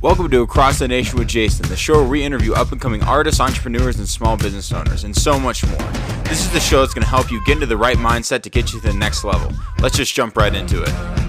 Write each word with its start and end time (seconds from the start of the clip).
Welcome 0.00 0.30
to 0.30 0.42
Across 0.42 0.78
the 0.78 0.86
Nation 0.86 1.18
with 1.18 1.26
Jason, 1.26 1.68
the 1.68 1.74
show 1.74 1.94
where 1.94 2.08
we 2.08 2.22
interview 2.22 2.52
up 2.52 2.70
and 2.70 2.80
coming 2.80 3.02
artists, 3.02 3.40
entrepreneurs, 3.40 3.98
and 3.98 4.08
small 4.08 4.36
business 4.36 4.70
owners, 4.70 5.02
and 5.02 5.14
so 5.14 5.40
much 5.40 5.66
more. 5.66 5.76
This 6.22 6.40
is 6.40 6.52
the 6.52 6.60
show 6.60 6.82
that's 6.82 6.94
going 6.94 7.02
to 7.02 7.08
help 7.08 7.32
you 7.32 7.44
get 7.44 7.54
into 7.54 7.66
the 7.66 7.76
right 7.76 7.96
mindset 7.96 8.42
to 8.42 8.50
get 8.50 8.72
you 8.72 8.80
to 8.80 8.86
the 8.86 8.94
next 8.94 9.24
level. 9.24 9.52
Let's 9.80 9.96
just 9.96 10.14
jump 10.14 10.36
right 10.36 10.54
into 10.54 10.84
it. 10.84 11.27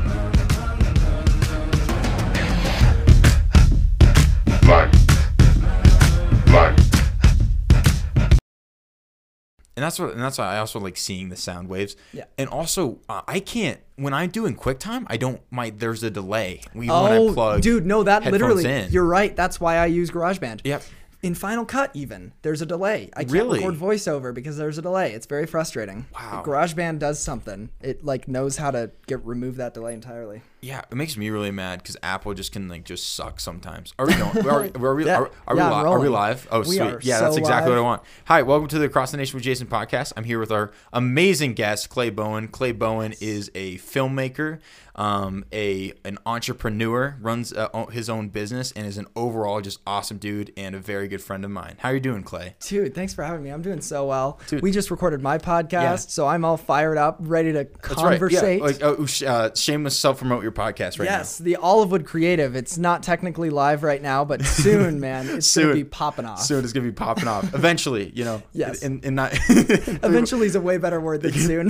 And 9.79 9.83
that's 9.85 9.97
what, 9.97 10.11
and 10.11 10.19
that's 10.21 10.37
why 10.37 10.55
I 10.55 10.57
also 10.57 10.77
like 10.77 10.97
seeing 10.97 11.29
the 11.29 11.37
sound 11.37 11.69
waves. 11.69 11.95
Yeah. 12.11 12.25
And 12.37 12.49
also, 12.49 12.99
uh, 13.07 13.21
I 13.29 13.39
can't 13.39 13.79
when 13.95 14.13
I'm 14.13 14.29
doing 14.29 14.57
QuickTime. 14.57 15.05
I 15.07 15.15
don't. 15.15 15.39
My 15.51 15.69
there's 15.69 16.03
a 16.03 16.09
delay 16.09 16.59
when, 16.73 16.87
when 16.87 16.89
Oh, 16.91 17.29
I 17.29 17.33
plug. 17.33 17.61
dude, 17.61 17.85
no, 17.85 18.03
that 18.03 18.25
literally, 18.25 18.65
in. 18.65 18.91
you're 18.91 19.05
right. 19.05 19.33
That's 19.33 19.61
why 19.61 19.77
I 19.77 19.85
use 19.85 20.11
GarageBand. 20.11 20.59
Yep. 20.65 20.83
In 21.21 21.33
Final 21.33 21.63
Cut, 21.63 21.91
even 21.93 22.33
there's 22.41 22.61
a 22.61 22.65
delay. 22.65 23.09
I 23.13 23.21
can't 23.21 23.31
Really? 23.31 23.59
record 23.59 23.75
voiceover 23.75 24.33
because 24.33 24.57
there's 24.57 24.77
a 24.77 24.81
delay. 24.81 25.13
It's 25.13 25.25
very 25.25 25.45
frustrating. 25.45 26.07
Wow. 26.13 26.43
GarageBand 26.45 26.99
does 26.99 27.19
something. 27.19 27.69
It 27.79 28.03
like 28.03 28.27
knows 28.27 28.57
how 28.57 28.71
to 28.71 28.91
get 29.07 29.25
remove 29.25 29.55
that 29.57 29.73
delay 29.73 29.93
entirely. 29.93 30.41
Yeah, 30.61 30.81
it 30.91 30.95
makes 30.95 31.15
me 31.15 31.29
really 31.29 31.51
mad 31.51 31.81
because 31.81 31.95
Apple 32.03 32.33
just 32.33 32.51
can 32.51 32.67
like 32.67 32.83
just 32.83 33.13
suck 33.15 33.39
sometimes. 33.39 33.93
Are 33.97 34.05
we 34.05 34.13
going? 34.15 34.45
Are, 34.45 34.61
we- 34.63 34.71
are 34.87 34.95
we? 34.95 35.05
Yeah. 35.05 35.19
Are, 35.19 35.31
are, 35.47 35.55
Yeah, 35.55 35.69
we 35.69 35.75
li- 35.75 35.89
are 35.89 35.99
we 35.99 36.09
live? 36.09 36.47
Oh, 36.51 36.59
We 36.59 36.75
sweet. 36.75 36.79
Yeah, 37.03 37.21
that's 37.21 37.35
so 37.35 37.39
exactly 37.39 37.69
what 37.71 37.77
I 37.79 37.81
want. 37.81 38.01
Hi, 38.25 38.41
welcome 38.41 38.67
to 38.69 38.77
the 38.79 38.85
Across 38.85 39.11
the 39.11 39.17
Nation 39.17 39.37
with 39.37 39.43
Jason 39.45 39.67
podcast. 39.67 40.11
I'm 40.17 40.25
here 40.25 40.37
with 40.39 40.51
our 40.51 40.71
amazing 40.91 41.53
guest, 41.53 41.89
Clay 41.89 42.09
Bowen. 42.09 42.49
Clay 42.49 42.73
Bowen 42.73 43.13
is 43.21 43.49
a 43.55 43.77
filmmaker, 43.77 44.59
um, 44.97 45.45
a 45.53 45.93
an 46.03 46.17
entrepreneur, 46.25 47.15
runs 47.21 47.53
uh, 47.53 47.85
his 47.85 48.09
own 48.09 48.27
business, 48.27 48.73
and 48.73 48.85
is 48.85 48.97
an 48.97 49.07
overall 49.15 49.61
just 49.61 49.79
awesome 49.87 50.17
dude 50.17 50.51
and 50.57 50.75
a 50.75 50.79
very 50.79 51.07
good 51.07 51.21
friend 51.21 51.45
of 51.45 51.51
mine. 51.51 51.75
How 51.79 51.87
are 51.91 51.93
you 51.93 52.01
doing, 52.01 52.23
Clay? 52.23 52.55
Dude, 52.59 52.93
thanks 52.93 53.13
for 53.13 53.23
having 53.23 53.43
me. 53.43 53.49
I'm 53.49 53.61
doing 53.61 53.79
so 53.79 54.05
well. 54.07 54.41
Dude. 54.47 54.61
We 54.61 54.71
just 54.71 54.91
recorded 54.91 55.21
my 55.21 55.37
podcast, 55.37 55.71
Yeah. 55.71 55.95
so 55.95 56.27
I'm 56.27 56.43
all 56.43 56.57
fired 56.57 56.97
up, 56.97 57.15
ready 57.21 57.53
to 57.53 57.65
That's 57.81 58.03
right. 58.03 58.19
Yeah, 58.29 58.41
like 58.61 58.79
oh, 58.83 59.07
uh, 59.25 59.55
shameless 59.55 59.97
self 59.97 60.17
promote 60.17 60.48
your 60.49 60.65
podcast 60.65 60.99
right 60.99 61.05
yes, 61.05 61.37
the 61.37 61.57
Olivewood 61.61 62.05
Creative. 62.05 62.55
It's 62.55 62.77
not 62.77 63.03
technically 63.03 63.49
live 63.49 63.83
right 63.83 64.01
now, 64.01 64.25
but 64.25 64.43
soon, 64.43 64.99
man, 65.07 65.29
it's 65.29 65.47
Soon. 65.47 65.63
gonna 65.63 65.75
be 65.75 65.83
popping 65.83 66.25
off. 66.25 66.41
Soon 66.41 66.63
it's 66.63 66.73
gonna 66.73 66.85
be 66.87 66.91
popping 66.91 67.27
off. 67.27 67.53
Eventually, 67.53 68.11
you 68.15 68.25
know. 68.25 68.41
Yes. 68.51 68.83
And, 68.83 69.05
and 69.05 69.15
not. 69.15 69.31
Eventually 69.49 70.47
is 70.47 70.55
a 70.55 70.59
way 70.61 70.77
better 70.77 70.99
word 70.99 71.21
than 71.21 71.31
soon. 71.33 71.69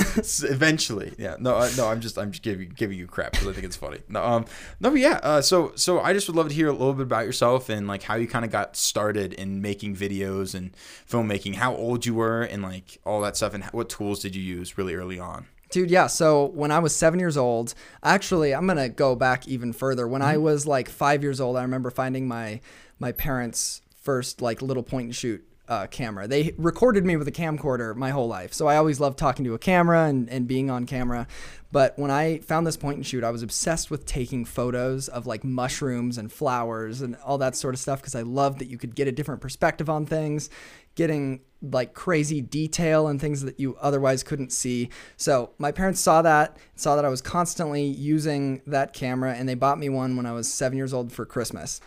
Eventually 0.49 1.13
yeah 1.17 1.35
no 1.39 1.55
uh, 1.55 1.69
no 1.77 1.87
i'm 1.87 1.99
just 1.99 2.17
i'm 2.17 2.31
just 2.31 2.43
giving 2.43 2.69
giving 2.69 2.97
you 2.97 3.05
crap 3.07 3.31
because 3.31 3.47
i 3.47 3.51
think 3.51 3.65
it's 3.65 3.75
funny 3.75 3.99
no 4.07 4.23
um 4.23 4.45
no 4.79 4.89
but 4.89 4.99
yeah 4.99 5.19
uh, 5.23 5.41
so 5.41 5.71
so 5.75 5.99
i 5.99 6.13
just 6.13 6.27
would 6.27 6.35
love 6.35 6.47
to 6.47 6.53
hear 6.53 6.67
a 6.67 6.71
little 6.71 6.93
bit 6.93 7.03
about 7.03 7.25
yourself 7.25 7.69
and 7.69 7.87
like 7.87 8.03
how 8.03 8.15
you 8.15 8.27
kind 8.27 8.45
of 8.45 8.51
got 8.51 8.75
started 8.75 9.33
in 9.33 9.61
making 9.61 9.95
videos 9.95 10.55
and 10.55 10.71
filmmaking 11.09 11.55
how 11.55 11.75
old 11.75 12.05
you 12.05 12.13
were 12.13 12.41
and 12.41 12.63
like 12.63 12.99
all 13.05 13.21
that 13.21 13.35
stuff 13.35 13.53
and 13.53 13.63
what 13.65 13.89
tools 13.89 14.19
did 14.19 14.35
you 14.35 14.41
use 14.41 14.77
really 14.77 14.95
early 14.95 15.19
on 15.19 15.45
Dude, 15.69 15.91
yeah. 15.91 16.07
So 16.07 16.45
when 16.45 16.71
I 16.71 16.79
was 16.79 16.95
seven 16.95 17.19
years 17.19 17.37
old, 17.37 17.75
actually, 18.03 18.55
I'm 18.55 18.65
gonna 18.65 18.89
go 18.89 19.15
back 19.15 19.47
even 19.47 19.71
further. 19.71 20.07
When 20.07 20.21
I 20.21 20.37
was 20.37 20.65
like 20.65 20.89
five 20.89 21.21
years 21.21 21.39
old, 21.39 21.57
I 21.57 21.61
remember 21.61 21.91
finding 21.91 22.27
my 22.27 22.61
my 22.97 23.11
parents' 23.11 23.81
first 24.01 24.41
like 24.41 24.61
little 24.61 24.83
point 24.83 25.05
and 25.05 25.15
shoot 25.15 25.45
uh, 25.67 25.85
camera. 25.85 26.27
They 26.27 26.55
recorded 26.57 27.05
me 27.05 27.15
with 27.15 27.27
a 27.27 27.31
camcorder 27.31 27.95
my 27.95 28.09
whole 28.09 28.27
life, 28.27 28.51
so 28.53 28.65
I 28.65 28.77
always 28.77 28.99
loved 28.99 29.19
talking 29.19 29.45
to 29.45 29.53
a 29.53 29.59
camera 29.59 30.05
and, 30.05 30.27
and 30.29 30.47
being 30.47 30.71
on 30.71 30.87
camera. 30.87 31.27
But 31.71 31.97
when 31.99 32.09
I 32.09 32.39
found 32.39 32.65
this 32.65 32.75
point 32.75 32.97
and 32.97 33.05
shoot, 33.05 33.23
I 33.23 33.29
was 33.29 33.43
obsessed 33.43 33.91
with 33.91 34.07
taking 34.07 34.45
photos 34.45 35.07
of 35.07 35.27
like 35.27 35.43
mushrooms 35.43 36.17
and 36.17 36.31
flowers 36.31 37.01
and 37.01 37.15
all 37.17 37.37
that 37.37 37.55
sort 37.55 37.75
of 37.75 37.79
stuff 37.79 38.01
because 38.01 38.15
I 38.15 38.23
loved 38.23 38.57
that 38.59 38.69
you 38.69 38.79
could 38.79 38.95
get 38.95 39.07
a 39.07 39.11
different 39.11 39.41
perspective 39.41 39.87
on 39.87 40.07
things, 40.07 40.49
getting 40.95 41.41
like 41.61 41.93
crazy 41.93 42.41
detail 42.41 43.07
and 43.07 43.19
things 43.19 43.41
that 43.41 43.59
you 43.59 43.75
otherwise 43.81 44.23
couldn't 44.23 44.51
see. 44.51 44.89
So 45.17 45.51
my 45.57 45.71
parents 45.71 45.99
saw 45.99 46.21
that, 46.21 46.57
saw 46.75 46.95
that 46.95 47.05
I 47.05 47.09
was 47.09 47.21
constantly 47.21 47.83
using 47.83 48.61
that 48.67 48.93
camera, 48.93 49.33
and 49.33 49.47
they 49.47 49.55
bought 49.55 49.79
me 49.79 49.89
one 49.89 50.15
when 50.15 50.25
I 50.25 50.31
was 50.31 50.51
seven 50.51 50.77
years 50.77 50.93
old 50.93 51.11
for 51.11 51.25
Christmas. 51.25 51.81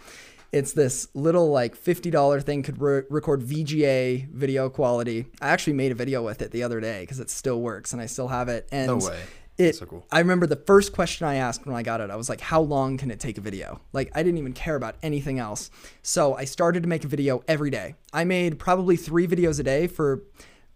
It's 0.52 0.74
this 0.74 1.08
little 1.14 1.50
like 1.50 1.74
$50 1.74 2.42
thing 2.42 2.62
could 2.62 2.78
re- 2.78 3.04
record 3.08 3.40
VGA 3.40 4.28
video 4.28 4.68
quality. 4.68 5.24
I 5.40 5.48
actually 5.48 5.72
made 5.72 5.92
a 5.92 5.94
video 5.94 6.22
with 6.22 6.42
it 6.42 6.50
the 6.50 6.62
other 6.62 6.78
day 6.78 7.00
because 7.00 7.20
it 7.20 7.30
still 7.30 7.62
works 7.62 7.94
and 7.94 8.02
I 8.02 8.06
still 8.06 8.28
have 8.28 8.50
it. 8.50 8.68
And 8.70 8.88
No 8.88 8.96
way. 8.98 9.18
It, 9.62 9.76
So 9.76 9.86
cool. 9.86 10.06
I 10.10 10.18
remember 10.18 10.46
the 10.46 10.56
first 10.56 10.92
question 10.92 11.26
I 11.26 11.36
asked 11.36 11.66
when 11.66 11.76
I 11.76 11.82
got 11.82 12.00
it, 12.00 12.10
I 12.10 12.16
was 12.16 12.28
like, 12.28 12.40
how 12.40 12.60
long 12.60 12.96
can 12.96 13.10
it 13.10 13.20
take 13.20 13.38
a 13.38 13.40
video? 13.40 13.80
Like, 13.92 14.10
I 14.14 14.22
didn't 14.22 14.38
even 14.38 14.52
care 14.52 14.76
about 14.76 14.96
anything 15.02 15.38
else. 15.38 15.70
So 16.02 16.34
I 16.34 16.44
started 16.44 16.82
to 16.82 16.88
make 16.88 17.04
a 17.04 17.08
video 17.08 17.42
every 17.46 17.70
day. 17.70 17.94
I 18.12 18.24
made 18.24 18.58
probably 18.58 18.96
three 18.96 19.26
videos 19.26 19.60
a 19.60 19.62
day 19.62 19.86
for 19.86 20.22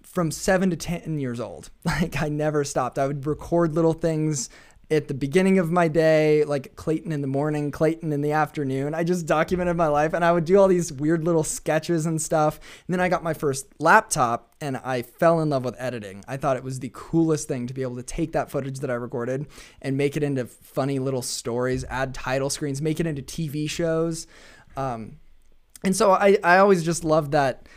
from 0.02 0.30
seven 0.30 0.70
to 0.70 0.76
10 0.76 1.18
years 1.18 1.40
old. 1.40 1.70
Like, 1.84 2.20
I 2.20 2.28
never 2.28 2.64
stopped. 2.64 2.98
I 2.98 3.06
would 3.06 3.26
record 3.26 3.74
little 3.74 3.92
things 3.92 4.50
at 4.88 5.08
the 5.08 5.14
beginning 5.14 5.58
of 5.58 5.72
my 5.72 5.88
day, 5.88 6.44
like 6.44 6.76
Clayton 6.76 7.10
in 7.10 7.20
the 7.20 7.26
morning, 7.26 7.72
Clayton 7.72 8.12
in 8.12 8.20
the 8.20 8.32
afternoon. 8.32 8.94
I 8.94 9.02
just 9.02 9.26
documented 9.26 9.76
my 9.76 9.88
life 9.88 10.12
and 10.12 10.24
I 10.24 10.30
would 10.30 10.44
do 10.44 10.58
all 10.58 10.68
these 10.68 10.92
weird 10.92 11.24
little 11.24 11.42
sketches 11.42 12.06
and 12.06 12.22
stuff. 12.22 12.60
And 12.86 12.94
then 12.94 13.00
I 13.00 13.08
got 13.08 13.24
my 13.24 13.34
first 13.34 13.66
laptop 13.80 14.54
and 14.60 14.76
I 14.76 15.02
fell 15.02 15.40
in 15.40 15.50
love 15.50 15.64
with 15.64 15.74
editing. 15.78 16.24
I 16.28 16.36
thought 16.36 16.56
it 16.56 16.62
was 16.62 16.78
the 16.78 16.92
coolest 16.94 17.48
thing 17.48 17.66
to 17.66 17.74
be 17.74 17.82
able 17.82 17.96
to 17.96 18.02
take 18.02 18.32
that 18.32 18.50
footage 18.50 18.78
that 18.78 18.90
I 18.90 18.94
recorded 18.94 19.48
and 19.82 19.96
make 19.96 20.16
it 20.16 20.22
into 20.22 20.46
funny 20.46 21.00
little 21.00 21.22
stories, 21.22 21.84
add 21.90 22.14
title 22.14 22.48
screens, 22.48 22.80
make 22.80 23.00
it 23.00 23.06
into 23.08 23.22
TV 23.22 23.68
shows. 23.68 24.28
Um, 24.76 25.16
and 25.82 25.96
so 25.96 26.12
I, 26.12 26.38
I 26.44 26.58
always 26.58 26.84
just 26.84 27.02
loved 27.04 27.32
that 27.32 27.68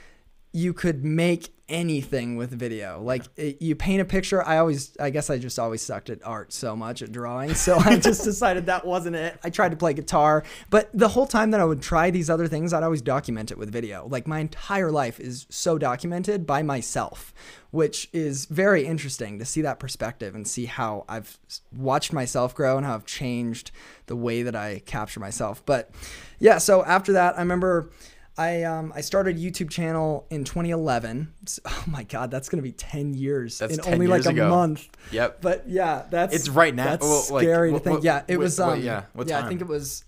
you 0.52 0.74
could 0.74 1.04
make 1.04 1.54
anything 1.70 2.36
with 2.36 2.52
video. 2.52 3.02
Like 3.02 3.24
it, 3.38 3.62
you 3.62 3.76
paint 3.76 4.02
a 4.02 4.06
picture. 4.06 4.46
I 4.46 4.58
always, 4.58 4.98
I 5.00 5.10
guess 5.10 5.30
I 5.30 5.38
just 5.38 5.58
always 5.60 5.82
sucked 5.82 6.10
at 6.10 6.20
art 6.26 6.52
so 6.52 6.76
much 6.76 7.02
at 7.02 7.12
drawing. 7.12 7.54
So 7.54 7.78
I 7.78 7.96
just 8.00 8.24
decided 8.24 8.66
that 8.66 8.86
wasn't 8.86 9.16
it. 9.16 9.40
I 9.44 9.50
tried 9.50 9.70
to 9.70 9.78
play 9.78 9.94
guitar, 9.94 10.44
but 10.70 10.90
the 10.94 11.10
whole 11.10 11.28
time 11.28 11.52
that 11.52 11.60
I 11.60 11.66
would 11.66 11.82
try 11.82 12.10
these 12.10 12.30
other 12.30 12.48
things, 12.48 12.74
I'd 12.74 12.84
always 12.84 13.02
document 13.02 13.52
it 13.52 13.58
with 13.58 13.72
video. 13.72 14.08
Like 14.08 14.28
my 14.28 14.40
entire 14.40 14.92
life 14.92 15.20
is 15.20 15.46
so 15.50 15.78
documented 15.78 16.46
by 16.46 16.64
myself, 16.64 17.34
which 17.72 18.10
is 18.12 18.46
very 18.46 18.86
interesting 18.86 19.40
to 19.40 19.46
see 19.46 19.62
that 19.62 19.80
perspective 19.80 20.36
and 20.36 20.48
see 20.48 20.66
how 20.66 21.06
I've 21.08 21.38
watched 21.76 22.12
myself 22.12 22.56
grow 22.56 22.78
and 22.78 22.86
how 22.86 22.96
I've 22.96 23.06
changed 23.06 23.72
the 24.08 24.16
way 24.16 24.42
that 24.44 24.56
I 24.56 24.82
capture 24.86 25.20
myself. 25.20 25.64
But 25.66 25.92
yeah, 26.40 26.58
so 26.58 26.84
after 26.84 27.14
that, 27.14 27.36
I 27.38 27.40
remember 27.40 27.92
I 28.40 28.64
um, 28.64 28.94
I 28.96 29.02
started 29.02 29.36
a 29.36 29.40
YouTube 29.40 29.70
channel 29.70 30.26
in 30.30 30.44
2011. 30.46 31.34
S- 31.46 31.60
Oh 31.66 31.84
my 31.88 32.04
god, 32.04 32.32
that's 32.32 32.48
gonna 32.50 32.64
be 32.64 32.72
10 32.72 33.14
years 33.14 33.58
That's 33.60 33.78
in 33.78 33.84
10 33.84 33.94
only 33.96 34.08
like 34.08 34.26
a 34.26 34.30
ago. 34.30 34.50
month. 34.50 34.88
Yep. 35.12 35.42
But 35.42 35.68
yeah, 35.68 36.06
that's 36.10 36.34
It's 36.34 36.48
right 36.50 36.74
now- 36.74 36.86
That's 36.86 37.04
well, 37.06 37.26
like, 37.32 37.44
scary 37.44 37.72
what- 37.72 37.80
to 37.80 37.84
think. 37.84 37.94
what- 37.98 38.04
yeah, 38.04 38.24
it 38.28 38.38
what- 38.38 38.44
was 38.46 38.60
um 38.60 38.82
yeah, 38.82 39.04
what 39.14 39.28
yeah, 39.28 39.44
I 39.44 39.48
think 39.50 39.60
it 39.62 39.68
was 39.68 40.06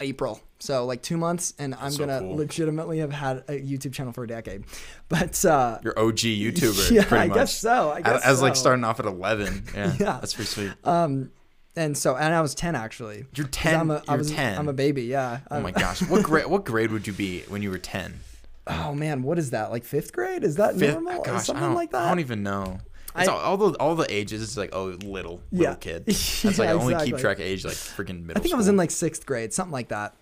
April. 0.00 0.40
So 0.60 0.86
like 0.86 1.02
two 1.02 1.16
months, 1.16 1.52
and 1.58 1.74
I'm 1.74 1.90
so 1.90 2.06
gonna 2.06 2.20
cool. 2.20 2.36
legitimately 2.36 2.98
have 2.98 3.12
had 3.12 3.38
a 3.48 3.52
YouTube 3.60 3.92
channel 3.92 4.12
for 4.12 4.24
a 4.24 4.28
decade. 4.28 4.64
But 5.08 5.44
uh, 5.44 5.78
Your 5.82 5.98
OG 5.98 6.18
YouTuber, 6.20 6.90
Yeah, 6.92 7.06
I 7.10 7.28
guess 7.28 7.56
so, 7.58 7.90
I 7.90 7.98
As- 7.98 8.04
guess 8.04 8.24
as, 8.24 8.42
like 8.42 8.56
starting 8.56 8.84
off 8.84 8.98
at 9.00 9.06
eleven. 9.06 9.64
Yeah, 9.74 9.92
Yeah. 9.98 10.18
that's 10.20 10.32
pretty 10.34 10.48
sweet. 10.50 10.72
um, 10.84 11.30
and 11.76 11.96
so 11.96 12.16
and 12.16 12.32
I 12.34 12.40
was 12.40 12.54
10 12.54 12.74
actually. 12.74 13.26
You're 13.34 13.46
10. 13.46 13.80
I'm 13.80 13.90
a, 13.90 14.02
I 14.08 14.12
You're 14.12 14.18
was, 14.18 14.30
10. 14.30 14.58
I'm 14.58 14.68
a 14.68 14.72
baby. 14.72 15.02
Yeah. 15.04 15.40
oh 15.50 15.60
my 15.60 15.70
gosh, 15.84 16.02
what 16.08 16.22
grade? 16.22 16.46
What 16.46 16.64
grade 16.64 16.90
would 16.92 17.06
you 17.06 17.12
be 17.12 17.40
when 17.48 17.62
you 17.62 17.70
were 17.70 17.78
ten? 17.78 18.20
Oh 18.66 18.94
man, 18.94 19.22
what 19.22 19.38
is 19.38 19.50
that? 19.50 19.70
Like 19.70 19.84
fifth 19.84 20.12
grade? 20.12 20.42
Is 20.44 20.56
that 20.56 20.76
Fifth- 20.76 20.94
normal 20.94 21.20
or 21.20 21.24
gosh, 21.24 21.34
I 21.34 21.42
something 21.42 21.64
don't, 21.64 21.74
like 21.74 21.90
that? 21.90 22.02
I 22.02 22.08
don't 22.08 22.20
even 22.20 22.42
know. 22.42 22.78
It's 23.16 23.28
I- 23.28 23.32
all, 23.32 23.38
all 23.38 23.56
the 23.56 23.78
all 23.78 23.94
the 23.94 24.12
ages. 24.12 24.42
It's 24.42 24.56
like 24.56 24.70
oh 24.72 24.86
little 24.86 25.04
little 25.04 25.40
Yeah. 25.52 25.74
kid. 25.74 26.06
That's 26.06 26.44
like 26.44 26.58
Yeah, 26.58 26.64
I 26.64 26.72
only 26.72 26.94
keep 26.94 27.02
exactly. 27.14 27.20
track 27.20 27.36
of 27.38 27.44
age 27.44 27.64
like 27.64 27.74
freaking 27.74 28.24
middle. 28.24 28.40
I 28.40 28.42
think 28.42 28.54
I 28.54 28.56
was 28.56 28.68
in 28.68 28.76
like 28.76 28.90
sixth 28.90 29.26
grade, 29.26 29.52
something 29.52 29.72
like 29.72 29.88
that. 29.88 30.14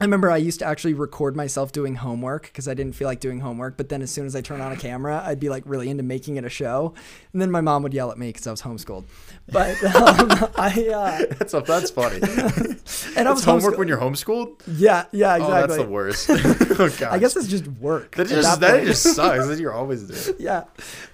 I 0.00 0.04
remember 0.04 0.30
I 0.30 0.36
used 0.36 0.60
to 0.60 0.64
actually 0.64 0.94
record 0.94 1.34
myself 1.34 1.72
doing 1.72 1.96
homework 1.96 2.44
because 2.44 2.68
I 2.68 2.74
didn't 2.74 2.94
feel 2.94 3.08
like 3.08 3.18
doing 3.18 3.40
homework. 3.40 3.76
But 3.76 3.88
then 3.88 4.00
as 4.00 4.12
soon 4.12 4.26
as 4.26 4.36
I 4.36 4.40
turn 4.40 4.60
on 4.60 4.70
a 4.70 4.76
camera, 4.76 5.20
I'd 5.26 5.40
be 5.40 5.48
like 5.48 5.64
really 5.66 5.88
into 5.90 6.04
making 6.04 6.36
it 6.36 6.44
a 6.44 6.48
show. 6.48 6.94
And 7.32 7.42
then 7.42 7.50
my 7.50 7.60
mom 7.60 7.82
would 7.82 7.92
yell 7.92 8.12
at 8.12 8.18
me 8.18 8.28
because 8.28 8.46
I 8.46 8.52
was 8.52 8.62
homeschooled. 8.62 9.04
But 9.50 9.82
um, 9.96 10.50
I, 10.56 10.88
uh, 10.94 11.34
that's 11.36 11.52
that's 11.52 11.90
funny. 11.90 12.16
and 12.22 13.28
I 13.28 13.32
It's 13.32 13.40
was 13.40 13.44
homework 13.44 13.76
when 13.76 13.88
you're 13.88 13.98
homeschooled. 13.98 14.62
Yeah, 14.68 15.06
yeah, 15.10 15.34
exactly. 15.36 15.44
Oh, 15.44 15.66
that's 15.66 15.76
the 15.76 15.88
worst. 15.88 16.30
oh 16.80 16.88
gosh. 16.96 17.02
I 17.02 17.18
guess 17.18 17.34
it's 17.34 17.48
just 17.48 17.66
work. 17.66 18.14
that 18.16 18.28
just 18.28 18.60
that 18.60 18.60
that 18.60 18.84
just 18.84 19.02
sucks. 19.02 19.48
That 19.48 19.58
you're 19.58 19.74
always 19.74 20.06
there. 20.06 20.36
yeah. 20.38 20.64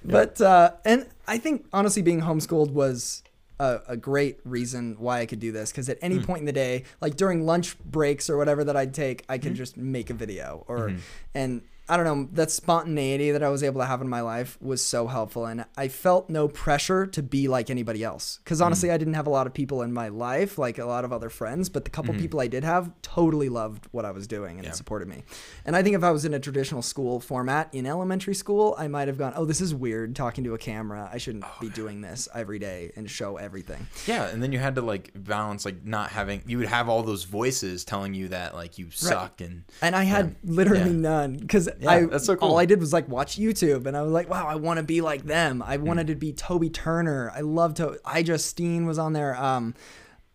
But 0.03 0.39
uh, 0.39 0.73
and 0.85 1.07
I 1.27 1.39
think 1.39 1.65
honestly 1.73 2.03
being 2.03 2.21
homeschooled 2.21 2.69
was 2.69 3.23
a, 3.59 3.79
a 3.89 3.97
great 3.97 4.39
reason 4.43 4.95
why 4.99 5.19
I 5.21 5.25
could 5.25 5.39
do 5.39 5.51
this 5.51 5.71
because 5.71 5.87
at 5.89 5.97
any 6.01 6.19
point 6.19 6.39
in 6.39 6.45
the 6.45 6.51
day, 6.51 6.83
like 7.01 7.15
during 7.15 7.45
lunch 7.45 7.77
breaks 7.79 8.29
or 8.29 8.37
whatever 8.37 8.63
that 8.65 8.75
I'd 8.75 8.93
take, 8.93 9.23
I 9.29 9.37
could 9.37 9.53
Mm-hmm. 9.53 9.55
just 9.57 9.77
make 9.77 10.09
a 10.09 10.13
video 10.13 10.63
or 10.67 10.93
and 11.33 11.61
I 11.87 11.97
don't 11.97 12.05
know, 12.05 12.29
that 12.33 12.49
spontaneity 12.49 13.31
that 13.31 13.43
I 13.43 13.49
was 13.49 13.61
able 13.61 13.81
to 13.81 13.85
have 13.85 14.01
in 14.01 14.09
my 14.09 14.21
life 14.21 14.57
was 14.59 14.83
so 14.83 15.05
helpful. 15.07 15.45
And 15.45 15.65
I 15.77 15.87
felt 15.87 16.29
no 16.29 16.47
pressure 16.47 17.05
to 17.07 17.21
be 17.21 17.47
like 17.47 17.69
anybody 17.69 18.03
else. 18.03 18.39
Because 18.43 18.57
mm-hmm. 18.57 18.65
honestly, 18.65 18.91
I 18.91 18.97
didn't 18.97 19.13
have 19.13 19.27
a 19.27 19.29
lot 19.31 19.45
of 19.45 19.53
people 19.53 19.83
in 19.83 19.93
my 19.93 20.07
life, 20.07 20.57
like 20.57 20.79
a 20.79 20.85
lot 20.85 21.05
of 21.05 21.13
other 21.13 21.29
friends, 21.29 21.69
but 21.69 21.85
the 21.85 21.91
couple 21.91 22.13
mm-hmm. 22.13 22.21
people 22.21 22.39
I 22.39 22.47
did 22.47 22.63
have 22.63 22.91
totally 23.03 23.49
loved 23.49 23.87
what 23.91 24.03
I 24.03 24.11
was 24.11 24.25
doing 24.25 24.57
and 24.57 24.65
Yeah. 24.65 24.71
supported 24.71 25.07
me. 25.07 25.23
And 25.63 25.75
I 25.75 25.83
think 25.83 25.95
if 25.95 26.03
I 26.03 26.11
was 26.11 26.25
in 26.25 26.33
a 26.33 26.39
traditional 26.39 26.81
school 26.81 27.19
format 27.19 27.69
in 27.71 27.85
elementary 27.85 28.35
school, 28.35 28.75
I 28.79 28.87
might 28.87 29.07
have 29.07 29.17
gone, 29.19 29.33
oh, 29.35 29.45
this 29.45 29.61
is 29.61 29.75
weird 29.75 30.15
talking 30.15 30.43
to 30.45 30.55
a 30.55 30.57
camera. 30.57 31.09
I 31.13 31.19
shouldn't 31.19 31.43
oh, 31.45 31.53
be 31.61 31.69
doing 31.69 32.01
this 32.01 32.27
every 32.33 32.57
day 32.57 32.91
and 32.95 33.09
show 33.09 33.37
everything. 33.37 33.85
Yeah, 34.07 34.27
and 34.27 34.41
then 34.41 34.51
you 34.51 34.59
had 34.59 34.75
to 34.75 34.81
like 34.81 35.11
balance 35.15 35.65
like 35.65 35.85
not 35.85 36.09
having 36.09 36.41
you 36.47 36.57
would 36.57 36.67
have 36.67 36.89
all 36.89 37.03
those 37.03 37.25
voices 37.25 37.85
telling 37.85 38.13
you 38.13 38.29
that 38.29 38.55
like 38.55 38.77
you 38.77 38.89
suck 38.91 39.41
and 39.41 39.63
And 39.81 39.95
I 39.95 40.03
had 40.03 40.25
um, 40.25 40.35
literally 40.43 40.91
Yeah. 40.91 41.09
none 41.09 41.37
because 41.37 41.69
Yeah, 41.79 41.89
I 41.91 42.05
that's 42.05 42.25
so 42.25 42.35
cool. 42.35 42.49
all 42.49 42.57
I 42.57 42.65
did 42.65 42.79
was 42.79 42.93
like 42.93 43.07
watch 43.09 43.37
YouTube, 43.37 43.85
and 43.85 43.95
I 43.97 44.01
was 44.01 44.11
like, 44.11 44.29
wow, 44.29 44.47
I 44.47 44.55
want 44.55 44.77
to 44.77 44.83
be 44.83 45.01
like 45.01 45.23
them. 45.23 45.61
I 45.65 45.77
Mm. 45.77 45.81
wanted 45.81 46.07
to 46.07 46.15
be 46.15 46.33
Toby 46.33 46.69
Turner. 46.69 47.31
I 47.35 47.41
love 47.41 47.73
to. 47.75 47.99
I 48.05 48.23
Justine 48.23 48.85
was 48.85 48.97
on 48.99 49.13
there. 49.13 49.35
Um, 49.35 49.73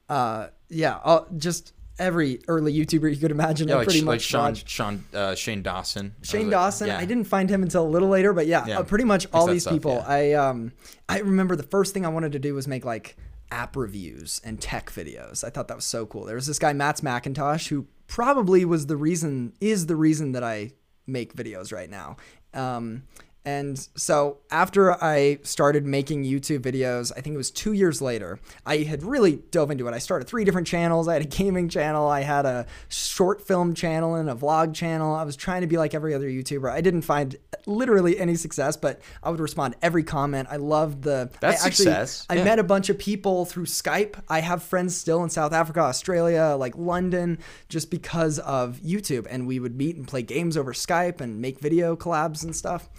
uh, 0.08 0.48
yeah, 0.68 0.96
uh, 1.04 1.24
just 1.36 1.72
every 1.98 2.40
early 2.48 2.72
YouTuber 2.72 3.10
you 3.12 3.16
could 3.20 3.30
imagine. 3.30 3.68
yeah 3.68 3.74
I 3.74 3.78
like, 3.78 3.86
pretty 3.88 4.02
much 4.02 4.32
like 4.32 4.54
Sean. 4.54 4.54
Sean 4.54 5.04
uh, 5.14 5.34
Shane 5.34 5.62
Dawson. 5.62 6.14
I 6.22 6.26
Shane 6.26 6.42
like- 6.44 6.50
Dawson. 6.52 6.86
yeah. 6.88 6.98
I 6.98 7.04
didn't 7.04 7.24
find 7.24 7.50
him 7.50 7.62
until 7.62 7.86
a 7.86 7.88
little 7.90 8.08
later, 8.08 8.32
but 8.32 8.46
yeah, 8.46 8.66
Yeah. 8.66 8.78
uh, 8.80 8.82
pretty 8.84 9.04
much 9.04 9.26
all 9.32 9.46
these 9.46 9.62
stuff, 9.62 9.74
people. 9.74 9.94
yeah. 9.94 10.04
I 10.08 10.32
um, 10.32 10.72
I 11.08 11.18
remember 11.20 11.56
the 11.56 11.62
first 11.62 11.92
thing 11.94 12.06
I 12.06 12.08
wanted 12.08 12.32
to 12.32 12.38
do 12.38 12.54
was 12.54 12.66
make 12.66 12.84
like 12.84 13.16
app 13.52 13.76
reviews 13.76 14.40
and 14.44 14.60
tech 14.60 14.90
videos. 14.90 15.44
I 15.44 15.50
thought 15.50 15.68
that 15.68 15.76
was 15.76 15.84
so 15.84 16.06
cool. 16.06 16.24
There 16.24 16.36
was 16.36 16.46
this 16.46 16.58
guy 16.58 16.72
Matt's 16.72 17.02
Macintosh 17.02 17.68
who 17.68 17.86
probably 18.06 18.64
was 18.64 18.86
the 18.86 18.96
reason 18.96 19.52
is 19.60 19.86
the 19.86 19.96
reason 19.96 20.32
that 20.32 20.42
I 20.42 20.70
make 21.10 21.34
videos 21.34 21.72
right 21.72 21.90
now. 21.90 22.16
Um, 22.54 23.04
and 23.44 23.78
so 23.96 24.38
after 24.50 25.02
I 25.02 25.38
started 25.42 25.86
making 25.86 26.24
YouTube 26.24 26.60
videos, 26.60 27.10
I 27.16 27.22
think 27.22 27.34
it 27.34 27.38
was 27.38 27.50
two 27.50 27.72
years 27.72 28.02
later, 28.02 28.38
I 28.66 28.78
had 28.78 29.02
really 29.02 29.36
dove 29.50 29.70
into 29.70 29.88
it. 29.88 29.94
I 29.94 29.98
started 29.98 30.28
three 30.28 30.44
different 30.44 30.66
channels. 30.66 31.08
I 31.08 31.14
had 31.14 31.22
a 31.22 31.28
gaming 31.28 31.70
channel, 31.70 32.06
I 32.06 32.20
had 32.20 32.44
a 32.44 32.66
short 32.88 33.46
film 33.46 33.74
channel, 33.74 34.14
and 34.14 34.28
a 34.28 34.34
vlog 34.34 34.74
channel. 34.74 35.14
I 35.14 35.24
was 35.24 35.36
trying 35.36 35.62
to 35.62 35.66
be 35.66 35.78
like 35.78 35.94
every 35.94 36.14
other 36.14 36.28
YouTuber. 36.28 36.70
I 36.70 36.82
didn't 36.82 37.02
find 37.02 37.36
literally 37.66 38.18
any 38.18 38.34
success, 38.34 38.76
but 38.76 39.00
I 39.22 39.30
would 39.30 39.40
respond 39.40 39.74
to 39.74 39.84
every 39.84 40.02
comment. 40.02 40.48
I 40.50 40.56
loved 40.56 41.02
the. 41.02 41.30
That's 41.40 41.62
I 41.62 41.66
actually, 41.66 41.84
success. 41.86 42.26
I 42.28 42.36
met 42.36 42.58
a 42.58 42.64
bunch 42.64 42.90
of 42.90 42.98
people 42.98 43.46
through 43.46 43.66
Skype. 43.66 44.16
I 44.28 44.40
have 44.40 44.62
friends 44.62 44.94
still 44.94 45.24
in 45.24 45.30
South 45.30 45.54
Africa, 45.54 45.80
Australia, 45.80 46.56
like 46.58 46.76
London, 46.76 47.38
just 47.70 47.90
because 47.90 48.38
of 48.40 48.80
YouTube. 48.80 49.26
And 49.30 49.46
we 49.46 49.58
would 49.58 49.76
meet 49.76 49.96
and 49.96 50.06
play 50.06 50.22
games 50.22 50.58
over 50.58 50.74
Skype 50.74 51.22
and 51.22 51.40
make 51.40 51.58
video 51.58 51.96
collabs 51.96 52.44
and 52.44 52.54
stuff. 52.54 52.90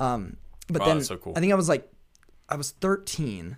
Um, 0.00 0.36
but 0.68 0.82
Wow, 0.82 0.88
then 0.88 1.04
so 1.04 1.16
cool. 1.16 1.34
I 1.36 1.40
think 1.40 1.52
I 1.52 1.56
was 1.56 1.68
like, 1.68 1.90
I 2.48 2.56
was 2.56 2.70
13 2.72 3.56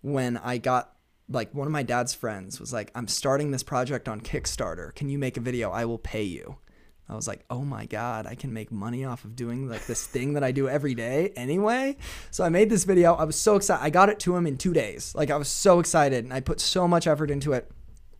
when 0.00 0.36
I 0.38 0.58
got 0.58 0.92
like 1.28 1.54
one 1.54 1.66
of 1.66 1.72
my 1.72 1.82
dad's 1.82 2.14
friends 2.14 2.60
was 2.60 2.72
like, 2.72 2.90
I'm 2.94 3.08
starting 3.08 3.50
this 3.50 3.62
project 3.62 4.08
on 4.08 4.20
Kickstarter. 4.20 4.94
Can 4.94 5.08
you 5.08 5.18
make 5.18 5.36
a 5.36 5.40
video? 5.40 5.70
I 5.70 5.84
will 5.84 5.98
pay 5.98 6.24
you. 6.24 6.56
I 7.08 7.14
was 7.14 7.28
like, 7.28 7.44
oh 7.50 7.62
my 7.62 7.86
God, 7.86 8.26
I 8.26 8.34
can 8.34 8.52
make 8.52 8.72
money 8.72 9.04
off 9.04 9.24
of 9.24 9.36
doing 9.36 9.68
like 9.68 9.86
this 9.86 10.06
thing 10.06 10.34
that 10.34 10.44
I 10.44 10.52
do 10.52 10.68
every 10.68 10.94
day 10.94 11.32
anyway. 11.36 11.96
So 12.30 12.44
I 12.44 12.48
made 12.48 12.70
this 12.70 12.84
video. 12.84 13.14
I 13.14 13.24
was 13.24 13.38
so 13.38 13.56
excited. 13.56 13.82
I 13.82 13.90
got 13.90 14.08
it 14.08 14.18
to 14.20 14.36
him 14.36 14.46
in 14.46 14.56
two 14.56 14.72
days. 14.72 15.14
Like 15.14 15.30
I 15.30 15.36
was 15.36 15.48
so 15.48 15.78
excited 15.78 16.24
and 16.24 16.32
I 16.32 16.40
put 16.40 16.60
so 16.60 16.88
much 16.88 17.06
effort 17.06 17.30
into 17.30 17.52
it. 17.52 17.70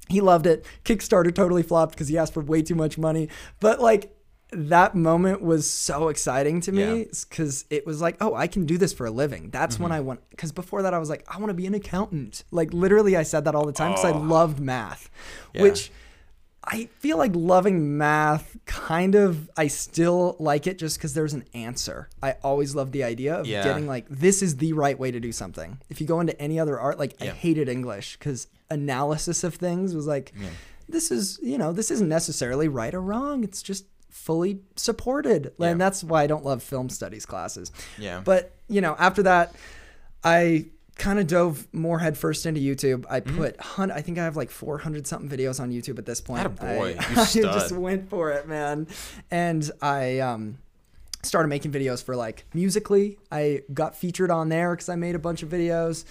He 0.09 0.21
loved 0.21 0.47
it. 0.47 0.67
Kickstarter 0.85 1.35
totally 1.35 1.63
flopped 1.63 1.95
because 1.95 2.09
he 2.09 2.19
asked 2.19 2.35
for 2.35 2.43
way 2.43 2.61
too 2.61 2.75
much 2.75 2.99
money. 2.99 3.29
But 3.61 3.81
like 3.81 4.15
that 4.53 4.95
moment 4.95 5.41
was 5.43 5.69
so 5.71 6.09
exciting 6.09 6.61
to 6.63 6.73
me 6.73 6.99
Yeah. 7.01 7.05
because 7.29 7.65
it 7.71 7.87
was 7.87 8.01
like, 8.01 8.17
oh, 8.21 8.35
I 8.35 8.47
can 8.47 8.67
do 8.67 8.77
this 8.79 8.93
for 8.93 9.07
a 9.07 9.11
living. 9.11 9.51
That's 9.51 9.75
Mm-hmm. 9.77 9.83
when 9.83 9.93
I 9.93 10.01
want. 10.01 10.21
Because 10.31 10.53
before 10.53 10.83
that, 10.83 10.93
I 10.95 10.99
was 10.99 11.09
like, 11.11 11.25
I 11.29 11.39
want 11.39 11.51
to 11.51 11.55
be 11.55 11.67
an 11.67 11.75
accountant. 11.75 12.45
Like 12.51 12.73
literally, 12.73 13.17
I 13.17 13.23
said 13.23 13.45
that 13.47 13.55
all 13.55 13.65
the 13.67 13.73
time 13.73 13.93
because 13.93 14.05
I 14.05 14.13
loved 14.13 14.61
math, 14.61 15.11
Oh. 15.13 15.51
Yeah. 15.55 15.63
which 15.63 15.91
I 16.65 16.85
feel 17.01 17.19
like 17.19 17.33
loving 17.35 17.99
math 17.99 18.57
kind 18.67 19.17
of 19.17 19.51
I 19.57 19.67
still 19.67 20.37
like 20.39 20.69
it 20.69 20.79
just 20.79 20.97
because 20.97 21.13
there's 21.13 21.33
an 21.35 21.45
answer. 21.55 22.09
I 22.23 22.37
always 22.45 22.75
love 22.77 22.93
the 22.93 23.03
idea 23.03 23.35
of 23.35 23.47
Yeah. 23.47 23.65
getting 23.65 23.87
like 23.89 24.07
this 24.09 24.43
is 24.43 24.59
the 24.59 24.73
right 24.73 24.97
way 24.97 25.11
to 25.11 25.19
do 25.19 25.33
something. 25.33 25.79
If 25.91 26.01
you 26.01 26.07
go 26.07 26.21
into 26.21 26.41
any 26.41 26.61
other 26.61 26.79
art, 26.79 27.01
like 27.01 27.15
I 27.21 27.27
hated 27.27 27.69
English 27.69 28.17
because 28.17 28.47
analysis 28.71 29.43
of 29.45 29.55
things 29.57 29.95
was 29.95 30.07
like 30.07 30.33
this 30.89 31.11
is 31.11 31.39
you 31.43 31.59
know 31.59 31.73
this 31.73 31.91
isn't 31.91 32.09
necessarily 32.09 32.69
right 32.69 32.95
or 32.95 33.01
wrong. 33.01 33.43
It's 33.43 33.61
just 33.63 33.87
fully 34.13 34.61
supported, 34.77 35.53
Yeah. 35.59 35.69
and 35.71 35.81
that's 35.81 36.05
why 36.05 36.23
I 36.23 36.27
don't 36.29 36.45
love 36.45 36.63
film 36.63 36.89
studies 36.89 37.27
classes. 37.27 37.73
Yeah. 37.99 38.21
But 38.25 38.53
you 38.69 38.81
know 38.81 38.95
after 38.99 39.25
that, 39.25 39.55
I 40.23 40.67
kind 40.97 41.19
of 41.19 41.27
dove 41.27 41.67
more 41.73 41.99
headfirst 41.99 42.45
into 42.47 42.61
YouTube. 42.61 43.05
I 43.11 43.21
Mm-hmm. 43.21 43.37
put 43.39 43.61
hun- 43.61 43.91
I 43.91 44.03
think 44.03 44.19
I 44.19 44.25
have 44.25 44.37
like 44.37 44.51
400 44.51 45.07
something 45.07 45.29
videos 45.37 45.59
on 45.59 45.73
YouTube 45.73 45.99
at 45.99 46.05
this 46.07 46.21
point. 46.21 46.43
Attaboy. 46.47 46.97
I, 47.01 47.33
You 47.41 47.49
I 47.49 47.53
just 47.55 47.73
went 47.73 48.09
for 48.11 48.31
it, 48.31 48.47
man. 48.47 48.87
And 49.31 49.69
I 49.81 50.19
um 50.21 50.59
started 51.23 51.49
making 51.49 51.73
videos 51.73 52.05
for 52.05 52.15
like 52.15 52.45
Musically. 52.53 53.19
I 53.31 53.63
got 53.73 53.97
featured 53.97 54.31
on 54.31 54.49
there 54.51 54.77
cuz 54.77 54.89
I 54.91 54.97
made 54.97 55.15
a 55.15 55.19
bunch 55.19 55.43
of 55.43 55.49
videos. 55.49 56.05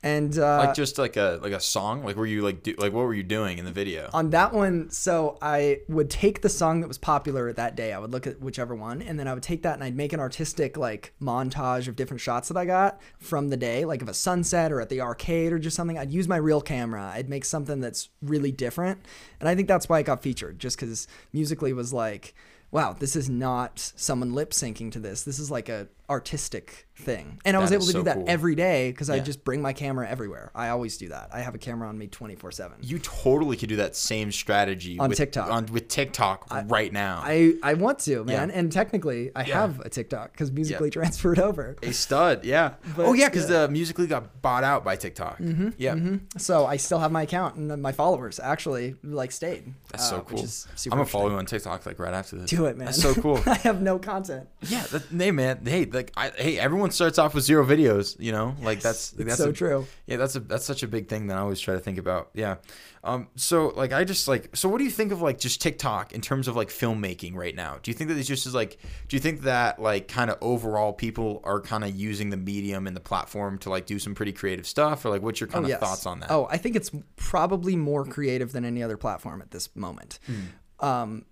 And 0.00 0.38
uh 0.38 0.58
like 0.58 0.74
just 0.74 0.96
like 0.96 1.16
a 1.16 1.40
like 1.42 1.52
a 1.52 1.58
song 1.58 2.04
like 2.04 2.14
were 2.14 2.24
you 2.24 2.42
like 2.42 2.62
do, 2.62 2.72
like 2.78 2.92
what 2.92 3.04
were 3.04 3.14
you 3.14 3.24
doing 3.24 3.58
in 3.58 3.64
the 3.64 3.72
video 3.72 4.08
on 4.14 4.30
that 4.30 4.52
one, 4.52 4.90
so 4.90 5.36
I 5.42 5.80
would 5.88 6.08
take 6.08 6.40
the 6.40 6.48
song 6.48 6.82
that 6.82 6.86
was 6.86 6.98
popular 6.98 7.52
that 7.52 7.74
day. 7.74 7.92
I 7.92 7.98
would 7.98 8.12
look 8.12 8.24
at 8.24 8.40
whichever 8.40 8.76
one, 8.76 9.02
and 9.02 9.18
then 9.18 9.26
I 9.26 9.34
would 9.34 9.42
take 9.42 9.62
that 9.62 9.74
and 9.74 9.82
I'd 9.82 9.96
make 9.96 10.12
an 10.12 10.20
artistic 10.20 10.76
like 10.76 11.14
montage 11.20 11.88
of 11.88 11.96
different 11.96 12.20
shots 12.20 12.46
that 12.46 12.56
I 12.56 12.64
got 12.64 13.00
from 13.18 13.48
the 13.48 13.56
day, 13.56 13.84
like 13.84 14.00
of 14.00 14.08
a 14.08 14.14
sunset 14.14 14.70
or 14.70 14.80
at 14.80 14.88
the 14.88 15.00
arcade 15.00 15.52
or 15.52 15.58
just 15.58 15.74
something. 15.74 15.98
I'd 15.98 16.12
use 16.12 16.28
my 16.28 16.36
real 16.36 16.60
camera. 16.60 17.10
I'd 17.12 17.28
make 17.28 17.44
something 17.44 17.80
that's 17.80 18.08
really 18.22 18.52
different, 18.52 19.04
and 19.40 19.48
I 19.48 19.56
think 19.56 19.66
that's 19.66 19.88
why 19.88 19.98
it 19.98 20.04
got 20.04 20.22
featured, 20.22 20.60
just 20.60 20.78
because 20.78 21.08
musically 21.32 21.72
was 21.72 21.92
like, 21.92 22.34
wow, 22.70 22.92
this 22.92 23.16
is 23.16 23.28
not 23.28 23.92
someone 23.96 24.32
lip 24.32 24.50
syncing 24.50 24.92
to 24.92 25.00
this. 25.00 25.24
This 25.24 25.40
is 25.40 25.50
like 25.50 25.68
a 25.68 25.88
artistic 26.10 26.86
thing, 26.96 27.38
and 27.44 27.56
I 27.56 27.60
was 27.60 27.70
able 27.70 27.86
to 27.86 27.92
so 27.92 27.98
do 28.00 28.04
that 28.04 28.16
cool. 28.16 28.24
every 28.26 28.54
day 28.56 28.90
because 28.90 29.08
I 29.08 29.20
just 29.20 29.44
bring 29.44 29.62
my 29.62 29.72
camera 29.72 30.08
everywhere. 30.08 30.50
I 30.54 30.70
always 30.70 30.96
do 30.96 31.08
that. 31.10 31.30
I 31.32 31.40
have 31.40 31.54
a 31.54 31.58
camera 31.58 31.88
on 31.88 31.96
me 31.96 32.06
twenty 32.08 32.34
four 32.34 32.50
seven. 32.50 32.78
you 32.82 32.98
totally 32.98 33.56
could 33.56 33.68
do 33.68 33.76
that 33.76 33.94
same 33.94 34.32
strategy 34.32 34.98
On 34.98 35.08
with, 35.08 35.18
TikTok. 35.18 35.50
on 35.50 35.66
with 35.66 35.88
TikTok 35.88 36.46
right 36.68 36.92
now 36.92 37.20
I, 37.24 37.54
I 37.62 37.74
want 37.74 38.00
to, 38.00 38.24
man. 38.24 38.48
Yeah. 38.48 38.58
And 38.58 38.72
technically, 38.72 39.30
I 39.36 39.44
Yeah. 39.44 39.60
have 39.60 39.80
a 39.80 39.88
TikTok 39.88 40.32
because 40.32 40.50
musically 40.50 40.90
transferred 40.90 41.38
over. 41.48 41.76
a 41.82 41.92
stud 41.92 42.44
yeah 42.44 42.74
But, 42.96 43.06
oh 43.06 43.12
yeah 43.12 43.28
because 43.28 43.46
the 43.48 43.68
musically 43.68 44.06
got 44.06 44.42
bought 44.42 44.64
out 44.64 44.84
by 44.84 44.96
TikTok 44.96 45.38
mm-hmm, 45.38 45.70
yeah 45.78 45.94
So 46.36 46.66
I 46.66 46.76
still 46.78 46.98
have 46.98 47.12
my 47.12 47.22
account, 47.22 47.56
and 47.56 47.80
my 47.82 47.92
followers 47.92 48.40
actually 48.40 48.96
like 49.04 49.30
stayed. 49.32 49.72
that's 49.90 50.10
uh, 50.12 50.16
so 50.16 50.20
cool 50.22 50.44
I'm 50.86 50.98
gonna 50.98 51.04
follow 51.04 51.30
you 51.30 51.36
on 51.36 51.46
TikTok 51.46 51.86
like 51.86 51.98
right 51.98 52.14
after 52.14 52.36
this 52.36 52.50
Do 52.50 52.66
it, 52.66 52.76
man. 52.76 52.86
that's 52.86 53.00
so 53.02 53.14
cool 53.14 53.40
I 53.46 53.54
have 53.58 53.80
no 53.82 53.98
content. 53.98 54.48
Yeah, 54.62 54.82
that, 54.90 55.02
hey 55.16 55.30
man, 55.30 55.64
hey 55.64 55.84
like 55.98 56.12
I, 56.16 56.30
hey 56.36 56.58
everyone 56.58 56.90
starts 56.90 57.18
off 57.18 57.34
with 57.34 57.44
zero 57.44 57.64
videos, 57.66 58.16
you 58.18 58.32
know, 58.32 58.54
like 58.62 58.80
that's 58.80 59.16
like, 59.16 59.26
that's 59.26 59.38
so 59.38 59.50
a- 59.50 59.52
true. 59.52 59.86
Yeah, 60.06 60.16
that's 60.16 60.34
a 60.36 60.40
that's 60.40 60.64
such 60.64 60.82
a 60.82 60.88
big 60.88 61.08
thing 61.08 61.26
that 61.28 61.36
I 61.36 61.40
always 61.40 61.60
try 61.60 61.74
to 61.74 61.80
think 61.80 61.98
about. 61.98 62.30
Yeah, 62.34 62.56
um, 63.04 63.28
so 63.36 63.68
like 63.76 63.92
I 63.92 64.04
just 64.04 64.26
like 64.28 64.56
so 64.56 64.68
what 64.68 64.78
do 64.78 64.84
you 64.84 64.90
think 64.90 65.12
of 65.12 65.20
like 65.22 65.38
just 65.38 65.60
TikTok 65.60 66.12
in 66.12 66.20
terms 66.20 66.48
of 66.48 66.56
like 66.56 66.68
filmmaking 66.68 67.34
right 67.34 67.54
now? 67.54 67.78
Do 67.82 67.90
you 67.90 67.94
think 67.96 68.08
that 68.10 68.16
it's 68.18 68.28
just 68.28 68.46
as 68.46 68.54
like 68.54 68.78
do 69.08 69.16
you 69.16 69.20
think 69.20 69.42
that 69.42 69.80
like 69.80 70.08
kind 70.08 70.30
of 70.30 70.38
overall 70.40 70.92
people 70.92 71.40
are 71.44 71.60
kind 71.60 71.84
of 71.84 71.94
using 71.94 72.30
the 72.30 72.36
medium 72.36 72.86
and 72.86 72.96
the 72.96 73.00
platform 73.00 73.58
to 73.58 73.70
like 73.70 73.86
do 73.86 73.98
some 73.98 74.14
pretty 74.14 74.32
creative 74.32 74.66
stuff, 74.66 75.04
or 75.04 75.10
like 75.10 75.22
what's 75.22 75.40
your 75.40 75.48
kind 75.48 75.64
of 75.64 75.68
Yes. 75.70 75.80
thoughts 75.80 76.06
on 76.06 76.20
that? 76.20 76.30
Oh, 76.30 76.46
I 76.50 76.56
think 76.56 76.76
it's 76.76 76.90
probably 77.16 77.76
more 77.76 78.04
creative 78.04 78.52
than 78.52 78.64
any 78.64 78.82
other 78.82 78.96
platform 78.96 79.42
at 79.42 79.50
this 79.50 79.68
moment. 79.76 80.18
Hmm. 80.26 80.86
Um, 80.86 81.24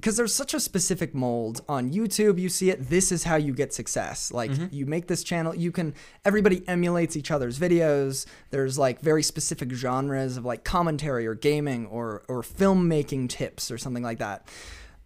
because 0.00 0.16
there's 0.16 0.34
such 0.34 0.54
a 0.54 0.60
specific 0.60 1.14
mold 1.14 1.60
on 1.68 1.90
YouTube. 1.92 2.38
You 2.40 2.48
see 2.48 2.70
it. 2.70 2.88
This 2.88 3.12
is 3.12 3.24
how 3.24 3.36
you 3.36 3.52
get 3.52 3.74
success. 3.74 4.32
Like 4.32 4.50
Mm-hmm. 4.50 4.66
you 4.74 4.86
make 4.86 5.06
this 5.08 5.22
channel. 5.22 5.54
You 5.54 5.70
can. 5.72 5.94
Everybody 6.24 6.66
emulates 6.66 7.16
each 7.16 7.30
other's 7.30 7.58
videos. 7.58 8.26
There's 8.50 8.78
like 8.78 9.00
very 9.00 9.22
specific 9.22 9.70
genres 9.72 10.36
of 10.36 10.44
like 10.44 10.64
commentary 10.64 11.26
or 11.26 11.34
gaming 11.34 11.86
or 11.86 12.22
or 12.28 12.42
filmmaking 12.42 13.28
tips 13.28 13.70
or 13.70 13.78
something 13.78 14.02
like 14.02 14.18
that. 14.18 14.48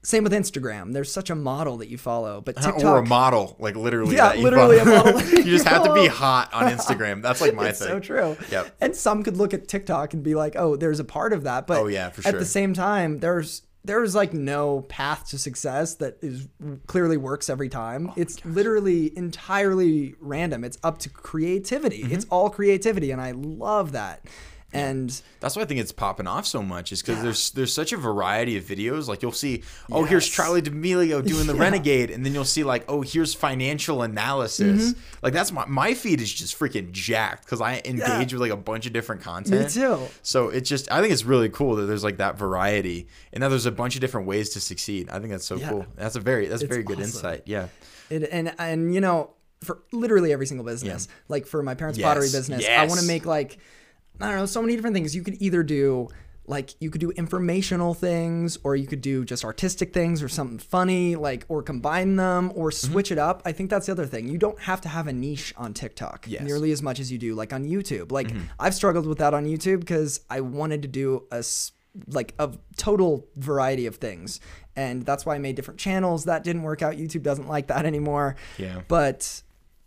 Same 0.02 0.22
with 0.22 0.34
Instagram. 0.34 0.92
There's 0.92 1.10
such 1.10 1.30
a 1.30 1.34
model 1.34 1.78
that 1.78 1.88
you 1.88 1.96
follow, 1.96 2.42
but 2.42 2.56
TikTok. 2.56 2.84
or 2.84 2.98
a 2.98 3.06
model, 3.06 3.56
like 3.58 3.74
literally. 3.74 4.16
Yeah, 4.16 4.34
literally 4.34 4.78
a 4.78 4.84
model 4.84 5.18
you 5.22 5.38
you 5.38 5.44
just 5.44 5.66
have 5.66 5.82
to 5.84 5.94
be 5.94 6.06
hot 6.22 6.52
on 6.52 6.70
Instagram. 6.70 7.22
That's 7.22 7.40
like 7.40 7.54
my 7.54 7.68
it's 7.68 7.78
thing. 7.78 7.88
so 7.88 8.00
true. 8.00 8.36
Yep. 8.50 8.76
And 8.82 8.94
some 8.94 9.22
could 9.22 9.38
look 9.38 9.54
at 9.54 9.66
TikTok 9.66 10.12
and 10.12 10.22
be 10.22 10.34
like, 10.34 10.56
"Oh, 10.56 10.76
there's 10.76 11.00
a 11.00 11.04
part 11.04 11.32
of 11.32 11.44
that," 11.44 11.66
but 11.66 11.78
Oh, 11.80 11.86
yeah, 11.86 12.10
for 12.10 12.20
sure. 12.20 12.32
at 12.32 12.38
the 12.38 12.44
same 12.44 12.74
time, 12.74 13.20
there's 13.20 13.62
there's 13.84 14.14
like 14.14 14.32
no 14.32 14.82
path 14.82 15.28
to 15.28 15.38
success 15.38 15.94
that 15.96 16.16
is 16.22 16.48
clearly 16.86 17.16
works 17.16 17.50
every 17.50 17.68
time. 17.68 18.08
Oh 18.08 18.14
it's 18.16 18.44
literally 18.44 19.16
entirely 19.16 20.14
random. 20.20 20.64
It's 20.64 20.78
up 20.82 20.98
to 21.00 21.10
creativity. 21.10 22.02
Mm-hmm. 22.02 22.12
It's 22.12 22.26
all 22.30 22.50
creativity, 22.50 23.10
and 23.10 23.20
I 23.20 23.32
love 23.32 23.92
that. 23.92 24.24
And 24.74 25.22
That's 25.40 25.56
why 25.56 25.62
I 25.62 25.64
think 25.64 25.80
it's 25.80 25.92
popping 25.92 26.26
off 26.26 26.46
so 26.46 26.62
much 26.62 26.92
is 26.92 27.00
because 27.02 27.22
there's 27.22 27.50
there's 27.52 27.72
such 27.72 27.92
a 27.92 27.96
variety 27.96 28.56
of 28.56 28.64
videos. 28.64 29.08
Like 29.08 29.22
you'll 29.22 29.32
see, 29.32 29.62
oh, 29.92 30.04
here's 30.04 30.28
Charli 30.28 30.62
D'Amelio 30.62 31.24
doing 31.26 31.46
the 31.46 31.54
Yeah. 31.56 31.60
Renegade, 31.62 32.10
and 32.10 32.24
then 32.26 32.34
you'll 32.34 32.44
see 32.44 32.64
like, 32.64 32.84
oh, 32.88 33.02
here's 33.02 33.34
financial 33.34 34.02
analysis. 34.02 34.92
Mm-hmm. 34.92 35.00
Like 35.22 35.32
that's 35.32 35.52
my 35.52 35.64
my 35.66 35.94
feed 35.94 36.20
is 36.20 36.32
just 36.32 36.58
freaking 36.58 36.90
jacked 36.92 37.44
because 37.44 37.60
I 37.60 37.80
engage 37.84 38.32
with 38.32 38.40
like 38.42 38.50
a 38.52 38.56
bunch 38.56 38.86
of 38.86 38.92
different 38.92 39.22
content. 39.22 39.64
Me 39.64 39.68
too. 39.82 39.98
So 40.22 40.48
it's 40.48 40.68
just 40.68 40.90
I 40.90 41.00
think 41.00 41.12
it's 41.12 41.24
really 41.24 41.48
cool 41.48 41.76
that 41.76 41.86
there's 41.86 42.04
like 42.04 42.16
that 42.18 42.36
variety, 42.36 43.06
and 43.32 43.42
that 43.42 43.48
there's 43.48 43.66
a 43.66 43.72
bunch 43.72 43.94
of 43.94 44.00
different 44.00 44.26
ways 44.26 44.50
to 44.50 44.60
succeed. 44.60 45.08
I 45.10 45.18
think 45.18 45.30
that's 45.30 45.44
so 45.46 45.56
Yeah. 45.56 45.68
cool. 45.70 45.86
That's 45.96 46.16
a 46.16 46.20
very 46.20 46.46
that's 46.46 46.62
It's 46.62 46.68
very 46.70 46.82
good 46.82 46.98
awesome. 46.98 47.04
insight. 47.04 47.42
Yeah. 47.46 47.68
It, 48.10 48.28
and 48.30 48.54
and 48.58 48.94
you 48.94 49.00
know, 49.00 49.30
for 49.62 49.82
literally 49.92 50.32
every 50.32 50.46
single 50.46 50.66
business, 50.66 51.08
like 51.28 51.46
for 51.46 51.62
my 51.62 51.74
parents' 51.74 51.98
Yes, 51.98 52.06
pottery 52.06 52.28
business, 52.30 52.66
I 52.68 52.84
want 52.86 53.00
to 53.00 53.06
make 53.06 53.24
like 53.24 53.58
I 54.20 54.28
don't 54.30 54.38
know, 54.38 54.46
so 54.46 54.60
many 54.62 54.76
different 54.76 54.94
things. 54.94 55.14
You 55.16 55.22
could 55.22 55.36
either 55.40 55.62
do 55.62 56.08
like 56.46 56.74
you 56.78 56.90
could 56.90 57.00
do 57.00 57.10
informational 57.12 57.94
things, 57.94 58.58
or 58.64 58.76
you 58.76 58.86
could 58.86 59.00
do 59.00 59.24
just 59.24 59.44
artistic 59.44 59.94
things, 59.94 60.22
or 60.22 60.28
something 60.28 60.58
funny, 60.58 61.16
like 61.16 61.46
or 61.48 61.62
combine 61.62 62.16
them, 62.16 62.52
or 62.54 62.70
Mm-hmm. 62.70 62.92
switch 62.92 63.10
it 63.10 63.18
up. 63.18 63.40
I 63.46 63.52
think 63.52 63.70
that's 63.70 63.86
the 63.86 63.92
other 63.92 64.04
thing. 64.06 64.28
You 64.28 64.36
don't 64.38 64.60
have 64.60 64.80
to 64.82 64.88
have 64.88 65.06
a 65.06 65.12
niche 65.12 65.54
on 65.56 65.72
TikTok 65.72 66.26
Yes. 66.28 66.38
Mm-hmm. 66.40 66.46
nearly 66.46 66.70
as 66.72 66.82
much 66.82 67.00
as 67.00 67.10
you 67.10 67.18
do 67.18 67.34
like 67.34 67.52
on 67.52 67.64
YouTube. 67.64 68.12
Like 68.12 68.30
I've 68.60 68.74
struggled 68.74 69.06
with 69.06 69.18
that 69.18 69.32
on 69.34 69.46
YouTube 69.46 69.80
because 69.80 70.20
I 70.28 70.42
wanted 70.42 70.82
to 70.82 70.88
do 70.88 71.24
a 71.32 71.42
like 72.08 72.34
a 72.38 72.50
total 72.76 73.26
variety 73.36 73.86
of 73.86 73.96
things. 73.96 74.40
And 74.76 75.06
that's 75.06 75.24
why 75.24 75.36
I 75.36 75.38
made 75.38 75.54
different 75.56 75.78
channels. 75.78 76.24
That 76.24 76.42
didn't 76.44 76.62
work 76.62 76.82
out. 76.82 76.96
YouTube 76.96 77.22
doesn't 77.22 77.46
like 77.48 77.68
that 77.68 77.86
anymore. 77.86 78.34
Yeah. 78.58 78.80
But 78.88 79.42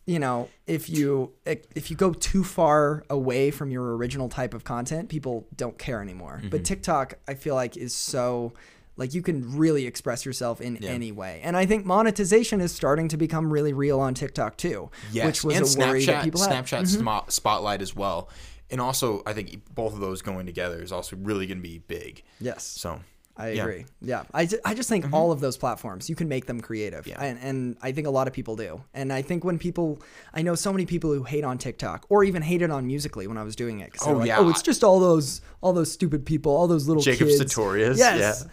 you 0.07 0.19
know, 0.19 0.47
if 0.65 0.89
you 0.89 1.33
if 1.45 1.91
you 1.91 1.97
go 1.97 2.13
too 2.13 2.43
far 2.43 3.03
away 3.09 3.51
from 3.51 3.69
your 3.69 3.95
original 3.97 4.29
type 4.29 4.53
of 4.53 4.63
content, 4.63 5.09
people 5.09 5.45
don't 5.55 5.77
care 5.77 6.01
anymore. 6.01 6.37
Mm-hmm. 6.39 6.49
But 6.49 6.63
TikTok, 6.63 7.15
I 7.27 7.33
feel 7.33 7.55
like 7.55 7.75
is 7.75 7.93
so 7.93 8.53
like 8.95 9.13
you 9.13 9.21
can 9.21 9.57
really 9.57 9.85
express 9.85 10.25
yourself 10.25 10.61
in 10.61 10.83
any 10.83 11.11
way. 11.11 11.41
And 11.43 11.57
I 11.57 11.65
think 11.65 11.85
monetization 11.85 12.61
is 12.61 12.73
starting 12.73 13.09
to 13.09 13.17
become 13.17 13.51
really 13.51 13.73
real 13.73 13.99
on 13.99 14.13
TikTok 14.13 14.55
too, 14.55 14.89
Yes, 15.11 15.25
which 15.25 15.43
was 15.43 15.75
and 15.75 15.83
a 15.83 15.87
worry 15.87 16.01
Snapchat, 16.01 16.05
that 16.05 16.23
people 16.23 16.41
had. 16.41 16.65
Mm-hmm. 16.65 17.07
Snapchat 17.07 17.31
Spotlight 17.31 17.81
as 17.81 17.93
well, 17.93 18.29
and 18.71 18.79
also 18.79 19.23
I 19.25 19.33
think 19.33 19.75
both 19.75 19.93
of 19.93 19.99
those 19.99 20.21
going 20.21 20.45
together 20.45 20.81
is 20.81 20.93
also 20.93 21.17
really 21.17 21.47
going 21.47 21.57
to 21.57 21.61
be 21.61 21.79
big. 21.79 22.23
Yes. 22.39 22.63
So 22.63 23.01
I 23.37 23.47
agree. 23.49 23.85
Yeah. 24.01 24.23
I, 24.33 24.45
ju- 24.45 24.59
I 24.65 24.73
just 24.73 24.89
think 24.89 25.05
mm-hmm. 25.05 25.13
all 25.13 25.31
of 25.31 25.39
those 25.39 25.57
platforms, 25.57 26.09
you 26.09 26.15
can 26.15 26.27
make 26.27 26.45
them 26.47 26.59
creative. 26.59 27.05
Yeah. 27.05 27.21
And, 27.21 27.39
and 27.39 27.77
I 27.81 27.91
think 27.91 28.07
a 28.07 28.09
lot 28.09 28.27
of 28.27 28.33
people 28.33 28.55
do. 28.55 28.83
And 28.93 29.13
I 29.13 29.21
think 29.21 29.43
when 29.43 29.59
people, 29.59 30.01
I 30.33 30.41
know 30.41 30.55
so 30.55 30.73
many 30.73 30.85
people 30.85 31.13
who 31.13 31.23
hate 31.23 31.43
on 31.43 31.57
TikTok 31.57 32.05
or 32.09 32.23
even 32.23 32.41
hated 32.41 32.71
on 32.71 32.87
Musically 32.87 33.27
when 33.27 33.37
I 33.37 33.43
was 33.43 33.55
doing 33.55 33.79
it. 33.79 33.95
Oh, 34.05 34.13
like, 34.13 34.27
yeah. 34.27 34.37
Oh, 34.39 34.49
it's 34.49 34.61
just 34.61 34.83
all 34.83 34.99
those, 34.99 35.41
all 35.61 35.73
those 35.73 35.91
stupid 35.91 36.25
people, 36.25 36.55
all 36.55 36.67
those 36.67 36.87
little 36.87 37.03
Jacob 37.03 37.27
kids. 37.27 37.37
Sartorius, 37.37 37.97
Yes. 37.97 38.43
yeah. 38.45 38.51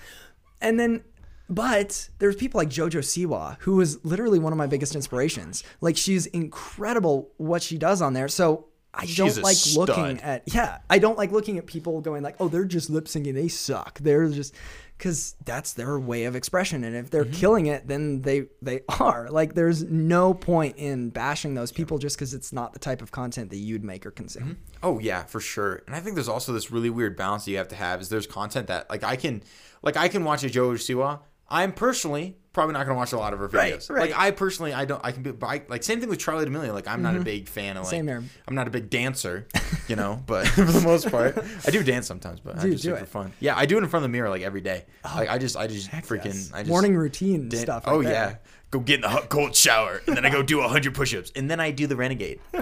And 0.61 0.79
then, 0.79 1.05
but 1.49 2.09
there's 2.19 2.37
people 2.37 2.59
like 2.59 2.69
JoJo 2.69 3.01
Siwa, 3.01 3.57
who 3.61 3.81
is 3.81 4.03
literally 4.05 4.39
one 4.39 4.53
of 4.53 4.57
my 4.57 4.67
biggest 4.67 4.95
inspirations. 4.95 5.63
Like 5.81 5.97
she's 5.97 6.27
incredible 6.27 7.33
what 7.37 7.63
she 7.63 7.77
does 7.77 8.01
on 8.01 8.15
there. 8.15 8.29
So 8.29 8.67
I 8.97 9.07
She's 9.07 9.17
don't 9.17 9.43
like 9.43 9.57
looking 9.77 10.21
at 10.21 10.43
yeah, 10.47 10.79
I 10.89 10.99
don't 10.99 11.19
like 11.19 11.33
looking 11.33 11.59
at 11.59 11.67
people 11.67 12.01
going 12.01 12.23
like, 12.23 12.37
oh, 12.41 12.49
they're 12.49 12.65
just 12.65 12.91
lip 12.91 13.07
syncing, 13.07 13.35
they 13.35 13.49
suck. 13.49 13.99
They're 13.99 14.29
just 14.29 14.55
because 14.97 15.35
that's 15.45 15.73
their 15.73 15.99
way 15.99 16.25
of 16.25 16.37
expression, 16.37 16.85
and 16.85 16.95
if 16.95 17.11
they're 17.11 17.25
Mm-hmm. 17.25 17.33
killing 17.41 17.67
it, 17.67 17.89
then 17.89 18.23
they 18.23 18.47
they 18.63 18.81
are. 19.01 19.29
Like, 19.31 19.55
there's 19.55 19.83
no 19.83 20.33
point 20.35 20.77
in 20.77 21.11
bashing 21.11 21.55
those 21.55 21.73
people 21.73 21.99
just 21.99 22.17
because 22.17 22.33
it's 22.35 22.53
not 22.53 22.73
the 22.73 22.79
type 22.79 23.03
of 23.03 23.11
content 23.11 23.51
that 23.51 23.57
you'd 23.57 23.83
make 23.85 24.07
or 24.07 24.11
consume. 24.13 24.59
Oh 24.83 24.99
yeah, 25.01 25.25
for 25.25 25.41
sure. 25.41 25.83
And 25.87 25.97
I 25.97 26.01
think 26.01 26.15
there's 26.15 26.29
also 26.29 26.53
this 26.53 26.71
really 26.71 26.91
weird 26.91 27.17
balance 27.17 27.45
that 27.47 27.51
you 27.51 27.57
have 27.59 27.69
to 27.69 27.77
have. 27.77 28.01
Is 28.01 28.09
there's 28.09 28.27
content 28.29 28.69
that 28.69 28.89
like 28.89 29.03
I 29.03 29.17
can, 29.17 29.43
like 29.83 29.97
I 29.97 30.07
can 30.09 30.23
watch 30.25 30.45
a 30.45 30.51
Joe 30.51 30.71
Siwa. 30.71 31.21
I'm 31.49 31.73
personally 31.73 32.37
probably 32.55 32.73
not 32.73 32.87
gonna 32.87 32.97
watch 32.97 33.13
a 33.13 33.19
lot 33.19 33.35
of 33.35 33.39
her 33.41 33.49
videos. 33.49 33.91
right. 33.91 33.99
right. 33.99 34.11
Like 34.11 34.19
I 34.19 34.31
personally, 34.31 34.73
I 34.73 34.87
don't. 34.87 35.05
I 35.05 35.13
can 35.13 35.23
be 35.23 35.33
I, 35.43 35.61
like 35.69 35.83
same 35.83 36.01
thing 36.01 36.09
with 36.09 36.19
Charli 36.21 36.47
D'Amelio. 36.47 36.73
Like 36.73 36.89
I'm 36.89 37.03
not 37.03 37.17
a 37.17 37.21
big 37.21 37.49
fan 37.49 37.77
of 37.77 37.85
like. 37.85 37.87
Mm-hmm. 37.87 37.91
Same 37.91 38.09
here. 38.09 38.25
I'm 38.49 38.55
not 38.55 38.67
a 38.67 38.71
big 38.71 38.89
dancer, 38.89 39.47
you 39.89 39.97
know. 39.97 40.23
But 40.27 40.47
for 40.49 40.65
the 40.65 40.81
most 40.81 41.11
part, 41.11 41.37
I 41.67 41.71
do 41.71 41.83
dance 41.83 42.07
sometimes. 42.07 42.41
But 42.41 42.59
I 42.59 42.71
just 42.71 42.83
do 42.83 42.91
do 42.91 42.95
it 42.95 43.01
for 43.01 43.07
fun. 43.07 43.33
Yeah, 43.41 43.57
I 43.59 43.67
do 43.67 43.77
it 43.77 43.83
in 43.83 43.89
front 43.91 44.05
of 44.05 44.11
the 44.11 44.13
mirror 44.17 44.31
like 44.31 44.43
every 44.43 44.63
day. 44.63 44.87
like 45.05 45.29
I 45.29 45.37
just, 45.39 45.57
I 45.57 45.67
just 45.67 45.91
freaking, 45.91 46.27
Yes. 46.27 46.51
I 46.55 46.61
just 46.61 46.71
Morning 46.71 46.97
routine 46.97 47.49
Dan- 47.51 47.61
stuff. 47.61 47.85
oh 47.87 47.97
right 47.99 48.05
there. 48.05 48.13
yeah, 48.13 48.37
go 48.75 48.81
get 48.81 48.97
in 48.97 49.01
the 49.03 49.09
hot 49.09 49.29
cold 49.29 49.55
shower, 49.57 50.03
and 50.07 50.17
then 50.17 50.25
I 50.27 50.31
go 50.31 50.43
do 50.43 50.61
hundred 50.63 50.95
push-ups, 50.95 51.33
and 51.37 51.51
then 51.51 51.61
I 51.61 51.71
do 51.71 51.87
the 51.87 51.97
renegade. 51.97 52.41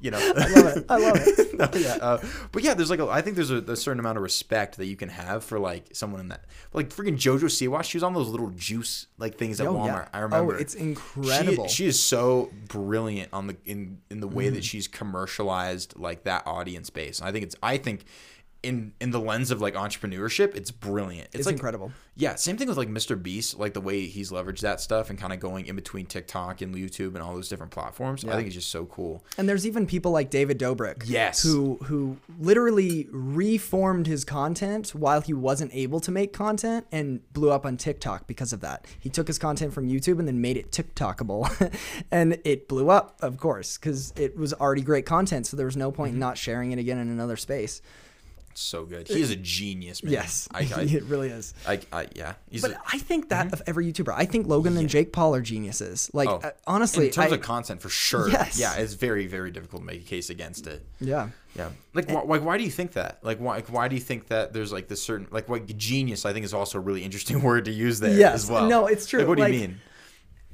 You 0.00 0.10
know, 0.10 0.18
I 0.18 0.48
love 0.60 0.76
it. 0.76 0.84
I 0.90 0.96
love 0.98 1.16
it. 1.16 1.54
no, 1.58 1.68
yeah, 1.80 1.94
uh, 1.98 2.22
but 2.52 2.62
yeah, 2.62 2.74
there's 2.74 2.90
like 2.90 2.98
a, 3.00 3.08
I 3.08 3.22
think 3.22 3.36
there's 3.36 3.50
a, 3.50 3.56
a 3.62 3.74
certain 3.74 3.98
amount 3.98 4.18
of 4.18 4.22
respect 4.22 4.76
that 4.76 4.84
you 4.84 4.96
can 4.96 5.08
have 5.08 5.42
for 5.42 5.58
like 5.58 5.86
someone 5.94 6.20
in 6.20 6.28
that, 6.28 6.44
like 6.74 6.90
freaking 6.90 7.14
JoJo 7.16 7.44
Siwa. 7.44 7.82
She 7.82 7.96
was 7.96 8.02
on 8.02 8.12
those 8.12 8.28
little 8.28 8.50
juice 8.50 9.06
like 9.16 9.38
things 9.38 9.62
at 9.62 9.66
Oh, 9.66 9.72
Walmart. 9.72 9.86
yeah. 9.86 10.08
I 10.12 10.18
remember. 10.18 10.56
Oh, 10.56 10.58
it's 10.58 10.74
incredible. 10.74 11.68
She, 11.68 11.86
is 11.86 11.98
so 11.98 12.50
brilliant 12.68 13.30
on 13.32 13.46
the 13.46 13.56
in 13.64 13.96
in 14.10 14.20
the 14.20 14.28
way 14.28 14.44
Mm-hmm. 14.46 14.56
that 14.56 14.64
she's 14.64 14.88
commercialized 14.88 15.98
like 15.98 16.24
that 16.24 16.46
audience 16.46 16.90
base. 16.90 17.22
I 17.22 17.32
think 17.32 17.44
it's 17.44 17.56
I 17.62 17.78
think. 17.78 18.04
In, 18.64 18.92
in 19.00 19.10
the 19.10 19.20
lens 19.20 19.50
of 19.50 19.60
like 19.60 19.74
entrepreneurship, 19.74 20.54
it's 20.56 20.70
brilliant. 20.70 21.26
It's, 21.28 21.36
It's 21.40 21.46
like 21.46 21.54
incredible. 21.54 21.92
yeah, 22.16 22.34
same 22.36 22.56
thing 22.56 22.66
with 22.68 22.76
like 22.78 22.88
Mr. 22.88 23.20
Beast, 23.22 23.58
like 23.58 23.74
the 23.74 23.80
way 23.80 24.06
he's 24.06 24.30
leveraged 24.30 24.60
that 24.60 24.80
stuff 24.80 25.10
and 25.10 25.18
kind 25.18 25.32
of 25.32 25.40
going 25.40 25.66
in 25.66 25.76
between 25.76 26.06
TikTok 26.06 26.62
and 26.62 26.74
YouTube 26.74 27.08
and 27.14 27.18
all 27.18 27.34
those 27.34 27.48
different 27.48 27.72
platforms. 27.72 28.24
I 28.24 28.34
think 28.36 28.46
it's 28.46 28.54
just 28.56 28.70
so 28.70 28.86
cool. 28.86 29.24
And 29.38 29.48
there's 29.48 29.66
even 29.66 29.86
people 29.86 30.10
like 30.12 30.30
David 30.30 30.58
Dobrik, 30.58 31.02
Yes. 31.06 31.42
who 31.42 31.76
who 31.84 32.16
literally 32.40 33.06
reformed 33.10 34.06
his 34.06 34.24
content 34.24 34.94
while 34.94 35.20
he 35.20 35.34
wasn't 35.34 35.74
able 35.74 36.00
to 36.00 36.10
make 36.10 36.32
content 36.32 36.86
and 36.90 37.20
blew 37.32 37.50
up 37.50 37.66
on 37.66 37.76
TikTok 37.76 38.26
because 38.26 38.52
of 38.52 38.60
that. 38.60 38.86
He 38.98 39.10
took 39.10 39.26
his 39.26 39.38
content 39.38 39.72
from 39.74 39.88
YouTube 39.88 40.18
and 40.18 40.26
then 40.26 40.40
made 40.40 40.56
it 40.56 40.70
TikTokable, 40.70 41.74
and 42.10 42.38
it 42.44 42.68
blew 42.68 42.88
up, 42.90 43.16
of 43.20 43.36
course, 43.38 43.76
because 43.76 44.12
it 44.16 44.36
was 44.36 44.54
already 44.54 44.82
great 44.82 45.04
content. 45.06 45.46
So 45.46 45.56
there 45.56 45.66
was 45.66 45.76
no 45.76 45.90
point 45.92 46.04
Mm-hmm. 46.04 46.16
in 46.16 46.20
not 46.20 46.36
sharing 46.38 46.72
it 46.72 46.78
again 46.78 46.98
in 46.98 47.08
another 47.08 47.36
space. 47.36 47.80
So 48.56 48.84
good. 48.84 49.08
He 49.08 49.20
is 49.20 49.30
a 49.30 49.36
genius, 49.36 50.02
man. 50.02 50.12
Yes, 50.12 50.48
I, 50.52 50.62
it 50.62 51.02
really 51.08 51.28
is. 51.28 51.54
I, 51.66 51.74
I, 51.92 52.00
I 52.02 52.08
yeah. 52.14 52.34
He's 52.50 52.62
But 52.62 52.72
a, 52.72 52.80
I 52.92 52.98
think 52.98 53.28
that 53.30 53.52
of 53.52 53.62
every 53.66 53.90
YouTuber, 53.90 54.12
I 54.14 54.24
think 54.24 54.46
Logan 54.46 54.76
and 54.76 54.88
Jake 54.88 55.12
Paul 55.12 55.34
are 55.34 55.40
geniuses. 55.40 56.10
Like 56.12 56.28
oh, 56.28 56.40
uh, 56.42 56.50
honestly, 56.66 57.06
in 57.06 57.12
terms 57.12 57.32
I, 57.32 57.36
of 57.36 57.42
content, 57.42 57.82
for 57.82 57.88
sure. 57.88 58.28
Yes. 58.28 58.58
Yeah, 58.58 58.74
it's 58.76 58.94
very, 58.94 59.26
very 59.26 59.50
difficult 59.50 59.82
to 59.82 59.86
make 59.86 60.00
a 60.02 60.04
case 60.04 60.30
against 60.30 60.66
it. 60.66 60.84
yeah. 61.00 61.28
Yeah. 61.56 61.68
Like, 61.92 62.10
why, 62.10 62.22
like, 62.22 62.42
why 62.42 62.58
do 62.58 62.64
you 62.64 62.70
think 62.70 62.94
that? 62.94 63.20
Like, 63.22 63.38
why, 63.38 63.54
like, 63.54 63.68
why 63.72 63.86
do 63.86 63.94
you 63.94 64.00
think 64.00 64.26
that 64.26 64.52
there's 64.52 64.72
like 64.72 64.88
this 64.88 65.00
certain, 65.00 65.28
like, 65.30 65.48
what 65.48 65.64
genius? 65.76 66.24
I 66.24 66.32
think 66.32 66.44
is 66.44 66.52
also 66.52 66.78
a 66.78 66.80
really 66.80 67.04
interesting 67.04 67.42
word 67.44 67.66
to 67.66 67.70
use 67.70 68.00
there 68.00 68.18
Yes. 68.18 68.34
as 68.34 68.50
well. 68.50 68.68
No, 68.68 68.86
it's 68.88 69.06
true. 69.06 69.20
Like, 69.20 69.28
what 69.28 69.38
do 69.38 69.44
you 69.52 69.60
mean? 69.60 69.80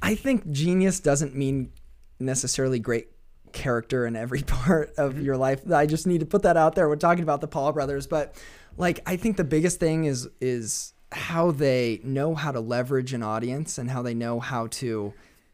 I 0.02 0.14
think 0.14 0.50
genius 0.50 1.00
doesn't 1.00 1.34
mean 1.34 1.72
necessarily 2.18 2.78
great 2.78 3.08
character 3.52 4.06
in 4.06 4.16
every 4.16 4.42
part 4.46 4.92
of 4.96 5.20
your 5.20 5.36
life. 5.36 5.70
I 5.70 5.86
just 5.86 6.06
need 6.06 6.20
to 6.20 6.26
put 6.26 6.42
that 6.42 6.56
out 6.56 6.74
there. 6.74 6.88
We're 6.88 6.96
talking 6.96 7.22
about 7.22 7.40
the 7.40 7.48
Paul 7.48 7.72
brothers, 7.72 8.06
but 8.06 8.34
like 8.76 9.00
I 9.06 9.16
think 9.16 9.36
the 9.36 9.44
biggest 9.44 9.78
thing 9.80 10.04
is 10.04 10.28
is 10.40 10.92
how 11.12 11.50
they 11.50 12.00
know 12.04 12.34
how 12.34 12.52
to 12.52 12.60
leverage 12.60 13.12
an 13.12 13.22
audience 13.22 13.78
and 13.78 13.90
how 13.90 14.00
they 14.02 14.14
know 14.14 14.38
how 14.40 14.68
to 14.68 15.12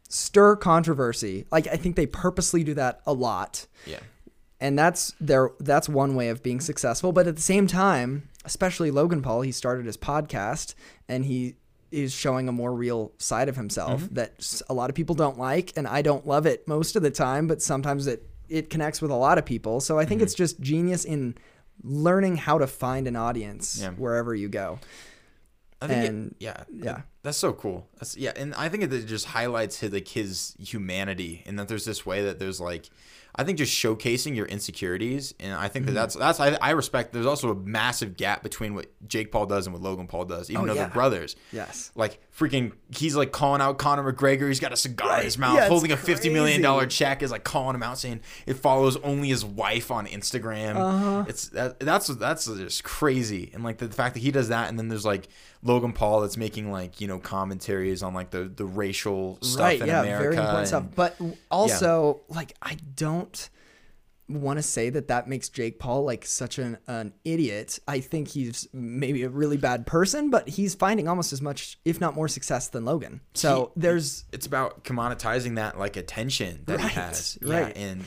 stir 0.08 0.54
controversy. 0.56 1.46
Like 1.50 1.66
I 1.66 1.76
think 1.76 1.96
they 1.96 2.06
purposely 2.06 2.62
do 2.62 2.74
that 2.74 3.00
a 3.06 3.12
lot 3.12 3.66
Yeah. 3.86 4.00
and 4.60 4.78
that's 4.78 5.14
their 5.20 5.50
that's 5.60 5.88
one 5.88 6.14
way 6.14 6.28
of 6.28 6.42
being 6.42 6.60
successful 6.60 7.10
but 7.12 7.26
at 7.26 7.36
the 7.36 7.42
same 7.42 7.66
time 7.66 8.28
especially 8.44 8.90
logan 8.92 9.20
paul 9.20 9.40
he 9.42 9.50
started 9.52 9.84
his 9.86 9.96
podcast 9.96 10.74
and 11.08 11.24
he 11.24 11.56
is 12.02 12.12
showing 12.12 12.46
a 12.48 12.52
more 12.52 12.72
real 12.74 13.12
side 13.18 13.48
of 13.48 13.56
himself 13.56 14.02
Mm-hmm. 14.02 14.14
that 14.14 14.62
a 14.68 14.74
lot 14.74 14.90
of 14.90 14.94
people 14.96 15.14
don't 15.14 15.38
like 15.38 15.72
and 15.76 15.86
i 15.88 16.02
don't 16.02 16.26
love 16.26 16.44
it 16.46 16.66
most 16.68 16.94
of 16.96 17.02
the 17.02 17.10
time 17.10 17.46
but 17.46 17.62
sometimes 17.62 18.06
it 18.06 18.20
it 18.48 18.70
connects 18.70 19.00
with 19.02 19.10
a 19.10 19.14
lot 19.26 19.38
of 19.38 19.44
people 19.44 19.80
so 19.80 19.98
i 19.98 20.04
think 20.04 20.18
Mm-hmm. 20.18 20.24
it's 20.26 20.34
just 20.34 20.60
genius 20.60 21.04
in 21.04 21.34
learning 21.82 22.36
how 22.36 22.58
to 22.58 22.66
find 22.66 23.06
an 23.08 23.16
audience 23.16 23.78
Yeah. 23.80 23.90
wherever 23.92 24.34
you 24.34 24.48
go 24.48 24.78
I 25.82 25.86
think 25.88 26.04
it- 26.04 26.08
And- 26.08 26.34
yeah, 26.38 26.64
yeah. 26.72 27.00
that's 27.22 27.36
so 27.36 27.52
cool. 27.52 27.86
That's 27.98 28.16
yeah, 28.16 28.32
and 28.34 28.54
I 28.54 28.70
think 28.70 28.82
it 28.84 29.06
just 29.06 29.26
highlights 29.26 29.78
his, 29.80 29.92
like 29.92 30.08
his 30.08 30.54
humanity, 30.58 31.42
and 31.46 31.58
that 31.58 31.68
there's 31.68 31.84
this 31.84 32.06
way 32.06 32.24
that 32.24 32.38
there's 32.38 32.60
like, 32.62 32.88
I 33.38 33.44
think 33.44 33.58
just 33.58 33.72
showcasing 33.72 34.34
your 34.34 34.46
insecurities, 34.46 35.34
and 35.40 35.52
I 35.52 35.68
think 35.68 35.84
that 35.86 35.90
Mm-hmm. 35.92 35.94
that's 35.96 36.14
that's 36.16 36.40
I, 36.40 36.56
I 36.60 36.70
respect. 36.70 37.12
There's 37.12 37.26
also 37.26 37.50
a 37.50 37.54
massive 37.54 38.16
gap 38.16 38.42
between 38.42 38.74
what 38.74 38.86
Jake 39.06 39.30
Paul 39.30 39.46
does 39.46 39.66
and 39.66 39.74
what 39.74 39.82
Logan 39.82 40.06
Paul 40.06 40.24
does, 40.24 40.50
even 40.50 40.62
Oh, 40.64 40.66
though 40.66 40.74
yeah. 40.74 40.82
they're 40.84 40.92
brothers. 40.94 41.36
yes 41.52 41.90
Like 41.94 42.18
freaking, 42.36 42.72
he's 42.94 43.14
like 43.16 43.32
calling 43.32 43.60
out 43.60 43.78
Conor 43.78 44.12
McGregor. 44.12 44.48
He's 44.48 44.60
got 44.60 44.72
a 44.72 44.76
cigar 44.76 45.18
in 45.18 45.24
his 45.24 45.38
mouth, 45.38 45.56
Yeah, 45.56 45.68
holding 45.68 45.92
a 45.92 45.96
fifty 45.96 46.28
million 46.28 46.62
dollar 46.62 46.86
check. 46.86 47.22
Is 47.22 47.30
like 47.30 47.44
calling 47.44 47.74
him 47.74 47.82
out, 47.82 47.98
saying 47.98 48.20
it 48.46 48.54
follows 48.54 48.96
only 48.98 49.28
his 49.28 49.44
wife 49.44 49.90
on 49.90 50.06
Instagram. 50.06 50.76
Uh-huh. 50.76 51.24
It's 51.28 51.48
that, 51.48 51.78
that's 51.80 52.08
that's 52.08 52.46
just 52.46 52.84
crazy, 52.84 53.50
and 53.54 53.62
like 53.64 53.78
the, 53.78 53.88
fact 53.88 54.14
that 54.14 54.20
he 54.20 54.30
does 54.30 54.48
that, 54.48 54.68
and 54.68 54.78
then 54.78 54.88
there's 54.88 55.04
like 55.06 55.28
Logan 55.62 55.92
Paul 55.92 56.20
that's 56.20 56.36
making 56.36 56.70
like 56.70 57.00
you 57.00 57.08
know 57.08 57.18
commentaries 57.18 58.02
on 58.02 58.14
like 58.14 58.30
the 58.30 58.44
the 58.44 58.64
racial 58.66 59.38
stuff 59.42 59.60
right 59.60 59.80
in 59.80 59.86
yeah 59.86 60.00
America. 60.02 60.22
very 60.22 60.36
important 60.36 60.68
stuff 60.68 60.84
but 60.94 61.16
also 61.50 62.20
like 62.28 62.54
i 62.62 62.76
don't 62.94 63.25
want 64.28 64.58
to 64.58 64.62
say 64.62 64.90
that 64.90 65.06
that 65.06 65.28
makes 65.28 65.48
Jake 65.48 65.78
Paul 65.78 66.02
like 66.04 66.24
such 66.26 66.58
an, 66.58 66.78
an 66.88 67.12
idiot. 67.24 67.78
I 67.86 68.00
think 68.00 68.26
he's 68.28 68.66
maybe 68.72 69.22
a 69.22 69.28
really 69.28 69.56
bad 69.56 69.86
person, 69.86 70.30
but 70.30 70.48
he's 70.48 70.74
finding 70.74 71.06
almost 71.06 71.32
as 71.32 71.40
much, 71.40 71.78
if 71.84 72.00
not 72.00 72.16
more, 72.16 72.26
success 72.26 72.66
than 72.68 72.84
Logan. 72.84 73.20
So 73.34 73.70
He- 73.76 73.80
there's 73.82 74.24
it's 74.32 74.46
about 74.46 74.82
commoditizing 74.84 75.54
that 75.56 75.78
like 75.78 75.96
attention 75.96 76.62
that 76.66 76.78
Right, 76.80 76.88
he 76.90 76.94
has 76.96 77.38
right. 77.40 77.76
yeah, 77.76 77.82
and 77.82 78.04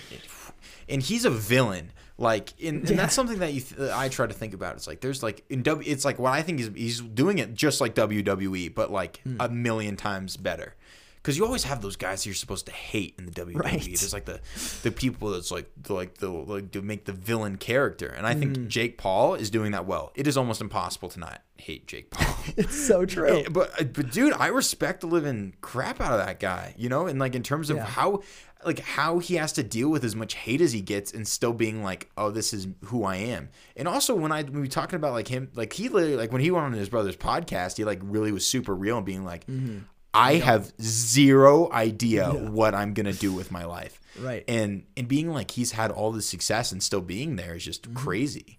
and 0.90 1.02
he's 1.02 1.24
a 1.24 1.30
villain 1.30 1.94
like 2.18 2.54
and, 2.62 2.80
and 2.82 2.90
Yeah. 2.90 2.96
that's 2.98 3.14
something 3.16 3.40
that 3.40 3.54
you 3.54 3.62
th- 3.62 3.92
i 3.92 4.10
try 4.10 4.28
to 4.28 4.34
think 4.34 4.54
about 4.54 4.76
it's 4.76 4.88
like 4.88 5.00
there's 5.00 5.24
like 5.24 5.46
in 5.50 5.64
w 5.64 5.90
it's 5.90 6.04
like 6.04 6.20
what 6.20 6.34
i 6.34 6.42
think 6.42 6.60
is 6.60 6.70
he's 6.76 7.00
doing 7.00 7.38
it 7.40 7.54
just 7.54 7.80
like 7.80 7.96
wwe 7.96 8.76
but 8.76 8.92
like 8.92 9.22
Hmm. 9.24 9.38
a 9.40 9.48
million 9.48 9.96
times 9.96 10.36
better 10.36 10.76
because 11.22 11.38
you 11.38 11.46
always 11.46 11.64
have 11.64 11.82
those 11.82 11.96
guys 11.96 12.26
you're 12.26 12.34
supposed 12.36 12.66
to 12.66 12.72
hate 12.72 13.16
in 13.18 13.26
the 13.26 13.32
WWE. 13.32 13.56
Right. 13.56 13.82
There's 13.84 14.14
like 14.14 14.26
the 14.26 14.40
the 14.84 14.92
people 14.92 15.32
that's 15.32 15.52
like 15.52 15.70
the, 15.82 15.94
like 15.94 16.18
the 16.18 16.30
like 16.30 16.72
to 16.72 16.82
make 16.82 17.06
the 17.06 17.14
villain 17.14 17.58
character, 17.58 18.08
and 18.08 18.26
I 18.26 18.34
think 18.36 18.56
Hmm. 18.58 18.68
Jake 18.68 18.98
Paul 18.98 19.36
is 19.36 19.50
doing 19.50 19.72
that 19.72 19.86
well. 19.86 20.12
It 20.16 20.28
is 20.28 20.38
almost 20.38 20.62
impossible 20.62 21.10
to 21.10 21.20
not 21.20 21.42
hate 21.58 21.88
Jake 21.88 22.10
Paul. 22.12 22.36
it's 22.58 22.76
so 22.88 23.06
true. 23.06 23.44
But 23.52 23.94
but 23.94 24.12
dude, 24.12 24.34
I 24.34 24.48
respect 24.48 25.02
the 25.02 25.08
living 25.08 25.56
crap 25.62 26.00
out 26.02 26.12
of 26.18 26.26
that 26.26 26.40
guy. 26.40 26.74
You 26.78 26.90
know, 26.90 27.08
and 27.08 27.20
like 27.20 27.36
in 27.36 27.44
terms 27.44 27.70
of 27.70 27.78
Yeah. 27.78 27.86
how 27.86 28.22
like 28.66 28.80
how 28.80 29.20
he 29.20 29.36
has 29.36 29.54
to 29.54 29.64
deal 29.64 29.88
with 29.90 30.04
as 30.04 30.16
much 30.18 30.34
hate 30.34 30.60
as 30.60 30.74
he 30.74 30.82
gets 30.82 31.14
and 31.14 31.26
still 31.26 31.54
being 31.54 31.82
like, 31.82 32.10
oh, 32.18 32.30
this 32.30 32.54
is 32.54 32.68
who 32.86 33.06
I 33.06 33.16
am. 33.16 33.48
And 33.78 33.88
also 33.88 34.16
when 34.16 34.32
I 34.34 34.44
when 34.44 34.62
we 34.62 34.68
talking 34.68 34.98
about 34.98 35.14
like 35.14 35.28
him, 35.30 35.50
like 35.56 35.72
he 35.74 35.88
literally 35.90 36.18
like 36.18 36.32
when 36.34 36.42
he 36.42 36.52
went 36.52 36.66
on 36.66 36.74
his 36.74 36.90
brother's 36.90 37.16
podcast, 37.16 37.78
he 37.78 37.86
like 37.86 38.00
really 38.04 38.32
was 38.32 38.46
super 38.46 38.74
real 38.76 38.98
and 38.98 39.06
being 39.06 39.24
like. 39.26 39.46
Mm-hmm. 39.48 39.80
I 40.14 40.36
have 40.36 40.74
zero 40.82 41.72
idea 41.72 42.30
what 42.32 42.74
I'm 42.74 42.94
gonna 42.94 43.14
do 43.14 43.32
with 43.34 43.52
my 43.52 43.66
life, 43.66 44.00
Right. 44.20 44.44
And 44.48 44.84
and 44.98 45.08
being 45.08 45.30
like 45.32 45.52
he's 45.52 45.72
had 45.74 45.92
all 45.92 46.12
this 46.12 46.26
success 46.28 46.72
and 46.72 46.82
still 46.82 47.02
being 47.02 47.36
there 47.36 47.56
is 47.56 47.64
just 47.64 47.94
crazy. 47.94 48.58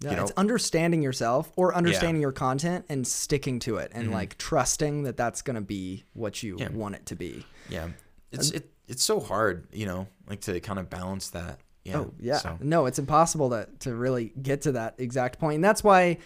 Yeah, 0.00 0.10
you 0.10 0.16
know? 0.16 0.22
it's 0.24 0.32
understanding 0.36 1.02
yourself 1.02 1.50
or 1.56 1.74
understanding 1.74 2.20
your 2.20 2.32
content 2.32 2.84
and 2.90 3.06
sticking 3.06 3.58
to 3.60 3.76
it 3.78 3.92
and 3.94 4.10
like 4.12 4.36
trusting 4.36 5.04
that 5.04 5.16
that's 5.16 5.40
going 5.40 5.54
to 5.54 5.62
be 5.62 6.04
what 6.12 6.42
you 6.42 6.56
Mm-hmm. 6.56 6.74
Yeah. 6.74 6.78
want 6.78 6.94
it 6.96 7.06
to 7.06 7.16
be. 7.16 7.46
Yeah, 7.70 7.88
it's 8.30 8.50
it 8.50 8.70
it's 8.88 9.02
so 9.02 9.20
hard, 9.20 9.66
you 9.72 9.86
know, 9.86 10.06
like 10.28 10.40
to 10.42 10.60
kind 10.60 10.78
of 10.78 10.88
balance 10.90 11.30
that. 11.30 11.60
Yeah. 11.84 11.98
Oh, 11.98 12.12
yeah. 12.20 12.38
So, 12.38 12.58
No, 12.60 12.86
it's 12.86 12.98
impossible 12.98 13.50
to, 13.50 13.68
to 13.80 13.94
really 13.94 14.32
get 14.42 14.62
to 14.62 14.72
that 14.72 14.96
exact 14.98 15.38
point. 15.38 15.56
And 15.56 15.64
that's 15.64 15.84
why 15.84 16.18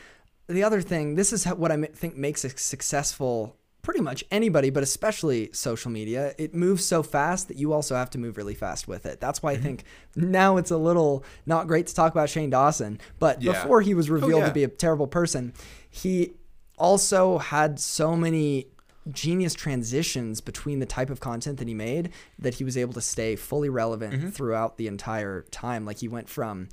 the 0.48 0.62
other 0.64 0.80
thing, 0.80 1.14
this 1.16 1.32
is 1.34 1.44
what 1.44 1.70
I 1.70 1.76
think 1.84 2.16
makes 2.16 2.44
a 2.44 2.50
successful 2.50 3.56
pretty 3.82 4.00
much 4.00 4.22
anybody, 4.30 4.70
but 4.70 4.82
especially 4.82 5.50
social 5.52 5.90
media. 5.90 6.34
It 6.38 6.54
moves 6.54 6.84
so 6.84 7.02
fast 7.02 7.49
that 7.49 7.56
you 7.56 7.72
also 7.72 7.94
have 7.94 8.10
to 8.10 8.18
move 8.18 8.37
really 8.37 8.54
fast 8.54 8.87
with 8.88 9.06
it. 9.06 9.20
That's 9.20 9.38
Mm-hmm. 9.40 9.46
why 9.46 9.52
I 9.52 9.56
think 9.56 9.84
now 10.16 10.56
it's 10.58 10.70
a 10.70 10.76
little 10.76 11.25
not 11.46 11.66
great 11.66 11.87
to 11.87 11.94
talk 11.94 12.12
about 12.12 12.28
Shane 12.28 12.50
Dawson, 12.50 13.00
but 13.18 13.40
Yeah. 13.42 13.52
before 13.52 13.80
he 13.80 13.94
was 13.94 14.10
revealed 14.10 14.40
yeah. 14.42 14.49
to 14.49 14.54
be 14.54 14.64
a 14.64 14.68
terrible 14.68 15.06
person, 15.06 15.52
he 15.88 16.32
also 16.78 17.38
had 17.38 17.78
so 17.80 18.16
many 18.16 18.66
genius 19.10 19.54
transitions 19.54 20.40
between 20.42 20.78
the 20.78 20.87
type 20.87 21.08
of 21.08 21.20
content 21.20 21.58
that 21.58 21.66
he 21.66 21.72
made 21.75 22.10
that 22.38 22.54
he 22.54 22.64
was 22.64 22.76
able 22.76 22.92
to 22.92 23.00
stay 23.00 23.34
fully 23.34 23.68
relevant 23.70 24.12
Mm-hmm. 24.14 24.28
throughout 24.30 24.76
the 24.76 24.87
entire 24.88 25.42
time. 25.50 25.84
Like 25.87 25.99
he 25.99 26.08
went 26.08 26.28
from 26.28 26.68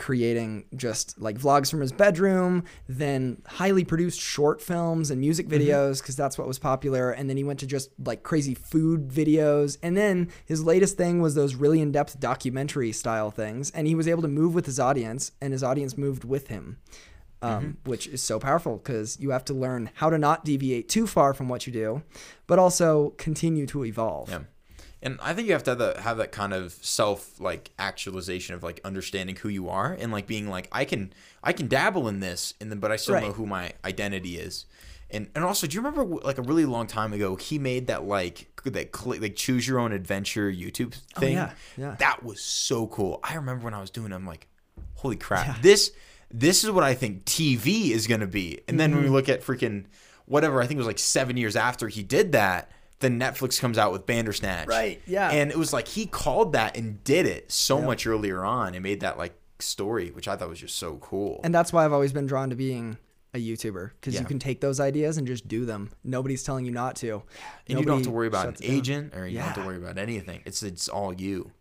creating 0.00 0.64
just 0.74 1.20
like 1.20 1.38
vlogs 1.38 1.70
from 1.70 1.80
his 1.80 1.92
bedroom, 1.92 2.64
then 2.88 3.40
highly 3.46 3.84
produced 3.84 4.20
short 4.20 4.60
films 4.60 5.10
and 5.12 5.20
music 5.20 5.46
Mm-hmm. 5.46 5.62
videos 5.62 6.00
because 6.00 6.16
that's 6.16 6.36
what 6.38 6.48
was 6.48 6.58
popular, 6.58 7.12
and 7.12 7.28
then 7.30 7.36
he 7.36 7.44
went 7.44 7.60
to 7.60 7.66
just 7.66 7.90
like 8.04 8.22
crazy 8.24 8.54
food 8.54 9.08
videos, 9.08 9.78
and 9.82 9.96
then 9.96 10.28
his 10.44 10.64
latest 10.64 10.96
thing 10.96 11.20
was 11.22 11.34
those 11.36 11.54
really 11.54 11.80
in-depth 11.80 12.18
documentary 12.18 12.90
style 12.92 13.30
things, 13.30 13.70
and 13.70 13.86
he 13.86 13.94
was 13.94 14.08
able 14.08 14.22
to 14.22 14.28
move 14.28 14.54
with 14.54 14.66
his 14.66 14.80
audience, 14.80 15.32
and 15.40 15.52
his 15.52 15.62
audience 15.62 15.96
moved 15.96 16.24
with 16.24 16.48
him 16.48 16.78
um, 17.42 17.78
which 17.84 18.06
is 18.06 18.22
so 18.22 18.38
powerful 18.38 18.76
because 18.76 19.18
you 19.18 19.30
have 19.30 19.44
to 19.46 19.54
learn 19.54 19.90
how 19.94 20.10
to 20.10 20.18
not 20.18 20.44
deviate 20.44 20.88
too 20.90 21.06
far 21.06 21.32
from 21.32 21.48
what 21.48 21.66
you 21.66 21.72
do, 21.72 22.02
but 22.46 22.58
also 22.58 23.14
continue 23.16 23.66
to 23.66 23.84
evolve. 23.84 24.28
yeah. 24.28 24.40
And 25.02 25.18
I 25.22 25.32
think 25.32 25.46
you 25.48 25.54
have 25.54 25.62
to 25.64 25.70
have 25.70 25.78
that, 25.78 25.96
have 25.98 26.16
that 26.18 26.30
kind 26.32 26.52
of 26.52 26.72
self 26.74 27.40
like 27.40 27.70
actualization 27.78 28.54
of 28.54 28.62
like 28.62 28.80
understanding 28.84 29.36
who 29.36 29.48
you 29.48 29.68
are 29.70 29.96
and 29.98 30.12
like 30.12 30.26
being 30.26 30.48
like 30.48 30.68
I 30.72 30.84
can 30.84 31.12
I 31.42 31.52
can 31.52 31.68
dabble 31.68 32.06
in 32.08 32.20
this 32.20 32.54
and 32.60 32.70
then 32.70 32.80
but 32.80 32.92
I 32.92 32.96
still 32.96 33.14
Right. 33.14 33.22
know 33.24 33.32
who 33.32 33.46
my 33.46 33.72
identity 33.84 34.36
is. 34.38 34.66
And 35.12 35.28
and 35.34 35.42
also, 35.44 35.66
do 35.66 35.74
you 35.74 35.80
remember 35.80 36.04
like 36.04 36.38
a 36.38 36.42
really 36.42 36.64
long 36.66 36.86
time 36.86 37.12
ago 37.12 37.34
he 37.36 37.58
made 37.58 37.86
that 37.88 38.04
like 38.04 38.48
that 38.64 38.94
like 39.20 39.36
choose 39.36 39.66
your 39.66 39.78
own 39.78 39.92
adventure 39.92 40.50
YouTube 40.52 40.94
thing? 40.94 41.36
Oh, 41.38 41.40
yeah, 41.40 41.52
yeah. 41.76 41.96
That 41.96 42.22
was 42.22 42.40
so 42.42 42.86
cool. 42.86 43.20
I 43.24 43.34
remember 43.34 43.64
when 43.64 43.74
I 43.74 43.80
was 43.80 43.90
doing 43.90 44.12
it, 44.12 44.14
I'm 44.14 44.26
like, 44.26 44.46
holy 44.94 45.16
crap. 45.16 45.62
This 45.62 45.92
this 46.30 46.62
is 46.62 46.70
what 46.70 46.84
I 46.84 46.94
think 46.94 47.24
TV 47.24 47.90
is 47.90 48.06
gonna 48.06 48.26
be. 48.28 48.60
And 48.68 48.78
then 48.78 48.92
when 48.92 49.02
we 49.02 49.06
Mm-hmm. 49.06 49.14
look 49.14 49.28
at 49.28 49.42
freaking 49.42 49.86
whatever, 50.26 50.62
I 50.62 50.66
think 50.66 50.76
it 50.76 50.82
was 50.82 50.86
like 50.86 50.98
seven 51.00 51.36
years 51.36 51.56
after 51.56 51.88
he 51.88 52.04
did 52.04 52.30
that, 52.32 52.70
then 53.00 53.18
Netflix 53.18 53.60
comes 53.60 53.76
out 53.78 53.92
with 53.92 54.06
Bandersnatch. 54.06 54.66
Right, 54.68 55.00
yeah. 55.06 55.30
And 55.30 55.50
it 55.50 55.56
was 55.58 55.72
like 55.72 55.88
he 55.88 56.06
called 56.06 56.52
that 56.52 56.76
and 56.76 57.02
did 57.04 57.26
it 57.26 57.50
so 57.50 57.80
much 57.80 58.06
earlier 58.06 58.44
on 58.44 58.74
and 58.74 58.82
made 58.82 59.00
that 59.00 59.18
like 59.18 59.34
story, 59.58 60.10
which 60.10 60.28
I 60.28 60.36
thought 60.36 60.48
was 60.48 60.60
just 60.60 60.76
so 60.78 60.96
cool. 60.96 61.40
And 61.42 61.54
that's 61.54 61.72
why 61.72 61.84
I've 61.84 61.92
always 61.92 62.12
been 62.12 62.26
drawn 62.26 62.50
to 62.50 62.56
being 62.56 62.96
a 63.32 63.38
YouTuber 63.38 63.92
because 64.00 64.14
Yeah. 64.14 64.20
you 64.20 64.26
can 64.26 64.38
take 64.38 64.60
those 64.60 64.80
ideas 64.80 65.16
and 65.16 65.26
just 65.26 65.46
do 65.48 65.64
them. 65.64 65.90
Nobody's 66.02 66.42
telling 66.42 66.64
you 66.64 66.72
not 66.72 66.96
to. 66.96 67.22
And 67.68 67.78
you 67.78 67.84
don't 67.84 67.98
have 67.98 68.04
to 68.06 68.10
worry 68.10 68.26
about 68.26 68.48
an 68.48 68.56
agent 68.62 69.14
or 69.14 69.26
you 69.26 69.38
don't 69.38 69.46
have 69.46 69.54
to 69.56 69.64
worry 69.64 69.76
about 69.76 69.98
anything. 69.98 70.42
It's 70.44 70.62
it's 70.62 70.88
all 70.88 71.12
you. 71.12 71.52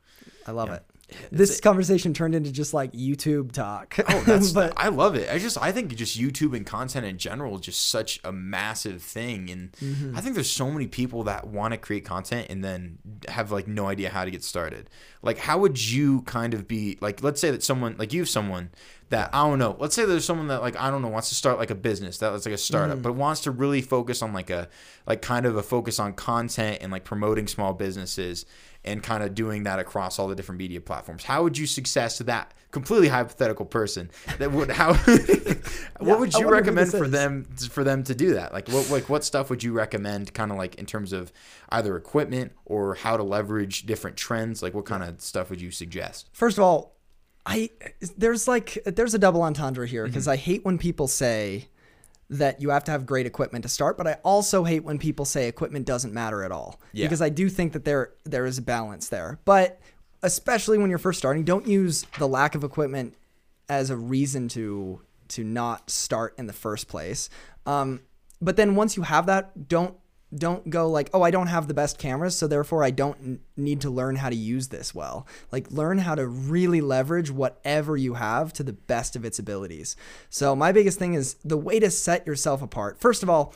I 0.48 0.52
love 0.52 0.70
Yeah. 0.70 0.76
it. 0.76 0.84
This 1.32 1.60
conversation 1.60 2.14
turned 2.14 2.36
into 2.36 2.52
just 2.52 2.74
like 2.74 2.92
YouTube 2.94 3.52
talk. 3.52 3.96
Oh, 4.08 4.24
that's 4.26 4.52
but 4.54 4.74
I 4.78 4.90
love 4.90 5.16
it. 5.16 5.30
I 5.32 5.38
just 5.40 5.58
I 5.62 5.72
think 5.72 5.96
just 5.96 6.20
YouTube 6.20 6.56
and 6.56 6.66
content 6.66 7.06
in 7.06 7.18
general 7.18 7.56
is 7.56 7.62
just 7.62 7.90
such 7.90 8.20
a 8.24 8.32
massive 8.32 9.02
thing, 9.02 9.50
and 9.50 9.72
Mm-hmm. 9.74 10.18
I 10.18 10.22
think 10.22 10.36
there's 10.36 10.50
so 10.50 10.70
many 10.72 10.88
people 10.88 11.24
that 11.24 11.48
want 11.48 11.74
to 11.74 11.78
create 11.78 12.06
content 12.06 12.48
and 12.50 12.64
then 12.64 12.98
have 13.28 13.52
like 13.52 13.68
no 13.68 13.88
idea 13.88 14.10
how 14.10 14.26
to 14.26 14.32
get 14.32 14.44
started. 14.44 14.90
Like, 15.22 15.38
how 15.38 15.58
would 15.60 15.82
you 15.82 16.22
kind 16.24 16.54
of 16.54 16.68
be 16.68 16.98
like? 17.02 17.22
Let's 17.24 17.40
say 17.42 17.52
that 17.52 17.64
someone 17.64 17.96
like 17.98 18.14
you 18.14 18.22
have 18.22 18.30
someone 18.30 18.70
that 19.10 19.30
I 19.34 19.48
don't 19.48 19.58
know. 19.60 19.76
Let's 19.80 19.96
say 19.96 20.06
there's 20.06 20.26
someone 20.26 20.48
that 20.48 20.62
like 20.62 20.76
I 20.80 20.90
don't 20.92 21.02
know 21.02 21.08
wants 21.08 21.30
to 21.30 21.36
start 21.36 21.58
like 21.58 21.72
a 21.72 21.76
business 21.76 22.18
that's 22.18 22.46
like 22.46 22.54
a 22.56 22.58
startup, 22.58 23.00
Mm. 23.00 23.02
but 23.02 23.16
wants 23.16 23.42
to 23.42 23.52
really 23.52 23.82
focus 23.82 24.22
on 24.22 24.34
like 24.34 24.50
a 24.50 24.70
like 25.08 25.22
kind 25.22 25.46
of 25.46 25.56
a 25.58 25.64
focus 25.64 26.00
on 26.00 26.14
content 26.14 26.78
and 26.82 26.92
like 26.92 27.04
promoting 27.04 27.48
small 27.48 27.74
businesses 27.74 28.46
and 28.90 29.04
kind 29.04 29.24
of 29.24 29.36
doing 29.36 29.64
that 29.64 29.80
across 29.80 30.20
all 30.20 30.28
the 30.28 30.36
different 30.36 30.60
media 30.60 30.82
platforms. 30.82 31.24
How 31.24 31.44
would 31.44 31.58
you 31.58 31.68
success 31.68 32.18
to 32.18 32.24
that 32.26 32.54
completely 32.72 33.08
hypothetical 33.08 33.66
person 33.66 34.12
that 34.38 34.52
would 34.52 34.70
how 34.72 34.94
what 36.00 36.20
would 36.20 36.34
you 36.34 36.50
recommend 36.50 36.92
for 36.92 37.06
is. 37.06 37.12
them 37.12 37.44
for 37.44 37.84
them 37.84 38.04
to 38.04 38.16
do 38.16 38.34
that? 38.34 38.54
Like 38.54 38.68
what 38.70 38.90
like 38.90 39.10
what 39.10 39.24
stuff 39.24 39.50
would 39.50 39.64
you 39.64 39.74
recommend 39.74 40.34
kind 40.34 40.52
of 40.52 40.58
like 40.58 40.76
in 40.76 40.86
terms 40.86 41.14
of 41.14 41.32
either 41.70 41.96
equipment 41.96 42.52
or 42.66 42.96
how 42.96 43.18
to 43.18 43.24
leverage 43.24 43.86
different 43.86 44.18
trends? 44.18 44.62
Like 44.64 44.74
what 44.74 44.86
kind 44.86 45.04
of 45.04 45.22
stuff 45.22 45.50
would 45.50 45.62
you 45.62 45.72
suggest? 45.72 46.30
First 46.34 46.58
of 46.58 46.64
all, 46.64 46.96
I 47.46 47.70
there's 48.18 48.48
like 48.48 48.78
there's 48.86 49.14
a 49.14 49.20
double 49.20 49.42
entendre 49.44 49.88
here 49.88 50.06
because 50.06 50.24
Mm-hmm. 50.24 50.32
I 50.32 50.36
hate 50.36 50.66
when 50.66 50.78
people 50.78 51.08
say 51.08 51.70
that 52.30 52.62
you 52.62 52.70
have 52.70 52.84
to 52.84 52.92
have 52.92 53.06
great 53.06 53.26
equipment 53.26 53.64
to 53.64 53.70
start, 53.70 53.98
but 53.98 54.08
I 54.08 54.14
also 54.24 54.64
hate 54.64 54.84
when 54.84 55.00
people 55.00 55.26
say 55.26 55.48
equipment 55.48 55.86
doesn't 55.86 56.14
matter 56.14 56.44
at 56.44 56.52
all. 56.52 56.80
Yeah. 56.94 57.06
Because 57.06 57.22
I 57.22 57.30
do 57.30 57.50
think 57.50 57.74
that 57.74 57.86
there 57.86 58.14
there 58.24 58.46
is 58.46 58.58
a 58.58 58.62
balance 58.62 59.10
there. 59.10 59.40
But 59.46 59.80
especially 60.22 60.78
when 60.78 60.90
you're 60.90 61.00
first 61.00 61.20
starting, 61.20 61.44
don't 61.44 61.68
use 61.68 62.06
the 62.18 62.28
lack 62.28 62.56
of 62.56 62.64
equipment 62.64 63.16
as 63.68 63.90
a 63.90 63.98
reason 63.98 64.48
to 64.50 65.02
to 65.30 65.44
not 65.44 65.90
start 65.90 66.36
in 66.38 66.48
the 66.48 66.54
first 66.54 66.88
place. 66.88 67.30
Um, 67.66 68.02
but 68.42 68.56
then 68.56 68.76
once 68.76 68.96
you 68.96 69.04
have 69.04 69.26
that, 69.28 69.68
don't 69.68 69.96
don't 70.34 70.70
go 70.70 70.88
like, 70.90 71.10
oh, 71.14 71.24
I 71.24 71.32
don't 71.32 71.48
have 71.48 71.68
the 71.68 71.74
best 71.74 71.98
cameras, 71.98 72.38
so 72.38 72.48
therefore 72.48 72.84
I 72.84 72.92
don't 72.92 73.40
need 73.58 73.82
to 73.82 73.90
learn 73.90 74.18
how 74.18 74.30
to 74.30 74.36
use 74.36 74.68
this 74.68 74.94
well. 74.94 75.26
Like 75.52 75.72
learn 75.72 76.00
how 76.00 76.16
to 76.16 76.28
really 76.28 76.82
leverage 76.82 77.32
whatever 77.32 77.98
you 77.98 78.16
have 78.16 78.54
to 78.54 78.64
the 78.64 78.74
best 78.74 79.16
of 79.16 79.26
its 79.26 79.40
abilities. 79.40 79.96
So 80.30 80.56
my 80.56 80.72
biggest 80.72 81.00
thing 81.00 81.16
is 81.16 81.36
the 81.44 81.58
way 81.58 81.80
to 81.80 81.90
set 81.90 82.28
yourself 82.28 82.62
apart. 82.62 83.00
First 83.00 83.24
of 83.24 83.30
all, 83.30 83.54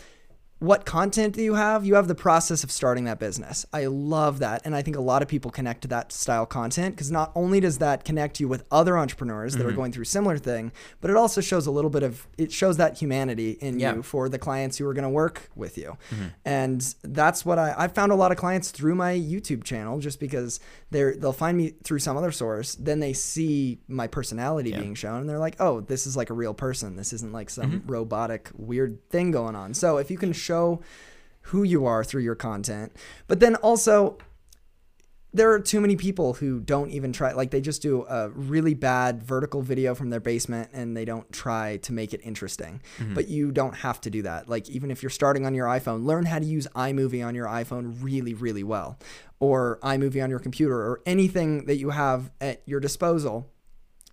what 0.64 0.86
content 0.86 1.36
do 1.36 1.42
you 1.42 1.56
have? 1.56 1.86
You 1.86 1.96
have 1.96 2.08
the 2.08 2.16
process 2.16 2.64
of 2.64 2.72
starting 2.72 3.04
that 3.04 3.20
business. 3.20 3.66
I 3.74 3.88
love 3.88 4.40
that. 4.40 4.62
And 4.64 4.74
I 4.74 4.82
think 4.82 4.96
a 4.96 5.02
lot 5.02 5.22
of 5.22 5.28
people 5.28 5.52
connect 5.52 5.82
to 5.82 5.90
that 5.90 6.14
style 6.14 6.46
content 6.46 6.96
because 6.96 7.12
not 7.12 7.34
only 7.36 7.60
does 7.60 7.80
that 7.80 8.06
connect 8.06 8.40
you 8.40 8.48
with 8.48 8.64
other 8.72 8.98
entrepreneurs 8.98 9.58
that 9.58 9.66
are 9.66 9.68
mm-hmm. 9.68 9.76
going 9.76 9.92
through 9.92 10.06
similar 10.06 10.38
thing, 10.38 10.72
but 11.02 11.12
it 11.12 11.18
also 11.18 11.42
shows 11.42 11.68
a 11.68 11.72
little 11.72 11.90
bit 11.90 12.02
of 12.02 12.28
it 12.38 12.50
shows 12.50 12.78
that 12.78 12.98
humanity 12.98 13.58
in 13.60 13.78
Yeah. 13.78 13.96
you 13.96 14.04
for 14.04 14.30
the 14.30 14.40
clients 14.40 14.78
who 14.78 14.88
are 14.88 14.94
going 14.94 15.04
to 15.04 15.10
work 15.10 15.50
with 15.54 15.78
you. 15.78 15.98
Mm-hmm. 16.12 16.28
And 16.46 16.96
that's 17.04 17.46
what 17.46 17.60
I 17.60 17.76
I 17.78 17.90
found 17.90 18.14
a 18.14 18.16
lot 18.16 18.32
of 18.32 18.38
clients 18.38 18.72
through 18.72 18.96
my 18.96 19.14
YouTube 19.14 19.66
channel 19.66 20.00
just 20.00 20.18
because 20.18 20.62
they're 20.92 21.14
they'll 21.18 21.34
find 21.34 21.58
me 21.58 21.74
through 21.84 22.00
some 22.00 22.16
other 22.16 22.32
source, 22.32 22.76
then 22.76 23.02
they 23.02 23.12
see 23.12 23.82
my 23.90 24.08
personality 24.08 24.72
being 24.72 24.96
shown 24.96 25.20
and 25.20 25.30
they're 25.30 25.40
like, 25.40 25.58
"Oh, 25.60 25.82
this 25.82 26.08
is 26.08 26.16
like 26.16 26.30
a 26.30 26.34
real 26.34 26.54
person. 26.54 26.96
This 26.96 27.12
isn't 27.12 27.34
like 27.34 27.50
some 27.50 27.70
mm-hmm. 27.70 27.92
robotic 27.92 28.50
weird 28.56 29.10
thing 29.10 29.32
going 29.32 29.58
on." 29.58 29.74
So 29.74 29.98
if 29.98 30.10
you 30.10 30.18
can 30.18 30.32
show 30.32 30.53
who 31.48 31.64
you 31.64 31.86
are 31.86 32.04
through 32.04 32.22
your 32.22 32.36
content, 32.36 32.96
but 33.28 33.40
then 33.40 33.56
also 33.58 34.18
there 35.34 35.52
are 35.52 35.60
too 35.60 35.82
many 35.82 35.96
people 35.96 36.34
who 36.34 36.60
don't 36.60 36.92
even 36.92 37.12
try 37.12 37.32
like 37.32 37.50
they 37.50 37.60
just 37.60 37.82
do 37.82 38.06
a 38.08 38.30
really 38.30 38.76
bad 38.76 39.24
vertical 39.24 39.64
video 39.64 39.96
from 39.96 40.12
their 40.12 40.20
basement 40.20 40.70
and 40.74 40.96
they 40.96 41.06
don't 41.06 41.32
try 41.32 41.78
to 41.78 41.92
make 41.92 42.14
it 42.14 42.22
interesting. 42.24 42.82
Mm-hmm. 43.00 43.16
But 43.16 43.30
you 43.30 43.52
don't 43.52 43.76
have 43.78 44.00
to 44.02 44.12
do 44.12 44.22
that. 44.22 44.48
Like 44.48 44.70
even 44.70 44.92
if 44.92 45.02
you're 45.02 45.10
starting 45.10 45.46
on 45.46 45.56
your 45.56 45.66
iphone 45.68 46.06
learn 46.06 46.26
how 46.26 46.40
to 46.40 46.46
use 46.46 46.68
imovie 46.76 47.26
on 47.26 47.34
your 47.34 47.48
iphone 47.48 47.98
really 48.02 48.34
really 48.34 48.64
well 48.64 49.00
or 49.40 49.80
imovie 49.82 50.24
on 50.24 50.30
your 50.30 50.40
computer 50.40 50.76
or 50.76 51.02
anything 51.06 51.66
that 51.66 51.78
you 51.78 51.90
have 51.90 52.32
at 52.40 52.62
your 52.66 52.80
disposal 52.80 53.50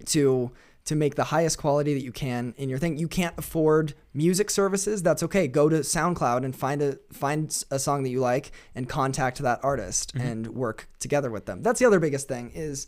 to 0.06 0.50
to 0.84 0.96
make 0.96 1.14
the 1.14 1.24
highest 1.24 1.58
quality 1.58 1.94
that 1.94 2.02
you 2.02 2.12
can 2.12 2.54
in 2.56 2.68
your 2.68 2.78
thing. 2.78 2.98
You 2.98 3.08
can't 3.08 3.34
afford 3.38 3.94
music 4.14 4.50
services. 4.50 5.02
That's 5.02 5.22
okay. 5.22 5.46
Go 5.46 5.68
to 5.68 5.80
SoundCloud 5.80 6.44
and 6.44 6.54
find 6.54 6.82
a 6.82 6.98
find 7.12 7.64
a 7.70 7.78
song 7.78 8.02
that 8.02 8.10
you 8.10 8.20
like 8.20 8.52
and 8.74 8.88
contact 8.88 9.38
that 9.38 9.60
artist 9.62 10.14
mm-hmm. 10.14 10.26
and 10.26 10.46
work 10.48 10.88
together 10.98 11.30
with 11.30 11.46
them. 11.46 11.62
That's 11.62 11.78
the 11.78 11.86
other 11.86 12.00
biggest 12.00 12.28
thing 12.28 12.50
is 12.54 12.86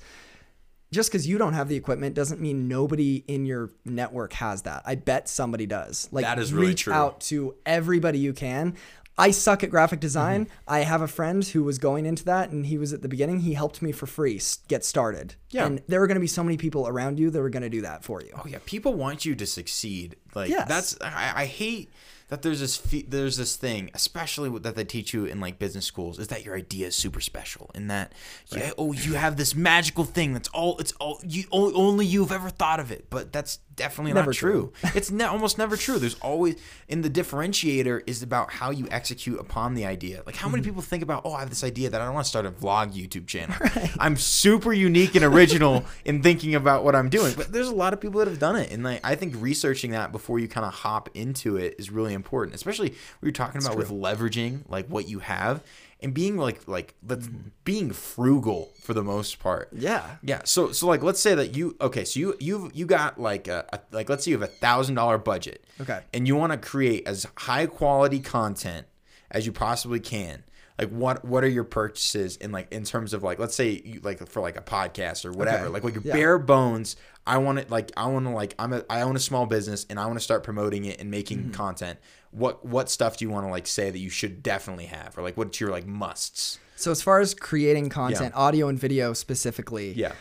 just 0.92 1.10
because 1.10 1.26
you 1.26 1.38
don't 1.38 1.54
have 1.54 1.68
the 1.68 1.76
equipment 1.76 2.14
doesn't 2.14 2.40
mean 2.40 2.68
nobody 2.68 3.24
in 3.26 3.46
your 3.46 3.70
network 3.84 4.34
has 4.34 4.62
that. 4.62 4.82
I 4.84 4.94
bet 4.94 5.26
somebody 5.26 5.66
does. 5.66 6.08
Like 6.12 6.24
That 6.24 6.38
is 6.38 6.52
really 6.52 6.68
reach 6.68 6.82
true. 6.82 6.92
out 6.92 7.20
to 7.22 7.54
everybody 7.64 8.18
you 8.18 8.34
can. 8.34 8.76
I 9.18 9.30
suck 9.30 9.62
at 9.62 9.70
graphic 9.70 10.00
design. 10.00 10.46
Mm-hmm. 10.46 10.54
I 10.68 10.78
have 10.80 11.02
a 11.02 11.08
friend 11.08 11.44
who 11.44 11.64
was 11.64 11.78
going 11.78 12.06
into 12.06 12.24
that 12.24 12.50
and 12.50 12.66
he 12.66 12.78
was 12.78 12.92
at 12.92 13.02
the 13.02 13.08
beginning. 13.08 13.40
He 13.40 13.54
helped 13.54 13.82
me 13.82 13.92
for 13.92 14.06
free 14.06 14.40
get 14.68 14.84
started. 14.84 15.34
Yeah. 15.50 15.66
And 15.66 15.82
there 15.86 16.02
are 16.02 16.06
going 16.06 16.16
to 16.16 16.20
be 16.20 16.26
so 16.26 16.42
many 16.42 16.56
people 16.56 16.88
around 16.88 17.18
you 17.18 17.30
that 17.30 17.38
are 17.40 17.50
going 17.50 17.62
to 17.62 17.68
do 17.68 17.82
that 17.82 18.04
for 18.04 18.22
you. 18.22 18.30
Oh 18.36 18.46
yeah, 18.46 18.58
people 18.64 18.94
want 18.94 19.24
you 19.24 19.34
to 19.34 19.46
succeed. 19.46 20.16
Like 20.34 20.48
Yes. 20.50 20.66
that's 20.68 20.96
I, 21.02 21.32
I 21.42 21.44
hate 21.46 21.90
that 22.28 22.40
there's 22.40 22.60
this 22.60 22.78
fe- 22.78 23.04
there's 23.06 23.36
this 23.36 23.56
thing, 23.56 23.90
especially 23.92 24.48
that 24.60 24.74
they 24.74 24.84
teach 24.84 25.12
you 25.12 25.26
in 25.26 25.38
like 25.38 25.58
business 25.58 25.84
schools, 25.84 26.18
is 26.18 26.28
that 26.28 26.46
your 26.46 26.56
idea 26.56 26.86
is 26.86 26.96
super 26.96 27.20
special, 27.20 27.70
and 27.74 27.90
that 27.90 28.14
yeah, 28.50 28.70
oh 28.78 28.92
you 28.92 29.12
have 29.14 29.36
this 29.36 29.54
magical 29.54 30.04
thing 30.04 30.32
that's 30.32 30.48
all 30.48 30.78
it's 30.78 30.92
all 30.92 31.20
you 31.22 31.44
only 31.52 32.06
you've 32.06 32.32
ever 32.32 32.48
thought 32.48 32.80
of 32.80 32.90
it, 32.90 33.10
but 33.10 33.34
that's 33.34 33.58
definitely 33.76 34.12
Never 34.12 34.26
not 34.30 34.34
true. 34.36 34.72
it's 34.94 35.10
ne- 35.10 35.24
almost 35.24 35.58
never 35.58 35.76
true. 35.76 35.98
There's 35.98 36.14
always 36.20 36.56
and 36.88 37.02
the 37.04 37.10
differentiator 37.10 38.02
is 38.06 38.22
about 38.22 38.52
how 38.52 38.70
you 38.70 38.86
execute 38.90 39.38
upon 39.40 39.74
the 39.74 39.86
idea. 39.86 40.22
Like 40.26 40.36
how 40.36 40.46
Mm-hmm. 40.46 40.52
many 40.52 40.64
people 40.64 40.82
think 40.82 41.02
about 41.02 41.22
oh 41.24 41.32
I 41.32 41.40
have 41.40 41.48
this 41.50 41.64
idea 41.64 41.90
that 41.90 42.00
I 42.00 42.08
want 42.10 42.24
to 42.24 42.28
start 42.28 42.44
a 42.46 42.50
vlog 42.50 42.92
YouTube 42.92 43.26
channel. 43.26 43.54
I'm 43.98 44.16
super 44.16 44.72
unique 44.72 45.14
and 45.14 45.24
original 45.24 45.84
in 46.04 46.22
thinking 46.22 46.54
about 46.54 46.84
what 46.84 46.94
I'm 46.94 47.08
doing, 47.08 47.34
but 47.36 47.52
there's 47.52 47.68
a 47.68 47.74
lot 47.74 47.92
of 47.92 48.00
people 48.00 48.18
that 48.20 48.28
have 48.28 48.38
done 48.38 48.56
it, 48.56 48.70
and 48.70 48.82
like 48.84 49.00
I 49.04 49.14
think 49.14 49.34
researching 49.38 49.92
that 49.92 50.12
before 50.12 50.38
you 50.38 50.48
kind 50.48 50.66
of 50.66 50.72
hop 50.74 51.08
into 51.14 51.56
it 51.56 51.76
is 51.78 51.90
really 51.90 52.12
important, 52.14 52.54
especially 52.54 52.88
what 52.90 52.98
you're 53.22 53.32
talking 53.32 53.60
about 53.64 53.76
with 53.76 53.90
leveraging 53.90 54.62
like 54.68 54.86
what 54.88 55.08
you 55.08 55.20
have 55.20 55.62
and 56.02 56.12
being 56.12 56.36
like 56.36 56.66
like 56.68 56.94
let's 57.06 57.28
being 57.64 57.92
frugal 57.92 58.70
for 58.82 58.94
the 58.94 59.02
most 59.02 59.38
part. 59.38 59.68
Yeah. 59.72 60.16
Yeah. 60.22 60.42
So 60.44 60.72
so 60.72 60.86
like 60.86 61.02
let's 61.02 61.20
say 61.20 61.34
that 61.34 61.56
you 61.56 61.76
okay, 61.80 62.04
so 62.04 62.20
you 62.20 62.34
you 62.40 62.70
you 62.74 62.86
got 62.86 63.20
like 63.20 63.48
a, 63.48 63.64
a 63.72 63.80
like 63.90 64.08
let's 64.08 64.24
say 64.24 64.32
you 64.32 64.38
have 64.40 64.48
a 64.48 64.52
thousand 64.52 64.94
dollar 64.96 65.18
budget. 65.18 65.64
Okay. 65.80 66.00
And 66.12 66.26
you 66.26 66.36
want 66.36 66.52
to 66.52 66.58
create 66.58 67.06
as 67.06 67.26
high 67.36 67.66
quality 67.66 68.20
content 68.20 68.86
as 69.30 69.46
you 69.46 69.52
possibly 69.52 70.00
can. 70.00 70.44
Like 70.78 70.88
what 70.88 71.24
what 71.24 71.44
are 71.44 71.48
your 71.48 71.64
purchases 71.64 72.36
in 72.36 72.50
like 72.50 72.72
in 72.72 72.84
terms 72.84 73.12
of 73.12 73.22
like 73.22 73.38
let's 73.38 73.54
say 73.54 73.82
you 73.84 74.00
like 74.02 74.26
for 74.28 74.40
like 74.40 74.56
a 74.56 74.62
podcast 74.62 75.24
or 75.24 75.32
whatever. 75.32 75.64
Okay. 75.64 75.72
Like 75.72 75.84
like 75.84 75.94
your 75.94 76.02
Yeah. 76.04 76.12
bare 76.14 76.38
bones. 76.38 76.96
I 77.24 77.38
want 77.38 77.58
it 77.60 77.70
like 77.70 77.92
I 77.96 78.06
want 78.06 78.26
to 78.26 78.32
like 78.32 78.54
I'm 78.58 78.72
a 78.72 78.82
I 78.90 79.02
own 79.02 79.14
a 79.14 79.20
small 79.20 79.46
business 79.46 79.86
and 79.88 80.00
I 80.00 80.06
want 80.06 80.18
to 80.18 80.24
start 80.24 80.42
promoting 80.42 80.86
it 80.86 81.00
and 81.00 81.10
making 81.10 81.38
Mm-hmm. 81.38 81.50
content. 81.52 81.98
What 82.32 82.64
what 82.64 82.90
stuff 82.90 83.16
do 83.18 83.24
you 83.24 83.30
want 83.30 83.46
to 83.46 83.50
like 83.50 83.66
say 83.66 83.90
that 83.90 83.98
you 83.98 84.10
should 84.10 84.42
definitely 84.42 84.86
have 84.86 85.16
or 85.16 85.22
like 85.22 85.36
what's 85.36 85.60
your 85.60 85.70
like 85.70 85.86
musts? 85.86 86.58
So 86.76 86.90
as 86.90 87.00
far 87.00 87.20
as 87.20 87.32
creating 87.34 87.90
content, 87.90 88.34
audio 88.34 88.66
and 88.68 88.78
video 88.78 89.12
specifically, 89.12 89.92
Yeah. 89.92 90.12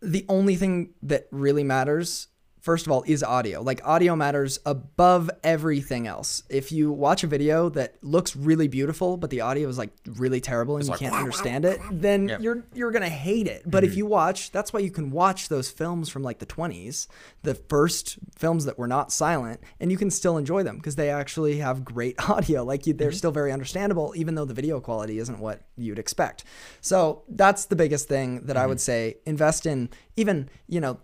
the 0.00 0.24
only 0.28 0.54
thing 0.54 0.90
that 1.02 1.26
really 1.32 1.64
matters 1.64 2.28
first 2.60 2.86
of 2.86 2.92
all 2.92 3.02
is 3.06 3.22
audio. 3.22 3.62
Like 3.62 3.80
audio 3.86 4.14
matters 4.16 4.58
above 4.66 5.30
everything 5.42 6.06
else. 6.06 6.42
If 6.48 6.72
you 6.72 6.92
watch 6.92 7.24
a 7.24 7.26
video 7.26 7.68
that 7.70 7.94
looks 8.02 8.36
really 8.36 8.68
beautiful 8.68 9.16
but 9.16 9.30
the 9.30 9.40
audio 9.40 9.68
is 9.68 9.78
like 9.78 9.90
really 10.06 10.40
terrible 10.40 10.76
and 10.76 10.84
you 10.84 10.90
like, 10.90 11.00
can't 11.00 11.12
"Wow, 11.12 11.18
wow, 11.18 11.24
understand 11.24 11.64
it 11.64 11.80
then 11.90 12.28
Yep. 12.28 12.40
you're 12.42 12.64
you're 12.74 12.90
gonna 12.90 13.08
hate 13.08 13.46
it. 13.46 13.62
But 13.66 13.84
if 13.84 13.96
you 13.96 14.06
watch 14.06 14.50
that's 14.52 14.72
why 14.72 14.80
you 14.80 14.90
can 14.90 15.10
watch 15.10 15.48
those 15.48 15.70
films 15.70 16.08
from 16.08 16.22
like 16.22 16.38
the 16.38 16.46
20s 16.46 17.06
the 17.42 17.54
first 17.54 18.18
films 18.36 18.64
that 18.66 18.78
were 18.78 18.86
not 18.88 19.10
silent 19.12 19.60
and 19.80 19.90
you 19.90 19.96
can 19.96 20.10
still 20.10 20.36
enjoy 20.36 20.62
them 20.62 20.76
because 20.76 20.96
they 20.96 21.10
actually 21.10 21.58
have 21.58 21.84
great 21.84 22.16
audio. 22.30 22.62
Like 22.64 22.86
you, 22.86 22.92
they're 22.92 23.12
still 23.12 23.32
very 23.32 23.52
understandable 23.52 24.12
even 24.16 24.34
though 24.34 24.44
the 24.44 24.54
video 24.54 24.80
quality 24.80 25.18
isn't 25.18 25.38
what 25.38 25.62
you'd 25.76 25.98
expect. 25.98 26.44
So 26.80 27.22
that's 27.28 27.64
the 27.66 27.76
biggest 27.76 28.08
thing 28.08 28.42
that 28.46 28.56
i 28.56 28.66
would 28.66 28.80
say. 28.80 29.16
Invest 29.26 29.66
in 29.66 29.88
even 30.16 30.48
you 30.68 30.80
know 30.80 30.98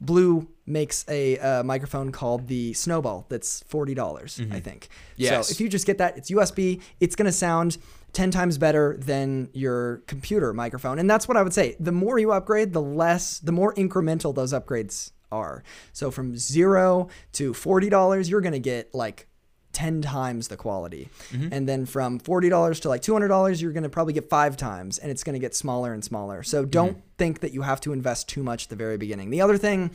blue 0.00 0.48
makes 0.66 1.04
a 1.08 1.38
uh, 1.38 1.62
microphone 1.62 2.10
called 2.10 2.48
the 2.48 2.72
snowball 2.72 3.26
that's 3.28 3.62
$40 3.64 4.52
i 4.52 4.60
think. 4.60 4.88
Yes. 5.16 5.48
so 5.48 5.52
if 5.52 5.60
you 5.60 5.68
just 5.68 5.86
get 5.86 5.98
that 5.98 6.16
it's 6.16 6.30
usb 6.30 6.80
it's 7.00 7.16
going 7.16 7.26
to 7.26 7.32
sound 7.32 7.78
10 8.12 8.30
times 8.30 8.56
better 8.56 8.96
than 8.98 9.50
your 9.52 9.98
computer 10.06 10.54
microphone. 10.54 10.98
And 10.98 11.08
that's 11.08 11.28
what 11.28 11.36
i 11.36 11.42
would 11.42 11.52
say. 11.52 11.76
The 11.78 11.92
more 11.92 12.18
you 12.18 12.32
upgrade 12.32 12.72
the 12.72 12.80
less 12.82 13.38
the 13.38 13.52
more 13.52 13.74
incremental 13.74 14.34
those 14.34 14.52
upgrades 14.52 15.12
are. 15.30 15.62
So 15.92 16.10
from 16.10 16.36
zero 16.36 17.08
to 17.32 17.52
$40 17.52 18.30
you're 18.30 18.40
going 18.40 18.52
to 18.52 18.58
get 18.58 18.94
like 18.94 19.28
10 19.76 20.00
times 20.00 20.48
the 20.48 20.56
quality. 20.56 21.10
Mm-hmm. 21.32 21.52
And 21.52 21.68
then 21.68 21.84
from 21.84 22.18
$40 22.18 22.80
to 22.80 22.88
like 22.88 23.02
$200, 23.02 23.60
you're 23.60 23.72
going 23.72 23.82
to 23.82 23.90
probably 23.90 24.14
get 24.14 24.30
five 24.30 24.56
times 24.56 24.96
and 24.96 25.10
it's 25.10 25.22
going 25.22 25.34
to 25.34 25.38
get 25.38 25.54
smaller 25.54 25.92
and 25.92 26.02
smaller. 26.02 26.42
So 26.42 26.62
mm-hmm. 26.62 26.70
don't 26.70 27.02
think 27.18 27.40
that 27.40 27.52
you 27.52 27.60
have 27.60 27.78
to 27.82 27.92
invest 27.92 28.26
too 28.26 28.42
much 28.42 28.64
at 28.64 28.70
the 28.70 28.76
very 28.76 28.96
beginning. 28.96 29.28
The 29.28 29.42
other 29.42 29.58
thing, 29.58 29.90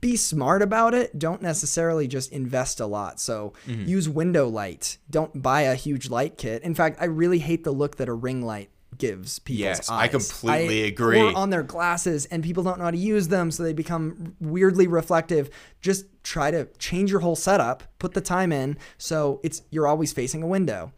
be 0.00 0.16
smart 0.16 0.62
about 0.62 0.94
it. 0.94 1.18
Don't 1.18 1.42
necessarily 1.42 2.08
just 2.08 2.32
invest 2.32 2.80
a 2.80 2.86
lot. 2.86 3.20
So 3.20 3.52
mm-hmm. 3.66 3.84
use 3.86 4.08
window 4.08 4.48
light. 4.48 4.96
Don't 5.10 5.42
buy 5.42 5.62
a 5.62 5.74
huge 5.74 6.08
light 6.08 6.38
kit. 6.38 6.62
In 6.62 6.74
fact, 6.74 6.96
I 6.98 7.04
really 7.04 7.40
hate 7.40 7.64
the 7.64 7.72
look 7.72 7.96
that 7.96 8.08
a 8.08 8.14
ring 8.14 8.40
light 8.40 8.70
gives 8.96 9.40
people's 9.40 9.60
Yes, 9.60 9.90
eyes. 9.90 10.04
I 10.04 10.08
completely 10.08 10.84
agree. 10.84 11.20
Or 11.20 11.36
on 11.36 11.50
their 11.50 11.62
glasses 11.62 12.24
and 12.26 12.42
people 12.42 12.62
don't 12.62 12.78
know 12.78 12.84
how 12.84 12.90
to 12.90 12.96
use 12.96 13.28
them 13.28 13.50
so 13.50 13.62
they 13.62 13.74
become 13.74 14.36
weirdly 14.40 14.86
reflective. 14.86 15.50
Just 15.82 16.06
try 16.26 16.50
to 16.50 16.66
change 16.78 17.10
your 17.10 17.20
whole 17.20 17.36
setup, 17.36 17.84
put 18.00 18.12
the 18.12 18.20
time 18.20 18.50
in 18.50 18.76
so 18.98 19.40
it's 19.44 19.62
you're 19.70 19.86
always 19.86 20.12
facing 20.12 20.42
a 20.42 20.46
window. 20.46 20.92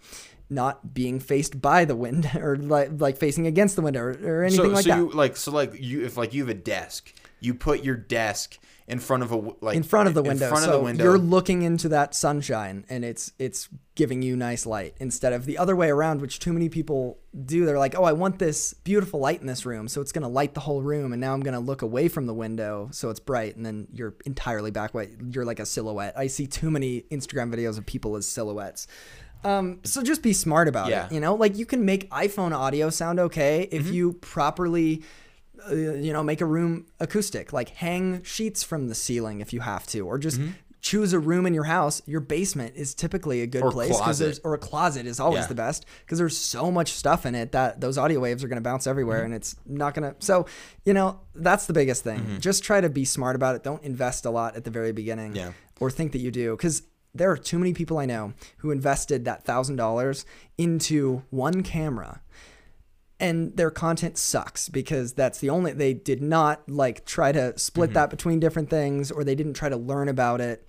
Not 0.51 0.95
being 0.95 1.21
faced 1.21 1.61
by 1.61 1.85
the 1.85 1.95
window 1.95 2.31
or 2.41 2.57
like, 2.57 2.93
like 2.99 3.19
facing 3.19 3.47
against 3.47 3.77
the 3.77 3.83
window 3.83 4.01
or, 4.01 4.11
or 4.23 4.45
anything 4.45 4.65
so, 4.65 4.73
like 4.73 4.85
so 4.85 4.91
that. 4.91 4.99
you 4.99 5.11
like 5.11 5.37
so 5.37 5.53
like 5.53 5.75
you 5.79 6.05
if 6.05 6.17
like 6.17 6.33
you 6.33 6.43
have 6.43 6.49
a 6.49 6.55
desk, 6.59 7.13
you 7.41 7.53
put 7.53 7.85
your 7.85 7.97
desk 7.97 8.59
in 8.89 8.99
front 8.99 9.23
of 9.23 9.31
a 9.31 9.37
like 9.61 9.77
in 9.77 9.83
front 9.83 10.09
of 10.09 10.15
the 10.15 10.23
window. 10.23 10.47
In 10.47 10.51
front 10.51 10.65
so 10.65 10.71
of 10.73 10.79
the 10.79 10.85
window. 10.85 11.05
you're 11.05 11.19
looking 11.19 11.63
into 11.63 11.89
that 11.91 12.15
sunshine 12.15 12.85
and 12.89 13.05
it's 13.05 13.33
it's 13.39 13.69
giving 13.95 14.23
you 14.23 14.37
nice 14.37 14.65
light 14.65 14.95
instead 14.99 15.33
of 15.33 15.45
the 15.45 15.59
other 15.59 15.77
way 15.77 15.91
around, 15.91 16.21
which 16.21 16.39
too 16.39 16.53
many 16.53 16.69
people 16.69 17.19
do. 17.45 17.67
They're 17.67 17.79
like, 17.79 17.97
oh, 17.99 18.05
I 18.05 18.13
want 18.13 18.39
this 18.39 18.73
beautiful 18.73 19.21
light 19.21 19.41
in 19.41 19.47
this 19.47 19.67
room, 19.67 19.89
so 19.89 20.01
it's 20.01 20.13
gonna 20.13 20.29
light 20.29 20.55
the 20.55 20.61
whole 20.61 20.83
room, 20.83 21.13
and 21.13 21.21
now 21.21 21.35
I'm 21.35 21.41
gonna 21.41 21.61
look 21.61 21.83
away 21.83 22.09
from 22.09 22.27
the 22.27 22.35
window 22.35 22.89
so 22.93 23.11
it's 23.11 23.21
bright, 23.21 23.57
and 23.57 23.67
then 23.67 23.89
you're 23.93 24.15
entirely 24.25 24.71
back 24.71 24.95
white. 24.95 25.11
You're 25.31 25.45
like 25.45 25.61
a 25.61 25.67
silhouette. 25.67 26.15
I 26.17 26.27
see 26.29 26.47
too 26.47 26.71
many 26.71 27.03
Instagram 27.11 27.55
videos 27.55 27.77
of 27.77 27.87
people 27.87 28.17
as 28.17 28.27
silhouettes. 28.27 28.87
Um, 29.45 29.79
so 29.85 30.03
just 30.03 30.23
be 30.23 30.33
smart 30.33 30.67
about 30.67 30.89
Yeah. 30.91 31.07
it. 31.07 31.13
You 31.13 31.21
know, 31.21 31.35
like 31.35 31.57
you 31.57 31.67
can 31.67 31.85
make 31.85 32.11
iPhone 32.11 32.53
audio 32.53 32.91
sound 32.91 33.21
okay 33.21 33.69
if 33.71 33.85
Mm-hmm. 33.85 33.93
you 33.95 34.13
properly 34.15 35.03
uh, 35.71 35.75
you 35.75 36.13
know, 36.13 36.23
make 36.23 36.41
a 36.41 36.47
room 36.47 36.87
acoustic, 37.01 37.53
like 37.53 37.71
hang 37.71 38.23
sheets 38.23 38.63
from 38.63 38.89
the 38.89 38.95
ceiling 38.95 39.41
if 39.41 39.53
you 39.53 39.61
have 39.61 39.87
to, 39.89 40.01
or 40.07 40.19
just 40.19 40.41
choose 40.81 41.13
a 41.13 41.19
room 41.19 41.45
in 41.45 41.55
your 41.55 41.65
house. 41.65 42.01
Your 42.07 42.21
basement 42.21 42.75
is 42.77 42.95
typically 42.95 43.43
a 43.43 43.47
good 43.47 43.59
Mm-hmm. 43.63 43.69
Or 43.69 43.73
place 43.73 43.97
closet. 43.97 44.25
there's 44.25 44.39
or 44.41 44.55
a 44.55 44.59
closet 44.59 45.07
is 45.07 45.19
always 45.19 45.41
Yeah. 45.43 45.47
the 45.49 45.55
best 45.57 45.85
because 46.05 46.19
there's 46.19 46.37
so 46.39 46.71
much 46.71 46.93
stuff 46.93 47.27
in 47.27 47.35
it 47.35 47.51
that 47.53 47.81
those 47.81 47.99
audio 47.99 48.21
waves 48.21 48.45
are 48.45 48.49
going 48.49 48.57
to 48.63 48.63
bounce 48.63 48.87
everywhere 48.87 49.19
Mm-hmm. 49.19 49.25
and 49.27 49.35
it's 49.35 49.57
not 49.67 49.95
going 49.95 50.09
to. 50.15 50.17
So, 50.25 50.47
you 50.85 50.95
know, 50.95 51.21
that's 51.35 51.67
the 51.67 51.73
biggest 51.73 52.05
thing. 52.05 52.21
Mm-hmm. 52.21 52.39
Just 52.39 52.63
try 52.63 52.81
to 52.81 52.89
be 52.89 53.05
smart 53.05 53.35
about 53.35 53.57
it. 53.57 53.65
Don't 53.65 53.83
invest 53.83 54.25
a 54.25 54.31
lot 54.31 54.55
at 54.57 54.63
the 54.65 54.71
very 54.71 54.93
beginning 54.93 55.35
Yeah. 55.35 55.53
or 55.81 55.91
think 55.91 56.13
that 56.13 56.19
you 56.21 56.31
do 56.31 56.57
because 56.57 56.83
there 57.13 57.31
are 57.31 57.37
too 57.37 57.59
many 57.59 57.73
people 57.75 57.99
I 57.99 58.07
know 58.07 58.35
who 58.59 58.71
invested 58.71 59.25
that 59.25 59.45
thousand 59.45 59.77
dollars 59.77 60.25
into 60.57 61.25
one 61.31 61.63
camera 61.65 62.21
and 63.21 63.57
their 63.57 63.71
content 63.71 64.17
sucks 64.17 64.69
because 64.69 65.13
that's 65.13 65.41
the 65.41 65.51
only 65.51 65.73
they 65.73 65.95
did 65.95 66.23
not 66.23 66.69
like 66.69 67.05
try 67.05 67.33
to 67.33 67.59
split 67.59 67.91
mm-hmm. 67.91 67.95
that 67.95 68.11
between 68.11 68.41
different 68.41 68.71
things 68.71 69.11
or 69.11 69.25
they 69.25 69.35
didn't 69.35 69.55
try 69.55 69.69
to 69.69 69.77
learn 69.77 70.09
about 70.09 70.41
it. 70.41 70.67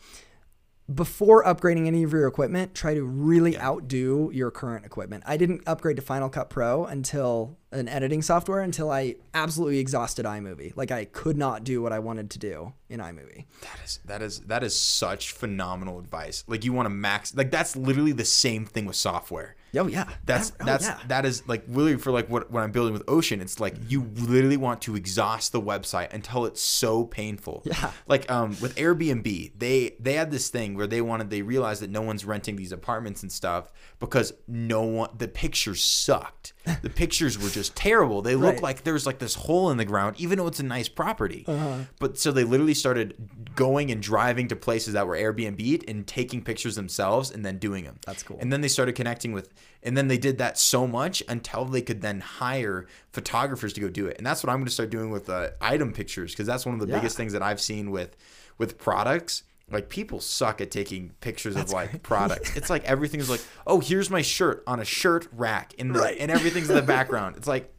Before 0.91 1.43
upgrading 1.43 1.85
any 1.85 2.01
of 2.01 2.11
your 2.11 2.25
equipment 2.25 2.73
try 2.73 2.95
to 2.95 3.03
really 3.03 3.55
outdo 3.59 4.31
your 4.33 4.49
current 4.49 4.87
equipment. 4.87 5.23
I 5.27 5.37
didn't 5.37 5.61
upgrade 5.67 5.97
to 5.97 6.01
final 6.01 6.29
cut 6.29 6.49
pro 6.49 6.85
until 6.85 7.59
an 7.71 7.87
editing 7.87 8.23
software 8.23 8.61
until 8.61 8.89
i 8.89 9.13
absolutely 9.35 9.77
exhausted 9.77 10.25
imovie. 10.25 10.75
Like 10.75 10.89
i 10.89 11.05
could 11.05 11.37
not 11.37 11.63
do 11.63 11.83
what 11.83 11.93
i 11.93 11.99
wanted 11.99 12.31
to 12.31 12.39
do 12.39 12.73
in 12.89 12.99
imovie. 12.99 13.45
That 13.61 13.79
is 13.85 13.99
that 14.05 14.21
is 14.23 14.39
that 14.41 14.63
is 14.63 14.79
such 14.79 15.33
phenomenal 15.33 15.99
advice. 15.99 16.43
Like 16.47 16.65
you 16.65 16.73
want 16.73 16.87
to 16.87 16.89
max 16.89 17.35
like 17.35 17.51
that's 17.51 17.75
literally 17.75 18.13
the 18.13 18.25
same 18.25 18.65
thing 18.65 18.85
with 18.85 18.95
software. 18.95 19.55
Oh 19.75 19.87
yeah. 19.87 20.05
That's 20.25 20.51
Oh, 20.59 20.65
that's 20.65 20.85
yeah. 20.85 20.99
that 21.07 21.25
is 21.25 21.47
like 21.47 21.63
really 21.67 21.97
for 21.97 22.11
like 22.11 22.29
what 22.29 22.49
what 22.51 22.63
I'm 22.63 22.71
building 22.71 22.93
with 22.93 23.03
Ocean. 23.07 23.41
It's 23.41 23.59
like 23.59 23.75
you 23.87 24.09
literally 24.15 24.57
want 24.57 24.81
to 24.83 24.95
exhaust 24.95 25.51
the 25.51 25.61
website 25.61 26.13
until 26.13 26.45
it's 26.45 26.61
so 26.61 27.05
painful. 27.05 27.61
Yeah. 27.65 27.91
Like 28.07 28.29
um 28.31 28.49
with 28.61 28.75
Airbnb, 28.75 29.51
they 29.57 29.95
they 29.99 30.13
had 30.13 30.31
this 30.31 30.49
thing 30.49 30.75
where 30.75 30.87
they 30.87 31.01
wanted 31.01 31.29
they 31.29 31.41
realized 31.41 31.81
that 31.81 31.89
no 31.89 32.01
one's 32.01 32.25
renting 32.25 32.55
these 32.55 32.71
apartments 32.71 33.21
and 33.23 33.31
stuff 33.31 33.71
because 33.99 34.33
no 34.47 34.81
one 34.83 35.09
the 35.17 35.27
pictures 35.27 35.83
sucked. 35.83 36.53
The 36.81 36.89
pictures 36.89 37.37
were 37.37 37.49
just 37.49 37.75
terrible. 37.75 38.21
They 38.21 38.35
look 38.35 38.55
Right. 38.55 38.63
like 38.63 38.83
there's 38.83 39.05
like 39.05 39.19
this 39.19 39.35
hole 39.35 39.69
in 39.71 39.77
the 39.77 39.85
ground, 39.85 40.15
even 40.19 40.37
though 40.37 40.47
it's 40.47 40.59
a 40.59 40.63
nice 40.63 40.87
property. 40.89 41.43
Uh-huh. 41.47 41.79
But 41.99 42.17
so 42.17 42.31
they 42.31 42.43
literally 42.43 42.73
started 42.73 43.15
going 43.55 43.91
and 43.91 44.01
driving 44.01 44.47
to 44.49 44.55
places 44.55 44.93
that 44.93 45.07
were 45.07 45.15
Airbnb 45.17 45.83
and 45.89 46.05
taking 46.07 46.43
pictures 46.43 46.75
themselves 46.75 47.31
and 47.31 47.45
then 47.45 47.57
doing 47.57 47.83
them. 47.83 47.99
That's 48.05 48.23
cool. 48.23 48.37
And 48.39 48.51
then 48.53 48.61
they 48.61 48.67
started 48.67 48.93
connecting 48.95 49.31
with, 49.33 49.53
and 49.83 49.97
then 49.97 50.07
they 50.07 50.17
did 50.17 50.37
that 50.37 50.57
so 50.57 50.87
much 50.87 51.21
until 51.27 51.65
they 51.65 51.81
could 51.81 52.01
then 52.01 52.21
hire 52.21 52.87
photographers 53.11 53.73
to 53.73 53.81
go 53.81 53.89
do 53.89 54.07
it. 54.07 54.17
And 54.17 54.25
that's 54.25 54.43
what 54.43 54.49
I'm 54.51 54.57
going 54.59 54.67
to 54.67 54.71
start 54.73 54.89
doing 54.89 55.09
with 55.11 55.29
uh, 55.29 55.49
item 55.61 55.91
pictures 55.93 56.31
because 56.31 56.47
that's 56.47 56.65
one 56.65 56.75
of 56.75 56.81
the 56.81 56.87
Yeah. 56.87 56.97
biggest 56.99 57.17
things 57.17 57.33
that 57.33 57.41
I've 57.43 57.61
seen 57.61 57.91
with 57.91 58.15
with 58.57 58.77
products. 58.77 59.43
Like 59.71 59.89
people 59.89 60.19
suck 60.19 60.61
at 60.61 60.71
taking 60.71 61.11
pictures 61.21 61.55
of 61.55 61.71
like 61.71 62.01
products. 62.03 62.55
It's 62.55 62.69
like 62.69 62.83
everything's 62.85 63.29
like, 63.29 63.41
oh, 63.67 63.79
here's 63.79 64.09
my 64.09 64.21
shirt 64.21 64.63
on 64.67 64.79
a 64.79 64.85
shirt 64.85 65.27
rack, 65.31 65.73
in 65.75 65.93
the, 65.93 65.99
Right. 65.99 66.17
and 66.19 66.31
everything's 66.31 66.69
in 66.69 66.75
the 66.75 66.81
background. 66.81 67.35
It's 67.37 67.47
like 67.47 67.73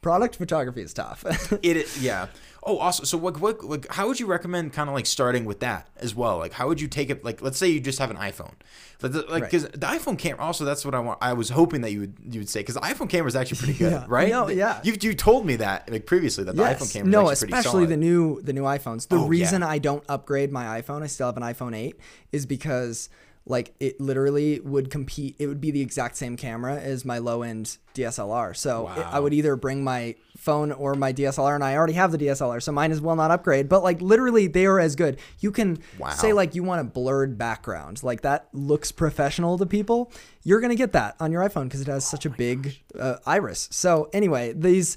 Product 0.00 0.36
photography 0.36 0.82
is 0.82 0.92
tough. 0.94 1.24
it 1.62 1.76
is, 1.76 2.02
yeah. 2.02 2.28
Oh, 2.68 2.78
also, 2.78 3.04
so 3.04 3.16
what, 3.16 3.40
what, 3.40 3.64
what, 3.66 3.86
how 3.90 4.06
would 4.08 4.20
you 4.20 4.26
recommend 4.26 4.74
kind 4.74 4.90
of 4.90 4.94
like 4.94 5.06
starting 5.06 5.46
with 5.46 5.60
that 5.60 5.88
as 5.96 6.14
well? 6.14 6.36
Like, 6.36 6.52
how 6.52 6.68
would 6.68 6.80
you 6.80 6.86
take 6.88 7.08
it? 7.08 7.24
Like, 7.24 7.40
let's 7.40 7.56
say 7.56 7.68
you 7.68 7.80
just 7.80 7.98
have 7.98 8.10
an 8.10 8.18
iPhone, 8.18 8.52
like, 9.00 9.14
like, 9.14 9.28
Right. 9.30 9.42
because 9.42 9.64
the 9.64 9.86
iPhone 9.86 10.18
camera. 10.18 10.44
Also, 10.44 10.66
that's 10.66 10.84
what 10.84 10.94
I 10.94 10.98
want. 11.00 11.18
I 11.22 11.32
was 11.32 11.48
hoping 11.48 11.80
that 11.80 11.92
you 11.92 12.00
would, 12.00 12.14
you 12.30 12.40
would 12.40 12.48
say, 12.50 12.60
because 12.60 12.74
the 12.74 12.82
iPhone 12.82 13.08
camera 13.08 13.28
is 13.28 13.36
actually 13.36 13.58
pretty 13.58 13.78
good, 13.78 13.92
Yeah. 13.98 14.04
right? 14.06 14.28
No, 14.28 14.48
yeah. 14.48 14.80
You, 14.84 14.94
you 15.00 15.14
told 15.14 15.46
me 15.46 15.56
that 15.56 15.90
like 15.90 16.04
previously 16.04 16.44
that 16.44 16.56
the 16.56 16.62
Yes. 16.62 16.78
iPhone 16.82 16.92
camera. 16.92 17.10
No, 17.10 17.30
is 17.30 17.42
actually 17.42 17.48
pretty 17.52 17.60
especially 17.60 17.86
the 17.86 17.96
new 17.96 18.42
the 18.42 18.52
new 18.52 18.62
iPhones. 18.64 19.08
The 19.08 19.16
Oh, 19.16 19.22
yeah. 19.22 19.28
reason 19.28 19.62
I 19.62 19.78
don't 19.78 20.04
upgrade 20.08 20.52
my 20.52 20.80
iPhone, 20.82 21.02
I 21.02 21.06
still 21.06 21.26
have 21.28 21.36
an 21.38 21.42
iPhone 21.44 21.74
8, 21.74 21.96
is 22.32 22.44
because 22.44 23.08
like 23.48 23.74
it 23.80 24.00
literally 24.00 24.60
would 24.60 24.90
compete. 24.90 25.36
It 25.38 25.46
would 25.46 25.60
be 25.60 25.70
the 25.70 25.80
exact 25.80 26.16
same 26.16 26.36
camera 26.36 26.76
as 26.76 27.04
my 27.04 27.18
low 27.18 27.42
end 27.42 27.78
DSLR. 27.94 28.54
So 28.54 28.88
it- 28.88 28.98
I 29.06 29.18
would 29.20 29.32
either 29.34 29.56
bring 29.56 29.82
my 29.82 30.14
phone 30.36 30.70
or 30.70 30.94
my 30.94 31.12
DSLR, 31.12 31.54
and 31.54 31.64
I 31.64 31.74
already 31.76 31.94
have 31.94 32.12
the 32.12 32.18
DSLR, 32.18 32.60
so 32.62 32.70
mine 32.72 32.92
as 32.92 33.00
well 33.00 33.16
not 33.16 33.30
upgrade. 33.30 33.68
But 33.68 33.82
like 33.82 34.00
literally, 34.00 34.46
they 34.46 34.66
are 34.66 34.78
as 34.78 34.94
good. 34.96 35.18
You 35.40 35.50
can 35.50 35.78
Wow. 35.98 36.10
say 36.10 36.32
like 36.32 36.54
you 36.54 36.62
want 36.62 36.80
a 36.80 36.84
blurred 36.84 37.36
background, 37.38 38.02
like 38.02 38.20
that 38.22 38.48
looks 38.52 38.92
professional 38.92 39.58
to 39.58 39.66
people. 39.66 40.12
You're 40.44 40.60
gonna 40.60 40.74
get 40.76 40.92
that 40.92 41.16
on 41.18 41.32
your 41.32 41.42
iPhone 41.42 41.64
because 41.64 41.80
it 41.80 41.88
has 41.88 42.06
such 42.06 42.24
a 42.26 42.30
big 42.30 42.78
uh, 42.98 43.16
iris. 43.26 43.68
So 43.72 44.08
anyway, 44.12 44.52
these 44.56 44.96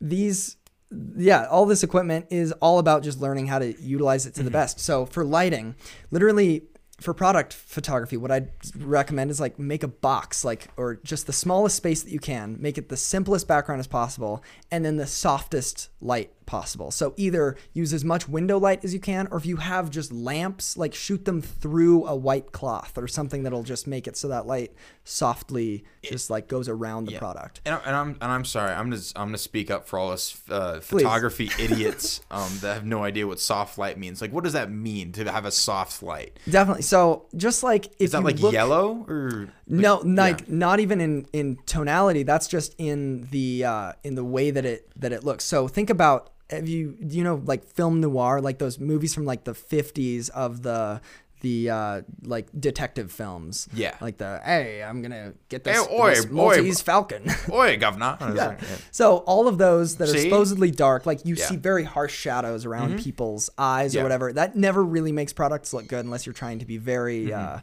these 0.00 0.56
yeah, 1.18 1.44
all 1.50 1.66
this 1.66 1.82
equipment 1.82 2.24
is 2.30 2.50
all 2.62 2.78
about 2.78 3.02
just 3.02 3.20
learning 3.20 3.46
how 3.46 3.58
to 3.58 3.78
utilize 3.82 4.24
it 4.24 4.34
to 4.36 4.42
the 4.42 4.50
best. 4.50 4.80
So 4.80 5.04
for 5.04 5.22
lighting, 5.22 5.74
literally 6.10 6.62
for 7.00 7.14
product 7.14 7.52
photography, 7.52 8.16
what 8.16 8.30
I'd 8.30 8.50
recommend 8.76 9.30
is 9.30 9.40
like 9.40 9.58
make 9.58 9.82
a 9.82 9.88
box, 9.88 10.44
like 10.44 10.68
or 10.76 10.96
just 10.96 11.26
the 11.26 11.32
smallest 11.32 11.76
space 11.76 12.02
that 12.02 12.10
you 12.10 12.18
can, 12.18 12.56
make 12.60 12.76
it 12.76 12.88
the 12.88 12.96
simplest 12.96 13.46
background 13.46 13.78
as 13.78 13.86
possible, 13.86 14.42
and 14.70 14.84
then 14.84 14.96
the 14.96 15.06
softest 15.06 15.90
light 16.00 16.30
possible. 16.46 16.90
So 16.90 17.12
either 17.16 17.56
use 17.74 17.92
as 17.92 18.04
much 18.04 18.28
window 18.28 18.58
light 18.58 18.82
as 18.84 18.94
you 18.94 19.00
can, 19.00 19.28
or 19.30 19.36
if 19.38 19.44
you 19.44 19.56
have 19.56 19.90
just 19.90 20.12
lamps, 20.12 20.76
like 20.76 20.94
shoot 20.94 21.24
them 21.24 21.42
through 21.42 22.06
a 22.06 22.14
white 22.16 22.52
cloth 22.52 22.96
or 22.96 23.06
something 23.08 23.42
that'll 23.42 23.64
just 23.64 23.86
make 23.86 24.06
it 24.06 24.16
so 24.16 24.28
that 24.28 24.46
light 24.46 24.72
softly 25.04 25.84
just 26.02 26.30
like 26.30 26.48
goes 26.48 26.68
around 26.68 27.06
the 27.06 27.18
product. 27.18 27.60
And, 27.64 27.74
I- 27.74 27.80
and 27.84 27.96
I'm 27.96 28.08
and 28.20 28.32
I'm 28.32 28.44
sorry. 28.44 28.72
I'm 28.72 28.90
just 28.90 29.18
I'm 29.18 29.28
gonna 29.28 29.38
speak 29.38 29.70
up 29.70 29.86
for 29.88 29.98
all 29.98 30.10
us 30.12 30.40
uh, 30.48 30.80
photography 30.80 31.50
idiots 31.58 32.20
um, 32.30 32.50
that 32.60 32.74
have 32.74 32.84
no 32.86 33.04
idea 33.04 33.26
what 33.26 33.40
soft 33.40 33.78
light 33.78 33.98
means. 33.98 34.20
Like, 34.20 34.32
what 34.32 34.44
does 34.44 34.52
that 34.52 34.70
mean 34.70 35.12
to 35.12 35.30
have 35.30 35.44
a 35.44 35.50
soft 35.50 36.02
light? 36.02 36.38
Definitely. 36.48 36.82
So 36.82 37.26
just 37.36 37.62
like 37.62 37.86
if 37.86 38.00
Is 38.00 38.12
that 38.12 38.22
like 38.22 38.38
look, 38.38 38.52
yellow 38.52 39.04
or 39.08 39.48
No, 39.66 39.96
like 40.04 40.48
not 40.48 40.80
even 40.80 41.00
in 41.00 41.26
in 41.32 41.58
tonality. 41.66 42.22
That's 42.22 42.48
just 42.48 42.74
in 42.78 43.28
the 43.30 43.64
uh, 43.64 43.92
in 44.04 44.14
the 44.14 44.24
way 44.24 44.50
that 44.50 44.64
it 44.64 44.90
that 44.96 45.12
it 45.12 45.24
looks. 45.24 45.44
So 45.44 45.68
think 45.68 45.87
about 45.90 46.30
have 46.50 46.68
you 46.68 46.96
you 47.00 47.22
know 47.24 47.42
like 47.44 47.64
film 47.64 48.00
noir, 48.00 48.40
like 48.40 48.58
those 48.58 48.78
movies 48.78 49.14
from 49.14 49.24
like 49.24 49.44
the 49.44 49.54
fifties 49.54 50.28
of 50.30 50.62
the 50.62 51.00
the 51.40 51.70
uh, 51.70 52.02
like 52.24 52.48
detective 52.58 53.12
films. 53.12 53.68
Yeah. 53.72 53.94
Like 54.00 54.18
the 54.18 54.40
hey, 54.44 54.82
I'm 54.82 55.02
gonna 55.02 55.34
get 55.48 55.62
this, 55.62 55.76
Hey, 55.86 55.94
oi, 55.96 56.10
this 56.10 56.26
oi, 56.26 56.30
Maltese 56.30 56.80
Falcon. 56.80 57.26
Oi, 57.52 57.76
governor. 57.76 58.16
Yeah. 58.34 58.56
So 58.90 59.18
all 59.18 59.46
of 59.46 59.56
those 59.56 59.98
that 59.98 60.08
are 60.08 60.12
See? 60.14 60.22
supposedly 60.22 60.72
dark, 60.72 61.06
like 61.06 61.24
you 61.24 61.36
Yeah. 61.36 61.44
Mm-hmm. 61.44 61.54
see 61.54 61.60
very 61.60 61.84
harsh 61.84 62.12
shadows 62.12 62.64
around 62.64 62.98
people's 62.98 63.50
eyes 63.56 63.94
Yeah. 63.94 64.00
or 64.00 64.04
whatever. 64.04 64.32
That 64.32 64.56
never 64.56 64.82
really 64.84 65.12
makes 65.12 65.32
products 65.32 65.72
look 65.72 65.86
good 65.86 66.04
unless 66.04 66.26
you're 66.26 66.32
trying 66.32 66.58
to 66.58 66.66
be 66.66 66.76
very 66.76 67.26
Mm-hmm. 67.26 67.56
uh, 67.56 67.60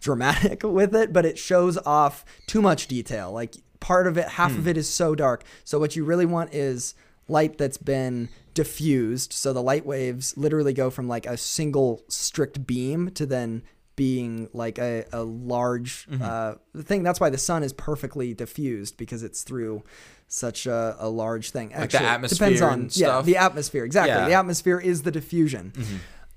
dramatic 0.00 0.62
with 0.64 0.94
it. 0.94 1.12
But 1.12 1.26
it 1.26 1.38
shows 1.38 1.76
off 1.78 2.24
too 2.46 2.62
much 2.62 2.86
detail. 2.86 3.30
Like 3.32 3.56
part 3.80 4.06
of 4.06 4.16
it, 4.16 4.26
half 4.28 4.52
Hmm. 4.52 4.58
of 4.60 4.68
it 4.68 4.78
is 4.78 4.88
so 4.88 5.14
dark. 5.14 5.44
So 5.64 5.78
what 5.78 5.96
you 5.96 6.04
really 6.04 6.24
want 6.26 6.54
is 6.54 6.94
light 7.28 7.58
that's 7.58 7.78
been 7.78 8.28
diffused. 8.54 9.32
So 9.32 9.52
the 9.52 9.62
light 9.62 9.86
waves 9.86 10.36
literally 10.36 10.72
go 10.72 10.90
from 10.90 11.06
like 11.08 11.26
a 11.26 11.36
single 11.36 12.02
strict 12.08 12.66
beam 12.66 13.10
to 13.12 13.26
then 13.26 13.62
being 13.96 14.48
like 14.52 14.78
a, 14.78 15.04
a 15.12 15.22
large 15.22 16.06
Mm-hmm. 16.08 16.22
uh, 16.22 16.82
thing. 16.82 17.02
That's 17.02 17.20
why 17.20 17.30
the 17.30 17.38
sun 17.38 17.62
is 17.62 17.72
perfectly 17.72 18.32
diffused 18.34 18.96
because 18.96 19.22
it's 19.22 19.42
through 19.42 19.82
such 20.28 20.66
a, 20.66 20.94
a 20.98 21.08
large 21.08 21.50
thing. 21.50 21.70
the 21.70 21.76
Actually, 21.78 22.04
it 22.06 22.08
atmosphere 22.08 22.48
depends 22.50 22.62
on 22.62 22.90
yeah 22.94 23.22
the 23.22 23.36
atmosphere 23.36 23.84
exactly. 23.84 24.10
Yeah. 24.10 24.18
Mm-hmm. 24.20 24.28
The 24.28 24.34
atmosphere 24.34 24.78
is 24.80 25.02
the 25.02 25.10
diffusion. 25.10 25.72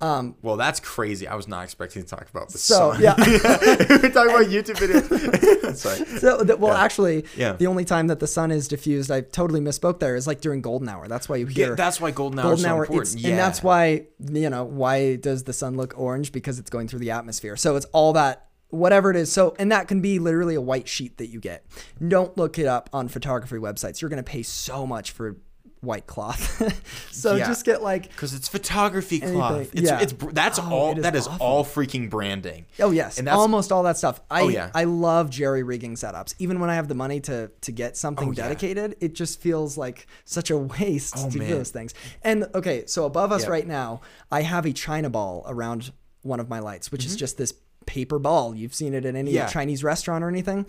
Um, 0.02 0.36
Well, 0.42 0.58
that's 0.58 0.80
crazy. 0.80 1.28
I 1.28 1.36
was 1.36 1.48
not 1.48 1.64
expecting 1.64 2.02
to 2.04 2.08
talk 2.08 2.28
about 2.30 2.50
the 2.50 2.58
So, 2.58 2.94
sun. 2.94 3.02
yeah. 3.02 3.16
We're 3.18 4.10
talking 4.10 4.32
about 4.32 4.48
YouTube 4.48 4.78
videos. 4.78 5.76
Sorry. 5.76 6.06
so 6.20 6.44
the, 6.44 6.58
well, 6.58 6.74
actually, 6.74 7.26
Yeah. 7.38 7.54
the 7.54 7.68
only 7.68 7.86
time 7.86 8.08
that 8.08 8.20
the 8.20 8.28
sun 8.28 8.52
is 8.52 8.68
diffused, 8.68 9.12
I 9.12 9.22
totally 9.22 9.62
misspoke 9.62 10.00
there, 10.00 10.16
is 10.16 10.28
like 10.28 10.42
during 10.42 10.62
golden 10.62 10.90
hour. 10.90 11.08
That's 11.08 11.30
why 11.30 11.38
you 11.38 11.46
hear 11.46 11.70
Yeah, 11.70 11.76
that's 11.76 12.02
why 12.02 12.12
golden 12.12 12.40
hour 12.40 12.46
is 12.54 12.62
golden 12.62 12.64
so 12.64 12.70
hour. 12.70 12.84
important. 12.86 13.20
Yeah. 13.20 13.30
And 13.30 13.40
that's 13.40 13.62
why 13.64 14.08
you 14.32 14.50
know 14.50 14.64
why 14.64 15.16
does 15.18 15.44
the 15.44 15.54
sun 15.54 15.78
look 15.78 15.94
orange 15.98 16.32
because 16.32 16.60
it's 16.60 16.70
going 16.70 16.88
through 16.88 17.00
the 17.00 17.12
atmosphere. 17.12 17.56
So 17.56 17.76
it's 17.76 17.86
all 17.94 18.14
that 18.14 18.48
whatever 18.70 19.12
it 19.12 19.18
is. 19.18 19.32
So 19.32 19.56
and 19.60 19.72
that 19.72 19.88
can 19.88 20.02
be 20.02 20.18
literally 20.20 20.56
a 20.56 20.62
white 20.62 20.88
sheet 20.88 21.18
that 21.18 21.28
you 21.28 21.40
get. 21.40 21.66
Don't 22.06 22.36
look 22.38 22.58
it 22.58 22.66
up 22.66 22.90
on 22.94 23.08
photography 23.08 23.58
websites. 23.58 24.02
You're 24.02 24.10
going 24.10 24.24
to 24.24 24.30
pay 24.30 24.44
so 24.44 24.88
much 24.88 25.12
for 25.12 25.38
white 25.82 26.06
cloth. 26.08 26.62
so 27.12 27.36
Yeah. 27.36 27.48
just 27.48 27.66
get 27.66 27.82
like 27.82 28.04
because 28.10 28.34
it's 28.34 28.48
photography 28.48 29.20
cloth. 29.20 29.56
Anything- 29.56 29.82
It's, 29.82 29.90
yeah. 29.92 30.00
it's 30.00 30.14
that's 30.34 30.60
Oh, 30.60 30.70
all. 30.72 30.96
is 30.98 31.04
that 31.04 31.16
is 31.16 31.28
awful. 31.28 31.46
all 31.46 31.66
freaking 31.66 32.10
branding. 32.10 32.66
Oh 32.80 32.92
yes, 32.92 33.18
And 33.18 33.28
that's- 33.28 33.40
almost 33.40 33.72
all 33.72 33.84
that 33.84 33.98
stuff. 33.98 34.22
I 34.30 34.42
Oh, 34.44 34.48
yeah. 34.48 34.70
I 34.76 34.84
love 34.84 35.30
jerry 35.30 35.64
rigging 35.64 35.96
setups. 35.96 36.36
Even 36.40 36.60
when 36.60 36.70
I 36.70 36.76
have 36.76 36.88
the 36.88 36.96
money 36.96 37.20
to 37.22 37.50
to 37.62 37.72
get 37.72 37.98
something 37.98 38.30
Oh, 38.30 38.32
yeah. 38.32 38.44
dedicated, 38.44 38.96
it 39.00 39.14
just 39.14 39.42
feels 39.42 39.78
like 39.78 40.06
such 40.26 40.52
a 40.52 40.58
waste 40.58 41.16
Oh, 41.18 41.30
to 41.30 41.38
man. 41.40 41.48
do 41.50 41.56
those 41.56 41.72
things. 41.72 41.94
And 42.24 42.46
okay, 42.54 42.86
so 42.86 43.06
above 43.06 43.32
us 43.32 43.44
Yeah. 43.44 43.50
right 43.50 43.68
now, 43.68 44.02
I 44.32 44.44
have 44.44 44.66
a 44.66 44.74
china 44.74 45.10
ball 45.10 45.44
around 45.48 45.92
one 46.22 46.40
of 46.40 46.48
my 46.48 46.60
lights, 46.60 46.92
which 46.92 47.06
is 47.06 47.16
just 47.16 47.38
this 47.40 47.54
paper 47.88 48.20
ball. 48.20 48.54
You've 48.56 48.76
seen 48.76 48.94
it 48.94 49.04
in 49.06 49.16
any 49.16 49.32
Mm-hmm. 49.32 49.36
Yeah. 49.38 49.48
Chinese 49.48 49.84
restaurant 49.84 50.24
or 50.24 50.30
anything. 50.30 50.68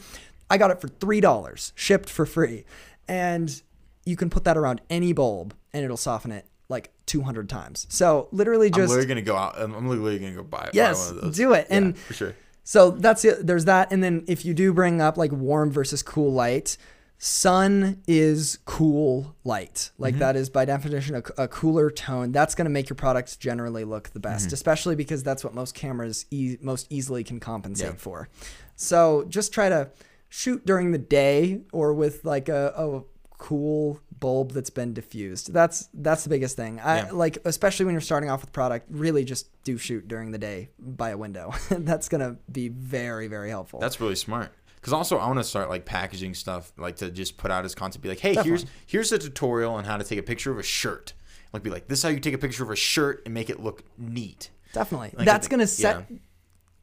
I 0.48 0.56
got 0.56 0.70
it 0.70 0.80
for 0.80 0.88
three 0.88 1.20
dollars, 1.20 1.72
shipped 1.74 2.08
for 2.08 2.24
free, 2.24 2.64
and 3.06 3.60
you 4.04 4.16
can 4.16 4.30
put 4.30 4.44
that 4.44 4.56
around 4.56 4.80
any 4.90 5.12
bulb, 5.12 5.54
and 5.72 5.84
it'll 5.84 5.96
soften 5.96 6.32
it 6.32 6.46
like 6.68 6.92
200 7.06 7.48
times. 7.48 7.86
So 7.88 8.28
literally 8.32 8.70
just. 8.70 8.80
I'm 8.80 8.88
literally 8.88 9.06
gonna 9.06 9.22
go 9.22 9.36
out. 9.36 9.60
I'm 9.60 9.74
I'm 9.74 9.88
literally 9.88 10.18
gonna 10.18 10.34
go 10.34 10.42
buy, 10.42 10.70
Yes, 10.72 10.98
buy 10.98 11.06
one 11.08 11.16
of 11.16 11.24
those. 11.24 11.36
do 11.36 11.52
it. 11.52 11.66
Yeah, 11.70 11.76
And- 11.76 11.98
for 11.98 12.14
sure. 12.14 12.34
So 12.64 12.92
that's 12.92 13.24
it. 13.24 13.44
There's 13.44 13.64
that. 13.64 13.92
And 13.92 14.04
then 14.04 14.24
if 14.28 14.44
you 14.44 14.54
do 14.54 14.72
bring 14.72 15.00
up 15.00 15.16
like 15.16 15.32
warm 15.32 15.72
versus 15.72 16.00
cool 16.00 16.32
light, 16.32 16.76
sun 17.18 18.02
is 18.06 18.58
cool 18.64 19.34
light. 19.44 19.90
Like 19.98 20.14
mm-hmm. 20.14 20.20
that 20.20 20.36
is 20.36 20.48
by 20.50 20.64
definition 20.64 21.16
a, 21.16 21.42
a 21.42 21.48
cooler 21.48 21.90
tone. 21.90 22.32
That's 22.32 22.54
going 22.54 22.66
to 22.66 22.70
make 22.70 22.88
your 22.88 22.96
product 22.96 23.38
generally 23.40 23.84
look 23.84 24.10
the 24.10 24.20
best, 24.20 24.46
mm-hmm. 24.46 24.54
especially 24.54 24.96
because 24.96 25.22
that's 25.22 25.42
what 25.42 25.54
most 25.54 25.74
cameras 25.74 26.26
e- 26.30 26.56
most 26.60 26.86
easily 26.90 27.24
can 27.24 27.40
compensate 27.40 27.86
Yeah. 27.86 27.96
for. 27.96 28.28
So 28.76 29.24
just 29.28 29.52
try 29.52 29.68
to 29.68 29.90
shoot 30.28 30.64
during 30.64 30.92
the 30.92 30.98
day 30.98 31.62
or 31.72 31.92
with 31.94 32.24
like 32.24 32.48
a, 32.48 32.72
a 32.76 33.02
cool 33.42 34.00
bulb 34.20 34.52
that's 34.52 34.70
been 34.70 34.94
diffused. 34.94 35.52
That's 35.52 35.88
that's 35.92 36.22
the 36.22 36.30
biggest 36.30 36.54
thing. 36.56 36.78
I 36.78 36.98
Yeah. 36.98 37.10
like 37.10 37.38
especially 37.44 37.86
when 37.86 37.92
you're 37.94 38.00
starting 38.00 38.30
off 38.30 38.40
with 38.40 38.52
product, 38.52 38.86
really 38.88 39.24
just 39.24 39.48
do 39.64 39.76
shoot 39.78 40.06
during 40.06 40.30
the 40.30 40.38
day 40.38 40.68
by 40.78 41.10
a 41.10 41.16
window. 41.16 41.52
that's 41.70 42.08
going 42.08 42.20
to 42.20 42.36
be 42.50 42.68
very 42.68 43.26
very 43.26 43.50
helpful. 43.50 43.80
That's 43.80 44.00
really 44.00 44.14
smart. 44.14 44.52
Because 44.76 44.92
also, 44.92 45.18
I 45.18 45.26
want 45.26 45.40
to 45.40 45.44
start 45.44 45.68
like 45.68 45.84
packaging 45.84 46.34
stuff, 46.34 46.72
like 46.78 46.96
to 46.96 47.10
just 47.10 47.36
put 47.36 47.50
out 47.50 47.64
as 47.64 47.74
content. 47.74 48.00
Be 48.02 48.08
like, 48.10 48.20
hey, 48.20 48.34
Definitely. 48.34 48.50
here's 48.50 48.66
here's 48.86 49.12
a 49.12 49.18
tutorial 49.18 49.74
on 49.74 49.84
how 49.84 49.96
to 49.96 50.04
take 50.04 50.20
a 50.20 50.22
picture 50.22 50.52
of 50.52 50.58
a 50.58 50.62
shirt. 50.62 51.12
Like, 51.52 51.64
be 51.64 51.70
like, 51.70 51.88
this 51.88 51.98
is 51.98 52.02
how 52.04 52.08
you 52.10 52.20
take 52.20 52.34
a 52.34 52.38
picture 52.38 52.62
of 52.62 52.70
a 52.70 52.76
shirt 52.76 53.22
and 53.24 53.34
make 53.34 53.50
it 53.50 53.60
look 53.60 53.82
neat. 53.98 54.50
Definitely. 54.72 55.12
Like, 55.16 55.26
That's 55.26 55.48
going 55.48 55.60
to 55.60 55.66
set 55.66 56.06
yeah. 56.08 56.16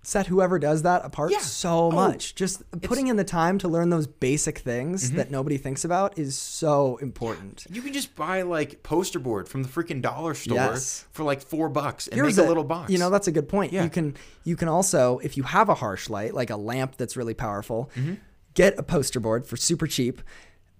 Set 0.01 0.27
whoever 0.27 0.57
does 0.57 0.83
that 0.83 1.03
apart 1.05 1.31
Yeah. 1.31 1.39
so 1.39 1.87
Oh, 1.87 1.91
much. 1.91 2.33
Just 2.35 2.63
putting 2.81 3.07
in 3.07 3.17
the 3.17 3.23
time 3.25 3.57
to 3.59 3.67
learn 3.67 3.89
those 3.89 4.07
basic 4.07 4.59
things 4.59 5.07
Mm-hmm. 5.07 5.17
that 5.17 5.29
nobody 5.31 5.57
thinks 5.57 5.83
about 5.83 6.17
is 6.17 6.37
so 6.37 6.97
important. 6.97 7.65
You 7.69 7.81
can 7.81 7.91
just 7.93 8.15
buy 8.15 8.43
like 8.43 8.81
poster 8.81 9.19
board 9.19 9.49
from 9.49 9.63
the 9.63 9.69
freaking 9.69 10.01
dollar 10.01 10.33
store 10.33 10.55
Yes. 10.55 11.05
for 11.11 11.23
like 11.23 11.41
four 11.41 11.67
bucks 11.69 12.07
and 12.07 12.15
Here's 12.15 12.37
make 12.37 12.45
a 12.45 12.47
little 12.47 12.63
box. 12.63 12.91
You 12.91 12.97
know, 12.97 13.09
that's 13.09 13.27
a 13.27 13.31
good 13.31 13.49
point. 13.49 13.73
Yeah. 13.73 13.83
You 13.83 13.89
can 13.89 14.15
you 14.45 14.55
can 14.55 14.67
also, 14.69 15.19
if 15.19 15.35
you 15.37 15.43
have 15.43 15.67
a 15.69 15.75
harsh 15.75 16.09
light, 16.09 16.33
like 16.33 16.49
a 16.49 16.55
lamp 16.57 16.95
that's 16.97 17.15
really 17.17 17.33
powerful, 17.33 17.91
Mm-hmm. 17.95 18.13
get 18.53 18.79
a 18.79 18.83
poster 18.83 19.19
board 19.19 19.45
for 19.45 19.57
super 19.57 19.85
cheap. 19.85 20.21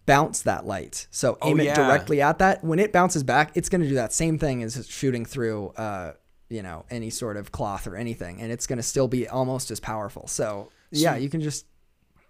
Bounce 0.06 0.42
that 0.42 0.66
light. 0.66 1.06
So 1.12 1.38
aim 1.44 1.60
Oh, 1.60 1.64
it 1.64 1.76
directly 1.76 2.20
at 2.20 2.40
that. 2.40 2.64
When 2.64 2.80
it 2.80 2.92
bounces 2.92 3.24
back, 3.24 3.52
it's 3.54 3.70
going 3.70 3.82
to 3.82 3.88
do 3.88 3.94
that 3.96 4.12
same 4.12 4.40
thing 4.40 4.64
as 4.64 4.88
shooting 4.90 5.24
through, 5.24 5.68
uh, 5.78 6.14
you 6.50 6.62
know, 6.64 6.86
any 6.90 7.10
sort 7.10 7.38
of 7.38 7.52
cloth 7.52 7.88
or 7.88 7.96
anything, 7.96 8.42
and 8.42 8.52
it's 8.52 8.68
going 8.68 8.78
to 8.78 8.84
still 8.84 9.08
be 9.08 9.28
almost 9.28 9.72
as 9.72 9.80
powerful. 9.80 10.28
So 10.28 10.72
yeah, 10.92 11.16
you 11.16 11.30
can 11.30 11.42
just 11.42 11.66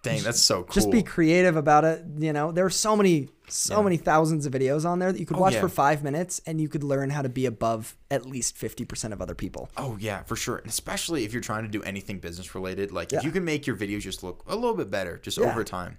dang, 0.04 0.22
that's 0.24 0.40
so 0.42 0.64
cool. 0.64 0.74
just 0.74 0.92
be 0.92 1.04
creative 1.04 1.56
about 1.56 1.84
it. 1.86 2.04
You 2.18 2.34
know, 2.34 2.52
there 2.52 2.66
are 2.66 2.70
so 2.70 2.96
many, 2.96 3.30
so 3.48 3.82
many 3.84 3.98
thousands 3.98 4.46
of 4.46 4.54
videos 4.54 4.86
on 4.86 5.00
there 5.00 5.12
that 5.12 5.20
you 5.20 5.26
could 5.26 5.38
oh, 5.38 5.42
watch 5.42 5.54
Oh, 5.54 5.56
yeah. 5.58 5.62
for 5.62 5.70
five 5.70 6.04
minutes, 6.04 6.42
and 6.46 6.60
you 6.62 6.68
could 6.70 6.84
learn 6.84 7.10
how 7.10 7.22
to 7.22 7.30
be 7.30 7.46
above 7.46 7.96
at 8.12 8.26
least 8.26 8.58
fifty 8.58 8.86
percent 8.86 9.14
of 9.14 9.22
other 9.22 9.36
people. 9.36 9.70
Oh 9.78 9.98
yeah, 10.00 10.24
for 10.24 10.36
sure. 10.36 10.58
And 10.58 10.68
especially 10.68 11.24
if 11.26 11.34
you're 11.34 11.42
trying 11.42 11.64
to 11.64 11.70
do 11.70 11.82
anything 11.84 12.20
business 12.20 12.54
related, 12.56 12.92
like 12.92 13.12
Yeah. 13.12 13.20
if 13.20 13.26
you 13.26 13.32
can 13.32 13.46
make 13.46 13.66
your 13.68 13.76
videos 13.78 14.02
just 14.02 14.24
look 14.24 14.44
a 14.48 14.56
little 14.56 14.76
bit 14.76 14.92
better 14.92 15.18
just 15.18 15.38
Yeah. 15.38 15.50
over 15.50 15.64
time. 15.64 15.98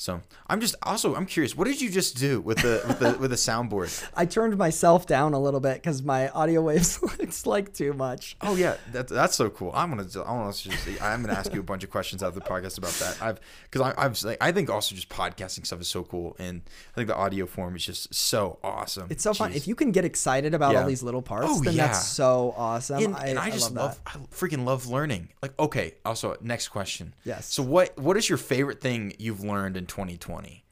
So 0.00 0.20
I'm 0.46 0.60
just 0.60 0.76
also 0.84 1.16
I'm 1.16 1.26
curious, 1.26 1.56
what 1.56 1.66
did 1.66 1.80
you 1.80 1.90
just 1.90 2.16
do 2.16 2.40
with 2.40 2.58
the 2.58 2.80
with 2.86 3.00
the 3.00 3.18
with 3.18 3.30
the 3.30 3.36
soundboard? 3.36 4.08
I 4.16 4.26
turned 4.26 4.56
myself 4.56 5.06
down 5.08 5.34
a 5.34 5.40
little 5.40 5.58
bit 5.58 5.74
because 5.74 6.04
my 6.04 6.28
audio 6.30 6.62
waves 6.62 7.02
looks 7.18 7.46
like 7.46 7.74
too 7.74 7.92
much. 7.92 8.36
Oh 8.40 8.54
yeah, 8.54 8.76
that, 8.92 9.08
that's 9.08 9.34
so 9.34 9.50
cool. 9.50 9.72
I'm 9.74 9.90
gonna 9.90 10.06
I 10.24 10.32
want 10.32 10.54
to 10.54 10.68
just 10.70 11.02
I'm 11.02 11.22
gonna 11.22 11.32
ask 11.36 11.52
you 11.52 11.58
a 11.58 11.64
bunch 11.64 11.82
of 11.82 11.90
questions 11.90 12.22
after 12.22 12.38
the 12.38 12.46
podcast 12.46 12.78
about 12.78 12.92
that. 12.92 13.20
I've 13.20 13.40
because 13.68 13.80
I, 13.82 14.04
I've 14.04 14.22
like 14.22 14.38
I 14.40 14.52
think 14.52 14.70
also 14.70 14.94
just 14.94 15.08
podcasting 15.08 15.66
stuff 15.66 15.80
is 15.80 15.88
so 15.88 16.04
cool, 16.04 16.36
and 16.38 16.62
I 16.92 16.94
think 16.94 17.08
the 17.08 17.16
audio 17.16 17.46
form 17.46 17.74
is 17.74 17.84
just 17.84 18.14
so 18.14 18.60
awesome. 18.62 19.08
It's 19.10 19.24
so 19.24 19.34
fun. 19.34 19.52
If 19.52 19.66
you 19.66 19.74
can 19.74 19.90
get 19.90 20.04
excited 20.04 20.54
about 20.54 20.74
Yeah. 20.74 20.82
all 20.82 20.86
these 20.86 21.02
little 21.02 21.22
parts, 21.22 21.48
Oh, 21.50 21.60
then 21.60 21.74
yeah. 21.74 21.88
that's 21.88 22.06
so 22.06 22.54
awesome. 22.56 23.02
and, 23.02 23.16
I, 23.16 23.26
and 23.26 23.38
I, 23.40 23.46
I 23.46 23.50
just 23.50 23.74
love, 23.74 23.98
love. 23.98 24.00
I 24.06 24.10
freaking 24.32 24.64
love 24.64 24.86
learning. 24.86 25.30
Like, 25.42 25.58
okay, 25.58 25.94
also 26.04 26.36
next 26.40 26.68
question. 26.68 27.14
Yes. 27.24 27.52
So 27.52 27.64
what 27.64 27.98
what 27.98 28.16
is 28.16 28.28
your 28.28 28.38
favorite 28.38 28.80
thing 28.80 29.12
you've 29.18 29.42
learned 29.42 29.76
in 29.76 29.87
2020? 29.88 30.64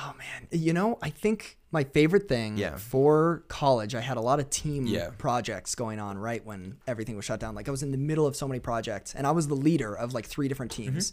Oh 0.00 0.14
man, 0.16 0.46
you 0.52 0.72
know, 0.72 0.96
I 1.02 1.10
think 1.10 1.58
my 1.72 1.82
favorite 1.82 2.28
thing 2.28 2.56
Yeah. 2.56 2.76
for 2.76 3.42
college, 3.48 3.94
I 3.96 4.00
had 4.00 4.16
a 4.16 4.20
lot 4.20 4.38
of 4.38 4.48
team 4.48 4.86
Yeah. 4.86 5.10
projects 5.18 5.74
going 5.74 5.98
on 5.98 6.16
right 6.18 6.44
when 6.46 6.76
everything 6.86 7.16
was 7.16 7.24
shut 7.24 7.40
down. 7.40 7.54
Like 7.56 7.66
I 7.68 7.72
was 7.72 7.82
in 7.82 7.90
the 7.90 7.98
middle 7.98 8.24
of 8.26 8.36
so 8.36 8.46
many 8.46 8.60
projects, 8.60 9.12
and 9.14 9.26
I 9.26 9.32
was 9.32 9.48
the 9.48 9.56
leader 9.56 9.92
of 9.94 10.14
like 10.14 10.24
three 10.26 10.46
different 10.46 10.70
teams. 10.72 11.12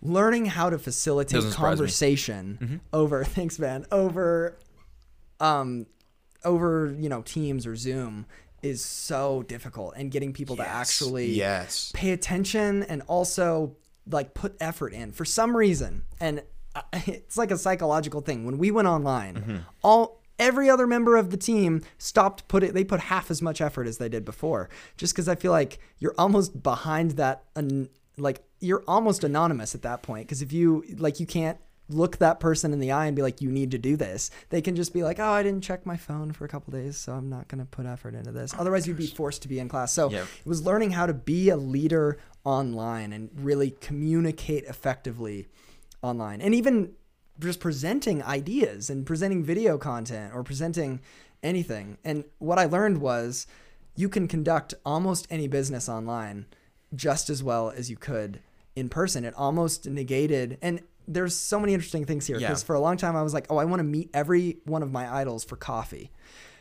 Learning 0.00 0.46
how 0.46 0.70
to 0.70 0.78
facilitate 0.78 1.38
Mm-hmm. 1.40 1.48
Doesn't 1.48 1.60
conversation 1.60 2.58
Mm-hmm. 2.62 2.76
over 2.92 3.24
thanks, 3.36 3.58
man, 3.58 3.84
over 3.90 4.56
um 5.40 5.86
over 6.44 6.94
you 6.98 7.08
know 7.08 7.22
Teams 7.22 7.66
or 7.66 7.74
Zoom 7.74 8.26
is 8.62 8.82
so 8.84 9.42
difficult, 9.42 9.94
and 9.96 10.10
getting 10.10 10.32
people 10.32 10.56
to 10.56 10.66
actually 10.66 11.32
yes. 11.32 11.90
pay 11.94 12.12
attention 12.12 12.82
and 12.84 13.02
also 13.08 13.76
like 14.10 14.34
put 14.34 14.56
effort 14.60 14.92
in 14.92 15.12
for 15.12 15.24
some 15.24 15.56
reason. 15.56 16.04
And 16.20 16.42
it's 16.92 17.36
like 17.38 17.50
a 17.50 17.58
psychological 17.58 18.20
thing. 18.20 18.44
When 18.44 18.58
we 18.58 18.70
went 18.70 18.88
online 18.88 19.34
Mm-hmm. 19.34 19.56
all 19.82 20.20
every 20.38 20.68
other 20.68 20.86
member 20.86 21.16
of 21.16 21.30
the 21.30 21.36
team 21.36 21.80
stopped 21.96 22.48
put 22.48 22.64
it 22.64 22.74
they 22.74 22.82
put 22.82 22.98
half 22.98 23.30
as 23.30 23.40
much 23.40 23.60
effort 23.60 23.86
as 23.86 23.98
they 23.98 24.08
did 24.08 24.24
before. 24.24 24.68
Just 24.96 25.14
because 25.14 25.28
i 25.28 25.34
feel 25.36 25.52
like 25.52 25.78
you're 25.98 26.14
almost 26.18 26.62
behind 26.62 27.12
that 27.12 27.44
like 28.16 28.42
you're 28.60 28.82
almost 28.88 29.22
anonymous 29.24 29.74
at 29.74 29.82
that 29.82 30.02
point. 30.02 30.26
Because 30.26 30.42
if 30.42 30.52
you 30.52 30.84
like 30.96 31.20
you 31.20 31.26
can't 31.26 31.58
look 31.88 32.16
that 32.18 32.40
person 32.40 32.72
in 32.72 32.78
the 32.80 32.90
eye 32.92 33.06
and 33.06 33.14
be 33.14 33.20
like 33.22 33.42
you 33.42 33.50
need 33.50 33.70
to 33.70 33.78
do 33.78 33.96
this. 33.96 34.30
They 34.48 34.62
can 34.62 34.74
just 34.74 34.94
be 34.94 35.02
like 35.02 35.18
oh 35.18 35.30
i 35.30 35.42
didn't 35.42 35.62
check 35.62 35.84
my 35.84 35.96
phone 35.96 36.32
for 36.32 36.44
a 36.44 36.48
couple 36.48 36.72
days 36.72 36.96
so 36.96 37.12
i'm 37.12 37.28
not 37.28 37.46
going 37.48 37.58
to 37.58 37.66
put 37.66 37.84
effort 37.86 38.14
into 38.14 38.32
this. 38.32 38.54
Otherwise 38.58 38.86
you'd 38.88 38.96
be 38.96 39.06
forced 39.06 39.42
to 39.42 39.48
be 39.48 39.58
in 39.58 39.68
class. 39.68 39.92
So 39.92 40.08
Yep. 40.10 40.22
it 40.44 40.48
was 40.48 40.62
learning 40.64 40.92
how 40.92 41.06
to 41.06 41.12
be 41.14 41.50
a 41.50 41.56
leader 41.56 42.18
online 42.44 43.12
and 43.12 43.30
really 43.34 43.70
communicate 43.70 44.64
effectively 44.64 45.48
online. 46.02 46.40
And 46.40 46.54
even 46.54 46.92
just 47.40 47.60
presenting 47.60 48.22
ideas 48.22 48.88
and 48.90 49.04
presenting 49.04 49.42
video 49.42 49.76
content 49.76 50.32
or 50.34 50.42
presenting 50.44 51.00
anything. 51.42 51.98
And 52.04 52.24
what 52.38 52.58
i 52.58 52.64
learned 52.64 52.98
was 52.98 53.46
you 53.96 54.08
can 54.08 54.26
conduct 54.26 54.74
almost 54.84 55.26
any 55.30 55.48
business 55.48 55.88
online 55.88 56.46
just 56.94 57.28
as 57.28 57.42
well 57.42 57.70
as 57.70 57.90
you 57.90 57.96
could 57.96 58.40
in 58.76 58.88
person. 58.88 59.24
It 59.24 59.34
almost 59.36 59.86
negated 59.86 60.58
and 60.62 60.80
there's 61.06 61.34
so 61.36 61.60
many 61.60 61.74
interesting 61.74 62.04
things 62.04 62.26
here 62.26 62.38
Yeah. 62.38 62.48
because 62.48 62.62
for 62.62 62.74
a 62.74 62.80
long 62.80 62.96
time 62.96 63.14
i 63.16 63.22
was 63.22 63.34
like 63.34 63.46
oh 63.50 63.56
i 63.58 63.64
want 63.64 63.80
to 63.80 63.84
meet 63.84 64.10
every 64.14 64.58
one 64.64 64.82
of 64.82 64.90
my 64.90 65.12
idols 65.12 65.44
for 65.44 65.56
coffee 65.56 66.10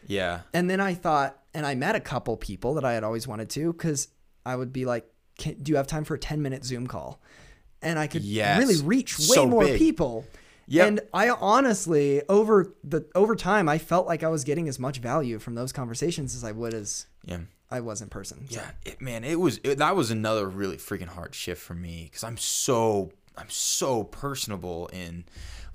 Yeah. 0.07 0.41
and 0.53 0.69
then 0.69 0.79
I 0.81 0.93
thought, 0.95 1.39
and 1.53 1.65
I 1.65 1.75
met 1.75 1.95
a 1.95 1.99
couple 2.01 2.35
people 2.35 2.73
that 2.73 2.83
I 2.83 2.93
had 2.93 3.03
always 3.05 3.25
wanted 3.27 3.49
to, 3.51 3.71
because 3.71 4.09
I 4.45 4.55
would 4.55 4.73
be 4.73 4.83
like, 4.85 5.05
"Do 5.37 5.71
you 5.71 5.77
have 5.77 5.87
time 5.87 6.03
for 6.03 6.15
a 6.15 6.19
ten 6.19 6.41
minute 6.41 6.65
Zoom 6.65 6.87
call?" 6.87 7.21
And 7.81 7.97
I 7.97 8.07
could 8.07 8.21
Yes. 8.23 8.59
really 8.59 8.81
reach 8.81 9.17
way 9.17 9.23
So 9.35 9.45
more 9.47 9.63
big. 9.63 9.77
people. 9.79 10.25
Yep. 10.67 10.87
And 10.87 10.99
I 11.13 11.29
honestly, 11.29 12.21
over 12.27 12.73
the 12.83 13.05
over 13.15 13.35
time, 13.35 13.69
I 13.69 13.77
felt 13.77 14.05
like 14.07 14.23
I 14.23 14.27
was 14.27 14.43
getting 14.43 14.67
as 14.67 14.77
much 14.79 14.97
value 14.99 15.39
from 15.39 15.55
those 15.55 15.71
conversations 15.71 16.35
as 16.35 16.43
I 16.43 16.51
would 16.51 16.73
as 16.73 17.05
Yeah. 17.23 17.39
I 17.71 17.79
was 17.79 18.01
in 18.01 18.09
person. 18.09 18.45
So, 18.49 18.59
Yeah, 18.59 18.71
it, 18.85 19.01
man, 19.01 19.23
it 19.23 19.39
was 19.39 19.59
it, 19.63 19.77
that 19.77 19.95
was 19.95 20.11
another 20.11 20.49
really 20.49 20.77
freaking 20.77 21.07
hard 21.07 21.33
shift 21.33 21.61
for 21.61 21.75
me 21.75 22.05
because 22.09 22.23
I'm 22.25 22.37
so 22.37 23.11
I'm 23.37 23.49
so 23.49 24.03
personable 24.03 24.87
in 24.93 25.25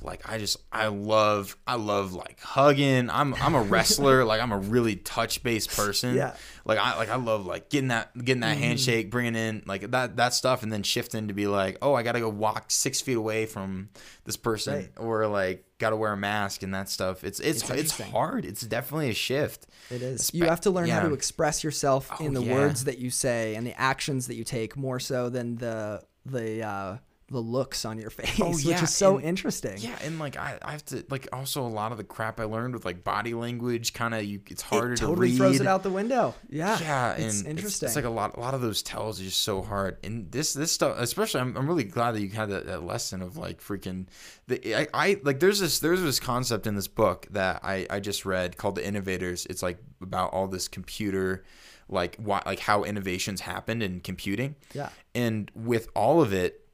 like 0.01 0.29
I 0.31 0.39
just 0.39 0.59
I 0.71 0.87
love 0.87 1.57
I 1.67 1.75
love 1.75 2.13
like 2.13 2.39
hugging. 2.41 3.11
I'm 3.11 3.35
I'm 3.35 3.57
a 3.57 3.63
wrestler. 3.63 4.25
like 4.25 4.41
I'm 4.41 4.53
a 4.53 4.59
really 4.59 4.95
touch 4.95 5.43
based 5.43 5.71
person. 5.77 6.15
Yeah. 6.15 6.37
Like 6.65 6.79
I 6.79 6.97
like 6.97 7.09
I 7.09 7.17
love 7.17 7.47
like 7.47 7.69
getting 7.69 7.89
that 7.89 8.17
getting 8.17 8.43
that 8.43 8.57
handshake, 8.59 9.11
bringing 9.11 9.35
in 9.35 9.65
like 9.67 9.91
that 9.91 10.17
that 10.19 10.35
stuff, 10.35 10.63
and 10.63 10.73
then 10.73 10.85
shifting 10.85 11.27
to 11.29 11.35
be 11.35 11.49
like, 11.49 11.79
oh, 11.83 11.95
I 11.95 12.05
gotta 12.05 12.21
go 12.21 12.29
walk 12.29 12.67
six 12.71 13.01
feet 13.01 13.17
away 13.17 13.47
from 13.47 13.89
this 14.25 14.37
person, 14.37 14.75
Right. 14.75 14.91
or 14.99 15.27
like 15.27 15.65
gotta 15.79 15.97
wear 15.97 16.13
a 16.13 16.17
mask 16.17 16.63
and 16.63 16.73
that 16.75 16.89
stuff. 16.89 17.25
It's 17.25 17.41
it's 17.41 17.69
It's 17.69 17.99
it's, 17.99 18.11
hard. 18.11 18.45
It's 18.45 18.61
definitely 18.63 19.11
a 19.11 19.15
shift. 19.15 19.67
It 19.91 20.01
is. 20.03 20.31
Espe- 20.31 20.35
You 20.35 20.45
have 20.45 20.61
to 20.61 20.71
learn 20.71 20.89
how 20.91 21.01
to 21.09 21.13
express 21.13 21.65
yourself 21.65 22.09
in 22.21 22.37
Oh, 22.37 22.41
the 22.41 22.47
yeah. 22.47 22.55
words 22.55 22.85
that 22.85 22.99
you 22.99 23.11
say 23.11 23.57
and 23.57 23.67
the 23.67 23.77
actions 23.81 24.29
that 24.29 24.37
you 24.37 24.45
take 24.45 24.77
more 24.77 25.01
so 25.01 25.29
than 25.29 25.57
the 25.57 26.05
the 26.25 26.63
uh, 26.63 26.97
the 27.31 27.41
looks 27.41 27.85
on 27.85 27.99
your 27.99 28.09
face, 28.19 28.41
oh, 28.41 28.55
which 28.55 28.67
Oh, 28.67 28.71
yeah, 28.71 28.83
is 28.83 28.95
so 28.95 29.17
and- 29.19 29.27
interesting. 29.27 29.77
Yeah, 29.79 29.99
and 30.03 30.19
like 30.19 30.37
I, 30.37 30.59
I 30.63 30.73
have 30.73 30.85
to 30.87 31.05
like 31.11 31.29
also 31.33 31.63
a 31.67 31.69
lot 31.69 31.93
of 31.93 31.99
the 31.99 32.05
crap 32.05 32.41
I 32.41 32.45
learned 32.45 32.73
with 32.75 32.85
like 32.85 33.05
body 33.05 33.35
language, 33.35 33.93
kind 33.93 34.15
of 34.15 34.25
you, 34.25 34.41
it's 34.47 34.63
harder 34.63 34.95
it 34.95 34.97
to 34.97 35.07
totally 35.07 35.29
read. 35.29 35.37
throws 35.37 35.61
it 35.61 35.67
out 35.67 35.83
the 35.83 35.91
window. 35.91 36.35
Yeah, 36.49 36.79
Yeah, 36.81 37.15
and 37.15 37.25
it's 37.25 37.41
it's, 37.41 37.49
interesting. 37.49 37.87
it's 37.89 37.97
like 37.97 38.07
a 38.07 38.11
lot, 38.11 38.37
a 38.37 38.41
lot 38.41 38.55
of 38.55 38.61
those 38.63 38.83
tells 38.83 39.21
are 39.21 39.25
just 39.25 39.43
so 39.43 39.61
hard. 39.63 39.99
And 40.03 40.31
this, 40.33 40.55
this 40.55 40.73
stuff, 40.73 40.97
especially, 40.99 41.41
I'm, 41.43 41.57
I'm 41.57 41.67
really 41.69 41.85
glad 41.85 42.13
that 42.13 42.23
you 42.23 42.31
had 42.31 42.49
that, 42.51 42.67
that 42.67 42.83
lesson 42.85 43.21
of 43.21 43.37
like 43.37 43.61
freaking. 43.61 44.07
The, 44.47 44.75
I, 44.75 44.87
I 44.95 45.21
like 45.23 45.41
there's 45.41 45.61
this, 45.61 45.81
there's 45.81 46.01
this 46.01 46.19
concept 46.21 46.67
in 46.67 46.75
this 46.77 46.89
book 46.89 47.27
that 47.33 47.61
I, 47.63 47.87
I 47.91 48.01
just 48.01 48.25
read 48.25 48.57
called 48.57 48.77
The 48.77 48.87
Innovators. 48.87 49.45
It's 49.51 49.63
like 49.63 49.79
about 50.01 50.33
all 50.33 50.47
this 50.49 50.67
computer, 50.69 51.45
like 51.91 52.17
why, 52.17 52.43
like 52.47 52.61
how 52.61 52.85
innovations 52.85 53.43
happened 53.43 53.83
in 53.83 54.01
computing. 54.01 54.55
Yeah. 54.73 54.89
And 55.15 55.51
with 55.55 55.89
all 55.95 56.23
of 56.23 56.33
it, 56.33 56.65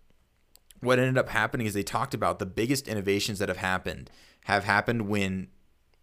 what 0.84 0.98
ended 0.98 1.18
up 1.18 1.28
happening 1.28 1.66
is 1.66 1.74
they 1.74 1.82
talked 1.82 2.14
about 2.14 2.38
the 2.38 2.46
biggest 2.46 2.86
innovations 2.88 3.38
that 3.38 3.48
have 3.48 3.58
happened 3.58 4.10
have 4.44 4.64
happened 4.64 5.08
when 5.08 5.48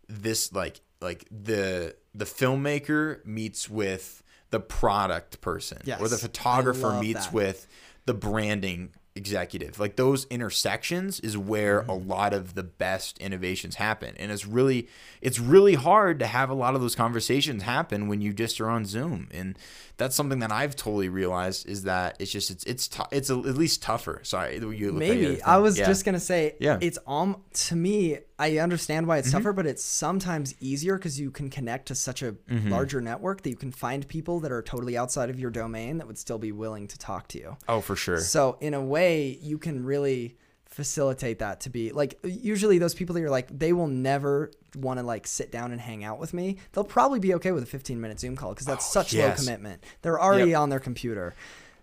this 0.07 0.51
like 0.53 0.81
like 0.99 1.25
the 1.31 1.95
the 2.13 2.25
filmmaker 2.25 3.25
meets 3.25 3.69
with 3.69 4.23
the 4.49 4.59
product 4.59 5.41
person 5.41 5.79
or 5.99 6.07
the 6.07 6.17
photographer 6.17 6.99
meets 6.99 7.27
that. 7.27 7.33
with 7.33 7.67
the 8.05 8.13
branding 8.13 8.91
executive 9.15 9.77
like 9.77 9.97
those 9.97 10.25
intersections 10.27 11.19
is 11.19 11.37
where 11.37 11.81
a 11.81 11.93
lot 11.93 12.33
of 12.33 12.53
the 12.55 12.63
best 12.63 13.17
innovations 13.17 13.75
happen 13.75 14.15
and 14.17 14.31
it's 14.31 14.45
really 14.45 14.87
it's 15.21 15.37
really 15.37 15.73
hard 15.73 16.17
to 16.19 16.25
have 16.25 16.49
a 16.49 16.53
lot 16.53 16.75
of 16.75 16.81
those 16.81 16.95
conversations 16.95 17.63
happen 17.63 18.07
when 18.07 18.21
you 18.21 18.31
just 18.31 18.61
are 18.61 18.69
on 18.69 18.85
zoom 18.85 19.27
and 19.31 19.59
that's 19.97 20.15
something 20.15 20.39
that 20.39 20.51
i've 20.51 20.75
totally 20.77 21.09
realized 21.09 21.67
is 21.67 21.83
that 21.83 22.15
it's 22.19 22.31
just 22.31 22.49
it's 22.49 22.63
it's 22.63 22.87
tou- 22.87 23.03
it's 23.11 23.29
a, 23.29 23.33
at 23.35 23.55
least 23.57 23.81
tougher 23.83 24.21
sorry 24.23 24.55
you 24.55 24.61
look 24.61 24.69
like 24.69 24.77
you 24.79 24.89
had 24.89 24.99
Maybe 24.99 25.41
I 25.43 25.57
was 25.57 25.77
Yeah. 25.77 25.87
just 25.87 26.05
gonna 26.05 26.19
say, 26.19 26.55
Yeah. 26.59 26.75
Mm-hmm. 26.75 26.83
it's 26.83 26.99
um 27.05 27.41
to 27.53 27.75
me. 27.75 28.19
I 28.41 28.57
understand 28.57 29.07
why 29.07 29.17
it's 29.19 29.31
tougher, 29.31 29.53
but 29.53 29.65
it's 29.65 29.83
sometimes 29.83 30.55
easier 30.59 30.95
because 30.97 31.19
you 31.19 31.29
can 31.31 31.49
connect 31.49 31.87
to 31.87 31.95
such 31.95 32.21
a 32.23 32.31
Mm-hmm. 32.49 32.71
larger 32.71 32.99
network 33.01 33.43
that 33.43 33.49
you 33.49 33.55
can 33.55 33.71
find 33.71 34.07
people 34.07 34.39
that 34.41 34.51
are 34.51 34.61
totally 34.61 34.97
outside 34.97 35.29
of 35.29 35.39
your 35.39 35.51
domain 35.51 35.97
that 35.99 36.07
would 36.07 36.17
still 36.17 36.37
be 36.39 36.51
willing 36.51 36.87
to 36.87 36.97
talk 36.97 37.27
to 37.29 37.37
you. 37.37 37.57
oh 37.69 37.79
for 37.81 37.95
sure 37.95 38.19
So 38.19 38.57
in 38.59 38.73
a 38.73 38.81
way, 38.81 39.37
you 39.41 39.57
can 39.57 39.85
really 39.85 40.37
facilitate 40.65 41.39
that 41.39 41.59
to 41.61 41.69
be 41.69 41.91
like 41.91 42.17
usually 42.23 42.77
those 42.77 42.93
people 42.95 43.13
that 43.13 43.19
you're 43.19 43.29
like 43.29 43.47
they 43.59 43.73
will 43.73 43.87
never 43.87 44.49
want 44.77 44.97
to 44.99 45.05
like 45.05 45.27
sit 45.27 45.51
down 45.51 45.71
and 45.73 45.81
hang 45.81 46.01
out 46.05 46.17
with 46.17 46.33
me 46.33 46.55
they'll 46.71 46.85
probably 46.85 47.19
be 47.19 47.33
okay 47.33 47.51
with 47.51 47.61
a 47.61 47.65
15 47.65 47.99
minute 47.99 48.17
zoom 48.21 48.37
call 48.37 48.51
because 48.53 48.65
that's 48.65 48.87
Oh, 48.87 49.01
such 49.01 49.11
yes. 49.13 49.37
low 49.37 49.43
commitment 49.45 49.83
they're 50.01 50.19
already 50.19 50.51
Yep. 50.51 50.59
on 50.61 50.69
their 50.69 50.79
computer 50.79 51.35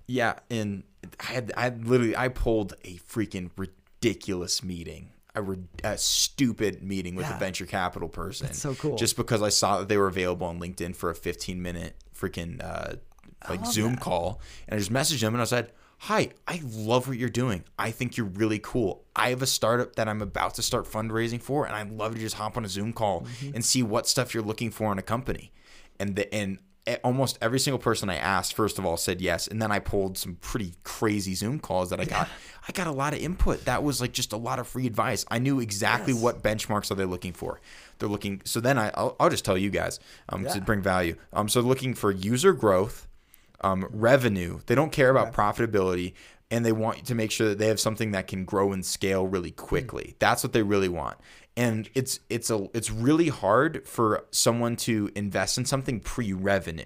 Yeah, 0.07 0.35
and 0.51 0.85
I 1.21 1.25
had 1.25 1.53
I 1.55 1.69
literally 1.69 2.17
I 2.17 2.29
pulled 2.29 2.73
a 2.83 2.97
freaking 2.97 3.51
ridiculous 3.59 4.63
meeting. 4.65 5.11
A, 5.39 5.59
a 5.85 5.99
stupid 5.99 6.83
meeting 6.83 7.15
with 7.15 7.29
a 7.31 7.39
venture 7.39 7.67
capital 7.67 8.09
person. 8.09 8.53
so 8.55 8.75
cool. 8.75 8.97
Just 8.97 9.17
because 9.17 9.43
I 9.43 9.49
saw 9.49 9.79
that 9.81 9.89
they 9.89 9.97
were 9.97 10.09
available 10.09 10.47
on 10.47 10.61
LinkedIn 10.61 10.95
for 10.97 11.11
a 11.11 11.15
15 11.15 11.61
minute 11.63 11.95
freaking 12.19 12.63
uh, 12.65 12.97
like 13.49 13.65
Zoom 13.67 13.97
call, 13.97 14.41
and 14.67 14.75
I 14.77 14.79
just 14.79 14.93
messaged 14.93 15.21
them 15.21 15.35
and 15.35 15.41
I 15.43 15.45
said, 15.45 15.73
"Hi, 15.99 16.31
I 16.47 16.61
love 16.65 17.07
what 17.09 17.17
you're 17.19 17.29
doing. 17.29 17.65
I 17.79 17.91
think 17.93 18.17
you're 18.17 18.27
really 18.27 18.59
cool. 18.59 19.05
I 19.15 19.31
have 19.31 19.43
a 19.43 19.47
startup 19.47 19.97
that 19.97 20.09
I'm 20.09 20.21
about 20.23 20.55
to 20.55 20.63
start 20.63 20.87
fundraising 20.87 21.41
for, 21.41 21.67
and 21.67 21.75
I'd 21.75 21.91
love 21.93 22.15
to 22.15 22.21
just 22.21 22.37
hop 22.37 22.57
on 22.57 22.65
a 22.65 22.69
Zoom 22.69 22.93
call 22.93 23.23
Mm-hmm. 23.23 23.55
and 23.55 23.65
see 23.65 23.83
what 23.83 24.07
stuff 24.09 24.35
you're 24.35 24.43
looking 24.43 24.71
for 24.71 24.91
in 24.93 24.99
a 24.99 25.03
company." 25.03 25.53
And 26.01 26.15
the 26.17 26.33
and 26.35 26.59
almost 26.97 27.39
every 27.41 27.59
single 27.59 27.79
person 27.79 28.09
I 28.11 28.17
asked, 28.17 28.55
first 28.55 28.79
of 28.79 28.87
all, 28.87 28.97
said 28.97 29.21
yes, 29.21 29.47
and 29.47 29.61
then 29.61 29.71
I 29.71 29.79
pulled 29.79 30.17
some 30.19 30.37
pretty 30.37 30.75
crazy 30.85 31.35
Zoom 31.35 31.59
calls 31.59 31.91
that 31.91 32.01
I 32.01 32.05
got. 32.05 32.29
I 32.69 32.73
got 32.73 32.87
a 32.87 32.93
lot 32.93 33.13
of 33.15 33.21
input. 33.21 33.65
That 33.65 33.83
was 33.83 34.01
like 34.01 34.13
just 34.13 34.33
a 34.33 34.37
lot 34.37 34.59
of 34.59 34.67
free 34.69 34.87
advice. 34.87 35.25
I 35.31 35.39
knew 35.39 35.61
exactly 35.61 36.13
Yes. 36.13 36.23
what 36.23 36.43
benchmarks 36.43 36.91
are 36.91 36.95
they 36.95 37.05
looking 37.05 37.33
for. 37.33 37.61
They're 37.99 38.09
looking. 38.09 38.43
So 38.45 38.61
then 38.61 38.79
I, 38.79 38.91
I'll, 38.95 39.17
I'll 39.19 39.31
just 39.31 39.45
tell 39.45 39.57
you 39.59 39.71
guys 39.71 40.01
um, 40.29 40.45
to 40.47 40.61
bring 40.61 40.83
value. 40.83 41.17
Um, 41.33 41.49
so 41.49 41.61
looking 41.61 41.95
for 41.95 42.11
user 42.11 42.53
growth, 42.53 43.07
um, 43.63 43.87
revenue. 43.91 44.61
They 44.67 44.75
don't 44.75 44.93
care 44.93 45.11
about 45.11 45.33
profitability, 45.33 46.13
and 46.51 46.65
they 46.65 46.73
want 46.73 47.05
to 47.07 47.15
make 47.15 47.31
sure 47.31 47.49
that 47.49 47.59
they 47.59 47.67
have 47.69 47.81
something 47.81 48.13
that 48.13 48.27
can 48.27 48.45
grow 48.45 48.73
and 48.73 48.85
scale 48.85 49.27
really 49.27 49.51
quickly. 49.51 50.15
That's 50.19 50.43
what 50.43 50.53
they 50.53 50.63
really 50.63 50.89
want. 50.89 51.17
And 51.59 51.91
it's 51.93 52.21
it's 52.31 52.51
a 52.51 52.69
it's 52.73 52.89
really 52.89 53.29
hard 53.29 53.85
for 53.85 54.25
someone 54.31 54.77
to 54.77 55.11
invest 55.17 55.59
in 55.59 55.65
something 55.65 55.99
pre-revenue. 55.99 56.85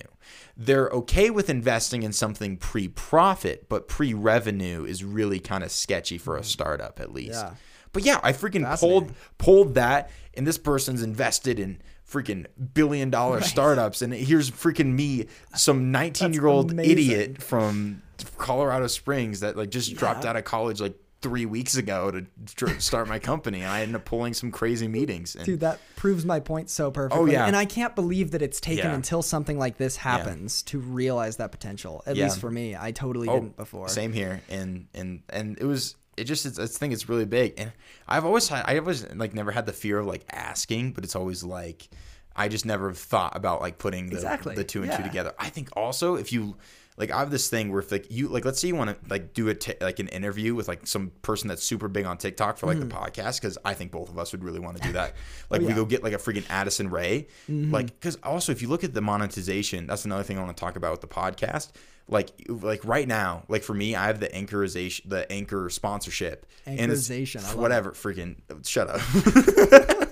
They're 0.57 0.89
okay 0.89 1.29
with 1.29 1.51
investing 1.51 2.03
in 2.03 2.14
something 2.14 2.57
pre-profit, 2.57 3.68
but 3.68 3.87
pre-revenue 3.87 4.87
is 4.87 5.05
really 5.05 5.41
kind 5.41 5.62
of 5.62 5.70
sketchy 5.70 6.16
for 6.16 6.39
a 6.39 6.43
startup 6.43 7.01
at 7.01 7.12
least. 7.12 7.33
Yeah. 7.33 7.55
But 7.93 8.05
yeah, 8.05 8.18
I 8.23 8.33
freaking 8.33 8.81
pulled 8.81 9.12
pulled 9.37 9.75
that, 9.75 10.11
and 10.33 10.47
this 10.47 10.57
person's 10.57 11.03
invested 11.03 11.61
in 11.61 11.83
freaking 12.11 12.47
billion 12.73 13.11
dollar 13.11 13.43
startups, 13.43 14.01
and 14.01 14.14
here's 14.14 14.51
freaking 14.51 14.95
me, 14.95 15.27
some 15.55 15.93
19 15.93 16.33
year 16.33 16.47
old 16.47 16.79
idiot 16.79 17.43
from 17.43 18.03
Colorado 18.39 18.87
Springs 18.87 19.41
that 19.41 19.57
like 19.57 19.70
just 19.70 19.95
dropped 19.97 20.25
out 20.25 20.37
of 20.37 20.45
college 20.45 20.81
like 20.81 20.97
three 21.23 21.47
weeks 21.47 21.77
ago 21.77 22.11
to 22.11 22.27
tr- 22.55 22.79
start 22.81 23.09
my 23.09 23.18
company, 23.18 23.61
and 23.62 23.70
I 23.70 23.81
ended 23.81 23.97
up 23.97 24.05
pulling 24.05 24.35
some 24.35 24.51
crazy 24.51 24.89
meetings. 24.89 25.35
And 25.37 25.45
Dude, 25.47 25.61
that 25.61 25.79
proves 25.97 26.25
my 26.27 26.41
point 26.41 26.68
so 26.68 26.91
perfectly. 26.91 27.20
Oh, 27.23 27.27
yeah. 27.27 27.47
And 27.47 27.57
I 27.57 27.64
can't 27.64 27.95
believe 27.95 28.33
that 28.33 28.43
it's 28.43 28.61
taken 28.61 28.87
Yeah. 28.91 28.95
until 28.95 29.23
something 29.23 29.59
like 29.59 29.77
this 29.79 29.97
happens 29.97 30.62
to 30.64 30.79
realize 30.79 31.37
that 31.39 31.53
potential. 31.53 32.03
At 32.07 32.16
Yeah. 32.16 32.25
least 32.25 32.41
for 32.41 32.51
me, 32.51 32.77
I 32.77 32.91
totally 32.91 33.29
Oh, 33.29 33.35
didn't 33.41 33.57
before. 33.57 33.89
Same 33.89 34.12
here, 34.12 34.43
and 34.51 34.89
and 34.95 35.23
and 35.31 35.57
it 35.59 35.64
was 35.64 35.97
it 36.16 36.25
just 36.25 36.45
it's, 36.45 36.59
I 36.59 36.66
think 36.66 36.93
it's 36.93 37.09
really 37.09 37.25
big, 37.25 37.55
and 37.57 37.73
I've 38.07 38.25
always 38.27 38.49
had 38.49 38.64
I 38.66 38.79
always 38.79 39.07
like 39.14 39.33
never 39.33 39.51
had 39.53 39.64
the 39.66 39.73
fear 39.73 39.99
of 40.01 40.07
like 40.07 40.25
asking, 40.31 40.93
but 40.93 41.05
it's 41.05 41.16
always 41.16 41.43
like 41.45 41.89
I 42.35 42.49
just 42.49 42.66
never 42.66 42.93
thought 42.93 43.37
about 43.37 43.61
like 43.61 43.79
putting 43.79 44.07
the, 44.09 44.16
Exactly, 44.16 44.55
the 44.55 44.64
two 44.64 44.83
and 44.83 44.91
two 44.93 45.03
together. 45.03 45.33
I 45.39 45.51
think 45.51 45.68
also 45.77 46.16
if 46.16 46.33
you 46.33 46.57
like 46.97 47.11
I 47.11 47.18
have 47.20 47.30
this 47.30 47.49
thing 47.49 47.70
where 47.72 47.80
if 47.80 47.90
like 47.90 48.11
you 48.11 48.28
like 48.28 48.45
let's 48.45 48.61
say 48.61 48.68
you 48.68 48.76
want 48.76 48.90
to 48.90 48.97
like 49.11 49.32
do 49.34 49.49
a 49.49 49.55
t- 49.55 49.74
like 49.80 49.99
an 49.99 50.09
interview 50.09 50.55
with 50.55 50.68
like 50.68 50.86
some 50.86 51.11
person 51.22 51.49
that's 51.49 51.62
super 51.64 51.88
big 51.88 52.05
on 52.05 52.18
TikTok 52.18 52.59
for 52.59 52.66
like 52.66 52.80
the 52.80 52.86
podcast 52.86 53.40
because 53.40 53.57
I 53.64 53.74
think 53.74 53.90
both 53.93 54.09
of 54.11 54.18
us 54.18 54.32
would 54.32 54.45
really 54.45 54.61
want 54.61 54.76
to 54.76 54.82
do 54.82 54.93
that. 54.99 55.14
Like 55.51 55.61
we 55.62 55.66
Mm. 55.68 55.68
Oh, 55.68 55.68
yeah. 55.68 55.74
Mm-hmm. 55.74 55.80
go 55.80 55.84
get 55.86 56.03
like 56.05 56.12
a 56.12 56.18
freaking 56.18 56.45
Addison 56.51 56.90
Rae, 56.90 57.26
like 57.49 57.86
because 57.86 58.16
also 58.22 58.53
if 58.53 58.61
you 58.62 58.68
look 58.68 58.84
at 58.84 58.93
the 58.95 59.01
monetization, 59.01 59.86
that's 59.86 60.05
another 60.05 60.22
thing 60.22 60.38
I 60.38 60.43
want 60.43 60.57
to 60.57 60.61
talk 60.61 60.76
about 60.76 60.90
with 60.93 61.01
the 61.01 61.09
podcast. 61.09 61.70
Like 62.09 62.30
like 62.49 62.84
right 62.84 63.07
now, 63.09 63.45
like 63.49 63.62
for 63.62 63.74
me, 63.74 63.95
I 63.95 64.09
have 64.09 64.18
the 64.20 64.28
anchorization, 64.28 65.09
the 65.09 65.30
anchor 65.32 65.70
sponsorship, 65.70 66.47
and 66.66 66.78
Anchorization, 66.78 67.43
love 67.45 67.55
whatever. 67.57 67.93
Freaking 67.93 68.36
shut 68.66 68.88
up. 68.90 69.01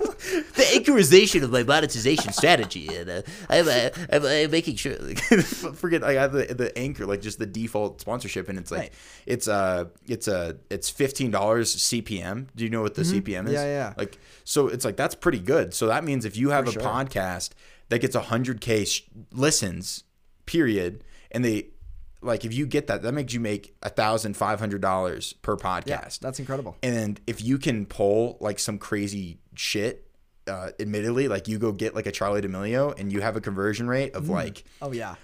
anchorization 0.71 1.43
of 1.43 1.51
my 1.51 1.63
monetization 1.63 2.33
strategy, 2.33 2.87
and 2.95 3.09
uh, 3.09 3.21
I'm, 3.49 3.67
uh, 3.67 3.89
I'm, 4.11 4.23
uh 4.23 4.49
making 4.51 4.75
sure. 4.75 4.93
forget 5.75 6.03
I 6.03 6.13
have 6.13 6.31
the, 6.31 6.45
the 6.53 6.77
anchor, 6.77 7.05
like 7.05 7.21
just 7.21 7.39
the 7.39 7.45
default 7.45 8.01
sponsorship, 8.01 8.49
and 8.49 8.57
it's 8.57 8.71
like 8.71 8.79
Right. 8.79 8.93
it's 9.25 9.47
uh 9.47 9.85
it's 10.07 10.27
a 10.27 10.57
it's 10.69 10.89
fifteen 10.89 11.31
dollars 11.31 11.75
CPM. 11.75 12.47
Do 12.55 12.63
you 12.63 12.69
know 12.69 12.81
what 12.81 12.95
the 12.95 13.03
CPM 13.03 13.25
is? 13.25 13.31
Mm-hmm. 13.33 13.53
Yeah, 13.53 13.65
yeah. 13.65 13.93
Like 13.97 14.17
so, 14.43 14.67
it's 14.67 14.85
like 14.85 14.97
that's 14.97 15.15
pretty 15.15 15.39
good. 15.39 15.73
So 15.73 15.87
that 15.87 16.03
means 16.03 16.25
if 16.25 16.35
you 16.37 16.49
have 16.49 16.67
a 16.67 16.71
sure. 16.71 16.81
podcast 16.81 17.51
that 17.89 17.99
gets 17.99 18.15
hundred 18.15 18.61
k 18.61 18.85
sh- 18.85 19.07
listens, 19.31 20.03
period, 20.45 21.03
and 21.31 21.43
they 21.45 21.67
like 22.21 22.45
if 22.45 22.53
you 22.53 22.65
get 22.65 22.87
that, 22.87 23.01
that 23.01 23.13
makes 23.13 23.33
you 23.33 23.39
make 23.39 23.75
a 23.81 23.89
thousand 23.89 24.37
five 24.37 24.59
hundred 24.59 24.81
dollars 24.81 25.33
per 25.33 25.57
podcast. 25.57 25.87
Yeah, 25.87 26.09
that's 26.21 26.39
incredible. 26.39 26.77
And 26.83 27.19
if 27.27 27.43
you 27.43 27.57
can 27.57 27.85
pull 27.85 28.37
like 28.39 28.59
some 28.59 28.77
crazy 28.77 29.39
shit, 29.55 30.07
uh, 30.51 30.71
admittedly, 30.79 31.27
like 31.27 31.47
you 31.47 31.57
go 31.57 31.71
get 31.71 31.95
like 31.95 32.05
a 32.05 32.11
Charli 32.11 32.41
D'Amelio 32.41 32.97
and 32.99 33.11
you 33.11 33.21
have 33.21 33.35
a 33.35 33.41
conversion 33.41 33.87
rate 33.87 34.13
of 34.13 34.29
like 34.29 34.63
Oh 34.81 34.91
yeah. 34.91 35.15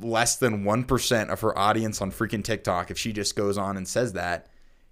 less 0.00 0.36
than 0.36 0.64
1% 0.64 1.28
of 1.30 1.40
her 1.42 1.56
audience 1.58 2.00
on 2.00 2.10
freaking 2.10 2.42
TikTok, 2.42 2.90
if 2.90 2.98
she 2.98 3.12
just 3.12 3.36
goes 3.36 3.58
on 3.58 3.76
and 3.76 3.86
says 3.86 4.14
that, 4.14 4.46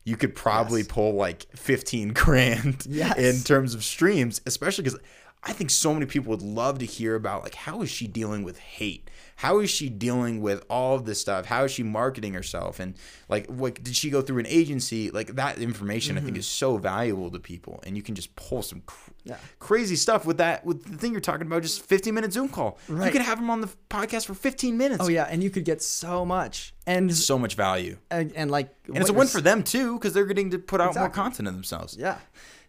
you 0.04 0.16
could 0.16 0.34
probably 0.34 0.80
Yes. 0.80 0.88
pull 0.88 1.14
like 1.14 1.46
15 1.56 2.12
grand 2.12 2.84
Yes. 2.88 3.18
in 3.38 3.42
terms 3.44 3.74
of 3.74 3.82
streams, 3.84 4.40
especially 4.46 4.84
because 4.84 5.00
I 5.42 5.52
think 5.54 5.70
so 5.70 5.94
many 5.94 6.04
people 6.04 6.30
would 6.30 6.42
love 6.42 6.78
to 6.80 6.86
hear 6.86 7.14
about 7.14 7.42
like 7.42 7.54
how 7.54 7.80
is 7.80 7.90
she 7.90 8.06
dealing 8.06 8.42
with 8.42 8.58
hate? 8.58 9.08
How 9.36 9.58
is 9.60 9.70
she 9.70 9.88
dealing 9.88 10.42
with 10.42 10.62
all 10.68 10.96
of 10.96 11.06
this 11.06 11.18
stuff? 11.18 11.46
How 11.46 11.64
is 11.64 11.72
she 11.72 11.82
marketing 11.82 12.34
herself? 12.34 12.78
And 12.78 12.94
like 13.26 13.46
what 13.46 13.82
did 13.82 13.96
she 13.96 14.10
go 14.10 14.20
through 14.20 14.40
an 14.40 14.46
agency? 14.46 15.10
Like 15.10 15.36
that 15.36 15.56
information 15.58 16.18
I 16.18 16.20
think 16.20 16.32
mm-hmm. 16.32 16.40
is 16.40 16.46
so 16.46 16.76
valuable 16.76 17.30
to 17.30 17.38
people 17.38 17.82
and 17.86 17.96
you 17.96 18.02
can 18.02 18.14
just 18.14 18.36
pull 18.36 18.62
some 18.62 18.82
cr- 18.84 19.10
Yeah. 19.24 19.36
crazy 19.58 19.96
stuff 19.96 20.26
with 20.26 20.36
that 20.38 20.66
with 20.66 20.84
the 20.84 20.98
thing 20.98 21.12
you're 21.12 21.22
talking 21.22 21.46
about 21.46 21.62
just 21.62 21.82
15 21.86 22.12
minute 22.12 22.34
Zoom 22.34 22.50
call. 22.50 22.78
You 22.86 22.96
Right. 22.96 23.12
can 23.12 23.22
have 23.22 23.38
them 23.38 23.48
on 23.48 23.62
the 23.62 23.70
podcast 23.88 24.26
for 24.26 24.34
15 24.34 24.76
minutes 24.76 25.02
Oh 25.02 25.08
yeah, 25.08 25.24
and 25.24 25.42
you 25.42 25.48
could 25.48 25.64
get 25.64 25.80
so 25.82 26.26
much. 26.26 26.74
And 26.86 27.14
so 27.14 27.38
much 27.38 27.54
value. 27.54 27.96
and, 28.10 28.30
and 28.36 28.50
like 28.50 28.74
And 28.88 28.98
it's 28.98 29.08
a 29.08 29.14
win 29.14 29.26
for 29.26 29.40
them 29.40 29.62
too 29.62 29.94
because 29.94 30.12
they're 30.12 30.26
getting 30.26 30.50
to 30.50 30.58
put 30.58 30.82
out 30.82 30.94
more 30.96 31.08
content 31.08 31.48
of 31.48 31.54
themselves. 31.54 31.96
Yeah. 31.98 32.18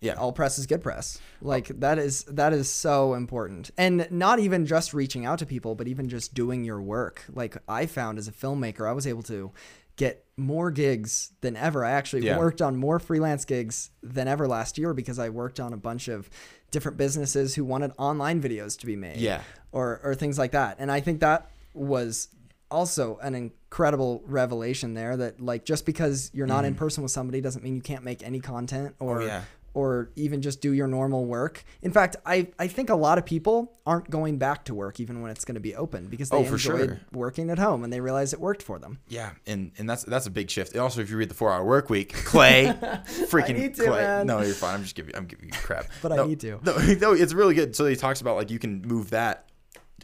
Yeah. 0.01 0.13
All 0.15 0.33
press 0.33 0.57
is 0.57 0.65
good 0.65 0.81
press. 0.81 1.19
Like 1.41 1.67
that 1.79 1.99
is 1.99 2.23
that 2.23 2.53
is 2.53 2.69
so 2.69 3.13
important. 3.13 3.69
And 3.77 4.07
not 4.11 4.39
even 4.39 4.65
just 4.65 4.93
reaching 4.93 5.25
out 5.25 5.39
to 5.39 5.45
people, 5.45 5.75
but 5.75 5.87
even 5.87 6.09
just 6.09 6.33
doing 6.33 6.63
your 6.63 6.81
work. 6.81 7.23
Like 7.31 7.55
I 7.67 7.85
found 7.85 8.17
as 8.17 8.27
a 8.27 8.31
filmmaker, 8.31 8.89
I 8.89 8.93
was 8.93 9.05
able 9.05 9.21
to 9.23 9.51
get 9.97 10.25
more 10.37 10.71
gigs 10.71 11.33
than 11.41 11.55
ever. 11.55 11.85
I 11.85 11.91
actually 11.91 12.25
Yeah. 12.25 12.39
worked 12.39 12.61
on 12.63 12.75
more 12.77 12.97
freelance 12.97 13.45
gigs 13.45 13.91
than 14.01 14.27
ever 14.27 14.47
last 14.47 14.79
year 14.79 14.93
because 14.95 15.19
I 15.19 15.29
worked 15.29 15.59
on 15.59 15.71
a 15.73 15.77
bunch 15.77 16.07
of 16.07 16.29
different 16.71 16.97
businesses 16.97 17.53
who 17.53 17.63
wanted 17.63 17.91
online 17.99 18.41
videos 18.41 18.79
to 18.79 18.87
be 18.87 18.95
made. 18.95 19.17
Yeah. 19.17 19.41
Or 19.71 20.01
or 20.03 20.15
things 20.15 20.39
like 20.39 20.51
that. 20.53 20.77
And 20.79 20.91
I 20.91 20.99
think 20.99 21.19
that 21.19 21.51
was 21.75 22.29
also 22.71 23.19
an 23.21 23.35
incredible 23.35 24.23
revelation 24.25 24.93
there 24.95 25.15
that 25.17 25.39
like 25.41 25.65
just 25.65 25.85
because 25.85 26.31
you're 26.33 26.47
not 26.47 26.65
in 26.65 26.73
person 26.73 27.03
with 27.03 27.11
somebody 27.11 27.39
doesn't 27.41 27.63
mean 27.63 27.75
you 27.75 27.81
can't 27.81 28.03
make 28.03 28.23
any 28.23 28.39
content 28.39 28.95
or 28.99 29.17
Mm-hmm. 29.19 29.23
Oh, 29.23 29.27
yeah. 29.27 29.41
Or 29.74 30.11
even 30.15 30.41
just 30.41 30.59
do 30.61 30.74
your 30.74 30.88
normal 30.88 31.26
work. 31.26 31.63
In 31.82 31.91
fact, 31.91 32.17
I, 32.26 32.47
I 32.59 32.67
think 32.67 32.89
a 32.89 32.95
lot 32.95 33.17
of 33.17 33.26
people 33.26 33.78
aren't 33.86 34.09
going 34.09 34.38
back 34.38 34.65
to 34.65 34.74
work 34.76 34.99
even 34.99 35.22
when 35.22 35.32
it's 35.32 35.45
going 35.45 35.55
to 35.55 35.61
be 35.61 35.76
open 35.76 36.07
because 36.07 36.30
they 36.30 36.38
Oh, 36.38 36.39
enjoyed 36.43 36.59
sure. 36.59 36.99
working 37.13 37.49
at 37.49 37.57
home 37.57 37.84
and 37.86 37.91
they 37.93 38.01
realized 38.01 38.34
it 38.34 38.39
worked 38.41 38.61
for 38.63 38.80
them. 38.80 38.99
Yeah, 39.07 39.32
and 39.47 39.72
and 39.78 39.89
that's 39.89 40.03
that's 40.03 40.26
a 40.26 40.30
big 40.32 40.49
shift. 40.49 40.76
Also, 40.76 40.99
if 41.01 41.09
you 41.09 41.15
read 41.17 41.30
the 41.30 41.34
Four 41.36 41.51
Hour 41.53 41.63
Work 41.65 41.89
Week, 41.89 42.11
Clay, 42.13 42.65
freaking 43.30 43.74
to, 43.76 43.84
Clay. 43.84 44.03
man. 44.03 44.28
No, 44.28 44.41
you're 44.41 44.53
fine. 44.53 44.76
I'm 44.76 44.84
just 44.84 44.95
giving 44.95 45.13
you, 45.13 45.17
I'm 45.17 45.26
giving 45.26 45.45
you 45.45 45.53
crap. 45.53 45.86
But 46.01 46.11
I 46.11 46.15
No, 46.17 46.26
need 46.28 46.39
to. 46.41 46.59
No, 46.63 46.78
no, 47.01 47.13
it's 47.13 47.34
really 47.34 47.53
good. 47.55 47.76
So 47.76 47.86
he 47.86 47.95
talks 47.95 48.19
about 48.22 48.36
like 48.36 48.49
you 48.51 48.59
can 48.59 48.82
move 48.82 49.11
that, 49.11 49.49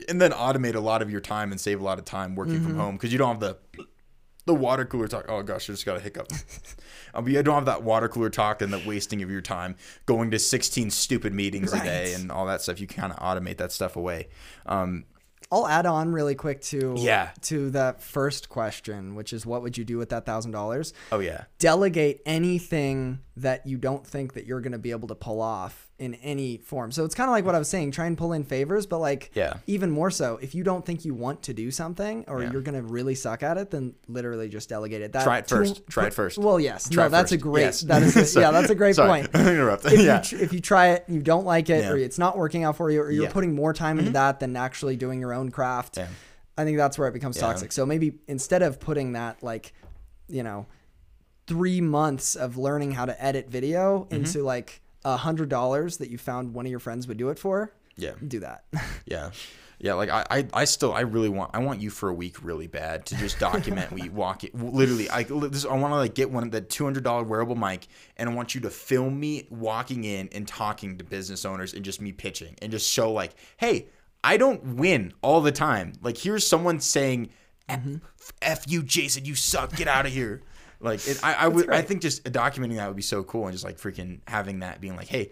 and 0.08 0.22
then 0.22 0.32
automate 0.32 0.76
a 0.76 0.80
lot 0.80 1.02
of 1.02 1.10
your 1.12 1.22
time 1.22 1.52
and 1.52 1.60
save 1.60 1.82
a 1.82 1.84
lot 1.84 2.00
of 2.00 2.06
time 2.06 2.36
working 2.36 2.56
Mm-hmm. 2.56 2.64
from 2.64 2.76
home 2.78 2.96
because 2.96 3.12
you 3.12 3.18
don't 3.18 3.30
have 3.32 3.40
the 3.42 3.58
the 4.46 4.54
water 4.56 4.86
cooler 4.86 5.10
talk. 5.10 5.26
Oh 5.28 5.44
gosh, 5.44 5.70
I 5.70 5.74
just 5.74 5.86
got 5.86 5.98
a 5.98 6.00
hiccup. 6.00 6.28
But 7.22 7.32
you 7.32 7.42
don't 7.44 7.56
have 7.56 7.66
that 7.66 7.84
water 7.84 8.08
cooler 8.08 8.30
talk 8.30 8.62
and 8.62 8.72
the 8.72 8.82
wasting 8.86 9.22
of 9.24 9.30
your 9.30 9.42
time 9.42 9.76
going 10.06 10.32
to 10.32 10.40
16 10.40 10.90
stupid 10.92 11.34
meetings 11.34 11.74
a 11.74 11.80
day 11.84 12.14
and 12.14 12.32
all 12.32 12.46
that 12.46 12.62
stuff. 12.62 12.80
You 12.80 12.88
kind 12.88 13.12
of 13.14 13.20
automate 13.20 13.58
that 13.58 13.72
stuff 13.72 13.96
away. 13.96 14.28
Um, 14.66 15.06
I'll 15.52 15.68
add 15.68 15.86
on 15.86 16.12
really 16.12 16.36
quick 16.36 16.60
to 16.64 16.96
Yeah. 16.98 17.30
to 17.44 17.70
that 17.70 18.02
first 18.04 18.50
question, 18.50 19.16
which 19.16 19.32
is 19.32 19.46
what 19.46 19.62
would 19.62 19.78
you 19.78 19.86
do 19.86 19.98
with 19.98 20.10
that 20.10 20.26
thousand 20.26 20.52
dollars? 20.52 20.94
oh 21.12 21.20
yeah, 21.20 21.46
Delegate 21.60 22.22
anything 22.26 23.20
that 23.38 23.66
you 23.66 23.78
don't 23.78 24.06
think 24.06 24.34
that 24.34 24.46
you're 24.46 24.60
going 24.62 24.74
to 24.74 24.78
be 24.78 24.92
able 24.92 25.08
to 25.08 25.16
pull 25.16 25.42
off 25.42 25.87
in 26.00 26.14
any 26.16 26.58
form. 26.58 26.92
So 26.92 27.06
it's 27.06 27.16
kind 27.16 27.28
of 27.28 27.32
like 27.32 27.44
what 27.44 27.56
I 27.56 27.60
was 27.60 27.68
saying, 27.70 27.90
try 27.90 28.06
and 28.06 28.16
pull 28.16 28.32
in 28.34 28.44
favors, 28.44 28.86
but 28.86 29.00
like 29.00 29.32
Yeah. 29.34 29.54
even 29.66 29.90
more 29.90 30.12
so, 30.12 30.38
if 30.44 30.54
you 30.54 30.64
don't 30.64 30.86
think 30.86 31.04
you 31.06 31.16
want 31.16 31.42
to 31.44 31.56
do 31.56 31.72
something 31.72 32.24
or 32.28 32.44
Yeah. 32.44 32.52
you're 32.52 32.62
going 32.62 32.76
to 32.80 32.84
really 32.88 33.16
suck 33.16 33.42
at 33.42 33.58
it, 33.58 33.72
then 33.72 33.96
literally 34.08 34.48
just 34.48 34.70
delegate 34.70 35.02
it. 35.02 35.14
That 35.14 35.24
Try 35.24 35.40
it 35.40 35.48
to- 35.48 35.56
first. 35.56 35.88
Try 35.90 36.06
it 36.06 36.14
first. 36.14 36.38
Well, 36.38 36.60
yes. 36.60 36.88
Try 36.88 37.06
no, 37.06 37.10
that's 37.10 37.32
a 37.32 37.38
great. 37.38 37.64
Yes. 37.64 37.82
That 37.82 38.04
is 38.04 38.36
a, 38.36 38.40
yeah, 38.42 38.52
that's 38.52 38.70
a 38.70 38.76
great 38.76 38.96
point. 38.96 39.30
Interrupt. 39.34 39.86
If, 39.86 40.00
yeah. 40.00 40.24
you 40.30 40.38
if 40.38 40.54
you 40.54 40.60
try 40.60 40.90
it 40.90 41.06
you 41.08 41.20
don't 41.22 41.46
like 41.46 41.70
it 41.72 41.90
or 41.92 41.98
it's 41.98 42.20
not 42.20 42.38
working 42.38 42.64
out 42.64 42.78
for 42.78 42.92
you 42.92 43.02
or 43.02 43.10
you're 43.10 43.24
Yeah. 43.24 43.28
Mm-hmm. 43.30 43.34
putting 43.34 43.56
more 43.56 43.74
time 43.74 43.98
into 43.98 44.12
that 44.12 44.40
than 44.40 44.56
actually 44.56 44.98
doing 44.98 45.20
your 45.20 45.34
own 45.34 45.50
craft, 45.50 45.98
Yeah. 45.98 46.08
I 46.60 46.64
think 46.64 46.78
that's 46.78 47.00
where 47.00 47.08
it 47.08 47.14
becomes 47.14 47.38
Yeah. 47.38 47.42
toxic. 47.48 47.72
So 47.72 47.88
maybe 47.88 48.20
instead 48.28 48.62
of 48.62 48.80
putting 48.80 49.14
that 49.14 49.42
like, 49.42 49.74
you 50.28 50.44
know, 50.44 50.68
three 51.48 51.82
months 51.82 52.36
of 52.36 52.56
learning 52.58 52.92
how 52.92 53.06
to 53.06 53.24
edit 53.24 53.50
video 53.50 54.02
Mm-hmm. 54.04 54.16
into 54.16 54.44
like 54.44 54.82
hundred 55.16 55.48
dollars 55.50 55.98
that 55.98 56.10
you 56.10 56.18
found 56.18 56.54
one 56.54 56.66
of 56.66 56.70
your 56.70 56.80
friends 56.80 57.08
would 57.08 57.18
do 57.18 57.30
it 57.30 57.40
for, 57.40 57.72
Yeah. 57.96 58.14
do 58.28 58.40
that. 58.42 58.66
Yeah. 59.06 59.30
Yeah, 59.80 59.94
like 59.94 60.10
I, 60.10 60.26
I, 60.32 60.48
I 60.54 60.66
still, 60.66 60.92
I 60.92 61.02
really 61.02 61.30
want, 61.30 61.52
I 61.54 61.60
want 61.60 61.82
you 61.82 61.92
for 61.92 62.10
a 62.10 62.14
week 62.14 62.44
really 62.44 62.66
bad 62.66 63.06
to 63.06 63.16
just 63.16 63.38
document 63.38 63.92
we 63.92 64.10
walk 64.24 64.44
it. 64.44 64.56
Literally, 64.56 65.08
I, 65.08 65.22
this, 65.22 65.66
I 65.66 65.76
want 65.76 65.92
to 65.92 65.98
like 65.98 66.16
get 66.16 66.32
one 66.32 66.44
of 66.44 66.50
the 66.50 66.62
two 66.62 66.84
hundred 66.84 67.04
dollar 67.04 67.24
wearable 67.24 67.56
mic, 67.56 67.86
and 68.18 68.28
I 68.28 68.34
want 68.34 68.56
you 68.56 68.62
to 68.62 68.72
film 68.72 69.20
me 69.20 69.46
walking 69.52 70.04
in 70.04 70.30
and 70.32 70.48
talking 70.48 70.98
to 70.98 71.04
business 71.04 71.46
owners 71.46 71.76
and 71.76 71.86
just 71.86 72.02
me 72.02 72.12
pitching 72.12 72.56
and 72.60 72.72
just 72.72 72.90
show 72.92 73.12
like, 73.12 73.36
hey, 73.58 73.90
I 74.24 74.38
don't 74.38 74.64
win 74.78 75.14
all 75.22 75.42
the 75.42 75.52
time. 75.52 75.94
Like 76.02 76.18
here's 76.18 76.46
someone 76.46 76.80
saying, 76.80 77.30
mm-hmm. 77.70 77.98
F, 78.20 78.34
F 78.42 78.64
you, 78.68 78.82
Jason, 78.82 79.26
you 79.26 79.36
suck, 79.36 79.76
get 79.76 79.88
out 79.88 80.08
of 80.08 80.12
here. 80.12 80.42
Like 80.80 81.08
it, 81.08 81.20
I, 81.24 81.34
I 81.34 81.48
would, 81.48 81.70
I 81.70 81.82
think 81.82 82.02
just 82.02 82.24
documenting 82.26 82.76
that 82.76 82.88
would 82.88 82.96
be 82.96 83.02
so 83.02 83.24
cool, 83.24 83.46
and 83.46 83.54
just 83.54 83.64
like 83.64 83.78
freaking 83.78 84.20
having 84.28 84.60
that 84.60 84.80
being 84.80 84.96
like, 84.96 85.08
hey, 85.08 85.32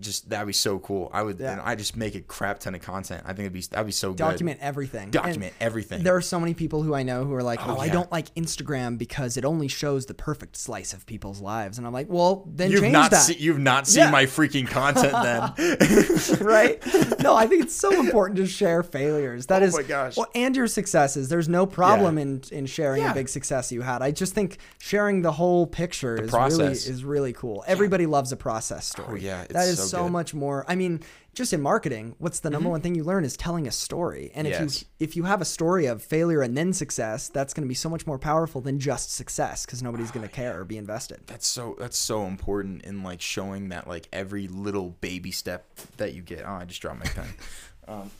just 0.00 0.28
that'd 0.28 0.46
be 0.46 0.52
so 0.52 0.78
cool. 0.78 1.10
I 1.12 1.22
would, 1.22 1.38
Yeah. 1.40 1.52
and 1.52 1.60
I 1.62 1.74
just 1.74 1.96
make 1.96 2.14
a 2.14 2.20
crap 2.20 2.58
ton 2.58 2.74
of 2.74 2.82
content. 2.82 3.22
I 3.24 3.28
think 3.28 3.40
it'd 3.40 3.52
be 3.54 3.62
that'd 3.62 3.86
be 3.86 3.92
so 3.92 4.10
good. 4.10 4.18
Document 4.18 4.58
everything. 4.60 5.10
document 5.10 5.54
And 5.58 5.66
everything. 5.66 6.02
There 6.02 6.14
are 6.16 6.20
so 6.20 6.38
many 6.38 6.52
people 6.54 6.82
who 6.82 6.94
I 6.94 7.02
know 7.02 7.24
who 7.24 7.34
are 7.34 7.42
like, 7.42 7.60
oh, 7.66 7.76
"Oh, 7.76 7.80
I 7.80 7.86
yeah. 7.86 7.92
don't 7.94 8.12
like 8.12 8.34
Instagram 8.34 8.98
because 8.98 9.36
it 9.36 9.44
only 9.44 9.68
shows 9.68 10.06
the 10.06 10.14
perfect 10.14 10.56
slice 10.56 10.92
of 10.92 11.06
people's 11.06 11.40
lives," 11.40 11.78
and 11.78 11.86
I'm 11.86 11.92
like, 11.92 12.08
"Well, 12.10 12.44
then 12.46 12.70
You've 12.70 12.82
change 12.82 12.92
not 12.92 13.10
that." 13.10 13.22
seen 13.22 13.36
you've 13.38 13.58
not 13.58 13.86
seen 13.86 14.04
Yeah. 14.04 14.10
my 14.10 14.26
freaking 14.26 14.68
content 14.68 15.12
then. 15.12 16.40
right? 16.40 16.82
No, 17.20 17.34
I 17.34 17.46
think 17.46 17.64
it's 17.64 17.74
so 17.74 17.98
important 17.98 18.36
to 18.38 18.46
share 18.46 18.82
failures. 18.82 19.46
That 19.46 19.62
oh 19.62 19.66
is, 19.66 19.74
Oh 19.74 19.78
my 19.78 19.82
gosh. 19.82 20.16
Well, 20.16 20.26
and 20.34 20.54
your 20.54 20.66
successes. 20.66 21.28
There's 21.28 21.48
no 21.48 21.66
problem 21.66 22.18
in 22.18 22.42
in 22.52 22.66
sharing 22.66 23.04
a 23.04 23.14
big 23.14 23.28
success 23.28 23.72
you 23.72 23.82
had. 23.82 24.02
I 24.02 24.10
just 24.10 24.34
think 24.34 24.58
sharing 24.78 25.22
the 25.22 25.32
whole 25.32 25.66
picture 25.66 26.16
is 26.22 26.32
really 26.32 26.66
is 26.72 27.04
really 27.04 27.32
cool. 27.32 27.64
Everybody 27.66 28.06
loves 28.06 28.32
a 28.32 28.36
process 28.36 28.86
story. 28.86 29.06
Oh, 29.08 29.14
yeah, 29.14 29.44
that 29.50 29.68
it's 29.68 29.78
is 29.78 29.78
so 29.78 29.85
so 29.90 30.04
good. 30.04 30.12
much 30.12 30.34
more. 30.34 30.64
I 30.68 30.74
mean, 30.74 31.00
just 31.34 31.52
in 31.52 31.60
marketing, 31.60 32.14
what's 32.18 32.40
the 32.40 32.48
number 32.50 32.68
one 32.68 32.80
thing 32.80 32.94
you 32.94 33.04
learn 33.04 33.24
is 33.24 33.36
telling 33.36 33.66
a 33.66 33.70
story. 33.70 34.30
And 34.34 34.46
if 34.46 34.52
Yes. 34.60 34.80
you 34.82 34.86
if 35.00 35.16
you 35.16 35.24
have 35.24 35.40
a 35.40 35.44
story 35.44 35.86
of 35.86 36.02
failure 36.02 36.40
and 36.42 36.56
then 36.56 36.72
success, 36.72 37.28
that's 37.28 37.52
going 37.54 37.62
to 37.62 37.68
be 37.68 37.74
so 37.74 37.88
much 37.88 38.06
more 38.06 38.18
powerful 38.18 38.60
than 38.60 38.78
just 38.80 39.12
success 39.12 39.66
because 39.66 39.82
nobody's 39.82 40.10
going 40.10 40.26
to 40.26 40.32
care 40.32 40.58
or 40.60 40.64
be 40.64 40.78
invested. 40.78 41.20
that's 41.26 41.46
so 41.46 41.76
that's 41.78 41.98
so 41.98 42.24
important 42.26 42.84
in 42.84 43.02
like 43.02 43.20
showing 43.20 43.68
that 43.70 43.86
like 43.86 44.08
every 44.12 44.48
little 44.48 44.90
baby 45.00 45.30
step 45.30 45.66
that 45.98 46.14
you 46.14 46.22
get. 46.22 46.44
Oh, 46.46 46.52
I 46.54 46.64
just 46.64 46.80
dropped 46.82 47.00
my 47.00 47.10
pen. 47.10 47.28
Um, 47.88 48.10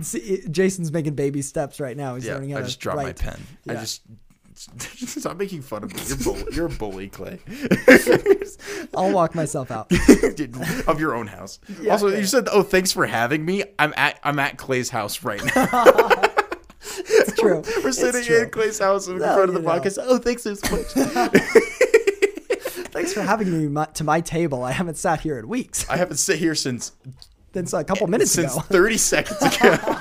See, 0.00 0.42
Jason's 0.50 0.90
making 0.90 1.14
baby 1.16 1.42
steps 1.42 1.78
right 1.78 1.94
now. 1.96 2.14
He's 2.14 2.24
yeah, 2.24 2.34
learning 2.34 2.50
how 2.50 2.56
I 2.58 2.60
to 2.60 2.66
just 2.66 2.80
dropped 2.80 2.96
my 2.96 3.04
write. 3.04 3.18
pen. 3.18 3.38
I 3.68 3.74
just 3.74 4.00
stop 5.06 5.36
making 5.36 5.62
fun 5.62 5.84
of 5.84 5.94
me. 5.94 6.00
You're 6.06 6.16
bully. 6.18 6.44
You're 6.52 6.66
a 6.66 6.70
bully, 6.70 7.08
Clay. 7.08 7.38
I'll 8.96 9.12
walk 9.12 9.34
myself 9.34 9.70
out. 9.70 9.90
Of 10.86 11.00
your 11.00 11.14
own 11.14 11.26
house. 11.26 11.58
Yeah, 11.80 11.92
also, 11.92 12.08
you 12.08 12.24
said, 12.26 12.48
"Oh, 12.50 12.62
thanks 12.62 12.92
for 12.92 13.06
having 13.06 13.44
me." 13.44 13.64
I'm 13.78 13.92
at 13.96 14.18
I'm 14.24 14.38
at 14.38 14.58
Clay's 14.58 14.90
house 14.90 15.22
right 15.22 15.42
now. 15.54 15.68
It's 16.84 17.32
true. 17.40 17.62
We're 17.82 17.92
sitting 17.92 18.22
true. 18.24 18.42
in 18.42 18.50
Clay's 18.50 18.78
house 18.78 19.06
in 19.08 19.18
No, 19.18 19.34
front 19.34 19.48
of 19.48 19.54
the 19.54 19.60
know. 19.60 19.68
podcast. 19.68 19.98
Oh, 20.00 20.18
thanks 20.18 20.42
so 20.42 20.50
much. 20.50 20.62
Thanks 22.92 23.12
for 23.14 23.22
having 23.22 23.50
me 23.50 23.68
my, 23.68 23.86
to 23.86 24.04
my 24.04 24.20
table. 24.20 24.62
I 24.64 24.72
haven't 24.72 24.96
sat 24.96 25.20
here 25.20 25.38
in 25.38 25.48
weeks. 25.48 25.88
I 25.88 25.96
haven't 25.96 26.18
sat 26.18 26.36
here 26.36 26.54
since 26.54 26.92
That's 27.52 27.72
a 27.72 27.84
couple 27.84 28.06
minutes 28.06 28.32
since 28.32 28.52
ago. 28.52 28.60
30 28.62 28.96
seconds 28.98 29.56
ago. 29.56 30.00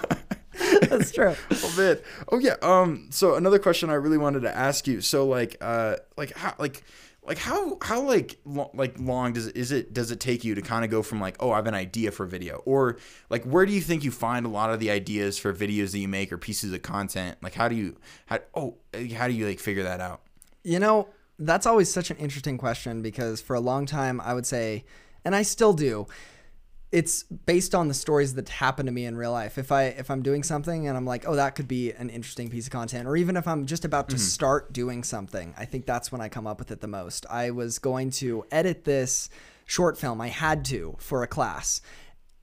That's 0.90 1.12
true. 1.12 1.36
oh 1.52 1.74
man. 1.78 2.00
Oh 2.32 2.40
yeah. 2.40 2.56
Um. 2.62 3.08
So 3.12 3.36
another 3.36 3.60
question 3.60 3.90
I 3.90 3.96
really 3.96 4.18
wanted 4.18 4.42
to 4.42 4.56
ask 4.56 4.88
you. 4.88 5.02
So 5.02 5.28
like, 5.28 5.58
uh, 5.62 5.98
like 6.18 6.36
how, 6.36 6.54
like, 6.58 6.84
like 7.24 7.38
how, 7.38 7.78
how 7.82 8.02
like, 8.02 8.38
lo- 8.46 8.72
like 8.74 9.00
long 9.00 9.34
does 9.34 9.48
it, 9.48 9.56
is 9.56 9.72
it, 9.72 9.94
does 9.94 10.10
it 10.10 10.20
take 10.20 10.44
you 10.44 10.56
to 10.56 10.62
kind 10.62 10.84
of 10.84 10.90
go 10.90 11.04
from 11.04 11.22
like, 11.22 11.36
oh, 11.40 11.52
I 11.52 11.58
have 11.58 11.68
an 11.68 11.76
idea 11.76 12.12
for 12.12 12.24
a 12.24 12.28
video, 12.28 12.64
or 12.66 12.98
like, 13.30 13.44
where 13.44 13.66
do 13.66 13.74
you 13.74 13.82
think 13.82 14.04
you 14.04 14.10
find 14.12 14.46
a 14.46 14.50
lot 14.50 14.72
of 14.72 14.80
the 14.80 14.90
ideas 14.90 15.38
for 15.38 15.54
videos 15.54 15.92
that 15.92 16.00
you 16.00 16.08
make 16.08 16.32
or 16.32 16.38
pieces 16.38 16.74
of 16.74 16.82
content? 16.82 17.38
Like, 17.42 17.54
how 17.54 17.68
do 17.68 17.76
you, 17.76 17.98
how, 18.26 18.40
oh, 18.56 18.76
how 19.14 19.28
do 19.28 19.34
you 19.34 19.48
like 19.48 19.60
figure 19.60 19.84
that 19.84 20.02
out? 20.02 20.22
You 20.64 20.80
know, 20.80 21.10
that's 21.38 21.66
always 21.66 21.92
such 21.92 22.10
an 22.10 22.18
interesting 22.18 22.58
question 22.58 23.02
because 23.02 23.40
for 23.40 23.56
a 23.56 23.60
long 23.60 23.86
time 23.86 24.20
I 24.22 24.34
would 24.34 24.46
say, 24.48 24.84
and 25.24 25.36
I 25.36 25.44
still 25.44 25.74
do, 25.74 26.08
it's 26.92 27.24
based 27.24 27.74
on 27.74 27.88
the 27.88 27.94
stories 27.94 28.34
that 28.36 28.50
happen 28.50 28.86
to 28.86 28.92
me 28.92 29.06
in 29.06 29.16
real 29.16 29.32
life. 29.32 29.58
If 29.58 29.72
I 29.72 29.84
if 29.84 30.12
I'm 30.12 30.22
doing 30.22 30.44
something 30.44 30.88
and 30.88 30.98
I'm 30.98 31.06
like, 31.06 31.28
oh, 31.28 31.36
that 31.36 31.56
could 31.56 31.68
be 31.68 31.92
an 31.94 32.10
interesting 32.10 32.50
piece 32.50 32.66
of 32.66 32.72
content, 32.72 33.08
or 33.08 33.16
even 33.16 33.38
if 33.38 33.48
I'm 33.48 33.66
just 33.66 33.86
about 33.86 34.10
to 34.10 34.16
mm-hmm. 34.16 34.24
start 34.24 34.74
doing 34.74 35.04
something, 35.04 35.54
I 35.58 35.66
think 35.66 35.86
that's 35.86 36.12
when 36.12 36.22
I 36.22 36.28
come 36.28 36.48
up 36.48 36.60
with 36.60 36.72
it 36.72 36.82
the 36.82 36.88
most. 36.88 37.26
I 37.30 37.52
was 37.52 37.80
going 37.80 38.12
to 38.12 38.46
edit 38.52 38.84
this 38.84 39.30
short 39.66 39.98
film. 39.98 40.20
I 40.20 40.28
had 40.28 40.66
to 40.66 40.96
for 41.00 41.24
a 41.24 41.28
class 41.28 41.82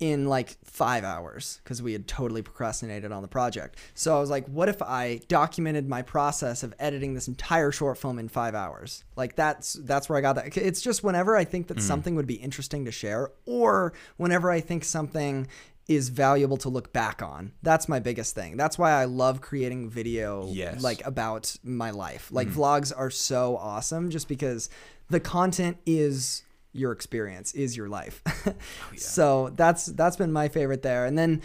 in 0.00 0.26
like 0.26 0.56
five 0.64 1.02
hours 1.02 1.60
because 1.64 1.82
we 1.82 1.92
had 1.92 2.06
totally 2.06 2.42
procrastinated 2.42 3.10
on 3.10 3.22
the 3.22 3.28
project. 3.28 3.76
So 3.94 4.16
I 4.16 4.20
was 4.20 4.30
like, 4.30 4.46
what 4.46 4.68
if 4.68 4.80
I 4.80 5.20
documented 5.28 5.88
my 5.88 6.02
process 6.02 6.62
of 6.62 6.72
editing 6.78 7.14
this 7.14 7.26
entire 7.26 7.72
short 7.72 7.98
film 7.98 8.18
in 8.18 8.28
five 8.28 8.54
hours? 8.54 9.04
Like 9.16 9.34
that's 9.34 9.72
that's 9.72 10.08
where 10.08 10.16
I 10.18 10.20
got 10.20 10.34
that. 10.34 10.56
It's 10.56 10.80
just 10.80 11.02
whenever 11.02 11.36
I 11.36 11.44
think 11.44 11.66
that 11.68 11.78
mm. 11.78 11.82
something 11.82 12.14
would 12.14 12.26
be 12.26 12.34
interesting 12.34 12.84
to 12.84 12.92
share, 12.92 13.30
or 13.44 13.92
whenever 14.16 14.50
I 14.50 14.60
think 14.60 14.84
something 14.84 15.48
is 15.88 16.10
valuable 16.10 16.58
to 16.58 16.68
look 16.68 16.92
back 16.92 17.22
on. 17.22 17.50
That's 17.62 17.88
my 17.88 17.98
biggest 17.98 18.34
thing. 18.34 18.58
That's 18.58 18.78
why 18.78 18.92
I 18.92 19.06
love 19.06 19.40
creating 19.40 19.88
video 19.88 20.46
Yes. 20.50 20.82
like 20.82 21.04
about 21.06 21.56
my 21.64 21.90
life. 21.90 22.28
Like 22.30 22.48
mm. 22.48 22.54
vlogs 22.54 22.92
are 22.94 23.10
so 23.10 23.56
awesome 23.56 24.10
just 24.10 24.28
because 24.28 24.68
the 25.08 25.18
content 25.18 25.78
is 25.86 26.42
your 26.72 26.92
experience, 26.92 27.52
is 27.54 27.76
your 27.76 27.88
life. 27.88 28.22
So 28.96 29.50
that's 29.54 29.86
that's 29.86 30.16
been 30.16 30.32
my 30.32 30.48
favorite 30.48 30.82
there. 30.82 31.06
And 31.06 31.16
then 31.18 31.42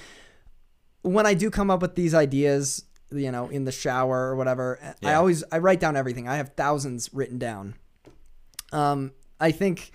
when 1.02 1.26
I 1.26 1.34
do 1.34 1.50
come 1.50 1.70
up 1.70 1.82
with 1.82 1.96
these 1.96 2.14
ideas, 2.14 2.86
you 3.12 3.32
know, 3.32 3.48
in 3.50 3.66
the 3.66 3.72
shower 3.72 4.30
or 4.30 4.36
whatever, 4.36 4.80
I 5.04 5.14
always 5.16 5.44
I 5.52 5.60
write 5.60 5.80
down 5.80 5.96
everything. 5.96 6.28
I 6.28 6.38
have 6.38 6.54
thousands 6.56 7.14
written 7.14 7.38
down. 7.38 7.76
Um, 8.72 9.12
I 9.40 9.52
think 9.52 9.92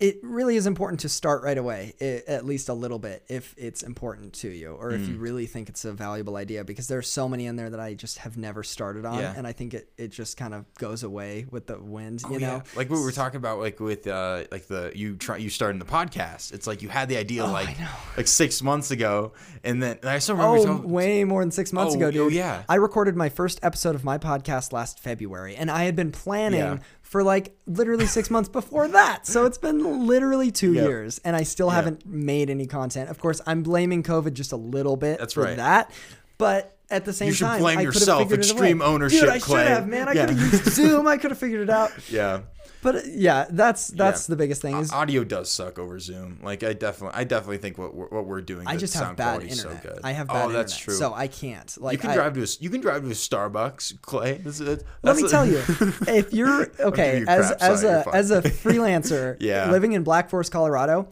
it 0.00 0.18
really 0.22 0.54
is 0.54 0.66
important 0.68 1.00
to 1.00 1.08
start 1.08 1.42
right 1.42 1.58
away, 1.58 1.92
at 2.28 2.44
least 2.46 2.68
a 2.68 2.72
little 2.72 3.00
bit, 3.00 3.24
if 3.28 3.52
it's 3.58 3.82
important 3.82 4.32
to 4.32 4.48
you, 4.48 4.70
or 4.78 4.92
if 4.92 5.08
you 5.08 5.16
Mm. 5.16 5.20
really 5.20 5.46
think 5.46 5.68
it's 5.68 5.84
a 5.84 5.92
valuable 5.92 6.36
idea, 6.36 6.62
because 6.62 6.86
there's 6.86 7.08
so 7.10 7.28
many 7.28 7.46
in 7.46 7.56
there 7.56 7.68
that 7.68 7.80
I 7.80 7.94
just 7.94 8.18
have 8.18 8.36
never 8.36 8.62
started 8.62 9.04
on, 9.04 9.18
Yeah. 9.18 9.34
and 9.36 9.44
I 9.44 9.50
think 9.52 9.74
it, 9.74 9.90
it 9.98 10.08
just 10.12 10.36
kind 10.36 10.54
of 10.54 10.72
goes 10.74 11.02
away 11.02 11.46
with 11.50 11.66
the 11.66 11.78
wind, 11.80 12.22
you 12.22 12.36
Oh, 12.36 12.38
know. 12.38 12.38
yeah. 12.38 12.60
like 12.76 12.88
what 12.90 12.98
we 13.00 13.04
were 13.04 13.10
talking 13.10 13.38
about, 13.38 13.58
like 13.58 13.80
with 13.80 14.06
uh, 14.06 14.44
like 14.52 14.68
the 14.68 14.92
you 14.94 15.16
try 15.16 15.36
you 15.36 15.50
starting 15.50 15.80
the 15.80 15.84
podcast. 15.84 16.52
It's 16.52 16.68
like 16.68 16.80
you 16.80 16.88
had 16.90 17.08
the 17.08 17.16
idea 17.16 17.44
Oh, 17.44 17.50
like 17.50 17.76
like 18.16 18.28
six 18.28 18.62
months 18.62 18.92
ago, 18.92 19.32
and 19.64 19.82
then 19.82 19.98
and 20.02 20.10
I 20.10 20.20
still 20.20 20.36
remember. 20.36 20.58
Oh, 20.58 20.64
talking- 20.76 20.90
way 20.90 21.24
more 21.24 21.42
than 21.42 21.50
six 21.50 21.72
months 21.72 21.94
Oh, 21.94 21.96
ago, 21.98 22.06
oh, 22.06 22.10
dude. 22.12 22.34
yeah. 22.34 22.62
I 22.68 22.76
recorded 22.76 23.16
my 23.16 23.28
first 23.30 23.58
episode 23.64 23.96
of 23.96 24.04
my 24.04 24.16
podcast 24.16 24.72
last 24.72 25.00
February, 25.00 25.56
and 25.56 25.72
I 25.72 25.84
had 25.84 25.96
been 25.96 26.12
planning 26.12 26.60
Yeah. 26.60 26.78
For 27.08 27.22
like 27.22 27.56
literally 27.66 28.04
six 28.06 28.30
months 28.34 28.48
before 28.50 28.86
that. 28.88 29.26
So 29.26 29.46
it's 29.46 29.56
been 29.58 30.06
literally 30.06 30.50
two 30.50 30.74
Yep. 30.74 30.84
years, 30.84 31.20
and 31.24 31.34
I 31.34 31.42
still 31.42 31.70
haven't 31.70 32.04
made 32.06 32.50
any 32.50 32.66
content. 32.66 33.08
Of 33.08 33.18
course, 33.18 33.40
I'm 33.46 33.62
blaming 33.62 34.02
COVID 34.02 34.34
just 34.34 34.52
a 34.52 34.56
little 34.56 34.96
bit 34.96 35.18
That's 35.18 35.34
for 35.34 35.42
right. 35.44 35.56
that, 35.56 35.90
but. 36.36 36.77
At 36.90 37.04
the 37.04 37.12
same 37.12 37.28
You 37.28 37.34
should 37.34 37.44
time, 37.44 37.60
blame 37.60 37.78
I 37.78 37.84
could 37.84 37.94
have 37.94 38.00
yourself. 38.00 38.22
figured 38.22 38.40
it 38.40 38.50
Extreme 38.50 38.80
ownership, 38.82 39.20
Dude, 39.20 39.28
I 39.28 39.38
should 39.38 39.58
have, 39.58 39.88
man. 39.88 40.08
I 40.08 40.12
Yeah. 40.12 40.26
could 40.26 40.36
have 40.38 40.52
used 40.52 40.64
Zoom. 40.72 41.06
I 41.06 41.18
could 41.18 41.30
have 41.30 41.38
figured 41.38 41.60
it 41.60 41.70
out. 41.70 41.90
yeah. 42.10 42.40
But 42.80 42.94
uh, 42.94 43.00
yeah, 43.08 43.46
that's 43.50 43.88
that's 43.88 44.28
Yeah. 44.28 44.32
the 44.32 44.36
biggest 44.36 44.62
thing. 44.62 44.76
Is 44.78 44.92
audio 44.92 45.24
does 45.24 45.50
suck 45.50 45.80
over 45.80 45.98
Zoom. 45.98 46.38
Like 46.44 46.62
I 46.62 46.74
definitely, 46.74 47.18
I 47.20 47.24
definitely 47.24 47.58
think 47.58 47.76
what 47.76 47.92
we're, 47.92 48.06
what 48.06 48.24
we're 48.24 48.40
doing. 48.40 48.68
I 48.68 48.76
just 48.76 48.94
have 48.94 49.16
bad 49.16 49.42
internet. 49.42 49.82
So 49.82 49.88
good. 49.90 50.00
I 50.04 50.12
have 50.12 50.28
bad 50.28 50.46
oh, 50.46 50.52
that's 50.52 50.72
internet, 50.74 50.84
true. 50.84 50.94
so 50.94 51.12
I 51.12 51.26
can't. 51.26 51.76
Like 51.80 51.94
you 51.94 51.98
can 51.98 52.10
I- 52.10 52.14
drive 52.14 52.34
to 52.34 52.42
a, 52.44 52.46
you 52.60 52.70
can 52.70 52.80
drive 52.80 53.02
to 53.02 53.08
a 53.08 53.14
Starbucks, 53.14 54.00
Clay. 54.00 54.34
That's, 54.44 54.58
that's, 54.58 54.84
Let 55.02 55.16
me 55.16 55.22
that's- 55.22 55.30
tell 55.30 55.44
you, 55.44 55.58
if 56.06 56.32
you're 56.32 56.68
okay 56.78 57.18
you 57.20 57.26
as 57.26 57.50
as 57.50 57.82
a 57.82 58.04
as 58.14 58.30
a 58.38 58.42
freelancer 58.42 59.36
Yeah. 59.40 59.64
Mm-hmm. 59.64 59.72
living 59.72 59.92
in 59.94 60.04
Black 60.04 60.30
Forest, 60.30 60.52
Colorado, 60.52 61.08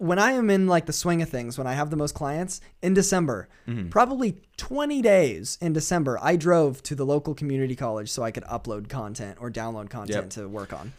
when 0.00 0.18
I 0.18 0.32
am 0.32 0.48
in 0.50 0.66
like 0.66 0.86
the 0.86 0.92
swing 0.92 1.20
of 1.22 1.28
things, 1.28 1.58
when 1.58 1.66
I 1.66 1.74
have 1.74 1.90
the 1.90 1.96
most 1.96 2.14
clients 2.14 2.60
in 2.82 2.94
December, 2.94 3.48
Mm-hmm. 3.68 3.90
probably 3.90 4.40
20 4.56 5.02
days 5.02 5.58
in 5.60 5.72
December, 5.74 6.18
I 6.22 6.36
drove 6.36 6.82
to 6.84 6.94
the 6.94 7.04
local 7.06 7.34
community 7.34 7.76
college 7.76 8.10
so 8.10 8.22
I 8.22 8.30
could 8.30 8.44
upload 8.44 8.88
content 8.88 9.38
or 9.40 9.50
download 9.50 9.90
content 9.90 10.24
Yep. 10.24 10.30
to 10.30 10.48
work 10.48 10.72
on. 10.72 10.92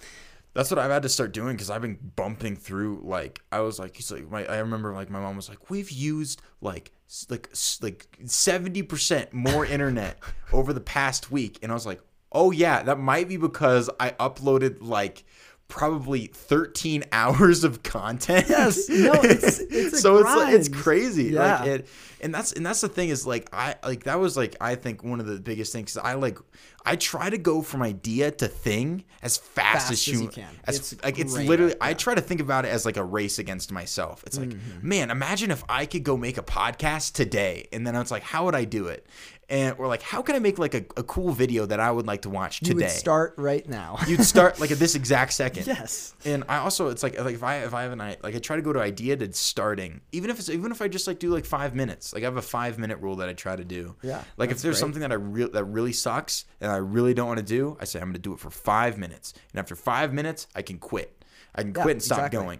That's 0.53 0.69
what 0.69 0.79
I've 0.79 0.91
had 0.91 1.01
to 1.03 1.09
start 1.09 1.31
doing 1.31 1.55
because 1.55 1.69
I've 1.69 1.81
been 1.81 1.97
bumping 2.15 2.55
through. 2.55 3.01
Like 3.03 3.41
I 3.51 3.61
was 3.61 3.79
like, 3.79 3.97
my, 4.29 4.45
I 4.45 4.57
remember 4.59 4.93
like 4.93 5.09
my 5.09 5.19
mom 5.19 5.35
was 5.35 5.49
like, 5.49 5.69
we've 5.69 5.89
used 5.91 6.41
like 6.61 6.91
like 7.29 7.49
like 7.81 8.07
seventy 8.25 8.83
percent 8.83 9.33
more 9.33 9.65
internet 9.65 10.17
over 10.53 10.73
the 10.73 10.81
past 10.81 11.31
week, 11.31 11.57
and 11.63 11.71
I 11.71 11.75
was 11.75 11.85
like, 11.85 12.01
oh 12.33 12.51
yeah, 12.51 12.83
that 12.83 12.99
might 12.99 13.27
be 13.29 13.37
because 13.37 13.89
I 13.99 14.11
uploaded 14.11 14.77
like 14.81 15.23
probably 15.71 16.27
13 16.27 17.05
hours 17.11 17.63
of 17.63 17.81
content. 17.81 18.45
Yes. 18.49 18.87
No, 18.89 19.13
it's- 19.13 19.59
it's 19.59 20.01
so 20.01 20.17
it's 20.17 20.25
like, 20.35 20.53
it's 20.53 20.67
crazy. 20.69 21.25
Yeah. 21.25 21.59
Like 21.61 21.67
it, 21.67 21.87
and 22.23 22.35
that's 22.35 22.51
and 22.51 22.63
that's 22.63 22.81
the 22.81 22.89
thing 22.89 23.09
is 23.09 23.25
like 23.25 23.49
I 23.51 23.75
like 23.83 24.03
that 24.03 24.19
was 24.19 24.37
like 24.37 24.55
I 24.61 24.75
think 24.75 25.03
one 25.03 25.19
of 25.19 25.25
the 25.25 25.39
biggest 25.39 25.73
things 25.73 25.97
I 25.97 26.13
like 26.13 26.37
I 26.85 26.95
try 26.95 27.29
to 27.31 27.37
go 27.39 27.63
from 27.63 27.81
idea 27.81 28.29
to 28.31 28.47
thing 28.47 29.05
as 29.23 29.37
fast, 29.37 29.87
Fast 29.87 29.91
as, 29.91 30.07
as 30.07 30.07
you 30.21 30.27
can. 30.27 30.47
As 30.65 30.77
It's 30.77 31.03
like 31.03 31.17
it's 31.17 31.33
literally 31.35 31.73
I 31.81 31.95
try 31.95 32.13
to 32.13 32.21
think 32.21 32.39
about 32.41 32.65
it 32.65 32.67
as 32.67 32.85
like 32.85 32.97
a 32.97 33.03
race 33.03 33.39
against 33.39 33.71
myself. 33.71 34.23
It's 34.27 34.37
like 34.37 34.49
Mm-hmm. 34.49 34.87
man, 34.87 35.09
imagine 35.09 35.49
if 35.49 35.63
I 35.67 35.87
could 35.87 36.03
go 36.03 36.15
make 36.15 36.37
a 36.37 36.43
podcast 36.43 37.13
today, 37.13 37.67
and 37.73 37.87
then 37.87 37.95
it's 37.95 38.11
like 38.11 38.23
how 38.23 38.45
would 38.45 38.55
I 38.55 38.65
do 38.65 38.85
it? 38.87 39.07
And 39.51 39.75
or 39.77 39.85
like 39.87 40.01
how 40.01 40.21
can 40.21 40.35
I 40.35 40.39
make 40.39 40.57
like 40.57 40.73
a, 40.73 40.85
a 40.97 41.03
cool 41.03 41.31
video 41.33 41.65
that 41.65 41.79
I 41.79 41.91
would 41.91 42.07
like 42.07 42.21
to 42.21 42.29
watch 42.29 42.61
You 42.61 42.69
today? 42.69 42.85
would 42.85 42.91
start 42.91 43.33
right 43.37 43.67
now. 43.67 43.97
You'd 44.07 44.23
start 44.23 44.59
like 44.61 44.71
at 44.71 44.79
this 44.79 44.95
exact 45.01 45.33
second. 45.33 45.67
yes. 45.67 46.15
And 46.25 46.45
I 46.47 46.57
also 46.57 46.87
it's 46.87 47.03
like 47.03 47.19
like 47.19 47.35
if 47.35 47.43
I 47.43 47.57
if 47.57 47.73
I 47.73 47.83
have 47.83 47.91
an 47.91 47.99
i 48.01 48.15
like 48.23 48.33
I 48.33 48.39
try 48.39 48.55
to 48.55 48.61
go 48.61 48.71
to 48.73 48.79
idea 48.79 49.17
to 49.17 49.31
starting 49.33 50.01
even 50.13 50.29
if 50.29 50.39
it's 50.39 50.49
even 50.49 50.71
if 50.71 50.81
I 50.81 50.87
just 50.87 51.05
like 51.05 51.19
do 51.19 51.29
like 51.29 51.45
five 51.45 51.75
minutes 51.75 52.13
like 52.13 52.23
I 52.23 52.25
have 52.25 52.37
a 52.37 52.41
five 52.41 52.79
minute 52.79 52.99
rule 52.99 53.17
that 53.17 53.27
I 53.29 53.33
try 53.33 53.55
to 53.57 53.65
do 53.65 53.95
Yeah, 54.01 54.23
like 54.37 54.51
if 54.51 54.61
there's 54.61 54.75
great. 54.75 54.79
something 54.79 55.01
that 55.01 55.11
I 55.11 55.15
real 55.15 55.49
that 55.51 55.65
really 55.65 55.91
sucks 55.93 56.45
and 56.61 56.71
I 56.71 56.77
really 56.77 57.13
don't 57.13 57.27
want 57.27 57.39
to 57.39 57.45
do 57.45 57.75
I 57.79 57.85
say 57.85 57.99
I'm 57.99 58.07
gonna 58.07 58.19
do 58.19 58.33
it 58.33 58.39
for 58.39 58.49
five 58.51 58.97
minutes 58.97 59.33
and 59.51 59.59
after 59.59 59.75
five 59.75 60.13
minutes 60.13 60.47
I 60.55 60.61
can 60.61 60.77
quit 60.79 61.25
I 61.53 61.63
can 61.63 61.73
Yeah, 61.75 61.81
quit 61.83 61.95
and 61.95 62.01
stop 62.03 62.19
exactly. 62.19 62.39
going 62.39 62.59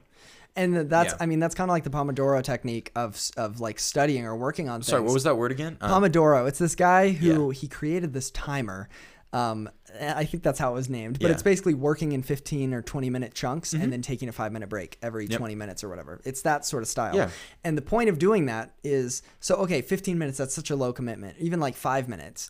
And 0.56 0.90
that's, 0.90 1.14
Yeah. 1.14 1.18
I 1.22 1.26
mean, 1.28 1.40
that's 1.40 1.56
kind 1.56 1.70
of 1.70 1.74
like 1.74 1.84
the 1.84 1.90
Pomodoro 1.90 2.44
technique 2.44 2.92
of 2.96 3.20
of 3.38 3.60
like 3.60 3.80
studying 3.80 4.26
or 4.26 4.36
working 4.36 4.68
on 4.70 4.82
things. 4.82 4.88
sorry 4.88 5.02
what 5.02 5.14
was 5.14 5.24
that 5.24 5.38
word 5.38 5.52
again 5.52 5.78
Uh, 5.82 5.88
Pomodoro. 6.00 6.48
It's 6.48 6.60
this 6.60 6.76
guy 6.76 7.12
who 7.12 7.52
Yeah. 7.52 7.54
he 7.60 7.68
created 7.68 8.14
this 8.14 8.32
timer. 8.32 8.90
Um, 9.34 9.70
I 10.02 10.26
think 10.26 10.44
that's 10.44 10.60
how 10.60 10.72
it 10.72 10.74
was 10.76 10.90
named, 10.90 11.20
but 11.20 11.28
Yeah. 11.28 11.34
it's 11.34 11.42
basically 11.44 11.74
working 11.74 12.12
in 12.12 12.22
15 12.22 12.74
or 12.74 12.82
20 12.82 13.10
minute 13.10 13.34
chunks 13.34 13.72
and 13.72 13.92
then 13.94 14.02
taking 14.02 14.28
a 14.28 14.34
five 14.34 14.52
minute 14.52 14.68
break 14.68 14.98
every 15.02 15.26
20 15.26 15.56
minutes 15.56 15.86
or 15.86 15.90
whatever. 15.90 16.20
It's 16.26 16.42
that 16.42 16.66
sort 16.66 16.84
of 16.84 16.90
style. 16.90 17.16
Yeah. 17.16 17.30
And 17.64 17.78
the 17.78 17.82
point 17.82 18.10
of 18.10 18.20
doing 18.20 18.46
that 18.48 18.74
is 18.84 19.22
so, 19.40 19.56
okay, 19.56 19.82
15 19.82 20.18
minutes, 20.18 20.38
that's 20.38 20.54
such 20.54 20.70
a 20.70 20.76
low 20.76 20.92
commitment, 20.92 21.38
even 21.40 21.62
like 21.62 21.76
five 21.78 22.10
minutes. 22.10 22.50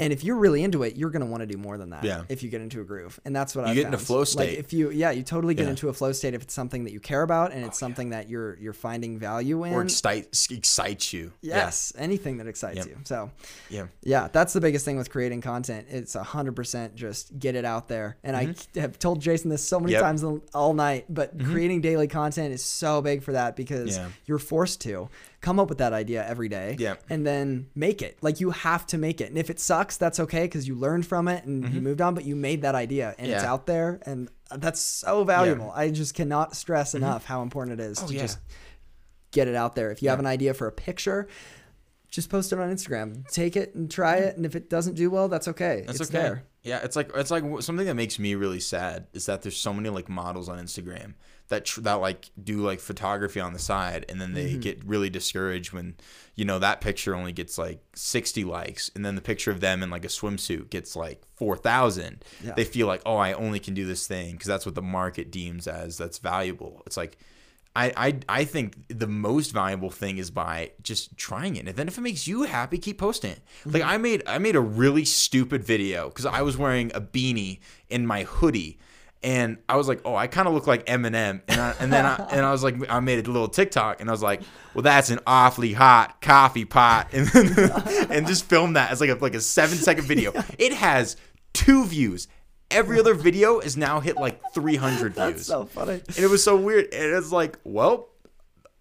And 0.00 0.12
if 0.12 0.24
you're 0.24 0.36
really 0.36 0.64
into 0.64 0.82
it, 0.82 0.96
you're 0.96 1.10
going 1.10 1.20
to 1.20 1.26
want 1.30 1.42
to 1.42 1.46
do 1.46 1.56
more 1.58 1.78
than 1.78 1.90
that 1.90 2.02
Yeah. 2.04 2.22
if 2.28 2.42
you 2.42 2.48
get 2.50 2.60
into 2.60 2.80
a 2.80 2.84
groove. 2.84 3.20
And 3.24 3.36
that's 3.36 3.54
what 3.54 3.66
I 3.66 3.68
You 3.68 3.74
get 3.76 3.86
into 3.86 3.98
found. 3.98 4.06
flow 4.06 4.18
Like 4.20 4.26
state. 4.28 4.58
if 4.58 4.72
you, 4.72 4.90
yeah, 4.90 5.10
you 5.10 5.22
totally 5.22 5.54
get 5.54 5.62
Yeah. 5.62 5.68
Oh, 5.68 5.70
into 5.70 5.88
a 5.88 5.92
flow 5.92 6.12
state 6.12 6.34
if 6.34 6.42
it's 6.42 6.54
something 6.54 6.84
that 6.84 6.92
you 6.92 7.00
care 7.00 7.22
about 7.22 7.52
and 7.52 7.64
it's 7.64 7.78
something 7.78 8.10
that 8.10 8.28
you're, 8.28 8.56
you're 8.58 8.72
finding 8.72 9.18
value 9.18 9.64
in. 9.64 9.72
or 9.74 9.82
excite, 9.82 10.26
excites 10.50 11.12
you 11.12 11.32
yes. 11.42 11.92
Anything 11.96 12.38
that 12.38 12.46
excites 12.46 12.78
Yep. 12.78 12.86
you. 12.88 12.96
So, 13.04 13.30
yeah 13.68 13.86
yeah, 14.02 14.28
that's 14.32 14.52
the 14.52 14.60
biggest 14.60 14.84
thing 14.84 14.96
with 14.96 15.10
creating 15.10 15.40
content. 15.42 15.86
It's 15.90 16.14
a 16.14 16.22
hundred 16.22 16.56
percent 16.56 16.94
just 16.94 17.38
get 17.38 17.54
it 17.54 17.64
out 17.64 17.88
there. 17.88 18.16
And 18.24 18.36
I 18.36 18.54
have 18.76 18.98
told 18.98 19.20
Jason 19.20 19.50
this 19.50 19.62
so 19.62 19.78
many 19.78 19.92
Mm-hmm. 19.92 19.94
Yep. 19.94 20.02
times 20.02 20.40
all- 20.54 20.74
night, 20.74 21.06
but 21.08 21.38
creating 21.44 21.80
daily 21.80 22.06
content 22.06 22.54
is 22.54 22.64
so 22.64 23.02
big 23.02 23.22
for 23.22 23.32
that 23.32 23.56
because 23.56 23.96
Yeah. 23.96 24.08
you're 24.26 24.38
forced 24.38 24.80
to 24.82 25.08
come 25.40 25.58
up 25.58 25.68
with 25.70 25.78
that 25.78 25.92
idea 25.94 26.26
every 26.28 26.48
day 26.50 26.76
Yep. 26.78 27.02
and 27.08 27.26
then 27.26 27.68
make 27.74 28.02
it. 28.02 28.18
Like 28.20 28.40
you 28.40 28.50
have 28.50 28.86
to 28.88 28.98
make 28.98 29.20
it. 29.22 29.30
And 29.30 29.38
if 29.38 29.48
it 29.48 29.58
sucks, 29.58 29.96
that's 29.96 30.20
okay 30.20 30.42
because 30.44 30.68
you 30.68 30.74
learned 30.74 31.06
from 31.06 31.28
it 31.28 31.44
and 31.44 31.66
you 31.72 31.80
moved 31.80 32.02
on, 32.02 32.14
but 32.14 32.24
you 32.26 32.36
made 32.36 32.60
that 32.62 32.74
idea 32.74 33.14
and 33.18 33.30
it's 33.30 33.42
Mm-hmm. 33.42 33.50
Out 33.52 33.66
there 33.66 34.00
and 34.04 34.28
that's 34.54 34.80
so 34.80 35.24
valuable. 35.24 35.72
I 35.74 35.90
just 35.90 36.14
cannot 36.14 36.54
stress 36.56 36.94
enough 36.94 37.24
how 37.24 37.40
important 37.42 37.80
it 37.80 37.84
is 37.84 37.98
to 37.98 38.04
Mm-hmm. 38.04 38.12
Oh, 38.12 38.16
yeah. 38.16 38.22
just 38.22 38.38
get 39.30 39.48
it 39.48 39.54
out 39.54 39.74
there. 39.76 39.90
If 39.90 40.02
you 40.02 40.10
have 40.10 40.18
an 40.18 40.26
idea 40.26 40.52
for 40.52 40.66
a 40.66 40.72
picture, 40.72 41.26
just 42.10 42.28
post 42.28 42.52
it 42.52 42.58
on 42.58 42.68
Instagram. 42.74 43.26
Take 43.30 43.56
it 43.56 43.74
and 43.74 43.88
try 43.90 44.16
it, 44.16 44.36
and 44.36 44.44
if 44.44 44.56
it 44.56 44.68
doesn't 44.68 44.94
do 44.94 45.08
well, 45.10 45.28
that's 45.28 45.46
okay. 45.48 45.84
That's 45.86 46.00
it's 46.00 46.10
okay. 46.10 46.18
there. 46.20 46.42
Yeah, 46.64 46.80
it's 46.82 46.96
like 46.96 47.10
it's 47.14 47.30
like 47.30 47.44
something 47.62 47.86
that 47.86 47.94
makes 47.94 48.18
me 48.18 48.34
really 48.34 48.58
sad 48.60 49.06
is 49.14 49.26
that 49.26 49.42
there's 49.42 49.56
so 49.56 49.72
many 49.72 49.88
like 49.88 50.08
models 50.08 50.48
on 50.48 50.58
Instagram 50.58 51.14
that 51.50 51.66
tr- 51.66 51.82
that 51.82 51.94
like 52.00 52.30
do 52.42 52.58
like 52.62 52.80
photography 52.80 53.38
on 53.38 53.52
the 53.52 53.58
side 53.60 54.04
and 54.08 54.20
then 54.20 54.32
they 54.32 54.50
Mm-hmm. 54.52 54.60
get 54.60 54.84
really 54.84 55.10
discouraged 55.10 55.72
when 55.72 55.96
you 56.34 56.44
know 56.44 56.58
that 56.58 56.80
picture 56.80 57.14
only 57.14 57.32
gets 57.32 57.58
like 57.58 57.80
60 57.94 58.42
likes 58.44 58.90
and 58.94 59.04
then 59.04 59.14
the 59.14 59.20
picture 59.20 59.50
of 59.50 59.60
them 59.60 59.82
in 59.82 59.90
like 59.90 60.04
a 60.04 60.08
swimsuit 60.08 60.70
gets 60.70 60.96
like 60.96 61.22
4000. 61.36 62.24
Yeah. 62.42 62.54
They 62.56 62.64
feel 62.64 62.86
like, 62.86 63.02
"Oh, 63.04 63.16
I 63.16 63.32
only 63.34 63.58
can 63.60 63.74
do 63.74 63.84
this 63.86 64.06
thing 64.06 64.32
because 64.32 64.46
that's 64.48 64.64
what 64.64 64.74
the 64.74 64.82
market 64.82 65.30
deems 65.30 65.66
as 65.66 65.98
that's 65.98 66.18
valuable." 66.18 66.82
It's 66.86 66.96
like 66.96 67.18
I, 67.76 67.92
I 67.96 68.40
I 68.40 68.44
think 68.44 68.76
the 68.88 69.06
most 69.06 69.52
valuable 69.52 69.90
thing 69.90 70.18
is 70.18 70.30
by 70.30 70.72
just 70.82 71.16
trying 71.16 71.56
it, 71.56 71.66
and 71.68 71.76
then 71.76 71.88
if 71.88 71.98
it 71.98 72.00
makes 72.00 72.26
you 72.26 72.42
happy, 72.44 72.78
keep 72.78 72.98
posting 72.98 73.30
it. 73.32 73.40
Like 73.64 73.82
I 73.82 73.96
made 73.96 74.22
I 74.26 74.38
made 74.38 74.56
a 74.56 74.60
really 74.60 75.04
stupid 75.04 75.62
video 75.64 76.08
because 76.08 76.26
I 76.26 76.42
was 76.42 76.56
wearing 76.56 76.90
a 76.94 77.00
beanie 77.00 77.60
in 77.88 78.06
my 78.06 78.24
hoodie, 78.24 78.78
and 79.22 79.58
I 79.68 79.76
was 79.76 79.86
like, 79.86 80.00
oh, 80.04 80.14
I 80.14 80.26
kind 80.26 80.48
of 80.48 80.54
look 80.54 80.66
like 80.66 80.86
Eminem, 80.86 81.42
and 81.46 81.60
I, 81.60 81.74
and 81.78 81.92
then 81.92 82.06
I, 82.06 82.14
and 82.30 82.44
I 82.44 82.50
was 82.52 82.62
like, 82.62 82.76
I 82.88 83.00
made 83.00 83.26
a 83.26 83.30
little 83.30 83.48
TikTok, 83.48 84.00
and 84.00 84.08
I 84.08 84.12
was 84.12 84.22
like, 84.22 84.42
well, 84.74 84.82
that's 84.82 85.10
an 85.10 85.20
awfully 85.26 85.72
hot 85.72 86.20
coffee 86.20 86.64
pot, 86.64 87.08
and 87.12 87.28
and 87.34 88.26
just 88.26 88.44
filmed 88.44 88.76
that 88.76 88.90
as 88.90 89.00
like 89.00 89.10
a 89.10 89.14
like 89.14 89.34
a 89.34 89.40
seven 89.40 89.76
second 89.76 90.04
video. 90.04 90.32
It 90.58 90.72
has 90.74 91.16
two 91.52 91.86
views. 91.86 92.28
Every 92.70 93.00
other 93.00 93.14
video 93.14 93.58
is 93.60 93.76
now 93.76 94.00
hit 94.00 94.16
like 94.16 94.40
300 94.52 95.14
views. 95.14 95.14
That's 95.14 95.46
so 95.46 95.64
funny. 95.64 95.94
And 95.94 96.18
it 96.18 96.28
was 96.28 96.44
so 96.44 96.56
weird. 96.56 96.84
And 96.92 97.14
it's 97.16 97.32
like, 97.32 97.58
well, 97.64 98.09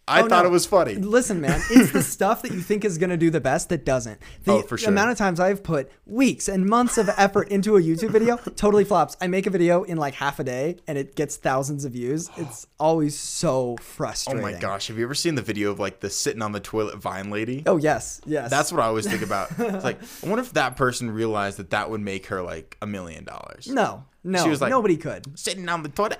I 0.09 0.21
Oh, 0.21 0.27
thought 0.27 0.43
no. 0.43 0.49
it 0.49 0.51
was 0.51 0.65
funny. 0.65 0.95
Listen, 0.95 1.39
man, 1.39 1.61
it's 1.69 1.91
the 1.91 2.01
stuff 2.17 2.41
that 2.41 2.51
you 2.51 2.61
think 2.61 2.83
is 2.83 2.97
going 2.97 3.11
to 3.11 3.17
do 3.17 3.29
the 3.29 3.39
best 3.39 3.69
that 3.69 3.85
doesn't. 3.85 4.19
The 4.43 4.51
Oh, 4.53 4.61
for 4.63 4.77
sure. 4.77 4.89
amount 4.89 5.11
of 5.11 5.17
times 5.17 5.39
I've 5.39 5.61
put 5.63 5.91
weeks 6.07 6.47
and 6.47 6.65
months 6.65 6.97
of 6.97 7.09
effort 7.17 7.49
into 7.49 7.75
a 7.77 7.81
YouTube 7.81 8.09
video 8.09 8.37
totally 8.55 8.83
flops. 8.83 9.15
I 9.21 9.27
make 9.27 9.45
a 9.45 9.49
video 9.51 9.83
in 9.83 9.97
like 9.97 10.15
half 10.15 10.39
a 10.39 10.43
day 10.43 10.77
and 10.87 10.97
it 10.97 11.15
gets 11.15 11.35
thousands 11.37 11.85
of 11.85 11.91
views. 11.91 12.29
It's 12.37 12.65
always 12.79 13.17
so 13.17 13.77
frustrating. 13.81 14.43
Oh 14.43 14.51
my 14.51 14.57
gosh. 14.59 14.87
Have 14.87 14.97
you 14.97 15.03
ever 15.03 15.13
seen 15.13 15.35
the 15.35 15.41
video 15.43 15.69
of 15.71 15.79
like 15.79 15.99
the 15.99 16.09
sitting 16.09 16.41
on 16.41 16.51
the 16.53 16.59
toilet 16.59 16.97
Vine 16.97 17.29
lady? 17.29 17.61
Oh, 17.67 17.77
yes. 17.77 18.19
Yes. 18.25 18.49
That's 18.49 18.71
what 18.71 18.81
I 18.81 18.87
always 18.87 19.05
think 19.07 19.21
about. 19.21 19.51
It's 19.59 19.83
like, 19.83 19.99
I 20.23 20.27
wonder 20.27 20.41
if 20.43 20.53
that 20.53 20.75
person 20.75 21.11
realized 21.11 21.57
that 21.59 21.69
that 21.69 21.89
would 21.91 22.01
make 22.01 22.25
her 22.27 22.41
like 22.41 22.77
a 22.81 22.87
million 22.87 23.25
dollars. 23.25 23.67
no, 23.67 24.05
no, 24.23 24.43
She 24.43 24.49
was 24.49 24.59
like- 24.59 24.71
nobody 24.71 24.97
could. 24.97 25.37
Sitting 25.37 25.69
on 25.69 25.83
the 25.83 25.89
toilet. 25.89 26.19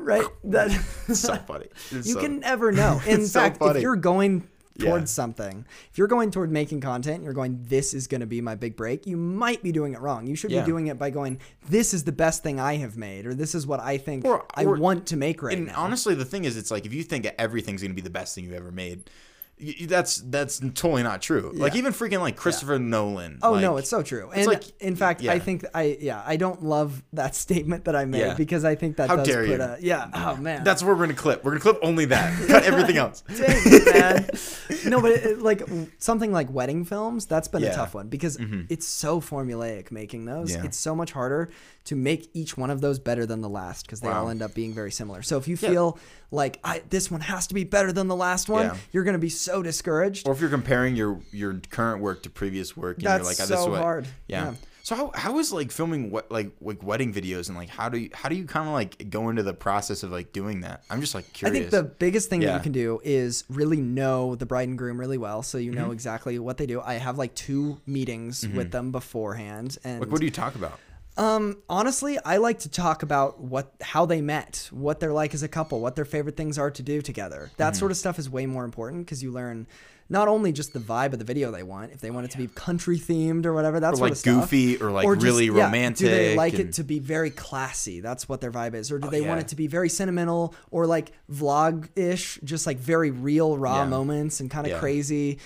Right? 0.00 0.24
That. 0.44 0.70
So 1.14 1.36
funny. 1.46 1.66
It's 1.90 2.08
you 2.08 2.14
so- 2.14 2.20
can 2.20 2.40
never 2.40 2.72
know. 2.72 3.00
In 3.06 3.20
It's 3.20 3.32
so 3.32 3.40
fact, 3.40 3.58
if 3.60 3.82
you're 3.82 3.96
going 3.96 4.48
towards 4.78 5.10
Yeah. 5.12 5.14
something, 5.14 5.66
if 5.90 5.98
you're 5.98 6.08
going 6.08 6.30
toward 6.30 6.50
making 6.50 6.80
content, 6.80 7.16
and 7.16 7.24
you're 7.24 7.34
going, 7.34 7.62
this 7.68 7.92
is 7.92 8.06
going 8.06 8.22
to 8.22 8.26
be 8.26 8.40
my 8.40 8.54
big 8.54 8.76
break, 8.76 9.06
you 9.06 9.16
might 9.16 9.62
be 9.62 9.72
doing 9.72 9.92
it 9.92 10.00
wrong. 10.00 10.26
You 10.26 10.34
should 10.34 10.50
Yeah. 10.50 10.62
be 10.62 10.66
doing 10.66 10.86
it 10.86 10.98
by 10.98 11.10
going, 11.10 11.38
this 11.68 11.92
is 11.92 12.04
the 12.04 12.12
best 12.12 12.42
thing 12.42 12.58
I 12.58 12.76
have 12.76 12.96
made, 12.96 13.26
or 13.26 13.34
this 13.34 13.54
is 13.54 13.66
what 13.66 13.78
I 13.80 13.98
think 13.98 14.24
Or- 14.24 14.46
I 14.54 14.64
want 14.64 15.06
to 15.08 15.16
make 15.18 15.42
right 15.42 15.56
And 15.58 15.66
now. 15.66 15.74
honestly, 15.76 16.14
the 16.14 16.24
thing 16.24 16.44
is, 16.44 16.56
it's 16.56 16.70
like 16.70 16.86
if 16.86 16.94
you 16.94 17.02
think 17.02 17.26
everything's 17.38 17.82
gonna 17.82 17.92
be 17.94 18.00
the 18.00 18.08
best 18.10 18.34
thing 18.34 18.44
you've 18.44 18.54
ever 18.54 18.72
made, 18.72 19.10
that's 19.86 20.16
that's 20.18 20.58
totally 20.58 21.02
not 21.02 21.20
true. 21.22 21.52
Like 21.54 21.74
even 21.76 21.92
freaking 21.92 22.20
like 22.20 22.36
Christopher 22.36 22.78
Nolan. 22.78 23.38
Oh 23.42 23.52
like, 23.52 23.60
no, 23.62 23.76
it's 23.76 23.88
so 23.90 24.02
true. 24.02 24.30
And 24.34 24.46
like- 24.46 24.80
in 24.80 24.96
fact, 24.96 25.20
yeah. 25.20 25.32
I 25.32 25.38
think 25.38 25.64
I 25.74 25.98
yeah, 26.00 26.22
I 26.26 26.36
don't 26.36 26.62
love 26.64 27.02
that 27.12 27.34
statement 27.46 27.84
that 27.84 27.94
I 27.96 28.04
made 28.04 28.20
Yeah. 28.20 28.34
because 28.34 28.64
I 28.64 28.74
think 28.74 28.96
that 28.96 29.08
How 29.08 29.16
does 29.16 29.26
dare 29.26 29.46
put 29.46 29.58
you. 29.58 29.62
a 29.62 29.76
yeah. 29.80 30.08
Oh 30.14 30.36
man, 30.36 30.64
That's 30.64 30.82
where 30.82 30.94
we're 30.94 31.02
gonna 31.06 31.14
clip. 31.14 31.44
We're 31.44 31.52
gonna 31.52 31.60
clip 31.60 31.78
only 31.82 32.06
that. 32.06 32.32
Cut 32.48 32.64
everything 32.64 32.96
else. 32.96 33.20
Dang 33.28 33.38
it, 33.48 34.86
no, 34.86 35.00
but 35.00 35.12
it, 35.12 35.38
like 35.40 35.62
something 35.98 36.32
like 36.32 36.50
wedding 36.52 36.84
films, 36.84 37.26
that's 37.26 37.48
been 37.48 37.62
a 37.62 37.66
Yeah. 37.66 37.72
Mm-hmm. 37.72 37.80
tough 37.80 37.94
one 37.94 38.08
because 38.08 38.38
it's 38.68 38.86
so 38.86 39.20
formulaic 39.20 39.90
making 39.90 40.24
those. 40.24 40.54
Yeah. 40.54 40.64
It's 40.64 40.78
so 40.78 40.94
much 40.96 41.12
harder 41.12 41.50
to 41.90 41.96
make 41.96 42.30
each 42.34 42.56
one 42.56 42.70
of 42.70 42.80
those 42.80 42.98
better 42.98 43.26
than 43.26 43.40
the 43.40 43.48
last 43.48 43.84
because 43.84 44.00
they 44.00 44.08
Wow. 44.08 44.22
all 44.24 44.28
end 44.30 44.42
up 44.42 44.54
being 44.54 44.72
very 44.72 44.92
similar. 44.92 45.22
So 45.22 45.38
if 45.38 45.46
you 45.48 45.56
feel 45.56 45.98
like 46.30 46.58
I, 46.62 46.82
this 46.88 47.10
one 47.10 47.20
has 47.20 47.48
to 47.48 47.54
be 47.54 47.64
better 47.64 47.92
than 47.92 48.06
the 48.08 48.14
last 48.16 48.48
one, 48.48 48.66
Yeah. 48.66 48.76
you're 48.92 49.04
going 49.04 49.14
to 49.14 49.18
be 49.18 49.28
so 49.28 49.62
discouraged. 49.62 50.28
Or 50.28 50.32
if 50.32 50.40
you're 50.40 50.50
comparing 50.50 50.94
your 50.96 51.20
your 51.32 51.54
current 51.70 52.00
work 52.00 52.22
to 52.22 52.30
previous 52.30 52.76
work, 52.76 52.98
and 52.98 53.06
That's 53.06 53.22
you're 53.22 53.26
like, 53.28 53.40
oh, 53.40 53.44
so 53.44 53.54
this 53.54 53.60
is 53.60 53.66
what, 53.68 53.80
hard. 53.82 54.06
Yeah. 54.28 54.44
Yeah. 54.50 54.54
So 54.82 54.94
how, 54.96 55.12
how 55.14 55.38
is 55.38 55.52
like 55.52 55.70
filming 55.70 56.10
what 56.10 56.32
like 56.32 56.52
like 56.60 56.82
wedding 56.82 57.12
videos 57.12 57.48
and 57.48 57.56
like 57.56 57.68
how 57.68 57.88
do 57.90 57.98
you 57.98 58.10
how 58.14 58.28
do 58.28 58.34
you 58.34 58.44
kind 58.44 58.66
of 58.66 58.72
like 58.72 59.10
go 59.10 59.28
into 59.28 59.42
the 59.42 59.52
process 59.52 60.02
of 60.02 60.10
like 60.10 60.32
doing 60.32 60.62
that? 60.62 60.82
I'm 60.90 61.00
just 61.00 61.14
like 61.14 61.32
curious. 61.32 61.54
I 61.56 61.60
think 61.60 61.70
the 61.70 61.82
biggest 61.82 62.30
thing 62.30 62.40
that 62.40 62.54
you 62.54 62.60
can 62.62 62.72
do 62.72 62.98
is 63.04 63.44
really 63.50 63.80
know 63.80 64.36
the 64.36 64.46
bride 64.46 64.68
and 64.68 64.78
groom 64.78 64.98
really 64.98 65.18
well, 65.18 65.42
so 65.42 65.58
you 65.58 65.70
know 65.72 65.82
Mm-hmm. 65.84 65.92
exactly 65.92 66.38
what 66.38 66.56
they 66.56 66.66
do. 66.66 66.80
I 66.80 66.94
have 66.94 67.18
like 67.18 67.34
two 67.34 67.80
meetings 67.86 68.46
with 68.48 68.70
them 68.70 68.90
beforehand, 68.92 69.76
and 69.84 70.00
like 70.00 70.10
what 70.10 70.20
do 70.20 70.24
you 70.26 70.32
talk 70.32 70.54
about? 70.54 70.78
Um, 71.20 71.58
honestly, 71.68 72.18
I 72.24 72.38
like 72.38 72.60
to 72.60 72.70
talk 72.70 73.02
about 73.02 73.40
what 73.40 73.74
how 73.82 74.06
they 74.06 74.22
met, 74.22 74.68
what 74.72 75.00
they're 75.00 75.12
like 75.12 75.34
as 75.34 75.42
a 75.42 75.48
couple, 75.48 75.80
what 75.82 75.94
their 75.94 76.06
favorite 76.06 76.34
things 76.34 76.56
are 76.58 76.70
to 76.70 76.82
do 76.82 77.02
together. 77.02 77.50
That 77.58 77.72
Mm-hmm. 77.74 77.78
sort 77.78 77.90
of 77.90 77.98
stuff 77.98 78.18
is 78.18 78.30
way 78.30 78.46
more 78.46 78.64
important 78.64 79.04
because 79.04 79.22
you 79.22 79.30
learn 79.30 79.66
not 80.08 80.28
only 80.28 80.50
just 80.50 80.72
the 80.72 80.80
vibe 80.80 81.12
of 81.12 81.18
the 81.18 81.24
video 81.26 81.50
they 81.52 81.62
want, 81.62 81.92
if 81.92 82.00
they 82.00 82.10
want 82.10 82.24
it 82.24 82.30
to 82.30 82.38
be 82.38 82.46
country 82.48 82.98
themed 82.98 83.44
or 83.44 83.52
whatever, 83.52 83.80
that's 83.80 84.00
Or, 84.00 84.08
like, 84.08 84.22
goofy 84.22 84.78
or, 84.78 84.90
like, 84.90 85.04
or 85.06 85.14
really 85.14 85.50
romantic. 85.50 85.98
Do 85.98 86.08
they 86.10 86.34
like 86.34 86.54
it 86.54 86.72
to 86.74 86.84
be 86.84 86.98
very 86.98 87.30
classy? 87.30 88.00
That's 88.00 88.26
what 88.26 88.40
their 88.40 88.50
vibe 88.50 88.74
is, 88.74 88.90
or 88.90 88.98
do 88.98 89.08
they 89.08 89.20
want 89.20 89.38
Oh, 89.38 89.40
it 89.42 89.48
to 89.48 89.56
be 89.56 89.66
very 89.66 89.90
sentimental 89.90 90.54
or 90.70 90.86
like 90.86 91.12
vlog 91.30 91.90
ish, 91.96 92.40
just 92.42 92.66
like 92.66 92.78
very 92.78 93.10
real 93.10 93.58
raw 93.58 93.82
Yeah. 93.82 93.88
moments 93.90 94.40
and 94.40 94.50
kind 94.50 94.66
of 94.66 94.72
Yeah. 94.72 94.78
crazy? 94.78 95.38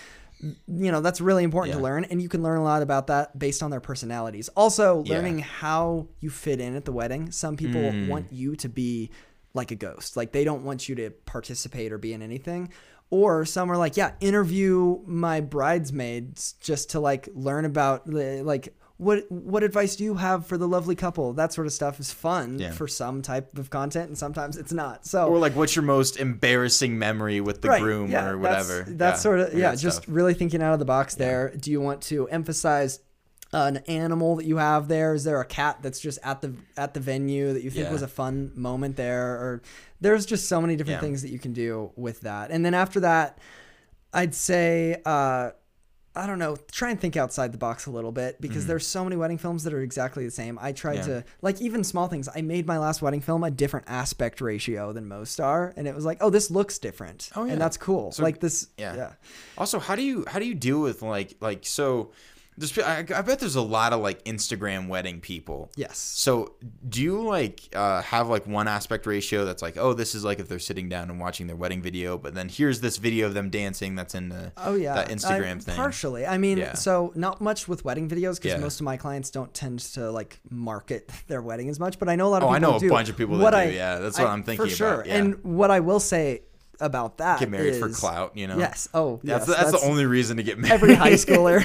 You 0.66 0.92
know 0.92 1.00
that's 1.00 1.20
really 1.20 1.44
important 1.44 1.76
to 1.76 1.82
learn 1.82 2.04
and 2.04 2.20
you 2.20 2.28
can 2.28 2.42
learn 2.42 2.58
a 2.58 2.62
lot 2.64 2.82
about 2.82 3.06
that 3.06 3.38
based 3.38 3.62
on 3.62 3.70
their 3.70 3.80
personalities. 3.80 4.48
Also 4.50 5.02
Yeah. 5.04 5.14
learning 5.14 5.38
how 5.40 6.08
you 6.20 6.30
fit 6.30 6.60
in 6.60 6.76
at 6.76 6.84
the 6.84 6.92
wedding. 6.92 7.30
Some 7.30 7.56
people 7.56 7.80
Mm. 7.92 8.08
want 8.08 8.26
you 8.32 8.54
to 8.56 8.68
be 8.68 9.10
like 9.54 9.70
a 9.70 9.76
ghost. 9.76 10.16
Like 10.16 10.32
they 10.32 10.44
don't 10.44 10.64
want 10.64 10.88
you 10.88 10.94
to 10.96 11.10
participate 11.10 11.92
or 11.92 11.98
be 11.98 12.12
in 12.12 12.22
anything. 12.22 12.70
Or 13.10 13.44
some 13.44 13.70
are 13.70 13.76
like 13.76 13.96
yeah 13.96 14.12
interview 14.20 14.98
my 15.06 15.40
bridesmaids 15.40 16.54
just 16.60 16.90
to 16.90 17.00
like 17.00 17.28
learn 17.34 17.64
about 17.64 18.08
like 18.08 18.74
what 18.96 19.24
what 19.30 19.62
advice 19.64 19.96
do 19.96 20.04
you 20.04 20.14
have 20.14 20.46
for 20.46 20.56
the 20.56 20.68
lovely 20.68 20.94
couple 20.94 21.32
that 21.32 21.52
sort 21.52 21.66
of 21.66 21.72
stuff 21.72 21.98
is 21.98 22.12
fun 22.12 22.58
Yeah. 22.60 22.70
for 22.70 22.86
some 22.86 23.22
type 23.22 23.58
of 23.58 23.68
content 23.68 24.06
and 24.08 24.16
sometimes 24.16 24.56
it's 24.56 24.72
not 24.72 25.04
so 25.04 25.26
Or 25.28 25.38
like, 25.38 25.56
what's 25.56 25.74
your 25.74 25.82
most 25.84 26.16
embarrassing 26.16 26.96
memory 26.98 27.40
with 27.40 27.60
the 27.60 27.68
Right, 27.68 27.82
groom 27.82 28.10
yeah, 28.10 28.28
or 28.28 28.38
whatever? 28.38 28.84
That's, 28.86 29.18
Yeah, 29.18 29.22
sort 29.22 29.40
of 29.40 29.54
yeah, 29.54 29.74
just 29.74 30.02
stuff. 30.02 30.14
really 30.14 30.34
thinking 30.34 30.62
out 30.62 30.72
of 30.74 30.78
the 30.78 30.84
box 30.84 31.16
there. 31.16 31.52
Do 31.56 31.70
you 31.72 31.80
want 31.80 32.02
to 32.02 32.28
emphasize 32.28 33.00
an 33.52 33.78
animal 33.88 34.36
that 34.36 34.46
you 34.46 34.56
have 34.58 34.86
there? 34.88 35.14
Is 35.14 35.24
there 35.24 35.40
a 35.40 35.44
cat 35.44 35.78
that's 35.82 35.98
just 36.00 36.18
at 36.22 36.40
the 36.40 36.54
at 36.76 36.94
the 36.94 37.00
venue 37.00 37.52
that 37.52 37.62
you 37.62 37.70
think 37.70 37.90
was 37.90 38.02
a 38.02 38.08
fun 38.08 38.52
moment 38.54 38.96
there? 38.96 39.26
Or 39.32 39.62
there's 40.00 40.24
just 40.26 40.48
so 40.48 40.60
many 40.60 40.76
different 40.76 41.00
things 41.00 41.22
that 41.22 41.30
you 41.30 41.38
can 41.40 41.52
do 41.52 41.90
with 41.96 42.20
that. 42.22 42.50
And 42.52 42.64
then 42.64 42.74
after 42.74 43.00
that, 43.00 43.38
I'd 44.12 44.34
say 44.36 45.00
uh 45.04 45.50
I 46.16 46.26
don't 46.28 46.38
know, 46.38 46.56
try 46.70 46.90
and 46.90 47.00
think 47.00 47.16
outside 47.16 47.52
the 47.52 47.58
box 47.58 47.86
a 47.86 47.90
little 47.90 48.12
bit 48.12 48.40
because 48.40 48.66
there's 48.66 48.86
so 48.86 49.02
many 49.02 49.16
wedding 49.16 49.36
films 49.38 49.64
that 49.64 49.72
are 49.74 49.80
exactly 49.82 50.24
the 50.24 50.30
same. 50.30 50.58
I 50.62 50.72
tried 50.72 50.98
Mm-hmm. 51.00 51.10
Yeah. 51.10 51.20
to 51.20 51.24
like 51.42 51.60
even 51.60 51.82
small 51.82 52.06
things. 52.06 52.28
I 52.34 52.40
made 52.40 52.66
my 52.66 52.78
last 52.78 53.02
wedding 53.02 53.20
film 53.20 53.42
a 53.42 53.50
different 53.50 53.86
aspect 53.88 54.40
ratio 54.40 54.92
than 54.92 55.08
most 55.08 55.40
are, 55.40 55.72
and 55.76 55.88
it 55.88 55.94
was 55.94 56.04
like, 56.04 56.18
oh, 56.20 56.30
this 56.30 56.50
looks 56.50 56.78
different, 56.78 57.30
Oh, 57.34 57.44
yeah. 57.44 57.52
and 57.54 57.60
that's 57.60 57.76
cool. 57.76 58.12
So- 58.12 58.22
like 58.22 58.38
this, 58.38 58.68
yeah. 58.78 58.94
yeah. 58.94 59.12
Also, 59.58 59.78
how 59.80 59.96
do 59.96 60.02
you 60.02 60.24
how 60.28 60.38
do 60.38 60.46
you 60.46 60.54
deal 60.54 60.80
with 60.80 61.02
like 61.02 61.34
like 61.40 61.66
so? 61.66 62.12
There's, 62.56 62.78
I, 62.78 62.98
I 63.00 63.22
bet 63.22 63.40
there's 63.40 63.56
a 63.56 63.60
lot 63.62 63.92
of 63.92 64.00
like 64.00 64.24
Instagram 64.24 64.86
wedding 64.88 65.20
people. 65.20 65.70
Yes. 65.74 65.98
So 65.98 66.54
do 66.88 67.02
you 67.02 67.20
like 67.22 67.60
uh, 67.74 68.00
have 68.02 68.28
like 68.28 68.46
one 68.46 68.68
aspect 68.68 69.06
ratio 69.06 69.44
that's 69.44 69.60
like, 69.60 69.76
oh, 69.76 69.92
this 69.92 70.14
is 70.14 70.24
like 70.24 70.38
if 70.38 70.48
they're 70.48 70.58
sitting 70.60 70.88
down 70.88 71.10
and 71.10 71.18
watching 71.18 71.46
their 71.48 71.56
wedding 71.56 71.82
video, 71.82 72.16
but 72.16 72.34
then 72.34 72.48
here's 72.48 72.80
this 72.80 72.96
video 72.98 73.26
of 73.26 73.34
them 73.34 73.50
dancing 73.50 73.96
that's 73.96 74.14
in 74.14 74.28
the 74.28 74.52
Oh 74.56 74.74
yeah, 74.76 74.94
that 74.94 75.08
Instagram 75.08 75.56
I- 75.56 75.60
thing. 75.60 75.74
Partially, 75.76 76.26
I 76.26 76.38
mean, 76.38 76.58
Yeah. 76.58 76.74
so 76.74 77.12
not 77.16 77.40
much 77.40 77.66
with 77.66 77.84
wedding 77.84 78.08
videos 78.08 78.36
because 78.36 78.52
Yeah. 78.52 78.58
most 78.58 78.78
of 78.80 78.84
my 78.84 78.96
clients 78.96 79.30
don't 79.30 79.52
tend 79.52 79.80
to 79.94 80.10
like 80.12 80.38
market 80.48 81.10
their 81.26 81.42
wedding 81.42 81.68
as 81.68 81.80
much. 81.80 81.98
But 81.98 82.08
I 82.08 82.14
know 82.16 82.28
a 82.28 82.30
lot 82.30 82.42
of 82.44 82.48
Oh, 82.48 82.52
I 82.52 82.58
people 82.60 82.70
know 82.72 82.76
a 82.76 82.80
do. 82.80 82.88
bunch 82.88 83.08
of 83.08 83.16
people 83.16 83.36
that 83.38 83.42
What 83.42 83.50
do, 83.64 83.70
yeah, 83.72 83.98
that's 83.98 84.18
what 84.18 84.28
I- 84.28 84.32
I'm 84.32 84.44
thinking 84.44 84.66
for 84.66 84.70
sure. 84.74 85.02
yeah. 85.06 85.16
And 85.16 85.42
what 85.44 85.70
I 85.72 85.80
will 85.80 86.00
say 86.00 86.42
about 86.80 87.18
that 87.18 87.40
Get 87.40 87.50
married 87.50 87.76
for 87.76 87.88
clout, 87.88 88.36
you 88.36 88.46
know. 88.46 88.58
Yes. 88.58 88.88
Oh, 88.94 89.20
That's 89.22 89.48
yes, 89.48 89.56
that's, 89.56 89.72
the 89.72 89.86
only 89.88 90.06
reason 90.06 90.36
to 90.38 90.42
get 90.42 90.58
married. 90.58 90.72
every 90.72 90.94
high 90.94 91.12
schooler. 91.12 91.62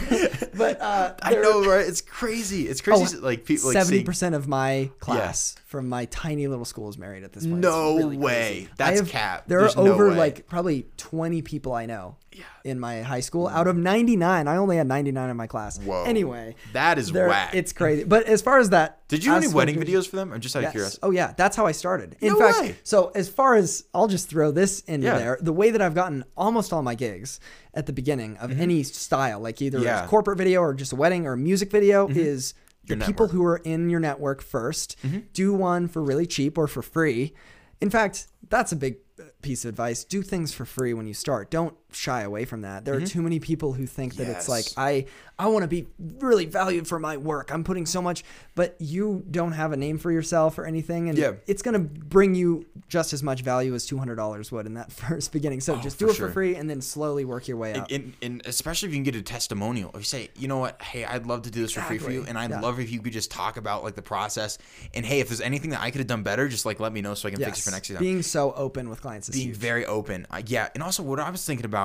but 0.58 0.80
uh, 0.82 1.14
I 1.22 1.36
know, 1.36 1.64
right? 1.66 1.86
It's 1.86 2.02
crazy. 2.02 2.68
It's 2.68 2.82
crazy. 2.82 3.18
like 3.18 3.46
people 3.46 3.70
like 3.70 3.78
Oh, 3.78 3.80
Seventy 3.80 3.98
seeing, 3.98 4.06
percent 4.06 4.36
of 4.36 4.48
my 4.48 4.90
class 5.00 5.56
from 5.70 5.88
my 5.88 6.06
tiny 6.06 6.48
little 6.48 6.66
school 6.66 6.90
is 6.90 6.98
married 6.98 7.24
at 7.24 7.32
this 7.32 7.46
point. 7.46 7.60
No 7.60 7.96
really 7.96 8.18
way. 8.18 8.52
crazy. 8.66 8.70
That's 8.78 9.00
have- 9.02 9.10
cap. 9.10 9.44
There 9.46 9.60
There's 9.62 9.76
are 9.76 9.86
no 9.86 9.94
over 9.94 10.10
way. 10.10 10.16
like 10.16 10.48
probably 10.48 10.88
twenty 10.98 11.44
people 11.44 11.74
I 11.76 11.86
know 11.86 12.16
Yeah. 12.34 12.42
in 12.64 12.80
my 12.80 13.04
high 13.04 13.20
school. 13.20 13.48
Out 13.48 13.68
of 13.68 13.78
ninety 13.78 14.16
nine, 14.16 14.48
I 14.48 14.58
only 14.58 14.78
had 14.78 14.88
ninety 14.88 15.12
nine 15.12 15.30
in 15.30 15.38
my 15.38 15.46
class. 15.46 15.78
Whoa. 15.78 16.06
Anyway, 16.06 16.56
That 16.74 16.98
is 16.98 17.14
whack. 17.14 17.54
It's 17.54 17.72
crazy. 17.72 18.04
But 18.04 18.24
as 18.26 18.42
far 18.42 18.58
as 18.58 18.72
that, 18.72 18.98
Did 19.10 19.24
you 19.24 19.30
do 19.32 19.38
any 19.38 19.48
wedding 19.48 19.76
videos 19.76 20.10
for 20.10 20.16
them? 20.16 20.34
I'm 20.34 20.42
just 20.42 20.56
out 20.56 20.64
of 20.64 20.72
curiosity. 20.72 21.02
Oh 21.04 21.12
yeah, 21.12 21.34
that's 21.38 21.56
how 21.56 21.68
I 21.68 21.72
started. 21.72 22.16
In 22.20 22.30
No 22.34 22.40
fact, 22.40 22.60
way. 22.62 22.76
so 22.84 23.12
as 23.14 23.30
far 23.30 23.54
as 23.54 23.84
I'll 23.94 24.08
just 24.08 24.28
throw 24.28 24.50
this 24.50 24.80
in 24.88 25.04
Yeah. 25.04 25.20
there, 25.20 25.38
the 25.40 25.54
way 25.54 25.70
that 25.70 25.84
I've 25.84 25.94
gotten 25.94 26.26
almost 26.36 26.74
all 26.74 26.82
my 26.82 26.96
gigs 26.96 27.40
at 27.76 27.86
the 27.86 27.94
beginning 27.94 28.38
of 28.38 28.60
any 28.60 28.82
style, 28.82 29.40
like 29.40 29.62
either 29.62 29.78
Mm-hmm. 29.78 29.86
Yeah. 29.86 29.98
Mm-hmm. 29.98 30.06
a 30.06 30.10
corporate 30.10 30.40
video 30.40 30.62
or 30.62 30.74
just 30.74 30.94
a 30.94 30.96
wedding 30.96 31.28
or 31.28 31.34
a 31.34 31.38
music 31.38 31.70
video, 31.70 32.08
is 32.08 32.56
the 32.90 32.96
people 32.98 33.28
network. 33.28 33.30
Mm-hmm. 33.30 33.38
who 33.38 33.46
are 33.46 33.58
in 33.58 33.90
your 33.90 34.00
network 34.00 34.44
1st 34.44 35.24
do 35.34 35.54
one 35.54 35.88
for 35.88 36.04
really 36.04 36.26
cheap 36.26 36.58
or 36.58 36.68
for 36.68 36.82
free. 36.82 37.34
In 37.82 37.90
fact, 37.90 38.28
that's 38.50 38.72
a 38.72 38.76
big 38.76 38.98
piece 39.42 39.64
of 39.64 39.70
advice. 39.70 40.04
Do 40.04 40.22
things 40.22 40.54
for 40.54 40.66
free 40.66 40.94
when 40.94 41.08
you 41.08 41.14
start. 41.14 41.50
Don't 41.50 41.76
shy 41.92 42.22
away 42.22 42.46
from 42.46 42.62
that. 42.62 42.86
There 42.86 42.94
are 42.96 43.02
too 43.02 43.22
many 43.22 43.40
people 43.40 43.74
who 43.74 43.86
think 43.86 44.16
that 44.16 44.28
it's 44.28 44.48
like 44.48 44.66
Mm-hmm. 44.66 44.80
I 44.80 45.06
I 45.42 45.48
want 45.48 45.64
to 45.64 45.70
be 45.70 45.88
really 46.20 46.46
valued 46.46 46.86
for 46.86 47.00
my 47.00 47.16
work. 47.16 47.50
I'm 47.50 47.64
putting 47.64 47.86
so 47.86 48.02
much, 48.02 48.26
but 48.56 48.76
you 48.80 49.24
don't 49.32 49.54
have 49.54 49.72
a 49.72 49.78
name 49.78 49.98
for 49.98 50.12
yourself 50.12 50.58
or 50.60 50.66
anything, 50.66 51.08
and 51.08 51.18
Yeah. 51.18 51.32
it's 51.48 51.62
gonna 51.62 51.80
bring 51.80 52.36
you 52.36 52.66
just 52.90 53.14
as 53.14 53.24
much 53.24 53.42
value 53.42 53.74
as 53.74 53.86
two 53.86 53.98
hundred 53.98 54.16
dollars 54.16 54.52
would 54.52 54.66
in 54.66 54.74
that 54.74 54.92
first 55.04 55.32
beginning. 55.32 55.62
So 55.62 55.78
just 55.78 55.98
do 55.98 56.06
Oh, 56.06 56.08
for 56.10 56.14
it 56.14 56.16
sure. 56.18 56.28
for 56.28 56.34
free 56.34 56.56
and 56.56 56.70
then 56.70 56.82
slowly 56.82 57.24
work 57.26 57.48
your 57.48 57.56
way 57.58 57.74
up. 57.74 57.88
And, 57.90 58.14
and 58.22 58.42
especially 58.46 58.90
if 58.90 58.94
you 58.94 58.98
can 58.98 59.04
get 59.06 59.16
a 59.16 59.22
testimonial. 59.22 59.92
If 59.94 60.00
you 60.02 60.04
say, 60.04 60.30
you 60.36 60.48
know 60.50 60.58
what, 60.58 60.82
hey, 60.82 61.06
I'd 61.06 61.26
love 61.26 61.44
to 61.44 61.52
do 61.52 61.62
this 61.62 61.72
for 61.72 61.82
free 61.82 61.98
for 62.00 62.12
you, 62.12 62.26
and 62.28 62.38
I'd 62.38 62.50
Yeah. 62.50 62.60
love 62.60 62.80
if 62.82 62.92
you 62.92 63.00
could 63.02 63.14
just 63.14 63.32
talk 63.32 63.56
about 63.58 63.84
like 63.84 63.96
the 63.96 64.02
process. 64.02 64.58
And 64.94 65.06
hey, 65.06 65.22
if 65.22 65.30
there's 65.30 65.42
anything 65.42 65.70
that 65.72 65.82
I 65.82 65.90
could 65.90 66.00
have 66.00 66.08
done 66.08 66.24
better, 66.24 66.50
just 66.50 66.66
like 66.66 66.80
let 66.82 66.92
me 66.92 67.00
know 67.02 67.14
so 67.14 67.30
I 67.30 67.32
can 67.32 67.40
fix 67.42 67.60
it 67.60 67.64
for 67.64 67.72
next 67.72 67.88
time. 67.88 67.98
being 68.00 68.22
so 68.22 68.52
open 68.54 68.90
with 68.90 69.02
clients 69.02 69.30
is 69.30 69.36
being 69.36 69.48
huge. 69.50 69.58
very 69.58 69.86
open. 69.86 70.28
I, 70.30 70.44
yeah, 70.46 70.68
and 70.74 70.84
also 70.84 71.02
what 71.02 71.20
I 71.22 71.30
was 71.30 71.46
thinking 71.46 71.66
about 71.66 71.79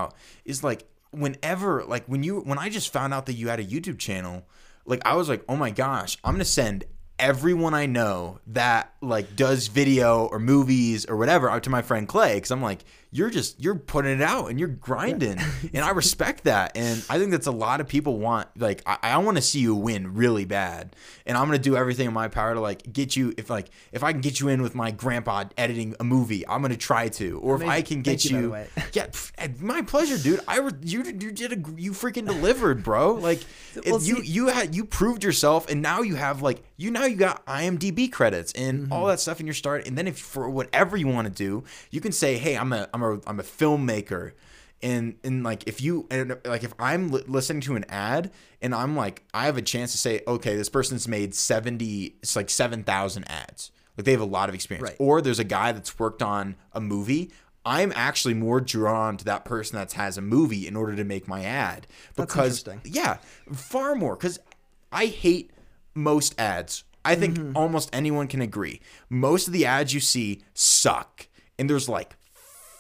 is 0.45 0.65
like 0.65 0.87
whenever 1.11 1.85
like 1.85 2.05
when 2.07 2.23
you 2.23 2.41
when 2.41 2.59
I 2.59 2.69
just 2.69 2.93
found 2.93 3.15
out 3.15 3.27
that 3.27 3.35
you 3.35 3.49
had 3.49 3.61
a 3.61 3.65
YouTube 3.65 3.99
channel, 3.99 4.47
like 4.85 5.03
I 5.05 5.15
was 5.15 5.29
like, 5.29 5.45
"Oh 5.49 5.57
my 5.57 5.71
gosh, 5.71 6.19
I'm 6.25 6.35
going 6.35 6.41
to 6.41 6.45
send 6.45 6.85
everyone 7.19 7.75
I 7.75 7.87
know 7.87 8.41
that 8.49 8.93
like 9.01 9.37
does 9.37 9.69
video 9.69 10.27
or 10.27 10.39
movies 10.39 11.07
or 11.07 11.17
whatever 11.17 11.49
out 11.49 11.63
to 11.63 11.71
my 11.71 11.81
friend 11.81 12.09
Clay 12.09 12.41
cuz 12.41 12.51
I'm 12.51 12.63
like, 12.63 12.85
you're 13.15 13.31
just 13.31 13.63
you're 13.63 13.77
putting 13.77 14.11
it 14.11 14.21
out 14.21 14.51
and 14.51 14.59
you're 14.59 14.69
grinding. 14.69 15.39
and 15.73 15.85
I 15.85 15.91
respect 15.91 16.45
that. 16.45 16.73
And 16.77 17.05
I 17.09 17.19
think 17.19 17.31
that's 17.31 17.47
a 17.47 17.53
lot 17.53 17.81
of 17.81 17.87
people 17.87 18.19
want 18.19 18.49
like 18.59 18.83
I, 18.87 18.99
I 19.03 19.19
want 19.19 19.37
to 19.37 19.43
see 19.43 19.61
you 19.61 19.75
win 19.75 20.15
really 20.15 20.45
bad. 20.45 20.97
And 21.25 21.39
I'm 21.39 21.47
going 21.47 21.57
to 21.57 21.63
do 21.63 21.77
everything 21.77 22.09
in 22.09 22.13
my 22.13 22.27
power 22.27 22.55
to 22.55 22.61
like 22.61 22.93
get 22.93 23.15
you 23.17 23.33
if 23.39 23.49
like 23.49 23.69
if 23.93 24.03
I 24.03 24.11
can 24.13 24.21
get 24.21 24.41
you 24.41 24.49
in 24.49 24.63
with 24.63 24.75
my 24.75 24.91
grandpa 24.91 25.45
editing 25.57 25.95
a 26.01 26.05
movie, 26.05 26.47
I'm 26.49 26.61
going 26.61 26.73
to 26.73 26.77
try 26.77 27.09
to. 27.09 27.39
Or 27.39 27.55
if 27.63 27.69
I 27.69 27.83
can 27.83 28.03
get 28.03 28.25
you, 28.25 28.37
you, 28.37 28.55
yeah, 28.93 29.07
pff, 29.07 29.31
eh, 29.39 29.49
my 29.61 29.83
pleasure, 29.83 30.19
dude. 30.19 30.41
I 30.49 30.59
re- 30.59 30.73
you 30.83 31.05
you 31.05 31.31
did 31.31 31.53
a 31.53 31.81
you 31.81 31.93
freaking 31.93 32.27
delivered, 32.27 32.83
bro. 32.83 33.15
Like 33.15 33.43
Well, 33.87 34.03
you 34.03 34.23
you 34.23 34.49
had 34.49 34.75
you 34.75 34.85
proved 34.85 35.23
yourself, 35.23 35.71
and 35.71 35.81
now 35.81 36.03
you 36.03 36.17
have 36.17 36.43
like 36.43 36.63
you 36.77 36.91
now 36.91 37.05
you 37.05 37.15
got 37.17 37.47
IMDb 37.47 38.11
credits 38.11 38.53
and 38.55 38.65
Mm-hmm. 38.75 38.93
all 38.93 39.07
that 39.07 39.21
stuff 39.21 39.39
in 39.41 39.47
your 39.47 39.55
start. 39.55 39.87
And 39.87 39.97
then 39.97 40.09
if 40.09 40.19
for 40.19 40.51
whatever 40.51 40.97
you 40.97 41.07
want 41.07 41.27
to 41.29 41.33
do, 41.33 41.63
you 41.93 42.01
can 42.01 42.11
say, 42.13 42.39
hey, 42.39 42.57
I'm 42.57 42.73
a 42.73 42.89
I'm 42.93 43.03
a 43.03 43.04
I'm 43.27 43.41
a 43.41 43.45
filmmaker. 43.45 44.33
And, 44.83 45.15
and 45.25 45.43
like 45.43 45.67
if 45.67 45.81
you 45.81 46.07
and 46.11 46.37
like 46.45 46.63
if 46.63 46.75
I'm 46.79 47.11
li- 47.11 47.25
listening 47.27 47.63
to 47.63 47.75
an 47.77 47.87
ad 47.89 48.31
and 48.61 48.75
I'm 48.75 48.95
like 48.95 49.23
I 49.33 49.47
have 49.47 49.57
a 49.57 49.63
chance 49.63 49.93
to 49.93 49.99
say 49.99 50.21
okay 50.29 50.57
this 50.57 50.69
person's 50.69 51.09
made 51.09 51.35
70 51.35 52.17
it's 52.23 52.37
like 52.37 52.51
7,000 52.51 53.25
ads 53.31 53.71
like 53.97 54.05
they 54.05 54.13
have 54.13 54.21
a 54.21 54.27
lot 54.27 54.51
of 54.51 54.55
experience 54.55 54.91
Right. 54.91 54.97
or 54.99 55.23
there's 55.23 55.39
a 55.39 55.45
guy 55.45 55.73
that's 55.73 55.99
worked 55.99 56.23
on 56.23 56.57
a 56.75 56.83
movie 56.83 57.31
I'm 57.65 57.95
actually 57.97 58.35
more 58.35 58.61
drawn 58.61 59.17
to 59.17 59.25
that 59.25 59.47
person 59.47 59.79
that 59.79 59.91
has 59.95 60.19
a 60.19 60.21
movie 60.23 60.67
in 60.69 60.77
order 60.77 60.95
to 60.97 61.05
make 61.05 61.27
my 61.27 61.45
ad 61.45 61.87
because 62.15 62.63
yeah, 62.85 63.17
far 63.55 63.95
more 63.95 64.17
because 64.17 64.39
I 64.93 65.07
hate 65.07 65.51
most 65.95 66.39
ads. 66.39 66.85
I 67.07 67.15
think 67.15 67.39
Mm-hmm. 67.39 67.57
almost 67.57 67.89
anyone 67.95 68.27
can 68.29 68.43
agree. 68.43 68.83
Most 69.09 69.47
of 69.47 69.55
the 69.55 69.65
ads 69.65 69.95
you 69.95 70.01
see 70.01 70.43
suck, 70.53 71.27
and 71.59 71.71
there's 71.71 71.89
like 71.89 72.17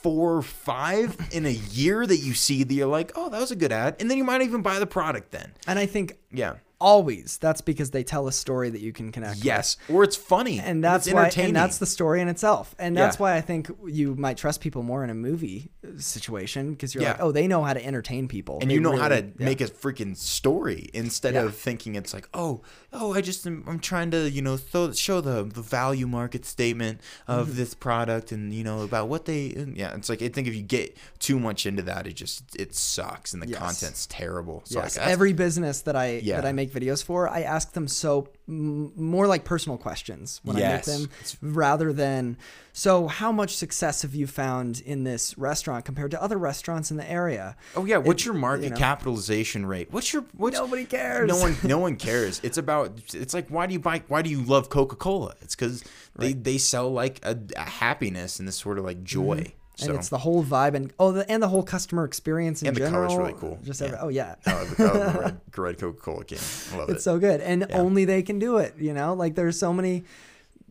four 0.04 0.36
or 0.36 0.42
five 0.42 1.16
in 1.32 1.46
a 1.46 1.50
year 1.50 2.06
that 2.06 2.18
you 2.18 2.34
see 2.34 2.62
that 2.62 2.74
you're 2.74 2.86
like, 2.86 3.10
oh, 3.16 3.30
that 3.30 3.40
was 3.40 3.50
a 3.50 3.56
good 3.56 3.72
ad, 3.72 3.96
and 4.00 4.10
then 4.10 4.18
you 4.18 4.24
might 4.24 4.42
even 4.42 4.60
buy 4.62 4.78
the 4.78 4.86
product. 4.86 5.30
Then 5.32 5.52
and 5.66 5.78
I 5.78 5.86
think 5.86 6.18
yeah, 6.30 6.54
always 6.80 7.38
that's 7.38 7.60
because 7.62 7.90
they 7.92 8.02
tell 8.04 8.28
a 8.28 8.32
story 8.32 8.68
that 8.68 8.80
you 8.82 8.92
can 8.92 9.10
connect 9.10 9.36
with. 9.36 9.44
yes, 9.44 9.76
or 9.88 10.04
it's 10.04 10.16
funny 10.16 10.60
and 10.60 10.84
that's 10.84 11.06
it's 11.06 11.14
why 11.14 11.30
and 11.38 11.56
that's 11.56 11.78
the 11.78 11.86
story 11.86 12.20
in 12.20 12.28
itself 12.28 12.74
and 12.78 12.94
that's 12.96 13.16
Yeah. 13.16 13.22
why 13.22 13.36
i 13.36 13.40
think 13.40 13.70
you 13.86 14.14
might 14.16 14.36
trust 14.36 14.60
people 14.60 14.82
more 14.82 15.02
in 15.04 15.08
a 15.08 15.14
movie 15.14 15.70
uh, 15.86 15.98
situation 15.98 16.72
because 16.72 16.92
you're 16.94 17.04
Yeah. 17.04 17.12
like 17.12 17.20
oh 17.22 17.32
they 17.32 17.46
know 17.46 17.62
how 17.62 17.72
to 17.72 17.82
entertain 17.84 18.28
people 18.28 18.58
and 18.60 18.70
They 18.70 18.74
you 18.74 18.80
know 18.80 18.96
how 18.96 19.08
to 19.08 19.22
yeah. 19.38 19.44
make 19.50 19.60
a 19.62 19.66
freaking 19.66 20.14
story 20.16 20.90
instead 20.92 21.36
of 21.36 21.56
thinking 21.56 21.94
it's 21.94 22.12
like 22.12 22.28
oh 22.34 22.60
oh 22.94 23.12
I 23.12 23.20
just 23.20 23.46
am, 23.46 23.64
I'm 23.66 23.78
trying 23.80 24.10
to 24.12 24.30
you 24.30 24.40
know 24.42 24.56
throw, 24.56 24.92
show 24.92 25.20
the 25.20 25.42
the 25.44 25.60
value 25.62 26.06
market 26.06 26.44
statement 26.44 27.00
of 27.26 27.48
Mm-hmm. 27.48 27.56
this 27.56 27.74
product 27.74 28.32
and 28.32 28.52
you 28.54 28.64
know 28.64 28.82
about 28.82 29.08
what 29.08 29.24
they 29.26 29.52
yeah 29.74 29.94
it's 29.94 30.08
like 30.08 30.22
I 30.22 30.28
think 30.28 30.46
if 30.48 30.54
you 30.54 30.62
get 30.62 30.96
too 31.18 31.38
much 31.40 31.66
into 31.66 31.82
that 31.82 32.06
it 32.06 32.14
just 32.14 32.42
it 32.56 32.74
sucks 32.74 33.32
and 33.32 33.42
the 33.42 33.48
Yes. 33.48 33.58
content's 33.58 34.06
terrible 34.06 34.62
so 34.64 34.78
Yes, 34.80 34.96
like, 34.96 35.06
every 35.08 35.32
business 35.32 35.82
that 35.82 35.96
I 35.96 36.20
Yeah. 36.22 36.36
that 36.36 36.46
I 36.46 36.52
make 36.52 36.72
videos 36.72 37.02
for, 37.04 37.28
I 37.28 37.40
ask 37.42 37.72
them 37.72 37.88
so 37.88 38.28
m- 38.48 38.92
more 38.96 39.26
like 39.26 39.44
personal 39.44 39.78
questions 39.78 40.40
when 40.44 40.56
Yes. 40.56 40.88
I 40.88 40.92
make 40.98 41.08
them, 41.08 41.10
rather 41.40 41.92
than 41.92 42.36
so 42.72 43.06
how 43.06 43.30
much 43.32 43.56
success 43.56 44.02
have 44.02 44.14
you 44.14 44.26
found 44.26 44.80
in 44.84 45.04
this 45.04 45.36
restaurant 45.38 45.84
compared 45.84 46.10
to 46.10 46.22
other 46.22 46.36
restaurants 46.36 46.90
in 46.90 46.96
the 46.96 47.10
area? 47.10 47.56
Oh 47.76 47.84
yeah, 47.84 47.96
what's 47.98 48.22
It- 48.22 48.26
your 48.26 48.34
market 48.34 48.64
you 48.64 48.70
know. 48.70 48.76
capitalization 48.76 49.64
rate? 49.66 49.88
What's 49.90 50.12
your 50.12 50.24
what's 50.36 50.58
Nobody 50.58 50.84
cares. 50.84 51.28
No 51.28 51.36
one 51.38 51.56
no 51.62 51.78
one 51.78 51.96
cares. 51.96 52.40
It's 52.42 52.58
about 52.58 52.98
it's 53.14 53.32
like 53.34 53.48
why 53.48 53.66
do 53.66 53.72
you 53.72 53.80
buy 53.80 54.02
why 54.08 54.22
do 54.22 54.30
you 54.30 54.42
love 54.42 54.68
Coca-Cola? 54.70 55.34
It's 55.40 55.54
cuz 55.54 55.82
they 56.16 56.32
they 56.32 56.58
sell 56.58 56.90
like 56.92 57.20
a, 57.24 57.38
a 57.56 57.60
happiness 57.62 58.38
and 58.38 58.46
this 58.48 58.56
sort 58.56 58.78
of 58.78 58.84
like 58.84 59.02
joy. 59.04 59.32
and 59.38 59.52
So- 59.76 59.94
it's 59.94 60.08
the 60.08 60.18
whole 60.18 60.44
vibe 60.44 60.74
and 60.74 60.92
oh, 60.98 61.10
the, 61.12 61.28
and 61.30 61.42
the 61.42 61.48
whole 61.48 61.62
customer 61.64 62.04
experience 62.04 62.62
in 62.62 62.68
And 62.68 62.76
the 62.76 62.88
color's 62.88 63.10
general. 63.12 63.26
really 63.28 63.38
cool. 63.40 63.58
Just 63.62 63.80
Yeah. 63.80 63.86
every, 63.88 63.98
oh 64.00 64.08
yeah, 64.08 64.34
Oh, 64.46 64.64
the, 64.64 64.84
oh, 64.84 64.92
the 65.12 65.18
red, 65.20 65.40
red 65.56 65.78
Coca 65.78 66.00
Cola 66.00 66.24
can. 66.24 66.38
Love 66.78 66.90
it's 66.90 66.98
it. 67.00 67.02
so 67.02 67.18
good, 67.18 67.40
and 67.40 67.66
Yeah. 67.68 67.78
only 67.80 68.04
they 68.04 68.22
can 68.22 68.38
do 68.38 68.58
it. 68.58 68.74
You 68.78 68.94
know, 68.94 69.14
like 69.14 69.34
there's 69.34 69.58
so 69.58 69.72
many. 69.72 70.04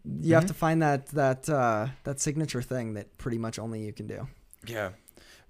You 0.05 0.11
Mm-hmm. 0.11 0.31
have 0.33 0.45
to 0.47 0.53
find 0.53 0.81
that 0.81 1.07
that 1.07 1.49
uh, 1.49 1.87
that 2.03 2.19
signature 2.19 2.61
thing 2.61 2.93
that 2.95 3.17
pretty 3.17 3.37
much 3.37 3.57
only 3.59 3.85
you 3.85 3.93
can 3.93 4.07
do. 4.07 4.27
Yeah, 4.65 4.89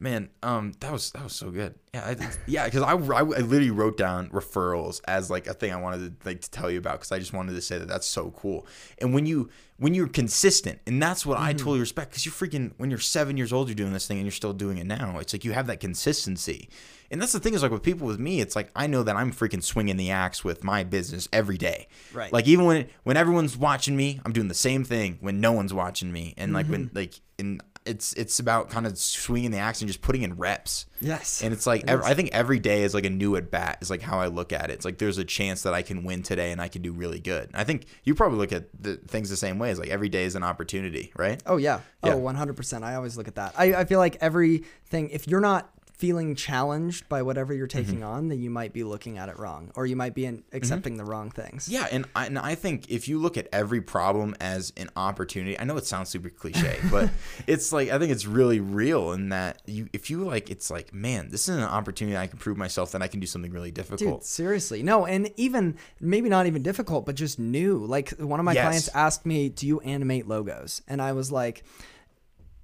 man, 0.04 0.30
um, 0.44 0.74
that 0.82 0.92
was 0.92 1.12
that 1.12 1.24
was 1.24 1.34
so 1.34 1.50
good. 1.50 1.76
Yeah, 1.94 2.06
I, 2.06 2.30
yeah, 2.46 2.66
because 2.66 2.82
I, 2.82 2.92
I, 2.92 3.20
I 3.20 3.22
literally 3.22 3.72
wrote 3.72 3.98
down 3.98 4.30
referrals 4.30 5.00
as 5.08 5.32
like 5.32 5.48
a 5.48 5.54
thing 5.54 5.72
I 5.72 5.78
wanted 5.78 6.20
to 6.20 6.28
like 6.28 6.42
to 6.42 6.52
tell 6.52 6.70
you 6.70 6.78
about 6.78 7.00
because 7.00 7.12
I 7.14 7.20
just 7.20 7.32
wanted 7.32 7.54
to 7.54 7.62
say 7.62 7.78
that 7.78 7.88
that's 7.88 8.06
so 8.06 8.32
cool. 8.32 8.68
And 9.00 9.14
when 9.14 9.26
you 9.26 9.50
when 9.78 9.94
you're 9.94 10.10
consistent, 10.10 10.80
and 10.86 11.02
that's 11.02 11.26
what 11.26 11.40
I 11.40 11.54
totally 11.54 11.80
respect 11.80 12.12
because 12.12 12.26
you're 12.26 12.34
freaking 12.34 12.74
when 12.78 12.90
you're 12.90 13.00
seven 13.00 13.38
years 13.38 13.54
old, 13.54 13.70
you're 13.70 13.76
doing 13.76 13.94
this 13.94 14.06
thing 14.06 14.18
and 14.18 14.26
you're 14.26 14.32
still 14.32 14.54
doing 14.54 14.78
it 14.78 14.86
now. 14.86 15.18
It's 15.20 15.34
like 15.34 15.46
you 15.46 15.54
have 15.54 15.68
that 15.68 15.80
consistency. 15.80 16.70
And 17.10 17.22
that's 17.22 17.32
the 17.32 17.40
thing 17.40 17.54
is 17.54 17.62
like 17.62 17.72
with 17.72 17.84
people 17.84 18.08
with 18.08 18.20
me, 18.20 18.42
it's 18.42 18.56
like 18.56 18.72
I 18.76 18.88
know 18.88 19.04
that 19.04 19.16
I'm 19.16 19.32
freaking 19.32 19.64
swinging 19.64 19.98
the 19.98 20.12
axe 20.12 20.44
with 20.44 20.64
my 20.64 20.84
business 20.84 21.30
every 21.32 21.58
day. 21.58 21.88
Right. 22.12 22.34
Like 22.34 22.48
even 22.48 22.66
when 22.66 22.88
when 23.04 23.16
everyone's 23.16 23.56
watching 23.56 23.96
me, 23.96 24.20
I'm 24.26 24.34
doing 24.34 24.50
the 24.50 24.54
same 24.54 24.84
thing 24.84 25.18
when 25.22 25.40
no 25.40 25.54
one's 25.54 25.74
watching 25.74 26.12
me. 26.12 26.34
And 26.38 26.52
like 26.52 26.68
when 26.68 26.90
like 26.94 27.22
in 27.38 27.62
it's 27.86 28.14
it's 28.14 28.40
about 28.40 28.70
kind 28.70 28.86
of 28.86 28.98
swinging 28.98 29.52
the 29.52 29.58
axe 29.58 29.82
and 29.82 29.88
just 29.90 30.02
putting 30.02 30.22
in 30.22 30.36
reps. 30.38 30.86
Yes, 31.02 31.44
And 31.44 31.54
it's 31.54 31.68
like 31.68 31.82
It 31.84 31.90
ev- 31.90 32.00
is. 32.00 32.06
I 32.06 32.14
think 32.14 32.30
every 32.32 32.60
day 32.60 32.84
is 32.84 32.94
like 32.94 33.04
a 33.04 33.10
new 33.10 33.36
at 33.36 33.52
bat 33.52 33.80
is 33.82 33.90
like 33.90 34.02
how 34.02 34.20
I 34.22 34.28
look 34.28 34.54
at 34.54 34.70
it. 34.70 34.74
It's 34.74 34.86
like 34.86 35.00
there's 35.00 35.18
a 35.18 35.26
chance 35.26 35.64
that 35.64 35.74
I 35.74 35.82
can 35.82 36.06
win 36.06 36.24
today 36.24 36.52
and 36.54 36.62
I 36.62 36.70
can 36.70 36.82
do 36.82 36.94
really 36.94 37.20
good. 37.20 37.50
I 37.54 37.66
think 37.66 37.88
you 38.06 38.16
probably 38.16 38.38
look 38.38 38.54
at 38.54 38.70
the 38.80 38.96
things 38.96 39.30
the 39.30 39.36
same 39.36 39.60
way. 39.60 39.70
It's 39.70 39.80
like 39.82 39.90
every 39.90 40.08
day 40.08 40.24
is 40.24 40.36
an 40.36 40.44
opportunity, 40.44 41.12
right? 41.18 41.44
Oh 41.46 41.58
yeah. 41.58 41.82
Oh, 42.04 42.08
yeah. 42.08 42.14
Oh, 42.16 42.20
100%. 42.22 42.84
I 42.84 42.96
always 42.96 43.18
look 43.18 43.28
at 43.28 43.36
that. 43.36 43.54
I, 43.58 43.74
I 43.74 43.86
feel 43.86 44.00
like 44.00 44.16
everything 44.22 45.10
if 45.10 45.28
you're 45.28 45.42
not 45.42 45.70
feeling 45.96 46.36
challenged 46.36 47.08
by 47.08 47.22
whatever 47.22 47.54
you're 47.54 47.68
taking 47.68 47.96
Mm-hmm. 48.00 48.04
on, 48.04 48.28
then 48.30 48.42
you 48.42 48.50
might 48.50 48.74
be 48.74 48.84
looking 48.84 49.18
at 49.18 49.30
it 49.30 49.38
wrong 49.38 49.72
or 49.76 49.86
you 49.86 49.96
might 49.96 50.14
be 50.16 50.26
in, 50.26 50.44
accepting 50.52 50.98
the 50.98 51.06
wrong 51.06 51.30
things. 51.30 51.70
Yeah, 51.70 51.88
and 51.92 52.06
I, 52.16 52.26
and 52.26 52.40
I 52.40 52.56
think 52.56 52.90
if 52.90 53.08
you 53.08 53.20
look 53.20 53.38
at 53.38 53.48
every 53.54 53.82
problem 53.82 54.36
as 54.42 54.74
an 54.76 54.90
opportunity, 54.96 55.58
I 55.60 55.64
know 55.66 55.78
it 55.78 55.86
sounds 55.86 56.10
super 56.10 56.30
cliche, 56.30 56.80
but 56.92 57.10
it's 57.48 57.72
like 57.72 57.90
I 57.90 58.00
think 58.00 58.12
it's 58.12 58.26
really 58.26 58.60
real 58.60 59.12
in 59.14 59.30
that 59.30 59.62
you 59.66 59.88
if 59.94 60.10
you 60.10 60.24
like 60.24 60.50
it's 60.50 60.70
like 60.72 60.94
man, 60.94 61.30
this 61.30 61.48
is 61.48 61.56
an 61.58 61.64
opportunity 61.64 62.18
I 62.18 62.28
can 62.28 62.40
prove 62.40 62.58
myself 62.58 62.92
that 62.94 63.02
I 63.02 63.08
can 63.08 63.20
do 63.20 63.28
something 63.28 63.52
really 63.52 63.72
difficult. 63.72 64.22
Dude, 64.22 64.24
seriously. 64.24 64.84
No, 64.84 65.06
and 65.06 65.30
even 65.38 65.76
maybe 66.02 66.28
not 66.28 66.48
even 66.48 66.64
difficult, 66.64 67.06
but 67.06 67.16
just 67.16 67.38
new. 67.40 67.78
Like 67.86 68.10
one 68.20 68.40
of 68.40 68.46
my 68.46 68.54
Yes. 68.54 68.64
clients 68.66 68.90
asked 68.96 69.26
me, 69.26 69.50
"Do 69.50 69.68
you 69.68 69.80
animate 69.82 70.28
logos?" 70.28 70.82
And 70.88 71.02
I 71.02 71.12
was 71.14 71.32
like, 71.32 71.64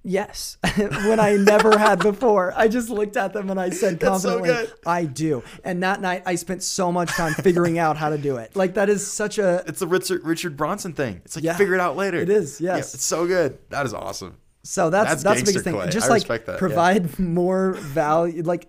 Yes, 0.02 0.56
when 0.76 1.20
I 1.20 1.36
never 1.36 1.76
had 1.76 1.98
before. 1.98 2.54
I 2.56 2.68
just 2.68 2.88
looked 2.88 3.18
at 3.18 3.34
them 3.34 3.50
and 3.50 3.60
I 3.60 3.68
said 3.68 4.00
That's 4.00 4.22
so 4.22 4.38
confidently. 4.38 4.74
I 4.86 5.04
do. 5.04 5.42
And 5.62 5.82
that 5.82 6.00
night 6.00 6.22
I 6.24 6.36
spent 6.36 6.62
so 6.62 6.90
much 6.90 7.10
time 7.10 7.34
figuring 7.34 7.78
out 7.78 7.98
how 7.98 8.08
to 8.08 8.16
do 8.16 8.36
it. 8.36 8.56
Like 8.56 8.74
that 8.74 8.88
is 8.88 9.06
such 9.06 9.38
a 9.38 9.62
It's 9.66 9.80
the 9.80 9.86
Richard 9.86 10.24
Richard 10.24 10.56
Branson 10.56 10.94
thing. 10.94 11.20
It's 11.26 11.36
like 11.36 11.44
Yeah, 11.44 11.54
figure 11.56 11.74
it 11.74 11.80
out 11.80 11.96
later. 11.96 12.16
it 12.18 12.30
is, 12.30 12.60
Yeah, 12.62 12.76
yes. 12.76 12.94
it's 12.94 13.04
so 13.04 13.26
good. 13.26 13.58
That 13.68 13.84
is 13.84 13.92
awesome. 13.92 14.38
So 14.62 14.88
that's 14.88 15.10
That's 15.10 15.22
that's, 15.22 15.40
the 15.40 15.46
biggest 15.46 15.64
thing. 15.64 15.74
Clay. 15.74 15.90
Just 15.90 16.10
I 16.10 16.14
like 16.14 16.46
that, 16.46 16.52
yeah. 16.52 16.58
provide 16.58 17.18
more 17.18 17.72
value. 17.74 18.42
Like 18.42 18.68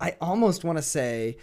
I 0.00 0.16
almost 0.20 0.64
want 0.64 0.78
to 0.78 0.82
say, 0.82 1.36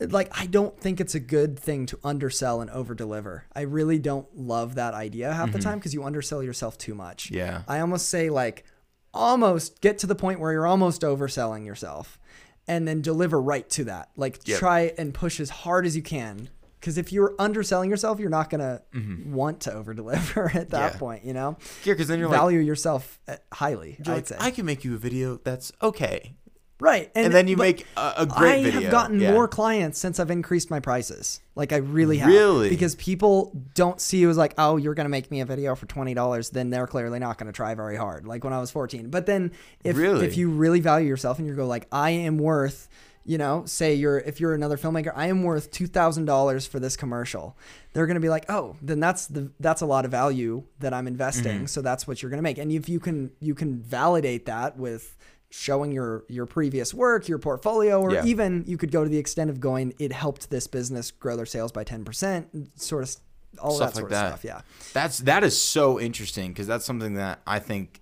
like 0.00 0.28
I 0.38 0.46
don't 0.46 0.78
think 0.78 1.00
it's 1.00 1.14
a 1.14 1.20
good 1.20 1.58
thing 1.58 1.86
to 1.86 1.98
undersell 2.04 2.60
and 2.60 2.70
over 2.70 2.94
deliver. 2.94 3.44
I 3.54 3.62
really 3.62 3.98
don't 3.98 4.26
love 4.36 4.74
that 4.74 4.94
idea 4.94 5.32
half 5.32 5.52
the 5.52 5.58
time 5.58 5.78
because 5.78 5.94
you 5.94 6.04
undersell 6.04 6.42
yourself 6.42 6.76
too 6.78 6.94
much. 6.94 7.26
Mm-hmm. 7.26 7.36
Yeah. 7.36 7.62
I 7.68 7.80
almost 7.80 8.08
say 8.08 8.28
like 8.30 8.64
almost 9.12 9.80
get 9.80 9.98
to 9.98 10.06
the 10.06 10.14
point 10.14 10.40
where 10.40 10.52
you're 10.52 10.66
almost 10.66 11.02
overselling 11.02 11.64
yourself, 11.64 12.18
and 12.66 12.86
then 12.88 13.00
deliver 13.02 13.40
right 13.40 13.68
to 13.70 13.84
that. 13.84 14.10
Like 14.16 14.40
Yep. 14.46 14.58
try 14.58 14.92
and 14.98 15.14
push 15.14 15.38
as 15.40 15.50
hard 15.50 15.86
as 15.86 15.94
you 15.96 16.02
can. 16.02 16.48
Because 16.80 16.98
if 16.98 17.12
you're 17.12 17.34
underselling 17.38 17.88
yourself, 17.88 18.18
you're 18.20 18.28
not 18.28 18.50
gonna 18.50 18.82
want 19.26 19.60
to 19.62 19.72
over 19.72 19.94
deliver 19.94 20.50
at 20.54 20.70
that 20.70 20.92
Mm-hmm. 20.92 20.94
Yeah. 20.94 20.98
point. 20.98 21.24
You 21.24 21.32
know 21.32 21.56
Yeah, 21.84 21.94
because 21.94 22.08
then 22.08 22.18
you're 22.18 22.28
like, 22.28 22.38
value 22.38 22.58
yourself 22.60 23.18
uh, 23.28 23.36
highly. 23.52 23.96
I'd 24.00 24.08
like, 24.08 24.26
say. 24.26 24.36
I 24.38 24.50
can 24.50 24.66
make 24.66 24.84
you 24.84 24.94
a 24.94 24.98
video 24.98 25.36
that's 25.42 25.72
okay, 25.80 26.34
right, 26.80 27.10
and, 27.14 27.32
then 27.32 27.48
you 27.48 27.56
make 27.56 27.86
a, 27.96 28.14
a 28.18 28.26
great 28.26 28.60
I 28.60 28.62
video. 28.64 28.80
have 28.82 28.90
gotten 28.90 29.20
Yeah. 29.20 29.32
more 29.32 29.48
clients 29.48 29.98
since 29.98 30.18
I've 30.20 30.30
increased 30.30 30.70
my 30.70 30.80
prices. 30.80 31.40
Like 31.54 31.72
I 31.72 31.76
really 31.76 32.18
have. 32.18 32.28
Really? 32.28 32.68
Because 32.68 32.94
people 32.96 33.52
don't 33.74 34.00
see 34.00 34.18
you 34.18 34.28
as 34.30 34.36
like, 34.36 34.54
oh, 34.58 34.76
you're 34.76 34.94
gonna 34.94 35.08
make 35.08 35.30
me 35.30 35.40
a 35.40 35.46
video 35.46 35.74
for 35.74 35.86
twenty 35.86 36.14
dollars. 36.14 36.50
Then 36.50 36.70
they're 36.70 36.86
clearly 36.86 37.18
not 37.18 37.38
gonna 37.38 37.52
try 37.52 37.74
very 37.74 37.96
hard. 37.96 38.26
Like 38.26 38.44
when 38.44 38.52
I 38.52 38.60
was 38.60 38.70
fourteen. 38.70 39.10
But 39.10 39.26
then 39.26 39.52
if 39.84 39.96
Really? 39.96 40.26
if 40.26 40.36
you 40.36 40.50
really 40.50 40.80
value 40.80 41.08
yourself 41.08 41.38
and 41.38 41.46
you 41.48 41.54
go 41.54 41.66
like, 41.66 41.86
I 41.92 42.10
am 42.10 42.38
worth. 42.38 42.88
You 43.26 43.38
know, 43.38 43.62
say 43.64 43.94
you're 43.94 44.18
if 44.18 44.38
you're 44.38 44.52
another 44.52 44.76
filmmaker, 44.76 45.10
I 45.16 45.28
am 45.28 45.44
worth 45.44 45.70
two 45.70 45.86
thousand 45.86 46.26
dollars 46.26 46.66
for 46.66 46.78
this 46.78 46.94
commercial. 46.94 47.56
They're 47.94 48.06
gonna 48.06 48.20
be 48.20 48.28
like, 48.28 48.44
oh, 48.50 48.76
then 48.82 49.00
that's 49.00 49.28
the 49.28 49.50
that's 49.60 49.80
a 49.80 49.86
lot 49.86 50.04
of 50.04 50.10
value 50.10 50.64
that 50.80 50.92
I'm 50.92 51.06
investing. 51.06 51.56
Mm-hmm. 51.56 51.66
So 51.66 51.80
that's 51.80 52.06
what 52.06 52.20
you're 52.20 52.28
gonna 52.30 52.42
make. 52.42 52.58
And 52.58 52.70
if 52.70 52.86
you 52.86 53.00
can 53.00 53.30
you 53.40 53.54
can 53.54 53.80
validate 53.80 54.44
that 54.44 54.76
with 54.76 55.16
showing 55.56 55.92
your 55.92 56.24
your 56.28 56.46
previous 56.46 56.92
work, 56.92 57.28
your 57.28 57.38
portfolio, 57.38 58.00
or 58.00 58.12
Yeah. 58.12 58.24
even 58.24 58.64
you 58.66 58.76
could 58.76 58.90
go 58.90 59.04
to 59.04 59.08
the 59.10 59.18
extent 59.18 59.50
of 59.50 59.60
going, 59.60 59.94
it 59.98 60.12
helped 60.12 60.50
this 60.50 60.66
business 60.66 61.10
grow 61.10 61.36
their 61.36 61.46
sales 61.46 61.70
by 61.72 61.84
ten 61.84 62.04
percent, 62.04 62.48
sort 62.80 63.02
of 63.04 63.16
all 63.60 63.76
Stuff 63.76 63.94
that 63.94 63.96
like 63.96 64.00
sort 64.02 64.10
that. 64.10 64.24
of 64.34 64.40
stuff. 64.40 64.44
Yeah. 64.44 64.60
That's 64.92 65.18
that 65.20 65.44
is 65.44 65.58
so 65.60 66.00
interesting 66.00 66.48
because 66.52 66.66
that's 66.66 66.84
something 66.84 67.14
that 67.14 67.40
I 67.46 67.60
think 67.60 68.00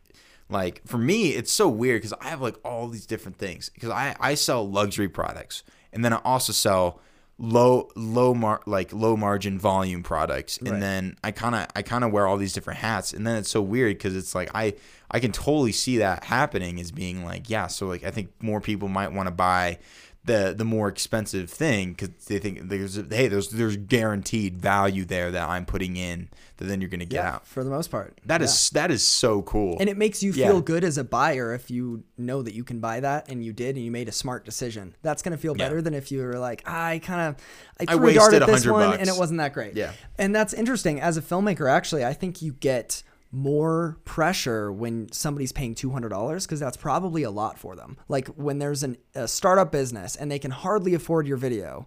like 0.48 0.80
for 0.86 0.98
me 0.98 1.30
it's 1.30 1.53
so 1.53 1.68
weird 1.68 2.00
because 2.00 2.14
I 2.20 2.28
have 2.30 2.40
like 2.40 2.57
all 2.64 2.88
these 2.88 3.07
different 3.07 3.36
things 3.38 3.68
because 3.74 3.90
I 3.90 4.16
I 4.18 4.34
sell 4.34 4.68
luxury 4.68 5.09
products 5.09 5.62
and 5.92 6.03
then 6.05 6.12
I 6.14 6.20
also 6.24 6.53
sell 6.55 7.00
low 7.45 7.88
low 7.97 8.32
mar 8.32 8.61
like 8.66 8.93
low 8.93 9.16
margin 9.16 9.59
volume 9.59 10.01
products 10.05 10.59
and 10.59 10.70
Right. 10.70 10.80
then 10.80 11.16
I 11.24 11.32
kind 11.32 11.57
of 11.57 11.66
I 11.74 11.82
kind 11.82 12.05
of 12.05 12.12
wear 12.12 12.24
all 12.28 12.36
these 12.36 12.53
different 12.53 12.78
hats 12.78 13.12
and 13.12 13.26
then 13.26 13.36
it's 13.36 13.51
so 13.51 13.61
weird 13.61 13.99
because 13.99 14.14
it's 14.14 14.32
like 14.32 14.49
I 14.55 14.74
I 15.11 15.18
can 15.18 15.32
totally 15.32 15.72
see 15.72 15.99
that 15.99 16.22
happening 16.22 16.78
as 16.78 16.93
being 16.93 17.24
like 17.24 17.51
yeah 17.51 17.66
so 17.66 17.88
like 17.88 18.05
I 18.05 18.12
think 18.12 18.30
more 18.40 18.61
people 18.61 18.86
might 18.86 19.11
want 19.12 19.26
to 19.26 19.32
buy 19.32 19.78
the 20.24 20.54
the 20.56 20.64
more 20.64 20.86
expensive 20.88 21.50
thing 21.50 21.90
because 21.94 22.10
they 22.26 22.38
think 22.38 22.68
there's 22.68 22.94
hey 23.10 23.26
there's 23.26 23.48
there's 23.50 23.76
guaranteed 23.76 24.56
value 24.60 25.04
there 25.04 25.32
that 25.32 25.48
I'm 25.48 25.66
putting 25.66 25.96
in 25.96 26.28
that 26.58 26.66
then 26.66 26.80
you're 26.80 26.90
gonna 26.90 27.04
get 27.04 27.16
Yeah. 27.24 27.34
out. 27.34 27.46
For 27.46 27.64
the 27.64 27.70
most 27.70 27.90
part. 27.90 28.20
That 28.26 28.40
Yeah. 28.40 28.44
is 28.44 28.70
that 28.70 28.90
is 28.92 29.02
so 29.02 29.42
cool. 29.42 29.76
and 29.80 29.88
it 29.88 29.96
makes 29.96 30.22
you 30.22 30.32
Yeah. 30.32 30.46
feel 30.48 30.60
good 30.60 30.84
as 30.84 30.96
a 30.96 31.02
buyer 31.04 31.52
if 31.54 31.70
you 31.72 32.04
know 32.16 32.40
that 32.42 32.54
you 32.54 32.62
can 32.62 32.78
buy 32.78 33.00
that 33.00 33.28
and 33.28 33.44
you 33.44 33.52
did 33.52 33.74
and 33.74 33.84
you 33.84 33.90
made 33.90 34.08
a 34.08 34.12
smart 34.12 34.44
decision. 34.44 34.94
That's 35.02 35.22
gonna 35.22 35.36
feel 35.36 35.56
Yeah. 35.58 35.66
better 35.66 35.82
than 35.82 35.92
if 35.94 36.12
you 36.12 36.20
were 36.20 36.38
like, 36.38 36.62
I 36.66 37.00
kind 37.04 37.20
of 37.20 37.42
I 37.80 37.92
I 37.92 37.96
threw 37.96 38.06
a 38.06 38.14
dart 38.14 38.32
wasted 38.32 38.42
at 38.42 38.46
this 38.54 38.66
one 38.66 38.90
bucks. 38.90 38.98
and 39.00 39.08
it 39.08 39.16
wasn't 39.16 39.38
that 39.38 39.52
great. 39.54 39.74
Yeah. 39.76 39.90
And 40.18 40.32
that's 40.34 40.54
interesting. 40.54 41.00
As 41.00 41.16
a 41.16 41.22
filmmaker, 41.22 41.68
actually, 41.68 42.04
I 42.04 42.12
think 42.12 42.40
you 42.42 42.52
get 42.52 43.02
more 43.33 43.97
pressure 44.05 44.70
when 44.70 45.11
somebody's 45.11 45.53
paying 45.53 45.74
$200 45.74 46.43
because 46.43 46.61
that's 46.61 46.76
probably 46.76 47.22
a 47.22 47.30
lot 47.30 47.59
for 47.59 47.74
them. 47.74 47.97
Like 48.07 48.28
when 48.28 48.59
there's 48.59 48.83
an, 48.83 48.99
a 49.14 49.26
startup 49.26 49.72
business 49.72 50.14
and 50.14 50.30
they 50.30 50.39
can 50.39 50.51
hardly 50.51 50.93
afford 50.93 51.26
your 51.26 51.39
video 51.39 51.87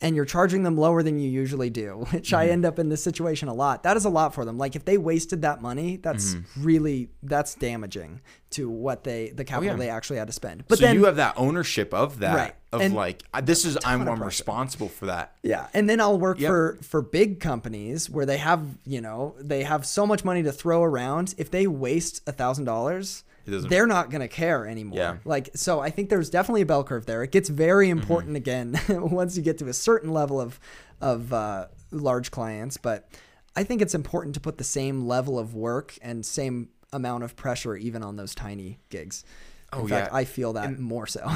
and 0.00 0.14
you're 0.14 0.24
charging 0.24 0.62
them 0.62 0.76
lower 0.76 1.02
than 1.02 1.18
you 1.18 1.28
usually 1.28 1.70
do, 1.70 2.04
which 2.12 2.28
Mm-hmm. 2.28 2.36
I 2.36 2.48
end 2.48 2.64
up 2.64 2.78
in 2.78 2.88
this 2.88 3.02
situation 3.02 3.48
a 3.48 3.54
lot. 3.54 3.82
That 3.82 3.96
is 3.96 4.04
a 4.04 4.08
lot 4.10 4.34
for 4.34 4.44
them. 4.44 4.56
Like 4.58 4.76
if 4.76 4.84
they 4.84 4.96
wasted 4.98 5.42
that 5.42 5.60
money, 5.62 5.96
that's 5.96 6.36
really 6.56 7.10
that's 7.22 7.54
damaging 7.54 8.20
to 8.50 8.70
what 8.70 9.04
they 9.04 9.30
the 9.30 9.44
capital 9.44 9.70
Mm-hmm. 9.70 9.80
Oh, 9.80 9.82
yeah. 9.84 9.86
they 9.86 9.90
actually 9.90 10.18
had 10.18 10.26
to 10.28 10.32
spend. 10.32 10.64
But 10.68 10.78
so 10.78 10.86
then 10.86 10.94
you 10.94 11.04
have 11.06 11.16
that 11.16 11.34
ownership 11.36 11.92
of 11.92 12.20
that 12.20 12.34
Right. 12.36 12.54
of 12.72 12.80
And 12.80 12.94
like 12.94 13.22
this 13.42 13.64
is 13.64 13.76
I'm, 13.84 14.06
I'm 14.08 14.22
responsible 14.22 14.88
for 14.88 15.06
that. 15.06 15.32
Yeah, 15.42 15.66
and 15.74 15.88
then 15.90 16.00
I'll 16.00 16.18
work 16.18 16.38
Yep. 16.40 16.48
for 16.48 16.78
for 16.82 17.02
big 17.02 17.40
companies 17.40 18.08
where 18.08 18.24
they 18.26 18.38
have 18.38 18.62
you 18.86 19.00
know 19.00 19.34
they 19.40 19.64
have 19.64 19.84
so 19.84 20.06
much 20.06 20.24
money 20.24 20.42
to 20.44 20.52
throw 20.52 20.82
around. 20.82 21.34
If 21.38 21.50
they 21.50 21.66
waste 21.66 22.22
a 22.26 22.32
thousand 22.32 22.64
dollars, 22.66 23.24
they're 23.48 23.86
not 23.86 24.10
gonna 24.10 24.28
care 24.28 24.66
anymore. 24.66 24.98
Yeah. 24.98 25.12
Mm-hmm. 25.14 25.28
Like 25.28 25.50
so, 25.54 25.80
I 25.80 25.90
think 25.90 26.10
there's 26.10 26.30
definitely 26.30 26.62
a 26.62 26.66
bell 26.66 26.84
curve 26.84 27.06
there. 27.06 27.22
It 27.22 27.32
gets 27.32 27.48
very 27.48 27.88
important 27.88 28.36
again 28.36 28.78
once 28.88 29.36
you 29.36 29.42
get 29.42 29.58
to 29.58 29.68
a 29.68 29.72
certain 29.74 30.10
level 30.12 30.40
of 30.40 30.60
of 31.00 31.32
uh, 31.32 31.66
large 31.90 32.30
clients, 32.30 32.76
but 32.76 33.08
I 33.56 33.64
think 33.64 33.82
it's 33.82 33.94
important 33.94 34.34
to 34.34 34.40
put 34.40 34.58
the 34.58 34.64
same 34.64 35.06
level 35.06 35.38
of 35.38 35.54
work 35.54 35.96
and 36.02 36.24
same 36.24 36.68
amount 36.92 37.24
of 37.24 37.36
pressure 37.36 37.76
even 37.76 38.02
on 38.02 38.16
those 38.16 38.34
tiny 38.34 38.78
gigs. 38.88 39.24
In 39.72 39.80
Oh, 39.80 39.86
fact, 39.86 40.10
yeah. 40.12 40.16
I 40.16 40.24
feel 40.24 40.52
that 40.54 40.78
more 40.78 41.06
so. 41.06 41.30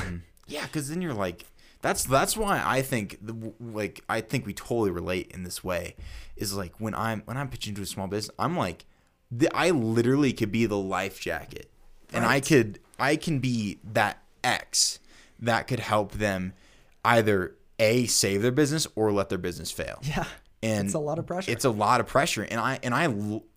Yeah, 0.47 0.65
because 0.67 0.89
then 0.89 1.03
you're 1.03 1.15
like, 1.15 1.45
that's 1.81 2.05
that's 2.05 2.37
why 2.37 2.63
I 2.65 2.81
think 2.83 3.19
the 3.21 3.53
like 3.61 4.03
I 4.09 4.21
think 4.21 4.47
we 4.47 4.55
totally 4.55 4.91
relate 4.91 5.31
in 5.33 5.43
this 5.45 5.63
way. 5.65 5.97
Is 6.37 6.55
like 6.55 6.75
when 6.81 6.95
I'm 6.95 7.23
when 7.27 7.37
I'm 7.37 7.49
pitching 7.49 7.75
to 7.75 7.83
a 7.83 7.87
small 7.87 8.07
business, 8.07 8.35
I'm 8.39 8.57
like, 8.57 8.85
the, 9.31 9.49
I 9.55 9.71
literally 9.71 10.33
could 10.33 10.51
be 10.53 10.65
the 10.67 10.79
life 10.79 11.21
jacket, 11.21 11.71
and 12.13 12.25
I 12.25 12.41
could 12.41 12.79
I 12.99 13.17
can 13.17 13.39
be 13.39 13.79
that 13.93 14.23
X 14.45 14.99
that 15.41 15.67
could 15.67 15.81
help 15.81 16.13
them 16.13 16.53
either 17.05 17.57
a 17.79 18.07
save 18.07 18.43
their 18.43 18.53
business 18.53 18.87
or 18.95 19.13
let 19.13 19.29
their 19.29 19.39
business 19.39 19.71
fail. 19.71 19.99
yeah, 20.03 20.25
and 20.63 20.87
it's 20.87 20.95
a 20.95 20.99
lot 20.99 21.19
of 21.19 21.27
pressure. 21.27 21.51
It's 21.51 21.65
a 21.65 21.71
lot 21.71 22.01
of 22.01 22.07
pressure, 22.07 22.43
and 22.43 22.61
I 22.61 22.79
and 22.83 22.95
I 22.95 23.05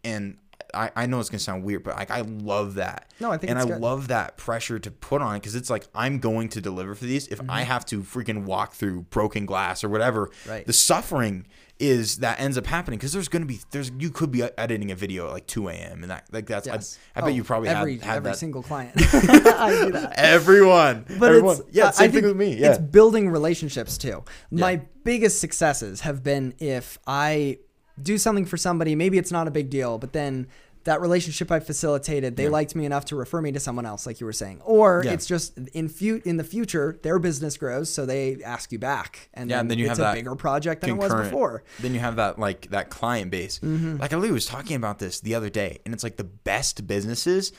and 0.04 0.38
I, 0.76 0.92
I 0.96 1.06
know 1.06 1.20
it's 1.20 1.30
gonna 1.30 1.40
sound 1.40 1.64
weird, 1.64 1.84
but 1.84 1.96
like 1.96 2.12
I 2.12 2.22
love 2.22 2.76
that. 2.76 3.12
No, 3.20 3.32
I 3.32 3.38
think 3.38 3.50
and 3.52 3.58
I 3.60 3.66
good. 3.66 3.80
love 3.82 4.10
that 4.10 4.38
pressure 4.38 4.78
to 4.80 4.92
put 4.92 5.22
on 5.22 5.36
it 5.36 5.40
because 5.40 5.56
it's 5.56 5.70
like 5.70 5.88
I'm 5.96 6.20
going 6.20 6.50
to 6.50 6.62
deliver 6.62 6.94
for 6.96 7.06
these. 7.06 7.28
If 7.28 7.40
I 7.42 7.44
Mm-hmm. 7.62 7.72
have 7.72 7.86
to 7.88 8.02
freaking 8.02 8.44
walk 8.46 8.74
through 8.74 9.04
broken 9.04 9.46
glass 9.46 9.84
or 9.84 9.90
whatever, 9.90 10.30
Right. 10.48 10.66
the 10.66 10.74
suffering 10.74 11.48
is 11.78 12.20
that 12.20 12.40
ends 12.40 12.58
up 12.58 12.66
happening 12.68 12.98
because 12.98 13.12
there's 13.12 13.28
gonna 13.28 13.46
be 13.46 13.60
there's 13.72 13.92
you 14.00 14.10
could 14.10 14.32
be 14.32 14.44
editing 14.58 14.92
a 14.92 14.96
video 14.96 15.28
at 15.28 15.34
like 15.34 15.48
2 15.48 15.68
a.m. 15.70 16.04
and 16.04 16.12
that 16.12 16.26
like 16.32 16.46
that's 16.46 16.68
Yes. 16.68 16.98
I, 17.16 17.20
I 17.20 17.22
bet 17.24 17.32
Oh, 17.32 17.36
you 17.36 17.44
probably 17.44 17.68
every 17.70 17.96
had, 17.98 18.04
had 18.04 18.18
every 18.18 18.32
that. 18.32 18.38
single 18.38 18.64
client. 18.64 18.94
I 18.98 19.82
do 19.86 19.92
that. 19.92 20.14
Everyone, 20.18 21.06
But 21.20 21.30
everyone. 21.32 21.56
it's 21.58 21.64
yeah, 21.72 21.88
I- 21.88 21.92
same 21.92 22.04
I 22.04 22.08
thing 22.08 22.22
think 22.22 22.26
with 22.28 22.38
me. 22.38 22.56
Yeah, 22.58 22.72
It's 22.72 22.80
building 22.80 23.30
relationships 23.30 23.98
too. 23.98 24.24
My 24.52 24.82
biggest 25.04 25.40
successes 25.42 26.02
have 26.02 26.24
been 26.24 26.54
if 26.60 26.98
I 27.08 27.60
do 28.02 28.18
something 28.18 28.46
for 28.46 28.58
somebody, 28.58 28.96
maybe 28.96 29.18
it's 29.18 29.32
not 29.32 29.48
a 29.48 29.52
big 29.52 29.70
deal, 29.70 29.98
but 29.98 30.14
then 30.14 30.48
that 30.86 31.02
relationship 31.02 31.52
I 31.52 31.60
facilitated, 31.60 32.36
they 32.38 32.48
liked 32.48 32.76
me 32.76 32.86
enough 32.86 33.06
to 33.06 33.16
refer 33.16 33.42
me 33.42 33.52
to 33.52 33.60
someone 33.60 33.86
else, 33.86 34.06
like 34.06 34.20
you 34.20 34.26
were 34.26 34.34
saying. 34.34 34.62
Or 34.64 35.02
Yeah. 35.04 35.12
it's 35.14 35.26
just 35.26 35.58
in 35.74 35.90
fu- 35.90 36.22
in 36.26 36.38
the 36.38 36.44
future, 36.44 36.98
their 37.04 37.20
business 37.20 37.58
grows, 37.58 37.92
so 37.94 38.06
they 38.06 38.38
ask 38.44 38.72
you 38.72 38.80
back, 38.80 39.30
and 39.34 39.50
Yeah, 39.50 39.60
and 39.60 39.70
then 39.70 39.78
you 39.78 39.86
it's 39.86 39.98
have 39.98 40.00
a 40.00 40.02
that 40.04 40.14
bigger 40.16 40.36
project 40.36 40.82
than 40.82 40.92
it 40.92 40.98
was 40.98 41.14
before. 41.14 41.64
Then 41.80 41.94
you 41.94 42.00
have 42.00 42.16
that 42.16 42.40
like 42.40 42.70
that 42.72 42.90
client 42.90 43.30
base. 43.32 43.60
Mm-hmm. 43.60 43.98
Like 43.98 44.14
Ali 44.14 44.32
was 44.32 44.46
talking 44.46 44.76
about 44.76 45.00
this 45.00 45.20
the 45.20 45.36
other 45.36 45.50
day, 45.50 45.80
and 45.86 45.94
it's 45.94 46.04
like 46.04 46.18
the 46.18 46.24
best 46.24 46.88
businesses 46.88 47.52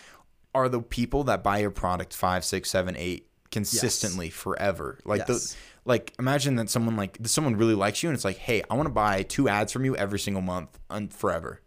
are 0.55 0.69
the 0.69 0.81
people 0.81 1.25
that 1.25 1.43
buy 1.43 1.59
your 1.59 1.71
product 1.71 2.15
five, 2.15 2.45
six, 2.45 2.71
seven, 2.71 2.97
eight 2.97 3.29
consistently 3.51 4.31
forever. 4.31 4.99
Like 5.05 5.25
Yes. 5.29 5.53
the 5.53 5.57
like 5.85 6.13
imagine 6.19 6.57
that 6.57 6.71
someone 6.71 6.97
like 6.97 7.19
someone 7.25 7.57
really 7.57 7.75
likes 7.75 8.03
you, 8.03 8.09
and 8.09 8.15
it's 8.17 8.25
like, 8.25 8.39
hey, 8.39 8.63
I 8.71 8.75
want 8.75 8.87
to 8.87 8.93
buy 8.93 9.23
two 9.23 9.49
ads 9.49 9.73
from 9.73 9.85
you 9.85 9.97
every 9.97 10.19
single 10.19 10.43
month 10.43 10.79
and 10.91 11.13
forever. 11.13 11.61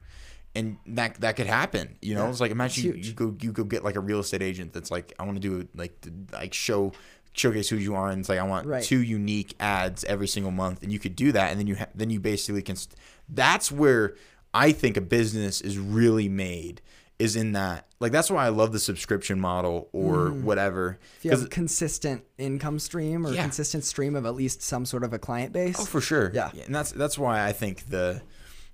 And 0.56 0.78
that 0.88 1.22
that 1.22 1.36
could 1.36 1.46
happen, 1.48 1.96
you 2.02 2.16
know. 2.16 2.24
Yeah, 2.26 2.30
It's 2.32 2.40
like 2.42 2.52
imagine 2.52 2.84
you, 2.86 2.94
you 2.94 3.14
go 3.14 3.36
you 3.40 3.52
go 3.52 3.64
get 3.64 3.84
like 3.84 3.96
a 3.96 4.00
real 4.00 4.20
estate 4.20 4.42
agent 4.42 4.74
that's 4.74 4.90
like, 4.92 5.14
I 5.20 5.24
want 5.24 5.36
to 5.36 5.48
do 5.48 5.68
like 5.76 6.02
the, 6.02 6.12
like 6.34 6.54
show 6.54 6.92
showcase 7.34 7.70
who 7.70 7.76
you 7.78 7.94
are, 7.96 8.10
and 8.10 8.20
it's 8.20 8.30
like 8.30 8.40
I 8.40 8.44
want 8.44 8.66
Right. 8.66 8.84
two 8.84 9.02
unique 9.02 9.56
ads 9.60 10.04
every 10.06 10.28
single 10.28 10.52
month, 10.52 10.82
and 10.84 10.92
you 10.92 10.98
could 11.00 11.16
do 11.16 11.32
that, 11.34 11.52
and 11.52 11.60
then 11.60 11.68
you 11.68 11.76
ha- 11.76 11.88
then 11.94 12.10
you 12.10 12.20
basically 12.20 12.64
can. 12.64 12.76
St- 12.76 12.96
that's 13.30 13.72
where 13.72 14.16
I 14.54 14.72
think 14.72 14.98
a 14.98 15.02
business 15.02 15.62
is 15.62 15.78
really 15.78 16.28
made 16.28 16.82
is 17.20 17.36
in 17.36 17.52
that. 17.52 17.86
Like 18.00 18.12
that's 18.12 18.32
why 18.32 18.44
I 18.46 18.50
love 18.50 18.72
the 18.72 18.80
subscription 18.80 19.40
model 19.40 19.88
or 19.92 20.30
whatever. 20.32 20.94
Mm. 21.00 21.18
If 21.18 21.26
you 21.26 21.32
have 21.32 21.44
a 21.44 21.48
consistent 21.48 22.24
income 22.40 22.80
stream 22.80 23.28
or 23.28 23.34
Yeah. 23.34 23.44
consistent 23.44 23.84
stream 23.84 24.16
of 24.16 24.26
at 24.26 24.34
least 24.34 24.64
some 24.64 24.86
sort 24.86 25.04
of 25.04 25.14
a 25.14 25.20
client 25.20 25.54
base. 25.54 25.76
Oh, 25.78 25.86
for 25.86 26.02
sure. 26.02 26.32
Yeah. 26.34 26.50
and 26.66 26.74
that's 26.74 26.92
that's 26.92 27.20
why 27.20 27.46
I 27.46 27.52
think 27.52 27.90
the 27.90 28.22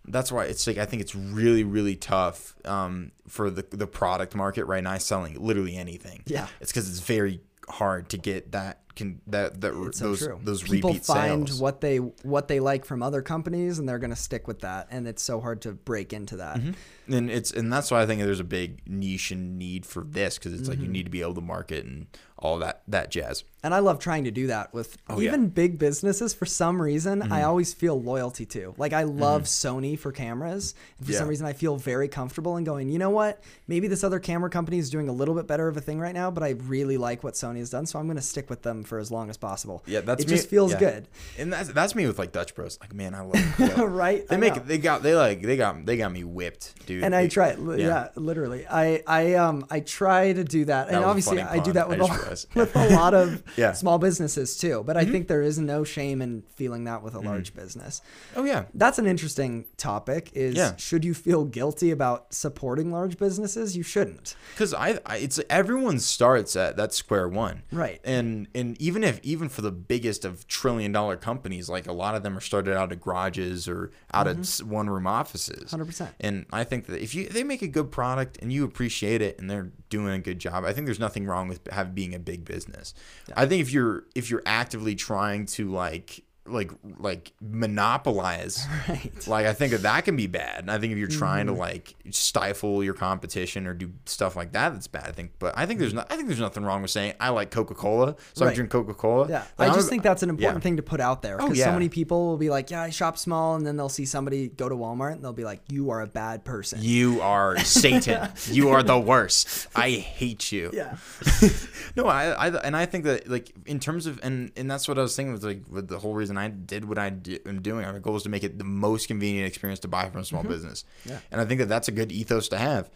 that's 0.08 0.32
why 0.32 0.46
it's 0.46 0.66
like 0.68 0.78
I 0.78 0.86
think 0.86 1.02
it's 1.02 1.16
really 1.16 1.64
really 1.64 1.96
tough 1.96 2.56
um, 2.66 3.12
for 3.28 3.50
the 3.50 3.66
the 3.72 3.88
product 3.88 4.36
market 4.36 4.66
right 4.66 4.84
now 4.84 4.98
selling 4.98 5.40
literally 5.44 5.76
anything. 5.76 6.24
Yeah. 6.26 6.48
it's 6.62 6.72
because 6.72 6.90
it's 6.90 7.00
very 7.00 7.42
hard 7.70 8.10
to 8.10 8.18
get 8.18 8.52
that 8.52 8.80
can 8.96 9.20
that 9.28 9.60
that 9.60 9.74
It's 9.88 10.00
so 10.00 10.10
those 10.10 10.20
true. 10.20 10.40
those 10.44 10.64
People 10.64 10.92
repeat 10.92 11.04
find 11.06 11.50
sales. 11.50 11.60
what 11.60 11.82
they 11.82 11.98
what 11.98 12.48
they 12.48 12.60
like 12.62 12.86
from 12.86 13.04
other 13.04 13.22
companies, 13.22 13.78
and 13.78 13.90
they're 13.90 14.00
going 14.00 14.12
to 14.12 14.16
stick 14.16 14.48
with 14.48 14.62
that. 14.62 14.88
And 14.90 15.06
it's 15.08 15.22
so 15.22 15.42
hard 15.42 15.62
to 15.64 15.74
break 15.74 16.14
into 16.14 16.38
that. 16.38 16.58
Mm-hmm. 16.58 17.14
and 17.14 17.30
it's 17.30 17.52
and 17.52 17.74
that's 17.74 17.92
why 17.92 18.02
I 18.02 18.06
think 18.06 18.22
there's 18.22 18.40
a 18.40 18.46
big 18.46 18.82
niche 18.88 19.32
and 19.32 19.58
need 19.60 19.86
for 19.86 20.04
this 20.06 20.38
because 20.38 20.54
it's 20.54 20.62
Mm-hmm. 20.64 20.70
like 20.72 20.80
you 20.80 20.88
need 20.88 21.04
to 21.04 21.12
be 21.12 21.22
able 21.22 21.34
to 21.36 21.42
market 21.42 21.84
and 21.86 22.08
all 22.46 22.60
that 22.60 22.82
that 22.88 23.12
jazz. 23.12 23.44
And 23.64 23.74
I 23.74 23.80
love 23.80 23.98
trying 23.98 24.26
to 24.26 24.32
do 24.32 24.46
that 24.48 24.76
with 24.76 24.96
Oh, 25.10 25.14
yeah. 25.20 25.30
Mm-hmm. 25.32 25.36
even 25.36 25.50
big 25.50 25.80
businesses. 25.80 26.36
For 26.36 26.46
some 26.46 26.80
reason, 26.80 27.32
I 27.32 27.42
always 27.42 27.74
feel 27.74 28.00
loyalty 28.00 28.46
to. 28.48 28.76
Like 28.78 28.94
I 28.94 29.04
love 29.04 29.44
Sony 29.46 29.98
for 29.98 30.12
cameras. 30.12 30.76
And 31.00 31.08
for 31.08 31.14
some 31.14 31.28
reason, 31.28 31.48
I 31.48 31.54
feel 31.54 31.76
very 31.78 32.08
comfortable 32.08 32.58
in 32.58 32.64
going. 32.64 32.90
You 32.90 33.00
know 33.00 33.10
what? 33.10 33.42
Maybe 33.68 33.88
this 33.88 34.04
other 34.04 34.20
camera 34.20 34.52
company 34.52 34.78
is 34.78 34.92
doing 34.92 35.10
a 35.10 35.12
little 35.12 35.34
bit 35.34 35.48
better 35.48 35.68
of 35.68 35.76
a 35.78 35.82
thing 35.82 36.00
right 36.00 36.14
now, 36.14 36.30
but 36.30 36.44
I 36.44 36.50
really 36.52 36.98
like 36.98 37.24
what 37.24 37.34
Sony 37.34 37.58
has 37.58 37.72
done, 37.72 37.88
so 37.88 37.98
I'm 37.98 38.06
going 38.06 38.18
to 38.18 38.22
stick 38.22 38.52
with 38.52 38.62
them 38.62 38.84
for 38.84 39.00
as 39.00 39.10
long 39.12 39.32
as 39.32 39.38
possible. 39.38 39.84
Yeah, 39.88 40.02
that's 40.02 40.22
it 40.24 40.28
me- 40.30 40.36
just 40.36 40.48
feels 40.48 40.74
yeah. 40.74 40.80
good, 40.80 41.08
And 41.40 41.52
that's 41.52 41.70
that's 41.70 41.96
me 41.96 42.06
with 42.06 42.20
like 42.20 42.32
Dutch 42.32 42.54
Bros. 42.54 42.78
Like 42.80 42.94
man, 42.94 43.16
I 43.16 43.22
love 43.22 43.56
yeah. 43.60 43.82
right? 43.82 44.28
They 44.28 44.36
I 44.36 44.38
make 44.38 44.56
know. 44.58 44.62
they 44.64 44.78
got 44.78 45.02
they 45.02 45.16
like 45.16 45.42
they 45.42 45.58
got 45.58 45.84
they 45.88 45.98
got 45.98 46.12
me 46.12 46.24
whipped, 46.24 46.86
dude. 46.86 47.04
and 47.04 47.16
I 47.16 47.28
try, 47.28 47.56
li- 47.56 47.82
yeah. 47.82 48.10
literally. 48.16 48.68
I, 48.68 49.02
I, 49.08 49.34
um, 49.36 49.66
I 49.72 49.80
try 49.80 50.34
to 50.34 50.44
do 50.44 50.66
that, 50.66 50.90
and 50.90 50.98
obviously, 51.04 51.42
I 51.42 51.58
do 51.58 51.72
that 51.74 51.90
with 51.90 51.98
just 51.98 52.35
with 52.56 52.76
a 52.76 52.90
lot 52.96 53.14
of 53.14 53.44
Yeah. 53.58 53.68
Mm-hmm. 53.70 53.76
small 53.76 53.98
businesses 54.00 54.58
too. 54.58 54.84
But 54.86 54.98
I 54.98 55.06
think 55.06 55.28
there 55.28 55.42
is 55.42 55.58
no 55.60 55.84
shame 55.84 56.22
in 56.22 56.44
feeling 56.56 56.84
that 56.86 57.04
with 57.04 57.16
a 57.16 57.20
large 57.20 57.54
business. 57.54 58.02
Oh 58.36 58.44
yeah, 58.44 58.66
That's 58.74 59.00
an 59.00 59.06
interesting 59.08 59.66
topic. 59.78 60.32
Is 60.34 60.56
Yeah. 60.56 60.76
should 60.78 61.06
you 61.06 61.14
feel 61.14 61.46
guilty 61.46 61.92
about 61.92 62.34
supporting 62.34 62.92
large 62.92 63.18
businesses? 63.18 63.78
You 63.78 63.84
shouldn't. 63.84 64.36
because 64.54 64.74
I, 64.74 65.00
I 65.06 65.18
it's 65.18 65.40
everyone 65.50 66.00
starts 66.00 66.56
at 66.56 66.78
that 66.78 66.94
square 66.94 67.28
one, 67.28 67.64
Right. 67.72 68.00
And 68.04 68.48
and 68.56 68.80
even 68.82 69.04
if 69.04 69.20
even 69.24 69.50
for 69.50 69.62
the 69.62 69.72
biggest 69.72 70.26
of 70.26 70.48
trillion 70.48 70.92
dollar 70.92 71.16
companies, 71.18 71.70
like 71.70 71.88
a 71.88 71.94
lot 71.94 72.16
of 72.16 72.24
them 72.24 72.38
are 72.38 72.42
started 72.42 72.76
out 72.76 72.92
of 72.92 73.00
garages 73.02 73.68
or 73.68 73.92
out 74.14 74.28
of 74.28 74.38
one 74.70 74.90
room 74.90 75.08
offices. 75.08 75.72
100%. 75.72 76.10
And 76.20 76.46
I 76.52 76.64
think 76.64 76.88
that 76.88 77.02
if 77.02 77.14
you 77.16 77.28
they 77.30 77.44
make 77.44 77.62
a 77.62 77.68
good 77.68 77.92
product 77.92 78.38
and 78.42 78.52
you 78.52 78.64
appreciate 78.66 79.22
it 79.22 79.40
and 79.40 79.50
they're 79.50 79.72
doing 79.90 80.14
a 80.14 80.20
good 80.20 80.40
job, 80.40 80.66
I 80.66 80.74
think 80.74 80.86
there's 80.86 81.00
nothing 81.00 81.26
wrong 81.26 81.48
with 81.48 81.68
have 81.72 81.96
being 81.96 82.14
a 82.14 82.20
big 82.20 82.46
business. 82.46 82.94
I 83.36 83.46
think 83.46 83.62
if 83.62 83.72
you're 83.72 84.04
if 84.16 84.30
you're 84.30 84.44
actively 84.46 84.96
trying 84.96 85.46
to 85.48 85.70
like 85.72 86.25
like 86.48 86.72
like 87.00 87.32
monopolize 87.42 88.68
Right. 88.88 89.28
like 89.28 89.46
I 89.46 89.54
think 89.54 89.72
that 89.72 89.82
that 89.82 90.06
can 90.06 90.16
be 90.16 90.28
bad. 90.28 90.60
And 90.60 90.72
I 90.72 90.78
think 90.78 90.92
if 90.92 91.00
you're 91.00 91.08
trying 91.08 91.48
to 91.48 91.54
mm-hmm. 91.54 91.62
like 91.62 91.96
stifle 92.12 92.84
your 92.84 92.94
competition 92.94 93.66
or 93.66 93.74
do 93.74 93.92
stuff 94.06 94.36
like 94.36 94.52
that, 94.52 94.74
that's 94.74 94.88
bad. 94.88 95.08
I 95.08 95.12
think, 95.12 95.32
but 95.40 95.58
I 95.58 95.66
think 95.66 95.80
there's 95.80 95.94
not. 95.94 96.12
I 96.12 96.16
think 96.16 96.28
there's 96.28 96.40
nothing 96.40 96.64
wrong 96.64 96.82
with 96.82 96.92
saying 96.92 97.14
I 97.20 97.30
like 97.30 97.52
Coca 97.52 97.74
Cola, 97.74 98.16
so 98.34 98.46
I 98.46 98.54
drink 98.54 98.70
Coca 98.70 98.94
Cola. 98.94 99.28
Yeah, 99.28 99.44
I 99.58 99.68
just 99.74 99.90
think 99.90 100.04
that's 100.04 100.24
an 100.24 100.30
important 100.30 100.60
yeah. 100.60 100.64
thing 100.64 100.78
to 100.78 100.84
put 100.84 101.00
out 101.00 101.22
there 101.22 101.42
Oh, 101.42 101.48
because 101.48 101.64
so 101.64 101.72
many 101.72 101.90
people 101.90 102.28
will 102.28 102.38
be 102.38 102.50
like, 102.50 102.70
"Yeah, 102.70 102.84
I 102.84 102.90
shop 102.90 103.18
small," 103.18 103.56
and 103.56 103.66
then 103.66 103.78
they'll 103.78 103.90
see 103.90 104.06
somebody 104.06 104.50
go 104.50 104.70
to 104.70 104.76
Walmart 104.76 105.14
and 105.14 105.24
they'll 105.24 105.34
be 105.34 105.46
like, 105.46 105.62
"You 105.70 105.90
are 105.90 106.02
a 106.02 106.08
bad 106.08 106.44
person." 106.44 106.80
You 106.82 107.22
are 107.22 107.58
Satan. 107.60 108.30
you 108.52 108.70
are 108.70 108.84
the 108.84 109.00
worst. 109.00 109.68
I 109.76 109.92
hate 109.92 110.52
you. 110.52 110.70
Yeah. 110.74 110.98
no, 111.96 112.06
I, 112.06 112.30
I 112.30 112.48
and 112.58 112.76
I 112.76 112.86
think 112.86 113.06
that 113.06 113.28
like 113.28 113.52
in 113.66 113.80
terms 113.80 114.06
of 114.06 114.20
and 114.22 114.52
and 114.56 114.70
that's 114.70 114.88
what 114.88 115.00
I 115.00 115.02
was 115.02 115.16
thinking 115.16 115.34
with 115.34 115.44
like 115.44 115.64
with 115.70 115.88
the 115.88 116.00
whole 116.00 116.14
reason 116.14 116.35
I 116.40 116.50
did 116.50 116.86
what 116.86 116.98
I 116.98 117.10
di- 117.10 117.40
am 117.46 117.62
doing. 117.62 117.86
Our 117.86 118.00
goal 118.00 118.16
is 118.16 118.24
to 118.24 118.30
make 118.30 118.44
it 118.44 118.58
the 118.58 118.64
most 118.64 119.08
convenient 119.08 119.48
experience 119.48 119.80
to 119.82 119.88
buy 119.88 120.10
from 120.10 120.22
a 120.22 120.26
small 120.26 120.44
business. 120.44 120.84
Mm-hmm. 121.02 121.10
Yeah. 121.10 121.20
and 121.32 121.42
I 121.42 121.46
think 121.46 121.60
that 121.60 121.70
that's 121.70 121.88
a 121.88 121.92
good 121.92 122.12
ethos 122.12 122.48
to 122.50 122.58
have, 122.58 122.90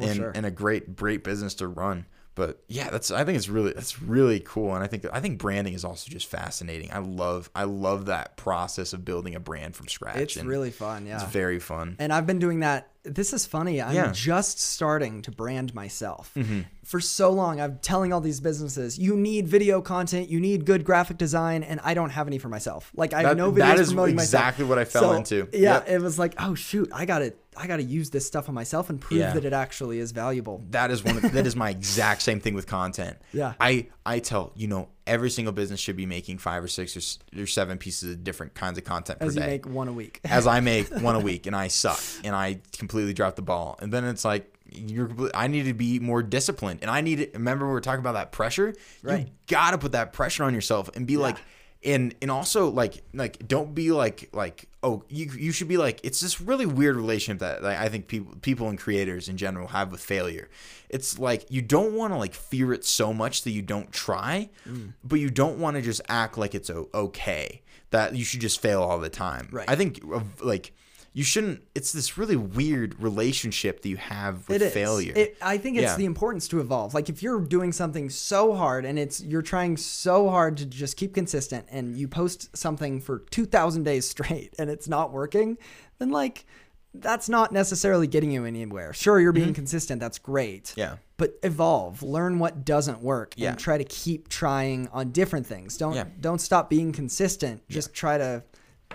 and 0.00 0.16
sure. 0.16 0.32
and 0.34 0.44
a 0.46 0.50
great 0.50 0.96
great 0.96 1.24
business 1.24 1.54
to 1.56 1.68
run. 1.68 2.06
But 2.34 2.62
yeah, 2.68 2.90
that's 2.90 3.10
I 3.10 3.24
think 3.24 3.36
it's 3.38 3.48
really 3.48 3.72
that's 3.72 4.02
really 4.02 4.40
cool, 4.40 4.74
and 4.74 4.84
I 4.84 4.88
think 4.88 5.06
I 5.10 5.20
think 5.20 5.38
branding 5.38 5.72
is 5.72 5.86
also 5.86 6.10
just 6.10 6.26
fascinating. 6.26 6.90
I 6.92 6.98
love 6.98 7.48
I 7.54 7.64
love 7.64 8.06
that 8.06 8.36
process 8.36 8.92
of 8.92 9.06
building 9.06 9.34
a 9.34 9.40
brand 9.40 9.74
from 9.74 9.88
scratch. 9.88 10.18
It's 10.18 10.36
and 10.36 10.46
really 10.46 10.70
fun. 10.70 11.06
Yeah. 11.06 11.14
it's 11.22 11.32
very 11.32 11.58
fun. 11.58 11.96
And 11.98 12.12
I've 12.12 12.26
been 12.26 12.38
doing 12.38 12.60
that. 12.60 12.90
This 13.04 13.32
is 13.32 13.46
funny. 13.46 13.80
I'm 13.80 13.94
Yeah. 13.94 14.12
just 14.12 14.60
starting 14.60 15.22
to 15.22 15.30
brand 15.30 15.74
myself. 15.74 16.30
Mm-hmm. 16.36 16.60
For 16.86 17.00
so 17.00 17.32
long, 17.32 17.60
I'm 17.60 17.78
telling 17.80 18.12
all 18.12 18.20
these 18.20 18.38
businesses, 18.38 18.96
you 18.96 19.16
need 19.16 19.48
video 19.48 19.80
content, 19.80 20.28
you 20.30 20.38
need 20.38 20.64
good 20.64 20.84
graphic 20.84 21.18
design, 21.18 21.64
and 21.64 21.80
I 21.82 21.94
don't 21.94 22.10
have 22.10 22.28
any 22.28 22.38
for 22.38 22.48
myself. 22.48 22.92
Like 22.94 23.12
I 23.12 23.22
have 23.22 23.36
no 23.36 23.50
videos 23.50 23.56
that 23.56 23.78
is 23.80 23.88
promoting 23.88 24.14
exactly 24.14 24.64
myself. 24.64 24.68
what 24.68 24.78
I 24.78 24.84
fell 24.84 25.12
into. 25.14 25.48
Yeah, 25.52 25.78
Yep. 25.78 25.88
it 25.88 26.00
was 26.00 26.16
like, 26.16 26.34
oh 26.38 26.54
shoot, 26.54 26.88
I 26.92 27.04
got 27.04 27.18
to 27.18 27.34
I 27.58 27.66
got 27.66 27.78
to 27.78 27.82
use 27.82 28.10
this 28.10 28.24
stuff 28.24 28.48
on 28.50 28.54
myself 28.54 28.88
and 28.90 29.00
prove 29.00 29.18
Yeah. 29.18 29.32
that 29.32 29.44
it 29.44 29.52
actually 29.52 29.98
is 29.98 30.12
valuable. 30.12 30.62
That 30.70 30.90
is 30.92 31.02
one. 31.02 31.16
Of, 31.16 31.32
that 31.32 31.46
is 31.50 31.56
my 31.56 31.70
exact 31.70 32.22
same 32.22 32.38
thing 32.38 32.54
with 32.54 32.66
content. 32.68 33.16
Yeah. 33.32 33.54
I 33.58 33.88
I 34.04 34.20
tell 34.20 34.52
you 34.54 34.68
know 34.68 34.88
every 35.08 35.30
single 35.30 35.52
business 35.52 35.80
should 35.80 35.96
be 35.96 36.06
making 36.06 36.38
five 36.38 36.62
or 36.62 36.68
six 36.68 36.96
or, 37.34 37.42
or 37.42 37.46
seven 37.46 37.78
pieces 37.78 38.12
of 38.12 38.22
different 38.22 38.54
kinds 38.54 38.78
of 38.78 38.84
content 38.84 39.18
per 39.18 39.26
As 39.26 39.34
you 39.34 39.40
day. 39.40 39.46
make 39.48 39.66
one 39.66 39.88
a 39.88 39.92
week. 39.92 40.20
as 40.24 40.46
I 40.46 40.60
make 40.72 40.88
one 41.00 41.16
a 41.16 41.20
week, 41.20 41.46
and 41.48 41.56
I 41.56 41.66
suck, 41.66 42.00
and 42.22 42.36
I 42.36 42.60
completely 42.78 43.12
drop 43.12 43.34
the 43.34 43.42
ball, 43.42 43.76
and 43.82 43.92
then 43.92 44.04
it's 44.04 44.24
like 44.24 44.52
you're. 44.76 45.10
I 45.34 45.46
need 45.48 45.64
to 45.64 45.74
be 45.74 45.98
more 45.98 46.22
disciplined, 46.22 46.80
and 46.82 46.90
I 46.90 47.00
need 47.00 47.16
to 47.16 47.30
remember 47.34 47.66
we 47.66 47.72
were 47.72 47.80
talking 47.80 48.00
about 48.00 48.14
that 48.14 48.32
pressure. 48.32 48.74
Right. 49.02 49.26
You 49.26 49.32
gotta 49.46 49.78
put 49.78 49.92
that 49.92 50.12
pressure 50.12 50.44
on 50.44 50.54
yourself 50.54 50.90
and 50.94 51.06
be 51.06 51.16
like. 51.16 51.36
And, 51.84 52.16
and 52.20 52.32
also 52.32 52.68
like 52.70 53.04
like 53.14 53.46
don't 53.46 53.72
be 53.72 53.92
like 53.92 54.30
like 54.32 54.64
oh 54.82 55.04
you 55.08 55.30
you 55.38 55.52
should 55.52 55.68
be 55.68 55.76
like 55.76 56.00
it's 56.02 56.20
this 56.20 56.40
really 56.40 56.66
weird 56.66 56.96
relationship 56.96 57.40
that 57.40 57.62
like, 57.62 57.78
I 57.78 57.88
think 57.88 58.08
people 58.08 58.34
people 58.40 58.68
and 58.68 58.76
creators 58.78 59.28
in 59.28 59.36
general 59.36 59.68
have 59.68 59.92
with 59.92 60.00
failure. 60.00 60.48
It's 60.88 61.16
like 61.16 61.48
you 61.48 61.62
don't 61.62 61.92
want 61.92 62.12
to 62.12 62.18
like 62.18 62.34
fear 62.34 62.72
it 62.72 62.84
so 62.84 63.12
much 63.12 63.42
that 63.42 63.50
you 63.52 63.62
don't 63.62 63.92
try, 63.92 64.48
Mm. 64.66 64.94
but 65.04 65.20
you 65.20 65.30
don't 65.30 65.58
want 65.58 65.76
to 65.76 65.82
just 65.82 66.00
act 66.08 66.36
like 66.36 66.56
it's 66.56 66.70
o- 66.70 66.88
okay 66.92 67.62
that 67.90 68.16
you 68.16 68.24
should 68.24 68.40
just 68.40 68.60
fail 68.60 68.82
all 68.82 68.98
the 68.98 69.10
time. 69.10 69.48
Right. 69.52 69.70
I 69.70 69.76
think 69.76 70.02
of, 70.12 70.40
like 70.42 70.72
you 71.16 71.24
shouldn't. 71.24 71.62
It's 71.74 71.92
this 71.92 72.18
really 72.18 72.36
weird 72.36 73.00
relationship 73.02 73.80
that 73.80 73.88
you 73.88 73.96
have 73.96 74.46
with 74.50 74.62
failure. 74.74 75.14
It, 75.16 75.38
I 75.40 75.56
think 75.56 75.78
it's 75.78 75.84
Yeah. 75.84 75.96
the 75.96 76.04
importance 76.04 76.46
to 76.48 76.60
evolve. 76.60 76.92
Like 76.92 77.08
if 77.08 77.22
you're 77.22 77.40
doing 77.40 77.72
something 77.72 78.10
so 78.10 78.54
hard 78.54 78.84
and 78.84 78.98
it's 78.98 79.22
you're 79.22 79.40
trying 79.40 79.78
so 79.78 80.28
hard 80.28 80.58
to 80.58 80.66
just 80.66 80.98
keep 80.98 81.14
consistent 81.14 81.64
and 81.70 81.96
you 81.96 82.06
post 82.06 82.54
something 82.54 83.00
for 83.00 83.20
2000 83.30 83.82
days 83.84 84.06
straight 84.06 84.54
and 84.58 84.68
it's 84.68 84.88
not 84.88 85.10
working, 85.10 85.56
then 85.98 86.10
like 86.10 86.44
that's 86.92 87.30
not 87.30 87.50
necessarily 87.50 88.06
getting 88.06 88.30
you 88.30 88.44
anywhere. 88.44 88.92
Sure, 88.92 89.18
you're 89.18 89.32
being 89.32 89.54
consistent. 89.54 90.00
That's 90.00 90.18
great. 90.18 90.64
Mm-hmm. 90.64 90.80
Yeah. 90.80 90.96
But 91.16 91.38
evolve, 91.42 92.02
learn 92.02 92.38
what 92.38 92.64
doesn't 92.66 93.00
work, 93.02 93.32
Yeah. 93.38 93.50
and 93.50 93.58
try 93.58 93.78
to 93.78 93.84
keep 93.84 94.28
trying 94.28 94.88
on 94.92 95.12
different 95.12 95.46
things. 95.46 95.78
Don't 95.78 95.94
Yeah. 95.94 96.04
don't 96.20 96.40
stop 96.42 96.68
being 96.68 96.92
consistent. 96.92 97.62
Just 97.70 97.94
try 97.94 98.18
to 98.18 98.42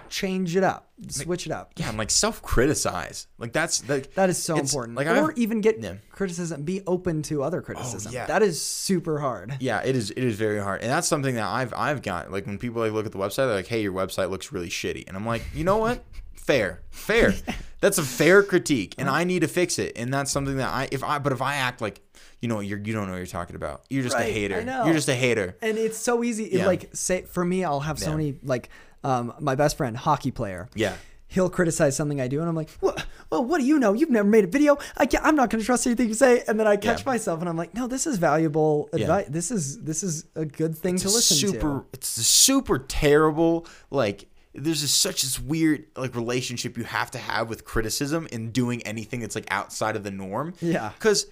change 0.09 0.55
it 0.55 0.63
up, 0.63 0.91
switch 1.07 1.45
it 1.45 1.51
up. 1.51 1.71
Yeah, 1.77 1.89
and 1.89 1.97
like 1.97 2.09
self 2.09 2.41
criticize. 2.41 3.27
Like 3.37 3.53
that's 3.53 3.87
like 3.89 4.13
That 4.15 4.29
is 4.29 4.41
so 4.41 4.57
important. 4.57 4.97
Like 4.97 5.07
or 5.07 5.31
I've- 5.31 5.41
even 5.41 5.61
get 5.61 5.81
Yeah. 5.81 5.93
Oh, 5.95 5.97
criticism. 6.11 6.63
Be 6.63 6.81
open 6.85 7.21
to 7.23 7.43
other 7.43 7.59
oh, 7.59 7.65
criticism. 7.65 8.11
yeah. 8.13 8.25
That 8.25 8.43
is 8.43 8.61
super 8.61 9.19
hard. 9.19 9.57
Yeah, 9.59 9.81
it 9.83 9.95
is. 9.95 10.11
It 10.11 10.23
is 10.23 10.35
very 10.35 10.59
hard, 10.59 10.81
and 10.81 10.89
that's 10.89 11.07
something 11.07 11.35
that 11.35 11.47
I've 11.47 11.73
I've 11.73 12.01
got. 12.01 12.31
Like 12.31 12.45
when 12.45 12.57
people 12.57 12.81
like 12.81 12.91
look 12.91 13.05
at 13.05 13.11
the 13.11 13.17
website, 13.17 13.47
they're 13.47 13.55
like, 13.55 13.67
"Hey, 13.67 13.81
your 13.81 13.93
website 13.93 14.29
looks 14.29 14.51
really 14.51 14.69
shitty," 14.69 15.07
and 15.07 15.15
I'm 15.15 15.25
like, 15.25 15.43
you 15.53 15.63
know 15.63 15.77
what? 15.77 16.03
Fair, 16.33 16.81
fair. 16.89 17.33
That's 17.81 17.97
a 17.97 18.03
fair 18.03 18.43
critique, 18.43 18.93
and 18.99 19.07
uh-huh. 19.09 19.17
I 19.17 19.23
need 19.23 19.39
to 19.39 19.47
fix 19.47 19.79
it. 19.79 19.93
And 19.95 20.13
that's 20.13 20.29
something 20.29 20.57
that 20.57 20.69
I 20.69 20.87
if 20.91 21.03
I 21.03 21.17
but 21.17 21.33
if 21.33 21.41
I 21.41 21.55
act 21.55 21.81
like 21.81 21.99
you 22.39 22.47
know 22.47 22.59
you're 22.59 22.77
you 22.77 22.93
don't 22.93 23.07
know 23.07 23.13
what 23.13 23.17
you're 23.17 23.25
talking 23.25 23.55
about. 23.55 23.81
You're 23.89 24.03
just 24.03 24.15
Right, 24.15 24.29
a 24.29 24.31
hater. 24.31 24.57
I 24.57 24.63
know. 24.63 24.85
You're 24.85 24.93
just 24.93 25.09
a 25.09 25.15
hater. 25.15 25.57
And 25.63 25.79
it's 25.79 25.97
so 25.97 26.23
easy. 26.23 26.43
It, 26.45 26.67
like 26.67 26.91
say 26.93 27.23
for 27.23 27.43
me, 27.43 27.63
I'll 27.63 27.79
have 27.79 27.97
so 27.97 28.11
Yeah. 28.11 28.17
many 28.17 28.35
like 28.43 28.69
um, 29.03 29.33
my 29.39 29.55
best 29.55 29.77
friend, 29.77 29.95
hockey 29.97 30.31
player. 30.31 30.69
Yeah. 30.75 30.95
He'll 31.27 31.49
criticize 31.49 31.95
something 31.95 32.19
I 32.19 32.27
do, 32.27 32.41
and 32.41 32.49
I'm 32.49 32.55
like, 32.57 32.69
"What? 32.81 33.05
Well, 33.29 33.45
what 33.45 33.59
do 33.61 33.65
you 33.65 33.79
know? 33.79 33.93
You've 33.93 34.09
never 34.09 34.27
made 34.27 34.43
a 34.43 34.47
video. 34.47 34.77
I 34.97 35.05
can't, 35.05 35.23
I'm 35.23 35.37
not 35.37 35.49
going 35.49 35.61
to 35.61 35.65
trust 35.65 35.87
anything 35.87 36.09
you 36.09 36.13
say." 36.13 36.43
And 36.45 36.59
then 36.59 36.67
I 36.67 36.75
catch 36.75 36.99
Yeah. 37.01 37.05
myself, 37.05 37.39
and 37.39 37.47
I'm 37.47 37.55
like, 37.55 37.73
"No, 37.73 37.87
this 37.87 38.05
is 38.05 38.17
valuable 38.17 38.89
Yeah. 38.93 39.03
advice. 39.03 39.25
This 39.29 39.49
is 39.49 39.81
this 39.83 40.03
is 40.03 40.25
a 40.35 40.43
good 40.43 40.77
thing 40.77 40.97
to 40.97 41.07
listen 41.07 41.37
super 41.37 41.59
to." 41.59 41.85
it's 41.93 42.17
a 42.17 42.23
super 42.23 42.79
terrible 42.79 43.65
like 43.91 44.25
there's 44.53 44.81
just 44.81 44.99
such 44.99 45.21
this 45.21 45.39
weird 45.39 45.85
like 45.95 46.13
relationship 46.15 46.77
you 46.77 46.83
have 46.83 47.09
to 47.11 47.17
have 47.17 47.47
with 47.47 47.63
criticism 47.63 48.27
and 48.33 48.51
doing 48.51 48.81
anything 48.83 49.21
that's 49.21 49.33
like 49.35 49.47
outside 49.49 49.95
of 49.95 50.03
the 50.03 50.11
norm 50.11 50.53
Yeah. 50.59 50.89
because 50.99 51.27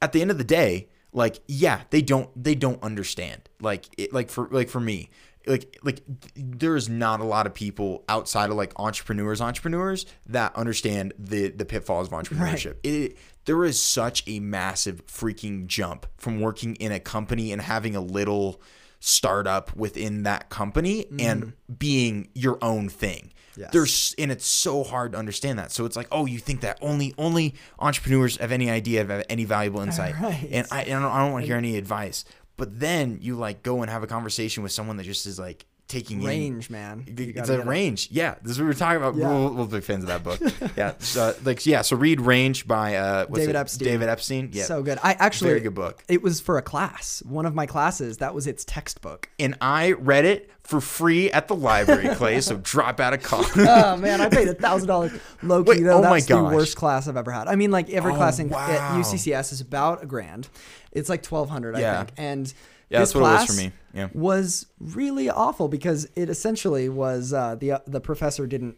at 0.00 0.12
the 0.12 0.22
end 0.22 0.30
of 0.30 0.38
the 0.38 0.44
day 0.44 0.88
like 1.12 1.40
yeah 1.48 1.80
they 1.90 2.00
don't 2.02 2.30
they 2.40 2.54
don't 2.54 2.80
understand 2.84 3.48
like 3.60 3.86
it 3.98 4.12
like 4.12 4.30
for 4.30 4.46
like 4.52 4.68
for 4.68 4.78
me 4.78 5.10
like 5.50 5.78
like 5.82 6.02
there 6.36 6.76
is 6.76 6.88
not 6.88 7.20
a 7.20 7.24
lot 7.24 7.46
of 7.46 7.52
people 7.52 8.04
outside 8.08 8.50
of 8.50 8.56
like 8.56 8.72
entrepreneurs 8.76 9.40
entrepreneurs 9.40 10.06
that 10.26 10.54
understand 10.56 11.12
the 11.18 11.48
the 11.48 11.64
pitfalls 11.64 12.06
of 12.06 12.12
entrepreneurship 12.12 12.76
it 12.82 13.16
there 13.46 13.64
is 13.64 13.82
such 13.82 14.22
a 14.26 14.38
massive 14.40 15.06
freaking 15.06 15.66
jump 15.66 16.06
from 16.16 16.40
working 16.40 16.76
in 16.76 16.92
a 16.92 17.00
company 17.00 17.52
and 17.52 17.62
having 17.62 17.96
a 17.96 18.00
little 18.00 18.60
startup 19.00 19.74
within 19.74 20.22
that 20.24 20.50
company 20.50 21.04
mm-hmm. 21.04 21.20
and 21.20 21.52
being 21.78 22.28
your 22.34 22.58
own 22.62 22.88
thing. 22.88 23.32
Yes. 23.56 23.70
There's 23.72 24.14
and 24.16 24.30
it's 24.30 24.46
so 24.46 24.84
hard 24.84 25.12
to 25.12 25.18
understand 25.18 25.58
that. 25.58 25.72
So 25.72 25.84
it's 25.84 25.96
like, 25.96 26.06
oh, 26.12 26.24
you 26.26 26.38
think 26.38 26.60
that 26.60 26.78
only 26.80 27.14
only 27.18 27.54
entrepreneurs 27.78 28.36
have 28.36 28.52
any 28.52 28.70
idea 28.70 29.02
of 29.02 29.24
any 29.28 29.44
valuable 29.44 29.80
insight, 29.86 30.14
Right. 30.20 30.48
and 30.50 30.66
I, 30.70 30.82
and 30.82 30.94
I 30.94 31.00
don't, 31.00 31.12
I 31.12 31.18
don't 31.18 31.32
want 31.32 31.42
to 31.42 31.46
hear 31.46 31.56
any 31.56 31.76
advice. 31.76 32.24
But 32.60 32.78
then 32.78 33.20
you 33.22 33.36
like 33.36 33.62
go 33.62 33.80
and 33.80 33.90
have 33.90 34.02
a 34.02 34.06
conversation 34.06 34.62
with 34.62 34.70
someone 34.70 34.98
that 34.98 35.04
just 35.04 35.24
is 35.24 35.38
like 35.38 35.64
taking 35.90 36.20
in 36.22 36.26
Range, 36.26 36.70
man. 36.70 37.04
You 37.06 37.32
it's 37.36 37.48
a 37.48 37.56
get 37.56 37.60
it. 37.60 37.68
range. 37.68 38.08
Yeah, 38.10 38.36
this 38.42 38.52
is 38.52 38.58
what 38.58 38.64
we 38.64 38.68
were 38.68 38.74
talking 38.74 38.96
about. 39.02 39.16
Yeah. 39.16 39.28
We're, 39.28 39.50
we're 39.52 39.66
big 39.66 39.82
fans 39.82 40.04
of 40.04 40.08
that 40.08 40.22
book. 40.24 40.40
yeah, 40.76 40.94
so, 40.98 41.34
like 41.44 41.66
yeah. 41.66 41.82
So 41.82 41.96
read 41.96 42.20
Range 42.20 42.66
by 42.66 42.96
uh, 42.96 43.26
what's 43.26 43.40
David 43.40 43.56
it? 43.56 43.58
Epstein. 43.58 43.84
David 43.88 44.08
Epstein. 44.08 44.50
Yeah, 44.52 44.64
So 44.64 44.82
good. 44.82 44.98
I 45.02 45.12
actually 45.14 45.50
very 45.50 45.60
good 45.60 45.74
book. 45.74 46.02
It 46.08 46.22
was 46.22 46.40
for 46.40 46.56
a 46.58 46.62
class. 46.62 47.22
One 47.26 47.44
of 47.46 47.54
my 47.54 47.66
classes. 47.66 48.18
That 48.18 48.34
was 48.34 48.46
its 48.46 48.64
textbook. 48.64 49.28
And 49.38 49.56
I 49.60 49.92
read 49.92 50.24
it 50.24 50.50
for 50.62 50.80
free 50.80 51.30
at 51.32 51.48
the 51.48 51.56
library, 51.56 52.14
Clay. 52.14 52.40
So 52.40 52.56
drop 52.62 53.00
out 53.00 53.12
of 53.12 53.22
college. 53.22 53.48
oh 53.56 53.96
man, 53.96 54.20
I 54.20 54.28
paid 54.28 54.48
a 54.48 54.54
thousand 54.54 54.88
dollars 54.88 55.12
low 55.42 55.64
key 55.64 55.70
Wait, 55.70 55.82
though. 55.82 55.98
oh 55.98 56.02
my 56.02 56.20
That's 56.20 56.26
the 56.26 56.42
worst 56.42 56.76
class 56.76 57.08
I've 57.08 57.16
ever 57.16 57.32
had. 57.32 57.48
I 57.48 57.56
mean, 57.56 57.70
like 57.70 57.90
every 57.90 58.12
Oh, 58.12 58.16
class 58.16 58.38
in 58.38 58.48
wow. 58.48 58.70
at 58.70 59.00
UCCS 59.00 59.52
is 59.52 59.60
about 59.60 60.02
a 60.02 60.06
grand. 60.06 60.48
It's 60.92 61.08
like 61.08 61.22
twelve 61.22 61.48
hundred, 61.50 61.74
I 61.76 61.96
think. 62.04 62.12
And 62.16 62.52
Yeah, 62.90 63.00
this 63.00 63.12
that's 63.12 63.14
what 63.22 63.28
it 63.30 63.32
was 63.32 63.46
for 63.46 63.52
me. 63.62 63.72
Yeah. 63.94 64.08
was 64.12 64.66
really 64.78 65.30
awful 65.30 65.68
because 65.68 66.08
it 66.16 66.28
essentially 66.28 66.88
was 66.88 67.32
uh, 67.32 67.54
the 67.54 67.72
uh, 67.72 67.78
the 67.86 68.00
professor 68.00 68.46
didn't 68.46 68.76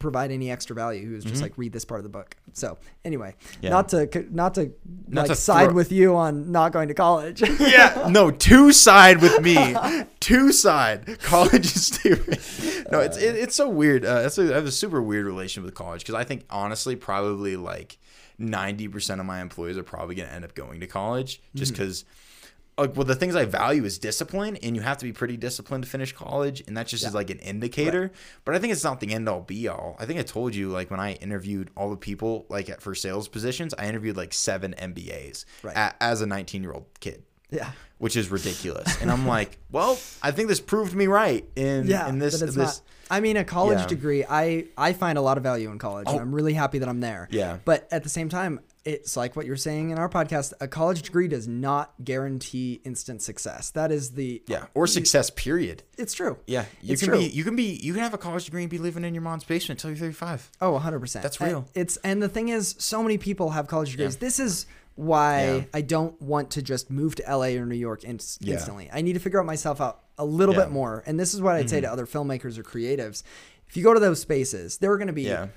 provide 0.00 0.30
any 0.32 0.50
extra 0.50 0.74
value. 0.76 1.08
He 1.08 1.14
was 1.14 1.24
just 1.24 1.40
like 1.40 1.56
read 1.56 1.72
this 1.72 1.84
part 1.84 1.98
of 2.00 2.02
the 2.02 2.10
book. 2.10 2.36
So 2.52 2.76
anyway, 3.04 3.34
Mm-hmm. 3.40 3.64
Yeah. 3.64 3.70
not 3.70 3.88
to 3.90 4.26
not 4.30 4.54
to 4.56 4.72
Not 5.08 5.22
like 5.22 5.26
to 5.30 5.36
side 5.36 5.66
throw- 5.66 5.74
with 5.74 5.92
you 5.92 6.14
on 6.16 6.50
not 6.52 6.72
going 6.72 6.88
to 6.88 6.94
college. 6.94 7.42
yeah, 7.60 8.08
no, 8.10 8.30
two 8.30 8.72
side 8.72 9.22
with 9.22 9.40
me. 9.40 9.74
Two 10.20 10.52
side. 10.52 11.18
College 11.20 11.66
is 11.66 11.86
stupid. 11.86 12.40
No, 12.90 13.00
it's 13.00 13.16
it, 13.18 13.36
it's 13.36 13.54
so 13.54 13.68
weird. 13.68 14.04
Uh, 14.04 14.22
it's 14.24 14.38
a, 14.38 14.52
I 14.52 14.54
have 14.56 14.66
a 14.66 14.70
super 14.72 15.00
weird 15.02 15.26
relationship 15.26 15.64
with 15.66 15.74
college 15.74 16.00
because 16.02 16.14
I 16.14 16.24
think 16.24 16.44
honestly, 16.50 16.96
probably 16.96 17.56
like 17.56 17.98
ninety 18.38 18.88
percent 18.88 19.20
of 19.20 19.26
my 19.26 19.40
employees 19.40 19.76
are 19.78 19.82
probably 19.82 20.14
going 20.16 20.28
to 20.28 20.34
end 20.34 20.44
up 20.44 20.54
going 20.54 20.80
to 20.80 20.86
college 20.86 21.40
just 21.54 21.72
because. 21.72 22.04
Like 22.76 22.96
well, 22.96 23.04
the 23.04 23.14
things 23.14 23.36
I 23.36 23.44
value 23.44 23.84
is 23.84 23.98
discipline, 23.98 24.56
and 24.56 24.74
you 24.74 24.82
have 24.82 24.98
to 24.98 25.04
be 25.04 25.12
pretty 25.12 25.36
disciplined 25.36 25.84
to 25.84 25.90
finish 25.90 26.12
college, 26.12 26.62
and 26.66 26.76
that 26.76 26.88
just 26.88 27.06
is 27.06 27.14
like 27.14 27.30
an 27.30 27.38
indicator. 27.38 28.10
But 28.44 28.56
I 28.56 28.58
think 28.58 28.72
it's 28.72 28.82
not 28.82 28.98
the 29.00 29.12
end 29.12 29.28
all 29.28 29.42
be 29.42 29.68
all. 29.68 29.96
I 29.98 30.06
think 30.06 30.18
I 30.18 30.22
told 30.24 30.54
you 30.54 30.70
like 30.70 30.90
when 30.90 31.00
I 31.00 31.12
interviewed 31.14 31.70
all 31.76 31.90
the 31.90 31.96
people 31.96 32.46
like 32.48 32.68
at, 32.68 32.82
for 32.82 32.94
sales 32.94 33.28
positions, 33.28 33.74
I 33.74 33.86
interviewed 33.86 34.16
like 34.16 34.32
seven 34.32 34.74
MBAs 34.76 35.44
Right. 35.62 35.76
a- 35.76 36.02
as 36.02 36.20
a 36.20 36.26
nineteen 36.26 36.62
year 36.62 36.72
old 36.72 36.86
kid 36.98 37.22
yeah. 37.54 37.70
which 37.98 38.16
is 38.16 38.30
ridiculous. 38.30 38.96
And 39.02 39.10
I'm 39.10 39.26
like, 39.26 39.58
well, 39.70 39.98
I 40.22 40.30
think 40.30 40.48
this 40.48 40.60
proved 40.60 40.94
me 40.94 41.06
right 41.06 41.46
in 41.56 41.86
yeah, 41.86 42.08
in 42.08 42.18
this 42.18 42.40
this 42.40 42.56
not. 42.56 42.80
I 43.10 43.20
mean, 43.20 43.36
a 43.36 43.44
college 43.44 43.80
Yeah. 43.80 43.86
degree, 43.86 44.24
I 44.28 44.66
I 44.76 44.94
find 44.94 45.18
a 45.18 45.20
lot 45.20 45.36
of 45.36 45.42
value 45.42 45.70
in 45.70 45.78
college, 45.78 46.06
oh. 46.08 46.12
and 46.12 46.20
I'm 46.20 46.34
really 46.34 46.54
happy 46.54 46.78
that 46.78 46.88
I'm 46.88 47.00
there. 47.00 47.28
Oh. 47.30 47.36
Yeah. 47.36 47.58
But 47.64 47.86
at 47.90 48.02
the 48.02 48.08
same 48.08 48.28
time, 48.28 48.60
it's 48.84 49.16
like 49.16 49.34
what 49.36 49.46
you're 49.46 49.56
saying 49.56 49.90
in 49.90 49.98
our 49.98 50.08
podcast. 50.08 50.52
A 50.60 50.68
college 50.68 51.02
degree 51.02 51.26
does 51.28 51.48
not 51.48 51.94
guarantee 52.04 52.80
instant 52.84 53.22
success. 53.22 53.70
That 53.70 53.90
is 53.90 54.10
the 54.12 54.42
yeah 54.46 54.66
or 54.74 54.86
success 54.86 55.30
period. 55.30 55.82
It's 55.96 56.12
true. 56.14 56.38
Yeah, 56.46 56.66
you 56.82 56.92
It's 56.92 57.02
can 57.02 57.10
true. 57.10 57.18
be 57.18 57.26
you 57.26 57.44
can 57.44 57.56
be 57.56 57.78
you 57.82 57.92
can 57.94 58.02
have 58.02 58.14
a 58.14 58.18
college 58.18 58.44
degree 58.44 58.62
and 58.62 58.70
be 58.70 58.78
living 58.78 59.04
in 59.04 59.14
your 59.14 59.22
mom's 59.22 59.44
basement 59.44 59.78
until 59.82 59.90
you're 59.90 59.98
35. 60.12 60.50
Oh, 60.60 60.78
100%. 60.78 61.22
That's 61.22 61.38
And 61.38 61.48
real. 61.48 61.68
It's 61.74 61.96
and 61.98 62.22
the 62.22 62.28
thing 62.28 62.48
is 62.50 62.74
so 62.78 63.02
many 63.02 63.18
people 63.18 63.50
have 63.50 63.66
college 63.68 63.90
degrees. 63.92 64.16
This 64.16 64.38
is 64.38 64.66
why 64.96 65.44
Yeah. 65.46 65.64
I 65.74 65.80
don't 65.80 66.20
want 66.22 66.50
to 66.52 66.62
just 66.62 66.90
move 66.90 67.16
to 67.16 67.22
LA 67.28 67.56
or 67.58 67.66
New 67.66 67.74
York 67.74 68.04
in- 68.04 68.20
Yeah. 68.40 68.54
instantly. 68.54 68.88
I 68.92 69.00
need 69.00 69.14
to 69.14 69.18
figure 69.18 69.40
out 69.40 69.46
myself 69.46 69.80
out 69.80 70.02
a 70.18 70.24
little 70.24 70.54
Yeah. 70.54 70.60
Mm-hmm. 70.62 70.70
bit 70.70 70.74
more. 70.74 71.02
And 71.06 71.18
this 71.18 71.34
is 71.34 71.40
what 71.42 71.56
I'd 71.56 71.68
say 71.68 71.80
to 71.80 71.90
other 71.90 72.06
filmmakers 72.06 72.58
or 72.58 72.62
creatives. 72.62 73.22
If 73.68 73.76
you 73.76 73.82
go 73.82 73.92
to 73.92 73.98
those 73.98 74.20
spaces, 74.20 74.78
there 74.78 74.92
are 74.92 74.96
going 74.98 75.08
to 75.08 75.12
be 75.12 75.22
Yeah. 75.22 75.48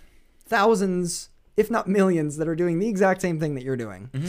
thousands, 0.48 1.30
if 1.58 1.70
not 1.70 1.88
millions, 1.88 2.38
that 2.38 2.48
are 2.48 2.56
doing 2.56 2.80
the 2.80 2.88
exact 2.88 3.22
same 3.22 3.40
thing 3.40 3.56
that 3.56 3.64
you're 3.64 3.76
doing. 3.78 4.10
Mm-hmm. 4.14 4.28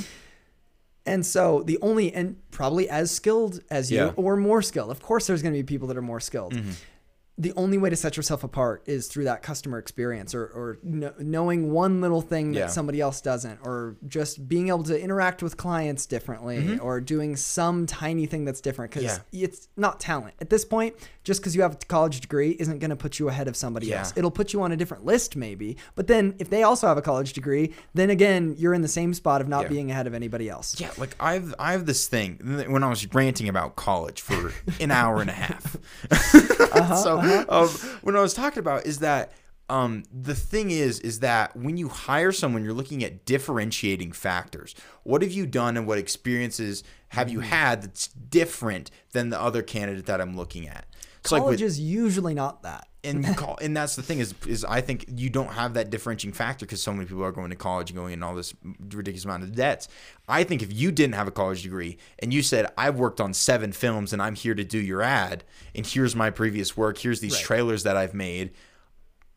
And 1.07 1.25
so 1.25 1.63
the 1.63 1.79
only 1.81 2.13
and 2.13 2.37
probably 2.51 2.89
as 2.89 3.11
skilled 3.11 3.61
as 3.71 3.91
you 3.91 3.99
Yeah. 3.99 4.09
Mm-hmm. 4.09 4.21
or 4.21 4.37
more 4.37 4.61
skilled. 4.63 4.91
Of 4.91 5.01
course 5.01 5.27
there's 5.27 5.43
going 5.43 5.55
to 5.55 5.59
be 5.59 5.63
people 5.65 5.89
that 5.89 5.97
are 5.97 6.03
more 6.03 6.21
skilled. 6.21 6.55
The 7.41 7.53
only 7.55 7.79
way 7.79 7.89
to 7.89 7.95
set 7.97 8.17
yourself 8.17 8.43
apart 8.43 8.83
is 8.87 9.07
through 9.07 9.25
that 9.25 9.43
customer 9.43 9.79
experience 9.79 10.35
or, 10.35 10.43
or 10.47 10.79
kn- 10.83 11.13
knowing 11.21 11.71
one 11.71 12.01
little 12.01 12.21
thing 12.21 12.51
that 12.53 12.59
Yeah. 12.59 12.67
somebody 12.67 13.01
else 13.01 13.21
doesn't 13.21 13.61
or 13.63 13.97
just 14.09 14.49
being 14.49 14.69
able 14.69 14.83
to 14.85 15.01
interact 15.01 15.41
with 15.43 15.57
clients 15.57 16.05
differently 16.07 16.79
or 16.81 17.01
doing 17.01 17.37
some 17.37 17.87
tiny 17.87 18.27
thing 18.27 18.45
that's 18.45 18.61
different 18.61 18.93
Mm-hmm. 18.93 19.23
Yeah. 19.31 19.45
it's 19.45 19.69
not 19.77 20.01
talent. 20.01 20.35
At 20.41 20.51
this 20.51 20.65
point, 20.65 20.95
just 21.23 21.43
cuz 21.43 21.55
you 21.55 21.63
have 21.63 21.75
a 21.75 21.87
college 21.87 22.21
degree 22.21 22.57
isn't 22.59 22.79
going 22.81 22.91
to 22.91 22.97
put 22.97 23.19
you 23.19 23.29
ahead 23.29 23.47
of 23.49 23.57
somebody 23.57 23.87
Yeah. 23.89 23.99
else. 24.01 24.13
It'll 24.17 24.31
put 24.31 24.53
you 24.53 24.63
on 24.63 24.73
a 24.73 24.77
different 24.77 25.05
list 25.05 25.37
maybe. 25.37 25.77
But 25.95 26.07
then 26.09 26.35
if 26.39 26.51
they 26.51 26.63
also 26.65 26.87
have 26.89 26.97
a 26.99 27.03
college 27.03 27.35
degree, 27.35 27.73
then 27.95 28.11
again, 28.11 28.55
you're 28.59 28.75
in 28.75 28.83
the 28.83 28.89
same 28.89 29.15
spot 29.15 29.41
of 29.41 29.49
not 29.49 29.69
being 29.69 29.91
ahead 29.91 30.07
of 30.07 30.15
anybody 30.15 30.49
else. 30.49 30.81
Yeah, 30.81 30.91
like 30.99 31.15
I've 31.21 31.55
I 31.59 31.73
have 31.73 31.87
this 31.87 32.07
thing 32.09 32.67
when 32.69 32.83
I 32.83 32.89
was 32.89 33.07
ranting 33.15 33.49
about 33.49 33.77
college 33.77 34.21
for 34.23 34.53
an 34.81 34.91
hour 34.91 35.21
and 35.21 35.31
a 35.31 35.35
half. 35.35 35.77
so 37.03 37.21
um, 37.49 37.69
when 38.03 38.17
I 38.17 38.21
was 38.21 38.35
talking 38.35 38.61
about 38.61 38.87
is 38.87 39.01
that 39.01 39.33
um, 39.71 40.05
the 40.13 40.35
thing 40.35 40.71
is 40.71 40.99
is 41.01 41.21
that 41.21 41.55
when 41.57 41.77
you 41.77 41.89
hire 41.89 42.33
someone, 42.33 42.65
you're 42.65 42.73
looking 42.73 43.05
at 43.05 43.27
differentiating 43.27 44.13
factors. 44.13 44.75
What 45.03 45.23
have 45.23 45.33
you 45.33 45.47
done 45.47 45.77
and 45.77 45.87
what 45.87 45.99
experiences 45.99 46.83
have 47.09 47.29
you 47.29 47.41
had 47.41 47.83
that's 47.83 48.09
different 48.09 48.91
than 49.13 49.31
the 49.31 49.41
other 49.41 49.63
candidate 49.63 50.07
that 50.07 50.21
I'm 50.21 50.37
looking 50.37 50.69
at? 50.69 50.87
It's 51.21 51.33
like 51.33 51.43
College 51.43 51.61
with- 51.61 51.69
is 51.69 51.81
usually 51.81 52.35
not 52.35 52.63
that. 52.63 52.89
And 53.05 53.25
you 53.27 53.35
call 53.43 53.57
and 53.63 53.77
that's 53.77 53.97
the 53.97 54.03
thing 54.03 54.19
is 54.19 54.35
is 54.47 54.65
I 54.65 54.81
think 54.81 55.05
you 55.15 55.31
don't 55.31 55.53
have 55.53 55.75
that 55.75 55.91
differentiating 55.91 56.35
factor 56.35 56.67
because 56.67 56.83
so 56.83 56.93
many 56.93 57.07
people 57.07 57.25
are 57.25 57.33
going 57.33 57.51
to 57.51 57.57
college 57.57 57.91
and 57.91 57.97
going 57.97 58.13
in 58.13 58.23
all 58.23 58.35
this 58.35 58.55
ridiculous 58.81 59.25
amount 59.25 59.45
of 59.45 59.55
debts. 59.55 59.89
I 60.29 60.45
think 60.45 60.63
if 60.63 60.73
you 60.73 60.91
didn't 60.91 61.15
have 61.15 61.29
a 61.29 61.31
college 61.31 61.63
degree 61.63 61.99
and 62.19 62.33
you 62.35 62.43
said 62.43 62.67
I've 62.77 62.99
worked 62.99 63.21
on 63.21 63.33
seven 63.35 63.73
films 63.73 64.13
and 64.13 64.21
I'm 64.21 64.35
here 64.35 64.55
to 64.55 64.65
do 64.65 64.79
your 64.79 65.03
ad 65.03 65.45
and 65.75 65.87
here's 65.87 66.17
my 66.17 66.31
previous 66.31 66.77
work, 66.77 66.99
here's 66.99 67.21
these 67.21 67.35
Right. 67.35 67.43
trailers 67.45 67.83
that 67.85 67.97
I've 67.97 68.15
made. 68.15 68.51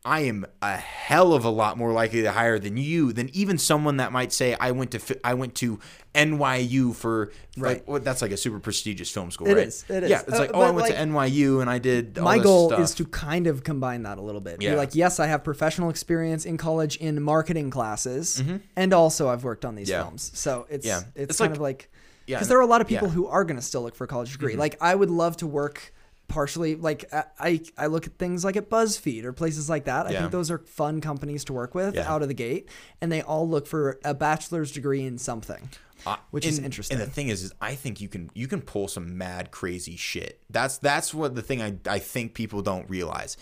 I 0.04 0.22
am 0.22 0.44
a 0.60 0.76
hell 0.76 1.32
of 1.32 1.44
a 1.44 1.48
lot 1.50 1.78
more 1.78 1.92
likely 1.92 2.22
to 2.22 2.32
hire 2.32 2.58
than 2.58 2.76
you 2.76 3.12
than 3.12 3.30
even 3.32 3.56
someone 3.56 3.98
that 3.98 4.10
might 4.10 4.32
say 4.32 4.56
I 4.58 4.72
went 4.72 4.90
to 4.92 5.20
I 5.24 5.34
went 5.34 5.54
to 5.56 5.78
NYU 6.14 6.94
for 6.94 7.30
Right. 7.56 7.74
like 7.78 7.88
what 7.88 8.02
that's 8.04 8.20
like 8.22 8.32
a 8.32 8.36
super 8.36 8.58
prestigious 8.58 9.10
film 9.10 9.30
school, 9.30 9.46
It 9.46 9.54
right? 9.54 9.66
is, 9.68 9.84
it 9.88 10.08
Yeah, 10.08 10.22
it's 10.22 10.32
Uh, 10.32 10.38
like 10.38 10.50
oh, 10.54 10.60
I 10.62 10.70
went 10.70 10.88
like, 10.88 10.94
to 10.94 10.98
NYU 11.00 11.60
and 11.60 11.70
I 11.70 11.78
did. 11.78 12.18
All 12.18 12.24
my 12.24 12.38
goal 12.38 12.68
stuff. 12.70 12.80
is 12.80 12.94
to 12.96 13.04
kind 13.06 13.46
of 13.46 13.62
combine 13.62 14.02
that 14.02 14.18
a 14.18 14.22
little 14.22 14.40
bit. 14.40 14.60
Yeah. 14.60 14.74
like, 14.74 14.94
yes, 14.94 15.20
I 15.20 15.26
have 15.26 15.44
professional 15.44 15.90
experience 15.90 16.44
in 16.46 16.56
college 16.56 16.96
in 16.96 17.22
marketing 17.22 17.70
classes, 17.70 18.42
and 18.76 18.92
also 18.92 19.28
I've 19.28 19.44
worked 19.44 19.64
on 19.64 19.74
these 19.74 19.88
Mm-hmm. 19.88 19.98
Yeah. 19.98 20.02
films. 20.04 20.30
So 20.34 20.66
it's 20.68 20.86
Yeah. 20.86 21.02
it's, 21.14 21.30
It's 21.30 21.38
kind 21.38 21.50
like- 21.52 21.56
of 21.56 21.62
like 21.62 21.90
yeah, 22.26 22.36
because 22.36 22.48
there 22.48 22.58
are 22.58 22.62
a 22.62 22.66
lot 22.66 22.80
of 22.80 22.86
people 22.88 23.08
yeah. 23.08 23.14
who 23.14 23.26
are 23.26 23.44
going 23.44 23.56
to 23.56 23.62
still 23.62 23.82
look 23.82 23.94
for 23.96 24.04
a 24.04 24.08
college 24.08 24.32
degree. 24.32 24.56
Like 24.56 24.76
I 24.80 24.94
would 24.94 25.10
love 25.10 25.36
to 25.38 25.46
work 25.46 25.92
partially 26.28 26.74
like 26.76 27.04
I- 27.38 27.60
I 27.76 27.86
look 27.86 28.06
at 28.06 28.18
things 28.18 28.44
like 28.44 28.56
at 28.56 28.70
BuzzFeed 28.70 29.24
or 29.24 29.32
places 29.32 29.68
like 29.68 29.84
that. 29.84 30.06
I 30.06 30.10
Yeah. 30.12 30.20
think 30.20 30.32
those 30.32 30.50
are 30.50 30.58
fun 30.58 31.00
companies 31.00 31.44
to 31.44 31.52
work 31.52 31.74
with 31.74 31.94
Yeah. 31.94 32.10
out 32.12 32.22
of 32.22 32.28
the 32.28 32.34
gate, 32.34 32.68
and 33.00 33.12
they 33.12 33.20
all 33.22 33.48
look 33.48 33.66
for 33.66 33.98
a 34.04 34.14
bachelor's 34.14 34.72
degree 34.72 35.04
in 35.04 35.18
something. 35.18 35.68
Uh, 36.04 36.16
which 36.32 36.44
is 36.44 36.58
interesting. 36.58 36.98
And 36.98 37.06
the 37.06 37.12
thing 37.12 37.28
is, 37.28 37.44
is 37.44 37.52
I 37.60 37.76
think 37.76 38.00
you 38.00 38.08
can 38.08 38.28
you 38.34 38.48
can 38.48 38.60
pull 38.60 38.88
some 38.88 39.16
mad 39.16 39.52
crazy 39.52 39.94
shit. 39.96 40.40
That's 40.50 40.78
that's 40.78 41.14
what 41.14 41.36
the 41.36 41.42
thing 41.42 41.62
I 41.62 41.76
I 41.86 42.00
think 42.00 42.34
people 42.34 42.60
don't 42.60 42.90
realize. 42.90 43.36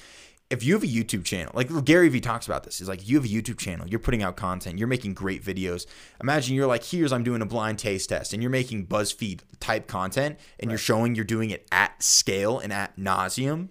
If 0.51 0.65
you 0.65 0.75
have 0.75 0.83
a 0.83 0.87
YouTube 0.87 1.25
channel, 1.25 1.53
like 1.55 1.85
Gary 1.85 2.09
Vee 2.09 2.21
talks 2.21 2.47
about 2.47 2.65
this, 2.65 2.81
is 2.81 2.89
like 2.89 3.09
you 3.09 3.17
have 3.17 3.25
a 3.25 3.29
YouTube 3.29 3.59
channel, 3.59 3.89
you're 3.89 4.01
putting 4.01 4.23
out 4.23 4.37
content, 4.37 4.79
you're 4.79 4.89
making 4.89 5.15
great 5.15 5.45
videos. 5.45 5.87
Imagine 6.21 6.57
you're 6.57 6.67
like, 6.67 6.83
here's 6.83 7.13
I'm 7.13 7.23
doing 7.23 7.41
a 7.41 7.47
blind 7.47 7.79
taste 7.79 8.09
test, 8.09 8.33
and 8.33 8.43
you're 8.43 8.51
making 8.51 8.89
BuzzFeed 8.89 9.41
type 9.61 9.87
content, 9.87 10.41
and 10.59 10.71
you're 10.71 10.79
showing 10.79 11.15
you're 11.15 11.25
doing 11.25 11.51
it 11.51 11.69
at 11.71 12.03
scale 12.03 12.59
and 12.59 12.73
at 12.73 12.97
nauseum 12.97 13.69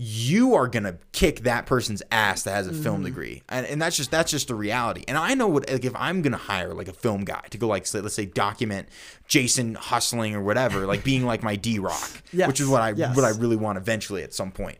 you 0.00 0.54
are 0.54 0.68
gonna 0.68 0.96
kick 1.10 1.40
that 1.40 1.66
person's 1.66 2.04
ass 2.12 2.44
that 2.44 2.52
has 2.52 2.68
a 2.68 2.72
film 2.72 2.98
mm-hmm. 2.98 3.06
degree, 3.06 3.42
and, 3.48 3.66
and 3.66 3.82
that's 3.82 3.96
just 3.96 4.12
that's 4.12 4.30
just 4.30 4.46
the 4.46 4.54
reality. 4.54 5.02
And 5.08 5.18
I 5.18 5.34
know 5.34 5.48
what 5.48 5.68
like 5.68 5.84
if 5.84 5.94
I'm 5.96 6.22
gonna 6.22 6.36
hire 6.36 6.72
like 6.72 6.86
a 6.86 6.92
film 6.92 7.24
guy 7.24 7.42
to 7.50 7.58
go 7.58 7.66
like 7.66 7.84
say, 7.84 8.00
let's 8.00 8.14
say 8.14 8.24
document 8.24 8.88
Jason 9.26 9.74
hustling 9.74 10.36
or 10.36 10.40
whatever, 10.40 10.86
like 10.86 11.02
being 11.02 11.26
like 11.26 11.42
my 11.42 11.56
D 11.56 11.80
Rock, 11.80 12.22
Yes, 12.32 12.46
which 12.46 12.60
is 12.60 12.68
what 12.68 12.80
I 12.80 12.90
yes. 12.90 13.16
what 13.16 13.24
I 13.24 13.30
really 13.30 13.56
want 13.56 13.76
eventually 13.76 14.22
at 14.22 14.32
some 14.32 14.52
point. 14.52 14.78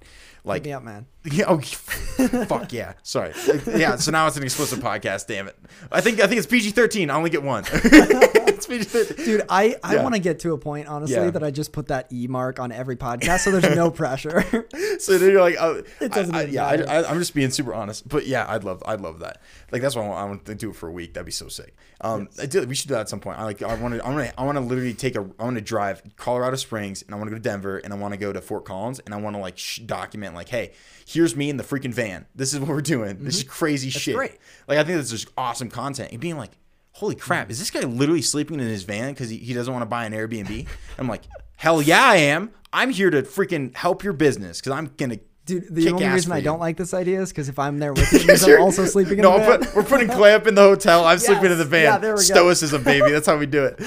Like 0.49 0.65
Hit 0.65 0.71
me 0.71 0.73
up, 0.73 0.83
man. 0.83 1.07
yeah, 1.25 1.45
oh, 1.47 1.59
fuck 2.47 2.73
yeah. 2.73 2.95
Sorry. 3.03 3.33
Yeah. 3.67 3.97
So 3.97 4.11
now 4.11 4.27
it's 4.27 4.37
an 4.37 4.43
explicit 4.43 4.81
podcast. 4.81 5.27
Damn 5.27 5.47
it. 5.49 5.59
I 5.93 6.01
think 6.01 6.21
I 6.21 6.27
think 6.27 6.39
it's 6.39 6.47
PG 6.47 6.71
thirteen. 6.71 7.11
I 7.11 7.15
only 7.17 7.31
get 7.31 7.43
one. 7.43 7.65
thirteen. 8.67 9.25
Dude, 9.25 9.43
I, 9.49 9.77
I 9.83 9.95
Yeah. 9.95 10.03
want 10.03 10.15
to 10.15 10.21
get 10.21 10.41
to 10.41 10.53
a 10.53 10.59
point, 10.59 10.89
honestly, 10.89 11.17
Yeah. 11.17 11.31
that 11.31 11.43
I 11.43 11.51
just 11.51 11.73
put 11.73 11.89
that 11.89 12.13
E 12.13 12.27
mark 12.27 12.59
on 12.59 12.73
every 12.73 12.97
podcast 12.97 13.41
so 13.41 13.51
there's 13.59 13.75
no 13.77 13.91
pressure. 14.03 14.67
So 14.99 15.19
then 15.19 15.31
you're 15.31 15.41
like, 15.41 15.57
oh, 15.61 15.83
It 16.01 16.13
doesn't 16.13 16.35
I, 16.35 16.41
I, 16.41 16.45
yeah. 16.45 16.67
I, 16.67 17.11
I'm 17.11 17.19
just 17.19 17.35
being 17.35 17.51
super 17.51 17.73
honest, 17.75 18.09
but 18.09 18.27
yeah, 18.27 18.47
I'd 18.49 18.65
love, 18.65 18.83
I'd 18.87 19.01
love 19.01 19.21
that. 19.21 19.41
Like 19.73 19.83
that's 19.83 19.95
why 19.97 20.03
I 20.03 20.09
want, 20.09 20.19
I 20.21 20.25
want 20.25 20.45
to 20.47 20.55
do 20.55 20.71
it 20.71 20.77
for 20.77 20.89
a 20.89 20.93
week. 20.93 21.15
That'd 21.15 21.27
be 21.27 21.33
so 21.33 21.49
sick. 21.49 21.75
Um, 22.01 22.29
I 22.41 22.47
do, 22.47 22.65
we 22.67 22.75
should 22.75 22.89
do 22.89 22.95
that 22.95 23.01
at 23.03 23.09
some 23.09 23.21
point. 23.21 23.39
I 23.39 23.45
like, 23.45 23.63
I 23.63 23.75
want 23.75 23.95
to, 23.95 24.05
I 24.05 24.11
want 24.11 24.29
to, 24.29 24.41
I 24.41 24.45
want 24.45 24.57
to 24.57 24.61
literally 24.63 24.95
take 24.95 25.17
a, 25.17 25.27
I 25.39 25.45
want 25.45 25.57
to 25.57 25.61
drive 25.63 26.03
Colorado 26.17 26.57
Springs, 26.57 27.03
and 27.03 27.15
I 27.15 27.19
want 27.19 27.27
to 27.29 27.31
go 27.33 27.37
to 27.37 27.43
Denver, 27.43 27.79
and 27.79 27.93
I 27.93 27.97
want 27.97 28.15
to 28.15 28.19
go 28.19 28.33
to 28.33 28.41
Fort 28.41 28.65
Collins, 28.65 29.01
and 29.01 29.13
I 29.13 29.19
want 29.19 29.35
to 29.37 29.41
like 29.41 29.59
sh- 29.59 29.79
document 29.79 30.35
like, 30.35 30.49
hey, 30.49 30.73
here's 31.07 31.35
me 31.35 31.51
in 31.51 31.57
the 31.57 31.65
freaking 31.65 31.93
van. 31.93 32.27
This 32.37 32.55
is 32.55 32.61
what 32.61 32.69
we're 32.69 32.81
doing. 32.83 33.25
This 33.25 33.39
is 33.39 33.45
crazy 33.45 33.91
shit. 33.91 34.13
Mm-hmm. 34.15 34.19
great. 34.19 34.39
Like 34.69 34.79
I 34.79 34.85
think 34.85 34.97
that's 34.99 35.11
just 35.11 35.29
awesome 35.37 35.71
content, 35.71 36.13
and 36.13 36.21
being 36.21 36.37
like. 36.37 36.51
Holy 36.99 37.15
crap! 37.15 37.49
Is 37.49 37.61
this 37.61 37.71
guy 37.71 37.81
literally 37.81 38.23
sleeping 38.23 38.59
in 38.59 38.67
his 38.67 38.83
van 38.83 39.13
because 39.13 39.31
he, 39.31 39.37
he 39.37 39.55
doesn't 39.55 39.73
want 39.73 39.83
to 39.83 39.87
buy 39.87 40.05
an 40.05 40.13
Airbnb? 40.13 40.67
I'm 40.99 41.07
like, 41.07 41.23
hell 41.55 41.81
yeah, 41.81 42.05
I 42.05 42.17
am. 42.17 42.51
I'm 42.73 42.91
here 42.91 43.09
to 43.11 43.23
freaking 43.23 43.75
help 43.77 44.03
your 44.03 44.13
business 44.13 44.61
because 44.61 44.73
I'm 44.73 44.91
gonna 44.97 45.21
Dude, 45.49 45.75
the 45.75 45.85
kick 45.85 45.95
only 45.95 46.09
reason 46.09 46.31
I 46.33 46.43
don't 46.43 46.59
like 46.59 46.77
this 46.77 46.93
idea 46.93 47.23
is 47.23 47.31
because 47.31 47.49
if 47.49 47.59
I'm 47.59 47.79
there 47.79 47.95
with 47.95 48.13
you, 48.47 48.57
I'm 48.57 48.61
also 48.61 48.85
sleeping 48.85 49.15
in 49.19 49.23
no, 49.23 49.39
the 49.39 49.45
van. 49.45 49.61
put- 49.61 49.75
we're 49.77 49.83
putting 49.83 50.09
Clay 50.09 50.35
up 50.35 50.47
in 50.47 50.55
the 50.55 50.61
hotel. 50.61 51.07
I'm 51.07 51.19
sleeping 51.19 51.51
in 51.51 51.57
the 51.57 51.65
van. 51.65 51.85
Yeah, 51.85 51.99
there 51.99 52.13
we 52.13 52.19
go. 52.19 52.23
Stoicism, 52.23 52.83
baby. 52.83 53.13
That's 53.13 53.27
how 53.27 53.39
we 53.39 53.47
do 53.47 53.65
it. 53.65 53.79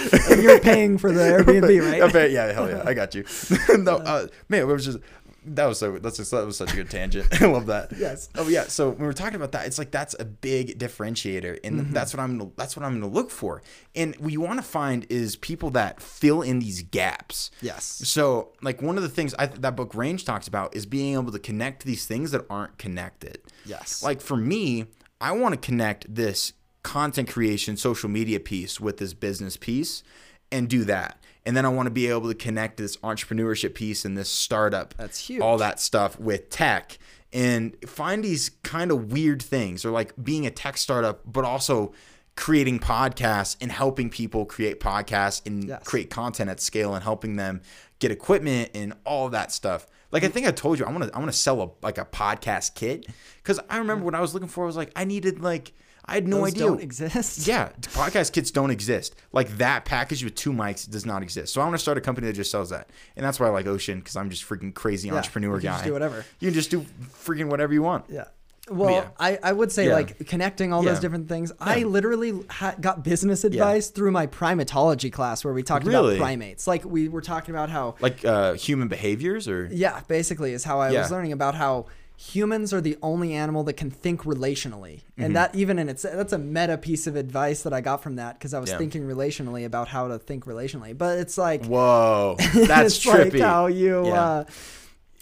You're 0.41 0.59
paying 0.59 0.97
for 0.97 1.11
the 1.11 1.21
Airbnb, 1.43 2.13
right? 2.13 2.31
Yeah, 2.31 2.51
hell 2.51 2.67
yeah, 2.67 2.81
I 2.83 2.95
got 2.95 3.13
you. 3.13 3.25
no, 3.77 3.97
uh, 3.97 4.27
man, 4.49 4.61
it 4.61 4.65
was 4.65 4.85
just 4.85 4.99
that 5.45 5.65
was 5.65 5.79
so 5.79 5.97
that's 5.97 6.17
just, 6.17 6.31
that 6.31 6.45
was 6.45 6.57
such 6.57 6.73
a 6.73 6.75
good 6.75 6.89
tangent. 6.89 7.27
I 7.41 7.45
love 7.47 7.65
that. 7.67 7.91
Yes. 7.97 8.29
Oh 8.35 8.47
yeah. 8.47 8.63
So 8.65 8.89
when 8.89 8.99
we're 9.01 9.13
talking 9.13 9.35
about 9.35 9.51
that, 9.53 9.65
it's 9.65 9.77
like 9.79 9.91
that's 9.91 10.15
a 10.19 10.25
big 10.25 10.77
differentiator, 10.77 11.59
and 11.63 11.81
Mm-hmm. 11.81 11.93
that's 11.93 12.13
what 12.13 12.19
I'm 12.21 12.37
gonna, 12.37 12.51
that's 12.57 12.75
what 12.77 12.85
I'm 12.85 12.99
going 12.99 13.11
to 13.11 13.15
look 13.17 13.31
for. 13.31 13.61
And 13.95 14.15
what 14.17 14.31
you 14.31 14.41
want 14.41 14.59
to 14.59 14.65
find 14.65 15.05
is 15.09 15.35
people 15.35 15.69
that 15.71 16.01
fill 16.01 16.41
in 16.41 16.59
these 16.59 16.83
gaps. 16.83 17.51
Yes. 17.61 17.83
So, 17.85 18.53
like 18.61 18.81
one 18.81 18.97
of 18.97 19.03
the 19.03 19.09
things 19.09 19.33
I, 19.39 19.47
that 19.47 19.75
book 19.75 19.95
Range 19.95 20.23
talks 20.23 20.47
about 20.47 20.75
is 20.75 20.85
being 20.85 21.13
able 21.13 21.31
to 21.31 21.39
connect 21.39 21.85
these 21.85 22.05
things 22.05 22.31
that 22.31 22.45
aren't 22.49 22.77
connected. 22.77 23.39
Yes. 23.65 24.03
Like 24.03 24.21
for 24.21 24.37
me, 24.37 24.85
I 25.19 25.31
want 25.33 25.53
to 25.53 25.59
connect 25.59 26.13
this 26.13 26.53
content 26.83 27.29
creation, 27.29 27.77
social 27.77 28.09
media 28.09 28.39
piece 28.39 28.79
with 28.79 28.97
this 28.97 29.13
business 29.13 29.55
piece 29.57 30.03
and 30.51 30.67
do 30.67 30.83
that. 30.85 31.17
And 31.45 31.57
then 31.57 31.65
I 31.65 31.69
want 31.69 31.87
to 31.87 31.91
be 31.91 32.07
able 32.07 32.27
to 32.29 32.35
connect 32.35 32.77
this 32.77 32.97
entrepreneurship 32.97 33.73
piece 33.73 34.05
and 34.05 34.15
this 34.17 34.29
startup, 34.29 34.93
That's 34.95 35.17
huge. 35.27 35.41
all 35.41 35.57
that 35.57 35.79
stuff 35.79 36.19
with 36.19 36.49
tech 36.49 36.97
and 37.33 37.75
find 37.87 38.23
these 38.23 38.49
kind 38.63 38.91
of 38.91 39.11
weird 39.11 39.41
things 39.41 39.83
or 39.85 39.89
like 39.91 40.13
being 40.23 40.45
a 40.45 40.51
tech 40.51 40.77
startup, 40.77 41.21
but 41.25 41.43
also 41.45 41.93
creating 42.35 42.79
podcasts 42.79 43.55
and 43.61 43.71
helping 43.71 44.09
people 44.09 44.45
create 44.45 44.79
podcasts 44.79 45.45
and 45.45 45.65
Yes. 45.67 45.83
create 45.83 46.09
content 46.09 46.49
at 46.49 46.59
scale 46.59 46.93
and 46.93 47.03
helping 47.03 47.35
them 47.37 47.61
get 47.99 48.11
equipment 48.11 48.69
and 48.75 48.93
all 49.05 49.29
that 49.29 49.51
stuff. 49.51 49.87
Like 50.11 50.23
I 50.23 50.27
think 50.27 50.45
I 50.45 50.51
told 50.51 50.77
you, 50.77 50.85
I 50.85 50.91
want 50.91 51.05
to 51.05 51.15
I 51.15 51.19
want 51.19 51.31
to 51.31 51.37
sell 51.37 51.61
a 51.61 51.69
like 51.85 51.97
a 51.97 52.05
podcast 52.05 52.75
kit 52.75 53.07
because 53.37 53.59
I 53.69 53.77
remember 53.77 54.05
when 54.05 54.15
I 54.15 54.19
was 54.21 54.33
looking 54.33 54.49
for, 54.49 54.63
I 54.63 54.67
was 54.67 54.75
like, 54.77 54.91
I 54.95 55.05
needed 55.05 55.39
like 55.41 55.71
I 56.05 56.15
had 56.15 56.27
no 56.27 56.37
Those 56.39 56.47
idea. 56.49 56.63
don't 56.65 56.81
exist. 56.81 57.47
Yeah, 57.51 57.69
podcast 57.81 58.31
kits 58.33 58.51
don't 58.51 58.71
exist. 58.71 59.15
Like 59.31 59.49
that 59.57 59.85
package 59.85 60.23
with 60.23 60.35
two 60.35 60.51
mics 60.51 60.89
does 60.89 61.05
not 61.05 61.21
exist. 61.23 61.53
So 61.53 61.61
I 61.61 61.63
want 61.63 61.75
to 61.75 61.79
start 61.79 61.97
a 61.97 62.01
company 62.01 62.27
that 62.27 62.33
just 62.33 62.51
sells 62.51 62.69
that, 62.71 62.89
and 63.15 63.25
that's 63.25 63.39
why 63.39 63.47
I 63.47 63.49
like 63.49 63.67
Ocean 63.67 63.99
because 63.99 64.15
I'm 64.15 64.29
just 64.29 64.47
freaking 64.47 64.73
crazy 64.73 65.07
Yeah, 65.09 65.15
entrepreneur 65.15 65.55
you 65.55 65.61
can 65.61 65.69
guy. 65.69 65.73
just 65.73 65.85
do 65.85 65.93
whatever. 65.93 66.25
You 66.39 66.47
can 66.49 66.53
just 66.55 66.71
do 66.71 66.81
freaking 67.23 67.49
whatever 67.49 67.73
you 67.73 67.81
want. 67.83 68.05
Yeah. 68.09 68.25
Well, 68.69 68.91
yeah. 68.91 69.07
I, 69.19 69.39
I 69.43 69.51
would 69.51 69.71
say 69.71 69.87
Yeah. 69.87 69.93
like 69.95 70.27
connecting 70.27 70.71
all 70.71 70.81
those 70.83 70.99
different 70.99 71.27
things. 71.27 71.51
I 71.59 71.83
literally 71.83 72.39
ha- 72.49 72.75
got 72.79 73.03
business 73.03 73.43
advice 73.43 73.89
through 73.89 74.11
my 74.11 74.27
primatology 74.27 75.11
class 75.11 75.43
where 75.43 75.53
we 75.53 75.63
talked 75.63 75.85
Really? 75.85 76.15
about 76.15 76.23
primates. 76.23 76.67
Like 76.67 76.85
we 76.85 77.09
were 77.09 77.21
talking 77.21 77.53
about 77.53 77.69
how 77.69 77.95
Like 77.99 78.23
uh, 78.23 78.53
human 78.53 78.87
behaviors, 78.87 79.47
or 79.47 79.67
yeah, 79.71 80.01
basically 80.07 80.53
is 80.53 80.63
how 80.63 80.79
I 80.79 80.91
Yeah. 80.91 81.01
was 81.01 81.11
learning 81.11 81.31
about 81.33 81.55
how 81.55 81.87
humans 82.21 82.71
are 82.71 82.81
the 82.81 82.97
only 83.01 83.33
animal 83.33 83.63
that 83.63 83.73
can 83.73 83.89
think 83.89 84.21
relationally. 84.23 85.01
Mm-hmm. 85.01 85.23
And 85.23 85.35
that 85.35 85.55
even 85.55 85.79
in 85.79 85.89
its 85.89 86.03
that's 86.03 86.33
a 86.33 86.37
meta 86.37 86.77
piece 86.77 87.07
of 87.07 87.15
advice 87.15 87.63
that 87.63 87.73
I 87.73 87.81
got 87.81 88.03
from 88.03 88.17
that 88.17 88.37
because 88.37 88.53
I 88.53 88.59
was 88.59 88.69
Yeah. 88.69 88.77
thinking 88.77 89.03
relationally 89.07 89.65
about 89.65 89.87
how 89.87 90.07
to 90.07 90.19
think 90.19 90.45
relationally. 90.45 90.95
But 90.95 91.17
it's 91.17 91.37
like 91.37 91.65
whoa, 91.65 92.35
that's 92.53 93.03
trippy. 93.03 93.33
like 93.33 93.41
how 93.41 93.65
you 93.65 94.05
Yeah. 94.05 94.21
uh, 94.23 94.43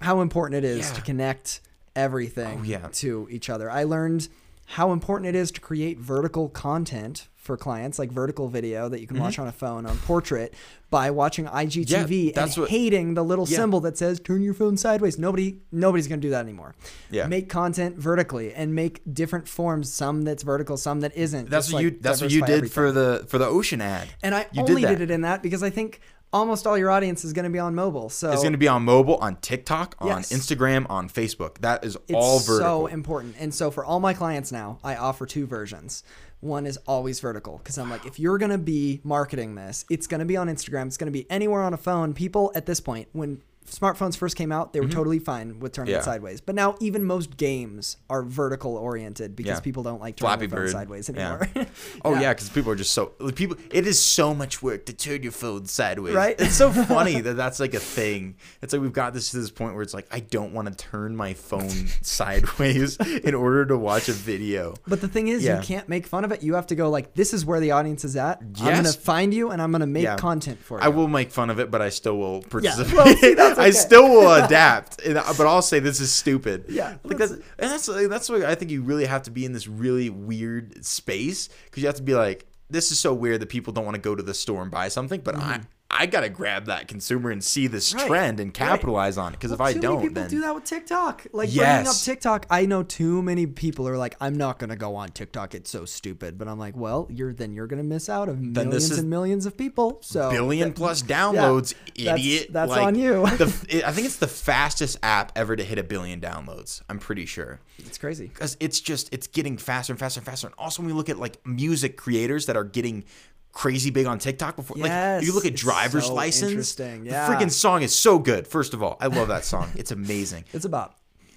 how 0.02 0.20
important 0.22 0.64
it 0.64 0.68
is 0.68 0.92
to 0.92 1.02
connect 1.02 1.62
everything 1.96 2.60
Oh, 2.62 2.64
yeah. 2.64 2.88
to 2.94 3.28
each 3.32 3.50
other. 3.50 3.70
I 3.72 3.84
learned 3.86 4.28
how 4.66 4.92
important 4.92 5.28
it 5.30 5.36
is 5.36 5.52
to 5.52 5.62
create 5.62 5.98
vertical 6.00 6.50
content 6.50 7.28
for 7.50 7.58
clients, 7.58 7.98
like 7.98 8.12
vertical 8.12 8.48
video 8.48 8.88
that 8.90 9.02
you 9.02 9.08
can 9.08 9.20
watch 9.20 9.40
on 9.40 9.48
a 9.48 9.52
phone 9.52 9.88
on 9.88 9.98
portrait 9.98 10.54
by 10.92 11.10
watching 11.10 11.46
IGTV 11.48 11.88
Mm-hmm. 11.88 12.14
Yeah, 12.28 12.32
that's 12.36 12.54
and 12.58 12.62
what- 12.62 12.70
hating 12.70 13.16
the 13.16 13.24
little 13.24 13.48
Yeah. 13.48 13.58
symbol 13.58 13.80
that 13.82 13.98
says 13.98 14.20
turn 14.20 14.44
your 14.44 14.54
phone 14.54 14.78
sideways. 14.78 15.18
Nobody 15.18 15.58
nobody's 15.72 16.08
gonna 16.08 16.22
do 16.22 16.30
that 16.30 16.42
anymore. 16.42 16.76
Yeah. 17.10 17.26
Make 17.26 17.50
content 17.50 17.98
vertically 17.98 18.54
and 18.54 18.76
make 18.76 19.02
different 19.12 19.48
forms, 19.48 19.92
some 19.92 20.22
that's 20.22 20.44
vertical, 20.44 20.78
some 20.78 21.00
that 21.02 21.18
isn't. 21.18 21.50
That's 21.50 21.66
Just, 21.66 21.74
what 21.74 21.84
like, 21.84 21.94
you. 21.94 22.00
That's 22.00 22.22
what 22.22 22.30
you 22.32 22.42
did 22.42 22.50
everything. 22.58 22.70
for 22.74 22.92
the 22.92 23.26
for 23.28 23.40
the 23.40 23.48
Ocean 23.48 23.82
ad. 23.82 24.10
And 24.22 24.36
I 24.36 24.46
you 24.52 24.62
only 24.62 24.84
that. 24.84 24.90
did, 25.00 25.02
it 25.02 25.12
in 25.12 25.22
that 25.22 25.42
because 25.42 25.64
I 25.64 25.72
think 25.72 26.02
almost 26.32 26.68
all 26.68 26.78
your 26.78 26.92
audience 26.92 27.26
is 27.26 27.34
going 27.34 27.46
to 27.46 27.50
be 27.50 27.58
on 27.58 27.74
mobile. 27.74 28.08
So 28.08 28.32
It's 28.32 28.44
going 28.44 28.52
to 28.52 28.60
be 28.60 28.68
on 28.68 28.84
mobile, 28.86 29.16
on 29.16 29.38
TikTok, 29.38 29.96
on 29.98 30.08
Yes. 30.10 30.32
Instagram, 30.32 30.86
on 30.88 31.10
Facebook. 31.10 31.58
That 31.62 31.84
is 31.84 31.96
it's 32.08 32.14
all 32.14 32.38
vertical. 32.38 32.60
so 32.60 32.86
important. 32.86 33.34
And 33.40 33.52
so 33.52 33.72
for 33.72 33.84
all 33.84 34.00
my 34.00 34.14
clients 34.14 34.52
now, 34.52 34.78
I 34.84 34.96
offer 34.96 35.26
two 35.26 35.48
versions. 35.48 36.04
One 36.42 36.66
is 36.66 36.78
always 36.88 37.20
vertical 37.20 37.58
because 37.58 37.78
I'm 37.78 37.90
like, 37.90 38.06
if 38.06 38.18
you're 38.20 38.38
going 38.38 38.52
to 38.52 38.58
be 38.58 39.02
marketing 39.04 39.56
this, 39.56 39.86
it's 39.90 40.08
going 40.08 40.20
to 40.20 40.26
be 40.26 40.38
on 40.38 40.48
Instagram. 40.48 40.88
It's 40.88 40.98
going 40.98 41.12
to 41.12 41.18
be 41.18 41.30
anywhere 41.30 41.62
on 41.62 41.74
a 41.74 41.78
phone. 41.78 42.14
People 42.14 42.52
at 42.56 42.66
this 42.66 42.80
point, 42.80 43.10
when 43.12 43.42
smartphones 43.70 44.18
first 44.18 44.36
came 44.36 44.52
out, 44.52 44.74
they 44.74 44.80
were 44.82 44.88
totally 44.88 45.20
fine 45.20 45.60
with 45.60 45.74
turning 45.74 45.90
Mm-hmm. 45.90 45.94
Yeah. 45.96 46.00
it 46.02 46.04
sideways. 46.06 46.42
But 46.42 46.56
now 46.56 46.76
even 46.80 47.04
most 47.04 47.38
games 47.38 47.98
are 48.10 48.22
vertical 48.24 48.76
oriented 48.76 49.36
because 49.36 49.58
Yeah. 49.58 49.60
people 49.62 49.84
don't 49.84 50.00
like 50.02 50.18
turning 50.18 50.30
Flappy 50.30 50.46
their 50.48 50.60
phone 50.66 50.70
sideways 50.72 51.10
Yeah. 51.14 51.38
anymore. 51.56 51.68
Oh 52.06 52.14
yeah, 52.20 52.34
because 52.34 52.50
people 52.50 52.72
are 52.72 52.76
just 52.76 52.92
so 52.94 53.14
like, 53.20 53.36
people. 53.36 53.58
It 53.72 53.88
is 53.88 54.02
so 54.04 54.34
much 54.34 54.62
work 54.62 54.86
to 54.88 54.94
turn 54.94 55.24
your 55.24 55.32
phone 55.32 55.66
sideways. 55.66 56.14
Right? 56.14 56.36
It's 56.40 56.56
so 56.56 56.72
funny 56.86 57.22
that 57.22 57.36
that's 57.38 57.60
like 57.60 57.74
a 57.74 57.80
thing. 57.80 58.36
It's 58.62 58.74
like 58.74 58.82
we've 58.82 58.94
got 58.94 59.14
this 59.14 59.32
to 59.32 59.38
this 59.40 59.52
point 59.52 59.74
where 59.74 59.84
it's 59.84 59.94
like 59.94 60.08
I 60.12 60.20
don't 60.20 60.54
want 60.54 60.68
to 60.68 60.74
turn 60.76 61.16
my 61.16 61.34
phone 61.34 61.70
sideways 62.02 62.98
in 62.98 63.34
order 63.34 63.66
to 63.66 63.78
watch 63.78 64.10
a 64.10 64.14
video. 64.14 64.76
But 64.88 65.02
the 65.02 65.08
thing 65.08 65.28
is, 65.30 65.44
Yeah. 65.44 65.58
you 65.60 65.64
can't 65.64 65.88
make 65.90 66.06
fun 66.06 66.24
of 66.26 66.32
it. 66.32 66.44
You 66.44 66.56
have 66.56 66.68
to 66.68 66.76
go 66.76 66.90
like, 66.90 67.14
this 67.14 67.34
is 67.34 67.46
where 67.46 67.60
the 67.60 67.72
audience 67.72 68.04
is 68.06 68.16
at. 68.16 68.42
I'm 68.42 68.76
gonna 68.76 68.92
find 68.94 69.34
you 69.34 69.52
and 69.52 69.62
I'm 69.62 69.72
gonna 69.72 69.88
make 69.88 70.04
Yeah. 70.04 70.18
content 70.18 70.60
for 70.60 70.78
you. 70.80 70.84
I 70.86 70.90
will 70.90 71.08
make 71.08 71.32
fun 71.32 71.50
of 71.50 71.60
it, 71.60 71.72
but 71.72 71.82
I 71.82 71.90
still 71.90 72.18
will 72.18 72.42
Yeah. 72.42 72.48
participate. 72.50 72.94
Well, 72.94 73.16
see, 73.56 73.59
that's 73.60 73.78
I 73.78 73.80
still 73.80 74.10
will 74.10 74.34
adapt, 74.44 75.02
and, 75.02 75.16
but 75.16 75.48
I'll 75.48 75.62
say 75.62 75.80
this 75.80 76.00
is 76.00 76.12
stupid. 76.12 76.66
Yeah, 76.70 76.98
like 77.04 77.18
that's- 77.18 77.30
that's 77.30 77.42
and 77.60 77.72
that's 77.72 77.88
like, 77.88 78.08
that's 78.08 78.30
why 78.30 78.46
I 78.46 78.56
think 78.56 78.72
you 78.72 78.82
really 78.82 79.06
have 79.06 79.24
to 79.24 79.32
be 79.32 79.46
in 79.46 79.54
this 79.54 79.68
really 79.68 80.10
weird 80.10 80.86
space 80.86 81.50
because 81.66 81.84
you 81.84 81.88
have 81.88 81.96
to 81.96 82.04
be 82.04 82.16
like, 82.16 82.46
this 82.70 82.92
is 82.92 83.00
so 83.00 83.14
weird 83.14 83.42
that 83.42 83.50
people 83.50 83.74
don't 83.74 83.86
want 83.86 83.96
to 83.96 84.02
go 84.02 84.16
to 84.16 84.24
the 84.24 84.34
store 84.34 84.62
and 84.62 84.72
buy 84.72 84.88
something, 84.88 85.22
but 85.22 85.36
I 85.36 85.40
mm-hmm. 85.40 85.64
I 85.92 86.06
gotta 86.06 86.30
grab 86.30 86.66
that 86.68 86.88
consumer 86.88 87.32
and 87.32 87.44
see 87.44 87.66
this. 87.66 87.94
Right, 87.96 88.06
trend 88.08 88.40
and 88.40 88.50
right. 88.50 88.54
capitalize 88.54 89.18
on 89.18 89.34
it 89.34 89.38
because 89.38 89.52
if 89.52 89.60
Well, 89.60 89.70
I 89.70 89.74
too 89.74 89.80
don't, 89.80 89.96
many 89.98 90.08
people 90.10 90.22
then 90.22 90.30
do 90.30 90.42
that 90.42 90.54
with 90.54 90.64
TikTok. 90.64 91.26
Like 91.34 91.50
bringing 91.50 91.64
up 91.64 91.86
Yes. 91.86 92.06
TikTok, 92.06 92.46
I 92.50 92.66
know 92.68 92.84
too 92.84 93.24
many 93.24 93.48
people 93.48 93.88
are 93.88 93.98
like, 93.98 94.16
"I'm 94.22 94.36
not 94.38 94.60
gonna 94.60 94.76
go 94.76 94.96
on 94.96 95.10
TikTok. 95.10 95.56
It's 95.56 95.70
so 95.70 95.86
stupid." 95.86 96.38
But 96.38 96.48
I'm 96.48 96.60
like, 96.60 96.78
"Well, 96.78 97.08
you're 97.10 97.34
then 97.34 97.54
you're 97.54 97.66
gonna 97.68 97.84
miss 97.84 98.08
out 98.08 98.30
of 98.30 98.40
millions 98.40 98.92
and 98.98 99.10
millions 99.10 99.46
of 99.48 99.58
people." 99.58 99.98
So 100.02 100.30
billion 100.30 100.74
plus 100.74 101.02
downloads, 101.18 101.74
that's- 101.98 102.20
idiot. 102.20 102.48
that's 102.52 102.70
Like, 102.70 102.82
on 102.86 102.96
you. 102.96 103.26
the, 103.38 103.66
it- 103.70 103.84
I 103.84 103.92
think 103.92 104.06
it's 104.06 104.18
the 104.18 104.28
fastest 104.28 104.98
app 105.02 105.32
ever 105.36 105.56
to 105.56 105.64
hit 105.64 105.80
a 105.80 105.84
billion 105.84 106.22
downloads. 106.22 106.82
I'm 106.88 107.00
pretty 107.00 107.26
sure. 107.26 107.60
it's 107.80 107.98
crazy. 107.98 108.28
because 108.28 108.58
it's 108.60 108.80
just 108.80 109.12
it's 109.12 109.26
getting 109.28 109.58
faster 109.58 109.92
and 109.92 110.00
faster 110.00 110.20
and 110.20 110.26
faster. 110.26 110.46
And 110.48 110.56
also, 110.60 110.84
when 110.84 110.88
we 110.88 110.94
look 110.94 111.10
at 111.10 111.18
like 111.18 111.46
music 111.48 111.98
creators 111.98 112.46
that 112.46 112.56
are 112.56 112.64
getting 112.64 113.06
crazy 113.52 113.90
big 113.90 114.06
on 114.06 114.20
TikTok 114.20 114.56
before, 114.56 114.78
like 114.78 115.24
you 115.24 115.34
look 115.34 115.46
at 115.46 115.56
driver's 115.56 116.06
so 116.06 116.14
license. 116.14 116.52
interesting, 116.52 117.04
The 117.06 117.12
freaking 117.12 117.52
song 117.52 117.82
is 117.82 117.96
so 117.96 118.20
good. 118.20 118.48
First 118.48 118.74
of 118.74 118.82
all, 118.84 118.98
I 119.02 119.08
love 119.08 119.28
that 119.30 119.44
song. 119.46 119.70
It's 119.76 119.92
amazing. 119.92 120.46
It's 120.54 120.66
about 120.66 120.96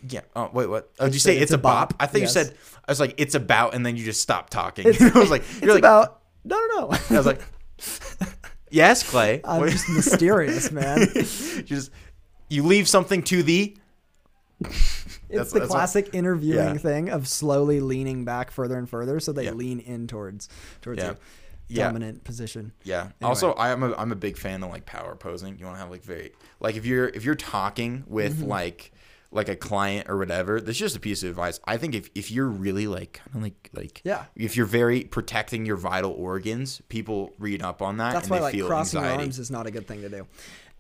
Yeah. 0.09 0.21
Oh 0.37 0.51
wait, 0.53 0.67
what? 0.69 0.91
Oh, 1.01 1.07
did 1.07 1.15
you 1.15 1.21
say 1.21 1.35
it's 1.37 1.45
it's, 1.45 1.53
a 1.53 1.57
a 1.57 1.59
bop? 1.59 1.91
bop. 1.91 2.03
I 2.03 2.07
thought 2.07 2.21
Yes. 2.21 2.35
you 2.37 2.43
said 2.45 2.55
I 2.87 2.91
was 2.93 3.01
like 3.01 3.15
it's 3.19 3.35
about, 3.35 3.75
and 3.75 3.85
then 3.87 3.97
you 3.97 4.05
just 4.05 4.21
stopped 4.21 4.53
talking. 4.53 4.87
I 5.01 5.19
was 5.19 5.31
like, 5.31 5.43
it's 5.43 5.61
you're 5.63 5.73
like, 5.75 5.79
about 5.81 6.21
no, 6.45 6.57
no, 6.75 6.81
no. 6.89 6.99
I 7.11 7.17
was 7.19 7.27
like, 7.27 7.41
yes, 8.71 9.09
Clay. 9.09 9.41
I'm 9.45 9.69
just 9.69 9.89
mysterious, 9.89 10.71
man. 10.73 11.01
you 11.15 11.63
just 11.63 11.91
you 12.49 12.63
leave 12.65 12.89
something 12.89 13.23
to 13.25 13.43
the. 13.43 13.77
It's 14.61 14.71
That's- 15.39 15.53
the 15.53 15.61
that's 15.61 15.71
what- 15.71 15.77
classic 15.77 16.11
interviewing 16.13 16.75
Yeah. 16.75 16.79
thing 16.79 17.09
of 17.11 17.27
slowly 17.27 17.81
leaning 17.81 18.25
back 18.25 18.51
further 18.51 18.77
and 18.77 18.89
further, 18.89 19.19
so 19.21 19.33
they 19.33 19.45
Yeah. 19.45 19.53
lean 19.53 19.81
in 19.81 20.07
towards 20.07 20.49
towards 20.83 20.99
Yeah. 21.01 21.07
your 21.07 21.17
Yeah. 21.69 21.87
dominant 21.87 22.25
position. 22.25 22.73
Yeah. 22.85 23.11
Also, 23.23 23.55
I'm 23.57 23.83
a 23.83 23.95
I'm 23.97 24.13
a 24.13 24.17
big 24.17 24.37
fan 24.37 24.63
of 24.63 24.71
like 24.71 24.85
power 24.87 25.15
posing. 25.17 25.59
You 25.59 25.65
want 25.67 25.77
to 25.77 25.81
have 25.81 25.91
like 25.91 26.03
very 26.03 26.33
like 26.61 26.77
if 26.77 26.85
you're 26.85 27.09
if 27.09 27.25
you're 27.25 27.35
talking 27.35 28.05
with 28.07 28.39
Mm-hmm. 28.41 28.49
like 28.49 28.93
like 29.35 29.49
a 29.49 29.57
client 29.57 30.11
or 30.11 30.19
whatever. 30.19 30.61
This 30.61 30.77
is 30.77 30.81
just 30.81 30.97
a 30.97 31.01
piece 31.01 31.23
of 31.23 31.31
advice. 31.31 31.59
I 31.65 31.79
think 31.79 31.95
if 31.95 32.11
if 32.15 32.31
you're 32.31 32.49
really 32.49 32.87
like 32.87 33.15
kind 33.25 33.37
of 33.37 33.43
like 33.43 33.71
like 33.73 34.03
Yeah. 34.05 34.25
if 34.37 34.57
you're 34.59 34.67
very 34.67 35.05
protecting 35.05 35.65
your 35.65 35.77
vital 35.77 36.13
organs, 36.13 36.83
people 36.91 37.33
read 37.39 37.63
up 37.63 37.81
on 37.81 37.97
that 37.97 38.13
That's 38.13 38.29
and 38.29 38.31
why 38.43 38.51
they 38.53 38.61
like 38.61 38.69
crossing 38.69 38.99
anxiety. 39.01 39.23
arms 39.23 39.39
is 39.39 39.51
not 39.51 39.67
a 39.67 39.71
good 39.71 39.89
thing 39.89 40.03
to 40.03 40.11
do. 40.11 40.27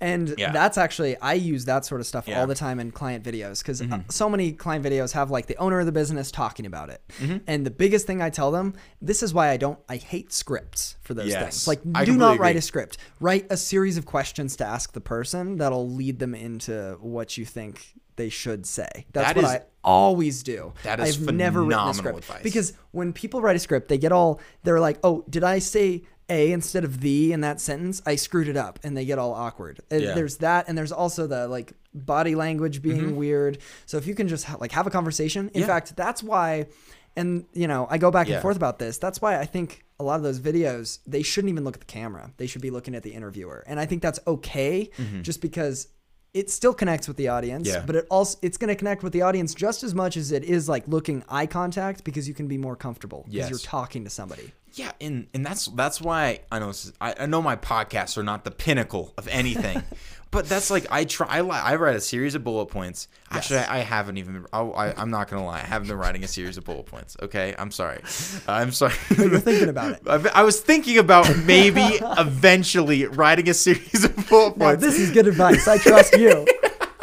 And 0.02 0.34
Yeah. 0.36 0.52
that's 0.52 0.76
actually 0.76 1.16
I 1.18 1.34
use 1.34 1.64
that 1.66 1.84
sort 1.84 2.00
of 2.00 2.06
stuff 2.06 2.26
Yeah. 2.26 2.34
Mm-hmm. 2.34 2.40
all 2.40 2.46
the 2.48 2.54
time 2.54 2.80
in 2.80 2.90
client 2.90 3.24
videos 3.24 3.58
because 3.62 3.82
so 4.10 4.28
many 4.28 4.52
client 4.52 4.84
videos 4.84 5.12
have 5.12 5.30
like 5.30 5.46
the 5.46 5.56
owner 5.56 5.80
of 5.80 5.86
the 5.86 5.92
business 5.92 6.30
talking 6.30 6.66
about 6.66 6.90
it. 6.90 7.00
Mm-hmm. 7.20 7.38
And 7.46 7.64
the 7.64 7.70
biggest 7.70 8.06
thing 8.06 8.20
I 8.20 8.30
tell 8.30 8.50
them, 8.50 8.74
this 9.00 9.22
is 9.22 9.32
why 9.32 9.50
I 9.50 9.56
don't 9.56 9.78
I 9.88 9.96
hate 9.96 10.32
scripts 10.32 10.96
for 11.02 11.14
those 11.14 11.28
Yes. 11.28 11.40
things. 11.40 11.68
Like 11.68 11.80
I 11.94 12.04
do 12.04 12.16
not 12.16 12.38
write 12.38 12.50
agree. 12.50 12.58
a 12.58 12.62
script. 12.62 12.98
Write 13.20 13.46
a 13.50 13.56
series 13.56 13.96
of 13.96 14.04
questions 14.04 14.56
to 14.56 14.64
ask 14.66 14.92
the 14.92 15.00
person 15.00 15.56
that'll 15.58 15.88
lead 15.88 16.18
them 16.18 16.34
into 16.34 16.98
what 17.00 17.38
you 17.38 17.44
think 17.44 17.94
they 18.16 18.28
should 18.28 18.66
say. 18.66 19.06
That's 19.12 19.28
That 19.28 19.36
what 19.36 19.44
is- 19.46 19.50
I 19.52 19.60
always 19.84 20.42
do. 20.42 20.72
that 20.84 21.00
is 21.00 21.16
I've 21.16 21.34
never 21.34 21.62
written 21.64 21.88
a 21.88 21.94
script 21.94 22.18
advice. 22.18 22.42
because 22.42 22.72
when 22.90 23.12
people 23.12 23.40
write 23.40 23.56
a 23.56 23.58
script, 23.58 23.88
they 23.88 23.98
get 23.98 24.12
all 24.12 24.40
they're 24.64 24.80
like, 24.80 24.98
"Oh, 25.02 25.24
did 25.30 25.42
I 25.44 25.58
say 25.60 26.02
a 26.32 26.50
instead 26.52 26.84
of 26.84 27.00
the 27.00 27.32
in 27.32 27.42
that 27.42 27.60
sentence? 27.60 28.00
I 28.06 28.16
screwed 28.16 28.48
it 28.48 28.56
up," 28.56 28.78
and 28.82 28.96
they 28.96 29.04
get 29.04 29.18
all 29.18 29.32
awkward. 29.34 29.80
Yeah. 29.90 30.14
There's 30.14 30.38
that, 30.38 30.68
and 30.68 30.76
there's 30.78 30.92
also 30.92 31.26
the 31.26 31.46
like 31.48 31.74
body 31.94 32.34
language 32.34 32.80
being 32.82 33.16
weird. 33.16 33.58
So 33.86 33.98
if 33.98 34.06
you 34.06 34.14
can 34.14 34.26
just 34.28 34.44
ha- 34.46 34.56
like 34.60 34.72
have 34.72 34.86
a 34.86 34.90
conversation, 34.90 35.42
in 35.46 35.48
Mm-hmm. 35.50 35.60
Yeah. 35.60 35.66
fact, 35.66 35.96
that's 35.96 36.22
why. 36.22 36.66
And 37.14 37.44
you 37.52 37.68
know, 37.68 37.86
I 37.90 37.98
go 37.98 38.10
back 38.10 38.26
Yeah. 38.28 38.34
and 38.36 38.42
forth 38.42 38.56
about 38.56 38.78
this. 38.78 38.96
That's 38.98 39.20
why 39.20 39.38
I 39.38 39.44
think 39.44 39.84
a 40.00 40.04
lot 40.04 40.16
of 40.16 40.22
those 40.22 40.40
videos 40.40 40.98
they 41.06 41.22
shouldn't 41.22 41.50
even 41.50 41.62
look 41.64 41.74
at 41.76 41.80
the 41.80 41.86
camera. 41.86 42.32
They 42.38 42.46
should 42.46 42.62
be 42.62 42.70
looking 42.70 42.94
at 42.94 43.02
the 43.02 43.12
interviewer, 43.12 43.62
and 43.66 43.78
I 43.78 43.86
think 43.86 44.00
that's 44.02 44.18
okay, 44.26 44.90
just 45.22 45.40
because. 45.42 45.88
It 46.34 46.48
still 46.50 46.72
connects 46.72 47.06
with 47.08 47.18
the 47.18 47.28
audience. 47.28 47.68
Yeah. 47.68 47.84
but 47.86 47.94
it 47.96 48.06
also 48.10 48.38
it's 48.42 48.56
going 48.56 48.68
to 48.68 48.74
connect 48.74 49.02
with 49.02 49.12
the 49.12 49.22
audience 49.22 49.54
just 49.54 49.82
as 49.82 49.94
much 49.94 50.16
as 50.16 50.32
it 50.32 50.44
is 50.44 50.68
like 50.68 50.84
looking 50.88 51.22
eye 51.28 51.46
contact 51.46 52.04
because 52.04 52.26
you 52.26 52.34
can 52.34 52.48
be 52.48 52.56
more 52.56 52.74
comfortable 52.76 53.22
because 53.26 53.34
Yes. 53.36 53.50
you're 53.50 53.58
talking 53.58 54.04
to 54.04 54.10
somebody. 54.10 54.52
Yeah, 54.74 54.92
and 55.02 55.26
and 55.34 55.44
that's 55.44 55.66
that's 55.66 56.00
why 56.00 56.40
I 56.50 56.58
know 56.58 56.72
I, 57.00 57.14
I 57.20 57.26
know 57.26 57.42
my 57.42 57.56
podcasts 57.56 58.16
are 58.16 58.22
not 58.22 58.44
the 58.44 58.50
pinnacle 58.50 59.12
of 59.18 59.28
anything, 59.28 59.82
but 60.32 60.48
that's 60.48 60.70
like 60.70 60.86
I 60.90 61.04
try 61.04 61.28
I, 61.28 61.40
li- 61.42 61.50
I 61.50 61.76
write 61.76 61.94
a 61.94 62.00
series 62.00 62.34
of 62.34 62.42
bullet 62.42 62.66
points. 62.66 63.06
Actually, 63.30 63.60
I, 63.60 63.76
I 63.76 63.78
haven't 63.80 64.16
even. 64.16 64.44
I, 64.52 64.60
I 64.62 65.00
I'm 65.00 65.10
not 65.10 65.30
gonna 65.30 65.44
lie, 65.44 65.58
I 65.58 65.66
haven't 65.66 65.86
been 65.86 65.96
writing 65.98 66.24
a 66.24 66.28
series 66.28 66.56
of 66.56 66.64
bullet 66.64 66.86
points. 66.86 67.16
Okay, 67.22 67.54
I'm 67.56 67.70
sorry. 67.70 68.00
I'm 68.48 68.72
sorry. 68.72 68.94
You're 69.16 69.38
thinking 69.38 69.68
about 69.68 69.92
it. 69.92 70.00
I, 70.06 70.40
I 70.40 70.42
was 70.42 70.60
thinking 70.60 70.98
about 70.98 71.36
maybe 71.44 72.00
eventually 72.18 73.06
writing 73.06 73.48
a 73.48 73.54
series 73.54 74.04
of 74.04 74.28
bullet 74.28 74.58
points. 74.58 74.82
this 74.82 74.98
is 74.98 75.12
good 75.12 75.28
advice. 75.28 75.68
I 75.68 75.78
trust 75.78 76.18
you. 76.18 76.46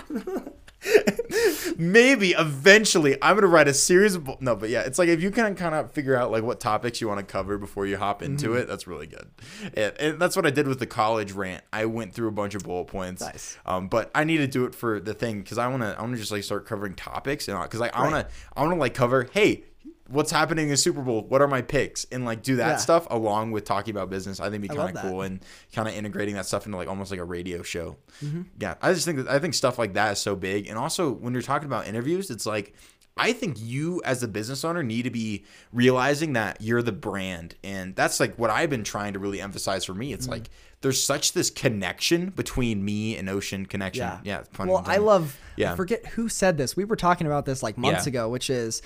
maybe 1.77 2.31
eventually 2.31 3.17
I'm 3.21 3.35
gonna 3.35 3.47
write 3.47 3.67
a 3.67 3.73
series 3.73 4.15
of 4.15 4.41
no, 4.41 4.55
but 4.55 4.69
yeah, 4.69 4.81
it's 4.81 4.97
like 4.99 5.09
if 5.09 5.21
you 5.21 5.31
can 5.31 5.55
kind 5.55 5.75
of 5.75 5.91
figure 5.91 6.15
out 6.15 6.31
like 6.31 6.43
what 6.43 6.59
topics 6.59 7.01
you 7.01 7.07
want 7.07 7.19
to 7.19 7.25
cover 7.25 7.57
before 7.57 7.85
you 7.85 7.97
hop 7.97 8.21
into 8.21 8.49
Mm-hmm. 8.49 8.57
it, 8.59 8.67
that's 8.67 8.87
really 8.87 9.07
good. 9.07 9.27
And, 9.75 9.93
and 9.99 10.19
that's 10.19 10.35
what 10.35 10.45
I 10.45 10.49
did 10.49 10.67
with 10.67 10.79
the 10.79 10.85
college 10.87 11.33
rant. 11.33 11.63
I 11.73 11.85
went 11.85 12.13
through 12.13 12.29
a 12.29 12.31
bunch 12.31 12.55
of 12.55 12.63
bullet 12.63 12.85
points. 12.85 13.21
Nice. 13.21 13.57
Um, 13.65 13.87
but 13.89 14.09
I 14.15 14.23
need 14.23 14.37
to 14.37 14.47
do 14.47 14.65
it 14.65 14.73
for 14.73 14.99
the 14.99 15.13
thing 15.13 15.41
because 15.41 15.57
I 15.57 15.67
want 15.67 15.83
to. 15.83 15.95
I 15.97 16.01
want 16.01 16.13
to 16.13 16.19
just 16.19 16.31
like 16.31 16.43
start 16.43 16.65
covering 16.65 16.93
topics 16.95 17.47
and 17.47 17.61
because 17.61 17.79
like 17.79 17.95
I 17.95 18.01
want 18.09 18.27
to. 18.27 18.33
I 18.55 18.61
want 18.61 18.73
to 18.73 18.79
like 18.79 18.93
cover. 18.93 19.27
Hey. 19.31 19.63
What's 20.09 20.31
happening 20.31 20.65
in 20.65 20.71
the 20.71 20.77
Super 20.77 21.01
Bowl? 21.01 21.23
What 21.27 21.41
are 21.41 21.47
my 21.47 21.61
picks? 21.61 22.05
And 22.11 22.25
like 22.25 22.41
do 22.41 22.55
that 22.57 22.67
Yeah. 22.67 22.77
stuff 22.77 23.07
along 23.09 23.51
with 23.51 23.63
talking 23.65 23.91
about 23.95 24.09
business. 24.09 24.39
I 24.39 24.45
think 24.49 24.63
it'd 24.63 24.69
be 24.71 24.75
kind 24.75 24.95
of 24.97 25.01
cool 25.03 25.21
and 25.21 25.39
kind 25.73 25.87
of 25.87 25.93
integrating 25.93 26.35
that 26.35 26.45
stuff 26.45 26.65
into 26.65 26.77
like 26.77 26.87
almost 26.87 27.11
like 27.11 27.19
a 27.19 27.23
radio 27.25 27.61
show. 27.63 27.97
Mm-hmm. 28.23 28.41
Yeah, 28.59 28.75
I 28.81 28.93
just 28.93 29.05
think 29.05 29.17
that 29.19 29.27
I 29.29 29.39
think 29.39 29.53
stuff 29.53 29.77
like 29.77 29.93
that 29.93 30.13
is 30.13 30.19
so 30.19 30.35
big. 30.35 30.67
And 30.67 30.77
also 30.77 31.11
when 31.11 31.33
you're 31.33 31.41
talking 31.41 31.67
about 31.67 31.87
interviews, 31.87 32.29
it's 32.29 32.45
like 32.45 32.73
I 33.17 33.33
think 33.33 33.57
you 33.59 34.01
as 34.05 34.23
a 34.23 34.27
business 34.29 34.63
owner 34.63 34.81
need 34.81 35.01
to 35.03 35.09
be 35.09 35.43
realizing 35.73 36.33
that 36.33 36.61
you're 36.61 36.81
the 36.81 36.93
brand. 36.93 37.55
And 37.63 37.93
that's 37.95 38.19
like 38.19 38.35
what 38.37 38.49
I've 38.49 38.69
been 38.69 38.83
trying 38.85 39.13
to 39.13 39.19
really 39.19 39.41
emphasize 39.41 39.83
for 39.85 39.93
me. 39.93 40.13
It's 40.13 40.25
Mm-hmm. 40.25 40.31
like 40.33 40.49
there's 40.81 41.03
such 41.03 41.33
this 41.33 41.49
connection 41.49 42.29
between 42.29 42.85
me 42.85 43.17
and 43.17 43.29
Ocean 43.29 43.65
Connection. 43.65 44.03
Yeah. 44.23 44.43
Yeah. 44.57 44.65
Well, 44.65 44.83
I 44.87 44.97
love. 44.97 45.37
Yeah. 45.57 45.73
I 45.73 45.75
forget 45.75 46.05
who 46.05 46.29
said 46.29 46.57
this. 46.57 46.77
We 46.77 46.85
were 46.85 46.95
talking 46.95 47.27
about 47.27 47.45
this 47.45 47.61
like 47.61 47.77
months 47.77 48.05
Yeah. 48.05 48.09
ago, 48.11 48.29
which 48.29 48.49
is 48.49 48.81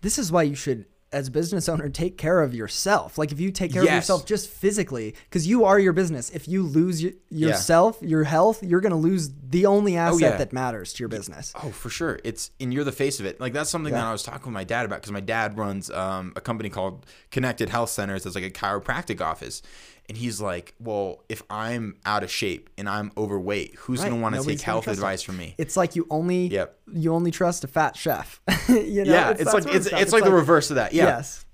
this 0.00 0.18
is 0.18 0.30
why 0.32 0.42
you 0.44 0.54
should. 0.54 0.86
As 1.10 1.28
a 1.28 1.30
business 1.30 1.70
owner, 1.70 1.88
take 1.88 2.18
care 2.18 2.42
of 2.42 2.54
yourself. 2.54 3.16
Like 3.16 3.32
if 3.32 3.40
you 3.40 3.50
take 3.50 3.72
care 3.72 3.80
of 3.82 3.88
yourself 3.88 4.26
just 4.26 4.50
physically, 4.50 5.14
because 5.24 5.46
you 5.46 5.64
are 5.64 5.78
your 5.78 5.94
business. 5.94 6.28
If 6.28 6.46
you 6.46 6.62
lose 6.62 7.02
y- 7.02 7.14
yourself, 7.30 7.96
your 8.02 8.24
health, 8.24 8.62
you're 8.62 8.82
gonna 8.82 8.98
lose 8.98 9.30
the 9.48 9.64
only 9.64 9.96
asset 9.96 10.14
Oh, 10.14 10.18
yeah. 10.32 10.36
that 10.36 10.52
matters 10.52 10.92
to 10.92 10.98
your 11.02 11.08
business. 11.08 11.54
Oh, 11.64 11.70
for 11.70 11.88
sure. 11.88 12.18
It's 12.24 12.50
and 12.60 12.74
you're 12.74 12.84
the 12.84 12.92
face 12.92 13.20
of 13.20 13.24
it. 13.24 13.40
Like 13.40 13.54
that's 13.54 13.70
something 13.70 13.94
that 13.94 14.04
I 14.04 14.12
was 14.12 14.22
talking 14.22 14.48
with 14.48 14.52
my 14.52 14.64
dad 14.64 14.84
about 14.84 14.96
because 14.96 15.12
my 15.12 15.20
dad 15.20 15.56
runs 15.56 15.90
um, 15.90 16.34
a 16.36 16.42
company 16.42 16.68
called 16.68 17.06
Connected 17.30 17.70
Health 17.70 17.88
Centers. 17.88 18.24
That's 18.24 18.34
like 18.36 18.44
a 18.44 18.50
chiropractic 18.50 19.22
office, 19.22 19.62
and 20.08 20.16
he's 20.16 20.40
like, 20.40 20.74
"Well, 20.80 21.22
if 21.28 21.42
I'm 21.50 21.96
out 22.06 22.22
of 22.22 22.30
shape 22.30 22.70
and 22.78 22.88
I'm 22.88 23.12
overweight, 23.16 23.74
who's 23.76 24.00
Right. 24.00 24.08
gonna 24.10 24.20
want 24.22 24.34
to 24.36 24.42
take 24.42 24.60
health 24.60 24.88
advice 24.88 25.22
from 25.22 25.36
me?" 25.36 25.54
It's 25.58 25.76
like 25.76 25.96
you 25.96 26.06
only 26.10 26.46
Yep. 26.48 26.78
you 26.92 27.12
only 27.14 27.30
trust 27.30 27.64
a 27.64 27.68
fat 27.68 27.96
chef. 27.96 28.40
you 28.68 29.04
know? 29.04 29.12
yeah, 29.12 29.30
it's, 29.30 29.44
that 29.44 29.54
like 29.54 29.66
it's 29.74 29.86
stuff. 29.88 30.00
it's 30.00 30.12
like 30.12 30.24
the 30.24 30.32
reverse 30.32 30.70
of 30.70 30.76
that. 30.76 30.92
Yeah, 30.92 31.04
Yes. 31.04 31.44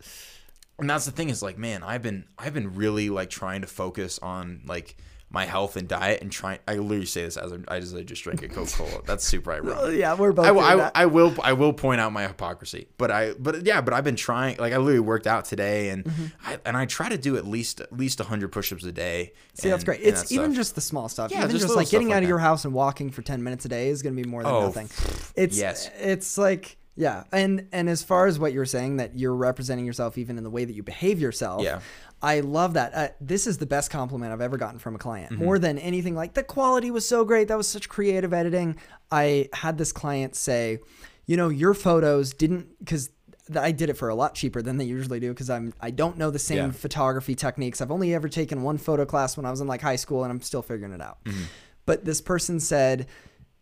and 0.78 0.88
that's 0.90 1.04
the 1.04 1.10
thing 1.12 1.30
is 1.30 1.42
like, 1.42 1.58
man, 1.58 1.82
I've 1.82 2.02
been 2.02 2.24
I've 2.38 2.54
been 2.54 2.74
really 2.74 3.10
like 3.10 3.30
trying 3.30 3.60
to 3.62 3.66
focus 3.66 4.18
on 4.20 4.62
like 4.66 4.96
my 5.34 5.44
health 5.44 5.76
and 5.76 5.86
diet 5.88 6.22
and 6.22 6.30
trying. 6.32 6.60
I 6.68 6.76
literally 6.76 7.04
say 7.06 7.24
this 7.24 7.36
as 7.36 7.50
I'm, 7.52 7.64
I 7.68 7.80
just 7.80 7.94
I 7.94 8.02
just 8.02 8.22
drank 8.22 8.42
a 8.42 8.48
Coca 8.48 8.70
Cola. 8.72 9.02
That's 9.06 9.24
super 9.24 9.52
ironic. 9.52 9.98
Yeah, 9.98 10.14
we're 10.14 10.32
both. 10.32 10.46
I, 10.46 10.52
will- 10.52 10.60
I. 10.62 10.90
I 10.94 11.06
will 11.06 11.34
I 11.42 11.52
will 11.52 11.72
point 11.72 12.00
out 12.00 12.12
my 12.12 12.26
hypocrisy, 12.26 12.86
but 12.96 13.10
I 13.10 13.34
but 13.34 13.66
yeah, 13.66 13.80
but 13.80 13.92
I've 13.92 14.04
been 14.04 14.16
trying. 14.16 14.56
Like 14.58 14.72
I 14.72 14.76
literally 14.78 15.00
worked 15.00 15.26
out 15.26 15.44
today, 15.44 15.90
and 15.90 16.04
Mm-hmm. 16.04 16.24
I 16.46 16.58
and 16.64 16.76
I 16.76 16.86
try 16.86 17.08
to 17.08 17.18
do 17.18 17.36
at 17.36 17.46
least 17.46 17.80
at 17.80 17.92
least 17.92 18.20
hundred 18.20 18.52
push-ups 18.52 18.84
a 18.84 18.92
day. 18.92 19.32
See, 19.54 19.68
that's 19.68 19.82
great. 19.84 20.00
It's 20.00 20.22
that 20.22 20.32
even 20.32 20.50
stuff. 20.52 20.56
just 20.56 20.74
the 20.76 20.80
small 20.80 21.08
stuff. 21.08 21.30
Yeah, 21.32 21.38
even 21.40 21.50
just 21.50 21.62
just, 21.64 21.76
like 21.76 21.90
getting 21.90 22.12
out 22.12 22.16
like 22.16 22.22
of 22.24 22.28
your 22.28 22.38
house 22.38 22.64
and 22.64 22.72
walking 22.72 23.10
for 23.10 23.22
10 23.22 23.42
minutes 23.42 23.64
a 23.64 23.68
day 23.68 23.88
is 23.88 24.02
going 24.02 24.14
to 24.16 24.22
be 24.22 24.28
more 24.28 24.42
than 24.44 24.52
Oh, 24.52 24.60
nothing. 24.66 24.88
It's 25.34 25.58
yes. 25.58 25.90
it's 25.98 26.38
like 26.38 26.76
yeah. 26.96 27.24
And 27.32 27.66
and 27.72 27.88
as 27.88 28.02
far 28.02 28.26
as 28.26 28.38
what 28.38 28.52
you're 28.52 28.64
saying 28.66 28.98
that 28.98 29.18
you're 29.18 29.34
representing 29.34 29.84
yourself 29.84 30.16
even 30.16 30.38
in 30.38 30.44
the 30.44 30.50
way 30.50 30.64
that 30.64 30.72
you 30.74 30.82
behave 30.84 31.18
yourself. 31.20 31.62
Yeah. 31.62 31.80
I 32.24 32.40
love 32.40 32.74
that. 32.74 32.94
Uh, 32.94 33.08
this 33.20 33.46
is 33.46 33.58
the 33.58 33.66
best 33.66 33.90
compliment 33.90 34.32
I've 34.32 34.40
ever 34.40 34.56
gotten 34.56 34.78
from 34.78 34.94
a 34.94 34.98
client. 34.98 35.32
Mm-hmm. 35.32 35.44
More 35.44 35.58
than 35.58 35.78
anything 35.78 36.14
like 36.14 36.34
the 36.34 36.42
quality 36.42 36.90
was 36.90 37.06
so 37.06 37.24
great. 37.24 37.48
That 37.48 37.56
was 37.58 37.68
such 37.68 37.88
creative 37.88 38.32
editing. 38.32 38.76
I 39.10 39.48
had 39.52 39.76
this 39.78 39.92
client 39.92 40.34
say, 40.34 40.78
"You 41.26 41.36
know, 41.36 41.48
your 41.50 41.74
photos 41.74 42.32
didn't 42.32 42.68
cuz 42.86 43.10
I 43.54 43.72
did 43.72 43.90
it 43.90 43.98
for 43.98 44.08
a 44.08 44.14
lot 44.14 44.34
cheaper 44.34 44.62
than 44.62 44.78
they 44.78 44.86
usually 44.86 45.20
do 45.20 45.28
because 45.28 45.50
I'm 45.50 45.74
I 45.80 45.90
don't 45.90 46.16
know 46.16 46.30
the 46.30 46.38
same 46.38 46.56
Yeah. 46.58 46.70
photography 46.70 47.34
techniques. 47.34 47.80
I've 47.82 47.90
only 47.90 48.14
ever 48.14 48.28
taken 48.28 48.62
one 48.62 48.78
photo 48.78 49.04
class 49.04 49.36
when 49.36 49.44
I 49.44 49.50
was 49.50 49.60
in 49.60 49.66
like 49.66 49.82
high 49.82 49.96
school 49.96 50.24
and 50.24 50.32
I'm 50.32 50.40
still 50.40 50.62
figuring 50.62 50.94
it 50.94 51.02
out. 51.02 51.22
Mm-hmm. 51.24 51.42
But 51.84 52.06
this 52.06 52.22
person 52.22 52.58
said, 52.60 53.06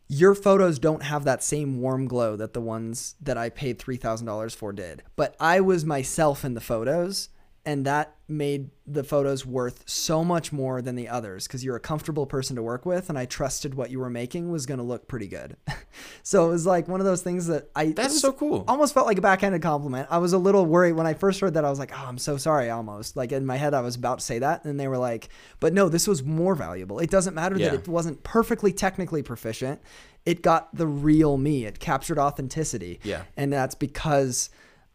your 0.06 0.34
photos 0.36 0.78
don't 0.78 1.02
have 1.02 1.24
that 1.24 1.42
same 1.42 1.80
warm 1.80 2.06
glow 2.06 2.36
that 2.36 2.52
the 2.52 2.60
ones 2.60 3.16
that 3.20 3.36
I 3.36 3.48
paid 3.48 3.78
$3,000 3.80 4.54
for 4.54 4.72
did. 4.72 5.02
But 5.16 5.34
I 5.40 5.60
was 5.60 5.84
myself 5.84 6.44
in 6.44 6.54
the 6.54 6.60
photos, 6.60 7.30
and 7.64 7.84
that 7.86 8.16
made 8.26 8.70
the 8.86 9.04
photos 9.04 9.44
worth 9.46 9.84
so 9.86 10.24
much 10.24 10.52
more 10.52 10.82
than 10.82 10.96
the 10.96 11.08
others 11.08 11.46
because 11.46 11.62
you're 11.64 11.76
a 11.76 11.80
comfortable 11.80 12.26
person 12.26 12.56
to 12.56 12.62
work 12.62 12.84
with, 12.84 13.08
and 13.08 13.18
I 13.18 13.24
trusted 13.26 13.74
what 13.74 13.90
you 13.90 14.00
were 14.00 14.10
making 14.10 14.50
was 14.50 14.66
going 14.66 14.78
to 14.78 14.84
look 14.84 15.06
pretty 15.06 15.28
good. 15.28 15.56
so 16.22 16.46
it 16.46 16.48
was 16.48 16.66
like 16.66 16.88
one 16.88 16.98
of 17.00 17.06
those 17.06 17.22
things 17.22 17.46
that 17.46 17.68
i 17.76 17.86
that's 17.92 18.20
so 18.20 18.32
cool. 18.32 18.64
almost 18.66 18.94
felt 18.94 19.06
like 19.06 19.18
a 19.18 19.22
backhanded 19.22 19.62
compliment. 19.62 20.08
I 20.10 20.18
was 20.18 20.32
a 20.32 20.38
little 20.38 20.66
worried 20.66 20.94
when 20.94 21.06
I 21.06 21.14
first 21.14 21.40
heard 21.40 21.54
that. 21.54 21.64
I 21.64 21.70
was 21.70 21.78
like, 21.78 21.92
"Oh, 21.92 22.04
I'm 22.06 22.18
so 22.18 22.36
sorry." 22.36 22.70
Almost 22.70 23.16
like 23.16 23.32
in 23.32 23.46
my 23.46 23.56
head, 23.56 23.74
I 23.74 23.80
was 23.80 23.96
about 23.96 24.18
to 24.20 24.24
say 24.24 24.38
that, 24.40 24.64
and 24.64 24.80
they 24.80 24.88
were 24.88 24.98
like, 24.98 25.28
"But 25.60 25.72
no, 25.72 25.88
this 25.88 26.08
was 26.08 26.22
more 26.24 26.54
valuable. 26.54 26.98
It 26.98 27.10
doesn't 27.10 27.34
matter 27.34 27.56
Yeah. 27.56 27.70
that 27.70 27.74
it 27.80 27.88
wasn't 27.88 28.22
perfectly 28.24 28.72
technically 28.72 29.22
proficient. 29.22 29.80
It 30.24 30.42
got 30.42 30.74
the 30.74 30.86
real 30.86 31.36
me. 31.36 31.64
It 31.66 31.78
captured 31.80 32.18
authenticity. 32.18 32.98
Yeah. 33.04 33.22
and 33.36 33.52
that's 33.52 33.74
because 33.74 34.50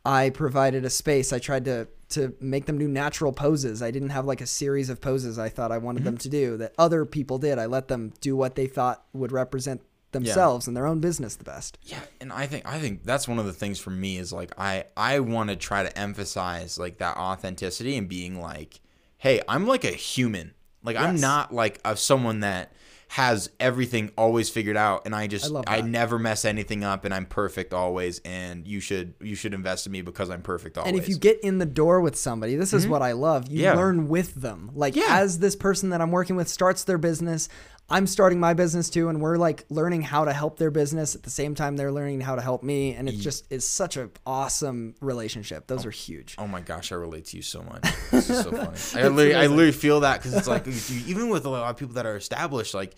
I 0.06 0.30
provided 0.31 0.85
a 0.85 0.89
space. 0.89 1.31
I 1.34 1.39
tried 1.39 1.65
to 1.65 1.88
to 2.10 2.34
make 2.40 2.66
them 2.66 2.78
do 2.78 2.88
natural 2.88 3.34
poses. 3.34 3.82
I 3.82 3.92
didn't 3.92 4.10
have 4.10 4.26
like 4.26 4.40
a 4.42 4.46
series 4.48 4.90
of 4.90 5.02
poses 5.02 5.38
I 5.38 5.50
thought 5.50 5.72
I 5.72 5.78
wanted 5.78 6.00
Mm-hmm. 6.00 6.06
them 6.06 6.18
to 6.20 6.30
do 6.30 6.58
that 6.58 6.74
other 6.78 7.06
people 7.06 7.38
did. 7.38 7.60
I 7.60 7.66
let 7.66 7.88
them 7.90 8.14
do 8.22 8.36
what 8.36 8.56
they 8.56 8.68
thought 8.68 9.04
would 9.14 9.32
represent 9.32 9.82
themselves 10.14 10.68
and 10.68 10.76
their 10.78 10.88
own 10.88 11.02
business 11.02 11.36
the 11.36 11.44
best. 11.44 11.78
Yeah, 11.84 12.00
and 12.22 12.32
I 12.32 12.48
think 12.48 12.66
I 12.66 12.80
think 12.80 13.04
that's 13.04 13.28
one 13.28 13.40
of 13.40 13.46
the 13.46 13.52
things 13.54 13.78
for 13.78 13.90
me 13.90 14.18
is 14.18 14.32
like 14.32 14.52
I 14.58 14.86
I 14.96 15.20
want 15.20 15.50
to 15.50 15.56
try 15.58 15.84
to 15.84 15.98
emphasize 16.00 16.78
like 16.80 16.98
that 17.00 17.18
authenticity 17.18 17.98
and 17.98 18.08
being 18.08 18.40
like, 18.42 18.80
hey, 19.18 19.42
I'm 19.48 19.68
like 19.68 19.84
a 19.84 19.92
human. 19.92 20.54
Like 20.84 20.96
I'm 20.96 21.20
not 21.20 21.54
like 21.54 21.82
a 21.84 21.98
someone 21.98 22.40
that 22.40 22.72
has 23.10 23.50
everything 23.60 24.12
always 24.18 24.50
figured 24.50 24.76
out 24.76 25.04
and 25.06 25.16
I 25.16 25.28
just 25.28 25.52
I 25.68 25.78
I, 25.78 25.82
never 25.82 26.20
mess 26.20 26.44
anything 26.44 26.84
up 26.84 27.06
and 27.06 27.14
I'm 27.14 27.26
perfect 27.26 27.74
always 27.74 28.20
and 28.26 28.68
you 28.68 28.80
should 28.82 29.14
you 29.22 29.34
should 29.34 29.54
invest 29.54 29.86
in 29.86 29.94
me 29.94 30.02
because 30.02 30.30
I'm 30.30 30.42
perfect 30.42 30.78
always. 30.78 30.92
And 30.92 31.00
if 31.02 31.08
you 31.08 31.18
get 31.18 31.40
in 31.42 31.58
the 31.58 31.66
door 31.66 32.02
with 32.02 32.16
somebody, 32.18 32.56
this 32.56 32.74
is 32.74 32.86
what 32.86 33.02
I 33.02 33.14
love. 33.14 33.48
You 33.48 33.58
Mm-hmm. 33.58 33.64
Yeah. 33.64 33.74
learn 33.76 34.08
with 34.10 34.36
them. 34.36 34.72
Like 34.76 34.96
Yeah. 34.96 35.06
as 35.10 35.40
this 35.40 35.56
person 35.56 35.90
that 35.92 36.02
I'm 36.02 36.12
working 36.12 36.36
with 36.36 36.48
starts 36.50 36.84
their 36.84 36.98
business, 36.98 37.48
I'm 37.89 38.05
starting 38.05 38.39
my 38.39 38.53
business 38.53 38.89
too, 38.89 39.07
and 39.07 39.22
we're 39.22 39.38
like 39.38 39.64
learning 39.69 40.01
how 40.01 40.26
to 40.26 40.34
help 40.34 40.59
their 40.59 40.72
business 40.72 41.15
at 41.15 41.23
the 41.23 41.30
same 41.30 41.55
time 41.55 41.77
they're 41.77 41.91
learning 41.91 42.19
how 42.19 42.35
to 42.35 42.41
help 42.41 42.61
me. 42.61 42.93
And 42.93 43.07
it 43.07 43.14
just 43.14 43.49
is 43.49 43.65
such 43.65 43.95
an 43.95 44.11
awesome 44.26 44.95
relationship. 44.99 45.68
Those 45.68 45.85
oh, 45.85 45.88
are 45.88 45.91
huge. 45.91 46.35
Oh 46.38 46.47
my 46.47 46.59
gosh, 46.59 46.91
I 46.91 46.95
relate 46.95 47.26
to 47.27 47.38
you 47.38 47.43
so 47.43 47.64
much. 47.64 47.85
This 48.11 48.30
is 48.30 48.43
so 48.43 48.51
funny. 48.51 49.03
I 49.03 49.07
literally, 49.09 49.35
I 49.35 49.47
literally 49.47 49.72
feel 49.72 50.01
that 50.01 50.18
because 50.18 50.34
it's 50.34 50.47
like 50.47 50.68
even 51.07 51.30
with 51.30 51.45
a 51.45 51.49
lot 51.49 51.69
of 51.69 51.77
people 51.77 51.95
that 51.95 52.05
are 52.05 52.15
established, 52.15 52.73
like 52.73 52.95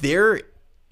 they're 0.00 0.42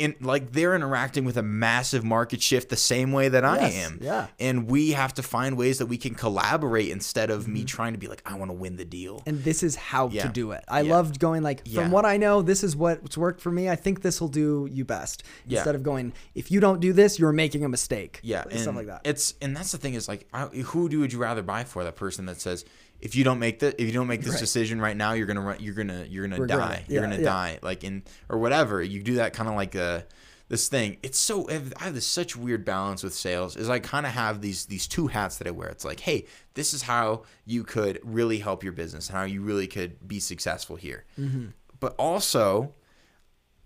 in, 0.00 0.14
like 0.20 0.52
they're 0.52 0.74
interacting 0.74 1.24
with 1.24 1.36
a 1.36 1.42
massive 1.42 2.02
market 2.02 2.40
shift 2.42 2.70
the 2.70 2.76
same 2.76 3.12
way 3.12 3.28
that 3.28 3.44
I 3.44 3.58
Yes, 3.60 3.74
am. 3.86 3.98
yeah. 4.00 4.26
and 4.40 4.68
we 4.70 4.92
have 4.92 5.12
to 5.14 5.22
find 5.22 5.56
ways 5.58 5.78
that 5.78 5.86
we 5.86 5.98
can 5.98 6.14
collaborate 6.14 6.88
instead 6.88 7.30
of 7.30 7.46
me 7.46 7.60
mm-hmm. 7.60 7.66
trying 7.66 7.92
to 7.92 7.98
be 7.98 8.06
like, 8.08 8.22
I 8.24 8.34
want 8.36 8.50
to 8.50 8.54
win 8.54 8.76
the 8.76 8.84
deal. 8.84 9.22
And 9.26 9.44
this 9.44 9.62
is 9.62 9.76
how 9.76 10.08
Yeah. 10.08 10.22
to 10.22 10.28
do 10.30 10.52
it. 10.52 10.64
I 10.68 10.80
Yeah. 10.80 10.94
loved 10.94 11.20
going 11.20 11.42
like 11.42 11.62
Yeah. 11.64 11.82
from 11.82 11.90
what 11.90 12.06
I 12.06 12.16
know, 12.16 12.40
this 12.40 12.64
is 12.64 12.74
what's 12.74 13.18
worked 13.18 13.40
for 13.42 13.52
me. 13.52 13.68
I 13.68 13.76
think 13.76 14.00
this 14.00 14.20
will 14.20 14.28
do 14.28 14.68
you 14.72 14.84
best. 14.84 15.22
Yeah. 15.46 15.58
Instead 15.58 15.74
of 15.74 15.82
going, 15.82 16.12
if 16.34 16.50
you 16.50 16.60
don't 16.60 16.80
do 16.80 16.92
this, 16.92 17.18
you're 17.18 17.32
making 17.32 17.64
a 17.64 17.68
mistake. 17.68 18.20
Yeah, 18.22 18.42
stuff 18.42 18.66
and 18.68 18.76
like 18.76 18.86
that. 18.86 19.02
It's 19.04 19.34
and 19.42 19.54
that's 19.54 19.72
the 19.72 19.78
thing 19.78 19.94
is 19.94 20.08
like, 20.08 20.26
I, 20.32 20.46
who 20.46 20.88
do 20.88 21.00
would 21.00 21.12
you 21.12 21.18
rather 21.18 21.42
buy 21.42 21.64
for? 21.64 21.84
That 21.84 21.96
person 21.96 22.24
that 22.26 22.40
says, 22.40 22.64
if 23.00 23.14
you 23.14 23.24
don't 23.24 23.38
make 23.38 23.58
the 23.60 23.68
if 23.80 23.86
you 23.86 23.92
don't 23.92 24.06
make 24.06 24.22
this 24.22 24.34
Right. 24.34 24.40
decision 24.40 24.80
right 24.80 24.96
now, 24.96 25.12
you're 25.12 25.26
gonna 25.26 25.40
run, 25.40 25.56
you're 25.60 25.74
gonna 25.74 26.04
you're 26.08 26.26
gonna 26.26 26.40
Regret 26.40 26.58
die. 26.58 26.84
it. 26.86 26.92
You're 26.92 27.02
gonna 27.02 27.16
yeah. 27.16 27.22
die. 27.24 27.58
Like 27.62 27.84
in 27.84 28.02
or 28.28 28.38
whatever. 28.38 28.82
You 28.82 29.02
do 29.02 29.14
that 29.16 29.32
kind 29.32 29.48
of 29.48 29.54
like 29.54 29.74
a 29.74 30.06
this 30.48 30.68
thing. 30.68 30.96
It's 31.02 31.18
so 31.18 31.48
I 31.48 31.84
have 31.84 31.94
this 31.94 32.06
such 32.06 32.36
weird 32.36 32.64
balance 32.64 33.02
with 33.02 33.14
sales. 33.14 33.56
Is 33.56 33.70
I 33.70 33.78
kind 33.78 34.04
of 34.04 34.12
have 34.12 34.40
these 34.40 34.66
these 34.66 34.86
two 34.88 35.06
hats 35.06 35.38
that 35.38 35.46
I 35.46 35.52
wear. 35.52 35.68
It's 35.68 35.84
like, 35.84 36.00
hey, 36.00 36.26
this 36.54 36.74
is 36.74 36.82
how 36.82 37.22
you 37.44 37.62
could 37.64 38.00
really 38.02 38.38
help 38.40 38.62
your 38.64 38.72
business 38.72 39.08
and 39.08 39.16
how 39.16 39.24
you 39.24 39.42
really 39.42 39.66
could 39.68 40.06
be 40.06 40.18
successful 40.20 40.76
here. 40.76 41.04
Mm-hmm. 41.18 41.46
But 41.78 41.94
also 41.98 42.74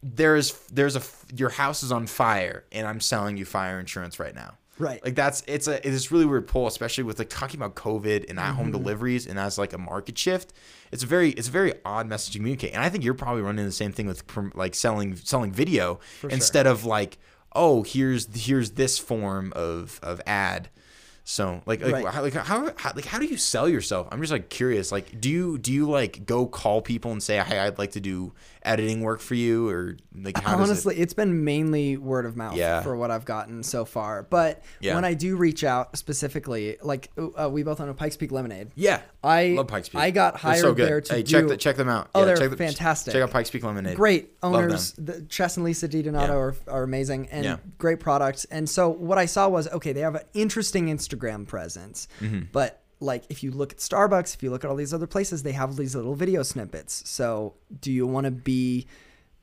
there's 0.03 0.53
there's 0.69 0.97
a 0.97 1.03
your 1.35 1.49
house 1.49 1.83
is 1.83 1.91
on 1.91 2.07
fire 2.07 2.65
and 2.71 2.87
I'm 2.87 3.01
selling 3.01 3.37
you 3.39 3.45
fire 3.47 3.81
insurance 3.81 4.21
right 4.21 4.35
now. 4.35 4.55
Right. 4.79 5.03
Like 5.05 5.15
that's 5.15 5.43
it's 5.47 5.69
a 5.69 5.87
it's 5.87 6.11
really 6.11 6.25
weird 6.25 6.49
pull, 6.49 6.67
especially 6.67 7.05
with 7.05 7.19
like 7.19 7.31
talking 7.31 7.61
about 7.61 7.77
COVID 7.77 8.29
and 8.29 8.39
at 8.41 8.47
Mm-hmm. 8.49 8.57
home 8.57 8.71
deliveries 8.73 9.27
and 9.27 9.39
as 9.39 9.57
like 9.57 9.73
a 9.73 9.79
market 9.79 10.19
shift. 10.19 10.53
It's 10.91 11.03
a 11.05 11.07
very 11.07 11.31
it's 11.31 11.47
a 11.49 11.51
very 11.53 11.75
odd 11.85 12.07
message 12.09 12.33
to 12.33 12.39
communicate. 12.39 12.73
And 12.75 12.83
I 12.83 12.89
think 12.89 13.05
you're 13.05 13.15
probably 13.15 13.43
running 13.43 13.65
the 13.65 13.73
same 13.73 13.93
thing 13.93 14.07
with 14.07 14.25
like 14.55 14.75
selling 14.75 15.15
selling 15.17 15.53
video 15.53 16.01
sure. 16.21 16.31
instead 16.31 16.67
of 16.67 16.85
like 16.85 17.19
oh 17.53 17.85
here's 17.85 18.27
here's 18.35 18.73
this 18.73 18.99
form 18.99 19.53
of 19.55 20.01
of 20.03 20.21
ad. 20.27 20.71
So 21.27 21.63
like 21.65 21.81
like, 21.81 22.05
Right. 22.05 22.07
how, 22.13 22.23
like 22.23 22.35
how, 22.35 22.73
how 22.77 22.93
like 22.95 23.07
how 23.07 23.19
do 23.19 23.27
you 23.27 23.37
sell 23.39 23.69
yourself? 23.69 24.09
I'm 24.13 24.21
just 24.21 24.33
like 24.33 24.51
curious. 24.51 24.93
Like 24.93 25.21
do 25.21 25.31
you 25.31 25.57
do 25.57 25.73
you 25.73 25.89
like 25.89 26.27
go 26.27 26.47
call 26.47 26.83
people 26.83 27.13
and 27.13 27.23
say 27.23 27.39
hey 27.39 27.61
I'd 27.61 27.79
like 27.79 27.93
to 27.93 28.01
do 28.01 28.35
editing 28.65 29.03
work 29.03 29.21
for 29.21 29.35
you 29.35 29.69
or 29.69 29.97
like 30.15 30.37
how 30.41 30.57
does 30.57 30.69
it? 30.69 30.73
Honestly, 30.73 30.95
it? 30.97 31.01
has 31.01 31.15
been 31.15 31.45
mainly 31.45 31.97
word 31.97 32.25
of 32.27 32.37
mouth 32.37 32.57
Yeah. 32.57 32.83
for 32.83 32.97
what 32.97 33.11
I've 33.11 33.25
gotten 33.25 33.63
so 33.63 33.85
far. 33.85 34.23
But 34.23 34.63
Yeah. 34.81 34.95
when 34.95 35.05
I 35.05 35.15
do 35.15 35.37
reach 35.37 35.65
out 35.65 35.97
specifically, 35.99 36.77
like 36.83 37.11
uh, 37.39 37.51
we 37.51 37.63
both 37.63 37.81
own 37.81 37.89
a 37.89 37.95
Pikes 37.95 38.17
Peak 38.17 38.33
Lemonade. 38.33 38.71
Yeah, 38.75 39.01
I 39.23 39.49
love 39.49 39.69
Pikes 39.69 39.89
Peak. 39.89 40.01
I 40.01 40.11
got 40.11 40.37
hired 40.37 40.61
so 40.61 40.73
there 40.73 41.01
to 41.01 41.15
hey, 41.15 41.23
do. 41.23 41.33
check 41.33 41.49
the, 41.49 41.57
check 41.57 41.77
them 41.77 41.89
out. 41.89 42.09
Oh, 42.15 42.25
they're 42.25 42.37
check 42.37 42.51
the- 42.51 42.57
fantastic. 42.57 43.13
Check 43.13 43.23
out 43.23 43.31
Pikes 43.31 43.51
Peak 43.51 43.65
Lemonade. 43.65 43.97
Great 43.97 44.31
owners. 44.43 44.93
The, 44.97 45.23
Chess 45.29 45.57
and 45.57 45.65
Lisa 45.65 45.89
DiDonato 45.89 46.29
Yeah. 46.29 46.35
are, 46.35 46.55
are 46.69 46.83
amazing 46.85 47.29
and 47.31 47.45
Yeah. 47.45 47.57
great 47.79 48.01
products. 48.01 48.45
And 48.47 48.69
so 48.69 48.89
what 48.89 49.19
I 49.19 49.27
saw 49.27 49.49
was 49.49 49.69
okay, 49.69 49.93
they 49.93 50.01
have 50.01 50.15
an 50.15 50.23
interesting 50.33 50.87
Instagram 50.87 51.47
presence, 51.47 52.09
Mm-hmm. 52.21 52.45
but 52.53 52.81
like 53.01 53.25
if 53.29 53.43
you 53.43 53.51
look 53.51 53.73
at 53.73 53.79
Starbucks, 53.79 54.35
if 54.35 54.43
you 54.43 54.51
look 54.51 54.65
at 54.65 54.71
all 54.71 54.77
these 54.77 54.95
other 54.95 55.07
places, 55.07 55.43
they 55.43 55.53
have 55.53 55.77
these 55.77 55.95
little 55.95 56.15
video 56.15 56.43
snippets. 56.43 57.09
So 57.09 57.55
do 57.81 57.93
you 57.93 58.07
want 58.07 58.25
to 58.25 58.31
be 58.31 58.87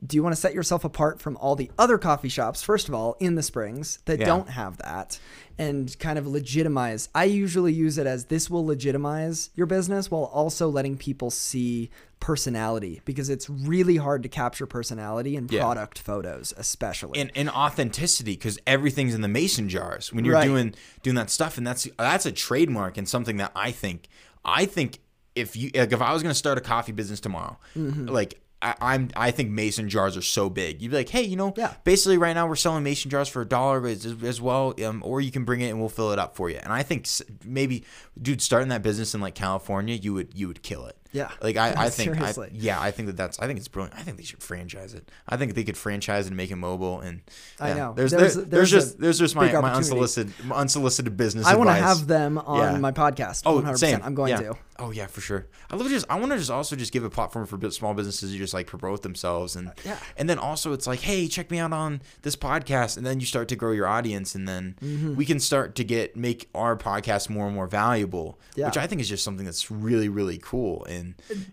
do 0.06 0.18
you 0.18 0.23
want 0.23 0.34
to 0.36 0.41
set 0.41 0.53
yourself 0.56 0.84
apart 0.84 1.19
from 1.22 1.38
all 1.38 1.56
the 1.56 1.69
other 1.78 1.98
coffee 1.98 2.30
shops 2.30 2.64
first 2.64 2.88
of 2.88 2.94
all 2.95 3.15
in 3.19 3.36
the 3.36 3.44
springs 3.44 3.99
that 4.06 4.19
Yeah. 4.19 4.26
don't 4.26 4.49
have 4.49 4.78
that 4.78 5.19
and 5.60 5.98
kind 5.99 6.18
of 6.18 6.26
legitimize 6.26 7.10
i 7.14 7.23
usually 7.26 7.72
use 7.73 7.98
it 7.98 8.07
as 8.07 8.26
this 8.26 8.49
will 8.49 8.65
legitimize 8.65 9.52
your 9.53 9.68
business 9.68 10.10
while 10.10 10.23
also 10.23 10.69
letting 10.69 10.98
people 10.98 11.30
see 11.30 11.90
personality 12.19 13.02
because 13.03 13.30
it's 13.30 13.49
really 13.49 13.98
hard 13.98 14.23
to 14.23 14.30
capture 14.30 14.65
personality 14.65 15.36
in 15.36 15.48
Yeah. 15.52 15.61
product 15.61 15.99
photos 15.99 16.53
especially 16.57 17.19
and, 17.19 17.32
and 17.36 17.49
authenticity 17.49 18.34
because 18.34 18.57
everything's 18.65 19.14
in 19.14 19.22
the 19.22 19.28
mason 19.28 19.69
jars 19.69 20.14
when 20.14 20.23
you're 20.26 20.36
Right. 20.36 20.45
doing 20.48 20.73
doing 21.03 21.15
that 21.15 21.30
stuff 21.30 21.57
and 21.57 21.68
that's 21.68 21.88
that's 21.98 22.26
a 22.26 22.32
trademark 22.32 22.98
and 22.98 23.07
something 23.07 23.38
that 23.38 23.52
i 23.56 23.72
think 23.72 24.07
i 24.45 24.65
think 24.65 24.99
if 25.36 25.56
you 25.56 25.69
like 25.76 25.91
if 25.91 26.02
i 26.02 26.14
was 26.14 26.23
going 26.23 26.32
to 26.32 26.38
start 26.38 26.57
a 26.57 26.61
coffee 26.61 26.91
business 26.91 27.19
tomorrow 27.19 27.57
Mm-hmm. 27.76 28.07
like 28.07 28.41
I, 28.62 28.76
I'm. 28.82 29.10
I 29.16 29.32
think 29.32 29.50
mason 29.50 29.90
jars 29.90 30.16
are 30.18 30.22
so 30.22 30.50
big. 30.50 30.82
You'd 30.82 30.92
be 30.92 30.98
like, 30.98 31.10
hey, 31.10 31.24
you 31.24 31.36
know, 31.36 31.54
Yeah. 31.58 31.74
basically 31.84 32.18
right 32.18 32.34
now 32.34 32.48
we're 32.48 32.56
selling 32.56 32.84
mason 32.84 33.10
jars 33.10 33.28
for 33.28 33.42
a 33.42 33.46
dollar 33.46 33.88
as, 33.88 34.06
as 34.24 34.40
well, 34.42 34.74
um, 34.86 35.02
or 35.06 35.20
you 35.22 35.32
can 35.32 35.46
bring 35.46 35.62
it 35.62 35.70
and 35.70 35.80
we'll 35.80 35.90
fill 35.90 36.12
it 36.12 36.20
up 36.20 36.36
for 36.36 36.50
you. 36.50 36.58
And 36.62 36.72
I 36.72 36.84
think 36.84 37.08
maybe, 37.46 37.84
dude, 38.22 38.42
starting 38.42 38.70
that 38.70 38.84
business 38.84 39.16
in 39.16 39.22
like 39.22 39.36
California, 39.36 39.96
you 39.96 40.14
would 40.14 40.34
you 40.36 40.48
would 40.48 40.62
kill 40.64 40.86
it. 40.86 40.98
Yeah. 41.12 41.30
Like 41.42 41.58
I, 41.58 41.74
I 41.86 41.90
think, 41.98 42.20
I, 42.22 42.34
yeah, 42.54 42.80
I 42.82 42.92
think 42.92 43.08
that 43.08 43.18
that's. 43.18 43.40
I 43.40 43.48
think 43.48 43.60
it's 43.60 43.68
brilliant. 43.68 43.98
I 43.98 44.02
think 44.04 44.18
they 44.18 44.24
should 44.24 44.42
franchise 44.42 44.94
it. 44.94 45.10
I 45.28 45.38
think 45.38 45.56
they 45.56 45.64
could 45.64 45.78
franchise 45.78 46.28
and 46.28 46.38
make 46.38 46.52
it 46.52 46.56
mobile. 46.56 47.00
And 47.02 47.22
I 47.60 47.74
know. 47.74 47.94
There's 47.96 48.12
There's- 48.12 48.36
there's, 48.36 48.48
there's 48.48 48.72
just 48.72 49.00
there's 49.00 49.20
just 49.20 49.36
my, 49.36 49.52
my 49.62 49.74
unsolicited 49.74 50.34
my 50.46 50.56
unsolicited 50.58 51.18
business. 51.18 51.46
i 51.46 51.56
want 51.56 51.70
to 51.70 51.74
have 51.74 52.08
them 52.08 52.38
on 52.38 52.74
Yeah. 52.74 52.80
my 52.80 52.92
podcast 52.92 53.44
Oh, 53.46 53.62
100% 53.62 53.78
same. 53.78 54.00
i'm 54.04 54.16
going 54.16 54.30
yeah. 54.30 54.42
to 54.42 54.58
Oh 54.80 54.90
yeah, 54.90 55.06
for 55.06 55.22
sure. 55.22 55.46
I 55.70 55.76
love 55.76 55.88
just. 55.90 56.08
I 56.10 56.16
want 56.20 56.32
to 56.32 56.40
just 56.40 56.50
also 56.50 56.76
just 56.76 56.92
give 56.92 57.04
a 57.04 57.10
platform 57.10 57.46
for 57.46 57.70
small 57.70 57.94
businesses 57.94 58.32
to 58.32 58.38
just 58.40 58.52
like 58.52 58.66
promote 58.66 59.04
themselves 59.04 59.56
and 59.56 59.72
Yeah. 59.86 59.96
and 60.18 60.28
then 60.28 60.40
also 60.40 60.74
it's 60.74 60.88
like, 60.88 61.02
hey, 61.02 61.28
check 61.28 61.52
me 61.52 61.60
out 61.60 61.72
on 61.72 62.02
this 62.24 62.36
podcast, 62.36 62.98
and 62.98 63.06
then 63.06 63.20
you 63.20 63.28
start 63.28 63.48
to 63.50 63.56
grow 63.56 63.74
your 63.74 63.86
audience, 63.86 64.34
and 64.34 64.48
then 64.48 64.76
Mm-hmm. 64.82 65.16
we 65.16 65.26
can 65.26 65.40
start 65.40 65.76
to 65.76 65.84
get 65.84 66.16
make 66.18 66.50
our 66.56 66.76
podcast 66.76 67.30
more 67.30 67.46
and 67.46 67.54
more 67.54 67.68
valuable, 67.68 68.40
Yeah. 68.56 68.66
which 68.66 68.78
I 68.78 68.88
think 68.88 69.02
is 69.02 69.10
just 69.10 69.24
something 69.24 69.46
that's 69.46 69.70
really 69.70 70.10
really 70.10 70.40
cool. 70.42 70.84
And 70.86 71.01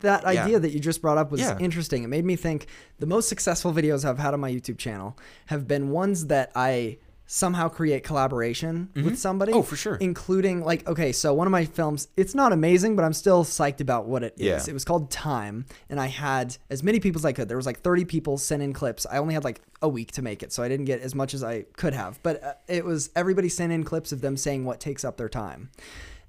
that 0.01 0.23
Yeah. 0.23 0.45
idea 0.45 0.59
that 0.61 0.71
you 0.73 0.81
just 0.81 1.01
brought 1.03 1.19
up 1.19 1.31
was 1.31 1.41
Yeah. 1.41 1.59
interesting. 1.59 2.03
It 2.05 2.09
made 2.09 2.25
me 2.25 2.37
think 2.37 2.67
the 2.99 3.07
most 3.07 3.29
successful 3.29 3.73
videos 3.73 4.05
I've 4.05 4.19
had 4.19 4.35
on 4.35 4.41
my 4.41 4.51
YouTube 4.51 4.79
channel 4.79 5.17
have 5.47 5.67
been 5.67 5.91
ones 5.91 6.27
that 6.27 6.51
I 6.55 6.99
somehow 7.31 7.69
create 7.69 8.03
collaboration 8.05 8.89
with 8.95 9.19
somebody. 9.19 9.53
Oh, 9.53 9.61
for 9.61 9.77
sure. 9.77 9.97
Including 9.97 10.65
like 10.65 10.89
okay, 10.89 11.13
so 11.13 11.35
one 11.35 11.47
of 11.47 11.51
my 11.51 11.67
films, 11.67 12.09
it's 12.17 12.35
not 12.35 12.53
amazing, 12.55 12.97
but 12.97 13.05
I'm 13.05 13.13
still 13.13 13.45
psyched 13.45 13.83
about 13.83 14.07
what 14.07 14.23
it 14.23 14.33
is. 14.39 14.67
Yeah. 14.67 14.71
It 14.71 14.73
was 14.73 14.83
called 14.87 15.11
Time, 15.11 15.67
and 15.91 16.01
I 16.01 16.07
had 16.07 16.57
as 16.71 16.83
many 16.83 17.01
people 17.01 17.19
as 17.21 17.27
I 17.27 17.33
could. 17.33 17.47
There 17.49 17.59
was 17.59 17.67
like 17.67 17.81
30 17.83 18.07
people 18.07 18.39
sent 18.39 18.63
in 18.63 18.73
clips. 18.73 19.05
I 19.11 19.19
only 19.19 19.35
had 19.35 19.45
like 19.45 19.61
a 19.83 19.89
week 19.91 20.13
to 20.13 20.23
make 20.23 20.43
it, 20.43 20.55
so 20.55 20.63
I 20.63 20.69
didn't 20.69 20.87
get 20.87 21.03
as 21.03 21.15
much 21.15 21.35
as 21.35 21.45
I 21.45 21.67
could 21.77 21.93
have. 21.93 22.19
But 22.23 22.43
uh, 22.43 22.53
it 22.67 22.87
was 22.87 23.11
everybody 23.15 23.51
sent 23.51 23.73
in 23.75 23.85
clips 23.85 24.11
of 24.11 24.23
them 24.23 24.39
saying 24.39 24.65
what 24.65 24.81
takes 24.81 25.05
up 25.05 25.19
their 25.19 25.29
time. 25.29 25.69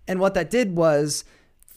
And 0.06 0.20
what 0.20 0.34
that 0.34 0.50
did 0.50 0.76
was 0.76 1.24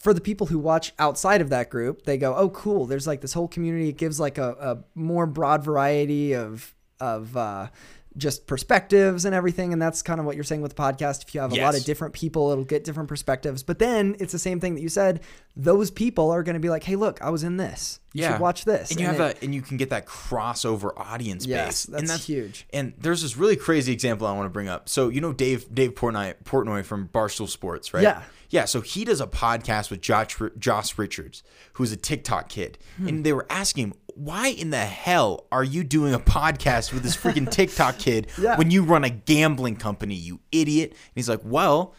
for 0.03 0.13
the 0.13 0.21
people 0.21 0.47
who 0.47 0.59
watch 0.59 0.91
outside 0.99 1.39
of 1.41 1.49
that 1.49 1.69
group, 1.69 2.03
they 2.03 2.17
go, 2.17 2.35
"Oh, 2.35 2.49
cool! 2.49 2.85
There's 2.85 3.07
like 3.07 3.21
this 3.21 3.33
whole 3.33 3.47
community. 3.47 3.89
It 3.89 3.97
gives 3.97 4.19
like 4.19 4.37
a, 4.37 4.51
a 4.59 4.77
more 4.99 5.25
broad 5.25 5.63
variety 5.63 6.35
of 6.35 6.75
of 6.99 7.35
uh, 7.37 7.67
just 8.15 8.45
perspectives 8.45 9.25
and 9.25 9.33
everything. 9.33 9.73
And 9.73 9.81
that's 9.81 10.01
kind 10.03 10.19
of 10.19 10.25
what 10.27 10.35
you're 10.35 10.43
saying 10.43 10.61
with 10.61 10.75
the 10.75 10.81
podcast. 10.81 11.23
If 11.23 11.33
you 11.33 11.41
have 11.41 11.51
a 11.51 11.55
lot 11.55 11.75
of 11.75 11.83
different 11.83 12.13
people, 12.13 12.51
it'll 12.51 12.63
get 12.63 12.83
different 12.83 13.09
perspectives. 13.09 13.63
But 13.63 13.79
then 13.79 14.15
it's 14.19 14.31
the 14.31 14.37
same 14.39 14.59
thing 14.59 14.75
that 14.75 14.81
you 14.81 14.89
said. 14.89 15.21
Those 15.55 15.89
people 15.89 16.29
are 16.31 16.43
going 16.43 16.53
to 16.53 16.59
be 16.59 16.69
like, 16.69 16.83
"Hey, 16.83 16.95
look, 16.95 17.21
I 17.21 17.29
was 17.29 17.43
in 17.43 17.57
this. 17.57 17.99
You 18.13 18.23
should 18.23 18.39
watch 18.41 18.65
this." 18.65 18.91
and 18.91 18.99
you 18.99 19.05
have 19.07 19.15
it- 19.15 19.17
that, 19.19 19.43
and 19.43 19.55
you 19.55 19.61
can 19.61 19.77
get 19.77 19.89
that 19.91 20.05
crossover 20.05 20.91
audience 20.97 21.45
Yes, 21.45 21.85
base. 21.87 21.99
and 21.99 22.07
that's 22.09 22.25
huge. 22.25 22.67
And 22.73 22.93
there's 22.99 23.21
this 23.21 23.37
really 23.37 23.55
crazy 23.55 23.93
example 23.93 24.27
I 24.27 24.33
want 24.33 24.45
to 24.45 24.49
bring 24.53 24.67
up. 24.67 24.89
So 24.89 25.09
you 25.09 25.21
know 25.21 25.31
Dave 25.33 25.73
Dave 25.73 25.95
Portnoy 25.95 26.35
Portnoy 26.43 26.83
from 26.85 27.07
Barstool 27.07 27.47
Sports, 27.49 27.93
right? 27.93 28.03
Yeah. 28.03 28.23
Yeah. 28.53 28.65
So 28.65 28.81
he 28.81 29.03
does 29.03 29.19
a 29.19 29.25
podcast 29.27 29.89
with 29.89 29.99
Josh 29.99 30.37
Josh 30.59 30.97
Richards, 30.97 31.41
who's 31.73 31.91
a 31.91 31.97
TikTok 31.97 32.49
kid, 32.49 32.77
Hmm. 32.97 33.07
and 33.07 33.23
they 33.25 33.33
were 33.33 33.47
asking 33.49 33.85
him, 33.87 33.93
"Why 34.13 34.49
in 34.49 34.69
the 34.69 34.85
hell 34.85 35.47
are 35.51 35.63
you 35.63 35.83
doing 35.83 36.13
a 36.13 36.19
podcast 36.19 36.93
with 36.93 37.01
this 37.03 37.17
freaking 37.17 37.49
TikTok 37.59 37.97
kid 37.97 38.27
Yeah. 38.37 38.55
when 38.57 38.69
you 38.69 38.83
run 38.83 39.03
a 39.03 39.09
gambling 39.09 39.77
company, 39.77 40.13
you 40.15 40.39
idiot?" 40.51 40.91
And 40.91 41.11
he's 41.15 41.27
like, 41.29 41.41
"Well." 41.43 41.95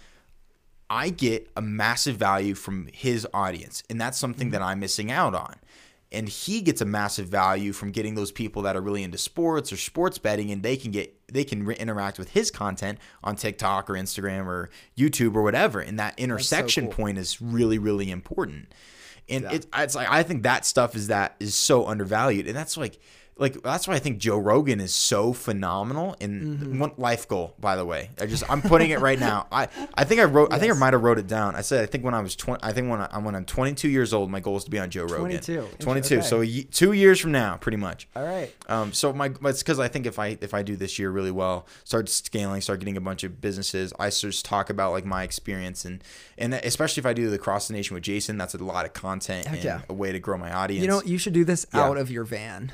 I 0.91 1.09
get 1.09 1.51
a 1.57 1.63
massive 1.63 2.17
value 2.17 2.55
from 2.55 2.89
his 2.93 3.27
audience, 3.33 3.83
and 3.89 3.99
that's 3.99 4.19
something 4.19 4.51
that 4.51 4.61
I'm 4.61 4.81
missing 4.81 5.11
out 5.11 5.35
on. 5.35 5.55
And 6.15 6.29
he 6.29 6.61
gets 6.61 6.81
a 6.81 6.85
massive 6.85 7.27
value 7.27 7.73
from 7.73 7.91
getting 7.91 8.15
those 8.15 8.33
people 8.33 8.63
that 8.63 8.77
are 8.77 8.81
really 8.81 9.03
into 9.03 9.19
sports 9.19 9.73
or 9.73 9.77
sports 9.77 10.19
betting, 10.19 10.51
and 10.51 10.63
they 10.63 10.77
can 10.77 10.91
get 10.91 11.15
they 11.33 11.45
can 11.45 11.65
re- 11.65 11.77
interact 11.77 12.19
with 12.19 12.31
his 12.31 12.51
content 12.51 12.99
on 13.23 13.37
TikTok 13.37 13.91
or 13.91 13.95
Instagram 13.95 14.47
or 14.47 14.71
YouTube 14.97 15.35
or 15.35 15.43
whatever. 15.43 15.81
And 15.81 15.99
that 15.99 16.19
intersection 16.19 16.87
cool. 16.87 16.95
point 16.95 17.19
is 17.19 17.43
really 17.43 17.79
really 17.79 18.11
important. 18.11 18.73
And 19.29 19.45
it, 19.47 19.67
it's 19.75 19.95
like 19.95 20.11
I 20.11 20.23
think 20.23 20.43
that 20.43 20.65
stuff 20.65 20.95
is 20.95 21.09
that 21.09 21.37
is 21.41 21.55
so 21.55 21.87
undervalued, 21.87 22.47
and 22.47 22.57
that's 22.57 22.77
like 22.77 22.99
like 23.37 23.63
that's 23.63 23.89
why 23.89 23.95
I 23.95 23.99
think 23.99 24.19
Joe 24.19 24.39
Rogan 24.39 24.81
is 24.81 24.95
so 24.95 25.33
phenomenal. 25.33 26.15
And 26.21 26.35
Mm-hmm. 26.45 26.79
one 26.79 26.93
life 26.97 27.27
goal, 27.27 27.55
by 27.59 27.75
the 27.77 27.85
way, 27.85 28.11
I 28.21 28.27
just 28.27 28.49
I'm 28.51 28.63
putting 28.63 28.91
it 28.91 29.01
right 29.01 29.19
now. 29.19 29.47
I 29.51 29.69
I 29.95 30.05
think 30.05 30.21
I 30.21 30.25
wrote 30.25 30.53
I 30.53 30.59
think 30.59 30.73
I 30.73 30.77
might 30.77 30.93
have 30.93 31.03
wrote 31.03 31.19
it 31.19 31.27
down. 31.27 31.57
I 31.57 31.63
said 31.63 31.83
I 31.83 31.87
think 31.87 32.05
when 32.05 32.15
I 32.15 32.21
was 32.21 32.37
20, 32.37 32.63
I 32.63 32.73
think 32.73 32.89
when 32.91 33.01
I 33.01 33.19
when 33.19 33.35
I'm 33.35 33.45
22 33.45 33.89
years 33.89 34.13
old, 34.15 34.31
my 34.31 34.41
goal 34.41 34.57
is 34.57 34.65
to 34.65 34.71
be 34.71 34.79
on 34.79 34.91
Joe 34.91 35.05
Rogan. 35.05 35.41
22. 35.41 35.69
22. 35.81 36.15
Okay. 36.19 36.25
So 36.27 36.43
a 36.43 36.63
two 36.65 36.93
years 36.93 37.19
from 37.21 37.33
now, 37.33 37.57
pretty 37.57 37.77
much. 37.79 38.09
All 38.15 38.23
right. 38.25 38.53
Um, 38.69 38.93
so 38.93 39.13
my 39.13 39.33
it's 39.45 39.63
because 39.63 39.79
I 39.81 39.89
think 39.89 40.07
if 40.07 40.19
I 40.19 40.39
if 40.41 40.55
I 40.55 40.63
do 40.63 40.77
this 40.77 40.99
year 40.99 41.11
really 41.11 41.31
well, 41.33 41.67
start 41.85 42.09
scaling, 42.09 42.61
start 42.61 42.79
getting 42.81 42.97
a 42.97 43.01
bunch 43.01 43.25
of 43.25 43.41
businesses, 43.41 43.93
I 43.99 44.11
just 44.11 44.45
talk 44.45 44.71
about 44.71 44.93
like 44.93 45.05
my 45.05 45.23
experience 45.25 45.85
and 45.85 46.05
and 46.39 46.55
especially 46.55 47.01
if 47.01 47.07
I 47.07 47.13
do 47.13 47.31
the 47.31 47.39
cross 47.39 47.69
the 47.69 47.75
nation 47.75 47.95
with 47.95 48.05
Jason, 48.05 48.39
that's 48.39 48.55
a 48.55 48.59
lot 48.63 48.85
of 48.87 48.93
content 48.93 49.47
Heck 49.47 49.57
and 49.57 49.65
yeah. 49.65 49.81
a 49.89 49.93
way 49.95 50.13
to 50.13 50.19
grow 50.21 50.39
my 50.39 50.53
audience. 50.53 50.83
You 50.83 50.89
know, 50.89 51.03
you 51.05 51.19
should 51.19 51.33
do 51.33 51.45
this 51.45 51.67
Yeah. 51.75 51.81
out 51.83 51.97
of 51.97 52.11
your 52.11 52.25
van. 52.25 52.73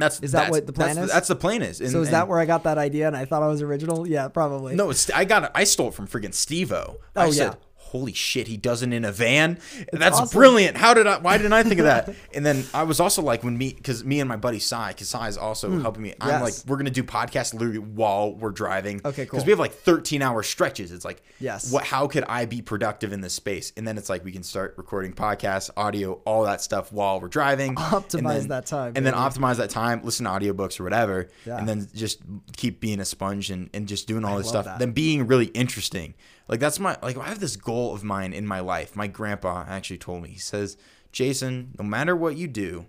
That's 0.00 0.20
is 0.20 0.32
that 0.32 0.38
that's- 0.38 0.50
what 0.50 0.66
the 0.66 0.72
plan 0.72 0.96
that's, 0.96 1.06
is? 1.08 1.12
That's 1.12 1.28
the 1.28 1.36
plan 1.36 1.62
is. 1.62 1.80
And- 1.80 1.90
So 1.90 2.00
is 2.00 2.08
and- 2.08 2.14
that 2.14 2.28
where 2.28 2.38
I 2.38 2.44
got 2.46 2.64
that 2.64 2.78
idea 2.78 3.06
and 3.06 3.16
I 3.16 3.24
thought 3.24 3.42
I 3.42 3.48
was 3.48 3.62
original? 3.62 4.06
Yeah, 4.08 4.28
probably. 4.28 4.74
No, 4.74 4.90
it's 4.90 5.10
I 5.10 5.24
got 5.24 5.44
it. 5.44 5.50
I 5.54 5.64
stole 5.64 5.88
it 5.88 5.94
from 5.94 6.06
friggin' 6.08 6.30
Stevo. 6.32 6.96
Oh, 6.96 6.98
I 7.16 7.26
Oh, 7.26 7.30
said, 7.30 7.46
yeah. 7.46 7.54
"Holy 7.90 8.12
shit, 8.12 8.48
he 8.48 8.56
does 8.56 8.82
it 8.82 8.92
in 8.92 9.04
a 9.04 9.12
van! 9.12 9.58
That's 9.92 10.18
awesome. 10.18 10.38
brilliant. 10.38 10.76
How 10.76 10.94
did 10.94 11.06
I? 11.06 11.18
Why 11.18 11.36
didn't 11.36 11.52
I 11.52 11.62
think 11.62 11.78
of 11.80 11.84
that?" 11.84 12.14
and 12.34 12.44
then 12.44 12.64
I 12.74 12.82
was 12.84 13.00
also 13.00 13.22
like, 13.22 13.44
when 13.44 13.56
me, 13.56 13.72
because 13.72 14.04
me 14.04 14.20
and 14.20 14.28
my 14.28 14.36
buddy 14.36 14.58
Sai, 14.58 14.88
because 14.92 15.08
Sai 15.08 15.28
is 15.28 15.36
also 15.36 15.68
hmm. 15.68 15.80
helping 15.80 16.02
me. 16.02 16.14
I'm. 16.20 16.28
Yes. 16.28 16.42
like, 16.42 16.68
we're 16.68 16.76
gonna 16.76 16.90
do 16.90 17.04
podcasts 17.04 17.52
literally 17.52 17.78
while 17.78 18.34
we're 18.34 18.50
driving. 18.50 19.00
Okay, 19.04 19.26
cool. 19.26 19.36
Because 19.38 19.44
we 19.44 19.50
have 19.50 19.58
like 19.58 19.72
13 19.74 20.22
hour 20.22 20.42
stretches. 20.42 20.92
It's 20.92 21.04
like, 21.04 21.22
Yes. 21.38 21.72
what? 21.72 21.84
How 21.84 22.06
could 22.06 22.24
I 22.24 22.46
be 22.46 22.62
productive 22.62 23.12
in 23.12 23.20
this 23.20 23.34
space? 23.34 23.72
And 23.76 23.86
then 23.86 23.98
it's 23.98 24.08
like 24.08 24.24
we 24.24 24.32
can 24.32 24.42
start 24.42 24.74
recording 24.76 25.12
podcasts, 25.12 25.70
audio, 25.76 26.20
all 26.24 26.44
that 26.44 26.60
stuff 26.60 26.92
while 26.92 27.20
we're 27.20 27.28
driving. 27.28 27.74
Optimize 27.76 28.40
then- 28.40 28.48
that 28.48 28.66
time, 28.66 28.92
and 28.96 29.04
then 29.04 29.14
optimize 29.14 29.56
that 29.56 29.70
time. 29.70 30.02
Listen 30.02 30.24
to 30.24 30.30
audiobooks 30.30 30.78
or 30.80 30.84
whatever, 30.84 31.28
Yeah. 31.44 31.58
and 31.58 31.68
then 31.68 31.88
just 31.94 32.20
keep 32.56 32.80
being 32.80 33.00
a 33.00 33.04
sponge 33.04 33.50
and, 33.50 33.70
and 33.74 33.88
just 33.88 34.06
doing 34.06 34.24
all 34.24 34.38
this 34.38 34.48
stuff. 34.48 34.64
that. 34.64 34.78
Then 34.78 34.92
being 34.92 35.26
really 35.26 35.46
interesting. 35.46 36.14
Like 36.50 36.58
that's 36.58 36.80
my 36.80 36.98
like 37.00 37.16
I 37.16 37.28
have 37.28 37.38
this 37.38 37.56
goal 37.56 37.94
of 37.94 38.02
mine 38.02 38.32
in 38.32 38.44
my 38.44 38.58
life. 38.58 38.96
My 38.96 39.06
grandpa 39.06 39.64
actually 39.68 39.98
told 39.98 40.24
me. 40.24 40.30
He 40.30 40.38
says, 40.38 40.76
"Jason, 41.12 41.76
no 41.78 41.84
matter 41.84 42.16
what 42.16 42.36
you 42.36 42.48
do, 42.48 42.86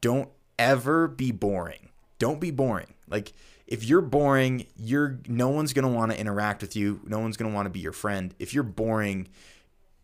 don't 0.00 0.30
ever 0.58 1.06
be 1.06 1.30
boring. 1.30 1.90
Don't 2.18 2.40
be 2.40 2.50
boring. 2.50 2.94
Like 3.06 3.34
if 3.66 3.84
you're 3.84 4.00
boring, 4.00 4.66
you're 4.76 5.20
no 5.28 5.50
one's 5.50 5.74
going 5.74 5.84
to 5.84 5.94
want 5.94 6.12
to 6.12 6.18
interact 6.18 6.62
with 6.62 6.74
you. 6.74 7.00
No 7.04 7.18
one's 7.18 7.36
going 7.36 7.50
to 7.50 7.54
want 7.54 7.66
to 7.66 7.70
be 7.70 7.80
your 7.80 7.92
friend. 7.92 8.34
If 8.38 8.54
you're 8.54 8.62
boring, 8.62 9.28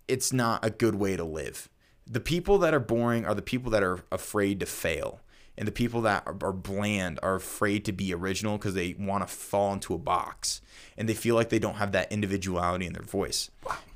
it's 0.07 0.31
not 0.31 0.63
a 0.63 0.71
good 0.71 0.97
way 0.97 1.17
to 1.17 1.25
live. 1.25 1.71
The 2.07 2.21
people 2.21 2.59
that 2.59 2.75
are 2.75 2.81
boring 2.81 3.25
are 3.25 3.35
the 3.35 3.41
people 3.41 3.71
that 3.71 3.83
are 3.83 4.01
afraid 4.13 4.61
to 4.61 4.67
fail. 4.67 5.21
And 5.61 5.69
the 5.69 5.73
people 5.73 6.01
that 6.03 6.23
are, 6.27 6.35
are 6.43 6.53
bland 6.55 7.20
are 7.23 7.35
afraid 7.35 7.85
to 7.85 7.93
be 7.93 8.15
original 8.15 8.57
because 8.57 8.73
they 8.73 8.97
want 8.99 9.23
to 9.28 9.32
fall 9.32 9.74
into 9.74 9.93
a 9.93 9.99
box 9.99 10.62
and 10.97 11.07
they 11.07 11.12
feel 11.15 11.35
like 11.35 11.51
they 11.51 11.59
don't 11.59 11.74
have 11.77 11.93
that 11.93 12.11
individuality 12.11 12.87
in 12.87 12.95
their 12.95 13.03
voice. 13.03 13.51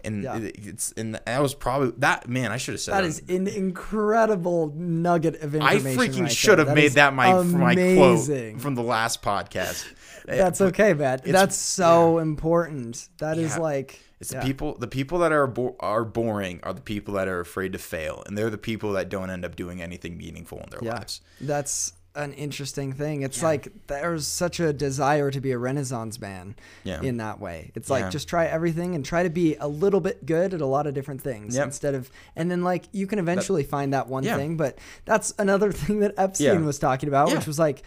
And 0.05 0.23
Yeah. 0.25 0.37
it's 0.43 0.93
and 0.99 1.15
that 1.15 1.41
was 1.41 1.55
probably 1.55 1.93
that 1.99 2.29
man. 2.29 2.53
I 2.53 2.59
should 2.59 2.75
have 2.75 2.83
said 2.83 2.93
That 2.95 3.01
that. 3.01 3.09
is 3.09 3.23
an 3.31 3.47
incredible 3.49 4.75
nugget 4.77 5.37
of 5.43 5.55
information. 5.55 5.87
I 5.87 5.95
freaking 5.95 6.23
right 6.25 6.33
should 6.33 6.59
have 6.59 6.75
made 6.75 6.93
that 6.93 7.15
my 7.15 7.33
my 7.43 7.75
quote 7.75 8.61
from 8.61 8.75
the 8.75 8.83
last 8.83 9.23
podcast. 9.23 9.87
That's 10.27 10.61
okay, 10.61 10.93
man. 10.93 11.21
It's- 11.21 11.33
That's 11.33 11.57
so 11.57 12.19
important. 12.19 13.09
That 13.19 13.39
is 13.39 13.53
Yeah. 13.57 13.63
like 13.63 14.01
It's 14.21 14.33
yeah. 14.33 14.41
the 14.41 14.47
people 14.47 14.77
the 14.79 14.87
people 14.87 15.19
that 15.21 15.33
are 15.33 15.47
bo- 15.47 15.77
are 15.81 16.05
boring 16.05 16.61
are 16.63 16.73
the 16.73 16.81
people 16.81 17.15
that 17.15 17.29
are 17.29 17.41
afraid 17.41 17.73
to 17.73 17.79
fail, 17.79 18.23
and 18.27 18.37
they're 18.39 18.51
the 18.51 18.59
people 18.59 18.93
that 18.93 19.09
don't 19.09 19.31
end 19.31 19.45
up 19.45 19.57
doing 19.57 19.83
anything 19.83 20.17
meaningful 20.17 20.59
in 20.61 20.71
their 20.71 20.81
Yeah. 20.83 20.95
lives. 20.95 21.21
That's 21.41 21.93
an 22.17 22.33
interesting 22.35 22.93
thing. 22.93 23.23
It's 23.23 23.43
like 23.43 23.67
there's 23.89 24.29
such 24.29 24.61
a 24.61 24.73
desire 24.73 25.33
to 25.33 25.41
be 25.41 25.51
a 25.51 25.59
renaissance 25.59 26.21
man 26.21 26.55
Yeah. 26.85 27.03
in 27.03 27.17
that 27.17 27.41
way. 27.41 27.73
It's 27.75 27.89
Yeah. 27.89 27.95
like 27.97 28.11
just 28.13 28.29
try 28.29 28.47
everything 28.47 28.95
and 28.95 29.05
try 29.05 29.25
to 29.25 29.31
be 29.31 29.57
a 29.57 29.67
little 29.67 30.01
bit 30.01 30.25
good 30.25 30.55
at 30.55 30.61
a 30.61 30.67
lot 30.67 30.87
of 30.87 30.95
different 30.95 31.23
things 31.23 31.57
Yep. 31.57 31.65
instead 31.67 31.95
of 31.97 32.09
and 32.37 32.49
then 32.53 32.63
like 32.63 32.85
you 32.93 33.09
can 33.09 33.19
eventually 33.19 33.65
find 33.65 33.93
that 33.95 34.07
one 34.07 34.23
Yeah. 34.23 34.37
thing, 34.37 34.57
but 34.57 34.79
that's 35.05 35.35
another 35.41 35.73
thing 35.81 35.99
that 36.01 36.15
Epstein 36.17 36.61
Yeah. 36.61 36.65
was 36.67 36.79
talking 36.79 37.09
about, 37.09 37.31
Yeah. 37.31 37.35
which 37.39 37.49
was 37.49 37.59
like 37.59 37.83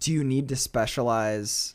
do 0.00 0.12
you 0.12 0.22
need 0.22 0.50
to 0.50 0.56
specialize 0.56 1.74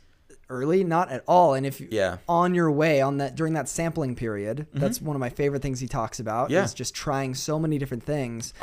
early? 0.49 0.83
Not 0.83 1.09
at 1.11 1.23
all. 1.27 1.53
And 1.53 1.65
if 1.65 1.79
Yeah. 1.79 2.11
Mm-hmm. 2.13 2.21
on 2.31 2.55
your 2.55 2.71
way 2.71 3.01
on 3.01 3.17
that 3.17 3.35
during 3.35 3.53
that 3.53 3.67
sampling 3.69 4.15
period, 4.15 4.67
that's 4.73 5.01
one 5.01 5.15
of 5.15 5.19
my 5.19 5.29
favorite 5.29 5.61
things 5.61 5.79
he 5.79 5.87
talks 5.87 6.19
about 6.19 6.49
Yeah. 6.49 6.63
is 6.63 6.73
just 6.73 6.93
trying 6.93 7.35
so 7.35 7.59
many 7.59 7.77
different 7.77 8.03
things. 8.03 8.53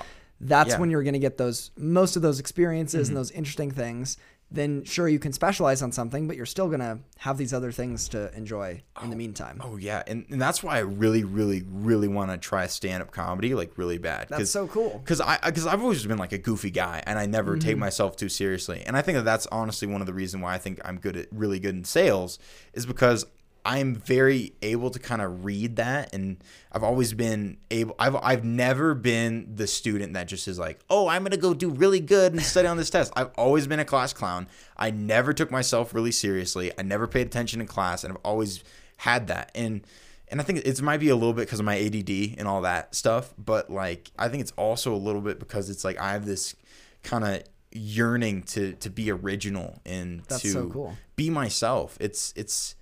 That's 0.40 0.70
Yeah. 0.70 0.78
when 0.80 0.90
you're 0.90 1.02
going 1.02 1.14
to 1.14 1.18
get 1.20 1.36
those 1.38 1.70
most 1.76 2.16
of 2.16 2.22
those 2.22 2.40
experiences 2.40 3.08
and 3.08 3.16
those 3.16 3.30
interesting 3.30 3.70
things. 3.70 4.16
Then 4.54 4.84
sure 4.84 5.08
you 5.08 5.18
can 5.18 5.32
specialize 5.32 5.82
on 5.82 5.90
something, 5.90 6.28
but 6.28 6.36
you're 6.36 6.46
still 6.46 6.68
to 6.80 7.00
have 7.18 7.38
these 7.38 7.52
other 7.52 7.72
things 7.72 8.08
to 8.10 8.32
enjoy 8.36 8.82
in 9.02 9.10
the 9.10 9.16
meantime. 9.16 9.60
Oh 9.62 9.76
yeah, 9.76 10.04
and, 10.06 10.24
and 10.30 10.40
that's 10.40 10.62
why 10.62 10.76
I 10.76 10.80
really, 10.80 11.24
really, 11.24 11.64
really 11.68 12.06
want 12.06 12.30
to 12.30 12.38
try 12.38 12.66
stand 12.68 13.02
up 13.02 13.10
comedy 13.10 13.54
like 13.54 13.76
really 13.76 13.98
bad. 13.98 14.28
That's 14.30 14.50
so 14.50 14.68
cool. 14.68 15.00
Because 15.04 15.20
I 15.20 15.38
because 15.44 15.66
I've 15.66 15.82
always 15.82 16.06
been 16.06 16.18
like 16.18 16.32
a 16.32 16.38
goofy 16.38 16.70
guy, 16.70 17.02
and 17.06 17.18
I 17.18 17.26
never 17.26 17.52
Mm-hmm. 17.56 17.68
take 17.68 17.78
myself 17.78 18.16
too 18.16 18.28
seriously. 18.28 18.82
And 18.86 18.96
I 18.96 19.02
think 19.02 19.16
that 19.16 19.24
that's 19.24 19.46
honestly 19.48 19.88
one 19.88 20.00
of 20.00 20.06
the 20.06 20.14
reasons 20.14 20.42
why 20.42 20.54
I 20.54 20.58
think 20.58 20.80
I'm 20.84 20.98
good 20.98 21.16
at 21.16 21.26
really 21.32 21.58
good 21.58 21.74
in 21.74 21.84
sales 21.84 22.38
is 22.72 22.86
because 22.86 23.26
I'm 23.64 23.94
very 23.94 24.52
able 24.60 24.90
to 24.90 24.98
kind 24.98 25.22
of 25.22 25.44
read 25.44 25.76
that, 25.76 26.14
and 26.14 26.42
I've 26.70 26.82
always 26.82 27.14
been 27.14 27.56
able. 27.70 27.94
I've 27.98 28.16
I've 28.16 28.44
never 28.44 28.94
been 28.94 29.56
the 29.56 29.66
student 29.66 30.12
that 30.14 30.28
just 30.28 30.46
is 30.48 30.58
like, 30.58 30.80
oh, 30.90 31.08
I'm 31.08 31.22
gonna 31.22 31.36
go 31.36 31.54
do 31.54 31.70
really 31.70 32.00
good 32.00 32.32
and 32.32 32.42
study 32.42 32.68
on 32.68 32.76
this 32.76 32.90
test. 32.90 33.12
I've 33.16 33.30
always 33.36 33.66
been 33.66 33.80
a 33.80 33.84
class 33.84 34.12
clown. 34.12 34.48
I 34.76 34.90
never 34.90 35.32
took 35.32 35.50
myself 35.50 35.94
really 35.94 36.12
seriously. 36.12 36.72
I 36.78 36.82
never 36.82 37.06
paid 37.06 37.26
attention 37.26 37.60
in 37.60 37.66
class, 37.66 38.04
and 38.04 38.12
I've 38.12 38.20
always 38.24 38.62
had 38.98 39.28
that. 39.28 39.50
And 39.54 39.86
and 40.28 40.40
I 40.40 40.44
think 40.44 40.60
it 40.64 40.82
might 40.82 41.00
be 41.00 41.08
a 41.08 41.14
little 41.14 41.32
bit 41.32 41.42
because 41.42 41.60
of 41.60 41.64
my 41.66 41.78
ADD 41.78 42.38
and 42.38 42.46
all 42.48 42.62
that 42.62 42.94
stuff, 42.94 43.32
but 43.38 43.70
like 43.70 44.10
I 44.18 44.28
think 44.28 44.40
it's 44.42 44.52
also 44.56 44.94
a 44.94 44.96
little 44.96 45.20
bit 45.20 45.38
because 45.38 45.70
it's 45.70 45.84
like 45.84 45.98
I 45.98 46.12
have 46.12 46.26
this 46.26 46.54
kind 47.02 47.24
of 47.24 47.42
yearning 47.72 48.42
to 48.42 48.72
to 48.74 48.90
be 48.90 49.10
original 49.10 49.80
and 49.84 50.22
That's 50.28 50.42
to 50.42 50.48
so 50.48 50.68
cool. 50.68 50.96
be 51.16 51.30
myself. 51.30 51.96
It's 52.00 52.32
it's 52.36 52.74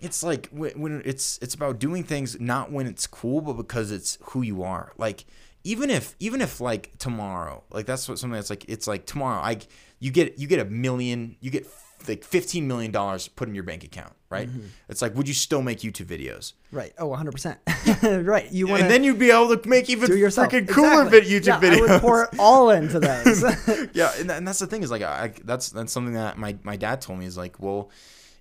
it's 0.00 0.22
like 0.22 0.48
when, 0.48 0.80
when 0.80 1.02
it's 1.04 1.38
it's 1.42 1.54
about 1.54 1.78
doing 1.78 2.04
things 2.04 2.38
not 2.40 2.70
when 2.70 2.86
it's 2.86 3.06
cool, 3.06 3.40
but 3.40 3.54
because 3.54 3.90
it's 3.90 4.18
who 4.22 4.42
you 4.42 4.62
are. 4.62 4.92
Like 4.96 5.24
even 5.64 5.90
if 5.90 6.14
even 6.20 6.40
if 6.40 6.60
like 6.60 6.96
tomorrow, 6.98 7.64
like 7.70 7.86
that's 7.86 8.08
what 8.08 8.18
something 8.18 8.34
that's 8.34 8.50
like 8.50 8.64
it's 8.68 8.86
like 8.86 9.06
tomorrow. 9.06 9.40
I 9.40 9.58
you 9.98 10.10
get 10.10 10.38
you 10.38 10.46
get 10.46 10.60
a 10.60 10.64
million, 10.64 11.36
you 11.40 11.50
get 11.50 11.66
like 12.06 12.22
fifteen 12.22 12.68
million 12.68 12.92
dollars 12.92 13.26
put 13.26 13.48
in 13.48 13.54
your 13.56 13.64
bank 13.64 13.82
account, 13.82 14.12
right? 14.30 14.48
Mm-hmm. 14.48 14.66
It's 14.88 15.02
like 15.02 15.16
would 15.16 15.26
you 15.26 15.34
still 15.34 15.62
make 15.62 15.80
YouTube 15.80 16.06
videos? 16.06 16.52
Right. 16.70 16.92
Oh, 16.96 17.08
100%. 17.08 18.24
right. 18.26 18.50
You 18.52 18.68
want 18.68 18.82
and 18.82 18.90
then 18.90 19.02
you'd 19.02 19.18
be 19.18 19.32
able 19.32 19.56
to 19.56 19.68
make 19.68 19.90
even 19.90 20.08
freaking 20.08 20.68
cooler 20.68 21.06
Exactly. 21.06 21.20
YouTube 21.20 21.46
yeah, 21.46 21.60
videos. 21.60 21.88
I 21.88 21.92
would 21.92 22.00
pour 22.00 22.30
all 22.38 22.70
into 22.70 23.00
those. 23.00 23.42
yeah, 23.94 24.12
and, 24.18 24.30
and 24.30 24.46
that's 24.46 24.60
the 24.60 24.66
thing 24.68 24.84
is 24.84 24.92
like 24.92 25.02
I, 25.02 25.32
that's 25.44 25.70
that's 25.70 25.92
something 25.92 26.14
that 26.14 26.38
my 26.38 26.56
my 26.62 26.76
dad 26.76 27.00
told 27.00 27.18
me 27.18 27.26
is 27.26 27.36
like, 27.36 27.58
well, 27.58 27.90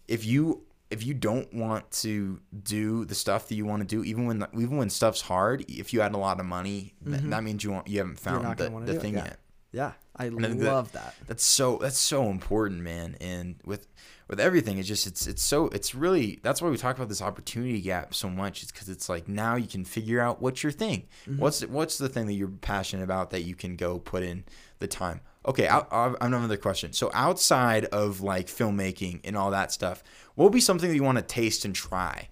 if 0.08 0.24
you 0.24 0.62
if 0.90 1.06
you 1.06 1.14
don't 1.14 1.54
want 1.54 1.90
to 1.92 2.40
do 2.64 3.04
the 3.06 3.16
stuff 3.16 3.48
that 3.50 3.56
you 3.56 3.66
want 3.66 3.82
to 3.82 3.88
do, 3.88 4.04
even 4.04 4.26
when 4.26 4.46
even 4.54 4.78
when 4.78 4.90
stuff's 4.90 5.22
hard, 5.22 5.66
if 5.70 5.94
you 5.94 6.02
had 6.02 6.14
a 6.14 6.18
lot 6.18 6.40
of 6.40 6.46
money, 6.46 6.94
th- 7.06 7.22
that 7.24 7.44
means 7.44 7.64
you 7.64 7.72
want 7.72 7.88
you 7.88 7.98
haven't 8.00 8.18
Mm-hmm. 8.20 8.42
found 8.44 8.58
the, 8.86 8.94
the 8.94 9.00
thing 9.00 9.16
yeah. 9.16 9.24
yet. 9.26 9.40
Yeah, 9.74 9.92
I 10.16 10.30
the- 10.30 10.50
love 10.56 10.94
that. 10.94 11.14
That's 11.28 11.44
so 11.44 11.78
that's 11.78 11.98
so 12.00 12.30
important, 12.30 12.82
man. 12.82 13.18
And 13.20 13.56
with 13.66 13.88
with 14.30 14.40
everything, 14.40 14.78
it's 14.78 14.88
just 14.88 15.06
it's 15.08 15.28
it's 15.28 15.42
so 15.44 15.68
it's 15.68 15.94
really 15.94 16.40
that's 16.42 16.62
why 16.62 16.70
we 16.70 16.78
talk 16.78 16.96
about 16.96 17.10
this 17.10 17.22
opportunity 17.22 17.82
gap 17.82 18.14
so 18.16 18.30
much. 18.30 18.64
It's 18.64 18.72
because 18.72 18.88
it's 18.88 19.10
like 19.10 19.28
now 19.28 19.56
you 19.58 19.68
can 19.68 19.84
figure 19.84 20.22
out 20.22 20.42
what's 20.42 20.64
your 20.64 20.72
thing. 20.72 21.08
What's 21.38 21.62
what's 21.66 21.98
the 21.98 22.08
thing 22.10 22.28
that 22.28 22.34
you're 22.34 22.48
passionate 22.48 23.04
about 23.04 23.32
that 23.32 23.42
you 23.42 23.56
can 23.56 23.76
go 23.76 24.00
put 24.00 24.24
in 24.24 24.46
the 24.80 24.88
time. 24.88 25.20
Okay, 25.48 25.68
I, 25.68 25.84
I 25.92 26.04
have 26.04 26.18
another 26.20 26.58
question. 26.58 26.92
So 26.94 27.10
outside 27.14 27.86
of 27.86 28.20
like 28.22 28.48
filmmaking 28.48 29.22
and 29.24 29.38
all 29.38 29.52
that 29.52 29.72
stuff, 29.72 30.04
what 30.36 30.44
would 30.46 30.54
be 30.54 30.60
something 30.60 30.90
that 30.90 30.96
you 30.96 31.04
want 31.04 31.18
to 31.18 31.24
taste 31.24 31.64
and 31.64 31.74
try? 31.74 32.28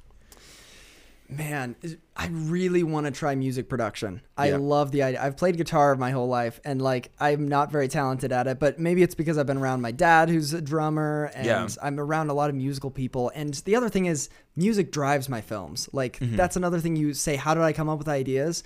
Man, 1.27 1.75
I 2.15 2.27
really 2.27 2.83
want 2.83 3.07
to 3.07 3.11
try 3.11 3.33
music 3.33 3.67
production. 3.67 4.21
I 4.37 4.49
Yeah. 4.49 4.57
love 4.57 4.91
the 4.91 5.01
idea. 5.01 5.23
I've 5.23 5.35
played 5.37 5.57
guitar 5.57 5.95
my 5.95 6.11
whole 6.11 6.27
life 6.27 6.59
and 6.63 6.79
like 6.79 7.09
I'm 7.19 7.47
not 7.47 7.71
very 7.71 7.87
talented 7.87 8.31
at 8.31 8.45
it, 8.45 8.59
but 8.59 8.77
maybe 8.79 9.01
it's 9.01 9.15
because 9.15 9.39
I've 9.39 9.47
been 9.47 9.57
around 9.57 9.81
my 9.81 9.89
dad 9.91 10.29
who's 10.29 10.53
a 10.53 10.61
drummer 10.61 11.31
and 11.33 11.47
Yeah. 11.47 11.67
I'm 11.81 11.99
around 11.99 12.29
a 12.29 12.35
lot 12.35 12.51
of 12.51 12.55
musical 12.55 12.91
people. 12.91 13.31
And 13.33 13.55
the 13.65 13.75
other 13.75 13.89
thing 13.89 14.05
is 14.05 14.29
music 14.55 14.91
drives 14.91 15.27
my 15.27 15.41
films. 15.41 15.89
Like 15.91 16.19
Mm-hmm. 16.19 16.35
that's 16.35 16.57
another 16.57 16.79
thing 16.79 16.95
you 16.95 17.15
say, 17.15 17.37
how 17.37 17.55
did 17.55 17.63
I 17.63 17.73
come 17.73 17.89
up 17.89 17.97
with 17.97 18.07
ideas? 18.07 18.63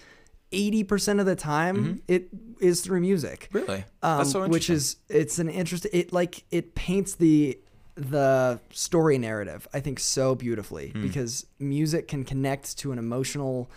80% 0.52 1.20
of 1.20 1.26
the 1.26 1.36
time 1.36 2.02
it 2.08 2.30
is 2.60 2.82
through 2.82 3.02
music 3.02 3.50
Really? 3.52 3.86
um, 4.02 4.18
that's 4.20 4.32
so 4.32 4.48
which 4.48 4.70
is 4.70 4.98
it's 5.08 5.40
an 5.40 5.50
interest 5.50 5.86
it 5.94 6.12
like 6.12 6.44
it 6.52 6.74
paints 6.76 7.16
the 7.16 7.60
the 7.96 8.60
story 8.72 9.18
narrative 9.18 9.68
i 9.74 9.80
think 9.80 10.00
so 10.00 10.34
beautifully 10.36 10.90
Hmm. 10.90 11.02
because 11.04 11.46
music 11.60 12.08
can 12.08 12.24
connect 12.24 12.78
to 12.80 12.92
an 12.92 12.98
emotional 12.98 13.70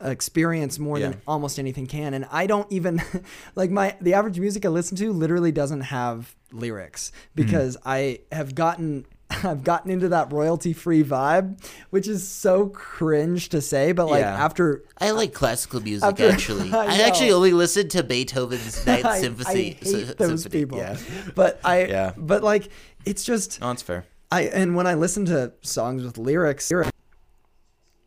experience 0.00 0.78
more 0.78 0.98
Yeah. 0.98 1.10
than 1.10 1.22
almost 1.26 1.58
anything 1.58 1.86
can 1.86 2.14
and 2.14 2.26
i 2.30 2.46
don't 2.46 2.70
even 2.70 3.00
like 3.54 3.70
my 3.70 3.96
the 4.00 4.14
average 4.14 4.38
music 4.38 4.64
i 4.66 4.68
listen 4.68 4.96
to 4.98 5.12
literally 5.12 5.52
doesn't 5.52 5.82
have 5.82 6.34
lyrics 6.52 7.10
Hmm. 7.10 7.42
because 7.42 7.76
i 7.86 8.20
have 8.30 8.54
gotten 8.54 9.06
I've 9.42 9.64
gotten 9.64 9.90
into 9.90 10.08
that 10.10 10.32
royalty 10.32 10.72
free 10.72 11.02
vibe, 11.02 11.58
which 11.90 12.06
is 12.08 12.26
so 12.28 12.68
cringe 12.68 13.48
to 13.50 13.60
say, 13.60 13.92
but 13.92 14.06
like 14.06 14.20
Yeah. 14.20 14.44
after 14.44 14.84
I 14.98 15.10
like 15.12 15.32
classical 15.32 15.80
music 15.80 16.06
After- 16.08 16.28
actually. 16.30 16.72
I 16.72 16.86
I, 16.86 16.98
actually 17.08 17.32
only 17.32 17.52
listen 17.52 17.88
to 17.88 18.02
Beethoven's 18.02 18.84
Ninth 18.86 19.04
I, 19.04 19.20
Symphony. 19.20 19.78
I 19.80 19.84
hate 19.84 20.18
those 20.18 20.42
symphony. 20.42 20.62
people. 20.64 20.78
Yeah. 20.78 20.96
But 21.34 21.60
I 21.64 21.84
Yeah. 21.86 22.12
but 22.16 22.42
like 22.42 22.68
it's 23.04 23.24
just 23.24 23.58
Oh, 23.62 23.68
that's 23.68 23.82
fair. 23.82 24.04
I 24.30 24.42
and 24.42 24.74
when 24.76 24.86
I 24.86 24.94
listen 24.94 25.24
to 25.26 25.52
songs 25.62 26.02
with 26.04 26.18
lyrics, 26.18 26.70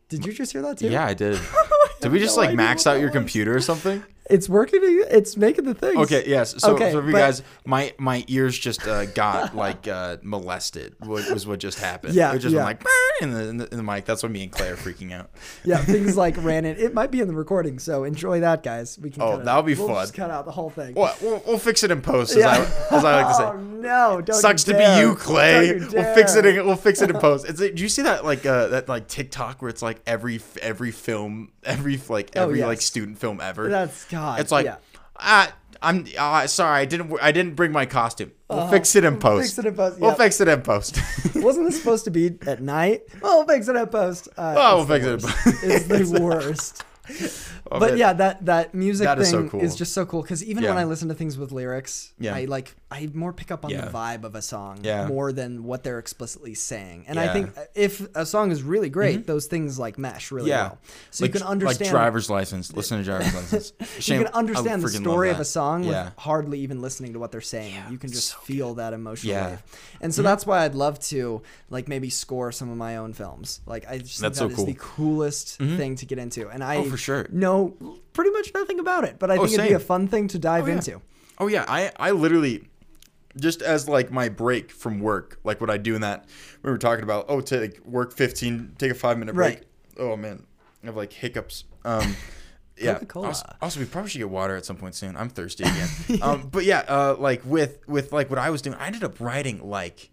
did 0.08 0.24
you 0.24 0.32
just 0.32 0.52
hear 0.52 0.62
that 0.62 0.78
too? 0.78 0.88
Yeah, 0.88 1.04
I 1.04 1.14
did. 1.14 1.38
Did 2.00 2.12
we 2.12 2.20
just 2.20 2.36
no 2.36 2.44
like 2.44 2.54
max 2.54 2.86
out 2.86 2.98
your 3.00 3.08
was. 3.08 3.12
computer 3.14 3.56
or 3.56 3.60
something? 3.60 4.04
It's 4.30 4.48
working. 4.48 4.80
It's 4.82 5.36
making 5.36 5.64
the 5.64 5.74
things. 5.74 5.96
Okay, 5.98 6.24
yes. 6.26 6.54
So, 6.58 6.74
Okay, 6.74 6.92
so 6.92 7.00
for 7.00 7.06
you 7.06 7.12
but- 7.12 7.18
guys, 7.18 7.42
my 7.64 7.92
my 7.98 8.24
ears 8.28 8.58
just 8.58 8.86
uh, 8.86 9.06
got 9.06 9.54
like 9.64 9.88
uh, 9.88 10.18
molested. 10.22 10.94
What 11.00 11.30
was 11.30 11.46
what 11.46 11.58
just 11.60 11.78
happened? 11.78 12.14
Yeah, 12.14 12.34
it 12.34 12.38
just 12.40 12.54
yeah. 12.54 12.64
like 12.64 12.84
in 13.20 13.32
the, 13.32 13.48
in 13.48 13.56
the 13.58 13.68
in 13.70 13.76
the 13.76 13.82
mic. 13.82 14.04
That's 14.04 14.22
what 14.22 14.32
me 14.32 14.42
and 14.44 14.52
Claire 14.52 14.74
are 14.74 14.76
freaking 14.76 15.12
out. 15.12 15.30
Yeah, 15.64 15.78
things 15.78 16.16
like 16.16 16.36
ran 16.44 16.64
in. 16.64 16.76
It 16.76 16.94
might 16.94 17.10
be 17.10 17.20
in 17.20 17.28
the 17.28 17.34
recording, 17.34 17.78
so 17.78 18.04
enjoy 18.04 18.40
that, 18.40 18.62
guys. 18.62 18.98
We 18.98 19.10
can. 19.10 19.22
Oh, 19.22 19.38
it 19.38 19.44
that'll 19.44 19.62
be 19.62 19.74
we'll 19.74 19.88
fun. 19.88 20.02
Just 20.04 20.14
cut 20.14 20.30
out 20.30 20.44
the 20.44 20.52
whole 20.52 20.70
thing. 20.70 20.94
Well, 20.94 21.16
we'll, 21.22 21.42
we'll 21.46 21.58
fix 21.58 21.82
it 21.82 21.90
in 21.90 22.00
post, 22.02 22.32
as, 22.32 22.38
Yeah. 22.38 22.68
I, 22.90 22.96
as 22.96 23.04
I 23.04 23.22
like 23.22 23.28
to 23.28 23.34
say. 23.34 23.44
Oh 23.78 23.80
no! 23.80 24.20
Don't 24.20 24.40
Sucks 24.40 24.64
to 24.64 24.74
be 24.74 24.82
you, 25.00 25.14
Clay. 25.14 25.68
You 25.68 25.88
We'll 25.92 26.14
fix 26.14 26.34
it. 26.34 26.44
In, 26.44 26.66
we'll 26.66 26.74
fix 26.74 27.00
it 27.00 27.10
in 27.10 27.16
post. 27.20 27.48
It's 27.48 27.60
like, 27.60 27.76
do 27.76 27.82
you 27.84 27.88
see 27.88 28.02
that 28.02 28.24
like 28.24 28.44
uh, 28.44 28.66
that 28.68 28.88
like 28.88 29.06
TikTok 29.06 29.62
where 29.62 29.68
it's 29.68 29.82
like 29.82 30.00
every 30.04 30.40
every 30.60 30.90
film, 30.90 31.52
every 31.62 31.96
like 32.08 32.32
Oh, 32.34 32.42
every 32.42 32.58
yes. 32.58 32.66
like 32.66 32.80
student 32.80 33.18
film 33.18 33.40
ever? 33.40 33.68
That's 33.68 34.04
God. 34.18 34.40
It's 34.40 34.52
like, 34.52 34.66
yeah. 34.66 34.76
ah, 35.16 35.52
I'm 35.80 36.06
uh, 36.18 36.46
sorry, 36.46 36.80
I 36.80 36.84
didn't 36.84 37.16
I 37.22 37.30
didn't 37.32 37.54
bring 37.54 37.70
my 37.72 37.86
costume. 37.86 38.32
We'll 38.48 38.68
fix 38.68 38.96
it 38.96 39.04
in 39.04 39.18
post. 39.18 39.24
Uh-huh. 39.24 39.42
Fix 39.42 39.58
it 39.58 39.66
in 39.66 39.74
post, 39.76 40.00
We'll 40.00 40.14
fix 40.14 40.40
it 40.40 40.48
in 40.48 40.62
post. 40.62 40.98
Wasn't 41.36 41.66
this 41.66 41.78
supposed 41.78 42.04
to 42.06 42.10
be 42.10 42.36
at 42.46 42.60
night? 42.60 43.02
Well, 43.20 43.38
we'll 43.46 43.46
fix 43.46 43.68
it 43.68 43.76
in 43.76 43.86
post. 43.86 44.28
Uh, 44.36 44.54
Oh, 44.58 44.76
we'll 44.78 44.86
fix 44.86 45.06
it 45.06 45.22
worst. 45.22 45.26
at 45.28 45.44
post. 45.44 45.64
It's 45.64 46.10
the 46.10 46.20
worst. 46.20 46.84
Oh, 47.70 47.78
but 47.78 47.90
man. 47.90 47.98
yeah, 47.98 48.12
that 48.14 48.46
that 48.46 48.74
music 48.74 49.04
That 49.06 49.16
thing 49.18 49.22
is 49.22 49.28
is, 49.28 49.32
so 49.32 49.48
cool. 49.48 49.60
just 49.76 49.92
so 49.92 50.06
cool 50.06 50.22
because 50.22 50.42
even 50.44 50.64
when 50.64 50.78
I 50.78 50.84
listen 50.84 51.08
to 51.08 51.14
things 51.14 51.36
with 51.36 51.52
lyrics, 51.52 52.12
Yeah. 52.18 52.34
I 52.34 52.44
like 52.46 52.74
I 52.90 53.10
more 53.12 53.34
pick 53.34 53.50
up 53.50 53.64
on 53.66 53.70
Yeah. 53.70 53.84
the 53.84 53.90
vibe 53.90 54.24
of 54.24 54.34
a 54.34 54.40
song 54.40 54.78
Yeah. 54.82 55.06
more 55.06 55.30
than 55.32 55.64
what 55.64 55.84
they're 55.84 55.98
explicitly 55.98 56.54
saying. 56.54 57.04
And 57.08 57.20
I 57.20 57.30
think 57.32 57.50
if 57.74 58.06
a 58.16 58.24
song 58.24 58.50
is 58.50 58.62
really 58.62 58.88
great, 58.88 59.26
those 59.26 59.46
things 59.46 59.78
like 59.78 59.98
mesh 59.98 60.32
really 60.32 60.48
yeah. 60.48 60.68
well. 60.68 60.78
So 61.10 61.24
like, 61.24 61.34
you 61.34 61.40
can 61.40 61.48
understand 61.48 61.80
like 61.82 61.90
driver's 61.90 62.30
license. 62.30 62.72
Listen 62.72 62.96
to 62.98 63.04
driver's 63.04 63.34
license. 63.52 63.72
you 64.08 64.18
can 64.24 64.28
understand 64.28 64.82
the 64.82 64.88
story 64.88 65.28
of 65.30 65.38
a 65.40 65.44
song 65.44 65.84
Yeah. 65.84 66.06
with 66.06 66.14
hardly 66.18 66.60
even 66.60 66.80
listening 66.80 67.12
to 67.12 67.18
what 67.18 67.32
they're 67.32 67.40
saying. 67.42 67.74
you 67.90 67.98
can 67.98 68.10
just 68.10 68.34
feel 68.36 68.74
that 68.74 68.92
emotional 68.94 69.34
Yeah. 69.34 69.40
Mm-hmm. 69.42 69.50
wave. 69.50 69.62
And 70.00 70.14
so 70.14 70.22
that's 70.22 70.46
why 70.46 70.64
I'd 70.64 70.74
love 70.74 70.98
to 71.12 71.42
like 71.68 71.88
maybe 71.88 72.08
score 72.08 72.50
some 72.52 72.70
of 72.70 72.76
my 72.78 72.96
own 72.96 73.12
films. 73.12 73.60
Like 73.66 73.84
I 73.90 73.98
just 73.98 74.20
That's 74.20 74.38
think 74.38 74.52
so 74.52 74.56
that 74.56 74.60
is 74.62 74.74
the 74.74 74.80
cool. 74.80 74.86
Mm-hmm. 74.96 75.02
coolest 75.18 75.58
thing 75.58 75.96
to 75.96 76.06
get 76.06 76.18
into. 76.18 76.48
And 76.48 76.64
I 76.64 76.76
Oh, 76.78 76.84
for 76.84 76.96
sure. 76.96 77.26
know 77.30 77.57
pretty 78.12 78.30
much 78.30 78.52
nothing 78.54 78.78
about 78.80 79.04
it, 79.04 79.18
but 79.18 79.30
I 79.30 79.36
Oh, 79.36 79.46
think 79.46 79.58
it'd 79.58 79.68
be 79.68 79.74
a 79.74 79.78
fun 79.78 80.08
thing 80.08 80.28
to 80.28 80.38
dive 80.38 80.68
yeah. 80.68 80.74
into. 80.74 81.00
Oh 81.38 81.46
yeah, 81.46 81.64
I 81.68 81.92
I 81.98 82.10
literally 82.12 82.68
just 83.38 83.62
as 83.62 83.88
like 83.88 84.10
my 84.10 84.28
break 84.28 84.70
from 84.72 85.00
work, 85.00 85.38
like 85.44 85.60
what 85.60 85.70
I 85.70 85.76
do 85.76 85.94
in 85.94 86.00
that 86.00 86.26
we 86.62 86.70
were 86.70 86.78
talking 86.78 87.04
about. 87.04 87.26
Oh, 87.28 87.40
take 87.40 87.84
work 87.86 88.12
fifteen, 88.12 88.74
take 88.78 88.90
a 88.90 88.94
five 88.94 89.18
minute 89.18 89.34
break. 89.34 89.54
Right. 89.58 89.64
Oh 89.98 90.16
man, 90.16 90.44
I 90.82 90.86
have 90.86 90.96
like 90.96 91.12
hiccups. 91.12 91.64
Um, 91.84 92.16
yeah. 92.76 92.94
Coca-Cola. 92.94 93.26
Also, 93.28 93.56
also, 93.62 93.80
we 93.80 93.86
probably 93.86 94.10
should 94.10 94.18
get 94.18 94.30
water 94.30 94.56
at 94.56 94.64
some 94.64 94.76
point 94.76 94.94
soon. 94.94 95.16
I'm 95.16 95.28
thirsty 95.28 95.64
again. 95.64 95.88
um, 96.22 96.48
but 96.50 96.64
yeah, 96.64 96.80
uh, 96.88 97.16
like 97.18 97.42
with 97.44 97.78
with 97.86 98.12
like 98.12 98.30
what 98.30 98.38
I 98.38 98.50
was 98.50 98.62
doing, 98.62 98.76
I 98.76 98.86
ended 98.86 99.04
up 99.04 99.20
writing 99.20 99.68
like 99.68 100.10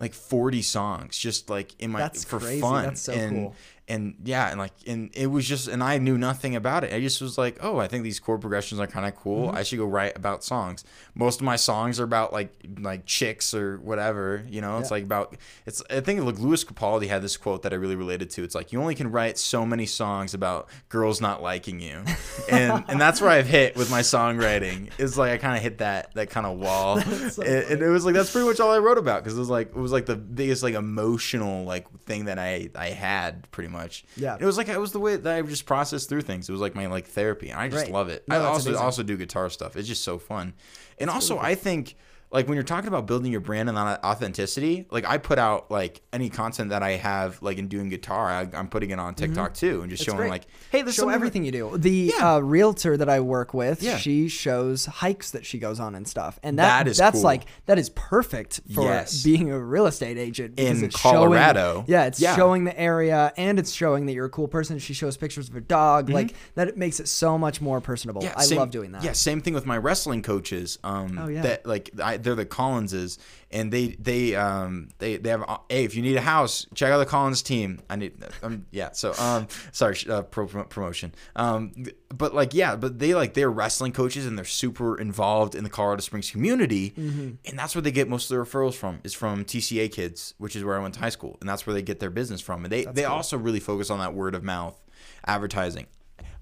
like 0.00 0.12
40 0.12 0.60
songs 0.62 1.16
just 1.16 1.48
like 1.48 1.72
in 1.78 1.92
my 1.92 2.00
That's 2.00 2.24
for 2.24 2.40
crazy. 2.40 2.60
fun 2.60 2.82
That's 2.84 3.02
so 3.02 3.12
and 3.12 3.30
cool. 3.36 3.54
And 3.86 4.14
yeah 4.24 4.48
and 4.48 4.58
like 4.58 4.72
and 4.86 5.10
it 5.14 5.26
was 5.26 5.46
just 5.46 5.68
and 5.68 5.82
i 5.84 5.98
knew 5.98 6.16
nothing 6.16 6.56
about 6.56 6.84
it. 6.84 6.94
I 6.94 7.00
just 7.00 7.20
was 7.20 7.36
like 7.36 7.58
oh 7.60 7.78
i 7.78 7.86
think 7.86 8.02
these 8.02 8.18
chord 8.18 8.40
progressions 8.40 8.80
are 8.80 8.86
kind 8.86 9.04
of 9.04 9.14
cool. 9.14 9.48
Mm-hmm. 9.48 9.56
i 9.58 9.62
should 9.62 9.78
go 9.78 9.84
write 9.84 10.16
about 10.16 10.42
songs. 10.42 10.84
Most 11.14 11.40
of 11.40 11.44
my 11.44 11.56
songs 11.56 12.00
are 12.00 12.04
about 12.04 12.32
like 12.32 12.50
like 12.80 13.04
chicks 13.04 13.52
or 13.52 13.76
whatever 13.78 14.42
you 14.48 14.60
know? 14.62 14.78
It's 14.78 14.90
like 14.90 15.04
about 15.04 15.36
it's 15.66 15.82
i 15.90 16.00
think 16.00 16.22
like 16.24 16.38
lewis 16.38 16.64
capaldi 16.64 17.08
had 17.08 17.20
this 17.22 17.36
quote 17.36 17.62
that 17.62 17.72
i 17.72 17.76
really 17.76 17.96
related 17.96 18.30
to. 18.30 18.42
It's 18.42 18.54
like 18.54 18.72
you 18.72 18.80
only 18.80 18.94
can 18.94 19.10
write 19.10 19.36
so 19.36 19.66
many 19.66 19.84
songs 19.84 20.32
about 20.32 20.68
girls 20.88 21.20
not 21.20 21.42
liking 21.42 21.78
you. 21.80 22.02
And 22.50 22.84
and 22.88 23.00
that's 23.00 23.20
where 23.20 23.30
i've 23.30 23.46
hit 23.46 23.76
with 23.76 23.90
my 23.90 24.00
songwriting. 24.00 24.90
Is 24.98 25.18
like 25.18 25.32
i 25.32 25.36
kind 25.38 25.56
of 25.56 25.62
hit 25.62 25.78
that 25.78 26.14
that 26.14 26.30
kind 26.30 26.46
of 26.46 26.58
wall 26.58 27.00
so 27.30 27.42
and, 27.42 27.64
and 27.64 27.82
it 27.82 27.88
was 27.88 28.04
like 28.04 28.14
that's 28.14 28.30
pretty 28.30 28.46
much 28.48 28.60
all 28.60 28.70
i 28.72 28.78
wrote 28.78 28.98
about 28.98 29.22
because 29.22 29.36
it 29.36 29.40
was 29.40 29.50
like 29.50 29.68
it 29.68 29.76
was 29.76 29.92
like 29.92 30.06
the 30.06 30.16
biggest 30.16 30.62
like 30.62 30.74
emotional 30.74 31.64
like 31.64 31.86
thing 32.00 32.26
that 32.26 32.38
i 32.38 32.68
i 32.76 32.88
had 32.88 33.50
pretty 33.50 33.68
much 33.68 33.73
Yeah. 34.16 34.36
it 34.40 34.44
was 34.44 34.56
like 34.56 34.68
it 34.68 34.78
was 34.80 34.92
the 34.92 35.00
way 35.00 35.16
that 35.16 35.36
i 35.36 35.42
just 35.42 35.66
processed 35.66 36.08
through 36.08 36.22
things 36.22 36.48
it 36.48 36.52
was 36.52 36.60
like 36.60 36.74
my 36.74 36.86
like 36.86 37.06
therapy 37.06 37.50
and 37.50 37.60
i 37.60 37.68
just 37.68 37.84
Right. 37.84 37.92
love 37.92 38.08
it 38.08 38.24
No, 38.28 38.36
i 38.36 38.38
also 38.44 38.70
amazing. 38.70 38.84
also 38.84 39.02
do 39.02 39.16
guitar 39.16 39.50
stuff 39.50 39.76
it's 39.76 39.88
just 39.88 40.04
so 40.04 40.18
fun 40.18 40.54
and 40.98 41.10
also 41.10 41.38
i 41.38 41.54
think 41.54 41.96
like 42.34 42.46
when 42.48 42.56
you're 42.56 42.62
talking 42.64 42.88
about 42.88 43.06
building 43.06 43.32
your 43.32 43.40
brand 43.40 43.68
and 43.70 43.78
authenticity 43.78 44.86
like 44.90 45.04
i 45.06 45.16
put 45.18 45.38
out 45.38 45.70
like 45.70 46.02
any 46.12 46.28
content 46.28 46.70
that 46.70 46.82
i 46.82 46.90
have 46.90 47.40
like 47.42 47.58
in 47.58 47.68
doing 47.68 47.88
guitar 47.88 48.28
I, 48.30 48.48
i'm 48.54 48.68
putting 48.68 48.90
it 48.90 48.98
on 48.98 49.14
tiktok 49.14 49.54
too 49.54 49.80
and 49.82 49.90
just 49.90 50.02
It's 50.02 50.06
showing 50.06 50.18
great. 50.18 50.30
like 50.30 50.46
hey 50.70 50.82
this 50.82 50.90
is 50.90 50.96
show 50.96 51.06
that- 51.06 51.14
everything 51.14 51.44
you 51.44 51.52
do. 51.52 51.78
The 51.78 52.12
Yeah. 52.18 52.34
uh, 52.34 52.38
realtor 52.40 52.96
that 52.96 53.08
I 53.08 53.20
work 53.20 53.54
with, 53.54 53.82
Yeah. 53.82 53.96
she 53.96 54.28
shows 54.28 54.86
hikes 54.86 55.30
that 55.30 55.46
she 55.46 55.58
goes 55.58 55.78
on 55.78 55.94
and 55.94 56.06
stuff, 56.08 56.38
and 56.42 56.58
that, 56.58 56.84
That 56.84 56.88
is 56.90 56.96
that's 56.96 57.14
cool. 57.16 57.22
like 57.22 57.44
that 57.66 57.78
is 57.78 57.90
perfect 57.90 58.60
for 58.74 58.82
Yes. 58.84 59.22
being 59.22 59.50
a 59.52 59.58
real 59.58 59.86
estate 59.86 60.18
agent 60.18 60.56
because 60.56 60.78
In 60.80 60.84
it's 60.86 60.98
showing- 60.98 61.14
Colorado. 61.14 61.84
yeah, 61.86 62.04
it's 62.06 62.20
Yeah. 62.20 62.34
showing 62.34 62.64
the 62.64 62.78
area 62.78 63.32
and 63.36 63.58
it's 63.60 63.70
showing 63.72 64.06
that 64.06 64.12
you're 64.14 64.24
a 64.26 64.30
cool 64.30 64.48
person. 64.48 64.78
She 64.80 64.94
shows 64.94 65.16
pictures 65.16 65.48
of 65.48 65.54
her 65.54 65.60
dog, 65.60 66.10
like 66.10 66.34
that. 66.56 66.66
It 66.68 66.76
makes 66.76 66.98
it 66.98 67.06
so 67.08 67.38
much 67.38 67.60
more 67.60 67.80
personable. 67.80 68.22
I 68.22 68.26
Mm-hmm. 68.26 68.40
same- 68.42 68.58
love 68.58 68.70
doing 68.70 68.92
that. 68.92 69.04
Yeah, 69.04 69.12
same 69.12 69.40
thing 69.40 69.54
with 69.54 69.66
my 69.66 69.78
wrestling 69.78 70.22
coaches. 70.22 70.78
Um, 70.82 71.18
Oh, 71.22 71.28
yeah. 71.28 71.42
that 71.42 71.66
like 71.66 71.90
I, 72.02 72.16
they're 72.24 72.34
the 72.34 72.46
Collinses, 72.46 73.18
and 73.50 73.72
they 73.72 73.88
they 74.00 74.34
um 74.34 74.88
they 74.98 75.16
they 75.16 75.30
have 75.30 75.42
uh, 75.46 75.58
hey 75.68 75.84
if 75.84 75.94
you 75.94 76.02
need 76.02 76.16
a 76.16 76.20
house 76.20 76.66
check 76.74 76.90
out 76.90 76.98
the 76.98 77.06
Collins 77.06 77.42
team. 77.42 77.80
I 77.88 77.96
need 77.96 78.12
um 78.42 78.66
yeah 78.70 78.90
so 78.92 79.12
um 79.18 79.46
sorry 79.72 79.96
uh, 80.08 80.22
pro, 80.22 80.46
pro- 80.46 80.64
promotion 80.64 81.14
um 81.36 81.72
but 82.08 82.34
like 82.34 82.54
yeah 82.54 82.74
but 82.76 82.98
they 82.98 83.14
like 83.14 83.34
they're 83.34 83.50
wrestling 83.50 83.92
coaches 83.92 84.26
and 84.26 84.36
they're 84.36 84.44
super 84.44 84.98
involved 84.98 85.54
in 85.54 85.62
the 85.64 85.70
Colorado 85.70 86.00
Springs 86.00 86.30
community, 86.30 86.90
Mm-hmm. 86.96 87.30
and 87.46 87.58
that's 87.58 87.74
where 87.74 87.82
they 87.82 87.90
get 87.92 88.08
most 88.08 88.24
of 88.30 88.34
their 88.36 88.44
referrals 88.44 88.74
from 88.74 89.00
is 89.04 89.14
from 89.14 89.44
TCA 89.44 89.92
kids, 89.92 90.34
which 90.38 90.56
is 90.56 90.64
where 90.64 90.76
I 90.76 90.80
went 90.82 90.94
to 90.94 91.00
high 91.00 91.08
school, 91.10 91.36
and 91.40 91.48
that's 91.48 91.66
where 91.66 91.74
they 91.74 91.82
get 91.82 92.00
their 92.00 92.10
business 92.10 92.40
from, 92.40 92.64
and 92.64 92.72
they 92.72 92.84
they 92.86 93.04
also 93.04 93.36
really 93.38 93.60
focus 93.60 93.90
on 93.90 93.98
that 93.98 94.14
word 94.14 94.34
of 94.34 94.42
mouth 94.42 94.80
advertising. 95.26 95.86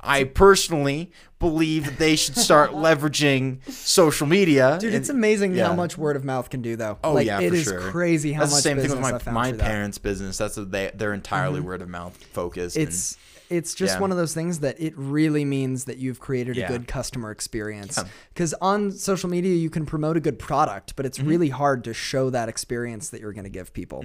I 0.03 0.25
personally 0.25 1.13
believe 1.39 1.85
that 1.87 1.99
they 1.99 2.17
should 2.17 2.37
start 2.37 2.71
leveraging 2.73 3.69
social 3.71 4.27
media. 4.27 4.79
Dude, 4.81 4.95
and- 4.95 5.01
it's 5.01 5.09
amazing 5.09 5.55
yeah. 5.55 5.67
how 5.67 5.75
much 5.75 5.97
word 5.99 6.17
of 6.17 6.25
mouth 6.25 6.51
can 6.51 6.63
do, 6.63 6.77
though. 6.77 6.99
Oh 7.05 7.13
like, 7.13 7.27
yeah, 7.27 7.41
it 7.41 7.51
for 7.51 7.55
is 7.57 7.65
sure. 7.65 7.81
crazy 7.81 8.33
how 8.33 8.41
That's 8.41 8.53
much 8.53 8.63
the 8.65 8.69
same 8.69 8.77
thing 8.79 8.91
with 8.91 8.99
business 8.99 9.11
my 9.11 9.17
I 9.17 9.19
found 9.19 9.35
my 9.35 9.49
through 9.51 9.59
that. 9.59 9.67
parents' 9.67 9.99
business. 9.99 10.39
That's 10.39 10.57
what 10.57 10.71
they 10.71 10.91
they're 10.95 11.15
entirely 11.15 11.59
mm-hmm. 11.59 11.69
word 11.69 11.83
of 11.83 11.89
mouth 11.89 12.17
focused. 12.33 12.77
and- 12.77 12.89
it's 13.53 13.75
just 13.75 13.95
Yeah. 13.97 14.01
one 14.01 14.11
of 14.11 14.17
those 14.17 14.33
things 14.35 14.61
that 14.61 14.81
it 14.81 14.95
really 14.97 15.45
means 15.45 15.85
that 15.85 15.99
you've 15.99 16.19
created 16.21 16.57
Yeah. 16.57 16.65
a 16.65 16.69
good 16.69 16.89
customer 16.89 17.31
experience. 17.31 17.99
Because 18.33 18.55
on 18.61 18.91
social 18.93 19.29
media, 19.29 19.55
you 19.55 19.71
can 19.71 19.85
promote 19.87 20.17
a 20.17 20.21
good 20.21 20.39
product, 20.39 20.97
but 20.97 21.05
it's 21.07 21.19
Mm-hmm. 21.19 21.29
really 21.29 21.49
hard 21.51 21.85
to 21.85 21.93
show 21.95 22.31
that 22.31 22.49
experience 22.49 23.11
that 23.11 23.21
you're 23.21 23.33
going 23.35 23.45
to 23.45 23.51
give 23.51 23.73
people. 23.73 24.05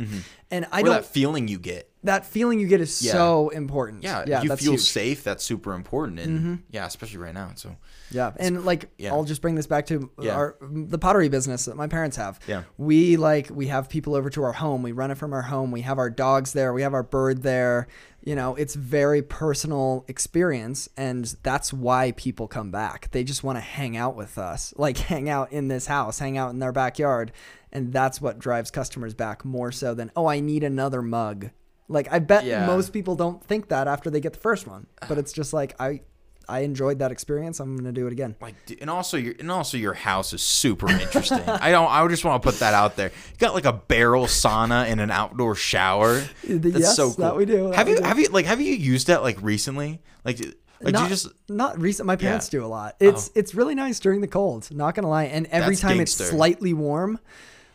And 0.52 0.66
I 0.72 0.82
or 0.82 0.86
don't. 0.86 0.94
that 0.96 1.06
feeling 1.06 1.48
you 1.48 1.60
get. 1.60 1.90
that 2.04 2.26
feeling 2.26 2.58
you 2.60 2.68
get 2.68 2.80
is 2.80 2.96
so 2.96 3.50
important. 3.50 4.02
Yeah, 4.04 4.24
yeah, 4.26 4.42
you 4.42 4.48
feel 4.56 4.74
huge. 4.74 4.80
Mm-hmm. 4.82 4.86
safe. 4.86 5.24
That's 5.26 5.44
super 5.44 5.74
important, 5.74 6.20
and 6.20 6.64
yeah, 6.72 6.86
especially 6.86 7.18
right 7.18 7.34
now. 7.34 7.52
So 7.56 7.76
Yeah, 8.12 8.32
and 8.38 8.64
like. 8.64 8.90
I'll 9.12 9.26
just 9.26 9.42
bring 9.42 9.56
this 9.56 9.68
back 9.68 9.88
to 9.88 10.10
our 10.30 10.56
the 10.62 10.98
pottery 11.00 11.28
business 11.28 11.66
that 11.66 11.76
my 11.76 11.88
parents 11.88 12.16
have. 12.16 12.40
Yeah. 12.48 12.64
we 12.78 13.18
like 13.18 13.50
we 13.52 13.68
have 13.68 13.90
people 13.90 14.16
over 14.16 14.30
to 14.30 14.44
our 14.44 14.54
home. 14.54 14.84
We 14.84 14.94
run 14.94 15.12
it 15.12 15.18
from 15.18 15.34
our 15.34 15.42
home. 15.42 15.72
We 15.72 15.82
have 15.82 15.98
our 15.98 16.10
dogs 16.10 16.54
there. 16.54 16.72
We 16.72 16.82
have 16.84 16.94
our 16.94 17.04
bird 17.04 17.44
there. 17.44 17.88
You 18.28 18.36
know, 18.36 18.56
it's 18.56 18.76
very 18.76 19.22
personal 19.22 20.04
experience, 20.10 20.90
and 20.98 21.24
that's 21.44 21.72
why 21.72 22.12
people 22.12 22.50
come 22.50 22.72
back. 22.72 23.10
They 23.12 23.24
just 23.24 23.42
want 23.42 23.56
to 23.56 23.62
hang 23.62 23.96
out 23.96 24.18
with 24.18 24.38
us, 24.38 24.74
like 24.76 24.98
hang 25.14 25.30
out 25.30 25.54
in 25.54 25.70
this 25.70 25.86
house, 25.86 26.20
hang 26.20 26.38
out 26.38 26.50
in 26.50 26.60
their 26.60 26.74
backyard, 26.74 27.32
and 27.72 27.94
that's 27.94 28.20
what 28.20 28.38
drives 28.38 28.70
customers 28.70 29.14
back 29.14 29.46
more 29.46 29.72
so 29.72 29.94
than 29.94 30.12
oh, 30.14 30.26
I 30.26 30.42
need 30.42 30.66
another 30.66 31.02
mug. 31.02 31.52
Like 31.88 32.12
I 32.12 32.20
bet 32.20 32.44
Yeah. 32.44 32.66
most 32.66 32.92
people 32.92 33.16
don't 33.16 33.42
think 33.42 33.70
that 33.70 33.88
after 33.88 34.10
they 34.10 34.20
get 34.20 34.34
the 34.34 34.40
first 34.40 34.68
one, 34.68 34.88
but 35.08 35.18
it's 35.18 35.32
just 35.32 35.54
like 35.54 35.74
I. 35.80 36.02
I 36.50 36.60
enjoyed 36.60 37.00
that 37.00 37.12
experience. 37.12 37.60
I'm 37.60 37.76
gonna 37.76 37.92
do 37.92 38.08
it 38.08 38.14
again. 38.14 38.36
like, 38.42 38.56
and 38.80 38.90
also 38.90 39.18
your 39.18 39.36
and 39.40 39.52
also 39.52 39.78
your 39.78 39.94
house 39.94 40.34
is 40.34 40.42
super 40.42 40.90
interesting. 40.90 41.42
I 41.48 41.72
don't. 41.72 41.90
I 41.90 42.08
just 42.08 42.24
want 42.24 42.42
to 42.42 42.50
put 42.50 42.60
that 42.60 42.74
out 42.74 42.96
there. 42.96 43.10
You 43.10 43.38
got 43.38 43.54
like 43.54 43.66
a 43.66 43.74
barrel 43.74 44.26
sauna 44.26 44.86
and 44.86 45.02
an 45.02 45.12
outdoor 45.12 45.56
shower. 45.56 46.24
That's 46.48 46.80
Yes, 46.80 46.96
so 46.96 47.08
cool. 47.12 47.26
that 47.26 47.36
we 47.36 47.46
do, 47.46 47.70
that 47.70 47.76
have 47.76 47.88
we 47.88 47.94
you 47.94 48.00
do. 48.00 48.04
have 48.04 48.20
you 48.20 48.28
like 48.30 48.46
have 48.46 48.62
you 48.62 48.74
used 48.74 49.08
that 49.08 49.22
like 49.24 49.42
recently? 49.42 50.02
Like 50.24 50.40
like 50.80 50.94
not, 50.94 51.04
you 51.04 51.10
just 51.10 51.28
not 51.50 51.80
recent. 51.82 52.06
My 52.06 52.16
parents 52.16 52.52
Yeah. 52.54 52.60
Oh. 52.60 52.62
do 52.62 52.66
a 52.66 52.70
lot. 52.70 52.96
It's 53.00 53.30
oh. 53.30 53.32
it's 53.36 53.54
really 53.56 53.76
nice 53.76 54.00
during 54.00 54.22
the 54.22 54.28
cold. 54.28 54.70
Not 54.72 54.96
gonna 54.96 55.10
lie. 55.10 55.26
And 55.26 55.48
every 55.48 55.76
That's 55.76 55.82
time 55.82 56.00
it's 56.00 56.14
slightly 56.14 56.74
warm, 56.74 57.20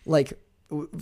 like 0.07 0.32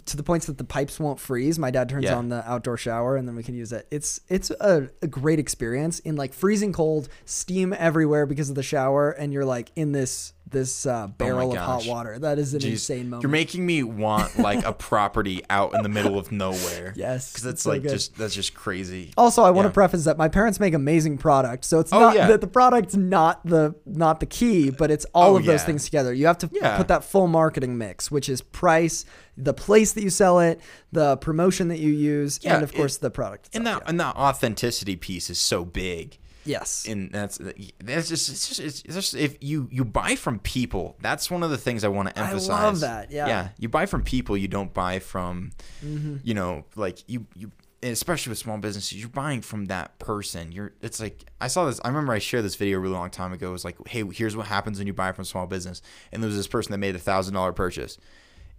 to 0.06 0.16
the 0.16 0.22
points 0.22 0.46
that 0.46 0.58
the 0.58 0.64
pipes 0.64 0.98
won't 0.98 1.20
freeze. 1.20 1.58
My 1.58 1.70
dad 1.70 1.88
turns 1.88 2.04
Yeah. 2.04 2.16
on 2.16 2.28
the 2.28 2.48
outdoor 2.50 2.76
shower 2.76 3.16
and 3.16 3.26
then 3.28 3.36
we 3.36 3.42
can 3.42 3.54
use 3.54 3.72
it. 3.72 3.86
It's 3.90 4.20
it's 4.28 4.50
a, 4.50 4.90
a 5.02 5.06
great 5.06 5.38
experience 5.38 5.98
in 6.00 6.16
like 6.16 6.32
freezing 6.32 6.72
cold, 6.72 7.08
steam 7.24 7.72
everywhere 7.72 8.26
because 8.26 8.48
of 8.50 8.56
the 8.56 8.62
shower, 8.62 9.10
and 9.10 9.32
you're 9.32 9.44
like 9.44 9.70
in 9.76 9.92
this 9.92 10.32
this 10.50 10.84
uh, 10.86 11.06
barrel 11.06 11.52
of 11.52 11.58
hot 11.58 11.82
Oh 11.86 11.88
water. 11.90 12.18
That 12.18 12.38
is 12.38 12.54
an 12.54 12.60
Jeez, 12.60 12.70
insane 12.72 13.10
moment. 13.10 13.22
You're 13.22 13.30
making 13.30 13.64
me 13.64 13.82
want 13.82 14.38
like 14.38 14.64
a 14.64 14.72
property 14.90 15.42
out 15.48 15.74
in 15.74 15.82
the 15.82 15.88
middle 15.88 16.18
of 16.18 16.32
nowhere. 16.32 16.92
Yes, 17.00 17.32
because 17.32 17.60
so 17.62 17.70
like 17.70 17.82
good. 17.82 17.90
just 17.90 18.16
that's 18.16 18.34
just 18.34 18.54
crazy. 18.54 19.12
Also, 19.16 19.42
I 19.42 19.50
want 19.50 19.64
Yeah. 19.66 19.70
to 19.70 19.74
preface 19.74 20.04
that 20.04 20.18
my 20.18 20.28
parents 20.28 20.60
make 20.60 20.74
amazing 20.74 21.18
product, 21.18 21.64
so 21.64 21.78
it's 21.80 21.92
Oh, 21.92 22.00
not 22.00 22.14
yeah. 22.16 22.26
that 22.28 22.40
the 22.40 22.46
product's 22.46 22.96
not 22.96 23.44
the 23.46 23.74
not 23.86 24.20
the 24.20 24.26
key, 24.26 24.70
but 24.70 24.90
it's 24.90 25.04
all 25.14 25.34
Oh, 25.34 25.36
of 25.36 25.44
those 25.44 25.64
things 25.64 25.84
together. 25.84 26.12
You 26.12 26.26
have 26.26 26.38
to 26.38 26.50
Yeah. 26.52 26.76
put 26.76 26.88
that 26.88 27.04
full 27.04 27.26
marketing 27.28 27.78
mix, 27.78 28.10
which 28.10 28.28
is 28.28 28.40
price, 28.42 29.04
the 29.36 29.54
place 29.54 29.92
that 29.92 30.02
you 30.02 30.10
sell 30.10 30.40
it, 30.40 30.60
the 30.92 31.16
promotion 31.18 31.68
that 31.68 31.78
you 31.78 31.90
use, 31.92 32.40
Yeah, 32.42 32.54
and 32.54 32.62
of 32.64 32.74
course 32.74 32.96
it- 32.96 33.00
the 33.02 33.10
product. 33.10 33.48
And 33.54 33.62
itself. 33.64 33.84
that 33.84 33.88
and 33.88 34.00
that 34.00 34.16
authenticity 34.16 34.96
piece 34.96 35.30
is 35.30 35.38
so 35.38 35.64
big. 35.64 36.18
Yes, 36.44 36.86
and 36.88 37.10
that's 37.12 37.38
that's 37.82 38.08
just 38.08 38.28
it's 38.28 38.48
just 38.48 38.60
it's 38.60 38.94
just 38.94 39.14
if 39.14 39.36
you 39.40 39.68
you 39.70 39.84
buy 39.84 40.14
from 40.16 40.38
people 40.40 40.96
that's 41.00 41.30
one 41.30 41.42
of 41.42 41.50
the 41.50 41.58
things 41.58 41.84
i 41.84 41.88
want 41.88 42.08
to 42.08 42.18
emphasize. 42.18 42.48
I 42.50 42.64
love 42.64 42.80
that, 42.80 43.10
yeah. 43.10 43.22
Mm-hmm. 43.22 43.28
yeah 43.28 43.48
you 43.58 43.68
buy 43.68 43.86
from 43.86 44.02
people 44.02 44.36
you 44.36 44.48
don't 44.48 44.72
buy 44.74 44.98
from 44.98 45.50
you 45.82 46.34
know 46.34 46.64
like 46.76 47.02
you 47.08 47.26
you 47.34 47.50
especially 47.82 48.30
with 48.30 48.38
small 48.38 48.58
businesses 48.58 48.98
you're 49.00 49.08
buying 49.08 49.40
from 49.40 49.66
that 49.66 49.98
person 49.98 50.52
you're 50.52 50.72
it's 50.82 51.00
like 51.00 51.24
i 51.40 51.46
saw 51.48 51.64
this 51.64 51.80
i 51.82 51.88
remember 51.88 52.12
i 52.12 52.18
shared 52.18 52.44
this 52.44 52.54
video 52.54 52.76
a 52.76 52.80
really 52.80 52.92
long 52.92 53.08
time 53.08 53.32
ago 53.32 53.48
it 53.48 53.52
was 53.52 53.64
like 53.64 53.76
hey 53.88 54.04
here's 54.12 54.36
what 54.36 54.46
happens 54.46 54.76
when 54.78 54.86
you 54.86 54.92
buy 54.92 55.10
from 55.12 55.22
a 55.22 55.24
small 55.24 55.46
business 55.46 55.80
and 56.12 56.22
there 56.22 56.28
was 56.28 56.36
this 56.36 56.46
person 56.46 56.72
that 56.72 56.78
made 56.78 56.94
a 56.94 56.98
thousand 56.98 57.32
dollar 57.34 57.52
purchase 57.52 57.96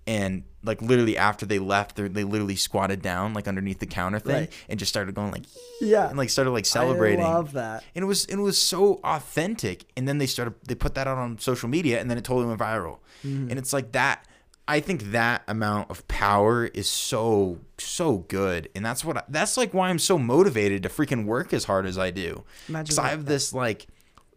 and 0.07 0.43
like 0.63 0.81
literally 0.81 1.17
after 1.17 1.45
they 1.45 1.59
left 1.59 1.95
they 1.95 2.07
they 2.07 2.23
literally 2.23 2.55
squatted 2.55 3.01
down 3.01 3.33
like 3.33 3.47
underneath 3.47 3.79
the 3.79 3.85
counter 3.85 4.19
thing 4.19 4.35
Right. 4.35 4.53
and 4.69 4.79
just 4.79 4.89
started 4.89 5.13
going 5.15 5.31
like 5.31 5.43
yeah, 5.81 6.07
and 6.09 6.17
like 6.17 6.29
started 6.29 6.51
like 6.51 6.65
celebrating. 6.65 7.25
I 7.25 7.33
love 7.33 7.53
that. 7.53 7.83
and 7.95 8.03
it 8.03 8.05
was 8.07 8.25
it 8.25 8.35
was 8.37 8.57
so 8.57 8.99
authentic. 9.03 9.85
And 9.97 10.07
then 10.07 10.17
they 10.17 10.25
started 10.27 10.53
they 10.67 10.75
put 10.75 10.95
that 10.95 11.07
out 11.07 11.17
on 11.17 11.37
social 11.39 11.69
media 11.69 11.99
and 11.99 12.09
then 12.09 12.17
it 12.17 12.23
totally 12.23 12.45
went 12.47 12.59
viral. 12.59 12.97
Mm-hmm. 13.25 13.49
and 13.51 13.59
it's 13.59 13.71
like 13.73 13.91
that 13.91 14.25
i 14.67 14.79
think 14.79 15.11
that 15.11 15.43
amount 15.47 15.89
of 15.91 16.07
power 16.07 16.65
is 16.65 16.89
so 16.89 17.59
so 17.77 18.19
good. 18.27 18.69
And 18.75 18.85
that's 18.85 19.03
what 19.05 19.17
I, 19.17 19.23
that's 19.29 19.57
like 19.57 19.73
why 19.73 19.89
i'm 19.89 19.99
so 19.99 20.17
motivated 20.17 20.83
to 20.83 20.89
freaking 20.89 21.25
work 21.25 21.53
as 21.53 21.65
hard 21.65 21.85
as 21.85 21.97
i 21.97 22.09
do. 22.11 22.43
Because 22.67 22.97
i 22.99 23.09
have 23.09 23.25
this 23.25 23.53
like 23.53 23.87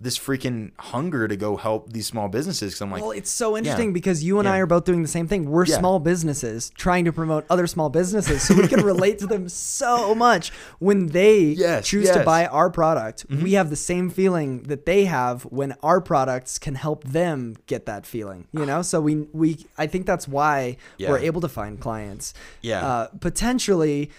this 0.05 0.19
freaking 0.19 0.71
hunger 0.79 1.27
to 1.27 1.37
go 1.37 1.57
help 1.57 1.93
these 1.93 2.07
small 2.07 2.29
businesses 2.29 2.73
because 2.73 2.83
i'm 2.83 2.91
like 2.91 3.03
Well, 3.03 3.11
it's 3.21 3.31
so 3.31 3.57
interesting 3.57 3.89
Yeah. 3.89 3.95
because 4.01 4.23
you 4.23 4.39
and 4.39 4.47
I 4.47 4.59
are 4.59 4.67
both 4.67 4.85
doing 4.85 5.03
the 5.03 5.09
same 5.19 5.27
thing. 5.27 5.51
We're 5.51 5.67
Yeah. 5.67 5.79
small 5.79 5.99
businesses 5.99 6.71
trying 6.85 7.05
to 7.07 7.13
promote 7.13 7.45
other 7.51 7.67
small 7.67 7.89
businesses, 7.91 8.43
so 8.47 8.55
we 8.55 8.69
can 8.69 8.83
relate 8.93 9.19
to 9.21 9.27
them 9.27 9.49
so 9.49 10.15
much 10.15 10.53
when 10.79 10.99
they 11.09 11.39
Yes, 11.67 11.87
choose 11.89 12.11
to 12.11 12.23
buy 12.23 12.47
our 12.47 12.69
product. 12.71 13.19
Mm-hmm. 13.29 13.43
We 13.43 13.53
have 13.55 13.69
the 13.71 13.77
same 13.93 14.11
feeling 14.11 14.51
that 14.65 14.85
they 14.87 15.07
have 15.07 15.43
when 15.45 15.75
our 15.83 16.01
products 16.01 16.59
can 16.59 16.75
help 16.87 17.05
them 17.05 17.57
get 17.67 17.87
that 17.87 18.05
feeling. 18.07 18.47
You 18.53 18.67
know, 18.67 18.83
so 18.83 19.01
we 19.01 19.15
we 19.33 19.49
I 19.79 19.87
think 19.87 20.05
that's 20.07 20.29
why 20.29 20.77
Yeah. 20.99 21.11
we're 21.11 21.25
able 21.31 21.41
to 21.41 21.49
find 21.49 21.81
clients. 21.81 22.35
Yeah. 22.63 22.87
uh, 22.87 23.07
potentially. 23.21 24.11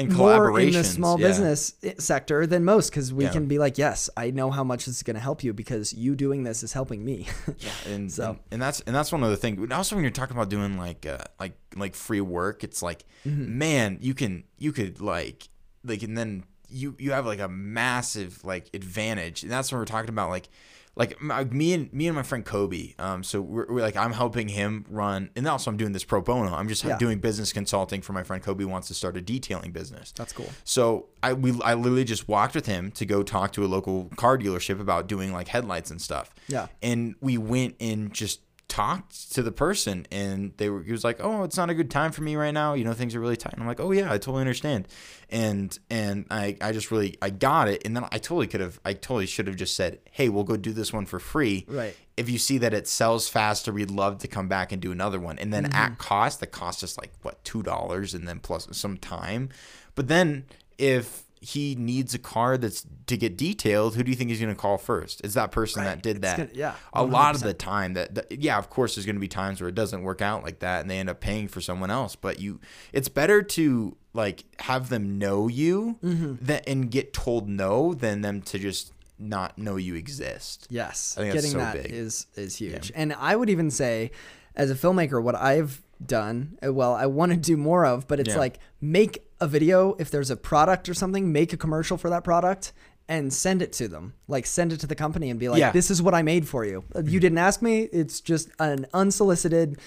And 0.00 0.16
More 0.16 0.58
in 0.60 0.72
the 0.72 0.84
small 0.84 1.20
yeah. 1.20 1.26
business 1.28 1.74
i- 1.84 1.94
sector 1.98 2.46
than 2.46 2.64
most 2.64 2.90
because 2.90 3.12
we 3.12 3.24
Yeah. 3.24 3.32
can 3.32 3.46
be 3.46 3.58
like, 3.58 3.78
yes, 3.78 4.08
I 4.16 4.30
know 4.30 4.50
how 4.50 4.64
much 4.64 4.86
this 4.86 4.96
is 4.96 5.02
going 5.02 5.14
to 5.16 5.20
help 5.20 5.44
you 5.44 5.52
because 5.52 5.92
you 5.92 6.16
doing 6.16 6.42
this 6.44 6.62
is 6.62 6.72
helping 6.72 7.04
me. 7.04 7.26
Yeah, 7.58 7.70
and, 7.94 8.10
So- 8.12 8.30
and 8.30 8.38
and 8.52 8.62
that's 8.62 8.80
and 8.80 8.94
that's 8.96 9.12
one 9.12 9.22
of 9.22 9.30
the 9.30 9.36
things. 9.36 9.70
Also, 9.72 9.94
when 9.96 10.04
you're 10.04 10.10
talking 10.10 10.36
about 10.36 10.48
doing 10.48 10.76
like 10.78 11.06
uh, 11.06 11.18
like 11.38 11.52
like 11.76 11.94
free 11.94 12.20
work, 12.20 12.64
it's 12.64 12.82
like, 12.82 13.04
Mm-hmm. 13.26 13.58
man, 13.58 13.98
you 14.00 14.14
can 14.14 14.44
you 14.58 14.72
could 14.72 15.00
like 15.00 15.48
like 15.84 16.02
and 16.02 16.16
then 16.16 16.44
you 16.68 16.94
you 16.98 17.12
have 17.12 17.26
like 17.26 17.40
a 17.40 17.48
massive 17.48 18.44
like 18.44 18.70
advantage, 18.74 19.42
and 19.42 19.50
that's 19.52 19.70
when 19.72 19.78
we're 19.78 19.84
talking 19.84 20.08
about 20.10 20.30
like 20.30 20.48
like 20.96 21.20
my, 21.22 21.44
me 21.44 21.72
and 21.72 21.92
me 21.92 22.08
and 22.08 22.16
my 22.16 22.22
friend 22.22 22.44
Kobe. 22.44 22.94
Um, 22.98 23.22
so 23.22 23.40
we're, 23.40 23.66
we're 23.72 23.80
like 23.80 23.96
I'm 23.96 24.12
helping 24.12 24.48
him 24.48 24.84
run, 24.88 25.30
and 25.36 25.46
also 25.48 25.70
I'm 25.70 25.76
doing 25.76 25.92
this 25.92 26.04
pro 26.04 26.20
bono. 26.20 26.52
I'm 26.52 26.68
just 26.68 26.84
Yeah. 26.84 26.98
doing 26.98 27.20
business 27.20 27.52
consulting 27.52 28.02
for 28.02 28.12
my 28.12 28.22
friend 28.22 28.42
Kobe. 28.42 28.64
Wants 28.64 28.88
to 28.88 28.94
start 28.94 29.16
a 29.16 29.20
detailing 29.20 29.72
business. 29.72 30.12
That's 30.12 30.32
cool. 30.32 30.50
So 30.64 31.06
I 31.22 31.32
we 31.32 31.58
I 31.62 31.74
literally 31.74 32.04
just 32.04 32.28
walked 32.28 32.54
with 32.54 32.66
him 32.66 32.90
to 32.92 33.06
go 33.06 33.22
talk 33.22 33.52
to 33.52 33.64
a 33.64 33.68
local 33.68 34.10
car 34.16 34.36
dealership 34.36 34.80
about 34.80 35.06
doing 35.06 35.32
like 35.32 35.48
headlights 35.48 35.90
and 35.90 36.00
stuff. 36.02 36.34
Yeah. 36.48 36.66
And 36.82 37.14
we 37.20 37.38
went 37.38 37.76
and 37.80 38.12
just 38.12 38.40
talked 38.70 39.32
to 39.34 39.42
the 39.42 39.52
person 39.52 40.06
and 40.10 40.52
they 40.56 40.70
were 40.70 40.82
he 40.82 40.92
was 40.92 41.04
like, 41.04 41.18
"Oh, 41.20 41.42
it's 41.42 41.56
not 41.58 41.68
a 41.68 41.74
good 41.74 41.90
time 41.90 42.12
for 42.12 42.22
me 42.22 42.36
right 42.36 42.52
now. 42.54 42.72
You 42.72 42.84
know, 42.84 42.94
things 42.94 43.14
are 43.14 43.20
really 43.20 43.36
tight." 43.36 43.52
And 43.52 43.60
I'm 43.62 43.68
like, 43.68 43.80
"Oh 43.80 43.90
yeah, 43.92 44.06
I 44.10 44.16
totally 44.16 44.40
understand." 44.40 44.88
And 45.28 45.78
and 45.90 46.24
I 46.30 46.56
I 46.60 46.72
just 46.72 46.90
really 46.90 47.16
I 47.20 47.30
got 47.30 47.68
it. 47.68 47.82
And 47.84 47.94
then 47.94 48.04
I 48.04 48.18
totally 48.18 48.46
could 48.46 48.60
have 48.60 48.80
I 48.84 48.94
totally 48.94 49.26
should 49.26 49.46
have 49.46 49.56
just 49.56 49.76
said, 49.76 49.98
"Hey, 50.10 50.28
we'll 50.30 50.44
go 50.44 50.56
do 50.56 50.72
this 50.72 50.92
one 50.92 51.04
for 51.04 51.18
free." 51.18 51.66
Right. 51.68 51.94
If 52.16 52.30
you 52.30 52.38
see 52.38 52.58
that 52.58 52.72
it 52.74 52.86
sells 52.86 53.28
faster, 53.28 53.72
we'd 53.72 53.90
love 53.90 54.18
to 54.18 54.28
come 54.28 54.46
back 54.48 54.72
and 54.72 54.80
do 54.80 54.92
another 54.92 55.18
one. 55.20 55.38
And 55.38 55.52
then 55.52 55.64
Mm-hmm. 55.64 55.74
at 55.76 55.98
cost, 55.98 56.40
the 56.40 56.46
cost 56.46 56.82
is 56.82 56.96
like 56.96 57.12
what 57.22 57.42
two 57.44 57.62
dollars, 57.62 58.14
and 58.14 58.26
then 58.26 58.38
plus 58.40 58.68
some 58.72 58.96
time. 58.96 59.48
But 59.94 60.08
then 60.08 60.44
if 60.78 61.24
he 61.42 61.74
needs 61.74 62.12
a 62.14 62.18
car 62.18 62.58
that's 62.58 62.84
to 63.06 63.16
get 63.16 63.36
detailed, 63.36 63.94
who 63.96 64.02
do 64.02 64.10
you 64.10 64.16
think 64.16 64.28
he's 64.30 64.40
going 64.40 64.54
to 64.54 64.60
call 64.60 64.76
first? 64.76 65.22
It's 65.24 65.34
that 65.34 65.50
person 65.52 65.82
that 65.84 66.02
did 66.02 66.20
that. 66.22 66.36
gonna- 66.36 66.50
yeah, 66.52 66.74
a 66.92 67.02
lot 67.02 67.34
of 67.34 67.40
the 67.42 67.54
time 67.54 67.94
that, 67.94 68.14
that 68.14 68.30
yeah, 68.32 68.58
of 68.58 68.68
course, 68.68 68.94
there's 68.94 69.06
going 69.06 69.16
to 69.16 69.20
be 69.20 69.28
times 69.28 69.60
where 69.60 69.68
it 69.68 69.74
doesn't 69.74 70.02
work 70.02 70.20
out 70.20 70.42
like 70.44 70.58
that, 70.58 70.82
and 70.82 70.90
they 70.90 70.98
end 70.98 71.08
up 71.08 71.20
paying 71.20 71.48
for 71.48 71.60
someone 71.60 71.90
else. 71.90 72.14
But 72.14 72.40
you, 72.40 72.60
it's 72.92 73.08
better 73.08 73.40
to 73.42 73.96
like 74.12 74.44
have 74.60 74.88
them 74.90 75.18
know 75.18 75.48
you 75.48 75.96
Mm-hmm. 76.02 76.44
that 76.44 76.68
and 76.68 76.90
get 76.90 77.12
told 77.12 77.48
no 77.48 77.94
than 77.94 78.20
them 78.20 78.42
to 78.42 78.58
just 78.58 78.92
not 79.18 79.56
know 79.56 79.76
you 79.76 79.94
exist. 79.94 80.66
Yes, 80.68 81.14
I 81.16 81.22
think 81.22 81.34
getting 81.34 81.50
so 81.52 81.58
that 81.58 81.74
big. 81.82 81.90
is 81.92 82.26
is 82.36 82.56
huge. 82.56 82.92
And 82.94 83.12
I 83.14 83.34
would 83.36 83.48
even 83.48 83.70
say, 83.70 84.10
as 84.56 84.70
a 84.70 84.74
filmmaker, 84.74 85.22
what 85.22 85.34
I've 85.36 85.80
done, 86.04 86.58
uh, 86.66 86.72
well, 86.72 86.94
I 86.94 87.06
want 87.06 87.32
to 87.32 87.38
do 87.38 87.56
more 87.56 87.86
of, 87.86 88.06
but 88.08 88.20
it's 88.20 88.30
Yeah. 88.30 88.38
like 88.38 88.58
make 88.80 89.24
a 89.40 89.46
video 89.46 89.94
if 89.98 90.10
there's 90.10 90.30
a 90.30 90.36
product 90.36 90.88
or 90.88 90.94
something, 90.94 91.32
make 91.32 91.52
a 91.52 91.56
commercial 91.56 91.96
for 91.96 92.10
that 92.10 92.24
product. 92.24 92.72
And 93.08 93.32
send 93.32 93.60
it 93.60 93.72
to 93.72 93.88
them, 93.88 94.14
like 94.28 94.46
send 94.46 94.72
it 94.72 94.78
to 94.80 94.86
the 94.86 94.94
company 94.94 95.30
and 95.30 95.40
be 95.40 95.48
like, 95.48 95.58
Yeah. 95.58 95.72
"This 95.72 95.90
is 95.90 96.00
what 96.00 96.14
I 96.14 96.22
made 96.22 96.46
for 96.46 96.64
you. 96.64 96.84
Uh, 96.94 97.02
You 97.04 97.18
didn't 97.18 97.38
ask 97.38 97.60
me. 97.60 97.88
It's 97.92 98.20
just 98.20 98.50
an 98.60 98.86
unsolicited 98.94 99.78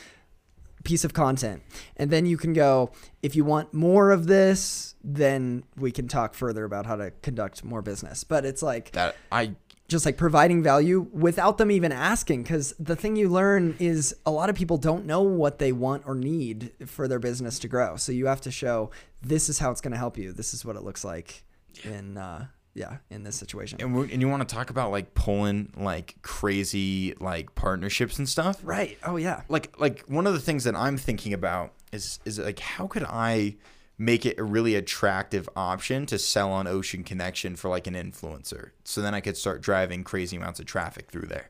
piece 0.84 1.06
of 1.06 1.14
content. 1.14 1.62
And 1.96 2.12
then 2.12 2.26
you 2.26 2.36
can 2.36 2.52
go, 2.52 2.92
if 3.22 3.34
you 3.34 3.46
want 3.46 3.74
more 3.74 4.12
of 4.12 4.28
this, 4.28 4.96
then 5.02 5.64
we 5.78 5.90
can 5.94 6.10
talk 6.10 6.34
further 6.34 6.66
about 6.66 6.86
how 6.86 6.98
to 6.98 7.12
conduct 7.22 7.64
more 7.64 7.82
business. 7.82 8.26
But 8.26 8.44
it's 8.44 8.62
like 8.62 8.92
That 8.92 9.16
I 9.32 9.56
just 9.88 10.06
like 10.06 10.18
providing 10.18 10.64
value 10.64 11.08
without 11.12 11.58
them 11.58 11.70
even 11.70 11.92
asking 11.92 12.44
because 12.44 12.74
the 12.80 12.96
thing 12.96 13.16
you 13.16 13.30
learn 13.30 13.76
is 13.80 14.16
a 14.26 14.32
lot 14.32 14.50
of 14.50 14.56
people 14.56 14.78
don't 14.78 15.06
know 15.06 15.22
what 15.22 15.60
they 15.60 15.72
want 15.72 16.04
or 16.06 16.16
need 16.16 16.72
for 16.86 17.08
their 17.08 17.20
business 17.20 17.60
to 17.60 17.68
grow 17.68 17.96
so 17.96 18.12
you 18.12 18.26
have 18.26 18.42
to 18.42 18.52
show 18.52 18.90
this 19.22 19.50
is 19.50 19.60
how 19.60 19.72
it's 19.72 19.82
going 19.82 19.92
to 19.92 19.98
help 19.98 20.18
you 20.18 20.32
this 20.32 20.54
is 20.54 20.66
what 20.66 20.76
it 20.76 20.84
looks 20.84 21.04
like 21.04 21.44
in 21.84 22.18
uh 22.18 22.46
yeah, 22.76 22.98
in 23.10 23.24
this 23.24 23.36
situation. 23.36 23.80
And, 23.82 23.96
and 24.12 24.22
you 24.22 24.28
want 24.28 24.48
to 24.48 24.54
talk 24.56 24.70
about 24.70 24.92
like 24.92 25.14
pulling 25.14 25.72
like 25.78 26.16
crazy 26.22 27.14
like 27.20 27.54
partnerships 27.56 28.18
and 28.18 28.28
stuff? 28.28 28.60
right. 28.64 28.98
Oh 29.04 29.18
yeah. 29.18 29.42
like 29.48 29.80
like 29.80 30.04
one 30.08 30.26
of 30.26 30.34
the 30.34 30.40
things 30.40 30.64
that 30.64 30.76
I'm 30.76 30.98
thinking 30.98 31.34
about 31.34 31.74
is 31.92 32.20
is 32.26 32.40
like 32.40 32.60
how 32.60 32.88
could 32.88 33.04
I 33.04 33.58
make 33.98 34.26
it 34.26 34.40
a 34.40 34.44
really 34.44 34.76
attractive 34.76 35.48
option 35.56 36.06
to 36.08 36.18
sell 36.18 36.52
on 36.52 36.68
Ocean 36.68 37.04
Connection 37.04 37.56
for 37.56 37.70
like 37.70 37.86
an 37.88 37.94
influencer. 37.94 38.72
So 38.84 39.02
then 39.02 39.14
I 39.14 39.22
could 39.22 39.38
start 39.38 39.62
driving 39.62 40.04
crazy 40.04 40.36
amounts 40.38 40.60
of 40.60 40.66
traffic 40.66 41.12
through 41.12 41.28
there. 41.28 41.50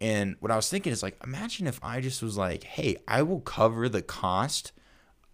And 0.00 0.36
what 0.40 0.50
I 0.52 0.56
was 0.56 0.68
thinking 0.68 0.92
is 0.92 1.02
like 1.02 1.16
imagine 1.24 1.66
if 1.66 1.80
I 1.82 2.00
just 2.00 2.22
was 2.22 2.36
like, 2.36 2.64
"Hey, 2.64 2.96
I 3.08 3.22
will 3.22 3.40
cover 3.40 3.88
the 3.88 4.02
cost 4.02 4.72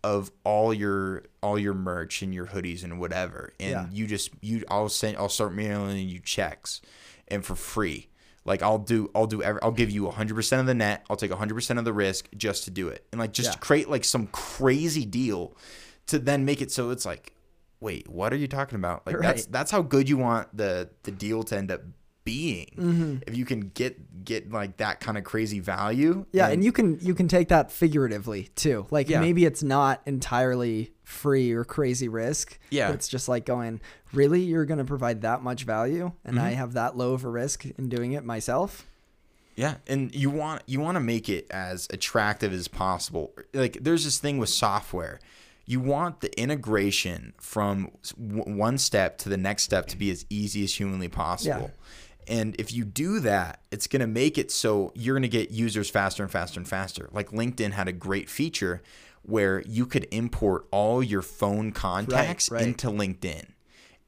of 0.04 0.30
all 0.44 0.72
your 0.72 1.24
all 1.42 1.58
your 1.58 1.74
merch 1.74 2.22
and 2.22 2.32
your 2.34 2.46
hoodies 2.46 2.82
and 2.82 2.98
whatever 2.98 3.52
and 3.60 3.70
Yeah. 3.70 3.86
you 3.92 4.06
just 4.06 4.30
you 4.40 4.64
I'll 4.68 4.88
send 4.88 5.16
I'll 5.16 5.28
start 5.28 5.52
mailing 5.54 6.08
you 6.08 6.18
checks 6.18 6.80
and 7.28 7.44
for 7.44 7.54
free 7.54 8.08
like 8.44 8.62
I'll 8.62 8.78
do 8.80 9.10
I'll 9.14 9.28
do 9.28 9.42
every, 9.44 9.62
I'll 9.62 9.70
give 9.70 9.90
you 9.90 10.08
100% 10.08 10.58
of 10.58 10.66
the 10.66 10.74
net 10.74 11.04
I'll 11.08 11.14
take 11.16 11.30
100% 11.30 11.78
of 11.78 11.84
the 11.84 11.92
risk 11.92 12.28
just 12.36 12.64
to 12.64 12.72
do 12.72 12.88
it 12.88 13.06
and 13.12 13.20
like 13.20 13.32
just 13.32 13.52
Yeah. 13.52 13.58
create 13.58 13.88
like 13.88 14.04
some 14.04 14.26
crazy 14.28 15.04
deal 15.04 15.56
to 16.06 16.18
then 16.18 16.44
make 16.44 16.60
it 16.62 16.70
so 16.70 16.90
it's 16.90 17.04
like 17.06 17.34
wait 17.80 18.08
what 18.08 18.32
are 18.32 18.36
you 18.36 18.46
talking 18.48 18.76
about 18.76 19.06
like 19.06 19.18
that's 19.20 19.42
Right. 19.42 19.52
that's 19.52 19.70
how 19.70 19.82
good 19.82 20.08
you 20.08 20.16
want 20.18 20.54
the 20.56 20.90
the 21.04 21.10
deal 21.10 21.42
to 21.44 21.56
end 21.56 21.70
up 21.70 21.82
being 22.24 22.66
Mm-hmm. 22.78 23.16
if 23.26 23.36
you 23.36 23.44
can 23.44 23.60
get 23.74 24.24
get 24.24 24.52
like 24.52 24.76
that 24.76 25.00
kind 25.00 25.18
of 25.18 25.24
crazy 25.24 25.58
value 25.58 26.24
Yeah, 26.32 26.48
and 26.48 26.62
you 26.62 26.70
can 26.70 26.98
you 27.00 27.14
can 27.14 27.26
take 27.26 27.48
that 27.48 27.72
figuratively 27.72 28.48
too. 28.54 28.86
Like 28.92 29.08
Yeah. 29.08 29.20
maybe 29.20 29.44
it's 29.44 29.62
not 29.64 30.00
entirely 30.06 30.92
free 31.02 31.50
or 31.50 31.64
crazy 31.64 32.08
risk. 32.08 32.58
Yeah. 32.70 32.92
It's 32.92 33.08
just 33.08 33.28
like 33.28 33.44
going, 33.44 33.80
really, 34.12 34.40
you're 34.40 34.64
gonna 34.64 34.84
provide 34.84 35.22
that 35.22 35.42
much 35.42 35.64
value, 35.64 36.12
and 36.24 36.36
Mm-hmm. 36.36 36.46
I 36.46 36.50
have 36.50 36.74
that 36.74 36.96
low 36.96 37.12
of 37.14 37.24
a 37.24 37.28
risk 37.28 37.64
in 37.66 37.88
doing 37.88 38.12
it 38.12 38.24
myself. 38.24 38.86
Yeah, 39.56 39.74
and 39.88 40.14
you 40.14 40.30
want 40.30 40.62
you 40.66 40.78
want 40.78 40.94
to 40.94 41.00
make 41.00 41.28
it 41.28 41.48
as 41.50 41.88
attractive 41.90 42.52
as 42.52 42.68
possible. 42.68 43.32
Like 43.52 43.78
there's 43.82 44.04
this 44.04 44.18
thing 44.20 44.38
with 44.38 44.48
software. 44.48 45.18
You 45.66 45.80
want 45.80 46.20
the 46.20 46.40
integration 46.40 47.32
from 47.38 47.90
w- 48.20 48.56
one 48.56 48.78
step 48.78 49.18
to 49.18 49.28
the 49.28 49.36
next 49.36 49.62
step 49.62 49.86
to 49.88 49.96
be 49.96 50.10
as 50.10 50.26
easy 50.28 50.64
as 50.64 50.74
humanly 50.74 51.08
possible. 51.08 51.70
And 52.28 52.54
if 52.58 52.72
you 52.72 52.84
do 52.84 53.20
that, 53.20 53.60
it's 53.70 53.86
going 53.86 54.00
to 54.00 54.06
make 54.06 54.38
it 54.38 54.50
so 54.50 54.92
you're 54.94 55.14
going 55.14 55.22
to 55.22 55.28
get 55.28 55.50
users 55.50 55.90
faster 55.90 56.22
and 56.22 56.30
faster 56.30 56.60
and 56.60 56.68
faster. 56.68 57.08
Like 57.12 57.30
LinkedIn 57.30 57.72
had 57.72 57.88
a 57.88 57.92
great 57.92 58.30
feature 58.30 58.82
where 59.22 59.62
you 59.62 59.86
could 59.86 60.06
import 60.10 60.66
all 60.70 61.02
your 61.02 61.22
phone 61.22 61.72
contacts 61.72 62.50
right. 62.50 62.62
into 62.62 62.88
LinkedIn 62.88 63.46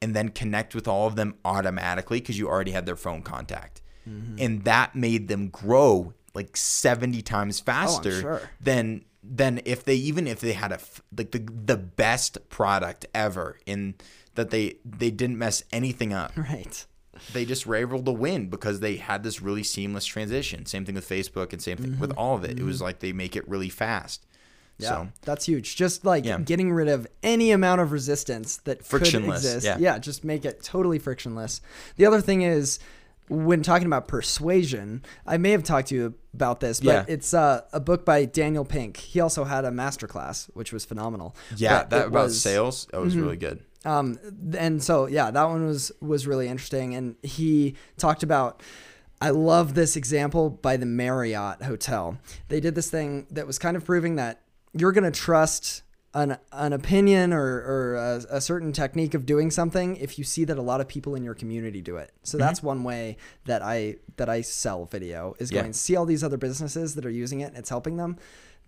and 0.01 0.15
then 0.15 0.29
connect 0.29 0.75
with 0.75 0.87
all 0.87 1.07
of 1.07 1.15
them 1.15 1.35
automatically 1.45 2.19
because 2.19 2.37
you 2.37 2.47
already 2.47 2.71
had 2.71 2.85
their 2.85 2.95
phone 2.97 3.21
contact. 3.21 3.81
Mm-hmm. 4.07 4.35
And 4.39 4.63
that 4.65 4.95
made 4.95 5.27
them 5.29 5.47
grow 5.49 6.13
like 6.33 6.55
70 6.57 7.21
times 7.21 7.59
faster 7.59 8.09
Oh, 8.09 8.21
sure. 8.21 8.49
than 8.61 9.05
than 9.27 9.61
if 9.65 9.83
they 9.83 9.95
even 9.95 10.27
if 10.27 10.39
they 10.39 10.53
had 10.53 10.71
a 10.71 10.79
like 11.17 11.31
the 11.31 11.39
the 11.39 11.77
best 11.77 12.47
product 12.49 13.05
ever 13.13 13.59
in 13.65 13.95
that 14.35 14.49
they 14.51 14.75
they 14.85 15.09
didn't 15.11 15.37
mess 15.37 15.63
anything 15.71 16.13
up. 16.13 16.31
Right. 16.37 16.85
They 17.31 17.45
just 17.45 17.65
were 17.65 17.75
able 17.77 18.03
to 18.03 18.11
win 18.11 18.49
because 18.49 18.81
they 18.81 18.97
had 18.97 19.23
this 19.23 19.41
really 19.41 19.63
seamless 19.63 20.05
transition. 20.05 20.65
Same 20.65 20.83
thing 20.83 20.95
with 20.95 21.07
Facebook 21.07 21.53
and 21.53 21.61
same 21.61 21.77
thing 21.77 21.97
with 21.97 22.11
all 22.17 22.35
of 22.35 22.43
it. 22.43 22.59
It 22.59 22.63
was 22.63 22.81
like 22.81 22.99
they 22.99 23.13
make 23.13 23.37
it 23.37 23.47
really 23.47 23.69
fast. 23.69 24.21
Mm-hmm. 24.23 24.83
Yeah, 24.83 24.89
So 24.89 25.07
that's 25.21 25.45
huge. 25.45 25.77
Just 25.77 26.03
like 26.03 26.25
Yeah. 26.25 26.39
getting 26.39 26.73
rid 26.73 26.89
of 26.89 27.07
any 27.23 27.51
amount 27.51 27.79
of 27.79 27.93
resistance 27.93 28.57
that 28.65 28.83
Frictionless, 28.85 29.43
could 29.43 29.55
exist. 29.55 29.79
yeah. 29.79 29.97
just 29.97 30.25
make 30.25 30.43
it 30.43 30.61
totally 30.61 30.99
frictionless. 30.99 31.61
The 31.95 32.05
other 32.05 32.19
thing 32.19 32.41
is 32.41 32.79
when 33.29 33.63
talking 33.63 33.87
about 33.87 34.07
persuasion, 34.07 35.03
I 35.25 35.37
may 35.37 35.51
have 35.51 35.63
talked 35.63 35.87
to 35.89 35.95
you 35.95 36.13
about 36.33 36.59
this, 36.59 36.79
but 36.79 36.85
Yeah. 36.87 37.05
it's 37.07 37.33
uh, 37.33 37.61
a 37.73 37.79
book 37.79 38.05
by 38.05 38.25
Daniel 38.25 38.65
Pink. 38.65 38.97
He 38.97 39.19
also 39.19 39.45
had 39.45 39.65
a 39.65 39.71
masterclass, 39.71 40.49
which 40.53 40.71
was 40.73 40.85
phenomenal. 40.85 41.35
yeah, 41.55 41.79
But 41.83 41.89
that 41.91 42.07
about 42.07 42.23
was- 42.25 42.41
sales, 42.41 42.87
that 42.91 43.01
was 43.01 43.15
really 43.17 43.37
good. 43.37 43.63
um, 43.85 44.19
and 44.57 44.83
so 44.83 45.07
yeah, 45.07 45.31
that 45.31 45.43
one 45.49 45.65
was 45.65 45.91
was 46.01 46.27
really 46.27 46.47
interesting, 46.47 46.95
and 46.95 47.15
he 47.23 47.75
talked 47.97 48.23
about. 48.23 48.61
I 49.21 49.29
love 49.29 49.75
this 49.75 49.95
example 49.95 50.49
by 50.49 50.75
the 50.75 50.85
Marriott 50.85 51.63
Hotel. 51.63 52.17
They 52.49 52.59
did 52.59 52.75
this 52.75 52.89
thing 52.89 53.27
that 53.31 53.47
was 53.47 53.57
kind 53.57 53.77
of 53.77 53.85
proving 53.85 54.17
that 54.17 54.41
you're 54.73 54.91
going 54.91 55.05
to 55.05 55.17
trust 55.19 55.83
an 56.15 56.37
an 56.53 56.71
opinion 56.71 57.33
or, 57.33 57.43
or 57.43 57.95
a, 57.95 58.37
a 58.37 58.41
certain 58.41 58.71
technique 58.71 59.13
of 59.13 59.25
doing 59.25 59.51
something 59.51 59.97
if 59.97 60.17
you 60.17 60.23
see 60.23 60.45
that 60.45 60.57
a 60.57 60.61
lot 60.61 60.79
of 60.81 60.87
people 60.87 61.13
in 61.13 61.23
your 61.23 61.35
community 61.35 61.81
do 61.81 61.97
it. 61.97 62.11
So 62.23 62.37
that's 62.37 62.59
mm-hmm. 62.59 62.67
one 62.67 62.83
way 62.85 63.17
that 63.45 63.61
I 63.61 63.97
that 64.15 64.29
I 64.29 64.41
sell 64.41 64.85
video 64.85 65.35
is 65.39 65.51
Yeah. 65.51 65.61
going 65.61 65.73
see 65.73 65.95
all 65.95 66.05
these 66.05 66.23
other 66.23 66.37
businesses 66.37 66.95
that 66.95 67.05
are 67.05 67.11
using 67.11 67.41
it 67.41 67.49
and 67.49 67.57
it's 67.57 67.69
helping 67.69 67.97
them. 67.97 68.17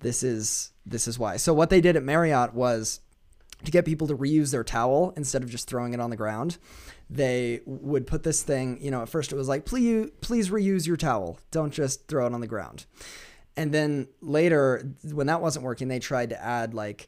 This 0.01 0.21
is 0.21 0.71
this 0.85 1.07
is 1.07 1.17
why. 1.17 1.37
So 1.37 1.53
what 1.53 1.69
they 1.69 1.79
did 1.81 1.95
at 1.95 2.03
Marriott 2.03 2.53
was 2.53 2.99
to 3.63 3.71
get 3.71 3.85
people 3.85 4.07
to 4.07 4.15
reuse 4.15 4.51
their 4.51 4.63
towel 4.63 5.13
instead 5.15 5.41
of 5.41 5.49
just 5.49 5.67
throwing 5.67 5.93
it 5.93 5.99
on 5.99 6.09
the 6.09 6.17
ground. 6.17 6.57
They 7.09 7.61
would 7.65 8.05
put 8.05 8.23
this 8.23 8.43
thing, 8.43 8.77
you 8.81 8.91
know, 8.91 9.01
at 9.01 9.09
first 9.09 9.31
it 9.31 9.35
was 9.35 9.47
like, 9.47 9.65
please, 9.65 10.11
please 10.21 10.49
reuse 10.49 10.85
your 10.85 10.97
towel. 10.97 11.39
Don't 11.49 11.71
just 11.71 12.07
throw 12.07 12.27
it 12.27 12.33
on 12.33 12.41
the 12.41 12.47
ground. 12.47 12.85
And 13.55 13.73
then 13.73 14.09
later, 14.21 14.93
when 15.11 15.27
that 15.27 15.41
wasn't 15.41 15.65
working, 15.65 15.87
they 15.87 15.97
tried 15.97 16.29
to 16.29 16.43
add 16.43 16.75
like 16.75 17.07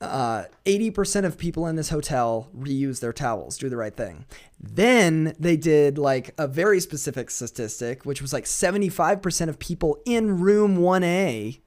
uh, 0.00 0.44
80% 0.64 1.24
of 1.24 1.38
people 1.38 1.66
in 1.66 1.76
this 1.76 1.88
hotel 1.88 2.48
reuse 2.56 3.00
their 3.00 3.12
towels, 3.12 3.58
do 3.58 3.68
the 3.68 3.76
right 3.76 3.94
thing. 3.94 4.26
Then 4.60 5.34
they 5.38 5.56
did 5.56 5.98
like 5.98 6.34
a 6.38 6.46
very 6.46 6.80
specific 6.80 7.30
statistic, 7.30 8.04
which 8.04 8.22
was 8.22 8.32
like 8.32 8.44
75% 8.44 9.48
of 9.48 9.58
people 9.58 9.98
in 10.04 10.40
room 10.40 10.78
1A 10.78 11.60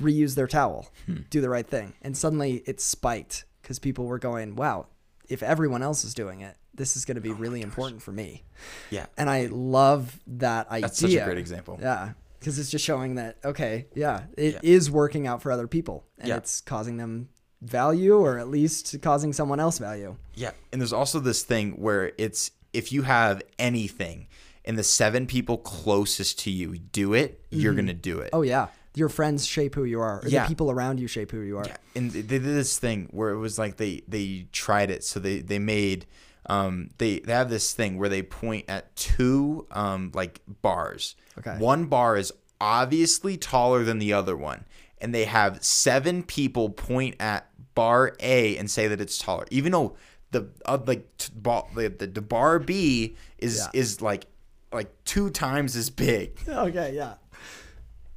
reuse 0.00 0.34
their 0.34 0.46
towel, 0.46 0.90
do 1.30 1.40
the 1.40 1.48
right 1.48 1.66
thing. 1.66 1.94
And 2.02 2.16
suddenly 2.16 2.62
it 2.66 2.80
spiked 2.80 3.44
because 3.62 3.78
people 3.78 4.04
were 4.06 4.18
going, 4.18 4.56
wow, 4.56 4.86
if 5.28 5.42
everyone 5.42 5.82
else 5.82 6.04
is 6.04 6.14
doing 6.14 6.40
it, 6.40 6.56
this 6.74 6.96
is 6.96 7.04
going 7.04 7.14
to 7.14 7.20
be 7.20 7.32
really 7.32 7.62
important 7.62 8.02
for 8.02 8.12
me. 8.12 8.42
Yeah. 8.90 9.06
And 9.16 9.30
I 9.30 9.46
love 9.46 10.20
that 10.26 10.68
idea. 10.68 10.80
That's 10.82 10.98
such 10.98 11.14
a 11.14 11.24
great 11.24 11.38
example. 11.38 11.78
Yeah. 11.80 12.12
Because 12.44 12.58
it's 12.58 12.68
just 12.68 12.84
showing 12.84 13.14
that, 13.14 13.38
okay, 13.42 13.86
yeah, 13.94 14.24
it 14.36 14.58
is 14.62 14.88
Yeah. 14.88 14.92
working 14.92 15.26
out 15.26 15.40
for 15.40 15.50
other 15.50 15.66
people 15.66 16.04
and 16.18 16.28
Yeah. 16.28 16.36
it's 16.36 16.60
causing 16.60 16.98
them 16.98 17.30
value 17.62 18.18
or 18.18 18.38
at 18.38 18.48
least 18.48 19.00
causing 19.00 19.32
someone 19.32 19.60
else 19.60 19.78
value. 19.78 20.16
Yeah, 20.34 20.50
and 20.70 20.78
there's 20.78 20.92
also 20.92 21.20
this 21.20 21.42
thing 21.42 21.72
where 21.72 22.12
it's 22.18 22.50
if 22.74 22.92
you 22.92 23.00
have 23.02 23.40
anything 23.58 24.26
and 24.66 24.76
the 24.78 24.82
seven 24.82 25.26
people 25.26 25.56
closest 25.56 26.38
to 26.40 26.50
you 26.50 26.76
do 26.76 27.14
it, 27.14 27.40
you're 27.48 27.72
mm-hmm. 27.72 27.80
gonna 27.80 27.94
do 27.94 28.18
it. 28.18 28.28
Oh, 28.34 28.42
yeah. 28.42 28.66
Your 28.94 29.08
friends 29.08 29.46
shape 29.46 29.74
who 29.74 29.84
you 29.84 30.00
are, 30.00 30.20
or 30.22 30.28
Yeah. 30.28 30.42
the 30.42 30.48
people 30.48 30.70
around 30.70 31.00
you 31.00 31.06
shape 31.06 31.30
who 31.30 31.40
you 31.40 31.56
are. 31.56 31.64
Yeah, 31.66 31.78
and 31.96 32.10
they 32.10 32.20
did 32.20 32.44
this 32.44 32.78
thing 32.78 33.08
where 33.10 33.30
it 33.30 33.38
was 33.38 33.58
like 33.58 33.78
they 33.78 34.02
they 34.06 34.48
tried 34.52 34.90
it, 34.90 35.02
so 35.02 35.18
they 35.18 35.38
they 35.38 35.58
made 35.58 36.04
um 36.46 36.90
they 36.98 37.20
they 37.20 37.32
have 37.32 37.50
this 37.50 37.72
thing 37.72 37.98
where 37.98 38.08
they 38.08 38.22
point 38.22 38.64
at 38.68 38.94
two 38.96 39.66
um 39.70 40.10
like 40.14 40.40
bars. 40.62 41.16
Okay. 41.38 41.56
One 41.58 41.86
bar 41.86 42.16
is 42.16 42.32
obviously 42.60 43.36
taller 43.36 43.82
than 43.84 43.98
the 43.98 44.12
other 44.12 44.36
one, 44.36 44.64
and 44.98 45.14
they 45.14 45.24
have 45.24 45.62
seven 45.64 46.22
people 46.22 46.70
point 46.70 47.16
at 47.20 47.48
bar 47.74 48.14
A 48.20 48.56
and 48.56 48.70
say 48.70 48.86
that 48.88 49.00
it's 49.00 49.18
taller, 49.18 49.46
even 49.50 49.72
though 49.72 49.96
the 50.30 50.48
uh, 50.66 50.78
like 50.86 51.16
t- 51.18 51.32
bar, 51.34 51.66
the, 51.74 51.88
the 51.88 52.20
bar 52.22 52.58
B 52.58 53.16
is 53.38 53.58
Yeah. 53.58 53.80
is 53.80 54.00
like 54.02 54.26
like 54.72 54.92
two 55.04 55.30
times 55.30 55.76
as 55.76 55.88
big 55.90 56.38
Okay, 56.48 56.94
yeah. 56.94 57.14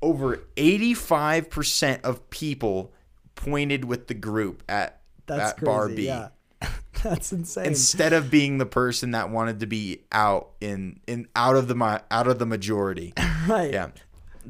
over 0.02 0.38
85% 0.56 2.02
of 2.04 2.30
people 2.30 2.94
pointed 3.36 3.86
with 3.86 4.08
the 4.08 4.14
group 4.14 4.64
at, 4.68 5.02
That's 5.28 5.52
at 5.52 5.58
crazy. 5.58 5.66
bar 5.66 5.90
B. 5.90 6.06
Yeah. 6.08 6.28
That's 7.04 7.32
insane. 7.32 7.66
Instead 7.66 8.14
of 8.14 8.32
being 8.32 8.58
the 8.58 8.66
person 8.66 9.12
that 9.12 9.30
wanted 9.30 9.60
to 9.60 9.68
be 9.68 10.02
out 10.12 10.50
in 10.62 11.00
in 11.08 11.28
out 11.36 11.56
of 11.56 11.68
the 11.68 12.02
out 12.12 12.28
of 12.28 12.40
the 12.40 12.46
majority. 12.46 13.14
right. 13.48 13.72
Yeah. 13.72 13.90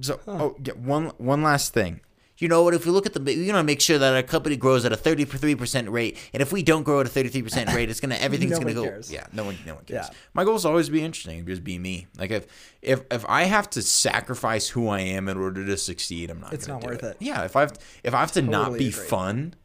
So 0.02 0.20
oh 0.28 0.56
yeah, 0.64 0.74
one 0.74 1.08
one 1.18 1.44
last 1.44 1.74
thing. 1.74 2.02
You 2.40 2.48
know 2.48 2.62
what? 2.62 2.76
If 2.76 2.86
we 2.86 2.92
look 2.92 3.08
at 3.08 3.14
the, 3.14 3.34
you 3.34 3.52
know, 3.52 3.64
make 3.64 3.82
sure 3.82 3.98
that 3.98 4.14
our 4.14 4.22
company 4.22 4.56
grows 4.58 4.86
at 4.86 4.92
a 4.92 4.96
thirty-three 4.96 5.56
percent 5.56 5.90
rate, 5.90 6.18
and 6.34 6.42
if 6.42 6.54
we 6.54 6.62
don't 6.62 6.84
grow 6.84 7.00
at 7.00 7.08
a 7.08 7.10
thirty-three 7.10 7.42
percent 7.42 7.74
rate, 7.74 7.90
it's 7.90 8.00
gonna 8.00 8.14
everything's 8.20 8.52
No 8.52 8.60
gonna 8.60 8.74
go. 8.76 8.84
cares. 8.84 9.12
Yeah, 9.12 9.26
no 9.34 9.44
one 9.44 9.58
no 9.66 9.74
one 9.74 9.86
cares. 9.86 10.06
Yeah. 10.08 10.16
My 10.36 10.44
goal 10.44 10.56
is 10.56 10.64
always 10.64 10.86
to 10.86 10.92
be 10.92 11.02
interesting, 11.02 11.44
just 11.48 11.64
be 11.64 11.80
me. 11.80 12.06
Like 12.16 12.30
if 12.30 12.46
if 12.84 13.02
if 13.10 13.26
I 13.28 13.46
have 13.46 13.72
to 13.72 13.82
sacrifice 13.82 14.68
who 14.70 14.88
I 14.88 15.00
am 15.00 15.28
in 15.28 15.38
order 15.38 15.66
to 15.66 15.78
succeed, 15.78 16.30
I'm 16.30 16.40
not 16.40 16.54
It's 16.54 16.68
gonna 16.68 16.80
not 16.80 16.88
worth 16.88 17.04
it. 17.04 17.18
Yeah, 17.20 17.44
if 17.44 17.56
I've 17.56 17.74
if 18.04 18.14
I 18.14 18.20
have 18.20 18.32
to 18.34 18.44
not 18.44 18.74
be 18.74 18.90
agree. 18.90 18.92
fun 18.92 19.56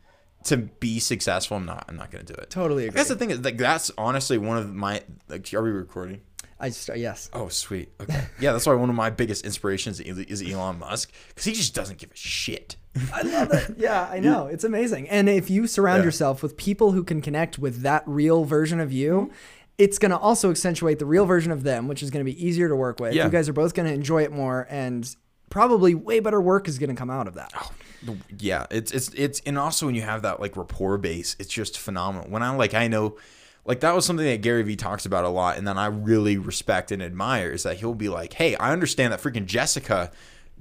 to 0.44 0.56
be 0.56 0.98
successful, 1.00 1.56
I'm 1.56 1.66
not 1.66 1.84
I'm 1.88 1.96
not 1.96 2.10
gonna 2.10 2.24
do 2.24 2.34
it. 2.34 2.50
Totally 2.50 2.86
agree. 2.88 3.02
the 3.02 3.16
thing 3.16 3.30
is 3.30 3.40
like 3.44 3.58
that's 3.58 3.90
honestly 3.98 4.38
one 4.38 4.58
of 4.58 4.74
my 4.74 5.02
like 5.28 5.52
are 5.54 5.62
we 5.62 5.70
recording? 5.70 6.20
I 6.60 6.68
just, 6.68 6.88
uh, 6.90 6.94
yes. 6.94 7.28
Oh, 7.32 7.48
sweet. 7.48 7.88
Okay. 8.00 8.24
Yeah, 8.38 8.52
that's 8.52 8.66
why 8.66 8.74
one 8.74 8.88
of 8.88 8.94
my 8.94 9.10
biggest 9.10 9.44
inspirations 9.44 9.98
is 9.98 10.40
Elon 10.48 10.78
Musk 10.78 11.10
because 11.28 11.44
he 11.44 11.52
just 11.54 11.74
doesn't 11.74 11.98
give 11.98 12.12
a 12.12 12.16
shit. 12.16 12.76
I 13.12 13.22
love 13.22 13.52
it. 13.52 13.74
Yeah, 13.78 14.08
I 14.08 14.20
know. 14.20 14.46
It's 14.46 14.62
amazing. 14.62 15.08
And 15.08 15.28
if 15.28 15.50
you 15.50 15.66
surround 15.66 16.02
Yeah. 16.02 16.04
yourself 16.04 16.40
with 16.40 16.56
people 16.56 16.92
who 16.92 17.02
can 17.02 17.20
connect 17.20 17.58
with 17.58 17.82
that 17.82 18.04
real 18.06 18.44
version 18.44 18.78
of 18.78 18.92
you 18.92 19.32
it's 19.78 19.98
going 19.98 20.10
to 20.10 20.18
also 20.18 20.50
accentuate 20.50 20.98
the 20.98 21.06
real 21.06 21.24
version 21.24 21.50
of 21.50 21.62
them, 21.62 21.88
which 21.88 22.02
is 22.02 22.10
going 22.10 22.24
to 22.24 22.30
be 22.30 22.46
easier 22.46 22.68
to 22.68 22.76
work 22.76 23.00
with. 23.00 23.14
Yeah. 23.14 23.24
You 23.24 23.30
guys 23.30 23.48
are 23.48 23.54
both 23.54 23.74
going 23.74 23.88
to 23.88 23.94
enjoy 23.94 24.22
it 24.22 24.30
more, 24.30 24.66
and 24.70 25.16
probably 25.50 25.94
way 25.94 26.20
better 26.20 26.40
work 26.40 26.68
is 26.68 26.78
going 26.78 26.90
to 26.90 26.94
come 26.94 27.10
out 27.10 27.26
of 27.26 27.34
that. 27.34 27.52
Oh, 27.56 27.70
yeah 28.38 28.66
it's 28.70 28.90
it's 28.92 29.08
it's 29.14 29.40
and 29.46 29.58
also 29.58 29.86
when 29.86 29.94
you 29.94 30.02
have 30.02 30.22
that 30.22 30.40
like 30.40 30.56
rapport 30.56 30.98
base 30.98 31.36
it's 31.38 31.52
just 31.52 31.78
phenomenal. 31.78 32.28
When 32.28 32.42
i 32.42 32.54
like 32.54 32.74
i 32.74 32.88
know 32.88 33.16
like 33.64 33.80
that 33.80 33.94
was 33.94 34.04
something 34.04 34.26
that 34.26 34.42
gary 34.42 34.62
vee 34.62 34.76
talks 34.76 35.06
about 35.06 35.24
a 35.24 35.28
lot 35.28 35.56
and 35.56 35.66
then 35.66 35.78
i 35.78 35.86
really 35.86 36.36
respect 36.36 36.90
and 36.90 37.02
admire 37.02 37.50
is 37.50 37.62
that 37.62 37.78
he'll 37.78 37.94
be 37.94 38.08
like 38.08 38.32
hey 38.34 38.56
i 38.56 38.72
understand 38.72 39.12
that 39.12 39.20
freaking 39.20 39.46
jessica 39.46 40.10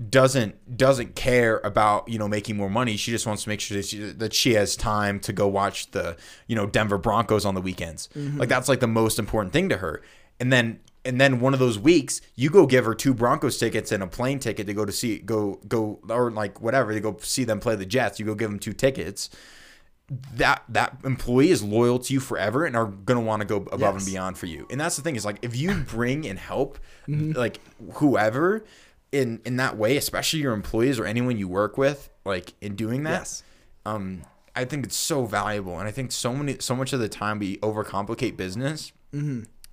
doesn't 0.10 0.78
doesn't 0.78 1.16
care 1.16 1.60
about 1.64 2.08
you 2.08 2.18
know 2.18 2.28
making 2.28 2.58
more 2.58 2.70
money. 2.70 2.98
She 2.98 3.12
just 3.12 3.28
wants 3.28 3.44
to 3.44 3.50
make 3.50 3.60
sure 3.60 3.78
that 3.78 3.86
she, 3.86 4.00
that 4.00 4.34
she 4.34 4.54
has 4.54 4.76
time 4.76 5.20
to 5.22 5.34
go 5.34 5.48
watch 5.48 5.92
the 5.92 6.18
you 6.48 6.56
know 6.56 6.66
denver 6.66 6.98
broncos 6.98 7.46
on 7.46 7.56
the 7.56 7.62
weekends. 7.62 8.10
Mm-hmm. 8.16 8.40
Like 8.40 8.50
that's 8.50 8.70
like 8.70 8.80
the 8.80 8.88
most 8.88 9.20
important 9.20 9.54
thing 9.54 9.70
to 9.70 9.78
her. 9.78 10.02
And 10.40 10.52
then 10.52 10.80
and 11.04 11.20
then 11.20 11.40
one 11.40 11.54
of 11.54 11.60
those 11.60 11.80
weeks 11.80 12.22
you 12.36 12.50
go 12.50 12.66
give 12.68 12.86
her 12.86 12.94
two 12.94 13.14
Broncos 13.14 13.58
tickets 13.58 13.92
and 13.92 14.04
a 14.04 14.08
plane 14.08 14.40
ticket 14.40 14.68
to 14.68 14.74
go 14.74 14.86
to 14.86 14.92
see 14.92 15.18
go 15.20 15.60
go 15.68 16.00
or 16.10 16.30
like 16.32 16.62
whatever 16.62 16.94
to 16.94 17.00
go 17.00 17.18
see 17.22 17.44
them 17.44 17.60
play 17.60 17.76
the 17.76 17.86
Jets. 17.86 18.20
You 18.20 18.26
go 18.26 18.36
give 18.36 18.50
them 18.50 18.60
two 18.60 18.74
tickets. 18.74 19.30
That 20.36 20.64
that 20.68 20.98
employee 21.06 21.52
is 21.52 21.64
loyal 21.64 21.98
to 22.00 22.14
you 22.14 22.20
forever 22.20 22.66
and 22.66 22.76
are 22.76 22.86
gonna 22.88 23.22
want 23.22 23.42
to 23.42 23.48
go 23.48 23.58
above 23.72 23.96
and 23.96 24.06
beyond 24.06 24.38
for 24.38 24.46
you. 24.46 24.68
And 24.70 24.80
that's 24.80 24.98
the 24.98 25.02
thing 25.02 25.16
is 25.16 25.24
like 25.24 25.38
if 25.42 25.56
you 25.56 25.74
bring 25.88 26.28
and 26.28 26.38
help 26.38 26.80
Mm-hmm. 27.08 27.32
like 27.32 27.60
whoever 27.94 28.64
in 29.12 29.42
in 29.46 29.56
that 29.58 29.78
way, 29.78 29.98
especially 29.98 30.40
your 30.40 30.54
employees 30.54 31.00
or 31.00 31.06
anyone 31.06 31.38
you 31.38 31.48
work 31.48 31.78
with, 31.78 32.10
like 32.26 32.54
in 32.62 32.76
doing 32.76 33.04
that, 33.04 33.20
Yes. 33.22 33.44
um, 33.86 34.22
I 34.56 34.66
think 34.66 34.86
it's 34.86 34.96
so 34.98 35.26
valuable, 35.26 35.80
and 35.80 35.88
I 35.88 35.92
think 35.92 36.12
so 36.12 36.34
many, 36.34 36.58
so 36.60 36.76
much 36.76 36.92
of 36.94 37.00
the 37.00 37.10
time 37.10 37.40
we 37.40 37.58
overcomplicate 37.58 38.36
business. 38.38 38.92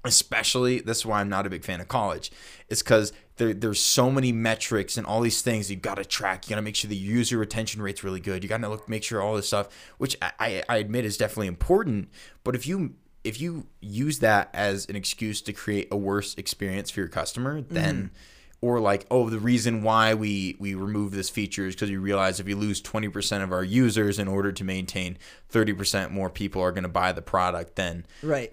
Especially, 0.09 0.81
this 0.81 0.99
is 0.99 1.07
why 1.07 1.21
I'm 1.21 1.29
not 1.29 1.47
a 1.47 1.51
big 1.51 1.65
fan 1.65 1.81
of 1.81 1.89
college. 1.89 2.33
It's 2.69 2.83
because 2.83 3.13
there, 3.37 3.55
there's 3.55 3.81
so 3.81 4.11
many 4.11 4.33
metrics 4.33 4.97
and 4.97 5.07
all 5.07 5.21
these 5.21 5.43
things 5.43 5.71
you 5.71 5.77
got 5.77 5.97
to 5.97 6.05
track. 6.05 6.47
You 6.47 6.51
got 6.51 6.57
to 6.57 6.63
make 6.63 6.77
sure 6.77 6.89
the 6.89 6.97
user 6.97 7.39
retention 7.39 7.81
rate's 7.81 8.05
really 8.05 8.21
good. 8.21 8.43
You 8.43 8.49
got 8.49 8.61
to 8.61 8.69
look, 8.69 8.89
make 8.89 9.05
sure 9.05 9.23
all 9.23 9.37
this 9.37 9.47
stuff, 9.47 9.69
which 9.99 10.17
I, 10.21 10.63
I, 10.69 10.77
admit 10.77 11.05
is 11.05 11.17
definitely 11.17 11.47
important. 11.47 12.09
But 12.45 12.55
if 12.55 12.67
you 12.67 12.95
if 13.25 13.41
you 13.41 13.67
use 13.81 14.21
that 14.21 14.51
as 14.55 14.87
an 14.87 14.97
excuse 14.97 15.41
to 15.43 15.53
create 15.53 15.89
a 15.91 15.97
worse 15.97 16.35
experience 16.37 16.91
for 16.91 17.01
your 17.01 17.09
customer, 17.09 17.61
then 17.61 17.97
mm-hmm. 17.97 18.15
Or 18.61 18.81
like 18.81 19.07
oh 19.11 19.31
the 19.31 19.39
reason 19.39 19.83
why 19.83 20.15
we 20.15 20.57
we 20.59 20.75
remove 20.75 21.13
this 21.13 21.31
feature 21.31 21.67
is 21.67 21.75
because 21.77 21.91
we 21.91 21.97
realize 21.97 22.41
if 22.41 22.47
we 22.47 22.55
lose 22.55 22.83
20% 22.83 23.43
of 23.45 23.53
our 23.53 23.63
users 23.63 24.19
in 24.19 24.27
order 24.27 24.51
to 24.51 24.65
maintain 24.65 25.17
30% 25.53 26.11
more 26.11 26.29
people 26.29 26.61
are 26.61 26.73
going 26.73 26.83
to 26.83 26.89
buy 26.89 27.13
the 27.13 27.23
product 27.23 27.77
then 27.77 28.05
Right. 28.23 28.53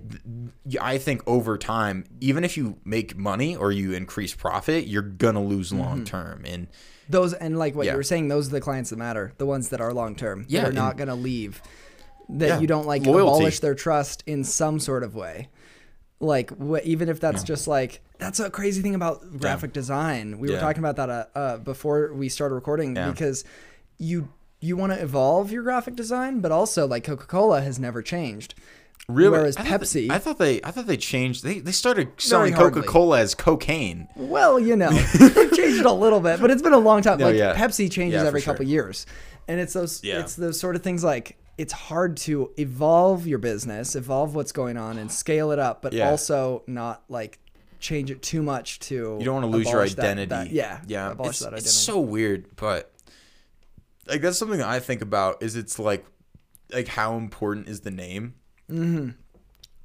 I 0.80 0.98
think 1.00 1.24
over 1.28 1.58
time, 1.58 2.06
even 2.22 2.44
if 2.44 2.56
you 2.56 2.78
make 2.86 3.18
money 3.18 3.56
or 3.56 3.72
you 3.72 3.94
increase 3.94 4.36
profit, 4.36 4.86
you're 4.88 5.02
gonna 5.02 5.44
lose 5.44 5.72
Mm-hmm. 5.72 5.80
long 5.82 6.04
term. 6.06 6.44
And 6.46 6.68
Those 7.10 7.34
and 7.34 7.58
like 7.58 7.74
what 7.76 7.86
Yeah. 7.86 7.94
you 7.94 7.98
were 7.98 8.04
saying, 8.04 8.28
those 8.28 8.48
are 8.50 8.52
the 8.52 8.62
clients 8.62 8.92
that 8.92 8.98
matter, 8.98 9.34
the 9.38 9.46
ones 9.46 9.70
that 9.70 9.82
are 9.82 9.94
long 9.94 10.16
term. 10.16 10.46
Yeah, 10.48 10.62
that 10.64 10.70
are 10.70 10.74
not 10.74 10.98
going 10.98 11.08
to 11.08 11.16
leave. 11.16 11.62
That 12.30 12.48
Yeah, 12.48 12.60
you 12.60 12.68
don't 12.68 12.86
like 12.88 13.06
loyalty. 13.06 13.38
abolish 13.38 13.60
their 13.60 13.76
trust 13.76 14.24
in 14.28 14.44
some 14.44 14.80
sort 14.80 15.04
of 15.04 15.16
way. 15.16 15.50
Like 16.20 16.52
wh- 16.60 16.84
even 16.84 17.10
if 17.10 17.20
that's 17.20 17.44
just 17.44 17.68
like 17.68 18.02
that's 18.20 18.40
a 18.40 18.50
crazy 18.50 18.82
thing 18.82 18.96
about 18.96 19.40
graphic 19.40 19.74
design. 19.74 20.40
We 20.40 20.52
were 20.52 20.60
talking 20.60 20.80
about 20.84 20.96
that 20.98 21.10
uh, 21.10 21.26
uh, 21.38 21.58
before 21.58 22.14
we 22.14 22.30
started 22.30 22.56
recording 22.56 22.96
Yeah. 22.96 23.12
because 23.12 23.44
you 23.98 24.30
you 24.62 24.76
want 24.78 24.94
to 24.94 25.02
evolve 25.02 25.52
your 25.52 25.64
graphic 25.64 25.96
design, 25.96 26.40
but 26.40 26.52
also 26.52 26.88
like 26.88 27.04
Coca 27.04 27.26
Cola 27.28 27.62
has 27.62 27.78
never 27.80 28.02
changed. 28.02 28.56
really, 29.08 29.38
Whereas 29.38 29.58
I 29.58 29.62
Pepsi- 29.64 30.08
they, 30.08 30.16
I 30.16 30.18
thought 30.18 30.40
they, 30.40 30.60
I 30.64 30.72
thought 30.72 30.88
they 30.88 30.98
changed. 30.98 31.44
They, 31.44 31.60
they 31.60 31.72
started 31.72 32.10
selling. 32.18 32.54
Coca 32.54 32.82
Cola 32.82 33.20
as 33.20 33.36
cocaine. 33.36 34.08
Well, 34.16 34.60
you 34.60 34.76
know, 34.76 34.90
they've 35.20 35.52
changed 35.54 35.80
it 35.82 35.86
a 35.86 35.92
little 35.92 36.20
bit, 36.22 36.40
but 36.42 36.50
it's 36.50 36.64
been 36.64 36.74
a 36.74 36.80
long 36.80 37.02
time. 37.04 37.20
No, 37.20 37.28
like 37.28 37.36
yeah. 37.36 37.54
Pepsi 37.56 37.92
changes 37.92 38.22
Yeah, 38.22 38.28
every 38.28 38.42
sure. 38.42 38.54
couple 38.54 38.66
years, 38.66 39.06
and 39.48 39.60
it's 39.60 39.74
those 39.74 40.04
Yeah. 40.04 40.22
it's 40.22 40.36
those 40.36 40.60
sort 40.60 40.76
of 40.76 40.82
things 40.84 41.04
like 41.04 41.38
it's 41.58 41.74
hard 41.74 42.18
to 42.18 42.50
evolve 42.58 43.28
your 43.28 43.38
business, 43.38 43.96
evolve 43.96 44.34
what's 44.36 44.52
going 44.52 44.78
on, 44.78 44.98
and 44.98 45.12
scale 45.12 45.52
it 45.52 45.60
up, 45.60 45.82
but 45.84 45.94
Yeah. 45.94 46.10
also 46.10 46.64
not 46.66 47.04
like 47.08 47.38
change 47.80 48.12
it 48.12 48.22
too 48.22 48.42
much 48.42 48.80
to 48.80 49.18
You 49.20 49.26
don't 49.26 49.36
want 49.36 49.46
to 49.46 49.52
lose 49.58 49.66
your 49.66 49.76
abolish 49.76 49.96
that- 49.96 50.06
identity. 50.06 50.30
that- 50.30 50.52
yeah, 50.52 50.82
yeah. 50.88 51.14
It's, 51.20 51.42
identity. 51.42 51.62
it's 51.64 51.72
so 51.72 52.00
weird, 52.00 52.56
but 52.56 52.92
like 54.08 54.22
that's 54.22 54.38
something 54.38 54.60
that 54.60 54.68
I 54.68 54.80
think 54.80 55.02
about. 55.02 55.42
Is 55.44 55.56
it's 55.56 55.80
like, 55.80 56.06
like 56.72 56.88
how 56.88 57.18
important 57.18 57.68
is 57.68 57.82
the 57.82 57.92
name? 57.92 58.36
Mm-hmm. 58.72 59.10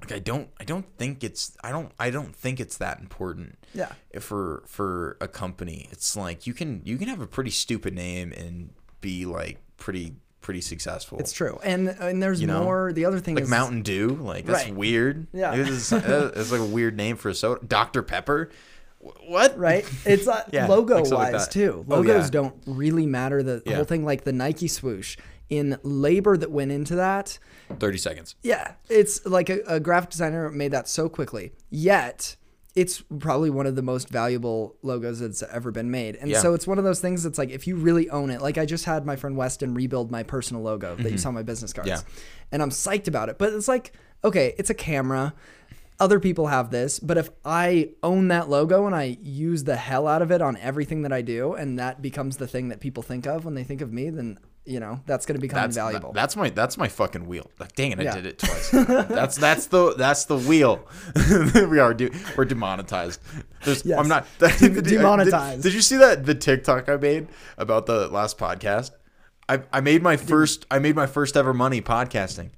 Like 0.02 0.12
I 0.12 0.18
don't, 0.18 0.48
I 0.58 0.64
don't 0.64 0.86
think 0.96 1.22
it's, 1.22 1.56
I 1.62 1.70
don't, 1.72 1.92
I 1.98 2.08
don't 2.10 2.34
think 2.34 2.58
it's 2.60 2.78
that 2.78 3.00
important. 3.00 3.58
Yeah. 3.74 3.92
If 4.10 4.24
for 4.24 4.62
for 4.66 5.16
a 5.20 5.28
company, 5.28 5.88
it's 5.90 6.16
like 6.16 6.46
you 6.46 6.54
can 6.54 6.80
you 6.84 6.96
can 6.96 7.08
have 7.08 7.20
a 7.20 7.26
pretty 7.26 7.50
stupid 7.50 7.94
name 7.94 8.32
and 8.32 8.70
be 9.02 9.26
like 9.26 9.58
pretty 9.76 10.14
pretty 10.40 10.60
successful. 10.60 11.18
it's 11.18 11.32
true, 11.32 11.58
and 11.62 11.88
and 11.88 12.22
there's 12.22 12.40
You 12.40 12.46
know? 12.46 12.64
more. 12.64 12.92
The 12.92 13.04
other 13.04 13.18
thing 13.20 13.34
like 13.34 13.44
is 13.44 13.50
Mountain 13.50 13.82
Dew. 13.82 14.08
Like 14.20 14.46
that's 14.46 14.64
Right. 14.64 14.74
weird. 14.74 15.26
Yeah. 15.32 15.54
it's, 15.54 15.92
it's 15.92 16.50
like 16.52 16.60
a 16.60 16.64
weird 16.64 16.96
name 16.96 17.16
for 17.16 17.28
a 17.28 17.34
soda. 17.34 17.64
Dr 17.66 18.02
Pepper. 18.02 18.50
What? 18.98 19.56
right? 19.58 19.90
It's 20.04 20.28
uh, 20.28 20.44
Yeah, 20.52 20.66
logo 20.66 21.02
like 21.02 21.32
wise 21.32 21.48
too. 21.48 21.86
Oh, 21.88 21.96
Logos 21.96 22.26
yeah. 22.26 22.30
don't 22.30 22.54
really 22.66 23.06
matter. 23.06 23.42
The 23.42 23.62
Yeah. 23.64 23.76
whole 23.76 23.84
thing, 23.84 24.04
like 24.04 24.24
the 24.24 24.32
Nike 24.32 24.68
swoosh, 24.68 25.16
in 25.48 25.78
labor 25.82 26.36
that 26.36 26.50
went 26.50 26.70
into 26.70 26.94
that. 26.96 27.38
Thirty 27.78 27.98
seconds. 27.98 28.34
Yeah, 28.42 28.72
it's 28.88 29.24
like 29.24 29.48
a, 29.48 29.60
a 29.66 29.80
graphic 29.80 30.10
designer 30.10 30.50
made 30.50 30.72
that 30.72 30.88
so 30.88 31.08
quickly. 31.08 31.52
Yet, 31.70 32.36
it's 32.76 33.02
probably 33.18 33.50
one 33.50 33.66
of 33.66 33.74
the 33.74 33.82
most 33.82 34.08
valuable 34.08 34.76
logos 34.82 35.18
that's 35.20 35.42
ever 35.42 35.70
been 35.70 35.90
made. 35.90 36.16
And 36.16 36.30
Yeah. 36.30 36.40
so 36.40 36.54
it's 36.54 36.66
one 36.66 36.78
of 36.78 36.84
those 36.84 37.00
things 37.00 37.22
that's 37.22 37.38
like 37.38 37.50
if 37.50 37.66
you 37.66 37.76
really 37.76 38.08
own 38.10 38.30
it. 38.30 38.40
Like 38.40 38.58
I 38.58 38.64
just 38.66 38.84
had 38.84 39.04
my 39.04 39.16
friend 39.16 39.36
Weston 39.36 39.74
rebuild 39.74 40.10
my 40.10 40.22
personal 40.22 40.62
logo 40.62 40.94
that 40.96 41.10
you 41.10 41.18
saw 41.18 41.28
on 41.28 41.34
my 41.34 41.42
business 41.42 41.72
cards. 41.72 41.90
Mm-hmm. 41.90 42.08
Yeah. 42.10 42.22
And 42.52 42.62
I'm 42.62 42.70
psyched 42.70 43.08
about 43.08 43.28
it. 43.28 43.38
But 43.38 43.52
it's 43.52 43.68
like, 43.68 43.92
okay, 44.22 44.54
it's 44.58 44.70
a 44.70 44.74
camera. 44.74 45.34
Other 45.98 46.18
people 46.18 46.46
have 46.46 46.70
this, 46.70 46.98
but 46.98 47.18
if 47.18 47.28
I 47.44 47.90
own 48.02 48.28
that 48.28 48.48
logo 48.48 48.86
and 48.86 48.94
I 48.94 49.18
use 49.20 49.64
the 49.64 49.76
hell 49.76 50.06
out 50.08 50.22
of 50.22 50.30
it 50.30 50.40
on 50.40 50.56
everything 50.56 51.02
that 51.02 51.12
I 51.12 51.20
do, 51.20 51.52
and 51.52 51.78
that 51.78 52.00
becomes 52.00 52.38
the 52.38 52.46
thing 52.46 52.68
that 52.68 52.80
people 52.80 53.02
think 53.02 53.26
of 53.26 53.44
when 53.44 53.52
they 53.54 53.64
think 53.64 53.82
of 53.82 53.92
me, 53.92 54.08
then 54.08 54.38
you 54.66 54.78
know 54.78 55.00
that's 55.06 55.26
going 55.26 55.36
to 55.36 55.40
become 55.40 55.56
That's 55.62 55.76
invaluable. 55.76 56.12
That's 56.12 56.36
my 56.36 56.50
that's 56.50 56.76
my 56.76 56.88
fucking 56.88 57.26
wheel. 57.26 57.50
Like, 57.58 57.74
dang 57.74 57.92
it, 57.92 58.00
Yeah. 58.00 58.12
I 58.12 58.14
did 58.16 58.26
it 58.26 58.38
twice. 58.38 58.70
that's 58.70 59.36
that's 59.36 59.66
the 59.66 59.94
that's 59.94 60.26
the 60.26 60.36
wheel. 60.36 60.86
we 61.70 61.78
are 61.78 61.94
de- 61.94 62.10
we're 62.36 62.44
demonetized. 62.44 63.20
There's, 63.64 63.84
Yes. 63.84 63.98
I'm 63.98 64.08
not 64.08 64.26
De- 64.38 64.48
demonetized. 64.82 65.62
Did, 65.62 65.70
did 65.70 65.74
you 65.74 65.80
see 65.82 65.96
that 65.96 66.26
the 66.26 66.34
TikTok 66.34 66.88
I 66.88 66.96
made 66.96 67.28
about 67.58 67.86
the 67.86 68.08
last 68.08 68.38
podcast? 68.38 68.90
I 69.48 69.62
I 69.72 69.80
made 69.80 70.02
my 70.02 70.16
first 70.16 70.66
I 70.70 70.78
made 70.78 70.94
my 70.94 71.06
first 71.06 71.36
ever 71.36 71.52
money 71.54 71.80
podcasting. 71.80 72.50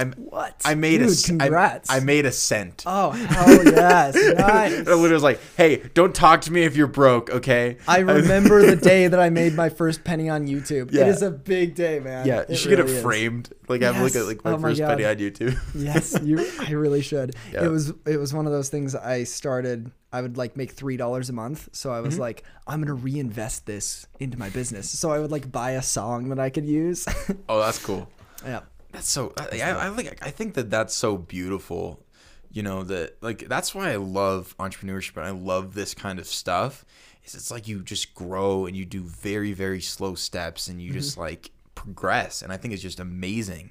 I'm 0.00 0.12
What? 0.12 0.60
I 0.64 0.74
made 0.74 1.00
a 1.02 1.04
Dude, 1.04 1.12
s- 1.12 1.24
I- 1.24 1.28
congrats. 1.38 1.90
I, 1.90 2.00
made 2.00 2.26
a 2.26 2.32
cent. 2.32 2.82
Oh 2.86 3.10
hell 3.10 3.64
yes, 3.64 4.16
I 4.38 4.68
nice. 4.68 4.78
literally 4.86 5.12
was 5.12 5.22
like, 5.22 5.40
"Hey, 5.56 5.82
don't 5.94 6.14
talk 6.14 6.40
to 6.42 6.52
me 6.52 6.62
if 6.64 6.76
you're 6.76 6.86
broke, 6.86 7.30
okay?" 7.30 7.76
I 7.86 7.98
remember 8.00 8.64
the 8.64 8.76
day 8.76 9.06
that 9.08 9.20
I 9.20 9.30
made 9.30 9.54
my 9.54 9.68
first 9.68 10.02
penny 10.04 10.28
on 10.28 10.46
YouTube. 10.46 10.92
Yeah. 10.92 11.02
It 11.02 11.08
is 11.08 11.22
a 11.22 11.30
big 11.30 11.74
day, 11.74 12.00
man. 12.00 12.26
Yeah, 12.26 12.40
you 12.48 12.54
It 12.54 12.56
should 12.56 12.70
get 12.70 12.78
really 12.78 12.92
it 12.92 12.96
is. 12.96 13.02
framed. 13.02 13.52
Like 13.68 13.82
I 13.82 13.92
have 13.92 14.02
like 14.02 14.14
a, 14.14 14.22
like 14.22 14.44
my 14.44 14.52
Oh 14.52 14.56
my 14.58 14.70
first 14.70 14.80
penny 14.80 15.04
on 15.04 15.16
YouTube. 15.16 15.56
Yes, 15.74 16.18
you. 16.22 16.44
I 16.60 16.70
really 16.72 17.02
should. 17.02 17.36
Yeah. 17.52 17.64
It 17.64 17.68
was. 17.68 17.92
It 18.06 18.16
was 18.18 18.32
one 18.34 18.46
of 18.46 18.52
those 18.52 18.68
things. 18.68 18.94
I 18.94 19.24
started. 19.24 19.90
I 20.12 20.22
would 20.22 20.36
like 20.36 20.56
make 20.56 20.72
three 20.72 20.96
dollars 20.96 21.30
a 21.30 21.32
month. 21.32 21.68
So 21.72 21.92
I 21.92 22.00
was 22.00 22.14
Mm-hmm. 22.14 22.22
like, 22.22 22.44
I'm 22.66 22.80
gonna 22.80 22.94
reinvest 22.94 23.66
this 23.66 24.06
into 24.18 24.36
my 24.38 24.48
business. 24.50 24.88
So 24.90 25.12
I 25.12 25.18
would 25.20 25.30
like 25.30 25.52
buy 25.52 25.72
a 25.72 25.82
song 25.82 26.30
that 26.30 26.40
I 26.40 26.50
could 26.50 26.64
use. 26.66 27.06
oh, 27.48 27.60
that's 27.60 27.78
cool. 27.84 28.08
yeah. 28.44 28.60
That's 28.92 29.08
so. 29.08 29.32
I, 29.36 29.60
I, 29.60 29.88
I 29.88 29.90
think 29.94 30.18
I 30.26 30.30
think 30.30 30.54
that 30.54 30.70
that's 30.70 30.94
so 30.94 31.16
beautiful. 31.16 32.04
You 32.52 32.62
know 32.64 32.82
that 32.84 33.22
like 33.22 33.48
that's 33.48 33.74
why 33.74 33.92
I 33.92 33.96
love 33.96 34.56
entrepreneurship 34.58 35.16
and 35.16 35.26
I 35.26 35.30
love 35.30 35.74
this 35.74 35.94
kind 35.94 36.18
of 36.18 36.26
stuff. 36.26 36.84
Is 37.24 37.34
it's 37.34 37.50
like 37.50 37.68
you 37.68 37.82
just 37.82 38.14
grow 38.14 38.66
and 38.66 38.76
you 38.76 38.84
do 38.84 39.02
very 39.02 39.52
very 39.52 39.80
slow 39.80 40.14
steps 40.16 40.66
and 40.68 40.82
you 40.82 40.92
just 40.92 41.16
like 41.16 41.50
progress 41.76 42.42
and 42.42 42.52
I 42.52 42.56
think 42.56 42.74
it's 42.74 42.82
just 42.82 42.98
amazing. 43.00 43.70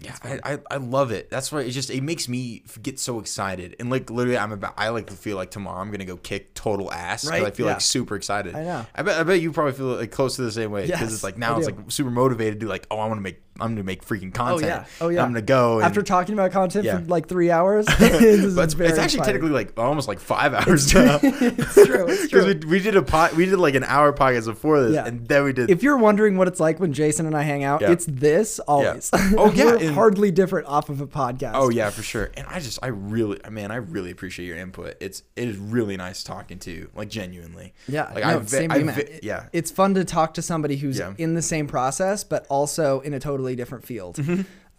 Yeah, 0.00 0.14
I, 0.22 0.38
I, 0.44 0.58
I 0.70 0.76
love 0.76 1.10
it. 1.10 1.28
That's 1.28 1.50
why 1.50 1.62
it 1.62 1.70
just 1.70 1.90
it 1.90 2.02
makes 2.04 2.28
me 2.28 2.62
get 2.80 3.00
so 3.00 3.18
excited 3.18 3.74
and 3.80 3.90
like 3.90 4.10
literally 4.10 4.38
I'm 4.38 4.52
about 4.52 4.74
I 4.78 4.90
like 4.90 5.08
to 5.08 5.14
feel 5.14 5.36
like 5.36 5.50
tomorrow 5.50 5.80
I'm 5.80 5.90
gonna 5.90 6.04
go 6.04 6.16
kick 6.16 6.54
total 6.54 6.90
ass. 6.92 7.22
'cause 7.24 7.30
I 7.32 7.40
Right, 7.42 7.54
feel 7.56 7.66
yeah. 7.66 7.72
like 7.72 7.80
super 7.80 8.14
excited. 8.14 8.54
I 8.54 8.62
know. 8.62 8.86
I 8.94 9.02
bet 9.02 9.18
I 9.18 9.22
bet 9.24 9.40
you 9.40 9.50
probably 9.52 9.72
feel 9.72 9.86
like 9.96 10.12
close 10.12 10.36
to 10.36 10.42
the 10.42 10.52
same 10.52 10.70
way 10.70 10.86
because 10.86 11.00
Yes, 11.00 11.12
it's 11.14 11.24
like 11.24 11.36
now 11.36 11.58
it's 11.58 11.66
like 11.66 11.76
super 11.90 12.10
motivated 12.10 12.60
to 12.60 12.68
like 12.68 12.86
oh 12.92 12.98
I 13.00 13.06
want 13.06 13.18
to 13.18 13.22
make 13.22 13.40
I'm 13.60 13.70
gonna 13.74 13.82
make 13.84 14.04
freaking 14.04 14.28
oh, 14.34 14.38
content. 14.38 14.62
Oh 14.62 14.66
yeah. 14.66 14.84
Oh, 15.00 15.08
yeah. 15.08 15.22
I'm 15.22 15.30
gonna 15.30 15.42
go 15.42 15.76
and, 15.76 15.84
After 15.84 16.02
talking 16.02 16.34
about 16.34 16.52
content 16.52 16.84
Yeah. 16.84 16.98
for 16.98 17.04
like 17.06 17.26
three 17.28 17.50
hours, 17.50 17.86
it's, 17.98 18.74
it's 18.74 18.98
actually 18.98 19.24
technically 19.24 19.50
like 19.50 19.78
almost 19.78 20.08
like 20.08 20.20
five 20.20 20.54
hours 20.54 20.92
now. 20.94 21.18
it's 21.22 21.74
true. 21.74 22.06
It's 22.08 22.22
Because 22.22 22.28
true. 22.28 22.44
we, 22.46 22.66
we 22.76 22.80
did 22.80 22.96
a 22.96 23.02
pot, 23.02 23.34
we 23.34 23.46
did 23.46 23.58
like 23.58 23.74
an 23.74 23.84
hour 23.84 24.12
podcast 24.12 24.46
before 24.46 24.82
this, 24.82 24.94
Yeah. 24.94 25.06
and 25.06 25.26
then 25.26 25.44
we 25.44 25.52
did. 25.52 25.70
if 25.70 25.82
you're 25.82 25.98
wondering 25.98 26.36
what 26.36 26.48
it's 26.48 26.60
like 26.60 26.78
when 26.80 26.92
Jason 26.92 27.26
and 27.26 27.36
I 27.36 27.42
hang 27.42 27.64
out, 27.64 27.80
Yeah. 27.80 27.90
it's 27.92 28.06
this 28.06 28.58
always. 28.60 29.10
Oh, 29.12 29.52
yeah, 29.52 29.76
and- 29.76 29.94
hardly 29.94 30.30
different 30.30 30.66
off 30.68 30.88
of 30.88 31.00
a 31.00 31.06
podcast. 31.06 31.52
oh 31.54 31.68
yeah, 31.70 31.90
for 31.90 32.02
sure. 32.02 32.30
And 32.36 32.46
I 32.46 32.60
just, 32.60 32.78
I 32.82 32.88
really, 32.88 33.40
man, 33.50 33.70
I 33.70 33.76
really 33.76 34.10
appreciate 34.10 34.46
your 34.46 34.56
input. 34.56 34.96
It's 35.00 35.22
it 35.36 35.48
is 35.48 35.56
really 35.56 35.96
nice 35.96 36.22
talking 36.22 36.58
to 36.60 36.70
you, 36.70 36.90
like 36.94 37.08
genuinely. 37.08 37.74
Yeah, 37.88 38.12
like 38.14 38.24
no, 38.24 38.38
ve- 38.40 38.46
same 38.48 38.70
I 38.70 38.74
to 38.74 38.80
you, 38.80 38.86
man. 38.86 38.94
ve- 38.96 39.20
yeah, 39.22 39.48
It's 39.52 39.70
fun 39.70 39.94
to 39.94 40.04
talk 40.04 40.34
to 40.34 40.42
somebody 40.42 40.76
who's 40.76 41.00
in 41.18 41.34
the 41.34 41.42
same 41.42 41.66
process, 41.66 42.24
but 42.24 42.46
also 42.48 43.00
in 43.00 43.14
a 43.14 43.20
totally 43.20 43.47
different 43.56 43.84
field. 43.84 44.18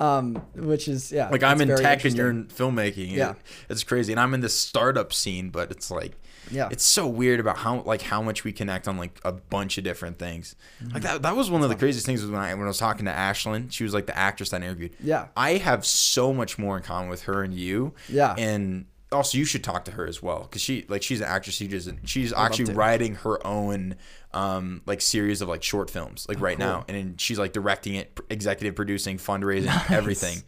Um, 0.02 0.36
which 0.56 0.88
is 0.88 1.12
yeah, 1.12 1.24
Mm-hmm. 1.26 1.32
like 1.34 1.44
I'm 1.44 1.60
in 1.60 1.68
tech 1.76 2.06
and 2.06 2.16
you're 2.16 2.30
in 2.30 2.46
filmmaking. 2.46 3.12
Yeah. 3.12 3.32
It- 3.32 3.38
it's 3.68 3.84
crazy, 3.84 4.14
and 4.14 4.20
I'm 4.20 4.34
in 4.34 4.40
this 4.40 4.54
startup 4.58 5.12
scene, 5.12 5.50
but 5.50 5.72
it's 5.72 5.92
like, 5.92 6.16
Yeah. 6.50 6.70
it's 6.72 6.86
so 6.86 7.06
weird 7.06 7.42
about 7.42 7.58
how 7.58 7.82
like 7.82 8.04
how 8.04 8.22
much 8.22 8.46
we 8.46 8.54
connect 8.54 8.88
on 8.88 8.96
like 8.98 9.20
a 9.26 9.34
bunch 9.34 9.78
of 9.78 9.84
different 9.84 10.18
things. 10.18 10.56
Mm-hmm. 10.82 10.94
Like 10.94 11.04
that, 11.04 11.22
that 11.24 11.36
was 11.36 11.52
one 11.52 11.64
of 11.64 11.70
the 11.70 11.76
craziest 11.76 12.06
things 12.06 12.22
was 12.22 12.32
when 12.32 12.40
I 12.40 12.54
when 12.54 12.64
I 12.64 12.68
was 12.68 12.78
talking 12.78 13.04
to 13.08 13.12
Ashlyn. 13.12 13.74
She 13.74 13.84
was 13.84 13.94
like 13.94 14.06
the 14.06 14.18
actress 14.18 14.52
that 14.52 14.62
I 14.62 14.66
interviewed. 14.68 14.94
Yeah. 15.04 15.28
I 15.36 15.56
have 15.58 15.86
so 15.86 16.32
much 16.34 16.58
more 16.58 16.78
in 16.78 16.84
common 16.84 17.10
with 17.10 17.24
her 17.24 17.44
and 17.44 17.54
you. 17.54 17.94
Yeah. 18.08 18.36
and 18.38 18.86
also 19.12 19.38
you 19.40 19.44
should 19.44 19.64
talk 19.64 19.84
to 19.86 19.92
her 19.92 20.06
as 20.08 20.22
well 20.24 20.42
because 20.44 20.62
she 20.62 20.86
like 20.88 21.04
she's 21.04 21.20
an 21.20 21.28
actress. 21.28 21.56
She 21.56 21.68
doesn't. 21.68 22.08
She's 22.08 22.32
love 22.32 22.46
actually 22.46 22.74
writing 22.74 23.16
her 23.16 23.46
own 23.46 23.96
um 24.34 24.82
like 24.86 25.02
series 25.02 25.42
of 25.42 25.50
like 25.50 25.64
short 25.64 25.90
films 25.90 26.26
like 26.30 26.40
right 26.40 26.56
Oh, 26.62 26.64
cool. 26.64 26.68
now 26.68 26.86
and 26.88 27.20
she's 27.20 27.40
like 27.40 27.52
directing 27.54 27.96
it 27.96 28.14
pr- 28.16 28.22
executive 28.30 28.76
producing 28.76 29.18
fundraising 29.18 29.90
everything. 29.92 30.44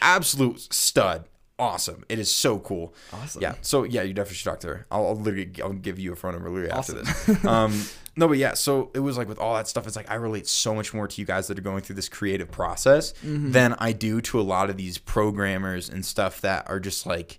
Absolute 0.00 0.60
stud. 0.72 1.28
Awesome. 1.58 2.04
It 2.10 2.18
is 2.18 2.32
so 2.32 2.58
cool. 2.58 2.94
Awesome. 3.12 3.40
yeah. 3.42 3.54
So 3.62 3.84
yeah 3.84 4.02
you 4.02 4.12
definitely 4.12 4.36
should 4.36 4.44
talk 4.50 4.60
to 4.60 4.68
her. 4.68 4.86
I'll, 4.90 5.06
I'll 5.08 5.16
literally 5.16 5.50
i'll 5.62 5.72
give 5.72 5.98
you 5.98 6.12
a 6.12 6.16
phone 6.16 6.32
number 6.34 6.50
literally 6.50 6.70
after 6.70 6.92
this. 6.92 7.44
Um 7.44 7.82
no 8.18 8.28
but 8.28 8.38
yeah 8.38 8.54
so 8.54 8.90
it 8.94 9.00
was 9.00 9.18
like 9.18 9.28
with 9.28 9.38
all 9.38 9.54
that 9.54 9.68
stuff 9.68 9.86
it's 9.86 9.94
like 9.96 10.10
i 10.10 10.14
relate 10.14 10.46
so 10.48 10.74
much 10.74 10.94
more 10.94 11.06
to 11.06 11.20
you 11.20 11.26
guys 11.26 11.48
that 11.48 11.58
are 11.58 11.62
going 11.62 11.82
through 11.82 11.96
this 11.96 12.08
creative 12.08 12.50
process 12.50 13.12
Mm-hmm. 13.22 13.50
than 13.52 13.74
i 13.78 13.92
do 13.92 14.22
to 14.22 14.40
a 14.40 14.42
lot 14.42 14.70
of 14.70 14.78
these 14.78 14.96
programmers 14.96 15.90
and 15.90 16.02
stuff 16.02 16.40
that 16.40 16.66
are 16.70 16.80
just 16.80 17.04
like 17.04 17.38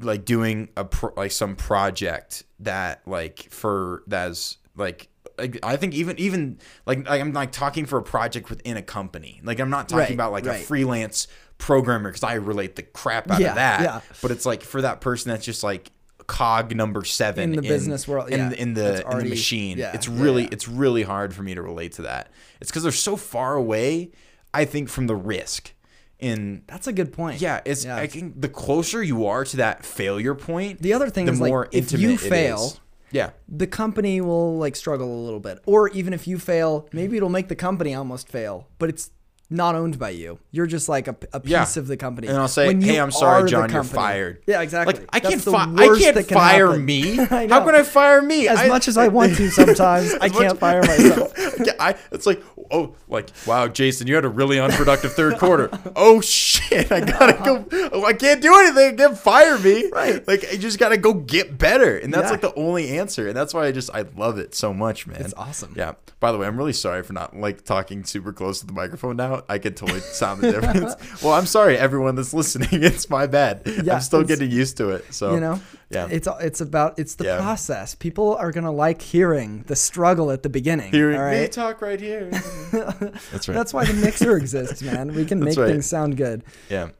like 0.00 0.24
doing 0.24 0.68
a 0.76 0.84
pro, 0.84 1.12
like 1.16 1.32
some 1.32 1.56
project 1.56 2.44
that 2.60 3.00
like 3.06 3.48
for 3.50 4.02
that's 4.06 4.58
like 4.80 5.08
like, 5.38 5.58
I 5.62 5.76
think 5.76 5.94
even 5.94 6.18
even 6.18 6.58
like, 6.86 7.08
I'm 7.08 7.32
like 7.32 7.52
talking 7.52 7.86
for 7.86 7.98
a 7.98 8.02
project 8.02 8.50
within 8.50 8.76
a 8.76 8.82
company. 8.82 9.40
Like 9.44 9.60
I'm 9.60 9.70
not 9.70 9.88
talking 9.88 10.00
Right, 10.00 10.10
about 10.12 10.32
like 10.32 10.46
a 10.46 10.54
freelance 10.54 11.28
programmer 11.58 12.10
because 12.10 12.22
I 12.24 12.34
relate 12.34 12.76
the 12.76 12.82
crap 12.82 13.30
out 13.30 13.40
Yeah, 13.40 13.50
of 13.50 13.54
that. 13.54 13.80
yeah. 13.82 14.00
But 14.22 14.32
it's 14.32 14.44
like 14.44 14.62
for 14.62 14.82
that 14.82 15.00
person 15.00 15.30
that's 15.30 15.44
just 15.44 15.62
like 15.62 15.92
cog 16.26 16.74
number 16.76 17.04
seven 17.04 17.50
In 17.50 17.56
the 17.56 17.62
business 17.62 18.06
world, 18.06 18.28
in, 18.30 18.38
yeah, 18.38 18.50
in 18.52 18.74
that's 18.74 19.00
the 19.02 19.10
in 19.10 19.18
the 19.18 19.24
machine. 19.30 19.78
yeah, 19.78 19.92
it's 19.94 20.08
really 20.08 20.44
it's 20.46 20.68
really 20.68 21.02
hard 21.04 21.32
for 21.34 21.42
me 21.42 21.54
to 21.54 21.62
relate 21.62 21.92
to 21.92 22.02
that. 22.02 22.30
It's 22.60 22.70
because 22.70 22.82
they're 22.82 22.92
so 22.92 23.16
far 23.16 23.54
away. 23.54 24.10
I 24.52 24.64
think 24.64 24.88
from 24.88 25.06
the 25.06 25.16
risk. 25.16 25.72
In 26.18 26.64
That's 26.66 26.86
a 26.86 26.92
good 26.92 27.14
point. 27.14 27.40
yeah, 27.40 27.62
it's. 27.64 27.86
I 27.86 28.06
think 28.06 28.42
the 28.42 28.48
closer 28.50 29.02
you 29.02 29.24
are 29.24 29.42
to 29.42 29.56
that 29.56 29.86
failure 29.86 30.34
point, 30.34 30.82
The 30.82 30.92
other 30.92 31.08
thing 31.08 31.24
the 31.24 31.32
is, 31.32 31.40
like, 31.40 31.48
more 31.48 31.68
if 31.72 31.92
you 31.92 32.18
fail-. 32.18 32.74
Yeah. 33.12 33.30
the 33.48 33.66
company 33.66 34.20
will 34.20 34.56
like 34.58 34.76
struggle 34.76 35.12
a 35.12 35.22
little 35.24 35.40
bit, 35.40 35.58
or 35.66 35.88
even 35.90 36.12
if 36.12 36.26
you 36.28 36.38
fail, 36.38 36.88
maybe 36.92 37.16
it'll 37.16 37.28
make 37.28 37.48
the 37.48 37.56
company 37.56 37.94
almost 37.94 38.28
fail, 38.28 38.68
but 38.78 38.88
it's 38.88 39.10
not 39.52 39.74
owned 39.74 39.98
by 39.98 40.10
you. 40.10 40.38
You're 40.52 40.66
just 40.66 40.88
like 40.88 41.08
a, 41.08 41.16
a 41.32 41.40
piece 41.40 41.50
Yeah. 41.50 41.64
of 41.76 41.86
the 41.88 41.96
company. 41.96 42.28
And 42.28 42.36
I'll 42.38 42.46
say, 42.48 42.72
"Hey, 42.80 42.98
I'm 43.00 43.10
sorry, 43.10 43.48
John, 43.50 43.70
you're 43.70 43.82
fired." 43.84 44.42
Yeah, 44.46 44.60
exactly. 44.62 44.94
Like 44.94 45.08
I 45.12 45.20
can't 45.20 45.42
fi- 45.42 45.74
I 45.76 45.98
can't 45.98 46.14
can 46.16 46.24
fire 46.24 46.66
happen. 46.68 46.84
me. 46.84 47.16
How 47.16 47.64
can 47.64 47.74
I 47.74 47.82
fire 47.82 48.22
me? 48.22 48.46
As 48.48 48.60
I- 48.60 48.68
much 48.68 48.86
as 48.88 48.96
I 48.96 49.08
want 49.18 49.36
to 49.36 49.50
sometimes, 49.50 50.14
I 50.14 50.28
can't 50.28 50.58
fire 50.58 50.80
myself. 50.86 51.32
Yeah, 51.64 51.72
I, 51.80 51.96
it's 52.12 52.26
like, 52.26 52.42
oh, 52.70 52.94
like, 53.08 53.30
wow, 53.46 53.66
Jason, 53.68 54.06
you 54.06 54.14
had 54.14 54.24
a 54.24 54.28
really 54.28 54.58
unproductive 54.60 55.12
third 55.12 55.38
quarter. 55.38 55.68
Oh 55.96 56.20
shit, 56.20 56.90
I 56.92 57.00
gotta 57.00 57.32
go. 57.44 57.66
Oh, 57.92 58.04
I 58.04 58.12
can't 58.12 58.40
do 58.40 58.54
anything. 58.54 58.96
Get 58.96 59.18
fire 59.18 59.58
me. 59.58 59.90
Right. 59.90 60.26
Like, 60.28 60.46
I 60.52 60.56
just 60.56 60.78
gotta 60.78 60.96
go 60.96 61.12
get 61.14 61.58
better, 61.58 61.98
and 61.98 62.14
that's 62.14 62.26
Yeah. 62.26 62.30
like 62.30 62.40
the 62.40 62.54
only 62.54 62.96
answer, 62.98 63.26
and 63.28 63.36
that's 63.36 63.52
why 63.52 63.66
I 63.66 63.72
just 63.72 63.90
I 63.92 64.04
love 64.16 64.38
it 64.38 64.54
so 64.54 64.72
much, 64.72 65.06
man. 65.06 65.20
It's 65.20 65.34
awesome. 65.36 65.74
Yeah. 65.76 65.94
By 66.20 66.32
the 66.32 66.38
way, 66.38 66.46
I'm 66.46 66.56
really 66.56 66.72
sorry 66.74 67.02
for 67.02 67.12
not 67.14 67.34
like 67.36 67.64
talking 67.64 68.04
super 68.04 68.32
close 68.32 68.60
to 68.60 68.66
the 68.66 68.72
microphone 68.74 69.16
now. 69.16 69.39
I 69.48 69.58
can 69.58 69.74
totally 69.74 70.00
sound 70.00 70.40
the 70.42 70.52
difference. 70.52 70.94
well, 71.22 71.32
I'm 71.32 71.46
sorry, 71.46 71.76
everyone 71.76 72.14
that's 72.16 72.34
listening. 72.34 72.68
It's 72.90 73.08
my 73.08 73.26
bad. 73.26 73.62
Yeah, 73.84 73.94
I'm 73.94 74.00
still 74.00 74.22
getting 74.24 74.50
used 74.50 74.76
to 74.78 74.90
it. 74.90 75.12
So 75.14 75.34
you 75.34 75.40
know 75.40 75.60
yeah. 75.90 76.08
it's 76.10 76.28
it's 76.40 76.60
about 76.60 76.98
it's 76.98 77.16
the 77.16 77.24
Yeah. 77.24 77.38
process 77.38 77.94
people 77.94 78.36
are 78.36 78.52
gonna 78.52 78.72
like 78.72 79.02
hearing 79.02 79.64
the 79.66 79.76
struggle 79.76 80.30
at 80.30 80.42
the 80.42 80.48
beginning 80.48 80.92
Hearing 80.92 81.20
all 81.20 81.30
me 81.30 81.48
talk 81.48 81.82
right 81.82 82.00
here. 82.00 82.30
that's 82.72 83.48
right. 83.48 83.54
that's 83.54 83.74
why 83.74 83.84
the 83.84 83.94
mixer 83.94 84.36
exists 84.36 84.82
man 84.82 85.14
we 85.14 85.24
can 85.24 85.40
That's 85.40 85.56
make 85.56 85.62
right. 85.64 85.72
things 85.72 85.86
sound 85.86 86.16
good 86.16 86.44
Yeah, 86.68 86.90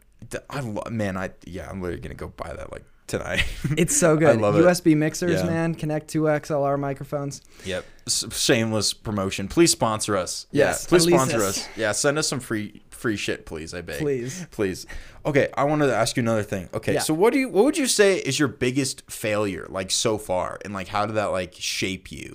I 0.48 0.60
lo- 0.60 0.82
man, 0.90 1.16
I 1.16 1.30
yeah, 1.46 1.68
I'm 1.70 1.80
literally 1.80 2.00
gonna 2.02 2.14
go 2.14 2.28
buy 2.28 2.52
that 2.52 2.70
like 2.72 2.84
tonight. 3.10 3.44
it's 3.76 3.94
so 3.96 4.16
good 4.16 4.40
love 4.40 4.56
it. 4.56 4.64
usb 4.64 4.96
mixers 4.96 5.40
Yeah. 5.42 5.46
man 5.46 5.74
connect 5.74 6.08
two 6.08 6.22
xlr 6.22 6.78
microphones 6.78 7.42
yep, 7.64 7.84
shameless 8.08 8.92
promotion. 8.94 9.48
Please 9.48 9.70
sponsor 9.70 10.16
us. 10.16 10.46
Yes, 10.50 10.84
yeah, 10.84 10.88
please 10.88 11.04
sponsor 11.06 11.38
this. 11.38 11.58
us. 11.58 11.68
Yeah, 11.76 11.92
send 11.92 12.18
us 12.18 12.26
some 12.28 12.40
free 12.40 12.82
free 12.90 13.16
shit, 13.16 13.46
please. 13.46 13.72
I 13.74 13.80
beg. 13.80 13.98
Please. 13.98 14.46
please. 14.50 14.86
Okay, 15.24 15.48
I 15.54 15.64
wanted 15.64 15.86
to 15.86 15.94
ask 15.94 16.16
you 16.16 16.22
another 16.22 16.42
thing. 16.42 16.68
Okay, 16.74 16.94
Yeah. 16.94 17.00
so 17.00 17.12
what 17.14 17.32
do 17.32 17.38
you 17.38 17.48
what 17.48 17.64
would 17.64 17.76
you 17.78 17.86
say 17.86 18.16
is 18.18 18.38
your 18.38 18.48
biggest 18.48 19.10
failure 19.10 19.66
like 19.68 19.90
so 19.90 20.18
far, 20.18 20.58
and 20.64 20.72
like 20.74 20.88
how 20.88 21.06
did 21.06 21.16
that 21.16 21.26
like 21.26 21.54
shape 21.54 22.10
you? 22.12 22.34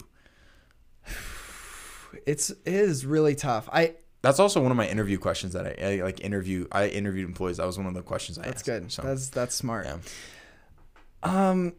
it's 2.26 2.50
it 2.50 2.60
is 2.66 3.06
really 3.06 3.36
tough 3.36 3.70
i 3.72 3.94
That's 4.22 4.40
also 4.40 4.62
one 4.62 4.72
of 4.72 4.78
my 4.78 4.88
interview 4.88 5.18
questions 5.20 5.54
that 5.54 5.66
I, 5.68 5.98
I 6.00 6.02
like 6.04 6.20
interview. 6.22 6.68
I 6.72 6.88
interviewed 6.88 7.28
employees. 7.28 7.58
That 7.58 7.68
was 7.68 7.78
one 7.78 7.86
of 7.88 7.94
the 7.94 8.02
questions 8.02 8.40
I 8.40 8.44
that's 8.44 8.56
asked. 8.62 8.66
That's 8.66 8.80
good 8.82 8.92
So, 8.92 9.02
that's 9.04 9.30
that's 9.30 9.56
smart 9.56 9.86
yeah. 9.86 9.98
Um, 11.26 11.74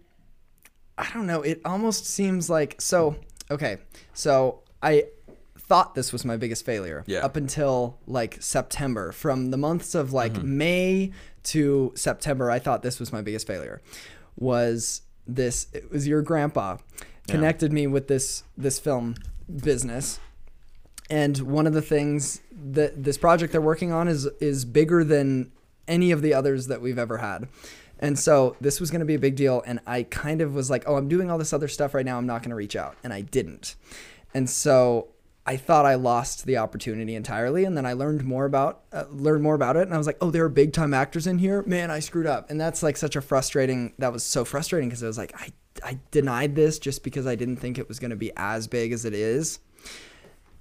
I 0.98 1.08
don't 1.14 1.26
know. 1.26 1.42
It 1.42 1.60
almost 1.64 2.06
seems 2.06 2.48
like 2.50 2.80
so. 2.80 3.16
Okay, 3.50 3.78
so 4.14 4.62
I 4.82 5.04
thought 5.58 5.94
this 5.94 6.12
was 6.12 6.24
my 6.24 6.36
biggest 6.36 6.64
failure 6.64 7.02
Yeah. 7.06 7.24
up 7.24 7.36
until 7.36 7.98
like 8.06 8.38
September. 8.40 9.12
From 9.12 9.50
the 9.50 9.56
months 9.56 9.94
of 9.94 10.12
like 10.12 10.32
Mm-hmm. 10.34 10.58
May 10.58 11.12
to 11.44 11.92
September, 11.94 12.50
I 12.50 12.58
thought 12.58 12.82
this 12.82 12.98
was 13.00 13.12
my 13.12 13.20
biggest 13.22 13.46
failure. 13.46 13.80
Was 14.36 15.02
this? 15.26 15.66
It 15.72 15.90
was 15.90 16.06
your 16.06 16.22
grandpa 16.22 16.78
connected 17.28 17.72
me 17.72 17.86
with 17.86 18.08
this 18.08 18.44
this 18.56 18.78
film 18.78 19.16
business. 19.62 20.18
And 21.08 21.38
one 21.38 21.66
of 21.68 21.72
the 21.72 21.82
things 21.82 22.40
that 22.52 23.04
this 23.04 23.16
project 23.18 23.52
they're 23.52 23.60
working 23.60 23.92
on 23.92 24.08
is 24.08 24.26
is 24.40 24.64
bigger 24.64 25.04
than 25.04 25.52
any 25.86 26.10
of 26.10 26.20
the 26.20 26.34
others 26.34 26.66
that 26.66 26.80
we've 26.80 26.98
ever 26.98 27.18
had. 27.18 27.48
And 27.98 28.18
so 28.18 28.56
this 28.60 28.80
was 28.80 28.90
going 28.90 29.00
to 29.00 29.06
be 29.06 29.14
a 29.14 29.18
big 29.18 29.36
deal 29.36 29.62
and 29.66 29.80
I 29.86 30.02
kind 30.04 30.40
of 30.40 30.54
was 30.54 30.70
like, 30.70 30.84
"Oh, 30.86 30.96
I'm 30.96 31.08
doing 31.08 31.30
all 31.30 31.38
this 31.38 31.52
other 31.52 31.68
stuff 31.68 31.94
right 31.94 32.04
now. 32.04 32.18
I'm 32.18 32.26
not 32.26 32.42
going 32.42 32.50
to 32.50 32.56
reach 32.56 32.76
out." 32.76 32.96
And 33.02 33.12
I 33.12 33.22
didn't. 33.22 33.76
And 34.34 34.50
so 34.50 35.08
I 35.46 35.56
thought 35.56 35.86
I 35.86 35.94
lost 35.94 36.44
the 36.44 36.58
opportunity 36.58 37.14
entirely 37.14 37.64
and 37.64 37.76
then 37.76 37.86
I 37.86 37.92
learned 37.92 38.24
more 38.24 38.44
about 38.44 38.82
uh, 38.92 39.04
learned 39.10 39.42
more 39.42 39.54
about 39.54 39.76
it 39.76 39.82
and 39.82 39.94
I 39.94 39.98
was 39.98 40.06
like, 40.06 40.18
"Oh, 40.20 40.30
there 40.30 40.44
are 40.44 40.50
big 40.50 40.72
time 40.72 40.92
actors 40.92 41.26
in 41.26 41.38
here. 41.38 41.62
Man, 41.62 41.90
I 41.90 42.00
screwed 42.00 42.26
up." 42.26 42.50
And 42.50 42.60
that's 42.60 42.82
like 42.82 42.96
such 42.96 43.16
a 43.16 43.20
frustrating 43.20 43.94
that 43.98 44.12
was 44.12 44.24
so 44.24 44.44
frustrating 44.44 44.88
because 44.88 45.02
I 45.02 45.06
was 45.06 45.18
like, 45.18 45.32
I 45.40 45.52
I 45.84 45.98
denied 46.10 46.54
this 46.54 46.78
just 46.78 47.02
because 47.02 47.26
I 47.26 47.34
didn't 47.34 47.56
think 47.56 47.78
it 47.78 47.88
was 47.88 47.98
going 47.98 48.10
to 48.10 48.16
be 48.16 48.32
as 48.36 48.66
big 48.66 48.92
as 48.92 49.04
it 49.04 49.14
is 49.14 49.58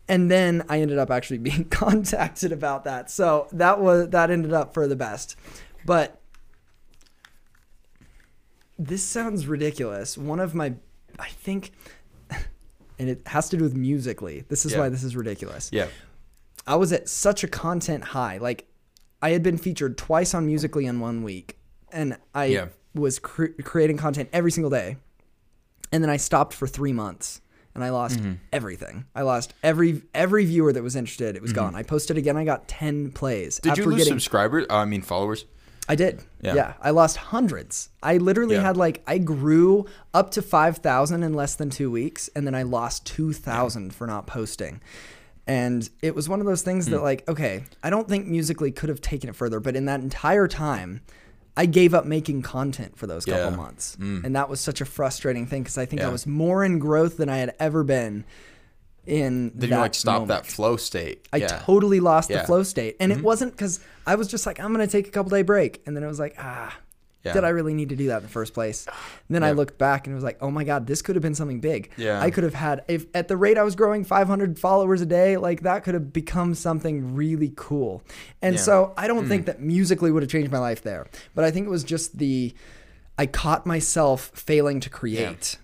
and 0.07 0.29
then 0.29 0.63
I 0.69 0.81
ended 0.81 0.97
up 0.97 1.09
actually 1.11 1.37
being 1.49 1.65
contacted 1.65 2.51
about 2.51 2.83
that. 2.85 3.09
So 3.09 3.47
that 3.51 3.79
was 3.79 4.09
that 4.09 4.31
ended 4.31 4.53
up 4.53 4.73
for 4.73 4.87
the 4.87 4.95
best. 4.95 5.35
But 5.85 6.19
this 8.77 9.03
sounds 9.03 9.47
ridiculous. 9.47 10.17
One 10.17 10.39
of 10.39 10.53
my 10.55 10.73
I 11.19 11.29
think 11.29 11.71
and 12.99 13.09
it 13.09 13.21
has 13.27 13.49
to 13.49 13.57
do 13.57 13.63
with 13.63 13.75
musically. 13.75 14.43
This 14.49 14.65
is 14.65 14.73
Yeah. 14.73 14.79
why 14.79 14.89
this 14.89 15.03
is 15.03 15.15
ridiculous. 15.15 15.69
Yeah. 15.71 15.87
I 16.67 16.75
was 16.75 16.91
at 16.91 17.07
such 17.09 17.43
a 17.43 17.47
content 17.47 18.03
high. 18.03 18.37
Like 18.37 18.67
I 19.21 19.29
had 19.31 19.43
been 19.43 19.57
featured 19.57 19.97
twice 19.97 20.33
on 20.33 20.45
Musically 20.45 20.85
in 20.85 20.99
one 20.99 21.23
week, 21.23 21.57
and 21.91 22.17
I 22.33 22.45
Yeah. 22.45 22.67
was 22.93 23.17
cre- 23.19 23.53
creating 23.63 23.97
content 23.97 24.29
every 24.33 24.51
single 24.51 24.69
day. 24.69 24.97
And 25.91 26.03
then 26.03 26.09
I 26.09 26.17
stopped 26.17 26.53
for 26.53 26.67
three 26.67 26.91
months, 26.93 27.41
and 27.73 27.83
I 27.83 27.89
lost 27.89 28.19
Mm-hmm. 28.19 28.33
everything. 28.51 29.05
I 29.15 29.21
lost 29.21 29.53
every 29.63 30.01
every 30.13 30.45
viewer 30.45 30.73
that 30.73 30.83
was 30.83 30.95
interested. 30.95 31.35
It 31.35 31.41
was 31.41 31.53
gone. 31.53 31.75
I 31.75 31.83
posted 31.83 32.17
again. 32.17 32.35
I 32.37 32.43
got 32.43 32.67
ten 32.67 33.11
plays. 33.11 33.59
Mm-hmm. 33.59 33.69
Did 33.69 33.77
you 33.77 33.85
lose 33.85 33.97
getting- 33.99 34.13
subscribers? 34.13 34.65
Uh, 34.69 34.75
I 34.77 34.85
mean 34.85 35.01
followers. 35.01 35.45
I 35.87 35.95
did. 35.95 36.23
Yeah. 36.41 36.55
Yeah. 36.55 36.73
I 36.81 36.89
lost 36.91 37.17
hundreds. 37.17 37.89
I 38.01 38.17
literally 38.17 38.55
Yeah. 38.55 38.61
had 38.63 38.77
like 38.77 39.03
I 39.07 39.17
grew 39.19 39.85
up 40.13 40.31
to 40.31 40.41
5,000 40.41 41.23
in 41.23 41.33
less 41.33 41.55
than 41.55 41.69
2 41.69 41.91
weeks 41.91 42.29
and 42.35 42.45
then 42.47 42.55
I 42.55 42.63
lost 42.63 43.05
2,000 43.05 43.93
for 43.93 44.07
not 44.07 44.25
posting. 44.27 44.81
And 45.47 45.87
it 46.01 46.15
was 46.15 46.27
one 46.27 46.39
of 46.39 46.47
those 46.47 46.63
things 46.63 46.85
Hmm. 46.85 46.93
that, 46.93 47.03
like, 47.03 47.27
okay, 47.29 47.65
I 47.83 47.91
don't 47.91 48.09
think 48.09 48.25
musically 48.25 48.71
could 48.71 48.89
have 48.89 48.99
taken 49.01 49.29
it 49.29 49.35
further, 49.35 49.59
but 49.59 49.75
in 49.75 49.85
that 49.85 49.99
entire 49.99 50.47
time, 50.47 51.01
I 51.55 51.67
gave 51.67 51.93
up 51.93 52.05
making 52.05 52.41
content 52.41 52.97
for 52.97 53.05
those 53.07 53.25
couple 53.25 53.41
Yeah. 53.41 53.49
Hmm. 53.51 53.55
months. 53.55 53.95
And 53.99 54.35
that 54.35 54.49
was 54.49 54.59
such 54.59 54.81
a 54.81 54.85
frustrating 54.85 55.45
thing 55.45 55.61
because 55.63 55.77
I 55.77 55.85
think 55.85 56.01
I 56.01 56.09
was 56.09 56.25
more 56.25 56.65
in 56.65 56.79
growth 56.79 57.17
than 57.17 57.29
I 57.29 57.37
had 57.37 57.53
ever 57.59 57.83
been 57.83 58.25
in 59.05 59.51
Then 59.55 59.69
you 59.69 59.75
like 59.77 59.93
stop 59.93 60.13
moment. 60.21 60.27
that 60.29 60.45
flow 60.45 60.77
state. 60.77 61.27
I 61.33 61.37
yeah. 61.37 61.47
totally 61.47 61.99
lost 61.99 62.29
Yeah. 62.29 62.41
the 62.41 62.47
flow 62.47 62.63
state. 62.63 62.95
And 62.99 63.11
it 63.11 63.21
wasn't 63.21 63.51
because 63.53 63.79
I 64.05 64.15
was 64.15 64.27
just 64.27 64.45
like, 64.45 64.59
I'm 64.59 64.73
going 64.73 64.85
to 64.85 64.91
take 64.91 65.07
a 65.07 65.11
couple 65.11 65.29
day 65.29 65.41
break. 65.41 65.81
And 65.85 65.95
then 65.95 66.03
it 66.03 66.07
was 66.07 66.19
like, 66.19 66.35
ah, 66.39 66.75
Yeah. 67.23 67.33
did 67.33 67.43
I 67.43 67.49
really 67.49 67.73
need 67.73 67.89
to 67.89 67.95
do 67.95 68.07
that 68.07 68.17
in 68.17 68.23
the 68.23 68.29
first 68.29 68.53
place? 68.53 68.85
And 68.87 68.95
then 69.35 69.43
I 69.43 69.51
looked 69.51 69.77
back 69.77 70.05
and 70.05 70.13
it 70.13 70.15
was 70.15 70.23
like, 70.23 70.37
oh 70.41 70.51
my 70.51 70.63
God, 70.63 70.85
this 70.87 71.01
could 71.01 71.15
have 71.15 71.23
been 71.23 71.35
something 71.35 71.59
big. 71.59 71.89
Yeah. 71.97 72.21
I 72.21 72.29
could 72.31 72.43
have 72.43 72.53
had, 72.53 72.83
if 72.87 73.05
at 73.15 73.27
the 73.27 73.37
rate 73.37 73.57
I 73.57 73.63
was 73.63 73.75
growing 73.75 74.03
500 74.03 74.59
followers 74.59 75.01
a 75.01 75.05
day, 75.05 75.37
like 75.37 75.61
that 75.61 75.83
could 75.83 75.93
have 75.95 76.13
become 76.13 76.53
something 76.55 77.15
really 77.15 77.51
cool. 77.55 78.03
And 78.41 78.59
so 78.59 78.93
I 78.97 79.07
don't 79.07 79.27
think 79.27 79.45
that 79.47 79.59
musically 79.59 80.11
would 80.11 80.23
have 80.23 80.31
changed 80.31 80.51
my 80.51 80.59
life 80.59 80.81
there. 80.83 81.07
But 81.33 81.45
I 81.45 81.51
think 81.51 81.65
it 81.67 81.71
was 81.71 81.83
just 81.83 82.17
the, 82.17 82.53
I 83.17 83.25
caught 83.25 83.65
myself 83.65 84.31
failing 84.35 84.79
to 84.81 84.89
create, 84.89 85.57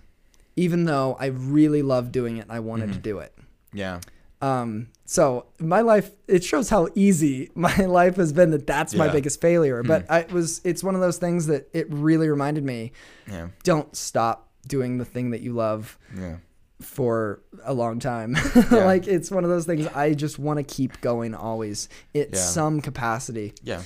even 0.56 0.84
though 0.84 1.16
I 1.18 1.26
really 1.26 1.82
loved 1.82 2.12
doing 2.12 2.36
it 2.38 2.42
and 2.42 2.52
I 2.52 2.60
wanted 2.60 2.90
Mm-hmm. 2.90 2.92
to 2.96 3.00
do 3.00 3.18
it. 3.18 3.34
Yeah. 3.72 4.00
Um, 4.40 4.88
so 5.04 5.46
my 5.60 5.82
life, 5.82 6.10
it 6.26 6.42
shows 6.42 6.68
how 6.68 6.88
easy 6.94 7.50
my 7.54 7.74
life 7.86 8.16
has 8.16 8.32
been 8.32 8.50
that 8.50 8.66
that's 8.66 8.94
my 8.94 9.04
Yeah. 9.04 9.10
Hmm. 9.10 9.16
biggest 9.16 9.40
failure. 9.40 9.82
But 9.82 10.10
I 10.10 10.20
it 10.20 10.32
was, 10.32 10.60
it's 10.64 10.82
one 10.82 10.94
of 10.94 11.00
those 11.00 11.18
things 11.18 11.46
that 11.46 11.68
it 11.72 11.86
really 11.92 12.28
reminded 12.28 12.64
me, 12.64 12.92
Yeah. 13.30 13.48
don't 13.62 13.94
stop 13.96 14.48
doing 14.66 14.98
the 14.98 15.04
thing 15.04 15.30
that 15.30 15.40
you 15.42 15.52
love 15.52 15.96
Yeah. 16.16 16.36
for 16.80 17.40
a 17.64 17.72
long 17.72 17.98
time. 18.00 18.36
Yeah. 18.70 18.84
like 18.84 19.06
it's 19.06 19.30
one 19.30 19.44
of 19.44 19.50
those 19.50 19.64
things 19.66 19.86
I 19.88 20.12
just 20.14 20.38
want 20.38 20.58
to 20.58 20.64
keep 20.64 21.00
going 21.00 21.34
always 21.34 21.88
at 22.14 22.30
Yeah. 22.34 22.38
some 22.40 22.80
capacity. 22.80 23.54
Yeah. 23.62 23.82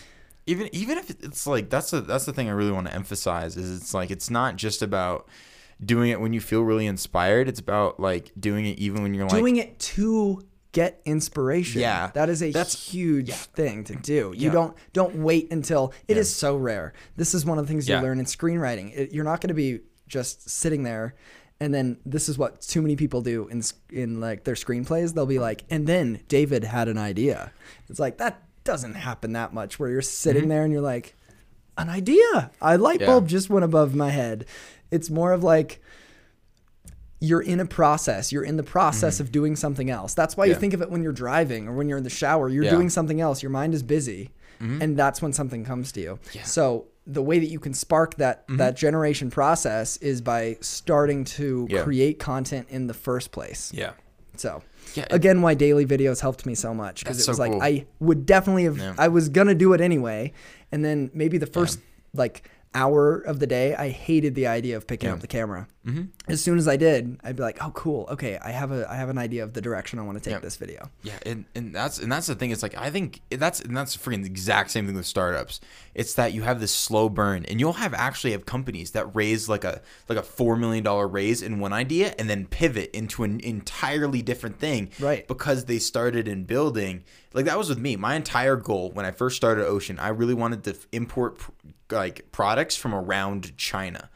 Even 0.46 0.68
even 0.74 0.96
if 0.96 1.10
it's 1.10 1.46
like 1.46 1.68
that's 1.70 1.90
the 1.90 2.00
that's 2.00 2.24
the 2.24 2.32
thing 2.32 2.48
I 2.48 2.52
really 2.52 2.70
want 2.72 2.86
to 2.86 2.94
emphasize 2.94 3.56
is 3.56 3.76
it's 3.78 3.92
like 3.92 4.10
it's 4.10 4.30
not 4.30 4.56
just 4.56 4.80
about 4.80 5.28
doing 5.84 6.10
it 6.10 6.20
when 6.20 6.32
you 6.32 6.40
feel 6.40 6.62
really 6.62 6.86
inspired. 6.86 7.48
It's 7.48 7.60
about 7.60 8.00
like 8.00 8.32
doing 8.38 8.66
it 8.66 8.78
even 8.78 9.02
when 9.02 9.14
you're 9.14 9.26
like 9.26 9.38
doing 9.38 9.56
it 9.56 9.78
to 9.78 10.46
get 10.72 11.00
inspiration. 11.04 11.80
Yeah. 11.80 12.10
That 12.14 12.28
is 12.28 12.42
a 12.42 12.50
That's- 12.50 12.88
huge 12.88 13.32
thing 13.32 13.84
to 13.84 13.94
do. 13.94 14.32
You 14.36 14.48
Yeah. 14.48 14.52
don't 14.52 14.76
don't 14.92 15.16
wait 15.16 15.50
until 15.50 15.92
it 16.08 16.16
is 16.16 16.34
so 16.34 16.56
rare. 16.56 16.92
This 17.16 17.34
is 17.34 17.44
one 17.44 17.58
of 17.58 17.66
the 17.66 17.68
things 17.68 17.88
you 17.88 17.94
Yeah. 17.94 18.02
learn 18.02 18.18
in 18.18 18.26
screenwriting. 18.26 18.96
It, 18.96 19.12
you're 19.12 19.24
not 19.24 19.40
going 19.40 19.48
to 19.48 19.54
be 19.54 19.80
just 20.06 20.48
sitting 20.48 20.82
there 20.82 21.14
and 21.60 21.72
then 21.72 21.96
this 22.04 22.28
is 22.28 22.36
what 22.36 22.60
too 22.60 22.82
many 22.82 22.96
people 22.96 23.22
do 23.22 23.48
in 23.48 23.62
in 23.90 24.20
like 24.20 24.44
their 24.44 24.54
screenplays. 24.54 25.14
They'll 25.14 25.24
be 25.26 25.38
like, 25.38 25.64
"And 25.70 25.86
then 25.86 26.20
David 26.28 26.64
had 26.64 26.88
an 26.88 26.98
idea." 26.98 27.52
It's 27.88 27.98
like 27.98 28.18
that 28.18 28.42
doesn't 28.64 28.94
happen 28.94 29.32
that 29.32 29.54
much 29.54 29.78
where 29.78 29.88
you're 29.88 30.02
sitting 30.02 30.42
mm-hmm. 30.42 30.48
there 30.50 30.64
and 30.64 30.72
you're 30.72 30.82
like, 30.82 31.15
"An 31.78 31.88
idea. 31.88 32.50
A 32.60 32.76
light 32.78 32.96
Mm-hmm. 32.96 33.00
Yeah. 33.02 33.06
bulb 33.06 33.28
just 33.28 33.50
went 33.50 33.64
above 33.64 33.94
my 33.94 34.10
head." 34.10 34.44
It's 34.90 35.10
more 35.10 35.32
of 35.32 35.42
like 35.42 35.80
you're 37.18 37.40
in 37.40 37.60
a 37.60 37.66
process. 37.66 38.30
You're 38.30 38.44
in 38.44 38.56
the 38.56 38.62
process 38.62 39.20
of 39.20 39.32
doing 39.32 39.56
something 39.56 39.90
else. 39.90 40.12
That's 40.14 40.36
why 40.36 40.44
you 40.44 40.52
Mm-hmm. 40.52 40.60
Think 40.60 40.74
of 40.74 40.82
it 40.82 40.90
when 40.90 41.02
you're 41.02 41.12
driving 41.12 41.66
or 41.66 41.72
when 41.72 41.88
you're 41.88 41.98
in 41.98 42.04
the 42.04 42.10
shower. 42.10 42.48
You're 42.48 42.64
Yeah. 42.64 42.70
Mm-hmm. 42.70 42.76
doing 42.78 42.90
something 42.90 43.20
else. 43.20 43.42
Your 43.42 43.50
mind 43.50 43.74
is 43.74 43.82
busy, 43.82 44.30
and 44.60 44.96
that's 44.96 45.20
when 45.22 45.32
something 45.32 45.64
comes 45.64 45.92
to 45.92 46.00
you. 46.00 46.18
So 46.44 46.86
the 47.06 47.22
way 47.22 47.38
that 47.38 47.46
you 47.46 47.58
can 47.60 47.72
spark 47.72 48.16
that 48.16 48.44
that 48.48 48.76
generation 48.76 49.30
process 49.30 49.96
is 49.98 50.20
by 50.20 50.56
starting 50.60 51.24
to 51.24 51.64
Mm-hmm. 51.64 51.74
Yeah. 51.74 51.82
create 51.82 52.18
content 52.18 52.66
in 52.70 52.86
the 52.86 52.94
first 52.94 53.32
place. 53.32 53.70
Yeah. 53.74 53.92
So 54.36 54.62
Yeah, 54.94 55.06
again, 55.10 55.40
why 55.40 55.54
daily 55.54 55.86
videos 55.86 56.20
helped 56.20 56.44
me 56.46 56.54
so 56.54 56.74
much 56.74 57.02
because 57.02 57.18
it 57.18 57.26
was 57.28 57.36
so 57.38 57.42
like 57.42 57.52
cool. 57.52 57.62
I 57.62 57.86
would 58.00 58.26
definitely 58.26 58.64
have. 58.64 58.76
Yeah. 58.78 58.94
I 58.98 59.08
was 59.08 59.28
gonna 59.30 59.54
do 59.54 59.72
it 59.72 59.80
anyway, 59.80 60.32
and 60.72 60.84
then 60.84 61.10
maybe 61.14 61.38
the 61.38 61.46
first 61.46 61.80
like 62.14 62.48
hour 62.74 63.16
of 63.18 63.38
the 63.40 63.46
day, 63.46 63.74
I 63.74 63.88
hated 63.88 64.34
the 64.34 64.46
idea 64.46 64.76
of 64.76 64.86
picking 64.86 65.08
Yeah. 65.08 65.14
up 65.14 65.20
the 65.20 65.26
camera. 65.26 65.66
Mm-hmm. 65.86 66.02
As 66.28 66.42
soon 66.42 66.58
as 66.58 66.66
I 66.66 66.76
did, 66.76 67.20
I'd 67.22 67.36
be 67.36 67.42
like, 67.42 67.58
"Oh, 67.64 67.70
cool. 67.70 68.06
Okay, 68.10 68.36
I 68.42 68.50
have 68.50 68.72
a 68.72 68.90
I 68.90 68.96
have 68.96 69.08
an 69.08 69.16
idea 69.18 69.44
of 69.44 69.52
the 69.52 69.60
direction 69.60 69.98
I 70.00 70.02
want 70.02 70.18
to 70.18 70.24
take 70.24 70.32
Yeah. 70.34 70.40
this 70.40 70.56
video." 70.56 70.90
Yeah, 71.02 71.18
and, 71.24 71.44
and 71.54 71.72
that's 71.74 71.98
and 72.00 72.10
that's 72.10 72.26
the 72.26 72.34
thing. 72.34 72.50
It's 72.50 72.62
like 72.64 72.76
I 72.76 72.90
think 72.90 73.20
that's 73.30 73.60
and 73.60 73.76
that's 73.76 73.96
freaking 73.96 74.22
the 74.22 74.26
exact 74.30 74.72
same 74.72 74.86
thing 74.86 74.96
with 74.96 75.06
startups. 75.06 75.60
It's 75.94 76.14
that 76.14 76.32
you 76.32 76.42
have 76.42 76.58
this 76.58 76.74
slow 76.74 77.08
burn, 77.08 77.44
and 77.44 77.60
you'll 77.60 77.74
have 77.74 77.94
actually 77.94 78.32
have 78.32 78.44
companies 78.44 78.90
that 78.90 79.14
raise 79.14 79.48
like 79.48 79.62
a 79.64 79.80
like 80.08 80.18
a 80.18 80.22
four 80.22 80.56
million 80.56 80.82
dollar 80.82 81.06
raise 81.06 81.42
in 81.42 81.60
one 81.60 81.72
idea, 81.72 82.12
and 82.18 82.28
then 82.28 82.46
pivot 82.46 82.90
into 82.92 83.22
an 83.22 83.38
entirely 83.40 84.20
different 84.20 84.58
thing, 84.58 84.90
Right. 84.98 85.28
Because 85.28 85.66
they 85.66 85.78
started 85.78 86.26
in 86.26 86.42
building. 86.44 87.04
Like 87.34 87.44
that 87.44 87.56
was 87.58 87.68
with 87.68 87.78
me. 87.78 87.94
My 87.96 88.14
entire 88.16 88.56
goal 88.56 88.90
when 88.92 89.06
I 89.06 89.10
first 89.12 89.36
started 89.36 89.64
Ocean, 89.66 89.98
I 90.00 90.08
really 90.08 90.34
wanted 90.34 90.64
to 90.64 90.74
import 90.90 91.40
like 91.90 92.32
products 92.32 92.74
from 92.76 92.94
around 92.94 93.56
China. 93.56 94.10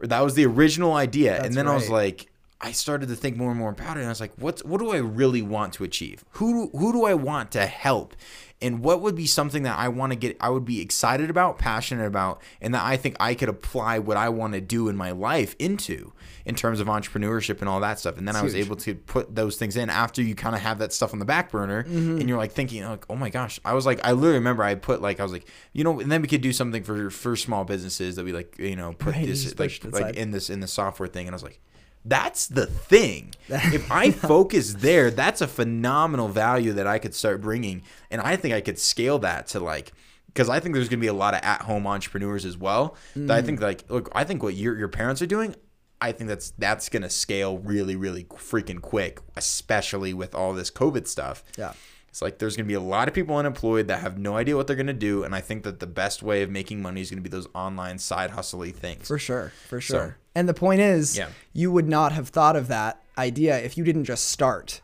That 0.00 0.20
was 0.20 0.34
the 0.34 0.46
original 0.46 0.94
idea, 0.94 1.42
and 1.42 1.54
then 1.54 1.66
I 1.66 1.74
was 1.74 1.88
like, 1.88 2.30
I 2.60 2.72
started 2.72 3.08
to 3.08 3.14
think 3.14 3.36
more 3.36 3.50
and 3.50 3.58
more 3.58 3.70
about 3.70 3.96
it, 3.96 4.00
and 4.00 4.06
I 4.06 4.10
was 4.10 4.20
like, 4.20 4.32
what's 4.36 4.64
what 4.64 4.78
do 4.78 4.92
I 4.92 4.98
really 4.98 5.42
want 5.42 5.74
to 5.74 5.84
achieve? 5.84 6.24
Who 6.32 6.68
who 6.68 6.92
do 6.92 7.04
I 7.04 7.14
want 7.14 7.50
to 7.52 7.66
help? 7.66 8.14
And 8.62 8.80
what 8.82 9.02
would 9.02 9.14
be 9.14 9.26
something 9.26 9.64
that 9.64 9.78
I 9.78 9.88
want 9.88 10.12
to 10.12 10.16
get 10.18 10.36
I 10.40 10.48
would 10.48 10.64
be 10.64 10.80
excited 10.80 11.28
about, 11.28 11.58
passionate 11.58 12.06
about, 12.06 12.40
and 12.60 12.74
that 12.74 12.82
I 12.84 12.96
think 12.96 13.16
I 13.20 13.34
could 13.34 13.50
apply 13.50 13.98
what 13.98 14.16
I 14.16 14.30
want 14.30 14.54
to 14.54 14.62
do 14.62 14.88
in 14.88 14.96
my 14.96 15.10
life 15.10 15.54
into 15.58 16.12
in 16.46 16.54
terms 16.54 16.80
of 16.80 16.86
entrepreneurship 16.86 17.60
and 17.60 17.68
all 17.68 17.80
that 17.80 17.98
stuff. 17.98 18.16
And 18.16 18.26
then 18.26 18.34
I 18.34 18.42
was 18.42 18.54
huge. 18.54 18.64
able 18.66 18.76
to 18.76 18.94
put 18.94 19.34
those 19.34 19.56
things 19.56 19.76
in 19.76 19.90
after 19.90 20.22
you 20.22 20.34
kind 20.34 20.54
of 20.56 20.62
have 20.62 20.78
that 20.78 20.92
stuff 20.94 21.12
on 21.12 21.18
the 21.18 21.24
back 21.26 21.50
burner 21.50 21.82
Mm-hmm. 21.84 22.18
and 22.18 22.28
you're 22.28 22.38
like 22.38 22.52
thinking 22.52 22.82
like, 22.84 23.04
"Oh 23.10 23.16
my 23.16 23.28
gosh." 23.28 23.60
I 23.64 23.74
was 23.74 23.84
like 23.84 24.00
I 24.02 24.12
literally 24.12 24.38
remember 24.38 24.62
I 24.62 24.74
put 24.74 25.02
like 25.02 25.20
I 25.20 25.22
was 25.22 25.32
like, 25.32 25.46
you 25.74 25.84
know, 25.84 26.00
and 26.00 26.10
then 26.10 26.22
we 26.22 26.28
could 26.28 26.40
do 26.40 26.52
something 26.54 26.82
for 26.82 27.10
for 27.10 27.36
small 27.36 27.64
businesses 27.64 28.16
that 28.16 28.24
we 28.24 28.32
like, 28.32 28.58
you 28.58 28.74
know, 28.76 28.94
put 28.94 29.14
Right, 29.16 29.26
this 29.26 29.58
like 29.58 29.84
like 29.92 30.16
in 30.16 30.30
this 30.30 30.48
in 30.48 30.60
the 30.60 30.66
software 30.68 31.08
thing 31.08 31.26
and 31.26 31.34
I 31.34 31.36
was 31.36 31.42
like 31.42 31.60
that's 32.06 32.46
the 32.46 32.66
thing. 32.66 33.34
if 33.48 33.90
I 33.90 34.10
focus 34.10 34.74
there, 34.74 35.10
that's 35.10 35.40
a 35.40 35.46
phenomenal 35.46 36.28
value 36.28 36.72
that 36.74 36.86
I 36.86 36.98
could 36.98 37.14
start 37.14 37.40
bringing, 37.40 37.82
and 38.10 38.20
I 38.20 38.36
think 38.36 38.54
I 38.54 38.60
could 38.60 38.78
scale 38.78 39.18
that 39.20 39.48
to 39.48 39.60
like, 39.60 39.92
because 40.28 40.48
I 40.48 40.60
think 40.60 40.74
there's 40.74 40.88
gonna 40.88 41.00
be 41.00 41.06
a 41.06 41.12
lot 41.12 41.34
of 41.34 41.40
at-home 41.42 41.86
entrepreneurs 41.86 42.44
as 42.44 42.56
well. 42.56 42.96
That 43.14 43.36
I 43.36 43.42
think 43.42 43.60
mm. 43.60 43.64
like, 43.64 43.90
look, 43.90 44.10
I 44.14 44.24
think 44.24 44.42
what 44.42 44.54
your 44.54 44.76
your 44.76 44.88
parents 44.88 45.22
are 45.22 45.26
doing, 45.26 45.54
I 46.00 46.12
think 46.12 46.28
that's 46.28 46.50
that's 46.58 46.88
gonna 46.88 47.10
scale 47.10 47.58
really, 47.58 47.96
really 47.96 48.24
freaking 48.24 48.80
quick, 48.80 49.20
especially 49.36 50.14
with 50.14 50.34
all 50.34 50.52
this 50.52 50.70
COVID 50.70 51.06
stuff. 51.06 51.42
Yeah. 51.56 51.72
It's 52.16 52.22
like 52.22 52.38
there's 52.38 52.56
going 52.56 52.64
to 52.64 52.68
be 52.68 52.72
a 52.72 52.80
lot 52.80 53.08
of 53.08 53.14
people 53.14 53.36
unemployed 53.36 53.88
that 53.88 54.00
have 54.00 54.16
no 54.16 54.38
idea 54.38 54.56
what 54.56 54.66
they're 54.66 54.74
going 54.74 54.86
to 54.86 54.94
do. 54.94 55.22
And 55.22 55.34
I 55.34 55.42
think 55.42 55.64
that 55.64 55.80
the 55.80 55.86
best 55.86 56.22
way 56.22 56.40
of 56.40 56.48
making 56.48 56.80
money 56.80 57.02
is 57.02 57.10
going 57.10 57.22
to 57.22 57.22
be 57.22 57.28
those 57.28 57.46
online 57.54 57.98
side 57.98 58.30
hustly 58.30 58.70
things. 58.70 59.06
For 59.06 59.18
sure, 59.18 59.52
for 59.68 59.82
sure. 59.82 60.16
and 60.34 60.48
the 60.48 60.54
point 60.54 60.80
is, 60.80 61.18
Yeah. 61.18 61.28
you 61.52 61.70
would 61.70 61.86
not 61.86 62.12
have 62.12 62.30
thought 62.30 62.56
of 62.56 62.68
that 62.68 63.02
idea 63.18 63.58
if 63.58 63.76
you 63.76 63.84
didn't 63.84 64.04
just 64.04 64.30
start, 64.30 64.80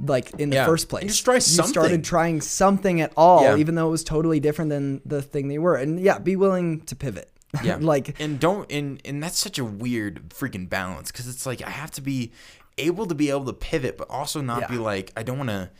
like 0.00 0.30
in 0.38 0.50
the 0.50 0.58
Yeah. 0.58 0.64
first 0.66 0.88
place. 0.88 1.06
just 1.08 1.24
try 1.24 1.40
something. 1.40 1.64
You 1.66 1.72
started 1.72 2.04
trying 2.04 2.40
something 2.40 3.00
at 3.00 3.12
all, 3.16 3.42
Yeah. 3.42 3.56
even 3.56 3.74
though 3.74 3.88
it 3.88 3.90
was 3.90 4.04
totally 4.04 4.38
different 4.38 4.68
than 4.70 5.00
the 5.04 5.22
thing 5.22 5.48
they 5.48 5.58
were. 5.58 5.74
And 5.74 5.98
yeah, 5.98 6.20
be 6.20 6.36
willing 6.36 6.82
to 6.82 6.94
pivot. 6.94 7.32
Yeah. 7.64 7.78
like 7.80 8.14
and 8.20 8.38
don't 8.38 8.70
and 8.70 9.00
and 9.04 9.20
that's 9.20 9.40
such 9.40 9.58
a 9.58 9.64
weird 9.64 10.28
freaking 10.28 10.68
balance 10.68 11.10
because 11.10 11.26
it's 11.26 11.46
like 11.46 11.62
I 11.66 11.70
have 11.70 11.90
to 11.90 12.00
be 12.00 12.30
able 12.78 13.06
to 13.06 13.14
be 13.16 13.28
able 13.28 13.46
to 13.46 13.52
pivot, 13.54 13.98
but 13.98 14.08
also 14.08 14.40
not 14.40 14.68
be 14.68 14.76
like 14.78 15.10
I 15.16 15.24
don't 15.24 15.36
want 15.38 15.50
to. 15.50 15.70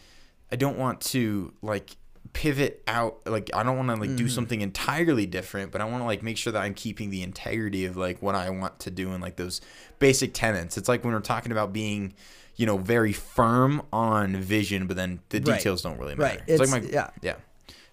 I 0.53 0.57
don't 0.57 0.79
want 0.79 1.01
to 1.03 1.53
like 1.63 1.97
pivot 2.33 2.83
out 2.87 3.19
like 3.27 3.51
I 3.55 3.63
don't 3.65 3.77
want 3.77 3.89
to 3.89 3.95
like 3.97 4.11
Mm-hmm. 4.11 4.17
do 4.17 4.29
something 4.29 4.61
entirely 4.61 5.27
different, 5.27 5.73
but 5.73 5.81
I 5.81 5.85
want 5.85 6.03
to 6.03 6.07
like 6.07 6.23
make 6.23 6.37
sure 6.37 6.53
that 6.53 6.63
I'm 6.63 6.75
keeping 6.75 7.11
the 7.11 7.23
integrity 7.23 7.85
of 7.87 7.97
like 7.97 8.23
what 8.23 8.35
I 8.35 8.51
want 8.51 8.79
to 8.81 8.91
do 8.91 9.11
and 9.13 9.21
like 9.23 9.37
those 9.37 9.61
basic 9.99 10.33
tenets. 10.35 10.77
It's 10.79 10.89
like 10.89 11.03
when 11.05 11.13
we're 11.13 11.21
talking 11.21 11.51
about 11.53 11.73
being 11.73 12.15
you 12.57 12.67
know 12.67 12.77
very 12.79 13.13
firm 13.13 13.83
on 13.93 14.37
vision, 14.37 14.87
but 14.87 14.97
then 14.97 15.21
the 15.31 15.39
Right. 15.41 15.57
details 15.59 15.83
don't 15.83 15.99
really 15.99 16.15
matter. 16.15 16.23
Right. 16.39 16.41
matter. 16.49 16.63
It's, 16.63 16.73
like 16.73 16.83
my 16.85 16.89
yeah. 16.91 17.11
yeah. 17.23 17.37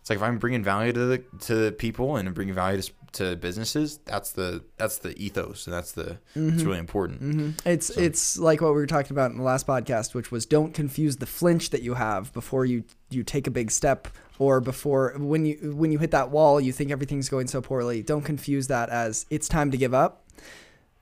It's 0.01 0.09
like 0.09 0.17
if 0.17 0.23
I'm 0.23 0.37
bringing 0.37 0.63
value 0.63 0.93
to 0.93 1.05
the 1.05 1.17
to 1.47 1.71
people 1.71 2.15
and 2.17 2.27
I'm 2.27 2.33
bringing 2.33 2.53
value 2.53 2.81
to, 2.81 2.91
to 3.17 3.35
businesses, 3.35 3.99
that's 4.05 4.31
the 4.31 4.63
that's 4.77 4.99
the 4.99 5.17
ethos 5.21 5.67
and 5.67 5.73
that's 5.73 5.91
the 5.91 6.11
it's 6.11 6.35
mm-hmm. 6.35 6.65
really 6.65 6.79
important. 6.79 7.21
Mm-hmm. 7.21 7.69
It's 7.69 7.89
it's 7.91 8.37
like 8.37 8.61
what 8.61 8.69
we 8.69 8.75
were 8.75 8.87
talking 8.87 9.11
about 9.11 9.31
in 9.31 9.37
the 9.37 9.43
last 9.43 9.67
podcast, 9.67 10.13
which 10.13 10.31
was 10.31 10.45
don't 10.45 10.73
confuse 10.73 11.17
the 11.17 11.25
flinch 11.25 11.71
that 11.71 11.81
you 11.81 11.95
have 11.95 12.31
before 12.33 12.65
you 12.65 12.83
you 13.09 13.23
take 13.23 13.47
a 13.47 13.51
big 13.51 13.71
step 13.71 14.07
or 14.39 14.61
before 14.61 15.13
when 15.17 15.45
you 15.45 15.73
when 15.75 15.91
you 15.91 15.99
hit 15.99 16.11
that 16.11 16.29
wall, 16.29 16.61
you 16.61 16.71
think 16.71 16.91
everything's 16.91 17.29
going 17.29 17.47
so 17.47 17.61
poorly. 17.61 18.03
Don't 18.03 18.23
confuse 18.23 18.67
that 18.67 18.89
as 18.89 19.25
it's 19.29 19.47
time 19.47 19.71
to 19.71 19.77
give 19.77 19.93
up, 19.93 20.23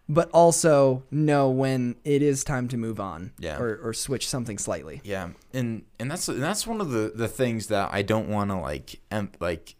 but 0.07 0.29
also 0.31 1.03
know 1.11 1.49
when 1.49 1.95
it 2.03 2.21
is 2.21 2.43
time 2.43 2.67
to 2.69 2.77
move 2.77 2.99
on 2.99 3.33
Yeah. 3.39 3.59
or 3.59 3.79
or 3.83 3.93
switch 3.93 4.27
something 4.27 4.57
slightly. 4.57 5.01
Yeah, 5.03 5.29
and 5.53 5.83
and 5.99 6.09
that's 6.09 6.27
and 6.27 6.41
that's 6.41 6.65
one 6.65 6.79
of 6.79 6.91
the 6.91 7.11
the 7.13 7.27
things 7.27 7.67
that 7.67 7.89
I 7.93 8.01
don't 8.03 8.29
want 8.29 8.51
to 8.51 8.57
like 8.57 9.01
em- 9.11 9.31
like 9.39 9.75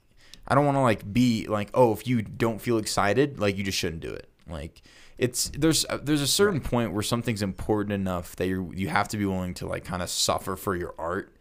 I 0.47 0.55
don't 0.55 0.65
want 0.65 0.75
to 0.77 0.81
like 0.81 1.11
be 1.11 1.47
like 1.47 1.69
oh 1.73 1.91
if 1.93 2.07
you 2.07 2.21
don't 2.21 2.59
feel 2.59 2.77
excited 2.77 3.39
like 3.39 3.57
you 3.57 3.63
just 3.63 3.77
shouldn't 3.77 4.01
do 4.01 4.11
it. 4.13 4.29
Like 4.47 4.81
it's 5.17 5.49
there's 5.57 5.85
uh, 5.89 5.97
there's 6.01 6.21
a 6.21 6.27
certain 6.27 6.59
point 6.59 6.93
where 6.93 7.03
something's 7.03 7.41
important 7.41 7.93
enough 7.93 8.35
that 8.35 8.47
you 8.47 8.71
you 8.75 8.89
have 8.89 9.07
to 9.09 9.17
be 9.17 9.25
willing 9.25 9.53
to 9.55 9.67
like 9.67 9.83
kind 9.85 10.01
of 10.01 10.09
suffer 10.09 10.55
for 10.55 10.75
your 10.75 10.93
art. 10.97 11.31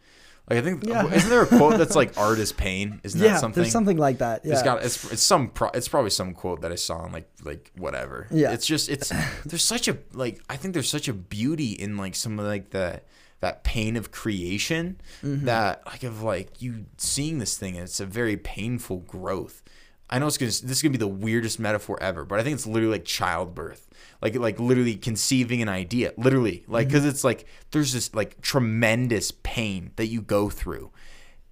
Like 0.49 0.59
I 0.59 0.61
think 0.61 0.85
Yeah. 0.85 1.05
isn't 1.11 1.29
there 1.29 1.41
a 1.41 1.47
quote 1.47 1.77
that's 1.77 1.95
like 1.95 2.17
art 2.19 2.37
is 2.39 2.51
pain? 2.53 3.01
Isn't 3.03 3.19
that 3.19 3.25
yeah, 3.25 3.37
something? 3.37 3.61
there's 3.63 3.73
something 3.73 3.97
like 3.97 4.19
that. 4.19 4.45
Yeah. 4.45 4.53
It's 4.53 4.63
got 4.63 4.83
it's 4.83 5.11
it's 5.11 5.23
some 5.23 5.49
pro, 5.49 5.69
it's 5.73 5.87
probably 5.87 6.11
some 6.11 6.33
quote 6.33 6.61
that 6.61 6.71
I 6.71 6.75
saw 6.75 6.97
on 6.99 7.11
like 7.11 7.27
like 7.43 7.71
whatever. 7.77 8.27
Yeah. 8.31 8.53
It's 8.53 8.65
just 8.65 8.87
it's 8.89 9.11
there's 9.45 9.63
such 9.63 9.87
a 9.87 9.97
like 10.13 10.41
I 10.49 10.55
think 10.55 10.73
there's 10.73 10.89
such 10.89 11.07
a 11.07 11.13
beauty 11.13 11.71
in 11.73 11.97
like 11.97 12.15
some 12.15 12.39
of 12.39 12.45
like 12.45 12.69
the 12.69 13.01
that 13.41 13.63
pain 13.63 13.95
of 13.97 14.11
creation 14.11 14.99
Mm-hmm. 15.23 15.45
that 15.45 15.83
like 15.85 16.03
of 16.03 16.21
like 16.23 16.61
you 16.61 16.85
seeing 16.97 17.39
this 17.39 17.57
thing 17.57 17.75
and 17.75 17.83
it's 17.83 17.99
a 17.99 18.05
very 18.05 18.37
painful 18.37 18.97
growth. 18.99 19.61
I 20.09 20.19
know 20.19 20.27
it's 20.27 20.37
gonna 20.37 20.49
this 20.49 20.61
is 20.63 20.81
gonna 20.81 20.91
be 20.91 20.97
the 20.99 21.07
weirdest 21.07 21.59
metaphor 21.59 21.97
ever, 22.01 22.23
but 22.25 22.39
I 22.39 22.43
think 22.43 22.53
it's 22.55 22.67
literally 22.67 22.93
like 22.97 23.05
childbirth. 23.05 23.87
Like 24.21 24.35
like 24.35 24.59
literally 24.59 24.95
conceiving 24.95 25.61
an 25.61 25.69
idea. 25.69 26.13
Literally. 26.17 26.63
Like 26.67 26.87
because 26.87 27.05
it's 27.05 27.23
like 27.23 27.45
there's 27.71 27.91
this 27.93 28.13
like 28.13 28.39
tremendous 28.41 29.31
pain 29.31 29.91
that 29.95 30.07
you 30.07 30.21
go 30.21 30.49
through 30.49 30.91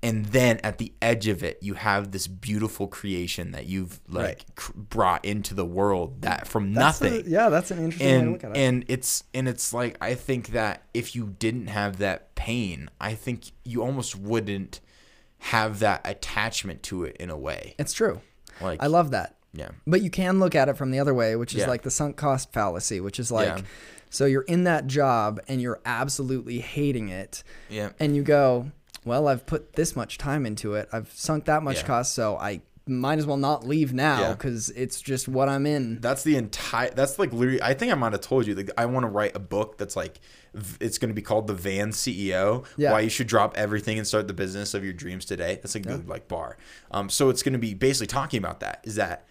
and 0.03 0.25
then 0.27 0.59
at 0.63 0.77
the 0.77 0.93
edge 1.01 1.27
of 1.27 1.41
it 1.43 1.57
you 1.61 1.73
have 1.75 2.11
this 2.11 2.27
beautiful 2.27 2.87
creation 2.87 3.51
that 3.51 3.65
you've 3.65 3.99
like 4.07 4.25
Right. 4.25 4.45
cr- 4.55 4.71
brought 4.75 5.25
into 5.25 5.55
the 5.55 5.65
world 5.65 6.21
that 6.21 6.47
from 6.47 6.73
That's 6.73 7.01
a- 7.01 7.03
nothing 7.05 7.23
yeah, 7.27 7.49
that's 7.49 7.71
an 7.71 7.79
interesting 7.79 8.07
way 8.07 8.11
to 8.13 8.19
and 8.19 8.31
look 8.33 8.43
at 8.43 8.51
it. 8.51 8.57
and 8.57 8.85
it's 8.87 9.23
and 9.33 9.47
it's 9.47 9.73
like 9.73 9.97
i 10.01 10.13
think 10.13 10.49
that 10.49 10.83
if 10.93 11.15
you 11.15 11.33
didn't 11.39 11.67
have 11.67 11.97
that 11.97 12.35
pain 12.35 12.89
i 13.01 13.13
think 13.15 13.51
you 13.63 13.81
almost 13.81 14.15
wouldn't 14.15 14.81
have 15.39 15.79
that 15.79 16.01
attachment 16.05 16.83
to 16.83 17.03
it 17.05 17.17
in 17.17 17.29
a 17.29 17.37
way 17.37 17.75
it's 17.79 17.93
true. 17.93 18.21
like 18.61 18.81
I 18.83 18.87
love 18.87 19.11
that. 19.11 19.35
yeah 19.53 19.69
But 19.85 20.01
you 20.01 20.09
can 20.09 20.39
look 20.39 20.55
at 20.55 20.69
it 20.69 20.77
from 20.77 20.91
the 20.91 20.99
other 20.99 21.13
way, 21.13 21.35
which 21.35 21.53
is 21.53 21.61
Yeah. 21.61 21.67
like 21.67 21.81
the 21.83 21.91
sunk 21.91 22.15
cost 22.17 22.51
fallacy, 22.53 22.99
which 23.01 23.19
is 23.19 23.31
like, 23.31 23.47
Yeah. 23.57 23.61
so 24.09 24.25
you're 24.25 24.43
in 24.43 24.63
that 24.65 24.87
job 24.87 25.39
and 25.47 25.61
you're 25.61 25.81
absolutely 25.85 26.59
hating 26.59 27.09
it, 27.09 27.43
yeah 27.69 27.89
and 27.99 28.15
you 28.15 28.23
go, 28.23 28.71
well, 29.05 29.27
I've 29.27 29.45
put 29.45 29.73
this 29.73 29.95
much 29.95 30.17
time 30.17 30.45
into 30.45 30.73
it, 30.75 30.89
I've 30.91 31.11
sunk 31.13 31.45
that 31.45 31.63
much 31.63 31.77
Yeah. 31.77 31.87
cost, 31.87 32.13
so 32.13 32.37
I 32.37 32.61
might 32.85 33.17
as 33.17 33.25
well 33.25 33.37
not 33.37 33.65
leave 33.65 33.93
now 33.93 34.19
Yeah. 34.19 34.33
because 34.33 34.69
it's 34.71 34.99
just 35.01 35.29
what 35.29 35.47
I'm 35.47 35.65
in. 35.65 36.01
that's 36.01 36.23
the 36.23 36.35
entire 36.35 36.89
that's 36.89 37.17
like 37.17 37.31
literally 37.31 37.61
i 37.61 37.73
think 37.73 37.93
i 37.93 37.95
might 37.95 38.11
have 38.11 38.19
told 38.19 38.45
you 38.45 38.53
like 38.55 38.69
i 38.77 38.85
want 38.85 39.05
to 39.05 39.07
write 39.07 39.33
a 39.37 39.39
book 39.39 39.77
that's 39.77 39.95
like 39.95 40.19
it's 40.81 40.97
going 40.97 41.07
to 41.07 41.15
be 41.15 41.21
called 41.21 41.47
the 41.47 41.53
van 41.53 41.91
ceo 41.91 42.65
Yeah. 42.75 42.91
why 42.91 42.99
you 42.99 43.09
should 43.09 43.27
drop 43.27 43.55
everything 43.57 43.97
and 43.97 44.05
start 44.05 44.27
the 44.27 44.33
business 44.33 44.73
of 44.73 44.83
your 44.83 44.91
dreams 44.91 45.23
today 45.23 45.59
that's 45.61 45.75
a 45.75 45.79
good 45.79 46.09
like 46.09 46.27
bar 46.27 46.57
um 46.91 47.07
so 47.09 47.29
it's 47.29 47.41
going 47.41 47.53
to 47.53 47.59
be 47.59 47.73
basically 47.73 48.07
talking 48.07 48.37
about 48.37 48.59
that 48.59 48.81
is 48.83 48.95
that 48.95 49.25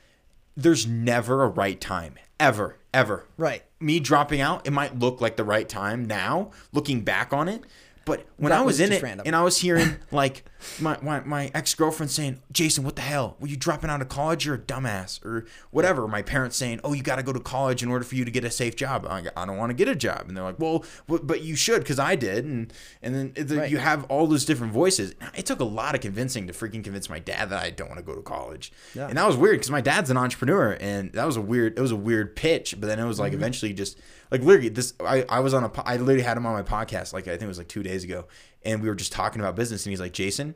there's 0.57 0.87
never 0.87 1.43
a 1.45 1.49
right 1.49 1.79
time 1.79 2.15
ever 2.41 2.79
ever 2.95 3.27
Right. 3.37 3.65
me 3.81 4.01
dropping 4.01 4.41
out 4.41 4.67
it 4.67 4.71
might 4.73 4.99
look 4.99 5.21
like 5.21 5.37
the 5.37 5.45
right 5.45 5.69
time 5.69 6.07
now 6.07 6.53
looking 6.73 7.03
back 7.03 7.35
on 7.35 7.49
it 7.51 7.63
but 8.05 8.27
when 8.37 8.51
That 8.51 8.61
I 8.61 8.63
was, 8.63 8.79
was 8.79 8.81
in 8.81 8.93
it 8.93 9.03
random. 9.03 9.25
and 9.27 9.35
I 9.37 9.43
was 9.43 9.59
hearing 9.59 9.97
like 10.11 10.45
my, 10.81 10.99
my, 11.03 11.21
my 11.21 11.51
ex 11.55 11.75
girlfriend 11.75 12.11
saying, 12.11 12.41
Jason, 12.53 12.85
what 12.85 12.97
the 12.97 13.03
hell? 13.03 13.37
Were 13.41 13.47
you 13.49 13.57
dropping 13.57 13.91
out 13.91 14.01
of 14.03 14.09
college? 14.09 14.47
You're 14.47 14.55
a 14.57 14.59
dumbass 14.59 15.25
or 15.25 15.47
whatever. 15.71 16.07
My 16.09 16.23
parents 16.23 16.57
saying, 16.57 16.81
oh, 16.85 16.93
you 16.93 17.03
got 17.03 17.17
to 17.17 17.23
go 17.23 17.33
to 17.33 17.41
college 17.41 17.83
in 17.83 17.89
order 17.91 18.05
for 18.05 18.15
you 18.15 18.25
to 18.25 18.31
get 18.31 18.45
a 18.45 18.51
safe 18.51 18.77
job. 18.77 19.07
I, 19.09 19.25
I 19.37 19.45
don't 19.47 19.57
want 19.57 19.71
to 19.71 19.75
get 19.75 19.89
a 19.89 19.95
job. 19.95 20.25
And 20.29 20.37
they're 20.37 20.45
like, 20.45 20.59
well, 20.59 20.85
but 21.09 21.27
but 21.27 21.43
you 21.43 21.57
should 21.57 21.81
because 21.83 21.99
I 21.99 22.15
did. 22.17 22.45
And 22.45 22.73
and 23.03 23.15
then 23.15 23.33
the, 23.47 23.57
Right. 23.59 23.71
you 23.71 23.79
have 23.79 24.05
all 24.05 24.27
those 24.27 24.45
different 24.45 24.73
voices. 24.73 25.15
It 25.37 25.47
took 25.47 25.61
a 25.61 25.65
lot 25.65 25.95
of 25.95 26.01
convincing 26.01 26.47
to 26.47 26.53
freaking 26.53 26.83
convince 26.85 27.09
my 27.11 27.19
dad 27.19 27.51
that 27.51 27.63
I 27.63 27.71
don't 27.71 27.89
want 27.89 27.99
to 27.99 28.05
go 28.05 28.15
to 28.15 28.23
college. 28.23 28.73
Yeah. 28.95 29.09
And 29.09 29.19
that 29.19 29.27
was 29.27 29.37
weird 29.37 29.55
because 29.57 29.71
my 29.71 29.81
dad's 29.81 30.11
an 30.11 30.17
entrepreneur 30.17 30.77
and 30.81 31.13
that 31.13 31.25
was 31.27 31.37
a 31.37 31.41
weird, 31.41 31.79
it 31.79 31.81
was 31.83 31.93
a 31.93 31.97
weird 31.97 32.35
pitch. 32.37 32.77
But 32.81 32.87
then 32.87 32.99
it 32.99 33.05
was 33.07 33.19
like 33.19 33.33
Mm-hmm. 33.33 33.41
eventually 33.41 33.73
just 33.73 33.99
like 34.31 34.43
literally 34.43 34.69
this, 34.69 34.95
I, 35.01 35.25
I 35.29 35.41
was 35.41 35.53
on 35.55 35.65
a 35.65 35.71
i 35.87 35.97
literally 35.97 36.23
had 36.23 36.37
him 36.37 36.47
on 36.47 36.53
my 36.55 36.63
podcast. 36.63 37.13
Like 37.13 37.27
I 37.29 37.33
think 37.33 37.43
it 37.43 37.47
was 37.49 37.59
like 37.59 37.69
two 37.69 37.83
days 37.83 38.05
ago 38.05 38.27
and 38.65 38.83
we 38.83 38.89
were 38.89 38.95
just 38.95 39.13
talking 39.13 39.41
about 39.41 39.57
business 39.57 39.85
and 39.85 39.91
he's 39.91 40.01
like, 40.01 40.13
Jason, 40.13 40.55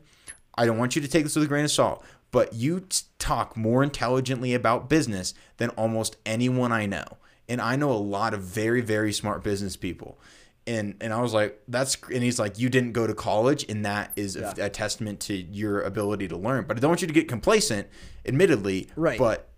I 0.57 0.66
don't 0.66 0.78
want 0.78 0.97
you 0.97 1.03
to 1.03 1.09
take 1.09 1.24
this 1.24 1.35
with 1.37 1.45
a 1.45 1.49
grain 1.49 1.65
of 1.65 1.70
salt, 1.70 2.05
but 2.31 2.55
you 2.55 2.81
t- 2.81 3.05
talk 3.19 3.57
more 3.57 3.83
intelligently 3.83 4.55
about 4.55 4.89
business 4.89 5.35
than 5.59 5.70
almost 5.70 6.16
anyone 6.24 6.73
I 6.73 6.87
know. 6.87 7.05
And 7.49 7.61
I 7.61 7.77
know 7.77 7.91
a 7.91 7.95
lot 7.95 8.35
of 8.35 8.41
very, 8.43 8.81
very 8.81 9.12
smart 9.12 9.45
business 9.45 9.77
people. 9.77 10.19
And, 10.66 10.97
and 11.01 11.12
I 11.12 11.20
was 11.20 11.33
like, 11.33 11.61
that's, 11.69 11.97
and 12.12 12.24
he's 12.24 12.41
like, 12.41 12.59
you 12.59 12.69
didn't 12.69 12.93
go 12.93 13.07
to 13.07 13.15
college, 13.15 13.65
and 13.69 13.85
that 13.85 14.11
is 14.16 14.35
a, 14.35 14.53
a 14.59 14.69
testament 14.69 15.20
to 15.20 15.35
your 15.35 15.83
ability 15.83 16.27
to 16.28 16.37
learn. 16.37 16.65
But 16.66 16.77
I 16.77 16.81
don't 16.81 16.91
want 16.91 17.03
you 17.03 17.07
to 17.07 17.15
get 17.15 17.28
complacent, 17.28 17.87
admittedly. 18.24 18.89
Right. 18.97 19.16
But 19.16 19.49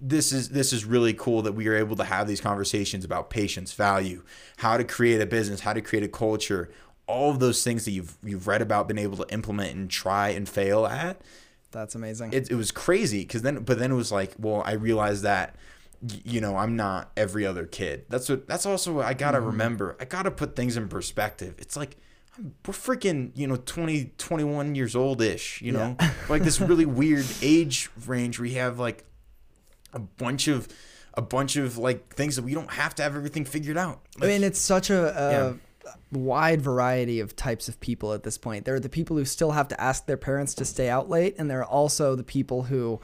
this 0.00 0.32
is 0.32 0.50
this 0.50 0.72
is 0.72 0.84
really 0.84 1.12
cool 1.14 1.42
that 1.42 1.52
we 1.52 1.68
are 1.68 1.74
able 1.74 1.96
to 1.96 2.04
have 2.04 2.26
these 2.26 2.40
conversations 2.40 3.04
about 3.04 3.30
patience, 3.30 3.72
value, 3.72 4.22
how 4.58 4.76
to 4.76 4.84
create 4.84 5.20
a 5.20 5.26
business, 5.26 5.60
how 5.60 5.72
to 5.72 5.82
create 5.82 6.04
a 6.04 6.08
culture, 6.08 6.70
all 7.06 7.30
of 7.30 7.38
those 7.38 7.62
things 7.62 7.84
that 7.84 7.90
you've 7.90 8.16
you've 8.22 8.46
read 8.46 8.62
about, 8.62 8.88
been 8.88 8.98
able 8.98 9.16
to 9.18 9.32
implement 9.32 9.74
and 9.74 9.90
try 9.90 10.30
and 10.30 10.48
fail 10.48 10.86
at. 10.86 11.20
That's 11.70 11.94
amazing. 11.94 12.32
It, 12.32 12.50
it 12.50 12.54
was 12.54 12.70
crazy 12.70 13.20
because 13.20 13.42
then, 13.42 13.64
but 13.64 13.78
then 13.78 13.90
it 13.90 13.96
was 13.96 14.12
like, 14.12 14.34
well, 14.38 14.62
I 14.64 14.72
realized 14.72 15.24
that 15.24 15.56
you 16.24 16.40
know 16.40 16.56
i'm 16.56 16.76
not 16.76 17.10
every 17.16 17.46
other 17.46 17.64
kid 17.64 18.04
that's 18.08 18.28
what 18.28 18.46
that's 18.46 18.66
also 18.66 18.92
what 18.92 19.06
i 19.06 19.14
gotta 19.14 19.38
mm-hmm. 19.38 19.46
remember 19.46 19.96
i 20.00 20.04
gotta 20.04 20.30
put 20.30 20.54
things 20.54 20.76
in 20.76 20.88
perspective 20.88 21.54
it's 21.58 21.76
like 21.76 21.96
I'm- 22.34 22.54
we're 22.66 22.74
freaking 22.74 23.30
you 23.34 23.46
know 23.46 23.56
20 23.56 24.12
21 24.18 24.74
years 24.74 24.94
old 24.94 25.22
ish 25.22 25.62
you 25.62 25.72
know 25.72 25.96
like 26.28 26.42
this 26.42 26.60
really 26.60 26.84
weird 26.84 27.24
age 27.40 27.90
range 28.06 28.38
where 28.38 28.46
you 28.46 28.58
have 28.58 28.78
like 28.78 29.04
a 29.92 29.98
bunch 29.98 30.48
of 30.48 30.68
a 31.14 31.22
bunch 31.22 31.56
of 31.56 31.78
like 31.78 32.14
things 32.14 32.36
that 32.36 32.42
we 32.42 32.54
don't 32.54 32.72
have 32.72 32.94
to 32.96 33.02
have 33.02 33.16
everything 33.16 33.44
figured 33.44 33.78
out 33.78 34.00
I 34.20 34.26
mean, 34.26 34.44
it's 34.44 34.58
such 34.58 34.90
a, 34.90 35.18
a 35.18 35.30
Yeah. 35.32 35.52
Wide 36.12 36.60
variety 36.60 37.20
of 37.20 37.36
types 37.36 37.68
of 37.68 37.80
people 37.80 38.12
at 38.12 38.22
this 38.22 38.38
point. 38.38 38.64
There 38.64 38.74
are 38.74 38.80
the 38.80 38.88
people 38.88 39.16
who 39.16 39.24
still 39.24 39.52
have 39.52 39.68
to 39.68 39.80
ask 39.80 40.06
their 40.06 40.16
parents 40.16 40.54
to 40.54 40.64
stay 40.64 40.88
out 40.88 41.08
late, 41.08 41.36
and 41.38 41.50
there 41.50 41.60
are 41.60 41.64
also 41.64 42.14
the 42.14 42.24
people 42.24 42.64
who 42.64 43.00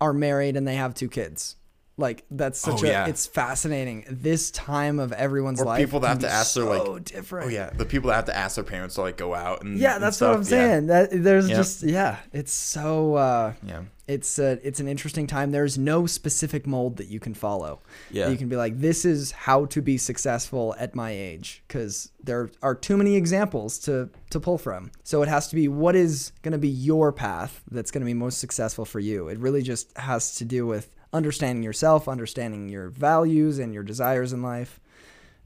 are 0.00 0.12
married 0.12 0.56
and 0.56 0.66
they 0.66 0.76
have 0.76 0.94
two 0.94 1.08
kids. 1.08 1.56
Like 2.00 2.24
that's 2.30 2.58
such 2.58 2.82
Oh, 2.82 2.86
a 2.86 2.88
yeah. 2.88 3.06
it's 3.06 3.26
fascinating. 3.26 4.04
This 4.10 4.50
time 4.50 4.98
of 4.98 5.12
everyone's 5.12 5.60
Or 5.60 5.66
life 5.66 5.78
people 5.78 6.00
that 6.00 6.08
have 6.08 6.18
to 6.20 6.28
ask 6.28 6.54
their, 6.54 6.64
like- 6.64 6.82
so 6.82 6.98
different. 6.98 7.46
oh 7.46 7.50
yeah 7.50 7.70
the 7.70 7.84
people 7.84 8.08
that 8.08 8.16
have 8.16 8.24
to 8.26 8.36
ask 8.36 8.56
their 8.56 8.64
parents 8.64 8.96
to 8.96 9.02
like 9.02 9.16
go 9.16 9.34
out 9.34 9.62
and 9.62 9.78
Yeah, 9.78 9.94
and 9.94 10.02
that's 10.02 10.20
what 10.20 10.30
I'm 10.30 10.42
stuff, 10.44 10.56
yeah. 10.58 10.66
saying. 10.72 10.86
That 10.88 11.08
there's 11.12 11.48
Yeah. 11.48 11.56
just 11.56 11.82
yeah, 11.82 12.16
it's 12.32 12.52
so 12.52 13.14
uh 13.14 13.52
yeah 13.64 13.82
it's 14.08 14.40
a, 14.40 14.58
it's 14.66 14.80
an 14.80 14.88
interesting 14.88 15.28
time. 15.28 15.52
There's 15.52 15.78
no 15.78 16.04
specific 16.04 16.66
mold 16.66 16.96
that 16.96 17.06
you 17.06 17.20
can 17.20 17.32
follow. 17.32 17.78
Yeah. 18.10 18.28
You 18.28 18.36
can 18.36 18.48
be 18.48 18.56
like, 18.56 18.80
this 18.80 19.04
is 19.04 19.30
how 19.30 19.66
to 19.66 19.80
be 19.80 19.98
successful 19.98 20.74
at 20.80 20.96
my 20.96 21.12
age, 21.12 21.62
because 21.68 22.10
there 22.20 22.50
are 22.60 22.74
too 22.74 22.96
many 22.96 23.14
examples 23.14 23.78
to 23.80 24.08
to 24.30 24.40
pull 24.40 24.58
from. 24.58 24.90
So 25.04 25.22
it 25.22 25.28
has 25.28 25.46
to 25.50 25.54
be 25.54 25.68
what 25.68 25.94
is 25.94 26.32
going 26.42 26.50
to 26.52 26.58
be 26.58 26.68
your 26.68 27.12
path 27.12 27.62
that's 27.70 27.92
going 27.92 28.00
to 28.00 28.04
be 28.06 28.14
most 28.14 28.38
successful 28.40 28.84
for 28.84 28.98
you. 28.98 29.28
It 29.28 29.38
really 29.38 29.62
just 29.62 29.96
has 29.96 30.34
to 30.36 30.44
do 30.44 30.66
with 30.66 30.90
understanding 31.12 31.62
yourself, 31.62 32.08
understanding 32.08 32.68
your 32.68 32.88
values 32.88 33.58
and 33.58 33.74
your 33.74 33.82
desires 33.82 34.32
in 34.32 34.42
life, 34.42 34.80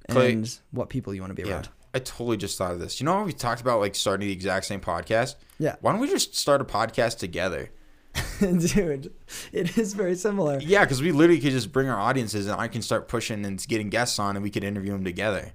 Clay- 0.09 0.33
and 0.33 0.59
what 0.71 0.89
people 0.91 1.15
you 1.15 1.21
want 1.21 1.31
to 1.37 1.41
be 1.43 1.49
Yeah. 1.49 1.55
around. 1.57 1.69
I 1.95 2.01
totally 2.01 2.37
just 2.37 2.59
thought 2.59 2.73
of 2.73 2.81
this. 2.81 3.01
You 3.01 3.05
know 3.07 3.13
how 3.15 3.25
we 3.25 3.33
talked 3.33 3.61
about 3.61 3.79
like 3.81 3.95
starting 3.95 4.27
the 4.27 4.33
exact 4.33 4.67
same 4.67 4.81
podcast? 4.81 5.37
Yeah. 5.59 5.77
Why 5.81 5.93
don't 5.93 6.01
we 6.01 6.09
just 6.09 6.35
start 6.37 6.61
a 6.61 6.65
podcast 6.65 7.19
together? 7.19 7.71
Dude, 8.41 9.13
it 9.53 9.79
is 9.79 9.93
very 9.95 10.17
similar. 10.17 10.59
Yeah, 10.61 10.85
because 10.85 11.01
we 11.03 11.13
literally 11.13 11.41
could 11.41 11.53
just 11.53 11.73
bring 11.73 11.89
our 11.89 11.99
audiences 12.01 12.47
and 12.47 12.61
I 12.61 12.69
can 12.69 12.83
start 12.83 13.07
pushing 13.09 13.45
and 13.47 13.65
getting 13.69 13.91
guests 13.91 14.19
on 14.19 14.37
and 14.37 14.43
we 14.43 14.51
could 14.51 14.65
interview 14.65 14.93
them 14.93 15.05
together. 15.05 15.53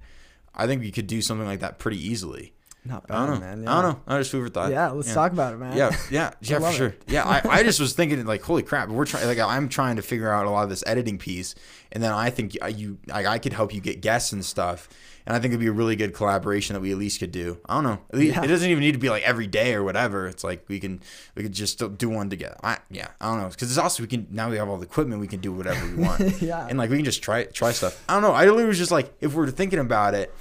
I 0.54 0.66
think 0.66 0.82
we 0.82 0.90
could 0.90 1.06
do 1.06 1.22
something 1.22 1.46
like 1.46 1.60
that 1.60 1.78
pretty 1.78 1.98
easily. 2.04 2.54
Not 2.84 3.04
I 3.10 3.26
don't 3.26 3.40
bad, 3.40 3.58
know. 3.58 3.64
man. 3.64 3.68
I 3.68 3.82
don't 3.82 3.92
know. 3.92 4.00
I 4.06 4.18
just 4.18 4.30
food 4.30 4.44
for 4.46 4.48
thought. 4.50 4.70
Yeah, 4.72 4.88
let's 4.90 5.12
talk 5.12 5.32
about 5.32 5.52
it, 5.52 5.58
man. 5.58 5.76
Yeah, 5.76 5.94
yeah, 6.10 6.30
yeah, 6.40 6.58
for 6.60 6.72
sure. 6.72 6.86
it. 6.88 7.02
Yeah, 7.08 7.24
I, 7.28 7.42
I 7.58 7.62
just 7.62 7.78
was 7.78 7.92
thinking 7.92 8.24
like, 8.24 8.42
holy 8.42 8.62
crap, 8.62 8.88
we're 8.88 9.04
trying. 9.04 9.26
Like, 9.26 9.38
I'm 9.38 9.68
trying 9.68 9.96
to 9.96 10.02
figure 10.02 10.32
out 10.32 10.46
a 10.46 10.50
lot 10.50 10.64
of 10.64 10.70
this 10.70 10.82
editing 10.86 11.18
piece, 11.18 11.54
and 11.92 12.02
then 12.02 12.10
I 12.10 12.30
think 12.30 12.56
I- 12.62 12.68
you, 12.68 12.98
I, 13.12 13.26
I 13.26 13.38
could 13.38 13.52
help 13.52 13.74
you 13.74 13.82
get 13.82 14.00
guests 14.00 14.32
and 14.32 14.42
stuff, 14.42 14.88
and 15.26 15.36
I 15.36 15.40
think 15.40 15.52
it'd 15.52 15.60
be 15.60 15.66
a 15.66 15.72
really 15.72 15.94
good 15.94 16.14
collaboration 16.14 16.72
that 16.72 16.80
we 16.80 16.90
at 16.90 16.96
least 16.96 17.20
could 17.20 17.32
do. 17.32 17.58
I 17.66 17.74
don't 17.74 17.84
know. 17.84 17.98
Yeah. 18.18 18.42
It 18.42 18.46
doesn't 18.46 18.70
even 18.70 18.80
need 18.80 18.92
to 18.92 18.98
be 18.98 19.10
like 19.10 19.24
every 19.24 19.46
day 19.46 19.74
or 19.74 19.84
whatever. 19.84 20.26
It's 20.26 20.42
like 20.42 20.64
we 20.66 20.80
can, 20.80 21.02
we 21.34 21.42
could 21.42 21.52
just 21.52 21.82
do 21.98 22.08
one 22.08 22.30
together. 22.30 22.56
I, 22.64 22.78
yeah, 22.90 23.08
I 23.20 23.26
don't 23.30 23.42
know, 23.42 23.48
because 23.50 23.68
it's 23.70 23.78
also 23.78 24.02
we 24.02 24.06
can 24.06 24.26
now 24.30 24.48
we 24.48 24.56
have 24.56 24.70
all 24.70 24.78
the 24.78 24.86
equipment, 24.86 25.20
we 25.20 25.28
can 25.28 25.40
do 25.40 25.52
whatever 25.52 25.84
we 25.86 26.02
want. 26.02 26.20
Yeah. 26.40 26.66
and 26.66 26.78
like 26.78 26.88
we 26.88 26.96
can 26.96 27.04
just 27.04 27.22
try 27.22 27.44
try 27.44 27.72
stuff. 27.72 28.02
I 28.08 28.14
don't 28.14 28.22
know. 28.22 28.32
I 28.32 28.46
literally 28.46 28.64
was 28.64 28.78
just 28.78 28.90
like, 28.90 29.12
if 29.20 29.34
we're 29.34 29.50
thinking 29.50 29.80
about 29.80 30.14
it. 30.14 30.34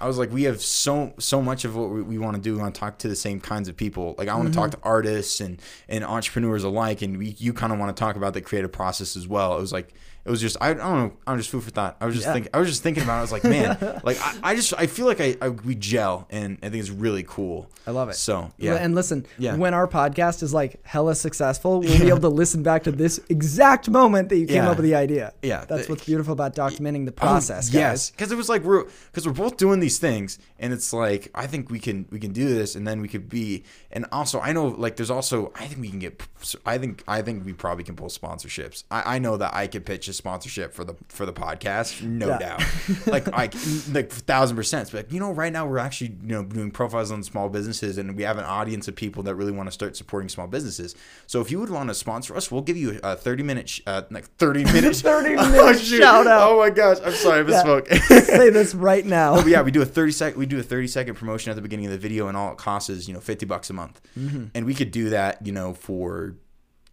I 0.00 0.06
was 0.06 0.18
like, 0.18 0.30
we 0.30 0.44
have 0.44 0.60
so 0.60 1.14
so 1.18 1.40
much 1.40 1.64
of 1.64 1.76
what 1.76 1.90
we, 1.90 2.02
we 2.02 2.18
want 2.18 2.36
to 2.36 2.42
do. 2.42 2.54
We 2.54 2.60
want 2.60 2.74
to 2.74 2.80
talk 2.80 2.98
to 2.98 3.08
the 3.08 3.16
same 3.16 3.40
kinds 3.40 3.68
of 3.68 3.76
people. 3.76 4.14
Like 4.18 4.28
I 4.28 4.34
want 4.34 4.48
to 4.48 4.54
talk 4.54 4.70
mm-hmm. 4.70 4.80
to 4.80 4.86
artists 4.86 5.40
and 5.40 5.60
and 5.88 6.04
entrepreneurs 6.04 6.64
alike, 6.64 7.02
and 7.02 7.18
we, 7.18 7.36
you 7.38 7.52
kind 7.52 7.72
of 7.72 7.78
want 7.78 7.96
to 7.96 7.98
talk 8.00 8.16
about 8.16 8.34
the 8.34 8.40
creative 8.40 8.72
process 8.72 9.16
as 9.16 9.26
well. 9.26 9.56
It 9.56 9.60
was 9.60 9.72
like 9.72 9.94
it 10.26 10.30
was 10.30 10.40
just 10.40 10.56
I, 10.60 10.70
I 10.70 10.74
don't 10.74 10.98
know 10.98 11.12
I'm 11.26 11.38
just 11.38 11.50
food 11.50 11.62
for 11.64 11.70
thought. 11.70 11.96
I 12.00 12.06
was 12.06 12.14
just 12.14 12.26
Yeah. 12.26 12.32
thinking 12.34 12.50
I 12.52 12.58
was 12.58 12.68
just 12.68 12.82
thinking 12.82 13.02
about 13.04 13.16
it. 13.16 13.18
I 13.18 13.22
was 13.22 13.32
like, 13.32 13.44
man, 13.44 14.00
like 14.04 14.18
I, 14.20 14.50
I 14.50 14.54
just 14.56 14.74
I 14.76 14.86
feel 14.86 15.06
like 15.06 15.20
I, 15.20 15.36
I 15.40 15.48
we 15.50 15.74
gel 15.74 16.26
and 16.30 16.58
I 16.62 16.68
think 16.68 16.80
it's 16.80 16.90
really 16.90 17.22
cool. 17.22 17.70
I 17.86 17.92
love 17.92 18.08
it. 18.08 18.14
So 18.16 18.50
yeah, 18.58 18.74
And 18.74 18.94
listen, 18.94 19.26
Yeah. 19.38 19.54
when 19.56 19.72
our 19.74 19.86
podcast 19.86 20.42
is 20.42 20.52
like 20.52 20.80
hella 20.84 21.14
successful, 21.14 21.80
we'll 21.80 21.98
be 22.00 22.08
able 22.08 22.20
to 22.20 22.28
listen 22.28 22.62
back 22.62 22.82
to 22.84 22.92
this 22.92 23.20
exact 23.28 23.88
moment 23.88 24.28
that 24.30 24.38
you 24.38 24.46
came 24.46 24.56
Yeah. 24.56 24.70
up 24.70 24.76
with 24.76 24.84
the 24.84 24.94
idea. 24.96 25.32
Yeah. 25.42 25.64
That's 25.64 25.86
The- 25.86 25.92
what's 25.92 26.04
beautiful 26.04 26.32
about 26.32 26.54
documenting 26.56 27.04
the 27.06 27.12
Oh, 27.12 27.26
process, 27.26 27.72
yes, 27.72 28.10
because 28.10 28.32
it 28.32 28.36
was 28.36 28.48
like 28.48 28.62
we're 28.64 28.84
because 29.12 29.26
we're 29.26 29.32
both 29.32 29.56
doing 29.56 29.80
these 29.80 29.98
things, 29.98 30.38
and 30.58 30.72
it's 30.72 30.92
like 30.92 31.30
I 31.34 31.46
think 31.46 31.70
we 31.70 31.78
can 31.78 32.06
we 32.10 32.18
can 32.18 32.32
do 32.32 32.48
this, 32.48 32.74
and 32.74 32.86
then 32.86 33.00
we 33.00 33.08
could 33.08 33.28
be, 33.28 33.62
and 33.92 34.04
also 34.12 34.40
I 34.40 34.52
know 34.52 34.66
like 34.66 34.96
there's 34.96 35.10
also 35.10 35.52
I 35.54 35.66
think 35.66 35.80
we 35.80 35.88
can 35.90 35.98
get 36.00 36.20
I 36.66 36.78
think 36.78 37.04
I 37.06 37.22
think 37.22 37.44
we 37.44 37.52
probably 37.52 37.84
can 37.84 37.94
pull 37.96 38.08
sponsorships. 38.08 38.84
I, 38.90 39.16
I 39.16 39.18
know 39.18 39.36
that 39.36 39.54
I 39.54 39.66
could 39.68 39.84
pitch 39.86 40.08
a 40.08 40.12
sponsorship 40.16 40.72
for 40.72 40.84
the 40.84 40.94
for 41.08 41.26
the 41.26 41.32
podcast, 41.32 42.02
no 42.02 42.28
Yeah. 42.28 42.38
doubt, 42.38 42.62
like 43.06 43.26
like 43.28 43.54
like 43.92 44.10
thousand 44.10 44.56
percent. 44.56 44.90
But 44.90 45.12
you 45.12 45.20
know, 45.20 45.32
right 45.32 45.52
now 45.52 45.66
we're 45.66 45.78
actually 45.78 46.16
you 46.22 46.28
know 46.28 46.42
doing 46.44 46.70
profiles 46.70 47.10
on 47.10 47.22
small 47.22 47.48
businesses, 47.48 47.98
and 47.98 48.16
we 48.16 48.22
have 48.24 48.38
an 48.38 48.44
audience 48.44 48.88
of 48.88 48.96
people 48.96 49.22
that 49.24 49.34
really 49.34 49.52
want 49.52 49.66
to 49.68 49.72
start 49.72 49.96
supporting 49.96 50.28
small 50.28 50.46
businesses. 50.46 50.94
So 51.26 51.40
if 51.40 51.50
you 51.50 51.60
would 51.60 51.70
want 51.70 51.88
to 51.90 51.94
sponsor 51.94 52.34
us, 52.36 52.50
we'll 52.50 52.62
give 52.62 52.76
you 52.76 52.98
a 53.02 53.14
thirty 53.16 53.42
minute 53.42 53.68
sh- 53.68 53.80
uh, 53.86 54.02
like 54.10 54.24
thirty 54.36 54.64
minute 54.72 54.96
30 54.96 55.34
Oh, 55.38 55.50
minute 55.50 55.78
shoot. 55.80 55.98
shout 56.00 56.26
out. 56.26 56.50
Oh 56.50 56.58
my 56.58 56.70
gosh, 56.70 56.98
I'm 57.04 57.12
sorry, 57.12 57.44
I 57.44 57.48
Yeah. 57.48 57.62
misspoke. 57.62 58.02
Say 58.26 58.50
this 58.50 58.74
right 58.74 59.04
now. 59.04 59.36
But 59.36 59.46
yeah, 59.48 59.62
we 59.62 59.70
do 59.70 59.82
a 59.82 59.86
30 59.86 60.12
sec 60.12 60.36
we 60.36 60.46
do 60.46 60.58
a 60.58 60.62
30 60.62 60.86
second 60.88 61.14
promotion 61.16 61.50
at 61.50 61.56
the 61.56 61.62
beginning 61.62 61.86
of 61.86 61.92
the 61.92 61.98
video 61.98 62.28
and 62.28 62.36
all 62.36 62.52
it 62.52 62.58
costs 62.58 62.88
is, 62.90 63.06
you 63.08 63.14
know, 63.14 63.20
50 63.20 63.46
bucks 63.46 63.70
a 63.70 63.72
month. 63.72 64.00
Mm-hmm. 64.18 64.44
And 64.54 64.64
we 64.66 64.74
could 64.74 64.90
do 64.90 65.10
that, 65.10 65.44
you 65.46 65.52
know, 65.52 65.74
for 65.74 66.34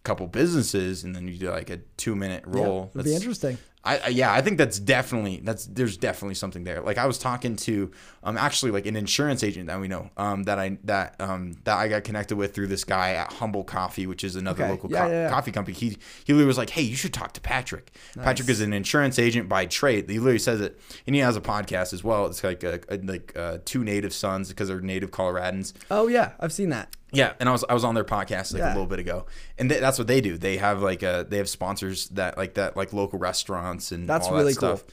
couple 0.03 0.27
businesses 0.27 1.03
and 1.03 1.15
then 1.15 1.27
you 1.27 1.37
do 1.37 1.49
like 1.49 1.69
a 1.69 1.77
2 1.97 2.15
minute 2.15 2.43
roll. 2.45 2.91
It'd 2.93 3.05
be 3.05 3.15
interesting. 3.15 3.57
I, 3.85 3.97
I 3.97 4.07
yeah, 4.07 4.31
I 4.33 4.41
think 4.41 4.57
that's 4.57 4.79
definitely 4.79 5.41
that's 5.43 5.65
there's 5.65 5.97
definitely 5.97 6.35
something 6.35 6.63
there. 6.63 6.79
Like 6.81 6.97
I 6.97 7.05
was 7.05 7.17
talking 7.17 7.57
to 7.57 7.91
um 8.23 8.37
actually 8.37 8.71
like 8.71 8.85
an 8.85 8.95
insurance 8.95 9.43
agent 9.43 9.67
that 9.67 9.77
we 9.79 9.89
know 9.89 10.09
um 10.15 10.43
that 10.43 10.57
I 10.57 10.77
that 10.85 11.15
um 11.19 11.55
that 11.65 11.77
I 11.77 11.89
got 11.89 12.05
connected 12.05 12.37
with 12.37 12.53
through 12.55 12.67
this 12.67 12.85
guy 12.85 13.11
at 13.15 13.33
Humble 13.33 13.65
Coffee, 13.65 14.07
which 14.07 14.23
is 14.23 14.37
another 14.37 14.63
Okay. 14.63 14.71
local 14.71 14.89
Yeah, 14.89 14.99
co- 14.99 15.07
yeah, 15.11 15.23
yeah. 15.23 15.29
coffee 15.29 15.51
company. 15.51 15.75
He 15.77 15.89
he 16.23 16.31
literally 16.31 16.45
was 16.47 16.57
like, 16.57 16.69
"Hey, 16.69 16.81
you 16.83 16.95
should 16.95 17.13
talk 17.13 17.33
to 17.33 17.41
Patrick." 17.41 17.91
Patrick 18.21 18.47
is 18.47 18.61
an 18.61 18.71
insurance 18.71 19.19
agent 19.19 19.49
by 19.49 19.65
trade. 19.65 20.09
He 20.09 20.17
literally 20.17 20.39
says 20.39 20.61
it, 20.61 20.79
and 21.05 21.13
he 21.13 21.19
has 21.21 21.35
a 21.35 21.41
podcast 21.41 21.91
as 21.93 22.05
well. 22.05 22.25
It's 22.27 22.41
like 22.41 22.63
a, 22.63 22.79
a- 22.87 22.97
like 22.99 23.33
uh, 23.35 23.57
two 23.65 23.83
native 23.83 24.13
sons 24.13 24.47
because 24.47 24.69
they're 24.69 24.79
native 24.79 25.11
Coloradans. 25.11 25.73
Oh 25.91 26.07
yeah, 26.07 26.31
I've 26.39 26.53
seen 26.53 26.69
that. 26.69 26.95
Yeah, 27.13 27.33
and 27.39 27.47
I 27.47 27.51
was 27.51 27.63
I 27.69 27.73
was 27.73 27.83
on 27.83 27.95
their 27.95 28.03
podcast 28.03 28.53
like 28.53 28.59
Yeah. 28.61 28.69
a 28.69 28.75
little 28.75 28.87
bit 28.87 28.99
ago, 28.99 29.25
and 29.57 29.69
th- 29.69 29.81
that's 29.81 29.97
what 29.97 30.07
they 30.07 30.19
do. 30.21 30.37
They 30.37 30.57
have 30.57 30.81
like 30.81 31.03
uh 31.03 31.23
they 31.23 31.37
have 31.37 31.47
sponsors 31.49 32.09
that 32.09 32.37
like 32.37 32.55
that 32.55 32.75
like 32.75 32.91
local 32.93 33.19
restaurants 33.19 33.91
and 33.91 34.07
That's 34.09 34.27
all 34.27 34.33
really 34.35 34.53
that 34.53 34.59
cool. 34.59 34.77
stuff. 34.77 34.89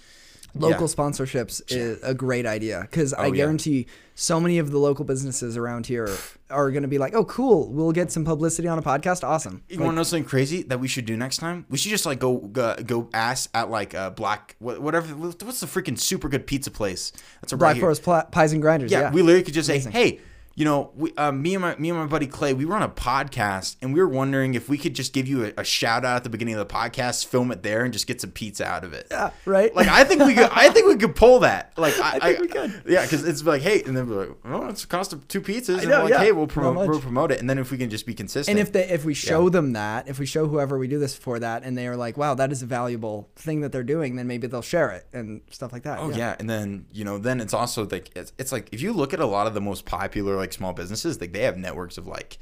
Local 0.53 0.89
Yeah. 0.89 0.95
sponsorships 0.95 1.63
is 1.69 2.01
a 2.03 2.13
great 2.13 2.45
idea 2.45 2.81
because 2.83 3.15
I 3.15 3.27
Oh, 3.27 3.27
yeah. 3.27 3.37
guarantee 3.37 3.87
so 4.17 4.41
many 4.41 4.59
of 4.59 4.73
the 4.73 4.79
local 4.79 5.05
businesses 5.05 5.57
around 5.57 5.87
here 5.87 6.09
are 6.51 6.73
going 6.73 6.83
to 6.83 6.89
be 6.89 6.99
like, 6.99 7.15
"Oh, 7.15 7.25
cool, 7.25 7.71
we'll 7.73 7.93
get 7.93 8.11
some 8.11 8.25
publicity 8.25 8.67
on 8.67 8.77
a 8.77 8.83
podcast. 8.83 9.23
Awesome." 9.23 9.63
You 9.69 9.79
want 9.79 9.93
to 9.93 9.97
know 9.97 10.03
something 10.03 10.25
crazy 10.25 10.63
that 10.65 10.81
we 10.81 10.89
should 10.89 11.07
do 11.07 11.17
next 11.17 11.37
time? 11.37 11.67
We 11.71 11.79
should 11.79 11.91
just 11.91 12.05
like 12.05 12.19
go 12.19 12.37
go, 12.39 12.75
go 12.85 13.09
ask 13.15 13.49
at 13.55 13.71
like 13.71 13.95
uh, 13.95 14.11
black 14.11 14.57
wha- 14.59 14.81
whatever. 14.81 15.07
What's 15.15 15.61
the 15.61 15.67
freaking 15.69 15.97
super 15.97 16.29
good 16.29 16.49
pizza 16.49 16.73
place? 16.73 17.13
That's 17.43 17.53
a 17.53 17.57
Black 17.57 17.75
right. 17.75 17.81
Forest 17.81 18.03
Pla- 18.03 18.25
Pies 18.25 18.53
and 18.53 18.61
Grinders. 18.61 18.91
Yeah, 18.91 19.03
Yeah, 19.03 19.13
we 19.13 19.23
literally 19.23 19.45
could 19.45 19.55
just 19.55 19.69
Amazing. 19.69 19.93
say, 19.93 19.99
hey. 19.99 20.21
You 20.57 20.65
know, 20.65 20.91
we, 20.95 21.15
uh, 21.17 21.33
me 21.33 21.55
and 21.55 21.63
my 21.63 21.77
me 21.77 21.91
and 21.91 21.99
my 21.99 22.07
buddy 22.07 22.27
Clay, 22.27 22.53
we 22.53 22.65
were 22.65 22.75
on 22.75 22.83
a 22.83 22.89
podcast, 22.89 23.77
and 23.81 23.95
we 23.95 24.01
were 24.01 24.09
wondering 24.09 24.55
if 24.55 24.69
we 24.69 24.77
could 24.77 24.95
just 24.95 25.13
give 25.13 25.27
you 25.27 25.45
a, 25.47 25.53
a 25.59 25.65
shout 25.65 26.05
out 26.05 26.17
at 26.17 26.25
the 26.25 26.31
beginning 26.31 26.55
of 26.55 26.67
the 26.67 26.73
podcast, 26.75 27.27
film 27.27 27.51
it 27.53 27.63
there, 27.63 27.85
and 27.85 27.93
just 27.93 28.07
get 28.07 28.21
some 28.21 28.31
pizza 28.31 28.67
out 28.67 28.85
of 28.85 28.93
it. 28.93 29.07
Yeah, 29.11 29.31
right. 29.45 29.75
Like 29.75 29.89
I 29.89 30.05
think 30.05 30.23
we 30.25 30.35
could. 30.35 30.51
I 30.53 30.69
think 30.71 30.89
we 30.89 30.97
could 30.97 31.15
pull 31.15 31.41
that. 31.41 31.73
Like 31.79 31.99
I, 32.01 32.19
I 32.21 32.35
think 32.35 32.41
we 32.41 32.49
could. 32.49 32.83
Yeah, 32.87 33.03
because 33.03 33.27
it's 33.27 33.43
like, 33.45 33.63
hey, 33.63 33.83
and 33.85 33.97
then 33.97 34.09
we're 34.09 34.27
like, 34.27 34.37
oh, 34.45 34.67
it's 34.67 34.83
the 34.83 34.89
cost 34.89 35.13
of 35.13 35.27
two 35.29 35.41
pizzas, 35.41 35.79
and 35.79 35.89
know, 35.89 36.03
like, 36.03 36.11
yeah. 36.11 36.19
hey, 36.19 36.33
we'll 36.33 36.47
promote, 36.47 36.89
we'll 36.89 37.01
promote 37.01 37.31
it, 37.31 37.41
and 37.41 37.49
then 37.49 37.59
if 37.59 37.71
we 37.71 37.79
can 37.79 37.89
just 37.89 38.05
be 38.05 38.15
consistent. 38.15 38.59
and 38.59 38.67
if 38.67 38.73
they 38.73 38.89
if 38.89 39.05
we 39.05 39.15
show 39.15 39.49
them 39.49 39.73
that, 39.75 40.09
if 40.09 40.19
we 40.19 40.27
show 40.27 40.49
whoever 40.49 40.79
we 40.79 40.89
do 40.89 40.99
this 40.99 41.17
for 41.17 41.39
that, 41.39 41.63
and 41.63 41.79
they 41.79 41.87
are 41.87 41.97
like, 41.97 42.17
"Wow, 42.17 42.35
that 42.35 42.53
is 42.53 42.63
a 42.63 42.67
valuable 42.67 43.31
thing 43.37 43.61
that 43.61 43.73
they're 43.73 43.83
doing," 43.83 44.17
then 44.17 44.27
maybe 44.27 44.47
they'll 44.47 44.63
share 44.63 44.91
it 44.91 45.07
and 45.13 45.43
stuff 45.51 45.73
like 45.73 45.85
that. 45.85 46.01
Oh 46.01 46.11
yeah. 46.11 46.37
and 46.39 46.51
then 46.51 46.87
you 46.93 47.05
know, 47.05 47.19
then 47.19 47.41
it's 47.41 47.55
also 47.55 47.87
like 47.87 48.11
it's, 48.17 48.33
it's 48.39 48.53
like 48.53 48.69
if 48.73 48.81
you 48.81 48.93
look 48.93 49.15
at 49.15 49.21
a 49.21 49.27
lot 49.27 49.47
of 49.47 49.55
the 49.55 49.61
most 49.61 49.85
popular 49.85 50.37
like 50.41 50.53
small 50.53 50.73
businesses, 50.73 51.21
like 51.21 51.33
they 51.33 51.43
have 51.43 51.57
networks 51.57 51.99
of 51.99 52.07
like 52.07 52.39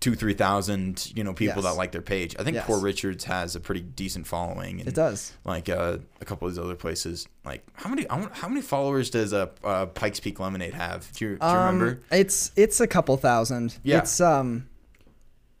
two, 0.00 0.14
three 0.14 0.34
thousand, 0.34 1.10
you 1.16 1.24
know, 1.24 1.32
people 1.32 1.62
Yes. 1.62 1.72
that 1.72 1.78
like 1.78 1.92
their 1.92 2.02
page. 2.02 2.36
I 2.38 2.42
think 2.44 2.56
Yes. 2.56 2.66
Poor 2.66 2.78
Richards 2.78 3.24
has 3.24 3.56
a 3.56 3.60
pretty 3.60 3.80
decent 3.80 4.26
following. 4.26 4.80
And 4.80 4.88
It 4.88 4.94
does. 4.94 5.32
Like 5.44 5.68
uh, 5.68 5.98
a 6.20 6.24
couple 6.24 6.46
of 6.46 6.54
these 6.54 6.62
other 6.62 6.74
places. 6.74 7.26
Like 7.44 7.64
how 7.74 7.88
many? 7.88 8.06
How 8.10 8.48
many 8.48 8.60
followers 8.60 9.08
does 9.10 9.32
a 9.32 9.50
uh, 9.62 9.66
uh, 9.66 9.86
Pikes 9.86 10.20
Peak 10.20 10.38
Lemonade 10.40 10.74
have? 10.74 11.10
Do 11.12 11.24
you, 11.24 11.30
do 11.38 11.46
you 11.46 11.50
Um, 11.52 11.78
remember? 11.80 12.00
It's 12.12 12.52
it's 12.56 12.80
a 12.80 12.86
couple 12.86 13.16
thousand. 13.16 13.78
Yeah. 13.82 13.98
It's 13.98 14.20
um 14.20 14.68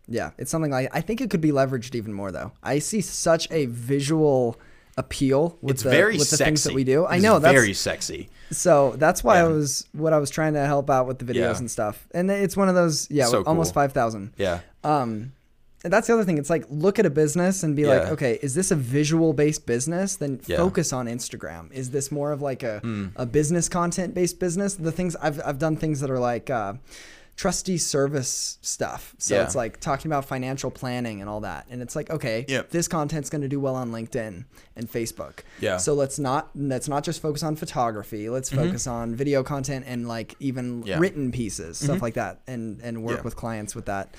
yeah, 0.06 0.32
it's 0.36 0.50
something 0.50 0.70
like 0.70 0.90
I 0.92 1.00
think 1.00 1.22
it 1.22 1.30
could 1.30 1.40
be 1.40 1.50
leveraged 1.50 1.94
even 1.94 2.12
more 2.12 2.30
though. 2.30 2.52
I 2.62 2.78
see 2.80 3.00
such 3.00 3.50
a 3.50 3.64
visual 3.66 4.60
appeal 4.96 5.58
with 5.60 5.74
It's 5.76 5.82
the 5.82 5.90
very 5.90 6.16
with 6.18 6.30
the 6.30 6.36
sexy. 6.36 6.44
things 6.44 6.64
that 6.64 6.74
we 6.74 6.84
do. 6.84 7.06
I 7.06 7.18
know 7.18 7.38
that's 7.38 7.52
very 7.52 7.74
sexy. 7.74 8.28
so 8.50 8.94
that's 8.96 9.24
why 9.24 9.38
I 9.40 9.44
was 9.44 9.86
what 9.92 10.12
I 10.12 10.18
was 10.18 10.30
trying 10.30 10.54
to 10.54 10.64
help 10.66 10.88
out 10.90 11.06
with 11.06 11.18
the 11.18 11.24
videos 11.24 11.34
Yeah. 11.54 11.56
and 11.58 11.70
stuff. 11.70 12.06
And 12.12 12.30
it's 12.30 12.56
one 12.56 12.68
of 12.68 12.74
those 12.74 13.10
yeah, 13.10 13.26
So 13.26 13.42
almost 13.44 13.70
cool. 13.74 13.82
5,000. 13.82 14.32
Yeah. 14.36 14.60
Um, 14.84 15.32
and 15.82 15.92
that's 15.92 16.06
the 16.06 16.14
other 16.14 16.24
thing. 16.24 16.38
It's 16.38 16.48
like 16.48 16.64
look 16.70 16.98
at 16.98 17.04
a 17.06 17.10
business 17.10 17.62
and 17.62 17.74
be 17.76 17.84
like, 17.86 18.02
okay, 18.08 18.38
is 18.40 18.54
this 18.54 18.70
a 18.70 18.76
visual 18.76 19.32
based 19.34 19.66
business? 19.66 20.16
Then 20.16 20.40
Yeah. 20.46 20.56
focus 20.56 20.92
on 20.92 21.06
Instagram. 21.06 21.72
Is 21.72 21.90
this 21.90 22.10
more 22.12 22.32
of 22.32 22.40
like 22.40 22.62
a, 22.62 22.78
Hmm. 22.78 23.06
a 23.16 23.26
business 23.26 23.68
content 23.68 24.14
based 24.14 24.38
business? 24.38 24.74
The 24.74 24.92
things 24.92 25.14
I've 25.20 25.40
I've 25.44 25.58
done 25.58 25.76
things 25.76 26.00
that 26.00 26.10
are 26.10 26.18
like 26.20 26.48
uh, 26.50 26.74
trustee 27.36 27.78
service 27.78 28.58
stuff. 28.62 29.14
So 29.18 29.34
Yeah. 29.34 29.42
it's 29.42 29.54
like 29.56 29.80
talking 29.80 30.08
about 30.10 30.24
financial 30.24 30.70
planning 30.70 31.20
and 31.20 31.28
all 31.28 31.40
that. 31.40 31.66
And 31.68 31.82
it's 31.82 31.96
like, 31.96 32.08
okay, 32.10 32.44
Yep. 32.48 32.70
this 32.70 32.86
content's 32.86 33.28
going 33.28 33.42
to 33.42 33.48
do 33.48 33.58
well 33.58 33.74
on 33.74 33.90
LinkedIn 33.90 34.44
and 34.76 34.90
Facebook. 34.90 35.40
Yeah. 35.60 35.78
So 35.78 35.94
let's 35.94 36.18
not 36.18 36.50
let's 36.54 36.88
not 36.88 37.02
just 37.02 37.20
focus 37.20 37.42
on 37.42 37.56
photography. 37.56 38.30
Let's 38.30 38.50
focus 38.50 38.86
on 38.86 39.14
video 39.16 39.42
content 39.42 39.84
and 39.88 40.06
like 40.06 40.36
even 40.38 40.64
Mm-hmm. 40.64 40.86
Yeah. 40.86 40.92
Mm-hmm. 40.94 41.02
written 41.02 41.32
pieces, 41.32 41.78
stuff 41.78 42.00
like 42.02 42.14
that, 42.14 42.40
and 42.46 42.80
and 42.82 43.02
work 43.02 43.18
Yeah. 43.18 43.22
with 43.22 43.36
clients 43.36 43.74
with 43.74 43.86
that. 43.86 44.14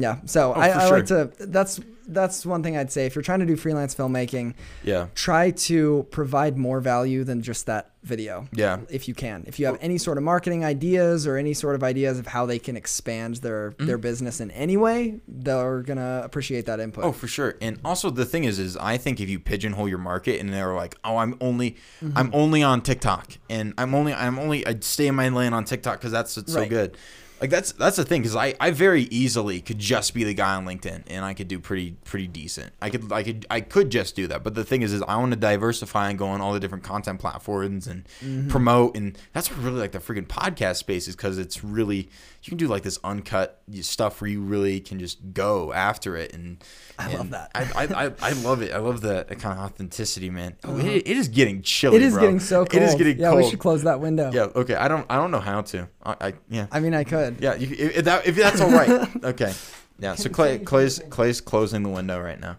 Yeah. 0.00 0.18
So 0.26 0.52
Oh, 0.54 0.60
I, 0.60 0.68
I 0.68 0.88
like 0.90 1.06
to. 1.06 1.30
That's 1.38 1.80
that's 2.10 2.46
one 2.46 2.62
thing 2.62 2.74
I'd 2.74 2.90
say. 2.90 3.04
If 3.04 3.14
you're 3.14 3.22
trying 3.22 3.40
to 3.40 3.44
do 3.46 3.54
freelance 3.54 3.94
filmmaking, 3.94 4.54
Yeah. 4.82 5.08
try 5.14 5.50
to 5.50 6.06
provide 6.10 6.56
more 6.56 6.80
value 6.80 7.22
than 7.22 7.42
just 7.42 7.66
that 7.66 7.90
video. 8.02 8.48
Yeah. 8.50 8.78
If 8.88 9.08
you 9.08 9.14
can, 9.14 9.44
if 9.46 9.58
you 9.58 9.66
have 9.66 9.76
any 9.82 9.98
sort 9.98 10.16
of 10.16 10.24
marketing 10.24 10.64
ideas 10.64 11.26
or 11.26 11.36
any 11.36 11.52
sort 11.52 11.74
of 11.74 11.82
ideas 11.84 12.18
of 12.18 12.26
how 12.28 12.46
they 12.46 12.58
can 12.58 12.78
expand 12.78 13.36
their 13.36 13.72
Mm-hmm. 13.72 13.86
their 13.86 13.98
business 13.98 14.40
in 14.40 14.50
any 14.52 14.78
way, 14.78 15.20
they're 15.28 15.82
gonna 15.82 16.22
appreciate 16.24 16.64
that 16.64 16.80
input. 16.80 17.04
Oh, 17.04 17.12
for 17.12 17.26
sure. 17.28 17.56
And 17.60 17.78
also 17.84 18.08
the 18.08 18.24
thing 18.24 18.44
is, 18.44 18.58
is 18.58 18.74
I 18.78 18.96
think 18.96 19.20
if 19.20 19.28
you 19.28 19.38
pigeonhole 19.38 19.86
your 19.88 19.98
market 19.98 20.40
and 20.40 20.50
they're 20.50 20.72
like, 20.74 20.96
oh, 21.04 21.18
I'm 21.18 21.36
only, 21.42 21.72
Mm-hmm. 22.02 22.16
I'm 22.16 22.30
only 22.32 22.62
on 22.62 22.80
TikTok, 22.80 23.32
and 23.50 23.74
I'm 23.76 23.94
only, 23.94 24.14
I'm 24.14 24.38
only, 24.38 24.66
I 24.66 24.76
stay 24.80 25.08
in 25.08 25.14
my 25.14 25.28
lane 25.28 25.52
on 25.52 25.64
TikTok 25.64 25.98
because 25.98 26.12
that's 26.12 26.34
what's 26.38 26.52
so 26.54 26.66
good. 26.66 26.96
Like 27.40 27.50
that's 27.50 27.72
that's 27.72 27.96
the 27.96 28.04
thing 28.04 28.22
because 28.22 28.34
I, 28.34 28.54
I 28.58 28.72
very 28.72 29.02
easily 29.04 29.60
could 29.60 29.78
just 29.78 30.12
be 30.12 30.24
the 30.24 30.34
guy 30.34 30.56
on 30.56 30.66
LinkedIn 30.66 31.04
and 31.06 31.24
I 31.24 31.34
could 31.34 31.46
do 31.46 31.60
pretty 31.60 31.92
pretty 32.04 32.26
decent. 32.26 32.72
I 32.82 32.90
could 32.90 33.12
I 33.12 33.22
could 33.22 33.46
I 33.48 33.60
could 33.60 33.90
just 33.90 34.16
do 34.16 34.26
that. 34.26 34.42
But 34.42 34.54
the 34.54 34.64
thing 34.64 34.82
is 34.82 34.92
is 34.92 35.02
I 35.06 35.16
want 35.16 35.30
to 35.32 35.38
diversify 35.38 36.10
and 36.10 36.18
go 36.18 36.26
on 36.28 36.40
all 36.40 36.52
the 36.52 36.60
different 36.60 36.84
content 36.84 37.20
platforms 37.20 37.86
and 37.86 38.04
Mm-hmm. 38.24 38.48
promote 38.48 38.96
and 38.96 39.16
that's 39.32 39.50
what 39.50 39.60
really 39.60 39.78
like 39.78 39.92
the 39.92 39.98
freaking 39.98 40.26
podcast 40.26 40.76
space 40.76 41.06
is 41.08 41.14
because 41.14 41.38
it's 41.38 41.62
really 41.62 42.08
you 42.42 42.50
can 42.50 42.58
do 42.58 42.68
like 42.68 42.82
this 42.82 42.98
uncut 43.02 43.60
stuff 43.80 44.20
where 44.20 44.30
you 44.30 44.40
really 44.40 44.80
can 44.80 44.98
just 44.98 45.18
go 45.32 45.72
after 45.72 46.16
it 46.16 46.32
and 46.34 46.62
I 46.98 47.12
love 47.14 47.30
that. 47.30 47.50
I, 47.54 47.62
I, 47.62 48.06
I, 48.06 48.12
I 48.22 48.32
love 48.32 48.62
it. 48.62 48.72
I 48.72 48.78
love 48.78 49.00
the 49.00 49.24
kind 49.24 49.58
of 49.58 49.64
authenticity, 49.64 50.30
man. 50.30 50.56
Oh, 50.64 50.78
it, 50.78 50.86
it 50.86 51.06
is 51.08 51.28
getting 51.28 51.62
chilly. 51.62 51.96
Uh-huh. 51.96 52.04
it 52.04 52.06
is 52.06 52.14
bro. 52.14 52.22
getting 52.22 52.40
so 52.40 52.64
cold. 52.64 52.82
It 52.82 52.86
is 52.86 52.94
getting 52.94 53.18
yeah, 53.18 53.30
cold. 53.30 53.42
we 53.42 53.50
should 53.50 53.58
close 53.58 53.82
that 53.82 54.00
window. 54.00 54.30
Yeah. 54.32 54.46
Okay. 54.54 54.74
I 54.74 54.88
don't. 54.88 55.04
I 55.10 55.16
don't 55.16 55.30
know 55.30 55.40
how 55.40 55.62
to. 55.62 55.88
I. 56.04 56.16
I 56.20 56.32
yeah. 56.48 56.66
I 56.70 56.80
mean, 56.80 56.94
I 56.94 57.04
could. 57.04 57.40
Yeah. 57.40 57.54
You, 57.54 57.74
if, 57.76 58.04
that, 58.04 58.26
if 58.26 58.36
that's 58.36 58.60
all 58.60 58.70
right. 58.70 59.08
okay. 59.24 59.52
Yeah. 59.98 60.14
So 60.14 60.28
Clay, 60.28 60.58
Clay's 60.58 61.00
Clay's 61.10 61.40
closing 61.40 61.82
the 61.82 61.88
window 61.88 62.20
right 62.20 62.40
now. 62.40 62.56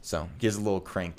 So 0.00 0.28
he 0.38 0.46
has 0.46 0.56
a 0.56 0.60
little 0.60 0.80
crank. 0.80 1.16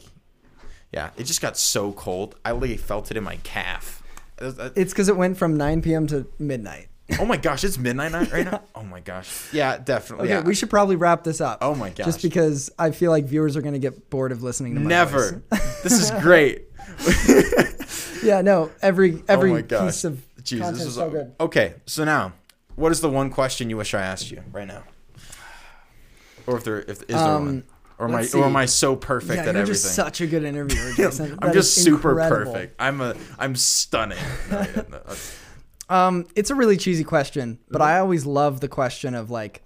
Yeah. 0.92 1.10
It 1.18 1.24
just 1.24 1.42
got 1.42 1.58
so 1.58 1.94
cold. 1.94 2.36
I 2.44 2.52
literally 2.52 2.78
felt 2.78 3.12
it 3.12 3.18
in 3.18 3.24
my 3.24 3.38
calf. 3.38 4.04
It 4.40 4.44
was- 4.44 4.60
uh, 4.60 4.72
It's 4.76 4.92
because 4.94 5.10
it 5.10 5.16
went 5.16 5.38
from 5.38 5.58
9 5.58 5.82
p.m. 5.82 6.06
to 6.08 6.28
midnight. 6.38 6.90
Oh 7.20 7.26
my 7.26 7.38
gosh! 7.38 7.64
It's 7.64 7.78
midnight 7.78 8.12
night 8.12 8.32
right 8.32 8.46
now. 8.52 8.62
Oh 8.76 8.84
my 8.84 9.00
gosh. 9.00 9.52
Yeah. 9.54 9.78
Definitely. 9.78 10.26
Okay, 10.30 10.34
yeah. 10.36 10.42
we 10.48 10.56
should 10.56 10.70
probably 10.70 10.96
wrap 10.96 11.24
this 11.24 11.42
up. 11.42 11.60
Oh 11.62 11.76
my 11.76 11.90
gosh. 11.90 12.06
Just 12.06 12.22
because 12.22 12.72
I 12.80 12.92
feel 12.92 13.12
like 13.12 13.26
viewers 13.26 13.56
are 13.58 13.62
going 13.62 13.74
to 13.74 13.80
get 13.80 14.10
bored 14.10 14.32
of 14.32 14.44
listening 14.44 14.76
to 14.76 14.80
my 14.82 14.88
Never. 14.90 15.44
this 15.84 15.94
is 15.94 16.12
great. 16.22 16.66
Yeah, 18.24 18.42
no. 18.42 18.72
Every 18.82 19.22
every 19.28 19.52
oh 19.52 19.56
my 19.56 19.62
gosh. 19.62 19.86
piece 19.88 20.04
of 20.06 20.26
Jeez, 20.42 20.60
content 20.60 20.78
this 20.78 20.86
is 20.88 20.96
so 20.96 21.10
good. 21.10 21.34
Okay, 21.40 21.76
so 21.86 22.04
now, 22.06 22.34
what 22.76 22.92
is 22.92 23.02
the 23.02 23.10
one 23.10 23.30
question 23.30 23.70
you 23.70 23.78
wish 23.78 23.94
I 23.94 24.02
asked 24.02 24.32
you 24.32 24.42
right 24.52 24.68
now? 24.68 24.84
Or 26.48 26.58
if 26.58 26.64
there 26.64 26.80
if 26.82 27.02
is 27.04 27.08
there 27.08 27.18
Um, 27.18 27.46
one? 27.46 27.64
Or 28.00 28.08
am 28.08 28.16
I 28.16 28.28
or 28.34 28.44
am. 28.46 28.56
I 28.56 28.66
so 28.66 28.96
perfect 28.96 29.34
Yeah, 29.36 29.40
at 29.42 29.46
you're 29.54 29.62
everything? 29.62 29.74
just 29.74 29.96
such 29.96 30.20
a 30.22 30.28
good 30.28 30.44
interviewer, 30.44 30.92
Jason. 30.96 31.38
I'm 31.42 31.50
That 31.50 31.54
just 31.54 31.76
super 31.76 32.20
incredible. 32.20 32.54
perfect. 32.54 32.76
I'm 32.80 33.00
a 33.02 33.16
I'm 33.38 33.56
stunning. 33.56 34.18
No, 34.50 34.62
yeah, 34.62 34.82
no, 34.90 35.02
Um, 35.90 36.26
it's 36.36 36.50
a 36.50 36.56
really 36.56 36.78
cheesy 36.78 37.04
question, 37.04 37.60
but 37.70 37.80
Mm-hmm. 37.82 37.90
I 37.92 38.00
always 38.00 38.26
love 38.26 38.60
the 38.62 38.68
question 38.70 39.14
of 39.16 39.30
like, 39.30 39.62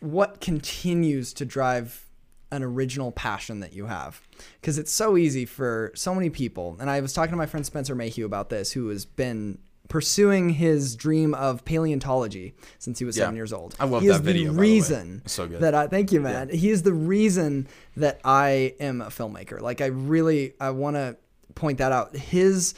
what 0.00 0.40
continues 0.40 1.32
to 1.34 1.44
drive 1.44 2.06
an 2.50 2.62
original 2.62 3.12
passion 3.12 3.60
that 3.60 3.72
you 3.72 3.86
have? 3.86 4.20
Because 4.60 4.78
it's 4.78 4.92
so 4.92 5.16
easy 5.16 5.44
for 5.44 5.92
so 5.94 6.14
many 6.14 6.30
people. 6.30 6.76
And 6.80 6.88
I 6.88 7.00
was 7.00 7.12
talking 7.12 7.32
to 7.32 7.36
my 7.36 7.46
friend 7.46 7.66
Spencer 7.66 7.94
Mayhew 7.94 8.24
about 8.24 8.48
this, 8.48 8.72
who 8.72 8.88
has 8.88 9.04
been 9.04 9.58
pursuing 9.88 10.50
his 10.50 10.94
dream 10.96 11.34
of 11.34 11.64
paleontology 11.64 12.54
since 12.78 12.98
he 12.98 13.04
was 13.04 13.16
Yeah. 13.16 13.24
seven 13.24 13.36
years 13.36 13.52
old. 13.52 13.74
I 13.80 13.86
love 13.86 14.02
he 14.02 14.08
is 14.08 14.18
that 14.18 14.22
video, 14.22 14.44
The 14.44 14.48
by 14.50 14.54
the 14.56 14.60
reason 14.60 15.22
so 15.26 15.46
good. 15.46 15.60
that 15.60 15.74
I 15.74 15.86
thank 15.88 16.12
you, 16.12 16.20
man. 16.20 16.50
He 16.50 16.70
is 16.70 16.82
the 16.82 16.92
reason 16.92 17.66
that 17.96 18.20
I 18.24 18.74
am 18.80 19.00
a 19.00 19.06
filmmaker. 19.06 19.60
Like 19.60 19.80
I 19.80 19.86
really, 19.86 20.52
I 20.60 20.70
want 20.70 20.96
to 20.96 21.16
point 21.54 21.78
that 21.78 21.90
out. 21.90 22.14
His 22.14 22.74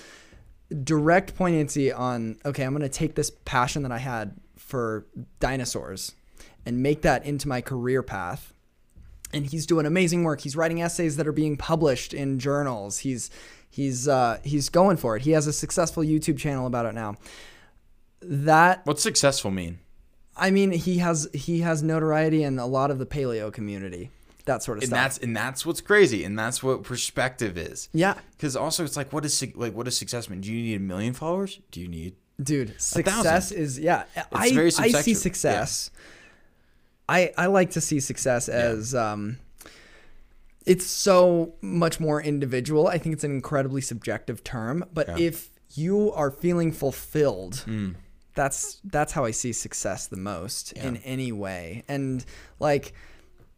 direct 0.84 1.34
poignancy 1.34 1.92
on 1.92 2.38
okay 2.44 2.62
i'm 2.62 2.70
going 2.70 2.82
to 2.82 2.88
take 2.88 3.16
this 3.16 3.30
passion 3.44 3.82
that 3.82 3.90
i 3.90 3.98
had 3.98 4.36
for 4.56 5.06
dinosaurs 5.40 6.12
and 6.64 6.82
make 6.82 7.02
that 7.02 7.24
into 7.24 7.48
my 7.48 7.60
career 7.60 8.02
path. 8.02 8.54
And 9.32 9.46
he's 9.46 9.66
doing 9.66 9.86
amazing 9.86 10.24
work. 10.24 10.40
He's 10.40 10.56
writing 10.56 10.82
essays 10.82 11.16
that 11.16 11.26
are 11.26 11.32
being 11.32 11.56
published 11.56 12.12
in 12.12 12.38
journals. 12.38 12.98
He's 12.98 13.30
he's 13.68 14.08
uh, 14.08 14.38
he's 14.42 14.68
going 14.68 14.96
for 14.96 15.16
it. 15.16 15.22
He 15.22 15.32
has 15.32 15.46
a 15.46 15.52
successful 15.52 16.02
youtube 16.02 16.38
channel 16.38 16.66
about 16.66 16.86
it 16.86 16.94
now. 16.94 17.16
That 18.22 18.84
What's 18.84 19.02
successful 19.02 19.50
mean? 19.50 19.78
i 20.36 20.48
mean 20.48 20.70
he 20.70 20.98
has 20.98 21.28
he 21.34 21.60
has 21.60 21.82
notoriety 21.82 22.44
in 22.44 22.56
a 22.58 22.66
lot 22.66 22.90
of 22.92 23.00
the 23.00 23.04
paleo 23.04 23.52
community 23.52 24.10
that 24.50 24.62
sort 24.62 24.78
of 24.78 24.82
And 24.82 24.88
stuff 24.90 25.02
that's 25.02 25.18
and 25.18 25.36
that's 25.36 25.64
what's 25.66 25.80
crazy, 25.80 26.24
and 26.24 26.38
that's 26.38 26.62
what 26.62 26.82
perspective 26.82 27.56
is. 27.56 27.88
yeah 27.92 28.14
Because 28.36 28.54
also, 28.56 28.84
it's 28.84 28.96
like, 28.96 29.12
what 29.12 29.24
is 29.24 29.34
like 29.54 29.74
what 29.74 29.84
does 29.86 29.96
success 29.96 30.28
mean? 30.30 30.40
Do 30.40 30.52
you 30.52 30.62
need 30.62 30.76
a 30.76 30.80
million 30.92 31.14
followers? 31.14 31.60
Do 31.70 31.80
you 31.80 31.88
need? 31.88 32.14
dude 32.42 32.72
success 32.80 33.52
is 33.52 33.78
yeah 33.78 34.04
I, 34.32 34.50
very 34.54 34.72
I 34.78 34.88
see 35.06 35.12
success 35.12 35.90
I, 37.06 37.32
I 37.36 37.46
like 37.58 37.70
to 37.72 37.82
see 37.82 38.00
success 38.00 38.48
as 38.48 38.94
um 38.94 39.36
it's 40.64 40.86
so 40.86 41.52
much 41.60 42.00
more 42.00 42.22
individual 42.22 42.86
i 42.88 42.96
think 42.96 43.12
it's 43.12 43.24
an 43.24 43.32
incredibly 43.32 43.82
subjective 43.82 44.42
term 44.42 44.84
but 44.94 45.06
Yeah. 45.08 45.18
if 45.28 45.50
you 45.74 46.12
are 46.12 46.30
feeling 46.30 46.72
fulfilled 46.72 47.62
Mm. 47.66 47.96
that's 48.34 48.80
that's 48.84 49.12
how 49.12 49.26
i 49.26 49.32
see 49.32 49.52
success 49.52 50.06
the 50.06 50.16
most 50.16 50.72
in 50.72 50.96
any 50.98 51.32
way 51.32 51.84
and 51.88 52.24
like 52.58 52.94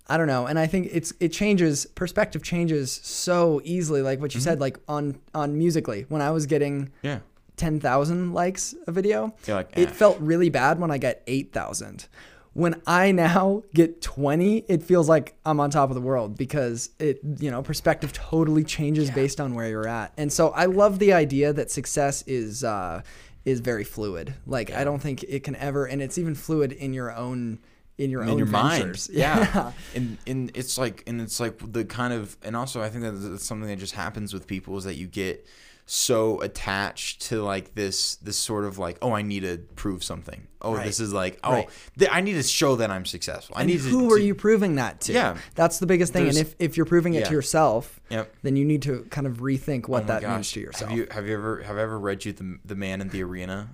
I 0.08 0.16
don't 0.16 0.26
know, 0.26 0.46
and 0.46 0.58
I 0.58 0.66
think 0.66 0.88
it's 0.92 1.12
it 1.20 1.28
changes 1.28 1.86
perspective 1.86 2.42
changes 2.42 2.92
so 3.02 3.60
easily. 3.64 4.02
Like 4.02 4.20
what 4.20 4.34
you 4.34 4.40
Mm-hmm. 4.40 4.44
said, 4.44 4.60
like 4.60 4.78
on 4.88 5.18
on 5.34 5.56
Musical.ly, 5.56 6.06
when 6.08 6.20
I 6.20 6.30
was 6.30 6.46
getting 6.46 6.90
Yeah. 7.02 7.20
ten 7.56 7.78
thousand 7.80 8.32
likes 8.34 8.74
a 8.86 8.92
video, 8.92 9.32
like, 9.48 9.70
it 9.76 9.88
eh. 9.88 9.92
felt 9.92 10.18
really 10.20 10.50
bad 10.50 10.78
when 10.80 10.90
I 10.90 10.98
got 10.98 11.16
eight 11.26 11.52
thousand. 11.52 12.08
When 12.54 12.82
I 12.86 13.12
now 13.12 13.62
get 13.72 14.02
twenty, 14.02 14.64
it 14.68 14.82
feels 14.82 15.08
like 15.08 15.34
I'm 15.46 15.58
on 15.60 15.70
top 15.70 15.88
of 15.88 15.94
the 15.94 16.02
world 16.02 16.36
because 16.36 16.90
it 16.98 17.20
you 17.38 17.50
know 17.50 17.62
perspective 17.62 18.12
totally 18.12 18.64
changes 18.64 19.10
based 19.10 19.40
on 19.40 19.54
where 19.54 19.68
you're 19.68 19.88
at. 19.88 20.12
And 20.18 20.30
so 20.32 20.50
I 20.50 20.66
love 20.66 20.98
the 20.98 21.12
idea 21.14 21.52
that 21.54 21.70
success 21.70 22.22
is 22.26 22.62
uh, 22.64 23.02
is 23.46 23.60
very 23.60 23.84
fluid. 23.84 24.34
Like 24.46 24.70
I 24.72 24.84
don't 24.84 24.98
think 25.00 25.22
it 25.22 25.44
can 25.44 25.56
ever, 25.56 25.86
and 25.86 26.02
it's 26.02 26.18
even 26.18 26.34
fluid 26.34 26.72
in 26.72 26.92
your 26.92 27.10
own 27.14 27.60
in 27.98 28.10
your 28.10 28.22
in 28.22 28.30
own 28.30 28.38
your 28.38 28.46
ventures. 28.46 29.08
mind. 29.12 29.18
Yeah. 29.18 29.72
and 29.94 30.18
and 30.26 30.50
it's 30.54 30.78
like 30.78 31.02
and 31.06 31.20
it's 31.20 31.38
like 31.40 31.60
the 31.72 31.84
kind 31.84 32.12
of 32.12 32.36
and 32.42 32.56
also 32.56 32.80
I 32.82 32.88
think 32.88 33.02
that 33.04 33.12
that's 33.12 33.44
something 33.44 33.68
that 33.68 33.78
just 33.78 33.94
happens 33.94 34.32
with 34.32 34.46
people 34.46 34.76
is 34.78 34.84
that 34.84 34.94
you 34.96 35.06
get 35.06 35.46
so 35.84 36.40
attached 36.40 37.22
to 37.22 37.42
like 37.42 37.74
this 37.74 38.14
this 38.16 38.36
sort 38.36 38.64
of 38.64 38.78
like 38.78 38.96
oh 39.02 39.12
I 39.12 39.22
need 39.22 39.40
to 39.40 39.58
prove 39.76 40.02
something. 40.04 40.46
Oh 40.62 40.74
Right. 40.74 40.86
this 40.86 41.00
is 41.00 41.12
like 41.12 41.38
oh 41.44 41.52
Right. 41.52 41.68
th- 41.98 42.10
I 42.12 42.20
need 42.20 42.34
to 42.34 42.42
show 42.44 42.76
that 42.76 42.88
I'm 42.90 43.04
successful. 43.04 43.56
I 43.58 43.62
And 43.62 43.70
need 43.70 43.78
to 43.82 43.88
who 43.88 44.08
to- 44.08 44.14
are 44.14 44.18
you 44.18 44.34
proving 44.34 44.76
that 44.76 45.00
to? 45.02 45.12
Yeah. 45.12 45.36
That's 45.56 45.80
the 45.80 45.86
biggest 45.86 46.12
thing. 46.12 46.28
And 46.28 46.38
if, 46.38 46.54
if 46.60 46.76
you're 46.76 46.86
proving 46.86 47.14
it 47.14 47.20
yeah. 47.20 47.26
to 47.26 47.32
yourself, 47.32 48.00
Yep. 48.10 48.32
then 48.42 48.54
you 48.56 48.64
need 48.64 48.82
to 48.82 49.02
kind 49.10 49.26
of 49.26 49.38
rethink 49.38 49.88
what 49.88 50.04
Oh 50.04 50.06
that 50.06 50.22
gosh. 50.22 50.32
means 50.36 50.52
to 50.52 50.60
yourself. 50.60 50.90
Have 50.90 50.98
you 50.98 51.06
have 51.10 51.26
you 51.26 51.34
ever 51.34 51.62
have 51.62 51.76
I 51.76 51.82
ever 51.82 51.98
read 51.98 52.24
you 52.24 52.32
the 52.32 52.58
the 52.64 52.76
man 52.76 53.00
in 53.00 53.08
the 53.08 53.22
arena? 53.24 53.70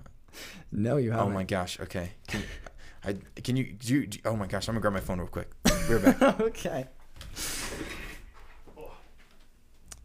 no, 0.71 0.97
you 0.97 1.11
haven't. 1.11 1.27
Oh 1.27 1.29
my 1.33 1.43
gosh. 1.43 1.79
Okay. 1.79 2.11
Can, 3.01 3.21
I 3.37 3.41
can 3.41 3.55
you 3.55 3.73
do, 3.73 3.93
you 3.93 4.07
do- 4.07 4.19
oh 4.25 4.35
my 4.35 4.47
gosh, 4.47 4.67
I'm 4.67 4.73
going 4.73 4.81
to 4.81 4.81
grab 4.81 4.93
my 4.93 4.99
phone 4.99 5.19
real 5.19 5.27
quick. 5.27 5.49
We're 5.89 5.99
back. 5.99 6.21
okay. 6.41 6.87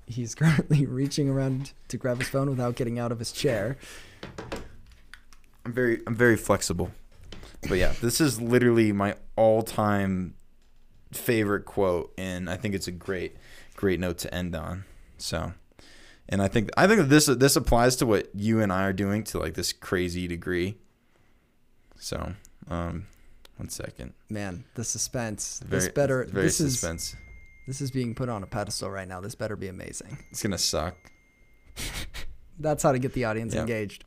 He's 0.07 0.35
currently 0.35 0.87
reaching 0.87 1.29
around 1.29 1.73
to 1.89 1.97
grab 1.97 2.19
his 2.19 2.29
phone 2.29 2.51
without 2.51 2.77
getting 2.77 2.99
out 2.99 3.11
of 3.11 3.19
his 3.19 3.33
chair. 3.33 3.79
I'm 5.65 5.73
very 5.73 6.01
I'm 6.07 6.15
very 6.15 6.37
flexible. 6.37 6.91
But 7.69 7.79
yeah, 7.79 7.95
this 8.03 8.21
is 8.21 8.41
literally 8.41 8.93
my 8.93 9.17
all-time 9.37 10.35
favorite 11.13 11.65
quote 11.65 12.13
and 12.19 12.51
I 12.51 12.57
think 12.57 12.75
it's 12.75 12.89
a 12.89 12.93
great 12.93 13.37
great 13.77 13.99
note 13.99 14.19
to 14.19 14.35
end 14.35 14.55
on. 14.55 14.85
So 15.17 15.55
and 16.29 16.43
I 16.43 16.49
think 16.49 16.71
I 16.77 16.87
think 16.87 17.01
that 17.01 17.09
this 17.09 17.27
this 17.27 17.57
applies 17.57 17.97
to 17.97 18.07
what 18.07 18.29
you 18.35 18.61
and 18.61 18.73
I 18.73 18.85
are 18.85 18.93
doing 18.93 19.25
to 19.25 19.39
like 19.39 19.55
this 19.55 19.73
crazy 19.73 20.27
degree. 20.27 20.77
So, 21.99 22.35
um 22.69 23.07
one 23.57 23.69
second. 23.69 24.15
Man, 24.29 24.65
the 24.75 24.85
suspense. 24.85 25.61
Very, 25.65 25.81
this 25.83 25.89
better. 25.91 26.27
this 26.31 26.61
is 26.61 26.81
suspense. 26.81 27.15
this 27.69 27.81
is 27.81 27.91
being 27.91 28.15
put 28.15 28.29
on 28.29 28.43
a 28.43 28.47
pedestal 28.47 28.91
right 28.91 29.07
now. 29.07 29.21
This 29.21 29.35
better 29.35 29.55
be 29.57 29.69
amazing. 29.69 30.19
It's 30.31 30.43
going 30.43 30.51
to 30.53 30.59
suck. 30.59 30.97
That's 32.59 32.83
how 32.83 32.93
to 32.93 32.99
get 32.99 33.13
the 33.13 33.25
audience 33.25 33.55
Yeah. 33.55 33.61
engaged. 33.63 34.05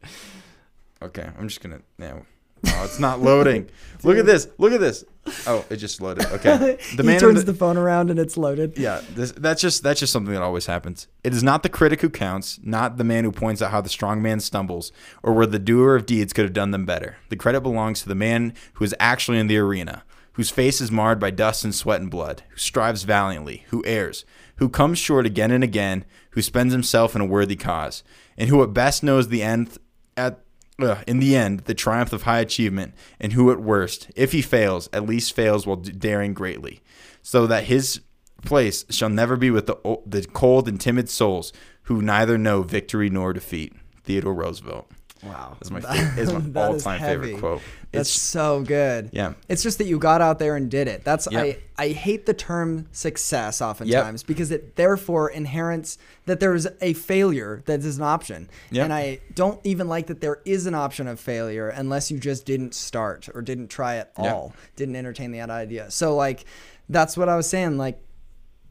Okay, 1.02 1.30
I'm 1.38 1.48
just 1.48 1.62
gonna 1.62 1.82
now. 1.98 2.26
Oh, 2.66 2.84
it's 2.84 3.00
not 3.00 3.22
loading. 3.22 3.70
Look 4.04 4.18
at 4.18 4.26
this. 4.26 4.48
Look 4.58 4.74
at 4.74 4.80
this. 4.80 5.04
Oh, 5.48 5.66
it 5.70 5.78
just 5.78 6.02
loaded. 6.02 6.26
Okay. 6.28 6.78
The 6.96 7.04
he 7.04 7.08
man 7.08 7.20
turns 7.20 7.44
the, 7.46 7.52
the 7.52 7.58
phone 7.58 7.78
around 7.78 8.10
and 8.10 8.20
it's 8.20 8.38
loaded. 8.38 8.78
yeah. 8.78 9.02
This, 9.14 9.32
that's 9.32 9.62
just 9.62 9.84
that's 9.84 10.00
just 10.00 10.12
something 10.12 10.34
that 10.34 10.42
always 10.42 10.66
happens. 10.66 11.08
It 11.24 11.34
is 11.34 11.44
not 11.44 11.64
the 11.64 11.70
critic 11.70 12.02
who 12.02 12.10
counts, 12.10 12.60
not 12.64 12.98
the 12.98 13.04
man 13.04 13.24
who 13.24 13.32
points 13.32 13.62
out 13.62 13.72
how 13.72 13.82
the 13.82 13.90
strong 13.90 14.22
man 14.22 14.40
stumbles, 14.40 14.92
or 15.24 15.34
where 15.34 15.46
the 15.46 15.60
doer 15.60 15.96
of 15.96 16.06
deeds 16.06 16.34
could 16.34 16.44
have 16.46 16.54
done 16.54 16.72
them 16.72 16.86
better. 16.86 17.18
The 17.30 17.36
credit 17.36 17.62
belongs 17.62 18.02
to 18.02 18.10
the 18.10 18.16
man 18.16 18.54
who 18.74 18.84
is 18.86 18.96
actually 19.00 19.40
in 19.40 19.48
the 19.48 19.58
arena, 19.58 20.04
whose 20.34 20.50
face 20.50 20.82
is 20.82 20.92
marred 20.92 21.20
by 21.20 21.32
dust 21.32 21.64
and 21.64 21.74
sweat 21.74 22.02
and 22.02 22.12
blood, 22.12 22.44
who 22.50 22.58
strives 22.58 23.04
valiantly, 23.04 23.66
who 23.70 23.84
errs, 23.86 24.26
who 24.58 24.70
comes 24.70 24.98
short 25.00 25.26
again 25.26 25.52
and 25.52 25.64
again, 25.64 26.04
who 26.32 26.42
spends 26.42 26.74
himself 26.74 27.16
in 27.16 27.22
a 27.22 27.26
worthy 27.26 27.56
cause, 27.56 28.04
and 28.38 28.50
who 28.50 28.62
at 28.64 28.74
best 28.74 29.04
knows 29.04 29.30
the 29.30 29.42
end 29.44 29.78
at 30.16 30.42
Ugh, 30.80 31.04
in 31.08 31.20
the 31.20 31.36
end, 31.36 31.62
the 31.62 31.74
triumph 31.74 32.14
of 32.14 32.24
high 32.24 32.40
achievement, 32.40 32.94
and 33.20 33.34
who 33.34 33.52
at 33.52 33.60
worst, 33.60 34.12
if 34.16 34.32
he 34.32 34.42
fails, 34.42 34.90
at 34.94 35.08
least 35.08 35.34
fails 35.34 35.66
while 35.66 35.78
daring 35.78 36.34
greatly, 36.34 36.82
so 37.22 37.48
that 37.48 37.64
his 37.64 38.02
place 38.46 38.86
shall 38.90 39.10
never 39.10 39.36
be 39.36 39.50
with 39.50 39.66
the 39.66 39.76
the 40.06 40.26
cold 40.34 40.68
and 40.68 40.80
timid 40.80 41.10
souls 41.10 41.52
who 41.84 42.02
neither 42.02 42.38
know 42.38 42.62
victory 42.62 43.10
nor 43.10 43.34
defeat. 43.34 43.74
Theodore 44.04 44.36
Roosevelt. 44.36 44.92
Wow. 45.24 45.58
That's 45.60 45.72
my. 45.72 45.80
Is 46.18 46.32
my 46.32 46.62
all-time 46.62 47.00
favorite 47.00 47.40
quote. 47.40 47.62
That's 47.92 48.10
It's 48.12 48.22
so 48.22 48.62
good. 48.64 49.10
yeah. 49.14 49.34
It's 49.50 49.64
just 49.64 49.78
that 49.78 49.86
you 49.88 49.98
got 50.00 50.22
out 50.22 50.40
there 50.40 50.56
and 50.56 50.70
did 50.70 50.88
it. 50.88 51.04
That's 51.04 51.28
Yep. 51.32 51.44
I 51.78 51.84
I 51.84 51.90
hate 51.90 52.26
the 52.26 52.34
term 52.34 52.88
success 52.92 53.62
oftentimes 53.62 54.24
because 54.24 54.52
it 54.52 54.76
therefore 54.76 55.30
inherents 55.30 55.98
that 56.26 56.40
there 56.40 56.54
is 56.56 56.68
a 56.82 56.94
failure 56.94 57.62
that 57.66 57.80
is 57.82 57.98
an 57.98 58.04
option. 58.04 58.50
Yep. 58.72 58.84
And 58.86 58.94
I 58.94 59.20
don't 59.34 59.60
even 59.64 59.88
like 59.88 60.08
that 60.08 60.22
there 60.22 60.40
is 60.46 60.66
an 60.66 60.76
option 60.76 61.08
of 61.08 61.20
failure 61.20 61.70
unless 61.70 62.10
you 62.12 62.20
just 62.20 62.46
didn't 62.46 62.74
start 62.74 63.30
or 63.34 63.42
didn't 63.42 63.70
try 63.70 63.96
at 63.98 64.12
Yep. 64.22 64.34
all, 64.34 64.54
didn't 64.76 64.96
entertain 64.96 65.32
the 65.32 65.42
idea. 65.42 65.90
So 65.92 66.16
like 66.16 66.46
that's 66.90 67.16
what 67.18 67.30
I 67.30 67.36
was 67.36 67.50
saying 67.50 67.78
like 67.78 68.00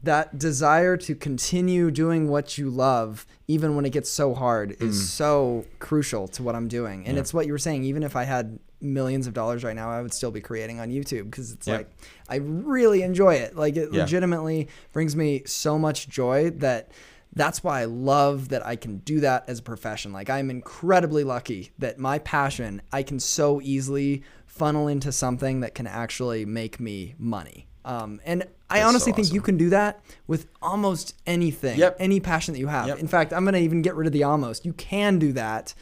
that 0.03 0.37
desire 0.37 0.95
to 0.97 1.15
continue 1.15 1.89
doing 1.91 2.29
what 2.29 2.57
you 2.57 2.69
love 2.69 3.25
even 3.47 3.75
when 3.75 3.85
it 3.85 3.89
gets 3.91 4.09
so 4.09 4.33
hard 4.33 4.75
is 4.79 5.09
so 5.09 5.65
crucial 5.79 6.27
to 6.29 6.43
what 6.43 6.55
I'm 6.55 6.67
doing. 6.67 6.99
And 7.05 7.13
Mm. 7.13 7.15
Yeah. 7.15 7.19
it's 7.21 7.33
what 7.33 7.45
you 7.45 7.51
were 7.51 7.57
saying 7.57 7.83
even 7.83 8.03
if 8.03 8.15
I 8.15 8.23
had 8.23 8.59
millions 8.79 9.25
of 9.25 9.33
dollars 9.33 9.63
right 9.63 9.75
now 9.75 9.89
I 9.89 10.01
would 10.03 10.13
still 10.13 10.29
be 10.31 10.39
creating 10.41 10.79
on 10.79 10.89
YouTube 10.89 11.25
because 11.25 11.51
it's 11.51 11.67
Yeah. 11.67 11.77
like 11.77 11.89
I 12.29 12.35
really 12.35 13.01
enjoy 13.01 13.35
it. 13.35 13.55
Like 13.55 13.75
it 13.75 13.89
Yeah. 13.91 14.01
legitimately 14.01 14.67
brings 14.93 15.15
me 15.15 15.41
so 15.45 15.79
much 15.79 16.07
joy 16.09 16.51
that 16.57 16.91
that's 17.35 17.63
why 17.63 17.81
I 17.81 17.85
love 17.85 18.49
that 18.49 18.65
I 18.65 18.75
can 18.75 18.97
do 18.99 19.19
that 19.21 19.45
as 19.47 19.59
a 19.59 19.63
profession. 19.63 20.11
Like 20.13 20.29
I'm 20.29 20.49
incredibly 20.49 21.23
lucky 21.23 21.71
that 21.79 21.97
my 21.99 22.19
passion 22.19 22.81
I 22.93 23.03
can 23.03 23.19
so 23.19 23.61
easily 23.61 24.23
funnel 24.45 24.87
into 24.87 25.11
something 25.11 25.59
that 25.61 25.73
can 25.75 25.87
actually 25.87 26.45
make 26.45 26.79
me 26.79 27.15
money. 27.19 27.66
Um, 27.87 28.19
and 28.25 28.43
I 28.69 28.79
That's 28.79 28.89
honestly 28.89 29.11
so 29.13 29.15
think 29.15 29.33
you 29.33 29.41
can 29.41 29.57
do 29.57 29.69
that 29.69 30.01
with 30.27 30.47
almost 30.61 31.15
anything, 31.25 31.79
Yep. 31.79 31.95
any 31.99 32.19
passion 32.19 32.53
that 32.53 32.59
you 32.59 32.67
have. 32.67 32.87
Yep. 32.87 32.99
In 32.99 33.07
fact, 33.07 33.33
I'm 33.33 33.45
gonna 33.45 33.59
even 33.59 33.81
get 33.81 33.95
rid 33.95 34.07
of 34.07 34.13
the 34.13 34.23
almost. 34.23 34.65
You 34.65 34.73
can 34.73 35.19
do 35.19 35.31
that 35.33 35.73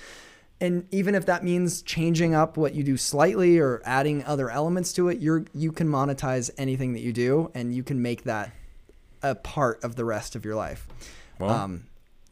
and 0.61 0.87
even 0.91 1.15
if 1.15 1.25
that 1.25 1.43
means 1.43 1.81
changing 1.81 2.33
up 2.33 2.55
what 2.57 2.73
you 2.73 2.83
do 2.83 2.95
slightly 2.95 3.59
or 3.59 3.81
adding 3.83 4.23
other 4.23 4.49
elements 4.49 4.93
to 4.93 5.09
it, 5.09 5.19
you're 5.19 5.45
you 5.53 5.71
can 5.71 5.87
monetize 5.87 6.49
anything 6.57 6.93
that 6.93 7.01
you 7.01 7.11
do, 7.11 7.51
and 7.53 7.75
you 7.75 7.83
can 7.83 8.01
make 8.01 8.23
that 8.23 8.51
a 9.21 9.35
part 9.35 9.83
of 9.83 9.95
the 9.95 10.05
rest 10.05 10.35
of 10.35 10.45
your 10.45 10.55
life. 10.55 10.87
Well, 11.39 11.49
Um, 11.49 11.83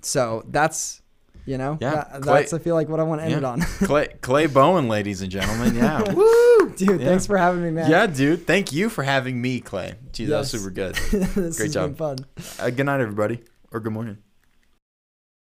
so 0.01 0.43
that's 0.49 1.01
you 1.45 1.57
know 1.57 1.77
Yeah, 1.81 1.95
that- 1.95 2.21
Clay- 2.21 2.39
that's 2.41 2.53
I 2.53 2.59
feel 2.59 2.75
like 2.75 2.89
what 2.89 2.99
I 2.99 3.03
want 3.03 3.21
to 3.21 3.25
end 3.25 3.33
it 3.35 3.43
on. 3.43 3.61
Clay, 3.83 4.07
Clay 4.21 4.47
Bowen, 4.47 4.87
ladies 4.87 5.21
and 5.21 5.29
gentlemen. 5.31 5.75
Yeah. 5.75 6.01
Woo! 6.13 6.69
Dude, 6.75 7.01
Yeah. 7.01 7.07
thanks 7.07 7.25
for 7.25 7.37
having 7.37 7.61
me, 7.63 7.71
man. 7.71 7.89
Yeah, 7.89 8.07
dude. 8.07 8.47
Thank 8.47 8.71
you 8.73 8.89
for 8.89 9.03
having 9.03 9.41
me, 9.41 9.59
Clay. 9.59 9.95
Gee, 10.11 10.25
that 10.25 10.39
was 10.39 10.51
super 10.51 10.69
good. 10.69 10.97
Great 11.55 11.71
job. 11.71 11.97
fun. 11.97 12.17
Uh, 12.59 12.69
good 12.69 12.85
night, 12.85 13.01
everybody, 13.01 13.39
or 13.71 13.79
good 13.79 13.93
morning. 13.93 14.17